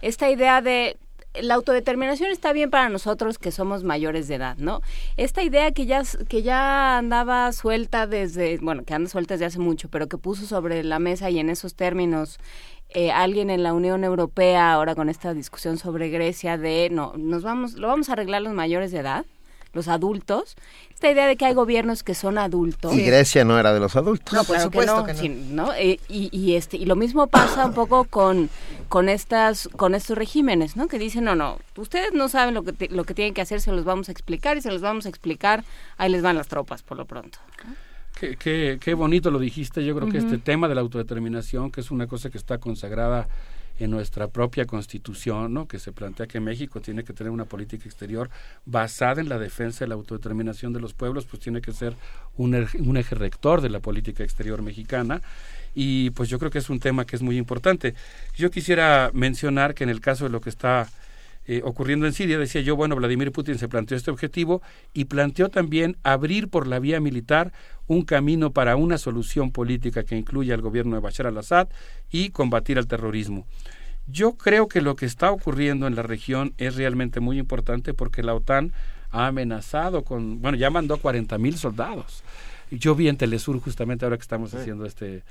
esta 0.00 0.30
idea 0.30 0.62
de 0.62 0.96
la 1.40 1.54
autodeterminación 1.54 2.30
está 2.30 2.52
bien 2.52 2.70
para 2.70 2.88
nosotros 2.88 3.38
que 3.38 3.52
somos 3.52 3.84
mayores 3.84 4.28
de 4.28 4.34
edad, 4.34 4.56
¿no? 4.58 4.82
Esta 5.16 5.42
idea 5.42 5.72
que 5.72 5.86
ya 5.86 6.02
que 6.28 6.42
ya 6.42 6.98
andaba 6.98 7.52
suelta 7.52 8.06
desde, 8.06 8.58
bueno, 8.58 8.84
que 8.84 8.94
anda 8.94 9.08
suelta 9.08 9.34
desde 9.34 9.46
hace 9.46 9.58
mucho, 9.58 9.88
pero 9.88 10.08
que 10.08 10.18
puso 10.18 10.46
sobre 10.46 10.84
la 10.84 10.98
mesa 10.98 11.30
y 11.30 11.38
en 11.38 11.48
esos 11.48 11.74
términos 11.74 12.38
eh, 12.90 13.10
alguien 13.10 13.48
en 13.48 13.62
la 13.62 13.72
Unión 13.72 14.04
Europea 14.04 14.72
ahora 14.74 14.94
con 14.94 15.08
esta 15.08 15.32
discusión 15.32 15.78
sobre 15.78 16.10
Grecia 16.10 16.58
de 16.58 16.88
no, 16.90 17.14
nos 17.16 17.42
vamos, 17.42 17.74
lo 17.74 17.88
vamos 17.88 18.10
a 18.10 18.12
arreglar 18.12 18.42
los 18.42 18.52
mayores 18.52 18.92
de 18.92 18.98
edad, 18.98 19.24
los 19.72 19.88
adultos. 19.88 20.56
Esta 20.92 21.10
idea 21.10 21.26
de 21.26 21.36
que 21.36 21.44
hay 21.44 21.54
gobiernos 21.54 22.02
que 22.02 22.14
son 22.14 22.38
adultos. 22.38 22.94
Y 22.94 23.02
Grecia 23.02 23.44
no 23.44 23.58
era 23.58 23.72
de 23.72 23.80
los 23.80 23.96
adultos. 23.96 24.34
No, 24.34 24.44
claro 24.44 24.70
que 24.70 24.86
no, 24.86 25.06
sí, 25.14 25.28
¿no? 25.28 25.72
Eh, 25.74 25.98
y, 26.08 26.28
y 26.36 26.54
este 26.56 26.76
y 26.76 26.84
lo 26.84 26.96
mismo 26.96 27.26
pasa 27.26 27.66
un 27.66 27.74
poco 27.74 28.04
con 28.04 28.50
con 28.88 29.08
estas 29.08 29.68
con 29.76 29.94
estos 29.94 30.16
regímenes, 30.16 30.76
¿no? 30.76 30.88
Que 30.88 30.98
dicen 30.98 31.24
no, 31.24 31.34
no, 31.34 31.58
ustedes 31.76 32.12
no 32.12 32.28
saben 32.28 32.54
lo 32.54 32.62
que 32.62 32.88
lo 32.88 33.04
que 33.04 33.14
tienen 33.14 33.34
que 33.34 33.40
hacer, 33.40 33.60
se 33.60 33.72
los 33.72 33.84
vamos 33.84 34.08
a 34.08 34.12
explicar 34.12 34.56
y 34.56 34.60
se 34.60 34.70
los 34.70 34.80
vamos 34.80 35.06
a 35.06 35.08
explicar. 35.08 35.64
Ahí 35.96 36.10
les 36.10 36.22
van 36.22 36.36
las 36.36 36.48
tropas 36.48 36.82
por 36.82 36.96
lo 36.96 37.04
pronto. 37.04 37.38
Qué, 38.18 38.36
qué, 38.36 38.78
qué 38.80 38.94
bonito 38.94 39.30
lo 39.30 39.38
dijiste. 39.38 39.84
Yo 39.84 39.96
creo 39.96 40.08
que 40.08 40.18
este 40.18 40.38
tema 40.38 40.68
de 40.68 40.74
la 40.74 40.82
autodeterminación, 40.82 41.72
que 41.72 41.80
es 41.80 41.90
una 41.90 42.06
cosa 42.06 42.30
que 42.30 42.38
está 42.38 42.58
consagrada 42.58 43.26
en 43.82 43.90
nuestra 43.90 44.28
propia 44.28 44.64
constitución, 44.64 45.52
¿no? 45.52 45.66
que 45.66 45.78
se 45.78 45.92
plantea 45.92 46.26
que 46.26 46.40
México 46.40 46.80
tiene 46.80 47.02
que 47.02 47.12
tener 47.12 47.30
una 47.30 47.44
política 47.44 47.84
exterior 47.86 48.30
basada 48.64 49.20
en 49.20 49.28
la 49.28 49.38
defensa 49.38 49.84
de 49.84 49.88
la 49.88 49.94
autodeterminación 49.94 50.72
de 50.72 50.80
los 50.80 50.94
pueblos, 50.94 51.26
pues 51.26 51.42
tiene 51.42 51.60
que 51.60 51.72
ser 51.72 51.94
un, 52.36 52.54
un 52.78 52.96
eje 52.96 53.14
rector 53.14 53.60
de 53.60 53.70
la 53.70 53.80
política 53.80 54.22
exterior 54.22 54.62
mexicana 54.62 55.20
y 55.74 56.10
pues 56.10 56.28
yo 56.28 56.38
creo 56.38 56.50
que 56.50 56.58
es 56.58 56.70
un 56.70 56.80
tema 56.80 57.04
que 57.04 57.16
es 57.16 57.22
muy 57.22 57.36
importante. 57.36 57.94
Yo 58.36 58.50
quisiera 58.50 59.10
mencionar 59.12 59.74
que 59.74 59.84
en 59.84 59.90
el 59.90 60.00
caso 60.00 60.24
de 60.24 60.30
lo 60.30 60.40
que 60.40 60.50
está 60.50 60.88
eh, 61.44 61.60
ocurriendo 61.64 62.06
en 62.06 62.12
Siria, 62.12 62.38
decía 62.38 62.60
yo, 62.60 62.76
bueno, 62.76 62.94
Vladimir 62.94 63.32
Putin 63.32 63.58
se 63.58 63.68
planteó 63.68 63.96
este 63.96 64.12
objetivo 64.12 64.62
y 64.94 65.06
planteó 65.06 65.48
también 65.48 65.96
abrir 66.04 66.48
por 66.48 66.68
la 66.68 66.78
vía 66.78 67.00
militar 67.00 67.52
un 67.88 68.02
camino 68.02 68.52
para 68.52 68.76
una 68.76 68.96
solución 68.96 69.50
política 69.50 70.04
que 70.04 70.16
incluya 70.16 70.54
al 70.54 70.60
gobierno 70.60 70.94
de 70.94 71.02
Bashar 71.02 71.26
al-Assad 71.26 71.68
y 72.10 72.30
combatir 72.30 72.78
al 72.78 72.86
terrorismo. 72.86 73.46
Yo 74.06 74.34
creo 74.34 74.68
que 74.68 74.80
lo 74.80 74.94
que 74.94 75.06
está 75.06 75.32
ocurriendo 75.32 75.86
en 75.88 75.96
la 75.96 76.02
región 76.02 76.54
es 76.58 76.76
realmente 76.76 77.18
muy 77.18 77.38
importante 77.38 77.92
porque 77.92 78.22
la 78.22 78.34
OTAN 78.34 78.72
ha 79.10 79.26
amenazado 79.26 80.04
con, 80.04 80.40
bueno, 80.40 80.56
ya 80.56 80.70
mandó 80.70 80.96
40 80.96 81.38
mil 81.38 81.56
soldados. 81.56 82.22
Yo 82.70 82.94
vi 82.94 83.08
en 83.08 83.16
Telesur 83.16 83.60
justamente 83.60 84.04
ahora 84.04 84.16
que 84.16 84.22
estamos 84.22 84.54
haciendo 84.54 84.86
este, 84.86 85.24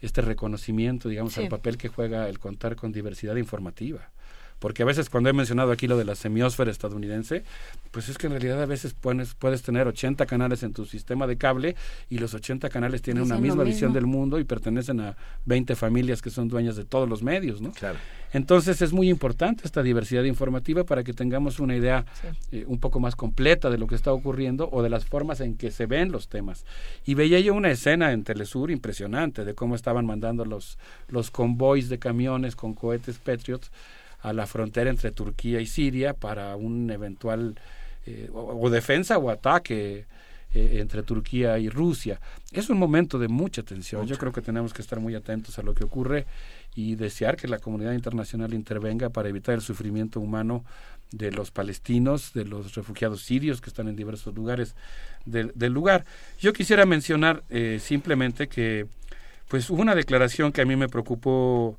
este 0.00 0.20
reconocimiento, 0.20 1.08
digamos, 1.08 1.36
al 1.38 1.48
papel 1.48 1.78
que 1.78 1.88
juega 1.88 2.28
el 2.28 2.38
contar 2.38 2.76
con 2.76 2.92
diversidad 2.92 3.36
informativa 3.36 4.10
porque 4.58 4.82
a 4.82 4.86
veces 4.86 5.10
cuando 5.10 5.30
he 5.30 5.32
mencionado 5.32 5.72
aquí 5.72 5.86
lo 5.86 5.96
de 5.96 6.04
la 6.04 6.14
semiosfera 6.14 6.70
estadounidense, 6.70 7.44
pues 7.90 8.08
es 8.08 8.18
que 8.18 8.26
en 8.26 8.32
realidad 8.32 8.62
a 8.62 8.66
veces 8.66 8.94
puedes, 8.94 9.34
puedes 9.34 9.62
tener 9.62 9.86
80 9.86 10.26
canales 10.26 10.62
en 10.62 10.72
tu 10.72 10.86
sistema 10.86 11.26
de 11.26 11.36
cable 11.36 11.76
y 12.10 12.18
los 12.18 12.34
80 12.34 12.68
canales 12.68 13.02
tienen 13.02 13.22
una 13.22 13.38
misma 13.38 13.64
visión 13.64 13.92
del 13.92 14.06
mundo 14.06 14.38
y 14.38 14.44
pertenecen 14.44 15.00
a 15.00 15.16
20 15.44 15.76
familias 15.76 16.22
que 16.22 16.30
son 16.30 16.48
dueñas 16.48 16.76
de 16.76 16.84
todos 16.84 17.08
los 17.08 17.22
medios, 17.22 17.60
¿no? 17.60 17.72
Claro. 17.72 17.98
Entonces 18.32 18.82
es 18.82 18.92
muy 18.92 19.08
importante 19.08 19.62
esta 19.64 19.82
diversidad 19.82 20.24
informativa 20.24 20.84
para 20.84 21.04
que 21.04 21.12
tengamos 21.12 21.58
una 21.58 21.76
idea 21.76 22.04
eh, 22.52 22.64
un 22.66 22.78
poco 22.78 23.00
más 23.00 23.16
completa 23.16 23.70
de 23.70 23.78
lo 23.78 23.86
que 23.86 23.94
está 23.94 24.12
ocurriendo 24.12 24.68
o 24.72 24.82
de 24.82 24.90
las 24.90 25.04
formas 25.04 25.40
en 25.40 25.56
que 25.56 25.70
se 25.70 25.86
ven 25.86 26.12
los 26.12 26.28
temas. 26.28 26.64
Y 27.04 27.14
veía 27.14 27.40
yo 27.40 27.54
una 27.54 27.70
escena 27.70 28.12
en 28.12 28.24
Telesur 28.24 28.70
impresionante 28.70 29.44
de 29.44 29.54
cómo 29.54 29.74
estaban 29.74 30.06
mandando 30.06 30.44
los, 30.44 30.78
los 31.08 31.30
convoys 31.30 31.88
de 31.88 31.98
camiones 31.98 32.56
con 32.56 32.74
cohetes 32.74 33.18
Patriot 33.18 33.70
a 34.20 34.32
la 34.32 34.46
frontera 34.46 34.90
entre 34.90 35.10
Turquía 35.12 35.60
y 35.60 35.66
Siria 35.66 36.14
para 36.14 36.56
un 36.56 36.90
eventual 36.90 37.58
eh, 38.06 38.30
o, 38.32 38.70
defensa 38.70 39.18
o 39.18 39.30
ataque 39.30 40.06
eh, 40.54 40.78
entre 40.80 41.02
Turquía 41.02 41.58
y 41.58 41.68
Rusia. 41.68 42.20
Es 42.52 42.70
un 42.70 42.78
momento 42.78 43.18
de 43.18 43.26
mucha 43.26 43.64
tensión. 43.64 44.06
Yo 44.06 44.16
creo 44.16 44.32
que 44.32 44.42
tenemos 44.42 44.72
que 44.72 44.80
estar 44.80 45.00
muy 45.00 45.16
atentos 45.16 45.58
a 45.58 45.62
lo 45.62 45.74
que 45.74 45.82
ocurre 45.82 46.24
y 46.76 46.94
desear 46.94 47.36
que 47.36 47.48
la 47.48 47.58
comunidad 47.58 47.92
internacional 47.94 48.54
intervenga 48.54 49.10
para 49.10 49.28
evitar 49.28 49.56
el 49.56 49.60
sufrimiento 49.60 50.20
humano 50.20 50.64
de 51.10 51.32
los 51.32 51.50
palestinos, 51.50 52.32
de 52.32 52.44
los 52.44 52.74
refugiados 52.76 53.22
sirios 53.22 53.60
que 53.60 53.70
están 53.70 53.88
en 53.88 53.96
diversos 53.96 54.34
lugares 54.34 54.76
del, 55.24 55.72
lugar. 55.72 56.04
Yo 56.38 56.52
quisiera 56.52 56.86
mencionar 56.86 57.42
eh, 57.50 57.78
simplemente 57.82 58.48
que 58.48 58.86
pues 59.48 59.68
hubo 59.70 59.82
una 59.82 59.96
declaración 59.96 60.52
que 60.52 60.60
a 60.60 60.64
mí 60.64 60.76
me 60.76 60.88
preocupó 60.88 61.78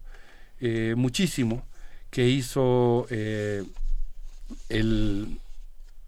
muchísimo 0.95 1.64
que 2.10 2.27
hizo 2.27 3.08
eh, 3.10 3.64
el 4.69 5.40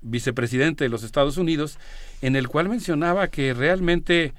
vicepresidente 0.02 0.86
de 0.86 0.90
los 0.90 1.03
Estados 1.03 1.38
Unidos, 1.38 1.78
en 2.22 2.36
el 2.36 2.48
cual 2.48 2.69
mencionaba 2.69 3.28
que 3.28 3.53
realmente 3.53 4.34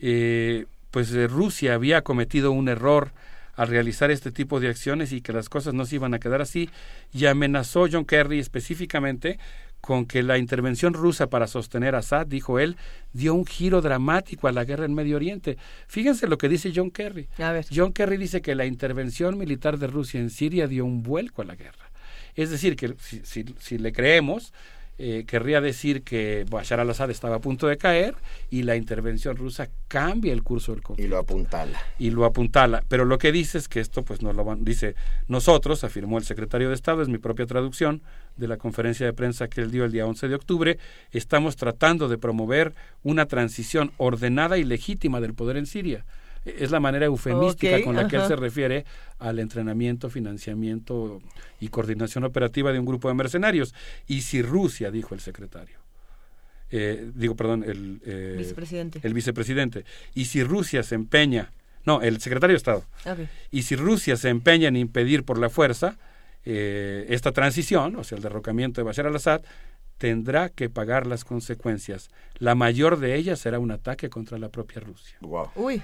eh, 0.00 0.66
pues 0.90 1.12
eh, 1.12 1.26
Rusia 1.26 1.74
había 1.74 2.02
cometido 2.02 2.52
un 2.52 2.68
error 2.68 3.10
al 3.54 3.68
realizar 3.68 4.10
este 4.10 4.30
tipo 4.30 4.60
de 4.60 4.68
acciones 4.68 5.12
y 5.12 5.22
que 5.22 5.32
las 5.32 5.48
cosas 5.48 5.72
no 5.72 5.86
se 5.86 5.96
iban 5.96 6.12
a 6.12 6.18
quedar 6.18 6.42
así 6.42 6.68
y 7.12 7.26
amenazó 7.26 7.86
John 7.90 8.04
Kerry 8.04 8.38
específicamente 8.38 9.38
con 9.86 10.04
que 10.04 10.24
la 10.24 10.36
intervención 10.36 10.94
rusa 10.94 11.30
para 11.30 11.46
sostener 11.46 11.94
a 11.94 11.98
Assad, 11.98 12.26
dijo 12.26 12.58
él, 12.58 12.76
dio 13.12 13.34
un 13.34 13.46
giro 13.46 13.80
dramático 13.80 14.48
a 14.48 14.52
la 14.52 14.64
guerra 14.64 14.84
en 14.84 14.94
Medio 14.94 15.14
Oriente. 15.14 15.58
Fíjense 15.86 16.26
lo 16.26 16.38
que 16.38 16.48
dice 16.48 16.72
John 16.74 16.90
Kerry. 16.90 17.28
John 17.72 17.92
Kerry 17.92 18.16
dice 18.16 18.42
que 18.42 18.56
la 18.56 18.66
intervención 18.66 19.38
militar 19.38 19.78
de 19.78 19.86
Rusia 19.86 20.18
en 20.18 20.30
Siria 20.30 20.66
dio 20.66 20.84
un 20.84 21.04
vuelco 21.04 21.42
a 21.42 21.44
la 21.44 21.54
guerra. 21.54 21.92
Es 22.34 22.50
decir, 22.50 22.74
que 22.74 22.96
si, 22.98 23.44
si 23.60 23.78
le 23.78 23.92
creemos, 23.92 24.52
eh, 24.98 25.24
querría 25.26 25.60
decir 25.60 26.02
que 26.02 26.46
Bashar 26.48 26.80
al-Assad 26.80 27.10
estaba 27.10 27.36
a 27.36 27.38
punto 27.40 27.66
de 27.66 27.76
caer 27.76 28.14
y 28.50 28.62
la 28.62 28.76
intervención 28.76 29.36
rusa 29.36 29.68
cambia 29.88 30.32
el 30.32 30.42
curso 30.42 30.72
del 30.72 30.82
conflicto. 30.82 31.06
Y 31.06 31.10
lo 31.10 31.18
apuntala. 31.18 31.78
Y 31.98 32.10
lo 32.10 32.24
apuntala. 32.24 32.82
Pero 32.88 33.04
lo 33.04 33.18
que 33.18 33.30
dice 33.30 33.58
es 33.58 33.68
que 33.68 33.80
esto, 33.80 34.04
pues 34.04 34.22
no 34.22 34.32
lo 34.32 34.44
van, 34.44 34.64
dice, 34.64 34.94
nosotros, 35.28 35.84
afirmó 35.84 36.16
el 36.16 36.24
secretario 36.24 36.68
de 36.68 36.74
Estado, 36.74 37.02
es 37.02 37.08
mi 37.08 37.18
propia 37.18 37.46
traducción 37.46 38.02
de 38.36 38.48
la 38.48 38.56
conferencia 38.56 39.04
de 39.04 39.12
prensa 39.12 39.48
que 39.48 39.60
él 39.60 39.70
dio 39.70 39.84
el 39.84 39.92
día 39.92 40.06
11 40.06 40.28
de 40.28 40.34
octubre, 40.34 40.78
estamos 41.10 41.56
tratando 41.56 42.08
de 42.08 42.16
promover 42.16 42.74
una 43.02 43.26
transición 43.26 43.92
ordenada 43.98 44.56
y 44.56 44.64
legítima 44.64 45.20
del 45.20 45.34
poder 45.34 45.56
en 45.56 45.66
Siria 45.66 46.04
es 46.46 46.70
la 46.70 46.80
manera 46.80 47.06
eufemística 47.06 47.82
con 47.82 47.96
la 47.96 48.06
que 48.06 48.16
él 48.16 48.26
se 48.26 48.36
refiere 48.36 48.84
al 49.18 49.38
entrenamiento, 49.38 50.08
financiamiento 50.08 51.20
y 51.60 51.68
coordinación 51.68 52.24
operativa 52.24 52.72
de 52.72 52.78
un 52.78 52.86
grupo 52.86 53.08
de 53.08 53.14
mercenarios. 53.14 53.74
Y 54.06 54.22
si 54.22 54.42
Rusia, 54.42 54.90
dijo 54.90 55.14
el 55.14 55.20
secretario, 55.20 55.78
eh, 56.70 57.10
digo, 57.14 57.36
perdón, 57.36 57.64
el 57.64 58.00
eh, 58.04 58.34
vicepresidente. 58.38 59.00
el 59.02 59.14
vicepresidente, 59.14 59.84
y 60.14 60.26
si 60.26 60.42
Rusia 60.42 60.82
se 60.82 60.94
empeña, 60.94 61.52
no, 61.84 62.00
el 62.02 62.20
secretario 62.20 62.54
de 62.54 62.58
Estado, 62.58 62.84
y 63.50 63.62
si 63.62 63.76
Rusia 63.76 64.16
se 64.16 64.28
empeña 64.28 64.68
en 64.68 64.76
impedir 64.76 65.24
por 65.24 65.38
la 65.38 65.48
fuerza 65.48 65.96
eh, 66.44 67.06
esta 67.08 67.32
transición, 67.32 67.96
o 67.96 68.04
sea, 68.04 68.16
el 68.16 68.22
derrocamiento 68.22 68.80
de 68.80 68.84
Bashar 68.84 69.06
al-Assad, 69.06 69.42
tendrá 69.98 70.48
que 70.48 70.68
pagar 70.68 71.06
las 71.06 71.24
consecuencias. 71.24 72.10
La 72.38 72.54
mayor 72.54 72.98
de 72.98 73.14
ellas 73.14 73.40
será 73.40 73.58
un 73.58 73.70
ataque 73.70 74.10
contra 74.10 74.38
la 74.38 74.48
propia 74.48 74.80
Rusia. 74.80 75.16
Wow. 75.20 75.50
Uy. 75.54 75.82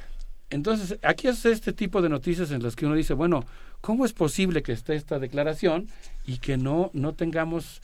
Entonces, 0.53 0.99
aquí 1.03 1.29
es 1.29 1.47
este 1.47 1.73
tipo 1.73 2.03
de 2.03 2.11
noticias 2.11 2.51
en 2.51 2.63
las 2.63 2.77
que 2.77 2.85
uno 2.85 2.95
dice, 2.95 3.15
bueno, 3.15 3.47
¿cómo 3.81 4.05
es 4.05 4.13
posible 4.13 4.63
que 4.63 4.73
esté 4.73 4.95
esta 4.97 5.19
declaración 5.19 5.89
y 6.27 6.39
que 6.39 6.59
no, 6.59 6.91
no 6.93 7.15
tengamos 7.15 7.81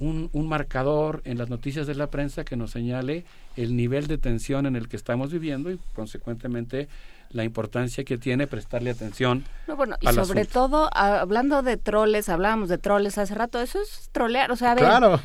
un, 0.00 0.28
un, 0.32 0.48
marcador 0.48 1.22
en 1.24 1.38
las 1.38 1.48
noticias 1.48 1.86
de 1.86 1.94
la 1.94 2.10
prensa 2.10 2.44
que 2.44 2.56
nos 2.56 2.72
señale 2.72 3.24
el 3.56 3.76
nivel 3.76 4.08
de 4.08 4.18
tensión 4.18 4.66
en 4.66 4.74
el 4.74 4.88
que 4.88 4.96
estamos 4.96 5.30
viviendo 5.30 5.70
y, 5.70 5.78
consecuentemente, 5.94 6.88
la 7.30 7.44
importancia 7.44 8.04
que 8.04 8.18
tiene 8.18 8.46
prestarle 8.46 8.90
atención. 8.90 9.44
No, 9.66 9.76
bueno, 9.76 9.96
y 10.00 10.06
sobre 10.08 10.44
todo, 10.44 10.88
hablando 10.92 11.62
de 11.62 11.76
troles, 11.76 12.28
hablábamos 12.28 12.68
de 12.68 12.78
troles 12.78 13.18
hace 13.18 13.34
rato, 13.34 13.60
eso 13.60 13.80
es 13.80 14.08
trolear, 14.12 14.50
o 14.50 14.56
sea, 14.56 14.72
a 14.72 14.74
ver, 14.74 14.84
claro. 14.84 15.20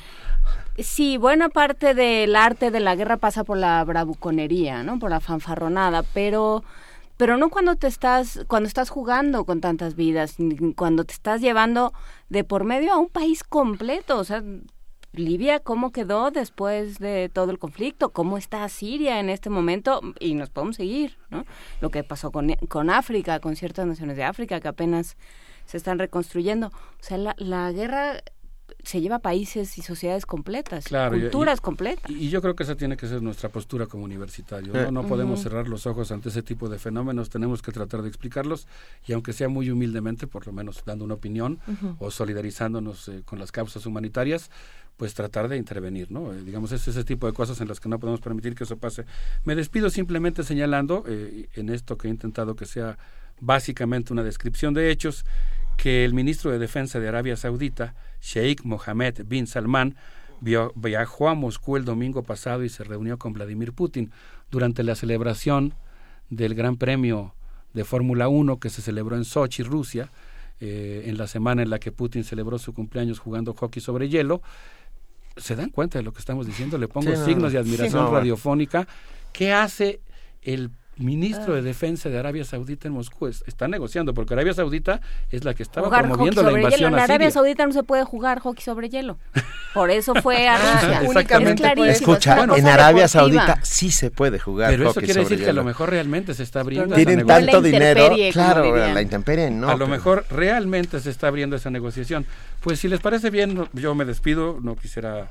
Sí, 0.77 1.17
buena 1.17 1.49
parte 1.49 1.93
del 1.93 2.35
arte 2.35 2.72
de 2.72 2.80
la 2.80 2.95
guerra 2.95 3.17
pasa 3.17 3.43
por 3.43 3.57
la 3.57 3.83
bravuconería, 3.83 4.83
¿no? 4.83 4.99
Por 4.99 5.11
la 5.11 5.19
fanfarronada, 5.19 6.03
pero 6.14 6.64
pero 7.15 7.38
no 7.38 7.49
cuando 7.49 7.75
te 7.75 7.88
estás 7.88 8.43
cuando 8.48 8.67
estás 8.67 8.90
jugando 8.90 9.45
con 9.45 9.61
tantas 9.61 9.95
vidas, 9.95 10.35
cuando 10.75 11.03
te 11.03 11.14
estás 11.14 11.41
llevando 11.41 11.93
de 12.30 12.43
por 12.43 12.64
medio 12.64 12.91
a 12.91 12.98
un 12.98 13.07
país 13.07 13.43
completo, 13.43 14.17
o 14.17 14.23
sea, 14.23 14.43
Libia, 15.14 15.59
¿cómo 15.59 15.92
quedó 15.92 16.32
después 16.32 16.98
de 16.98 17.30
todo 17.32 17.51
el 17.51 17.59
conflicto? 17.59 18.09
¿Cómo 18.09 18.38
está 18.38 18.67
Siria 18.67 19.19
en 19.19 19.30
este 19.30 19.51
momento? 19.51 20.01
Y 20.19 20.33
nos 20.33 20.50
podemos 20.50 20.75
seguir, 20.75 21.17
¿no? 21.30 21.45
Lo 21.82 21.92
que 21.92 22.03
pasó 22.03 22.32
con, 22.32 22.51
con 22.67 22.90
África, 22.90 23.40
con 23.40 23.56
ciertas 23.56 23.85
naciones 23.85 24.17
de 24.17 24.24
África 24.24 24.59
que 24.59 24.67
apenas 24.67 25.16
se 25.66 25.77
están 25.77 26.00
reconstruyendo. 26.00 26.67
O 26.67 27.03
sea, 27.03 27.19
la, 27.19 27.35
la 27.38 27.72
guerra 27.72 28.24
se 28.83 29.00
lleva 29.01 29.19
países 29.19 29.77
y 29.77 29.82
sociedades 29.82 30.25
completas, 30.25 30.85
culturas 31.09 31.61
completas. 31.61 32.11
Y, 32.11 32.30
yo 32.30 32.42
creo 32.42 32.56
que 32.56 32.64
esa 32.64 32.75
tiene 32.75 32.98
que 32.98 33.08
ser 33.08 33.22
nuestra 33.22 33.50
postura 33.50 33.85
como 33.85 34.03
universitarios. 34.03 34.74
No, 34.74 34.92
no 34.92 35.08
podemos 35.08 35.42
cerrar 35.42 35.67
los 35.67 35.88
ojos 35.88 36.11
ante 36.11 36.30
ese 36.30 36.43
tipo 36.43 36.67
de 36.67 36.80
fenómenos, 36.80 37.30
tenemos 37.30 37.61
que 37.61 37.72
tratar 37.72 38.01
de 38.01 38.09
explicarlos 38.09 38.67
y 39.06 39.14
aunque 39.14 39.32
sea 39.32 39.48
muy 39.48 39.69
humildemente, 39.69 40.27
por 40.27 40.45
lo 40.45 40.53
menos 40.53 40.83
dando 40.85 41.06
una 41.06 41.14
opinión 41.14 41.59
o 42.00 42.11
solidarizándonos 42.11 43.08
eh, 43.08 43.22
con 43.25 43.40
las 43.40 43.51
causas 43.51 43.85
humanitarias, 43.85 44.50
pues 44.97 45.13
tratar 45.13 45.47
de 45.47 45.57
intervenir, 45.57 46.11
¿no? 46.11 46.33
Eh, 46.33 46.41
digamos, 46.43 46.72
es 46.72 46.88
ese 46.88 47.03
tipo 47.03 47.27
de 47.27 47.33
cosas 47.33 47.59
en 47.61 47.67
las 47.67 47.80
que 47.80 47.89
no 47.89 47.99
podemos 47.99 48.22
permitir 48.22 48.55
que 48.55 48.63
eso 48.63 48.77
pase. 48.77 49.05
Me 49.43 49.55
despido 49.55 49.89
simplemente 49.89 50.43
señalando 50.43 51.03
eh, 51.07 51.47
en 51.55 51.69
esto 51.69 51.97
que 51.97 52.07
he 52.07 52.11
intentado 52.11 52.55
que 52.55 52.65
sea 52.65 52.97
básicamente 53.39 54.13
una 54.13 54.23
descripción 54.23 54.73
de 54.73 54.91
hechos 54.91 55.25
que 55.77 56.05
el 56.05 56.13
ministro 56.13 56.51
de 56.51 56.59
Defensa 56.59 56.99
de 56.99 57.07
Arabia 57.07 57.35
Saudita, 57.35 57.95
Sheikh 58.22 58.63
Mohammed 58.63 59.25
bin 59.25 59.47
Salman, 59.47 59.95
viajó 60.39 61.30
a 61.30 61.35
Moscú 61.35 61.77
el 61.77 61.85
domingo 61.85 62.23
pasado 62.23 62.63
y 62.63 62.69
se 62.69 62.83
reunió 62.83 63.17
con 63.17 63.33
Vladimir 63.33 63.73
Putin 63.73 64.11
durante 64.51 64.83
la 64.83 64.95
celebración 64.95 65.73
del 66.30 66.53
Gran 66.53 66.77
Premio 66.77 67.33
de 67.73 67.85
Fórmula 67.85 68.27
1 68.27 68.59
que 68.59 68.69
se 68.69 68.81
celebró 68.81 69.15
en 69.15 69.25
Sochi, 69.25 69.63
Rusia, 69.63 70.09
eh, 70.59 71.03
en 71.07 71.17
la 71.17 71.27
semana 71.27 71.63
en 71.63 71.69
la 71.69 71.80
que 71.80 71.91
Putin 71.91 72.23
celebró 72.23 72.59
su 72.59 72.73
cumpleaños 72.73 73.19
jugando 73.19 73.53
hockey 73.53 73.81
sobre 73.81 74.09
hielo. 74.09 74.41
¿Se 75.35 75.55
dan 75.55 75.69
cuenta 75.69 75.97
de 75.97 76.03
lo 76.03 76.13
que 76.13 76.19
estamos 76.19 76.45
diciendo? 76.45 76.77
Le 76.77 76.87
pongo 76.87 77.15
signos 77.15 77.51
de 77.51 77.59
admiración 77.59 78.11
radiofónica. 78.11 78.87
¿Qué 79.31 79.51
hace 79.51 80.01
el 80.41 80.69
ministro 81.03 81.53
Ah. 81.53 81.56
de 81.57 81.61
Defensa 81.61 82.09
de 82.09 82.17
Arabia 82.17 82.43
Saudita 82.45 82.88
en 82.88 82.93
Moscú. 82.93 83.27
Es- 83.27 83.43
está 83.48 83.67
negociando, 83.67 84.14
porque 84.14 84.33
Arabia 84.33 84.53
Saudita 84.53 85.01
es 85.30 85.43
la 85.43 85.53
que 85.53 85.64
estaba 85.64 85.88
Jugar 85.88 86.07
promoviendo 86.07 86.41
la 86.41 86.49
hielo. 86.49 86.59
invasión 86.59 86.93
En 86.93 86.99
a 86.99 87.03
Arabia 87.03 87.27
Siria. 87.27 87.32
Saudita 87.32 87.65
no 87.67 87.73
se 87.73 87.83
puede 87.83 88.03
jugar 88.03 88.40
hockey 88.40 88.64
sobre 88.64 88.90
hielo. 88.90 89.17
Por 89.73 89.90
eso 89.91 90.14
fue 90.15 90.48
a 90.48 90.56
Ah, 90.57 90.82
Rusia. 90.99 91.09
únicamente 91.09 91.51
Es 91.53 91.59
clarísimo, 91.61 91.85
es 91.91 91.99
Escucha, 92.01 92.43
en 92.43 92.67
Arabia 92.67 93.03
deportiva. 93.03 93.07
Saudita 93.07 93.59
sí 93.64 93.91
se 93.91 94.11
puede 94.11 94.40
jugar 94.40 94.69
Pero 94.72 94.83
eso 94.83 94.93
hockey 94.93 95.06
quiere 95.06 95.22
sobre 95.23 95.30
decir 95.35 95.45
que 95.45 95.49
a 95.51 95.53
lo 95.53 95.64
mejor 95.64 95.90
realmente 95.90 96.33
se 96.33 96.43
está 96.43 96.59
abriendo 96.61 96.95
Tienen 96.95 97.19
esa 97.19 97.27
tanto 97.27 97.61
dinero, 97.61 98.07
claro, 98.32 98.75
la 98.93 99.01
intemperie 99.01 99.49
no. 99.51 99.69
a 99.69 99.75
lo 99.75 99.88
mejor 99.88 100.25
realmente 100.30 100.99
se 100.99 101.09
está 101.09 101.27
abriendo 101.27 101.56
esa 101.56 101.69
negociación. 101.69 102.25
Pues 102.61 102.80
si 102.80 102.88
les 102.88 102.99
parece 102.99 103.30
bien, 103.30 103.67
yo 103.73 103.95
me 103.95 104.06
despido, 104.06 104.59
no 104.61 104.75
quisiera 104.75 105.27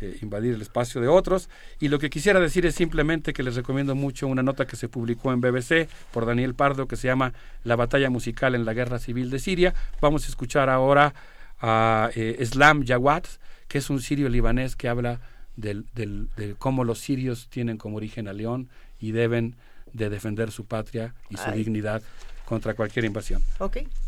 eh, 0.00 0.18
invadir 0.22 0.54
el 0.54 0.62
espacio 0.62 1.00
de 1.00 1.08
otros. 1.08 1.48
Y 1.80 1.88
lo 1.88 1.98
que 1.98 2.10
quisiera 2.10 2.40
decir 2.40 2.66
es 2.66 2.74
simplemente 2.74 3.32
que 3.32 3.42
les 3.42 3.54
recomiendo 3.56 3.94
mucho 3.94 4.26
una 4.26 4.42
nota 4.42 4.66
que 4.66 4.76
se 4.76 4.88
publicó 4.88 5.32
en 5.32 5.40
BBC 5.40 5.88
por 6.12 6.26
Daniel 6.26 6.54
Pardo 6.54 6.86
que 6.86 6.96
se 6.96 7.08
llama 7.08 7.32
La 7.64 7.76
batalla 7.76 8.10
musical 8.10 8.54
en 8.54 8.64
la 8.64 8.74
guerra 8.74 8.98
civil 8.98 9.30
de 9.30 9.38
Siria. 9.38 9.74
Vamos 10.00 10.24
a 10.26 10.28
escuchar 10.28 10.68
ahora 10.70 11.14
a 11.60 12.10
eh, 12.14 12.36
Islam 12.40 12.84
Jawad, 12.86 13.24
que 13.68 13.78
es 13.78 13.90
un 13.90 14.00
sirio 14.00 14.28
libanés 14.28 14.76
que 14.76 14.88
habla 14.88 15.20
del, 15.56 15.86
del- 15.94 16.28
de 16.36 16.54
cómo 16.54 16.84
los 16.84 16.98
sirios 16.98 17.48
tienen 17.48 17.78
como 17.78 17.96
origen 17.96 18.28
a 18.28 18.32
León 18.32 18.68
y 19.00 19.12
deben 19.12 19.56
de 19.92 20.10
defender 20.10 20.50
su 20.50 20.66
patria 20.66 21.14
y 21.30 21.36
su 21.36 21.48
Ay. 21.48 21.58
dignidad 21.58 22.02
contra 22.44 22.74
cualquier 22.74 23.04
invasión. 23.06 23.42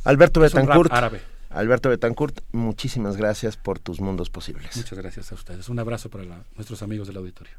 Alberto 0.05 0.44
Es 0.44 0.52
un 0.55 0.60
rap 0.60 0.67
Betancourt. 0.68 0.92
árabe. 0.92 1.20
Alberto 1.50 1.88
Betancourt, 1.88 2.40
muchísimas 2.52 3.16
gracias 3.16 3.56
por 3.56 3.78
tus 3.78 4.00
mundos 4.00 4.28
posibles. 4.30 4.76
Muchas 4.76 4.98
gracias 4.98 5.32
a 5.32 5.34
ustedes. 5.34 5.68
Un 5.68 5.78
abrazo 5.78 6.10
para 6.10 6.24
la- 6.24 6.44
nuestros 6.56 6.82
amigos 6.82 7.08
del 7.08 7.16
auditorio. 7.16 7.54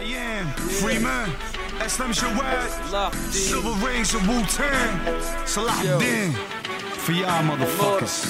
I 0.00 0.14
am 0.14 0.52
free 0.80 0.98
man. 0.98 1.32
Islam 1.84 2.12
Jawad. 2.12 3.12
Silver 3.30 3.72
Rings 3.88 4.14
of 4.14 4.26
Wu 4.28 4.42
Tang. 4.56 5.46
Salah 5.46 5.74
Din. 5.98 6.32
For 6.98 7.14
y'all 7.14 7.42
motherfuckers. 7.44 8.24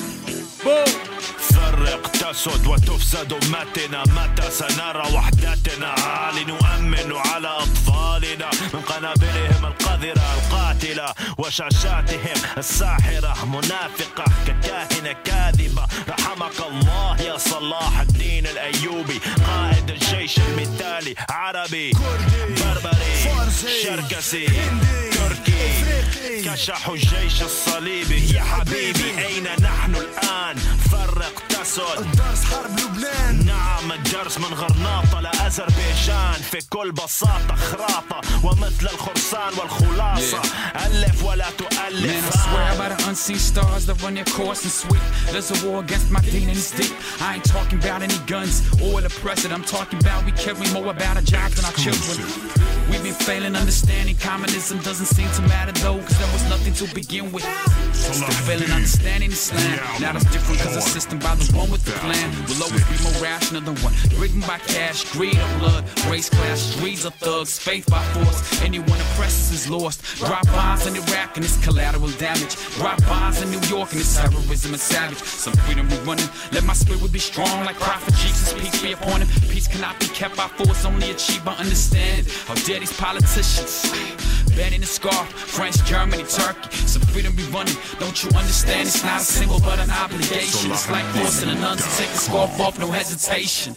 فرق 0.65 2.11
تسد 2.11 2.67
وتفسد 2.67 3.33
أمتنا. 3.33 4.03
متى 4.03 4.51
سنرى 4.51 5.15
وحدتنا؟ 5.15 5.89
عال 5.89 6.47
نؤمن 6.47 7.13
على 7.27 7.49
أطفالنا. 7.49 8.51
من 8.75 8.81
قنابلهم 8.81 9.67
القذرة 9.67 10.27
القاتلة. 10.35 11.15
وشاشاتهم 11.39 12.39
الساحرة. 12.59 13.45
منافقة 13.45 14.25
ككاهنة 14.47 15.13
كاذبة. 15.25 15.87
رحمك 16.09 16.59
الله 16.69 17.21
يا 17.21 17.39
صلاح 17.39 18.01
الدين 18.01 18.47
الأيوبي. 18.47 19.21
قائد 19.47 19.91
الجيش 19.91 20.39
المثالي 20.39 21.15
عربي 21.31 21.93
بربري 22.61 23.15
شركسي 23.83 24.47
تركي. 25.13 25.85
كشحوا 26.45 26.95
الجيش 26.95 27.43
الصليبي. 27.43 28.35
يا 28.35 28.43
حبيبي. 28.43 29.27
أين 29.27 29.45
نحن 29.45 29.95
الآن؟ 29.95 30.54
فرق 30.92 31.44
تسد 31.50 32.00
الدرس 32.00 32.44
حرب 32.44 32.80
لبنان 32.80 33.46
نعم 33.46 33.92
الدرس 33.92 34.38
من 34.38 34.54
غرناطة 34.54 35.20
لأذربيجان 35.20 36.34
في 36.52 36.58
كل 36.70 36.92
بساطة 36.92 37.56
خراطة 37.56 38.22
ومثل 38.44 38.88
الخرسان 38.94 39.54
والخلاصة 39.60 40.42
ألف 40.86 41.24
ولا 41.24 41.46
تؤلف 41.58 42.10
Man, 42.10 42.24
I 42.24 42.38
swear 42.46 42.78
by 42.78 42.96
the 42.96 43.10
unseen 43.10 43.38
stars 43.38 43.86
that 43.88 44.02
run 44.04 44.14
their 44.14 44.26
course 44.26 44.64
and 44.64 44.72
sweep. 44.72 45.02
There's 45.32 45.52
a 45.52 45.68
war 45.68 45.80
against 45.84 46.12
my 46.12 46.22
demon 46.22 46.50
and 46.50 46.58
it's 46.58 46.72
deep. 46.80 46.94
I 47.22 47.36
ain't 47.36 47.46
talking 47.46 47.80
about 47.80 48.02
any 48.02 48.20
guns 48.34 48.56
or 48.86 49.02
the 49.02 49.14
president. 49.24 49.54
I'm 49.60 49.68
talking 49.78 50.00
about 50.00 50.26
we 50.26 50.32
care 50.32 50.56
more 50.76 50.90
about 50.98 51.16
our 51.20 51.26
jobs 51.34 51.56
than 51.56 51.66
our 51.70 51.78
children. 51.84 52.16
We've 52.90 53.04
been 53.04 53.20
failing 53.28 53.56
understanding 53.56 54.16
communism 54.30 54.78
doesn't 54.90 55.10
seem 55.18 55.30
to 55.38 55.42
matter 55.54 55.74
though, 55.84 56.00
cause 56.08 56.18
there 56.22 56.32
was 56.38 56.44
nothing 56.54 56.74
to 56.82 56.86
begin 57.00 57.26
with. 57.32 57.46
Still 57.94 58.32
failing 58.48 58.72
understanding 58.72 59.32
Islam. 59.32 60.02
Now 60.02 60.12
that's 60.14 60.30
different 60.34 60.43
cause 60.45 60.75
the 60.75 60.81
system 60.81 61.19
by 61.19 61.35
the 61.35 61.47
one 61.57 61.71
with 61.71 61.85
the 61.85 61.93
plan 62.05 62.29
will 62.49 62.63
always 62.65 62.85
be 62.93 62.97
more 63.03 63.23
rational 63.23 63.63
than 63.63 63.77
one. 63.83 63.95
written 64.21 64.41
by 64.41 64.59
cash, 64.59 65.05
greed 65.13 65.37
of 65.37 65.59
blood, 65.59 65.85
race 66.11 66.29
class, 66.29 66.61
streets 66.61 67.05
of 67.05 67.15
thugs, 67.15 67.59
faith 67.59 67.87
by 67.91 68.03
force. 68.13 68.63
Anyone 68.63 69.01
oppresses 69.01 69.53
is 69.53 69.71
lost. 69.71 70.03
Drop 70.19 70.47
bombs 70.47 70.87
in 70.87 70.97
Iraq 70.97 71.37
and 71.37 71.45
it's 71.45 71.57
collateral 71.65 72.11
damage. 72.19 72.57
Drop 72.77 73.01
bombs 73.07 73.41
in 73.43 73.51
New 73.51 73.65
York 73.69 73.91
and 73.93 74.01
it's 74.01 74.17
terrorism 74.17 74.73
and 74.73 74.81
savage. 74.81 75.19
Some 75.19 75.55
freedom 75.65 75.89
we 75.89 75.97
running. 76.09 76.29
Let 76.53 76.65
my 76.65 76.75
spirit 76.75 77.13
be 77.13 77.19
strong 77.19 77.65
like 77.65 77.77
Prophet 77.77 78.15
Jesus. 78.15 78.53
Peace 78.53 78.84
him. 78.99 79.29
Peace 79.49 79.69
cannot 79.69 79.99
be 80.01 80.07
kept 80.07 80.37
by 80.37 80.49
force, 80.49 80.85
only 80.85 81.11
achieved 81.11 81.45
by 81.45 81.55
understanding. 81.55 82.25
How 82.47 82.55
dare 82.55 82.81
these 82.81 82.93
politicians? 82.93 83.91
Banning 84.57 84.81
the 84.81 84.87
scarf, 84.87 85.29
France, 85.33 85.81
Germany, 85.83 86.23
Turkey. 86.25 86.71
Some 86.87 87.03
freedom 87.03 87.35
be 87.35 87.43
running. 87.45 87.75
Don't 87.99 88.23
you 88.23 88.31
understand? 88.31 88.87
It's 88.87 89.03
not 89.03 89.21
a 89.21 89.25
symbol 89.25 89.59
but 89.61 89.79
an 89.81 89.91
obligation. 89.91 90.71
It's 90.71 90.89
like 90.91 91.05
forcing 91.07 91.49
a 91.49 91.55
nun 91.55 91.77
to 91.77 91.83
take 91.97 92.11
a 92.11 92.19
scarf 92.19 92.61
off, 92.61 92.79
no 92.79 92.91
hesitation. 92.91 93.75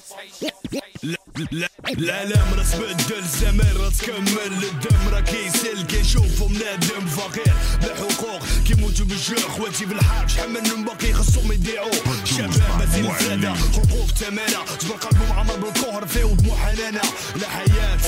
العالم 1.97 2.53
راس 2.57 2.75
بدل 2.75 3.17
الزمان 3.17 3.75
راس 3.77 4.01
كمل 4.01 4.51
للدم 4.61 5.09
راه 5.11 5.19
كيسل 5.19 5.81
كيشوفو 5.85 6.47
منادم 6.47 7.05
فقير 7.17 7.53
بلا 7.81 7.95
حقوق 7.95 8.43
كيموتو 8.67 9.05
بالجوع 9.05 9.39
خواتي 9.39 9.85
في 9.87 9.93
الحرب 9.93 10.27
شحال 10.29 10.49
منهم 10.49 10.85
باقي 10.85 11.13
خصهم 11.13 11.51
يضيعوا 11.51 11.91
شباب 12.25 12.89
زين 12.93 13.11
زاده 13.21 13.53
خلقو 13.53 14.05
في 14.05 14.13
تمانه 14.25 14.59
جبر 14.83 14.95
قلبهم 14.95 15.31
عمر 15.31 15.55
بالكهر 15.55 16.05
فيه 16.07 16.35
حنانه 16.57 17.01
لا 17.35 17.49
حياة 17.49 17.99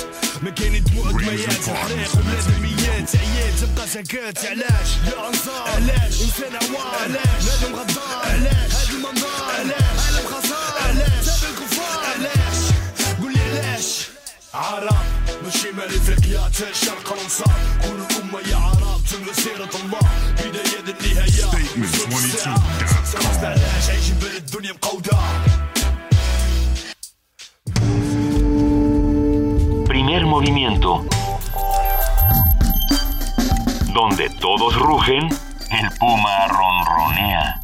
ما 0.44 0.50
كاين 0.50 0.84
دموع 0.84 1.11
دميات. 1.11 1.68
الحريق 1.68 2.11
وبلاد 2.16 2.60
ميات 2.61 3.16
عيات 3.16 3.53
تبقى 3.61 3.88
سكات 3.88 4.45
علاش؟ 4.45 4.90
يا 5.08 5.28
أنصار. 5.28 5.68
علاش؟ 5.68 6.22
إنسان 6.22 6.56
عوار. 6.56 6.95
علاش؟ 7.03 7.44
نادم 7.45 7.76
غدار. 7.76 8.22
علاش؟ 8.26 8.74
هاد 8.74 8.90
المنظار 8.95 9.19
عرب 14.55 14.97
من 15.43 15.51
شمال 15.51 15.85
افريقيا 15.97 16.41
حتى 16.41 16.70
الشرق 16.70 17.12
الانصار 17.12 17.55
كل 17.83 18.17
الامه 18.17 18.41
يا 18.51 18.57
عرب 18.57 19.01
تملى 19.11 19.35
سيره 19.35 19.70
الله 19.85 20.01
بدايه 20.33 20.81
النهايه 20.81 21.75
سمعت 23.05 23.44
علاش 23.44 23.89
عايشين 23.91 24.15
بين 24.19 24.36
الدنيا 24.36 24.73
مقوده 24.73 25.19
Primer 29.89 30.25
movimiento. 30.27 30.91
Donde 33.94 34.25
todos 34.41 34.75
rugen, 34.77 35.28
el 35.81 35.89
puma 36.01 36.49
ronronea. 36.49 37.61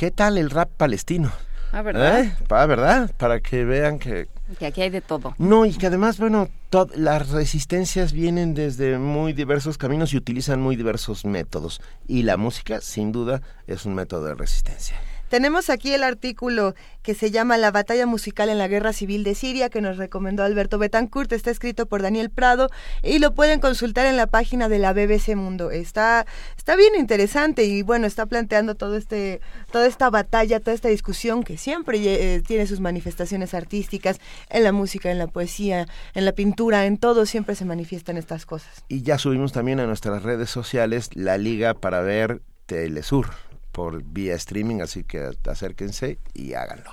¿Qué 0.00 0.10
tal 0.10 0.38
el 0.38 0.48
rap 0.48 0.70
palestino? 0.78 1.30
Ah, 1.72 1.82
¿verdad? 1.82 2.24
¿Eh? 2.24 2.34
¿Verdad? 2.48 3.10
Para 3.18 3.40
que 3.40 3.66
vean 3.66 3.98
que... 3.98 4.28
Que 4.58 4.64
aquí 4.64 4.80
hay 4.80 4.88
de 4.88 5.02
todo. 5.02 5.34
No, 5.36 5.66
y 5.66 5.74
que 5.74 5.88
además, 5.88 6.16
bueno, 6.16 6.48
las 6.96 7.28
resistencias 7.28 8.12
vienen 8.12 8.54
desde 8.54 8.96
muy 8.96 9.34
diversos 9.34 9.76
caminos 9.76 10.14
y 10.14 10.16
utilizan 10.16 10.58
muy 10.62 10.74
diversos 10.74 11.26
métodos. 11.26 11.82
Y 12.08 12.22
la 12.22 12.38
música, 12.38 12.80
sin 12.80 13.12
duda, 13.12 13.42
es 13.66 13.84
un 13.84 13.94
método 13.94 14.24
de 14.24 14.36
resistencia. 14.36 14.96
Tenemos 15.30 15.70
aquí 15.70 15.94
el 15.94 16.02
artículo 16.02 16.74
que 17.02 17.14
se 17.14 17.30
llama 17.30 17.56
La 17.56 17.70
batalla 17.70 18.04
musical 18.04 18.48
en 18.48 18.58
la 18.58 18.66
guerra 18.66 18.92
civil 18.92 19.22
de 19.22 19.36
Siria, 19.36 19.70
que 19.70 19.80
nos 19.80 19.96
recomendó 19.96 20.42
Alberto 20.42 20.76
Betancourt. 20.76 21.30
Está 21.32 21.52
escrito 21.52 21.86
por 21.86 22.02
Daniel 22.02 22.30
Prado 22.30 22.68
y 23.04 23.20
lo 23.20 23.32
pueden 23.32 23.60
consultar 23.60 24.06
en 24.06 24.16
la 24.16 24.26
página 24.26 24.68
de 24.68 24.80
la 24.80 24.92
BBC 24.92 25.36
Mundo. 25.36 25.70
Está, 25.70 26.26
está 26.56 26.74
bien 26.74 26.96
interesante 26.96 27.62
y 27.62 27.82
bueno, 27.82 28.08
está 28.08 28.26
planteando 28.26 28.74
todo 28.74 28.96
este, 28.96 29.40
toda 29.70 29.86
esta 29.86 30.10
batalla, 30.10 30.58
toda 30.58 30.74
esta 30.74 30.88
discusión 30.88 31.44
que 31.44 31.56
siempre 31.58 31.98
eh, 32.02 32.42
tiene 32.42 32.66
sus 32.66 32.80
manifestaciones 32.80 33.54
artísticas 33.54 34.18
en 34.48 34.64
la 34.64 34.72
música, 34.72 35.12
en 35.12 35.18
la 35.18 35.28
poesía, 35.28 35.86
en 36.14 36.24
la 36.24 36.32
pintura, 36.32 36.86
en 36.86 36.98
todo 36.98 37.24
siempre 37.24 37.54
se 37.54 37.64
manifiestan 37.64 38.16
estas 38.16 38.46
cosas. 38.46 38.84
Y 38.88 39.02
ya 39.02 39.16
subimos 39.16 39.52
también 39.52 39.78
a 39.78 39.86
nuestras 39.86 40.24
redes 40.24 40.50
sociales 40.50 41.10
la 41.14 41.38
liga 41.38 41.74
para 41.74 42.00
ver 42.00 42.42
Telesur 42.66 43.28
por 43.72 44.02
vía 44.02 44.34
streaming, 44.34 44.80
así 44.80 45.04
que 45.04 45.30
acérquense 45.48 46.18
y 46.34 46.54
háganlo. 46.54 46.90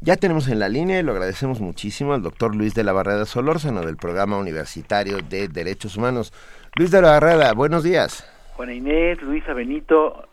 Ya 0.00 0.16
tenemos 0.16 0.48
en 0.48 0.58
la 0.58 0.68
línea 0.68 0.98
y 0.98 1.02
lo 1.02 1.12
agradecemos 1.12 1.60
muchísimo 1.60 2.12
al 2.12 2.22
doctor 2.22 2.56
Luis 2.56 2.74
de 2.74 2.82
la 2.82 2.92
Barrera 2.92 3.24
Solórzano 3.24 3.82
del 3.82 3.96
Programa 3.96 4.36
Universitario 4.36 5.18
de 5.18 5.46
Derechos 5.48 5.96
Humanos. 5.96 6.32
Luis 6.74 6.90
de 6.90 7.00
la 7.02 7.12
Barrera, 7.12 7.52
buenos 7.52 7.84
días. 7.84 8.28
Juana 8.56 8.74
Inés, 8.74 9.22
Luisa 9.22 9.52
Benito, 9.52 10.28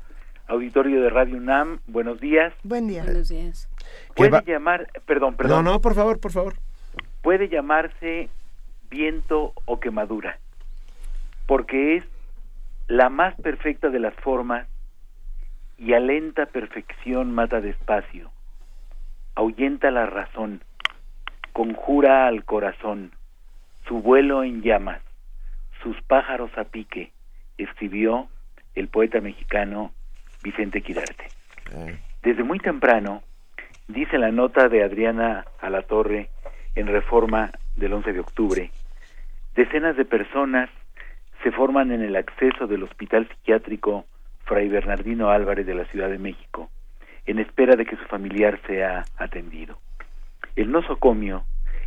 auditorio 0.47 1.01
de 1.03 1.09
Radio 1.11 1.37
UNAM, 1.37 1.81
buenos 1.87 2.19
días. 2.19 2.51
Buen 2.63 2.87
día. 2.87 3.03
Buenos 3.03 3.29
días. 3.29 3.69
Puede 4.15 4.31
va- 4.31 4.43
llamar, 4.43 4.87
perdón, 5.05 5.35
perdón. 5.35 5.63
No, 5.63 5.73
no, 5.73 5.81
por 5.81 5.93
favor, 5.93 6.19
por 6.19 6.31
favor. 6.31 6.55
Puede 7.21 7.47
llamarse 7.49 8.29
viento 8.89 9.53
o 9.65 9.79
quemadura, 9.79 10.39
porque 11.45 11.97
es 11.97 12.03
la 12.87 13.09
más 13.09 13.35
perfecta 13.35 13.89
de 13.89 13.99
las 13.99 14.15
formas 14.15 14.67
y 15.79 15.93
a 15.93 15.99
lenta 15.99 16.45
perfección 16.45 17.31
mata 17.31 17.61
despacio, 17.61 18.31
ahuyenta 19.35 19.91
la 19.91 20.05
razón, 20.05 20.61
conjura 21.53 22.27
al 22.27 22.43
corazón, 22.43 23.11
su 23.87 24.01
vuelo 24.01 24.43
en 24.43 24.61
llamas, 24.61 25.01
sus 25.81 25.99
pájaros 26.03 26.51
a 26.57 26.65
pique, 26.65 27.11
escribió 27.57 28.27
el 28.75 28.89
poeta 28.89 29.21
mexicano 29.21 29.91
Vicente 30.43 30.81
Quirarte. 30.81 31.27
Desde 32.23 32.43
muy 32.43 32.59
temprano, 32.59 33.23
dice 33.87 34.17
la 34.17 34.31
nota 34.31 34.67
de 34.67 34.83
Adriana 34.83 35.45
Alatorre 35.61 36.29
en 36.75 36.87
Reforma 36.87 37.51
del 37.77 37.93
11 37.93 38.13
de 38.13 38.19
octubre, 38.19 38.71
decenas 39.55 39.95
de 39.95 40.03
personas 40.03 40.69
se 41.41 41.51
forman 41.51 41.91
en 41.91 42.01
el 42.01 42.17
acceso 42.17 42.67
del 42.67 42.83
Hospital 42.83 43.29
Psiquiátrico 43.29 44.05
Fray 44.49 44.67
Bernardino 44.67 45.29
Álvarez 45.29 45.67
de 45.67 45.75
la 45.75 45.85
Ciudad 45.85 46.09
de 46.09 46.17
México, 46.17 46.71
en 47.27 47.37
espera 47.37 47.75
de 47.75 47.85
que 47.85 47.95
su 47.97 48.05
familiar 48.05 48.59
sea 48.65 49.05
atendido. 49.15 49.77
El 50.55 50.71
nosocomio, 50.71 51.43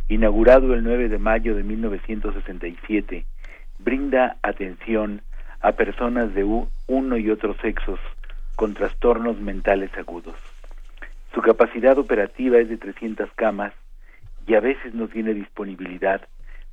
inaugurado 0.07 0.73
el 0.73 0.81
9 0.81 1.09
de 1.09 1.17
mayo 1.17 1.55
de 1.55 1.63
1967, 1.63 3.25
brinda 3.79 4.37
atención 4.41 5.21
a 5.59 5.73
personas 5.73 6.33
de 6.33 6.45
uno 6.87 7.17
y 7.17 7.29
otro 7.29 7.53
sexos 7.55 7.99
con 8.55 8.73
trastornos 8.75 9.37
mentales 9.41 9.91
agudos. 9.97 10.35
Su 11.33 11.41
capacidad 11.41 11.97
operativa 11.97 12.59
es 12.59 12.69
de 12.69 12.77
300 12.77 13.29
camas 13.33 13.73
y 14.47 14.55
a 14.55 14.61
veces 14.61 14.93
no 14.93 15.09
tiene 15.09 15.33
disponibilidad, 15.33 16.21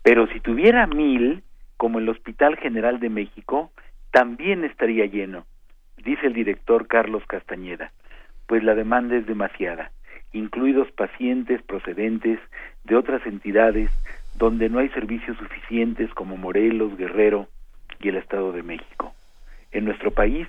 pero 0.05 0.28
si 0.28 0.39
tuviera 0.39 0.86
mil, 0.86 1.43
como 1.77 1.99
el 1.99 2.09
Hospital 2.09 2.57
General 2.59 3.01
de 3.01 3.10
México, 3.10 3.73
también 4.12 4.65
estaría 4.65 5.07
lleno, 5.07 5.47
dice 6.03 6.27
el 6.27 6.35
director 6.35 6.87
Carlos 6.87 7.23
Castañeda, 7.27 7.93
pues 8.47 8.62
la 8.62 8.75
demanda 8.75 9.17
es 9.17 9.27
demasiada, 9.27 9.91
incluidos 10.33 10.91
pacientes 10.93 11.62
procedentes 11.62 12.39
de 12.85 12.97
otras 12.97 13.25
entidades 13.27 13.91
donde 14.37 14.69
no 14.69 14.79
hay 14.79 14.89
servicios 14.91 15.37
suficientes 15.39 16.12
como 16.15 16.37
Morelos, 16.37 16.97
Guerrero 16.97 17.49
y 18.01 18.09
el 18.09 18.17
Estado 18.17 18.53
de 18.53 18.62
México. 18.62 19.12
En 19.73 19.85
nuestro 19.85 20.11
país 20.11 20.49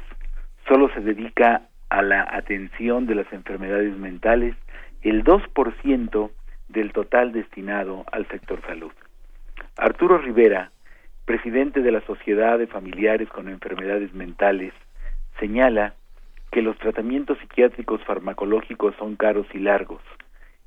solo 0.68 0.90
se 0.94 1.02
dedica 1.02 1.64
a 1.90 2.02
la 2.02 2.28
atención 2.32 3.06
de 3.06 3.16
las 3.16 3.32
enfermedades 3.34 3.98
mentales 3.98 4.56
el 5.02 5.24
2% 5.24 6.32
del 6.70 6.94
total 6.94 7.32
destinado 7.34 8.06
al 8.12 8.28
sector 8.28 8.62
salud. 8.66 8.92
Arturo 9.78 10.18
Rivera, 10.18 10.72
presidente 11.26 11.82
de 11.82 11.92
la 11.92 12.02
Sociedad 12.02 12.58
de 12.58 12.68
Familiares 12.68 13.30
con 13.30 13.50
Enfermedades 13.50 14.14
Mentales, 14.14 14.74
señala 15.42 15.96
que 16.52 16.62
los 16.62 16.78
tratamientos 16.78 17.38
psiquiátricos 17.40 18.02
farmacológicos 18.04 18.96
son 18.98 19.16
caros 19.16 19.48
y 19.54 19.58
largos, 19.60 20.02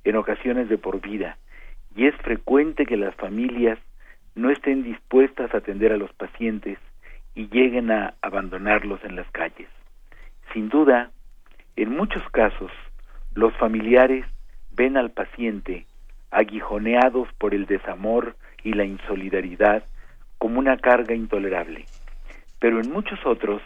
en 0.03 0.17
ocasiones 0.17 0.69
de 0.69 0.79
por 0.79 1.01
vida, 1.01 1.39
y 1.95 2.07
es 2.07 2.15
frecuente 2.17 2.85
que 2.85 2.97
las 2.97 3.15
familias 3.15 3.79
no 4.35 4.51
estén 4.51 4.83
dispuestas 4.83 5.55
a 5.55 5.59
atender 5.59 5.93
a 5.93 5.97
los 5.97 6.13
pacientes 6.13 6.79
y 7.37 7.47
lleguen 7.49 7.93
a 7.93 8.15
abandonarlos 8.21 9.03
en 9.05 9.15
las 9.15 9.31
calles. 9.31 9.69
Sin 10.53 10.69
duda, 10.69 11.13
en 11.77 11.91
muchos 11.91 12.23
casos, 12.31 12.73
los 13.35 13.57
familiares 13.57 14.27
ven 14.73 14.97
al 14.97 15.13
paciente 15.13 15.87
aguijoneados 16.33 17.29
por 17.39 17.55
el 17.55 17.67
desamor 17.67 18.35
y 18.65 18.73
la 18.73 18.85
insolidaridad 18.85 19.85
como 20.39 20.59
una 20.59 20.79
carga 20.79 21.15
intolerable. 21.15 21.85
Pero 22.59 22.81
en 22.81 22.91
muchos 22.91 23.25
otros, 23.25 23.63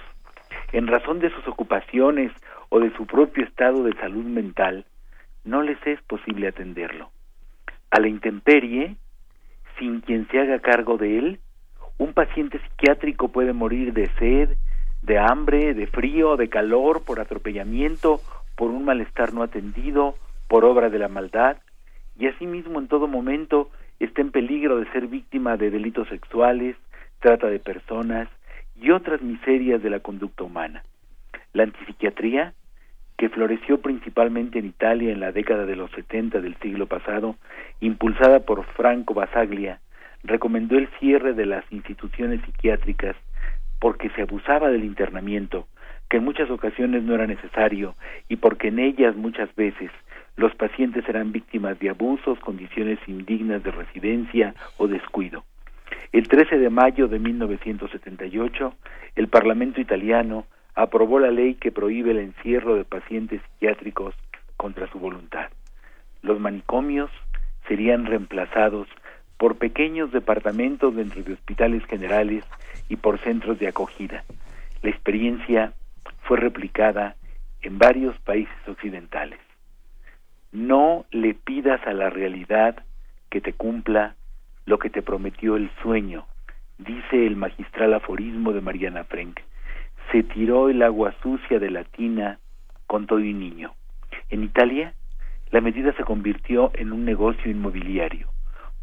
en 0.72 0.86
razón 0.86 1.18
de 1.20 1.30
sus 1.30 1.46
ocupaciones 1.48 2.32
o 2.68 2.80
de 2.80 2.94
su 2.96 3.06
propio 3.06 3.44
estado 3.44 3.82
de 3.84 3.94
salud 3.94 4.24
mental, 4.24 4.84
no 5.44 5.62
les 5.62 5.78
es 5.86 6.00
posible 6.02 6.48
atenderlo. 6.48 7.10
A 7.90 8.00
la 8.00 8.08
intemperie, 8.08 8.96
sin 9.78 10.00
quien 10.00 10.28
se 10.28 10.40
haga 10.40 10.58
cargo 10.58 10.98
de 10.98 11.18
él, 11.18 11.40
un 11.96 12.12
paciente 12.12 12.60
psiquiátrico 12.60 13.28
puede 13.28 13.52
morir 13.52 13.92
de 13.92 14.08
sed, 14.18 14.56
de 15.02 15.18
hambre, 15.18 15.74
de 15.74 15.86
frío, 15.86 16.36
de 16.36 16.48
calor, 16.48 17.02
por 17.04 17.20
atropellamiento, 17.20 18.20
por 18.56 18.70
un 18.70 18.84
malestar 18.84 19.32
no 19.32 19.42
atendido, 19.42 20.16
por 20.48 20.64
obra 20.64 20.90
de 20.90 20.98
la 20.98 21.08
maldad, 21.08 21.58
y 22.18 22.26
asimismo 22.26 22.78
en 22.78 22.88
todo 22.88 23.06
momento 23.06 23.70
está 24.00 24.20
en 24.20 24.32
peligro 24.32 24.78
de 24.78 24.90
ser 24.92 25.06
víctima 25.06 25.56
de 25.56 25.70
delitos 25.70 26.08
sexuales, 26.08 26.76
trata 27.20 27.48
de 27.48 27.58
personas 27.58 28.28
y 28.80 28.90
otras 28.90 29.22
miserias 29.22 29.82
de 29.82 29.90
la 29.90 30.00
conducta 30.00 30.44
humana. 30.44 30.82
La 31.52 31.64
antipsiquiatría, 31.64 32.54
que 33.16 33.28
floreció 33.28 33.80
principalmente 33.80 34.58
en 34.58 34.66
Italia 34.66 35.12
en 35.12 35.20
la 35.20 35.32
década 35.32 35.66
de 35.66 35.76
los 35.76 35.90
70 35.92 36.40
del 36.40 36.56
siglo 36.58 36.86
pasado, 36.86 37.36
impulsada 37.80 38.40
por 38.40 38.64
Franco 38.74 39.14
Basaglia, 39.14 39.80
recomendó 40.22 40.78
el 40.78 40.88
cierre 40.98 41.34
de 41.34 41.46
las 41.46 41.64
instituciones 41.72 42.40
psiquiátricas 42.44 43.16
porque 43.80 44.10
se 44.10 44.22
abusaba 44.22 44.68
del 44.68 44.84
internamiento, 44.84 45.66
que 46.08 46.18
en 46.18 46.24
muchas 46.24 46.50
ocasiones 46.50 47.02
no 47.02 47.14
era 47.14 47.26
necesario 47.26 47.94
y 48.28 48.36
porque 48.36 48.68
en 48.68 48.78
ellas 48.78 49.16
muchas 49.16 49.54
veces 49.56 49.90
los 50.36 50.54
pacientes 50.54 51.08
eran 51.08 51.32
víctimas 51.32 51.78
de 51.80 51.90
abusos, 51.90 52.38
condiciones 52.40 52.98
indignas 53.06 53.62
de 53.62 53.72
residencia 53.72 54.54
o 54.76 54.86
descuido. 54.86 55.44
El 56.12 56.28
13 56.28 56.58
de 56.58 56.70
mayo 56.70 57.08
de 57.08 57.18
1978, 57.18 58.74
el 59.16 59.28
Parlamento 59.28 59.80
italiano 59.80 60.46
aprobó 60.74 61.18
la 61.18 61.30
ley 61.30 61.54
que 61.54 61.72
prohíbe 61.72 62.12
el 62.12 62.18
encierro 62.18 62.76
de 62.76 62.84
pacientes 62.84 63.42
psiquiátricos 63.42 64.14
contra 64.56 64.90
su 64.90 64.98
voluntad. 64.98 65.50
Los 66.22 66.40
manicomios 66.40 67.10
serían 67.66 68.06
reemplazados 68.06 68.88
por 69.36 69.56
pequeños 69.56 70.12
departamentos 70.12 70.94
dentro 70.96 71.22
de 71.22 71.34
hospitales 71.34 71.84
generales 71.86 72.44
y 72.88 72.96
por 72.96 73.18
centros 73.20 73.58
de 73.58 73.68
acogida. 73.68 74.24
La 74.82 74.90
experiencia 74.90 75.72
fue 76.22 76.38
replicada 76.38 77.16
en 77.62 77.78
varios 77.78 78.18
países 78.20 78.56
occidentales. 78.66 79.38
No 80.52 81.04
le 81.10 81.34
pidas 81.34 81.84
a 81.86 81.92
la 81.92 82.10
realidad 82.10 82.84
que 83.30 83.40
te 83.40 83.52
cumpla 83.52 84.14
lo 84.68 84.78
que 84.78 84.90
te 84.90 85.00
prometió 85.00 85.56
el 85.56 85.70
sueño, 85.82 86.26
dice 86.76 87.26
el 87.26 87.36
magistral 87.36 87.94
aforismo 87.94 88.52
de 88.52 88.60
Mariana 88.60 89.04
Frank. 89.04 89.40
Se 90.12 90.22
tiró 90.22 90.68
el 90.68 90.82
agua 90.82 91.14
sucia 91.22 91.58
de 91.58 91.70
la 91.70 91.84
tina 91.84 92.38
con 92.86 93.06
todo 93.06 93.20
y 93.20 93.32
niño. 93.32 93.72
En 94.28 94.44
Italia, 94.44 94.92
la 95.50 95.62
medida 95.62 95.94
se 95.94 96.04
convirtió 96.04 96.70
en 96.74 96.92
un 96.92 97.06
negocio 97.06 97.50
inmobiliario. 97.50 98.28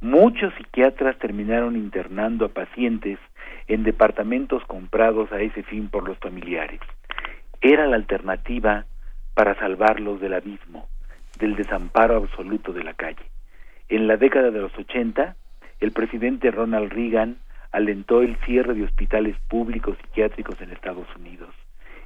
Muchos 0.02 0.54
psiquiatras 0.56 1.20
terminaron 1.20 1.76
internando 1.76 2.46
a 2.46 2.50
pacientes 2.50 3.20
en 3.68 3.84
departamentos 3.84 4.66
comprados 4.66 5.32
a 5.32 5.40
ese 5.40 5.62
fin 5.62 5.90
por 5.90 6.08
los 6.08 6.18
familiares. 6.18 6.80
Era 7.62 7.86
la 7.86 7.96
alternativa 7.96 8.86
para 9.36 9.54
salvarlos 9.60 10.20
del 10.20 10.34
abismo 10.34 10.88
del 11.38 11.56
desamparo 11.56 12.16
absoluto 12.18 12.74
de 12.74 12.84
la 12.84 12.94
calle. 12.94 13.26
En 13.90 14.08
la 14.08 14.18
década 14.18 14.52
de 14.52 14.62
los 14.62 14.76
80, 14.78 15.36
el 15.80 15.92
presidente 15.92 16.52
Ronald 16.52 16.92
Reagan 16.92 17.38
alentó 17.72 18.22
el 18.22 18.38
cierre 18.46 18.74
de 18.74 18.84
hospitales 18.84 19.36
públicos 19.50 19.98
psiquiátricos 20.02 20.60
en 20.62 20.72
Estados 20.72 21.08
Unidos. 21.16 21.54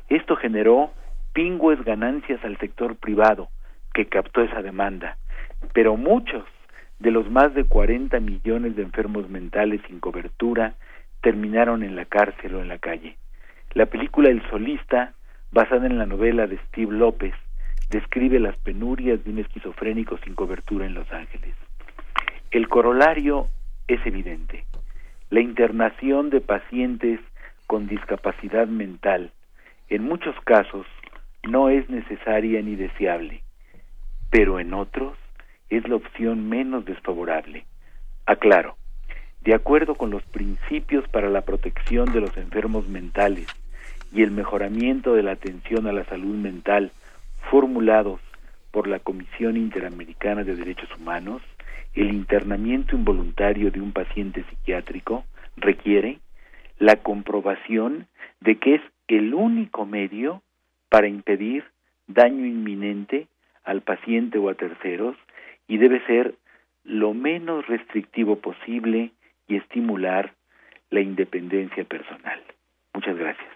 Esto 0.10 0.36
generó 0.36 0.92
pingües 1.34 1.84
ganancias 1.84 2.44
al 2.44 2.58
sector 2.58 2.96
privado 2.96 3.50
que 3.94 4.08
captó 4.08 4.42
esa 4.42 4.62
demanda, 4.62 5.18
pero 5.74 5.96
muchos 5.96 6.44
de 7.00 7.12
los 7.12 7.30
más 7.30 7.54
de 7.54 7.66
40 7.66 8.20
millones 8.20 8.76
de 8.76 8.82
enfermos 8.82 9.30
mentales 9.30 9.82
sin 9.88 10.00
cobertura 10.00 10.74
terminaron 11.22 11.84
en 11.84 11.96
la 11.96 12.06
cárcel 12.06 12.56
o 12.56 12.62
en 12.62 12.68
la 12.68 12.80
calle. 12.80 13.18
La 13.74 13.86
película 13.86 14.30
El 14.30 14.42
solista, 14.50 15.14
basada 15.52 15.86
en 15.86 15.98
la 15.98 16.06
novela 16.06 16.48
de 16.48 16.58
Steve 16.68 16.94
López, 16.94 17.34
describe 17.90 18.40
las 18.40 18.58
penurias 18.58 19.24
de 19.24 19.32
un 19.32 19.40
esquizofrénico 19.40 20.18
sin 20.20 20.36
cobertura 20.36 20.86
en 20.86 20.94
Los 20.94 21.12
Ángeles. 21.12 21.56
El 22.52 22.68
corolario 22.68 23.48
es 23.94 24.06
evidente. 24.06 24.66
La 25.30 25.42
internación 25.42 26.30
de 26.30 26.42
pacientes 26.42 27.20
con 27.68 27.88
discapacidad 27.88 28.68
mental 28.68 29.32
en 29.90 30.04
muchos 30.04 30.36
casos 30.46 30.86
no 31.44 31.70
es 31.70 31.90
necesaria 31.90 32.62
ni 32.62 32.76
deseable, 32.76 33.42
pero 34.30 34.60
en 34.60 34.74
otros 34.74 35.18
es 35.70 35.88
la 35.88 35.96
opción 35.96 36.48
menos 36.50 36.86
desfavorable. 36.86 37.66
Aclaro, 38.26 38.76
de 39.42 39.54
acuerdo 39.54 39.96
con 39.96 40.12
los 40.12 40.24
principios 40.24 41.08
para 41.10 41.30
la 41.30 41.42
protección 41.42 42.12
de 42.12 42.22
los 42.22 42.36
enfermos 42.38 42.88
mentales 42.88 43.48
y 44.12 44.24
el 44.24 44.32
mejoramiento 44.32 45.14
de 45.14 45.24
la 45.24 45.32
atención 45.32 45.88
a 45.88 45.92
la 45.92 46.06
salud 46.06 46.36
mental 46.36 46.92
formulados 47.50 48.20
por 48.72 48.88
la 48.88 49.00
Comisión 49.00 49.58
Interamericana 49.58 50.44
de 50.44 50.56
Derechos 50.56 50.90
Humanos, 50.98 51.42
el 51.94 52.12
internamiento 52.12 52.96
involuntario 52.96 53.72
de 53.72 53.82
un 53.82 53.92
paciente 53.92 54.44
psiquiátrico 54.50 55.26
requiere 55.58 56.20
la 56.78 56.98
comprobación 56.98 58.08
de 58.40 58.58
que 58.58 58.76
es 58.76 58.82
el 59.08 59.34
único 59.34 59.86
medio 59.86 60.42
para 60.90 61.08
impedir 61.08 61.64
daño 62.08 62.46
inminente 62.46 63.28
al 63.64 63.82
paciente 63.82 64.38
o 64.38 64.50
a 64.50 64.56
terceros 64.56 65.16
y 65.68 65.78
debe 65.78 66.04
ser 66.06 66.36
lo 66.84 67.14
menos 67.14 67.68
restrictivo 67.68 68.38
posible 68.38 69.12
y 69.48 69.58
estimular 69.58 70.34
la 70.90 71.02
independencia 71.02 71.84
personal. 71.84 72.40
Muchas 72.94 73.16
gracias. 73.18 73.48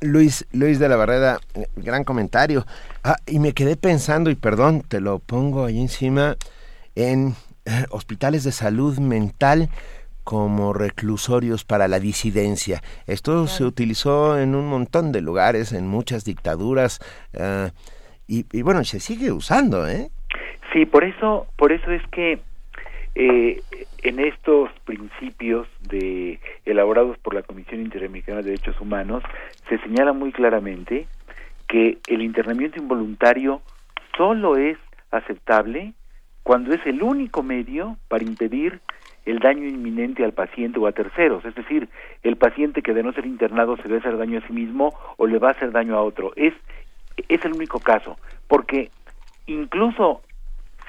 Luis, 0.00 0.46
Luis 0.52 0.78
de 0.78 0.88
la 0.88 0.96
Barrera, 0.96 1.38
gran 1.76 2.04
comentario. 2.04 2.64
Ah, 3.02 3.16
y 3.26 3.38
me 3.38 3.52
quedé 3.52 3.76
pensando, 3.76 4.30
y 4.30 4.34
perdón, 4.34 4.82
te 4.86 5.00
lo 5.00 5.18
pongo 5.18 5.64
ahí 5.64 5.80
encima, 5.80 6.36
en 6.94 7.34
eh, 7.64 7.84
hospitales 7.90 8.44
de 8.44 8.52
salud 8.52 8.98
mental 8.98 9.68
como 10.22 10.72
reclusorios 10.72 11.64
para 11.64 11.88
la 11.88 12.00
disidencia. 12.00 12.82
Esto 13.06 13.46
se 13.46 13.64
utilizó 13.64 14.38
en 14.38 14.54
un 14.54 14.66
montón 14.66 15.12
de 15.12 15.20
lugares, 15.20 15.72
en 15.72 15.86
muchas 15.86 16.24
dictaduras, 16.24 17.00
y, 18.26 18.46
y, 18.50 18.62
bueno, 18.62 18.84
se 18.84 19.00
sigue 19.00 19.32
usando, 19.32 19.86
¿eh? 19.86 20.08
Sí, 20.72 20.86
por 20.86 21.04
eso, 21.04 21.46
por 21.56 21.72
eso 21.72 21.90
es 21.90 22.02
que 22.10 22.40
eh, 23.14 23.62
en 24.02 24.18
estos 24.18 24.70
principios 24.84 25.68
de 25.88 26.40
elaborados 26.64 27.16
por 27.18 27.34
la 27.34 27.42
Comisión 27.42 27.80
Interamericana 27.80 28.38
de 28.38 28.50
Derechos 28.50 28.80
Humanos 28.80 29.22
se 29.68 29.78
señala 29.78 30.12
muy 30.12 30.32
claramente 30.32 31.06
que 31.68 31.98
el 32.08 32.22
internamiento 32.22 32.80
involuntario 32.80 33.62
solo 34.16 34.56
es 34.56 34.76
aceptable 35.12 35.92
cuando 36.44 36.74
es 36.74 36.86
el 36.86 37.02
único 37.02 37.42
medio 37.42 37.96
para 38.06 38.22
impedir 38.22 38.80
el 39.24 39.38
daño 39.38 39.66
inminente 39.66 40.24
al 40.24 40.32
paciente 40.32 40.78
o 40.78 40.86
a 40.86 40.92
terceros, 40.92 41.42
es 41.46 41.54
decir, 41.54 41.88
el 42.22 42.36
paciente 42.36 42.82
que 42.82 42.92
de 42.92 43.02
no 43.02 43.12
ser 43.14 43.24
internado 43.24 43.76
se 43.78 43.88
va 43.88 43.96
a 43.96 43.98
hacer 43.98 44.18
daño 44.18 44.38
a 44.38 44.46
sí 44.46 44.52
mismo 44.52 44.94
o 45.16 45.26
le 45.26 45.38
va 45.38 45.48
a 45.48 45.52
hacer 45.52 45.72
daño 45.72 45.96
a 45.96 46.02
otro. 46.02 46.32
Es, 46.36 46.52
es 47.16 47.42
el 47.44 47.54
único 47.54 47.80
caso, 47.80 48.18
porque 48.46 48.90
incluso 49.46 50.20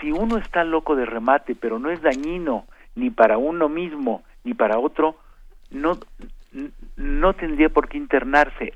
si 0.01 0.11
uno 0.11 0.37
está 0.37 0.65
loco 0.65 0.97
de 0.97 1.05
remate, 1.05 1.55
pero 1.55 1.79
no 1.79 1.89
es 1.89 2.01
dañino 2.01 2.65
ni 2.95 3.09
para 3.09 3.37
uno 3.37 3.69
mismo 3.69 4.23
ni 4.43 4.53
para 4.53 4.77
otro, 4.77 5.15
no, 5.71 5.97
no 6.97 7.33
tendría 7.33 7.69
por 7.69 7.87
qué 7.87 7.97
internarse, 7.97 8.73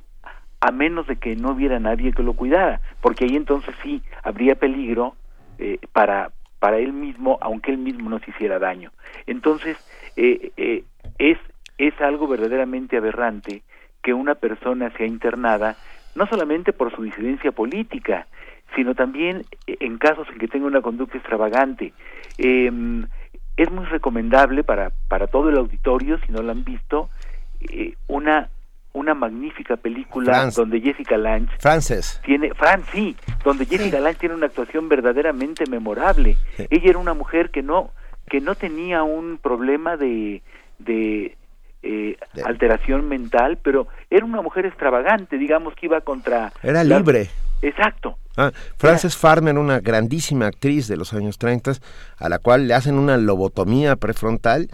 a 0.61 0.71
menos 0.71 1.07
de 1.07 1.17
que 1.17 1.35
no 1.35 1.51
hubiera 1.51 1.79
nadie 1.79 2.13
que 2.13 2.23
lo 2.23 2.33
cuidara, 2.33 2.79
porque 3.01 3.25
ahí 3.25 3.35
entonces 3.35 3.75
sí 3.83 4.01
habría 4.23 4.55
peligro 4.55 5.15
eh, 5.57 5.79
para, 5.91 6.31
para 6.59 6.77
él 6.77 6.93
mismo, 6.93 7.37
aunque 7.41 7.71
él 7.71 7.77
mismo 7.77 8.09
no 8.09 8.19
se 8.19 8.31
hiciera 8.31 8.59
daño. 8.59 8.91
Entonces, 9.27 9.77
eh, 10.15 10.51
eh, 10.57 10.83
es, 11.17 11.37
es 11.77 11.99
algo 12.01 12.27
verdaderamente 12.27 12.97
aberrante 12.97 13.63
que 14.03 14.13
una 14.13 14.35
persona 14.35 14.89
sea 14.91 15.07
internada, 15.07 15.75
no 16.15 16.27
solamente 16.27 16.73
por 16.73 16.93
su 16.95 17.03
disidencia 17.03 17.51
política, 17.51 18.27
sino 18.75 18.95
también 18.95 19.43
en 19.65 19.97
casos 19.97 20.27
en 20.29 20.37
que 20.37 20.47
tenga 20.47 20.67
una 20.67 20.81
conducta 20.81 21.17
extravagante. 21.17 21.93
Eh, 22.37 22.71
es 23.59 23.69
muy 23.71 23.85
recomendable 23.85 24.63
para, 24.63 24.91
para 25.09 25.27
todo 25.27 25.49
el 25.49 25.57
auditorio, 25.57 26.17
si 26.25 26.31
no 26.31 26.41
lo 26.41 26.51
han 26.51 26.63
visto, 26.63 27.09
eh, 27.59 27.95
una 28.07 28.49
una 28.93 29.13
magnífica 29.13 29.77
película 29.77 30.49
donde 30.55 30.81
Jessica 30.81 31.17
Lange 31.17 31.51
Frances. 31.59 32.19
tiene 32.25 32.53
Fran 32.55 32.83
sí 32.91 33.15
donde 33.43 33.65
Jessica 33.65 33.99
Lange 33.99 34.19
tiene 34.19 34.35
una 34.35 34.47
actuación 34.47 34.89
verdaderamente 34.89 35.65
memorable. 35.69 36.37
Ella 36.57 36.89
era 36.89 36.99
una 36.99 37.13
mujer 37.13 37.51
que 37.51 37.61
no 37.63 37.91
que 38.27 38.41
no 38.41 38.55
tenía 38.55 39.03
un 39.03 39.37
problema 39.37 39.95
de 39.97 40.41
de, 40.79 41.37
eh, 41.83 42.17
alteración 42.45 43.07
mental 43.07 43.57
pero 43.61 43.87
era 44.09 44.25
una 44.25 44.41
mujer 44.41 44.65
extravagante 44.65 45.37
digamos 45.37 45.73
que 45.75 45.85
iba 45.85 46.01
contra 46.01 46.51
Era 46.63 46.83
la- 46.83 46.97
libre. 46.97 47.29
exacto. 47.61 48.17
Ah, 48.37 48.51
Frances 48.77 49.17
Farmer, 49.17 49.57
una 49.57 49.79
grandísima 49.81 50.47
actriz 50.47 50.87
de 50.87 50.95
los 50.95 51.13
años 51.13 51.37
30, 51.37 51.73
a 52.17 52.29
la 52.29 52.39
cual 52.39 52.67
le 52.69 52.73
hacen 52.73 52.95
una 52.97 53.17
lobotomía 53.17 53.97
prefrontal 53.97 54.69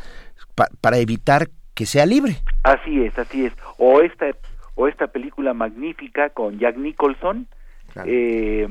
pa- 0.54 0.70
para 0.82 0.98
evitar 1.00 1.50
que 1.76 1.86
sea 1.86 2.06
libre. 2.06 2.38
Así 2.64 3.04
es, 3.04 3.18
así 3.20 3.46
es. 3.46 3.54
O 3.78 4.02
esta 4.02 4.28
o 4.76 4.88
esta 4.88 5.08
película 5.08 5.54
magnífica 5.54 6.30
con 6.30 6.58
Jack 6.60 6.78
Nicholson. 6.78 7.48
eh, 8.06 8.68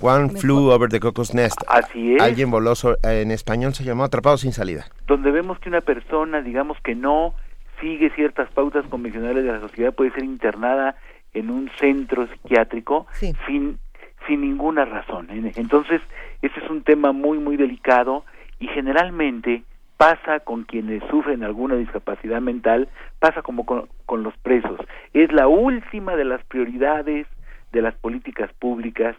One 0.00 0.28
Flew 0.30 0.70
Over 0.70 0.88
the 0.88 1.00
Cuckoo's 1.00 1.34
Nest. 1.34 1.56
Así 1.68 2.14
es. 2.14 2.22
Alguien 2.22 2.50
voló, 2.50 2.74
en 3.02 3.30
español 3.32 3.74
se 3.74 3.82
llamó 3.84 4.04
Atrapado 4.04 4.36
sin 4.36 4.52
salida. 4.52 4.86
donde 5.06 5.30
vemos 5.32 5.58
que 5.58 5.68
una 5.68 5.80
persona, 5.80 6.42
digamos 6.42 6.78
que 6.84 6.94
no 6.94 7.34
sigue 7.80 8.10
ciertas 8.10 8.48
pautas 8.52 8.84
convencionales 8.86 9.44
de 9.44 9.52
la 9.52 9.60
sociedad, 9.60 9.92
puede 9.94 10.10
ser 10.12 10.24
internada 10.24 10.96
en 11.34 11.50
un 11.50 11.70
centro 11.78 12.26
psiquiátrico 12.28 13.06
sin 13.46 13.78
sin 14.26 14.40
ninguna 14.42 14.84
razón. 14.84 15.28
En- 15.30 15.52
Entonces, 15.56 16.00
ese 16.42 16.60
es 16.60 16.70
un 16.70 16.82
tema 16.82 17.12
muy 17.12 17.38
muy 17.38 17.56
delicado 17.56 18.24
y 18.60 18.66
generalmente 18.68 19.62
pasa 19.98 20.40
con 20.40 20.64
quienes 20.64 21.02
sufren 21.10 21.44
alguna 21.44 21.74
discapacidad 21.74 22.40
mental, 22.40 22.88
pasa 23.18 23.42
como 23.42 23.66
con, 23.66 23.88
con 24.06 24.22
los 24.22 24.34
presos. 24.38 24.78
Es 25.12 25.30
la 25.32 25.46
última 25.48 26.16
de 26.16 26.24
las 26.24 26.42
prioridades 26.44 27.26
de 27.72 27.82
las 27.82 27.94
políticas 27.96 28.50
públicas 28.58 29.14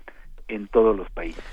en 0.47 0.67
todos 0.67 0.97
los 0.97 1.07
países. 1.11 1.43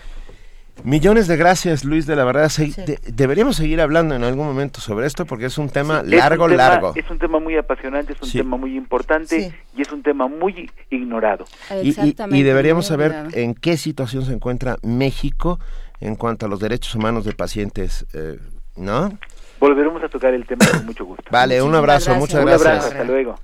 Millones 0.85 1.27
de 1.27 1.37
gracias, 1.39 1.85
Luis 1.85 2.07
de 2.07 2.17
la 2.17 2.25
verdad. 2.25 2.49
Se- 2.51 2.67
de- 2.69 2.99
deberíamos 3.13 3.57
seguir 3.57 3.81
hablando 3.81 4.15
en 4.15 4.23
algún 4.25 4.47
momento 4.47 4.81
sobre 4.81 5.07
esto 5.07 5.25
porque 5.25 5.47
es 5.47 5.57
un 5.59 5.71
tema 5.71 6.03
largo, 6.05 6.45
un 6.45 6.51
tema- 6.51 6.69
largo. 6.69 6.93
Es 6.95 7.11
un 7.11 7.19
tema 7.19 7.39
muy 7.41 7.57
apasionante, 7.57 8.13
es 8.13 8.21
un 8.23 8.29
Sí. 8.29 8.39
tema 8.39 8.57
muy 8.59 8.77
importante 8.77 9.53
y 9.75 9.83
es 9.83 9.91
un 9.91 10.03
tema 10.03 10.29
muy 10.29 10.71
ignorado. 10.91 11.47
Y, 11.83 11.91
y- 11.99 12.15
y 12.31 12.43
deberíamos 12.43 12.87
saber 12.87 13.15
en 13.33 13.55
qué 13.55 13.77
situación 13.79 14.25
se 14.27 14.35
encuentra 14.35 14.77
México 14.83 15.59
en 16.01 16.15
cuanto 16.15 16.45
a 16.45 16.49
los 16.51 16.61
derechos 16.61 16.95
humanos 16.95 17.25
de 17.25 17.33
pacientes, 17.33 18.07
eh, 18.15 18.39
¿no? 18.77 19.11
Volveremos 19.59 20.03
a 20.03 20.09
tocar 20.09 20.35
el 20.35 20.47
tema 20.47 20.67
con 20.71 20.87
mucho 20.87 21.05
gusto. 21.05 21.25
Vale, 21.31 21.63
un 21.63 21.75
abrazo, 21.75 22.15
muchas 22.15 22.41
Un 22.41 22.47
gracias. 22.47 22.69
abrazo, 22.69 22.89
hasta 22.89 23.05
luego. 23.05 23.35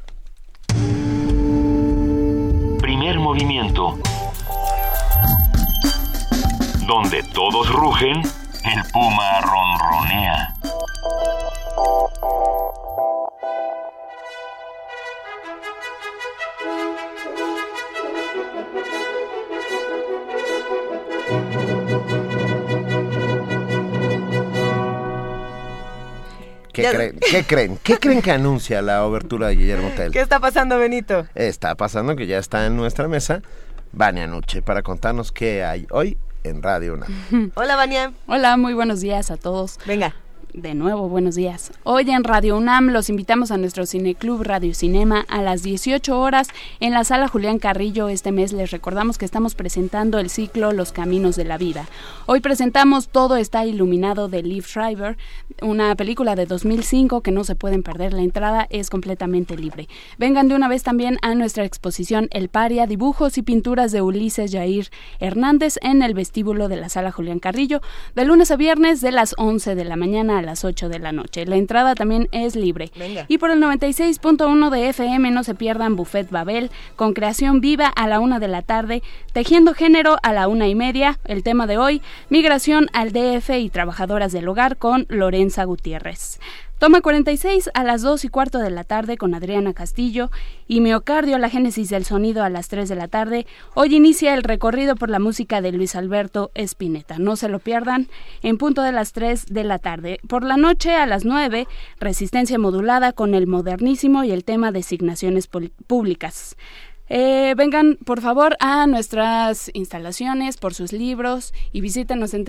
Primer 2.81 3.19
movimiento. 3.19 3.99
Donde 6.86 7.23
todos 7.33 7.73
rugen, 7.73 8.17
el 8.20 8.83
puma 8.93 9.41
ronronea. 9.41 10.55
¿Qué, 26.83 26.93
Ya- 26.93 26.94
creen? 26.97 27.19
¿Qué 27.20 27.44
creen? 27.44 27.78
¿Qué 27.83 27.99
creen 27.99 28.23
que 28.23 28.31
anuncia 28.33 28.83
la 28.83 29.05
obertura 29.05 29.49
de 29.49 29.57
Guillermo 29.57 29.91
Tell? 29.97 30.12
¿Qué 30.12 30.20
está 30.20 30.41
pasando, 30.41 30.78
Benito? 30.78 31.27
Está 31.35 31.75
pasando 31.75 32.17
que 32.17 32.27
ya 32.27 32.39
está 32.39 32.67
en 32.67 32.77
nuestra 32.77 33.09
mesa 33.09 33.43
Vania 33.93 34.27
Nuche 34.27 34.62
para 34.62 34.83
contarnos 34.83 35.33
qué 35.33 35.65
hay 35.65 35.86
hoy 35.91 36.17
en 36.44 36.62
Radio 36.62 36.94
UNAM. 36.94 37.51
Hola, 37.55 37.77
Vania. 37.77 38.12
Hola, 38.27 38.57
muy 38.57 38.75
buenos 38.75 39.01
días 39.01 39.31
a 39.31 39.36
todos. 39.36 39.78
Venga. 39.86 40.15
De 40.55 40.74
nuevo, 40.74 41.08
buenos 41.08 41.34
días. 41.34 41.72
Hoy 41.82 42.10
en 42.10 42.24
Radio 42.24 42.58
UNAM 42.58 42.89
los 42.90 43.08
invitamos 43.08 43.50
a 43.50 43.56
nuestro 43.56 43.86
Cineclub 43.86 44.42
Radio 44.42 44.74
Cinema 44.74 45.24
a 45.28 45.40
las 45.40 45.62
18 45.62 46.20
horas 46.20 46.48
en 46.78 46.92
la 46.92 47.05
sala 47.05 47.26
Julián 47.26 47.58
Carrillo. 47.58 48.10
Este 48.10 48.32
mes 48.32 48.52
les 48.52 48.70
recordamos 48.70 49.16
que 49.16 49.24
estamos 49.24 49.55
presentando 49.55 50.18
el 50.18 50.28
ciclo 50.28 50.72
Los 50.72 50.92
Caminos 50.92 51.36
de 51.36 51.44
la 51.44 51.56
Vida. 51.56 51.86
Hoy 52.26 52.40
presentamos 52.40 53.08
Todo 53.08 53.36
está 53.36 53.64
iluminado 53.64 54.28
de 54.28 54.42
Liv 54.42 54.66
Schreiber, 54.66 55.16
una 55.62 55.97
película 55.97 56.36
de 56.36 56.44
2005 56.44 57.22
que 57.22 57.31
no 57.31 57.44
se 57.44 57.56
pueden 57.56 57.82
perder. 57.82 58.12
La 58.12 58.20
entrada 58.20 58.66
es 58.68 58.90
completamente 58.90 59.56
libre. 59.56 59.89
Vengan 60.18 60.48
de 60.48 60.55
una 60.55 60.68
vez 60.68 60.82
también 60.82 61.16
a 61.22 61.34
nuestra 61.34 61.64
exposición 61.64 62.28
El 62.31 62.50
Paria, 62.50 62.86
dibujos 62.86 63.39
y 63.39 63.42
pinturas 63.42 63.90
de 63.90 64.02
Ulises 64.02 64.52
Jair 64.52 64.90
Hernández 65.18 65.78
en 65.81 66.02
el 66.02 66.12
vestíbulo 66.12 66.68
de 66.68 66.76
la 66.76 66.90
sala 66.90 67.10
Julián 67.10 67.39
Carrillo, 67.39 67.81
de 68.14 68.26
lunes 68.26 68.50
a 68.50 68.56
viernes 68.56 69.00
de 69.00 69.12
las 69.12 69.34
11 69.39 69.74
de 69.74 69.84
la 69.86 69.97
mañana 69.97 70.39
a 70.39 70.41
las 70.42 70.64
8 70.64 70.88
de 70.88 70.98
la 70.98 71.12
noche. 71.12 71.46
La 71.46 71.56
entrada 71.56 71.94
también 71.94 72.28
es 72.32 72.56
libre. 72.56 72.90
Venga. 72.96 73.24
Y 73.28 73.38
por 73.38 73.50
el 73.50 73.60
96.1 73.60 74.70
de 74.70 74.88
FM 74.88 75.30
no 75.30 75.44
se 75.44 75.54
pierdan 75.54 75.96
Buffet 75.96 76.30
Babel 76.30 76.70
con 76.96 77.14
creación 77.14 77.60
viva 77.60 77.86
a 77.86 78.06
la 78.06 78.20
una 78.20 78.38
de 78.38 78.48
la 78.48 78.62
tarde, 78.62 79.02
tejiendo 79.32 79.74
género 79.74 80.16
a 80.22 80.32
la 80.32 80.48
una 80.48 80.68
y 80.68 80.74
media. 80.74 81.18
El 81.24 81.42
tema 81.42 81.66
de 81.66 81.78
hoy, 81.78 82.02
migración 82.28 82.88
al 82.92 83.12
DF 83.12 83.50
y 83.50 83.70
trabajadoras 83.70 84.32
del 84.32 84.48
hogar 84.48 84.76
con 84.76 85.06
Lorenza 85.08 85.64
Gutiérrez. 85.64 86.40
Toma 86.83 87.01
46 87.01 87.70
a 87.75 87.85
las 87.85 88.02
2 88.02 88.25
y 88.25 88.28
cuarto 88.28 88.59
de 88.59 88.70
la 88.70 88.83
tarde 88.83 89.17
con 89.17 89.36
Adriana 89.36 89.73
Castillo 89.73 90.33
y 90.67 90.81
Miocardio, 90.81 91.39
la 91.39 91.49
génesis 91.49 91.91
del 91.91 92.05
sonido 92.05 92.43
a 92.43 92.51
las 92.51 92.67
3 92.67 92.89
de 92.89 92.97
la 92.97 93.07
tarde. 93.07 93.47
Hoy 93.75 93.94
inicia 93.94 94.35
el 94.35 94.43
recorrido 94.43 94.97
por 94.97 95.09
la 95.09 95.20
música 95.20 95.61
de 95.61 95.70
Luis 95.70 95.94
Alberto 95.94 96.51
Espineta. 96.57 97.20
No 97.20 97.36
se 97.36 97.49
lo 97.49 97.61
pierdan 97.61 98.09
en 98.43 98.59
punto 98.59 98.83
de 98.83 98.91
las 98.91 99.12
3 99.12 99.47
de 99.47 99.62
la 99.62 99.78
tarde. 99.78 100.19
Por 100.27 100.43
la 100.43 100.57
noche 100.57 100.97
a 100.97 101.07
las 101.07 101.25
9, 101.25 101.69
resistencia 102.01 102.59
modulada 102.59 103.12
con 103.12 103.36
el 103.36 103.47
modernísimo 103.47 104.25
y 104.25 104.33
el 104.33 104.43
tema 104.43 104.73
designaciones 104.73 105.49
públicas. 105.86 106.57
Eh, 107.09 107.55
vengan, 107.57 107.97
por 108.05 108.20
favor, 108.20 108.57
a 108.59 108.89
nuestras 108.89 109.70
instalaciones 109.73 110.57
por 110.57 110.75
sus 110.75 110.93
libros 110.93 111.55
y 111.70 111.81
visítenos 111.81 112.35
en 112.35 112.44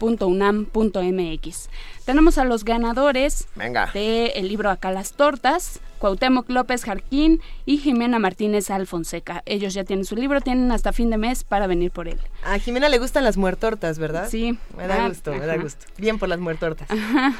www.radiounam.unam.mx. 0.00 1.68
Tenemos 2.04 2.38
a 2.38 2.44
los 2.44 2.64
ganadores 2.64 3.46
Venga. 3.54 3.90
del 3.92 4.48
libro 4.48 4.70
Acá 4.70 4.90
las 4.90 5.12
Tortas, 5.12 5.80
Cuauhtémoc 5.98 6.48
López 6.48 6.84
Jarquín 6.84 7.40
y 7.66 7.78
Jimena 7.78 8.18
Martínez 8.18 8.70
Alfonseca. 8.70 9.42
Ellos 9.46 9.74
ya 9.74 9.84
tienen 9.84 10.04
su 10.06 10.16
libro, 10.16 10.40
tienen 10.40 10.72
hasta 10.72 10.92
fin 10.92 11.10
de 11.10 11.18
mes 11.18 11.44
para 11.44 11.66
venir 11.66 11.90
por 11.90 12.08
él. 12.08 12.18
A 12.42 12.58
Jimena 12.58 12.88
le 12.88 12.98
gustan 12.98 13.22
las 13.24 13.36
muertortas, 13.36 13.98
¿verdad? 13.98 14.28
Sí. 14.28 14.58
Me 14.76 14.86
da 14.86 15.04
Ah, 15.04 15.08
gusto, 15.08 15.32
me 15.32 15.46
da 15.46 15.52
ajá. 15.54 15.62
gusto. 15.62 15.86
Bien 15.98 16.18
por 16.18 16.28
las 16.28 16.40
muertortas. 16.40 16.88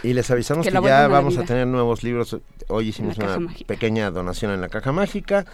Y 0.02 0.12
les 0.12 0.30
avisamos 0.30 0.66
Que 0.66 0.72
ya 0.72 1.08
vamos 1.08 1.38
a 1.38 1.44
tener 1.44 1.66
nuevos 1.66 2.02
libros. 2.04 2.36
Hoy 2.68 2.88
hicimos 2.88 3.16
una 3.18 3.38
Mágica. 3.38 3.66
pequeña 3.66 4.10
donación 4.10 4.52
en 4.52 4.60
la 4.60 4.68
caja 4.68 4.92
mágica. 4.92 5.46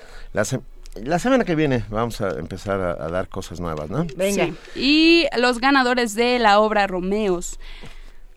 La 1.04 1.18
semana 1.18 1.44
que 1.44 1.54
viene 1.54 1.84
vamos 1.90 2.20
a 2.20 2.30
empezar 2.38 2.80
a, 2.80 2.90
a 2.92 3.08
dar 3.08 3.28
cosas 3.28 3.60
nuevas, 3.60 3.90
¿no? 3.90 4.06
Sí. 4.08 4.54
Y 4.74 5.26
los 5.38 5.58
ganadores 5.60 6.14
de 6.14 6.38
la 6.38 6.58
obra 6.60 6.86
Romeos. 6.86 7.58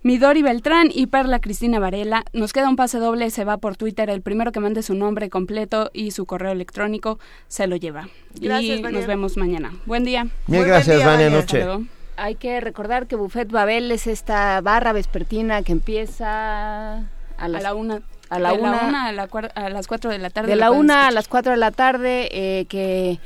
Midori 0.02 0.42
Beltrán 0.42 0.90
y 0.94 1.08
Perla 1.08 1.40
Cristina 1.40 1.78
Varela. 1.78 2.24
Nos 2.32 2.54
queda 2.54 2.70
un 2.70 2.78
pase 2.78 3.00
doble, 3.00 3.30
se 3.32 3.44
va 3.44 3.58
por 3.58 3.76
Twitter. 3.76 4.10
El 4.10 4.22
primero 4.22 4.54
que 4.54 4.62
mande 4.62 4.82
su 4.82 4.94
nombre 4.96 5.30
completo 5.30 5.90
y 5.94 6.12
su 6.12 6.26
correo 6.26 6.52
electrónico 6.54 7.20
se 7.50 7.68
lo 7.68 7.76
lleva. 7.76 8.08
Gracias, 8.40 8.80
y 8.80 8.82
Vania. 8.82 8.98
nos 9.00 9.08
vemos 9.08 9.36
mañana. 9.36 9.74
Buen 9.86 10.06
día. 10.06 10.28
Mil 10.48 10.64
gracias, 10.64 11.04
Vania. 11.06 11.30
Noche. 11.30 11.66
Hay 12.16 12.36
que 12.36 12.62
recordar 12.62 13.08
que 13.08 13.18
Buffet 13.18 13.52
Babel 13.52 13.92
es 13.92 14.08
esta 14.08 14.62
barra 14.62 14.94
vespertina 14.94 15.64
que 15.64 15.74
empieza 15.74 16.98
a, 17.38 17.48
las- 17.50 17.62
la 17.64 17.74
una. 17.74 18.02
A 18.30 18.40
la 18.40 18.52
de 18.54 18.60
una, 18.60 18.88
una 18.88 19.06
a, 19.08 19.12
la 19.12 19.28
cuar- 19.28 19.52
a 19.56 19.70
las 19.70 19.88
4 19.88 20.12
de 20.12 20.20
la 20.20 20.30
tarde. 20.30 20.50
de 20.50 20.56
la 20.56 20.72
una 20.72 21.08
a 21.08 21.12
las 21.12 21.28
4 21.28 21.52
de 21.54 21.58
la 21.58 21.72
tarde 21.72 22.30
eh, 22.32 22.66
que, 22.66 23.20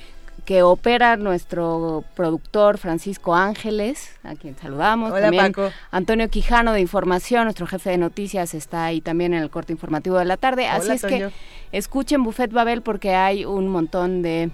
que 0.46 0.62
opera 0.64 1.18
nuestro 1.18 2.04
productor 2.16 2.78
Francisco 2.78 3.36
Ángeles, 3.36 4.12
a 4.24 4.36
quien 4.36 4.58
saludamos. 4.58 5.12
Hola, 5.12 5.22
también 5.24 5.52
Paco. 5.52 5.72
Antonio 5.92 6.30
Quijano 6.30 6.72
de 6.74 6.80
Información, 6.82 7.44
nuestro 7.46 7.68
jefe 7.68 7.90
de 7.92 7.98
noticias, 7.98 8.54
está 8.54 8.86
ahí 8.86 9.02
también 9.02 9.34
en 9.34 9.42
el 9.44 9.50
corte 9.50 9.74
informativo 9.74 10.18
de 10.18 10.26
la 10.26 10.38
tarde. 10.38 10.68
Así 10.68 10.92
es 10.92 11.02
Toño. 11.02 11.30
que 11.30 11.78
escuchen 11.78 12.24
Buffet 12.24 12.52
Babel 12.52 12.82
porque 12.82 13.14
hay 13.16 13.44
un 13.46 13.68
montón 13.68 14.22
de, 14.22 14.52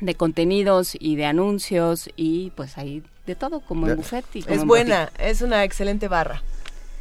de 0.00 0.14
contenidos 0.14 0.96
y 0.98 1.14
de 1.16 1.26
anuncios 1.26 2.08
y 2.16 2.50
pues 2.56 2.76
hay 2.78 3.02
de 3.26 3.34
todo 3.36 3.60
como 3.60 3.86
en 3.88 3.96
Buffet. 3.96 4.24
Y 4.34 4.42
como 4.42 4.54
Es 4.56 4.62
en 4.62 4.66
buena, 4.68 5.10
es 5.18 5.42
una 5.42 5.62
excelente 5.62 6.08
barra. 6.08 6.42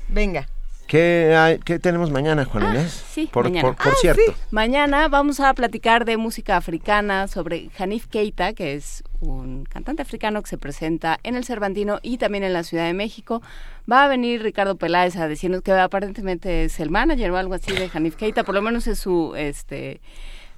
Venga. 0.07 0.47
¿Qué, 0.89 1.35
hay- 1.37 1.59
qué 1.59 1.77
tenemos 1.77 2.09
mañana, 2.09 2.45
Juan 2.45 2.71
Inés? 2.71 3.03
Ah, 3.05 3.09
Sí, 3.13 3.29
por, 3.31 3.43
mañana. 3.45 3.61
por- 3.67 3.75
por 3.77 3.93
Ah, 3.93 3.95
cierto. 4.01 4.21
sí. 4.25 4.31
Mañana 4.49 5.07
vamos 5.07 5.39
a 5.39 5.53
platicar 5.53 6.03
de 6.03 6.17
música 6.17 6.57
africana 6.57 7.27
sobre 7.27 7.69
Hanif 7.77 8.07
Keita, 8.07 8.53
que 8.53 8.73
es 8.73 9.03
un 9.19 9.65
cantante 9.65 10.01
africano 10.01 10.41
que 10.41 10.49
se 10.49 10.57
presenta 10.57 11.19
en 11.21 11.35
el 11.35 11.45
Cervantino 11.45 11.99
y 12.01 12.17
también 12.17 12.43
en 12.43 12.53
la 12.53 12.63
Ciudad 12.63 12.85
de 12.87 12.93
México. 12.95 13.43
Va 13.89 14.03
a 14.03 14.07
venir 14.07 14.41
Ricardo 14.41 14.77
Peláez 14.77 15.15
a 15.17 15.27
decirnos 15.27 15.61
que 15.61 15.71
aparentemente 15.73 16.63
es 16.63 16.79
el 16.79 16.89
manager 16.89 17.29
o 17.31 17.37
algo 17.37 17.53
así 17.53 17.71
de 17.71 17.91
Hanif 17.93 18.15
Keita, 18.15 18.43
por 18.43 18.55
lo 18.55 18.63
menos 18.63 18.87
es 18.87 18.97
su 18.97 19.35
este 19.37 20.01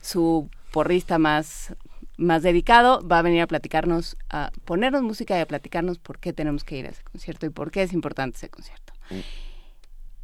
su 0.02 0.50
porrista 0.72 1.18
más 1.20 1.76
más 2.16 2.42
dedicado, 2.44 3.06
va 3.06 3.20
a 3.20 3.22
venir 3.22 3.42
a 3.42 3.48
platicarnos, 3.48 4.16
a 4.30 4.52
ponernos 4.64 5.02
música 5.02 5.38
y 5.38 5.42
a 5.42 5.46
platicarnos 5.46 5.98
por 5.98 6.20
qué 6.20 6.32
tenemos 6.34 6.64
que 6.64 6.78
ir 6.78 6.86
a 6.86 6.90
ese 6.90 7.04
concierto 7.04 7.46
y 7.48 7.50
por 7.50 7.70
qué 7.72 7.82
es 7.84 7.92
importante 7.94 8.38
ese 8.38 8.48
concierto. 8.48 8.94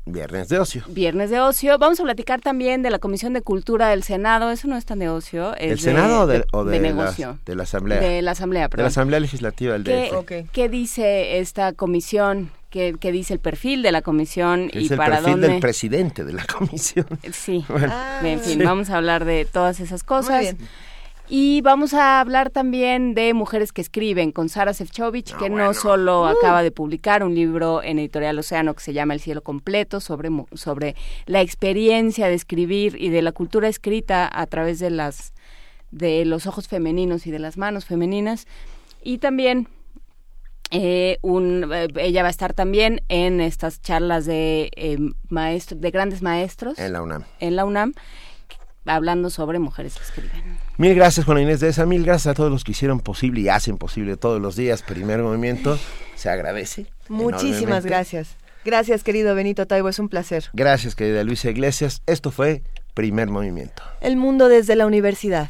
Viernes 0.09 0.47
de 0.47 0.57
ocio. 0.59 0.83
Viernes 0.87 1.29
de 1.29 1.39
ocio. 1.41 1.77
Vamos 1.77 1.99
a 1.99 2.03
platicar 2.03 2.39
también 2.41 2.81
de 2.81 2.89
la 2.89 2.99
Comisión 2.99 3.33
de 3.33 3.41
Cultura 3.41 3.89
del 3.89 4.03
Senado. 4.03 4.51
Eso 4.51 4.67
no 4.69 4.77
es 4.77 4.85
tan 4.85 4.99
de 4.99 5.09
ocio. 5.09 5.53
Es 5.57 5.69
¿Del 5.69 5.79
Senado 5.79 6.21
o 6.21 6.27
de, 6.27 6.45
o 6.53 6.63
de 6.63 6.71
de 6.71 6.79
la, 6.79 6.87
negocio? 6.95 7.39
de 7.45 7.55
la 7.55 7.63
Asamblea? 7.63 7.99
De 7.99 8.21
la 8.21 8.31
Asamblea, 8.31 8.63
De 8.63 8.69
perdón. 8.69 8.83
la 8.83 8.87
Asamblea 8.87 9.19
Legislativa 9.19 9.73
del 9.73 9.83
¿Qué, 9.83 10.09
DF. 10.45 10.49
qué 10.51 10.69
dice 10.69 11.39
esta 11.39 11.73
comisión? 11.73 12.51
¿Qué, 12.69 12.95
qué 12.99 13.11
dice 13.11 13.33
el 13.33 13.39
perfil 13.39 13.81
de 13.81 13.91
la 13.91 14.01
comisión? 14.01 14.69
¿Y 14.73 14.85
es 14.85 14.91
el 14.91 14.97
para 14.97 15.15
perfil 15.17 15.31
dónde? 15.33 15.47
del 15.47 15.59
presidente 15.59 16.23
de 16.25 16.33
la 16.33 16.45
comisión. 16.45 17.05
Sí. 17.31 17.63
Bueno. 17.69 17.93
en 18.23 18.39
fin, 18.39 18.59
Sí. 18.59 18.63
vamos 18.65 18.89
a 18.89 18.97
hablar 18.97 19.25
de 19.25 19.45
todas 19.45 19.79
esas 19.79 20.03
cosas. 20.03 20.41
bien. 20.41 20.57
Y 21.29 21.59
vamos 21.61 21.93
a 21.93 22.21
hablar 22.21 22.51
también 22.51 23.13
de 23.13 23.33
mujeres 23.33 23.73
que 23.73 23.81
escriben 23.81 24.31
con 24.31 24.47
Sara 24.47 24.73
Sefcovic, 24.73 25.31
Ah, 25.33 25.37
que 25.37 25.49
no 25.49 25.73
solo 25.73 26.25
acaba 26.25 26.63
de 26.63 26.71
publicar 26.71 27.21
un 27.23 27.35
libro 27.35 27.83
en 27.83 27.99
Editorial 27.99 28.39
Océano 28.39 28.73
que 28.73 28.81
se 28.81 28.93
llama 28.93 29.13
El 29.13 29.19
cielo 29.19 29.41
completo 29.41 29.99
sobre 29.99 30.29
sobre 30.53 30.95
la 31.25 31.41
experiencia 31.41 32.27
de 32.27 32.33
escribir 32.33 32.95
y 32.97 33.09
de 33.09 33.21
la 33.21 33.33
cultura 33.33 33.67
escrita 33.67 34.29
a 34.31 34.45
través 34.47 34.79
de 34.79 34.89
las 34.89 35.33
de 35.91 36.23
los 36.23 36.47
ojos 36.47 36.69
femeninos 36.69 37.27
y 37.27 37.31
de 37.31 37.39
las 37.39 37.57
manos 37.57 37.83
femeninas 37.85 38.47
y 39.03 39.17
también 39.17 39.67
eh, 40.71 41.17
un, 41.21 41.69
eh, 41.73 41.87
ella 41.97 42.23
va 42.23 42.27
a 42.27 42.31
estar 42.31 42.53
también 42.53 43.01
en 43.09 43.39
estas 43.39 43.81
charlas 43.81 44.25
de 44.25 44.69
eh, 44.75 44.97
maestros 45.29 45.79
de 45.79 45.91
grandes 45.91 46.21
maestros 46.21 46.77
En 46.79 46.93
la 46.93 47.01
UNAM. 47.01 47.23
en 47.39 47.55
la 47.55 47.65
UNAM 47.65 47.93
hablando 48.85 49.29
sobre 49.29 49.59
mujeres 49.59 49.95
que 49.95 50.03
escriben. 50.03 50.57
Mil 50.77 50.93
gracias, 50.93 51.25
Juana 51.25 51.41
Inés 51.41 51.59
de 51.59 51.69
esa. 51.69 51.85
Mil 51.87 52.03
gracias 52.03 52.27
a 52.27 52.33
todos 52.35 52.51
los 52.51 52.63
que 52.63 52.71
hicieron 52.71 52.99
posible 52.99 53.41
y 53.41 53.49
hacen 53.49 53.77
posible 53.77 54.15
todos 54.15 54.39
los 54.39 54.55
días. 54.55 54.83
Primer 54.83 55.21
movimiento. 55.23 55.79
Se 56.15 56.29
agradece. 56.29 56.85
Muchísimas 57.09 57.83
gracias. 57.83 58.35
Gracias, 58.63 59.03
querido 59.03 59.33
Benito 59.33 59.65
Taibo, 59.65 59.89
es 59.89 59.97
un 59.97 60.09
placer. 60.09 60.45
Gracias, 60.53 60.93
querida 60.93 61.23
Luisa 61.23 61.49
Iglesias. 61.49 62.01
Esto 62.05 62.31
fue 62.31 62.63
Primer 62.93 63.29
Movimiento. 63.29 63.81
El 64.01 64.17
mundo 64.17 64.49
desde 64.49 64.75
la 64.75 64.85
universidad. 64.85 65.49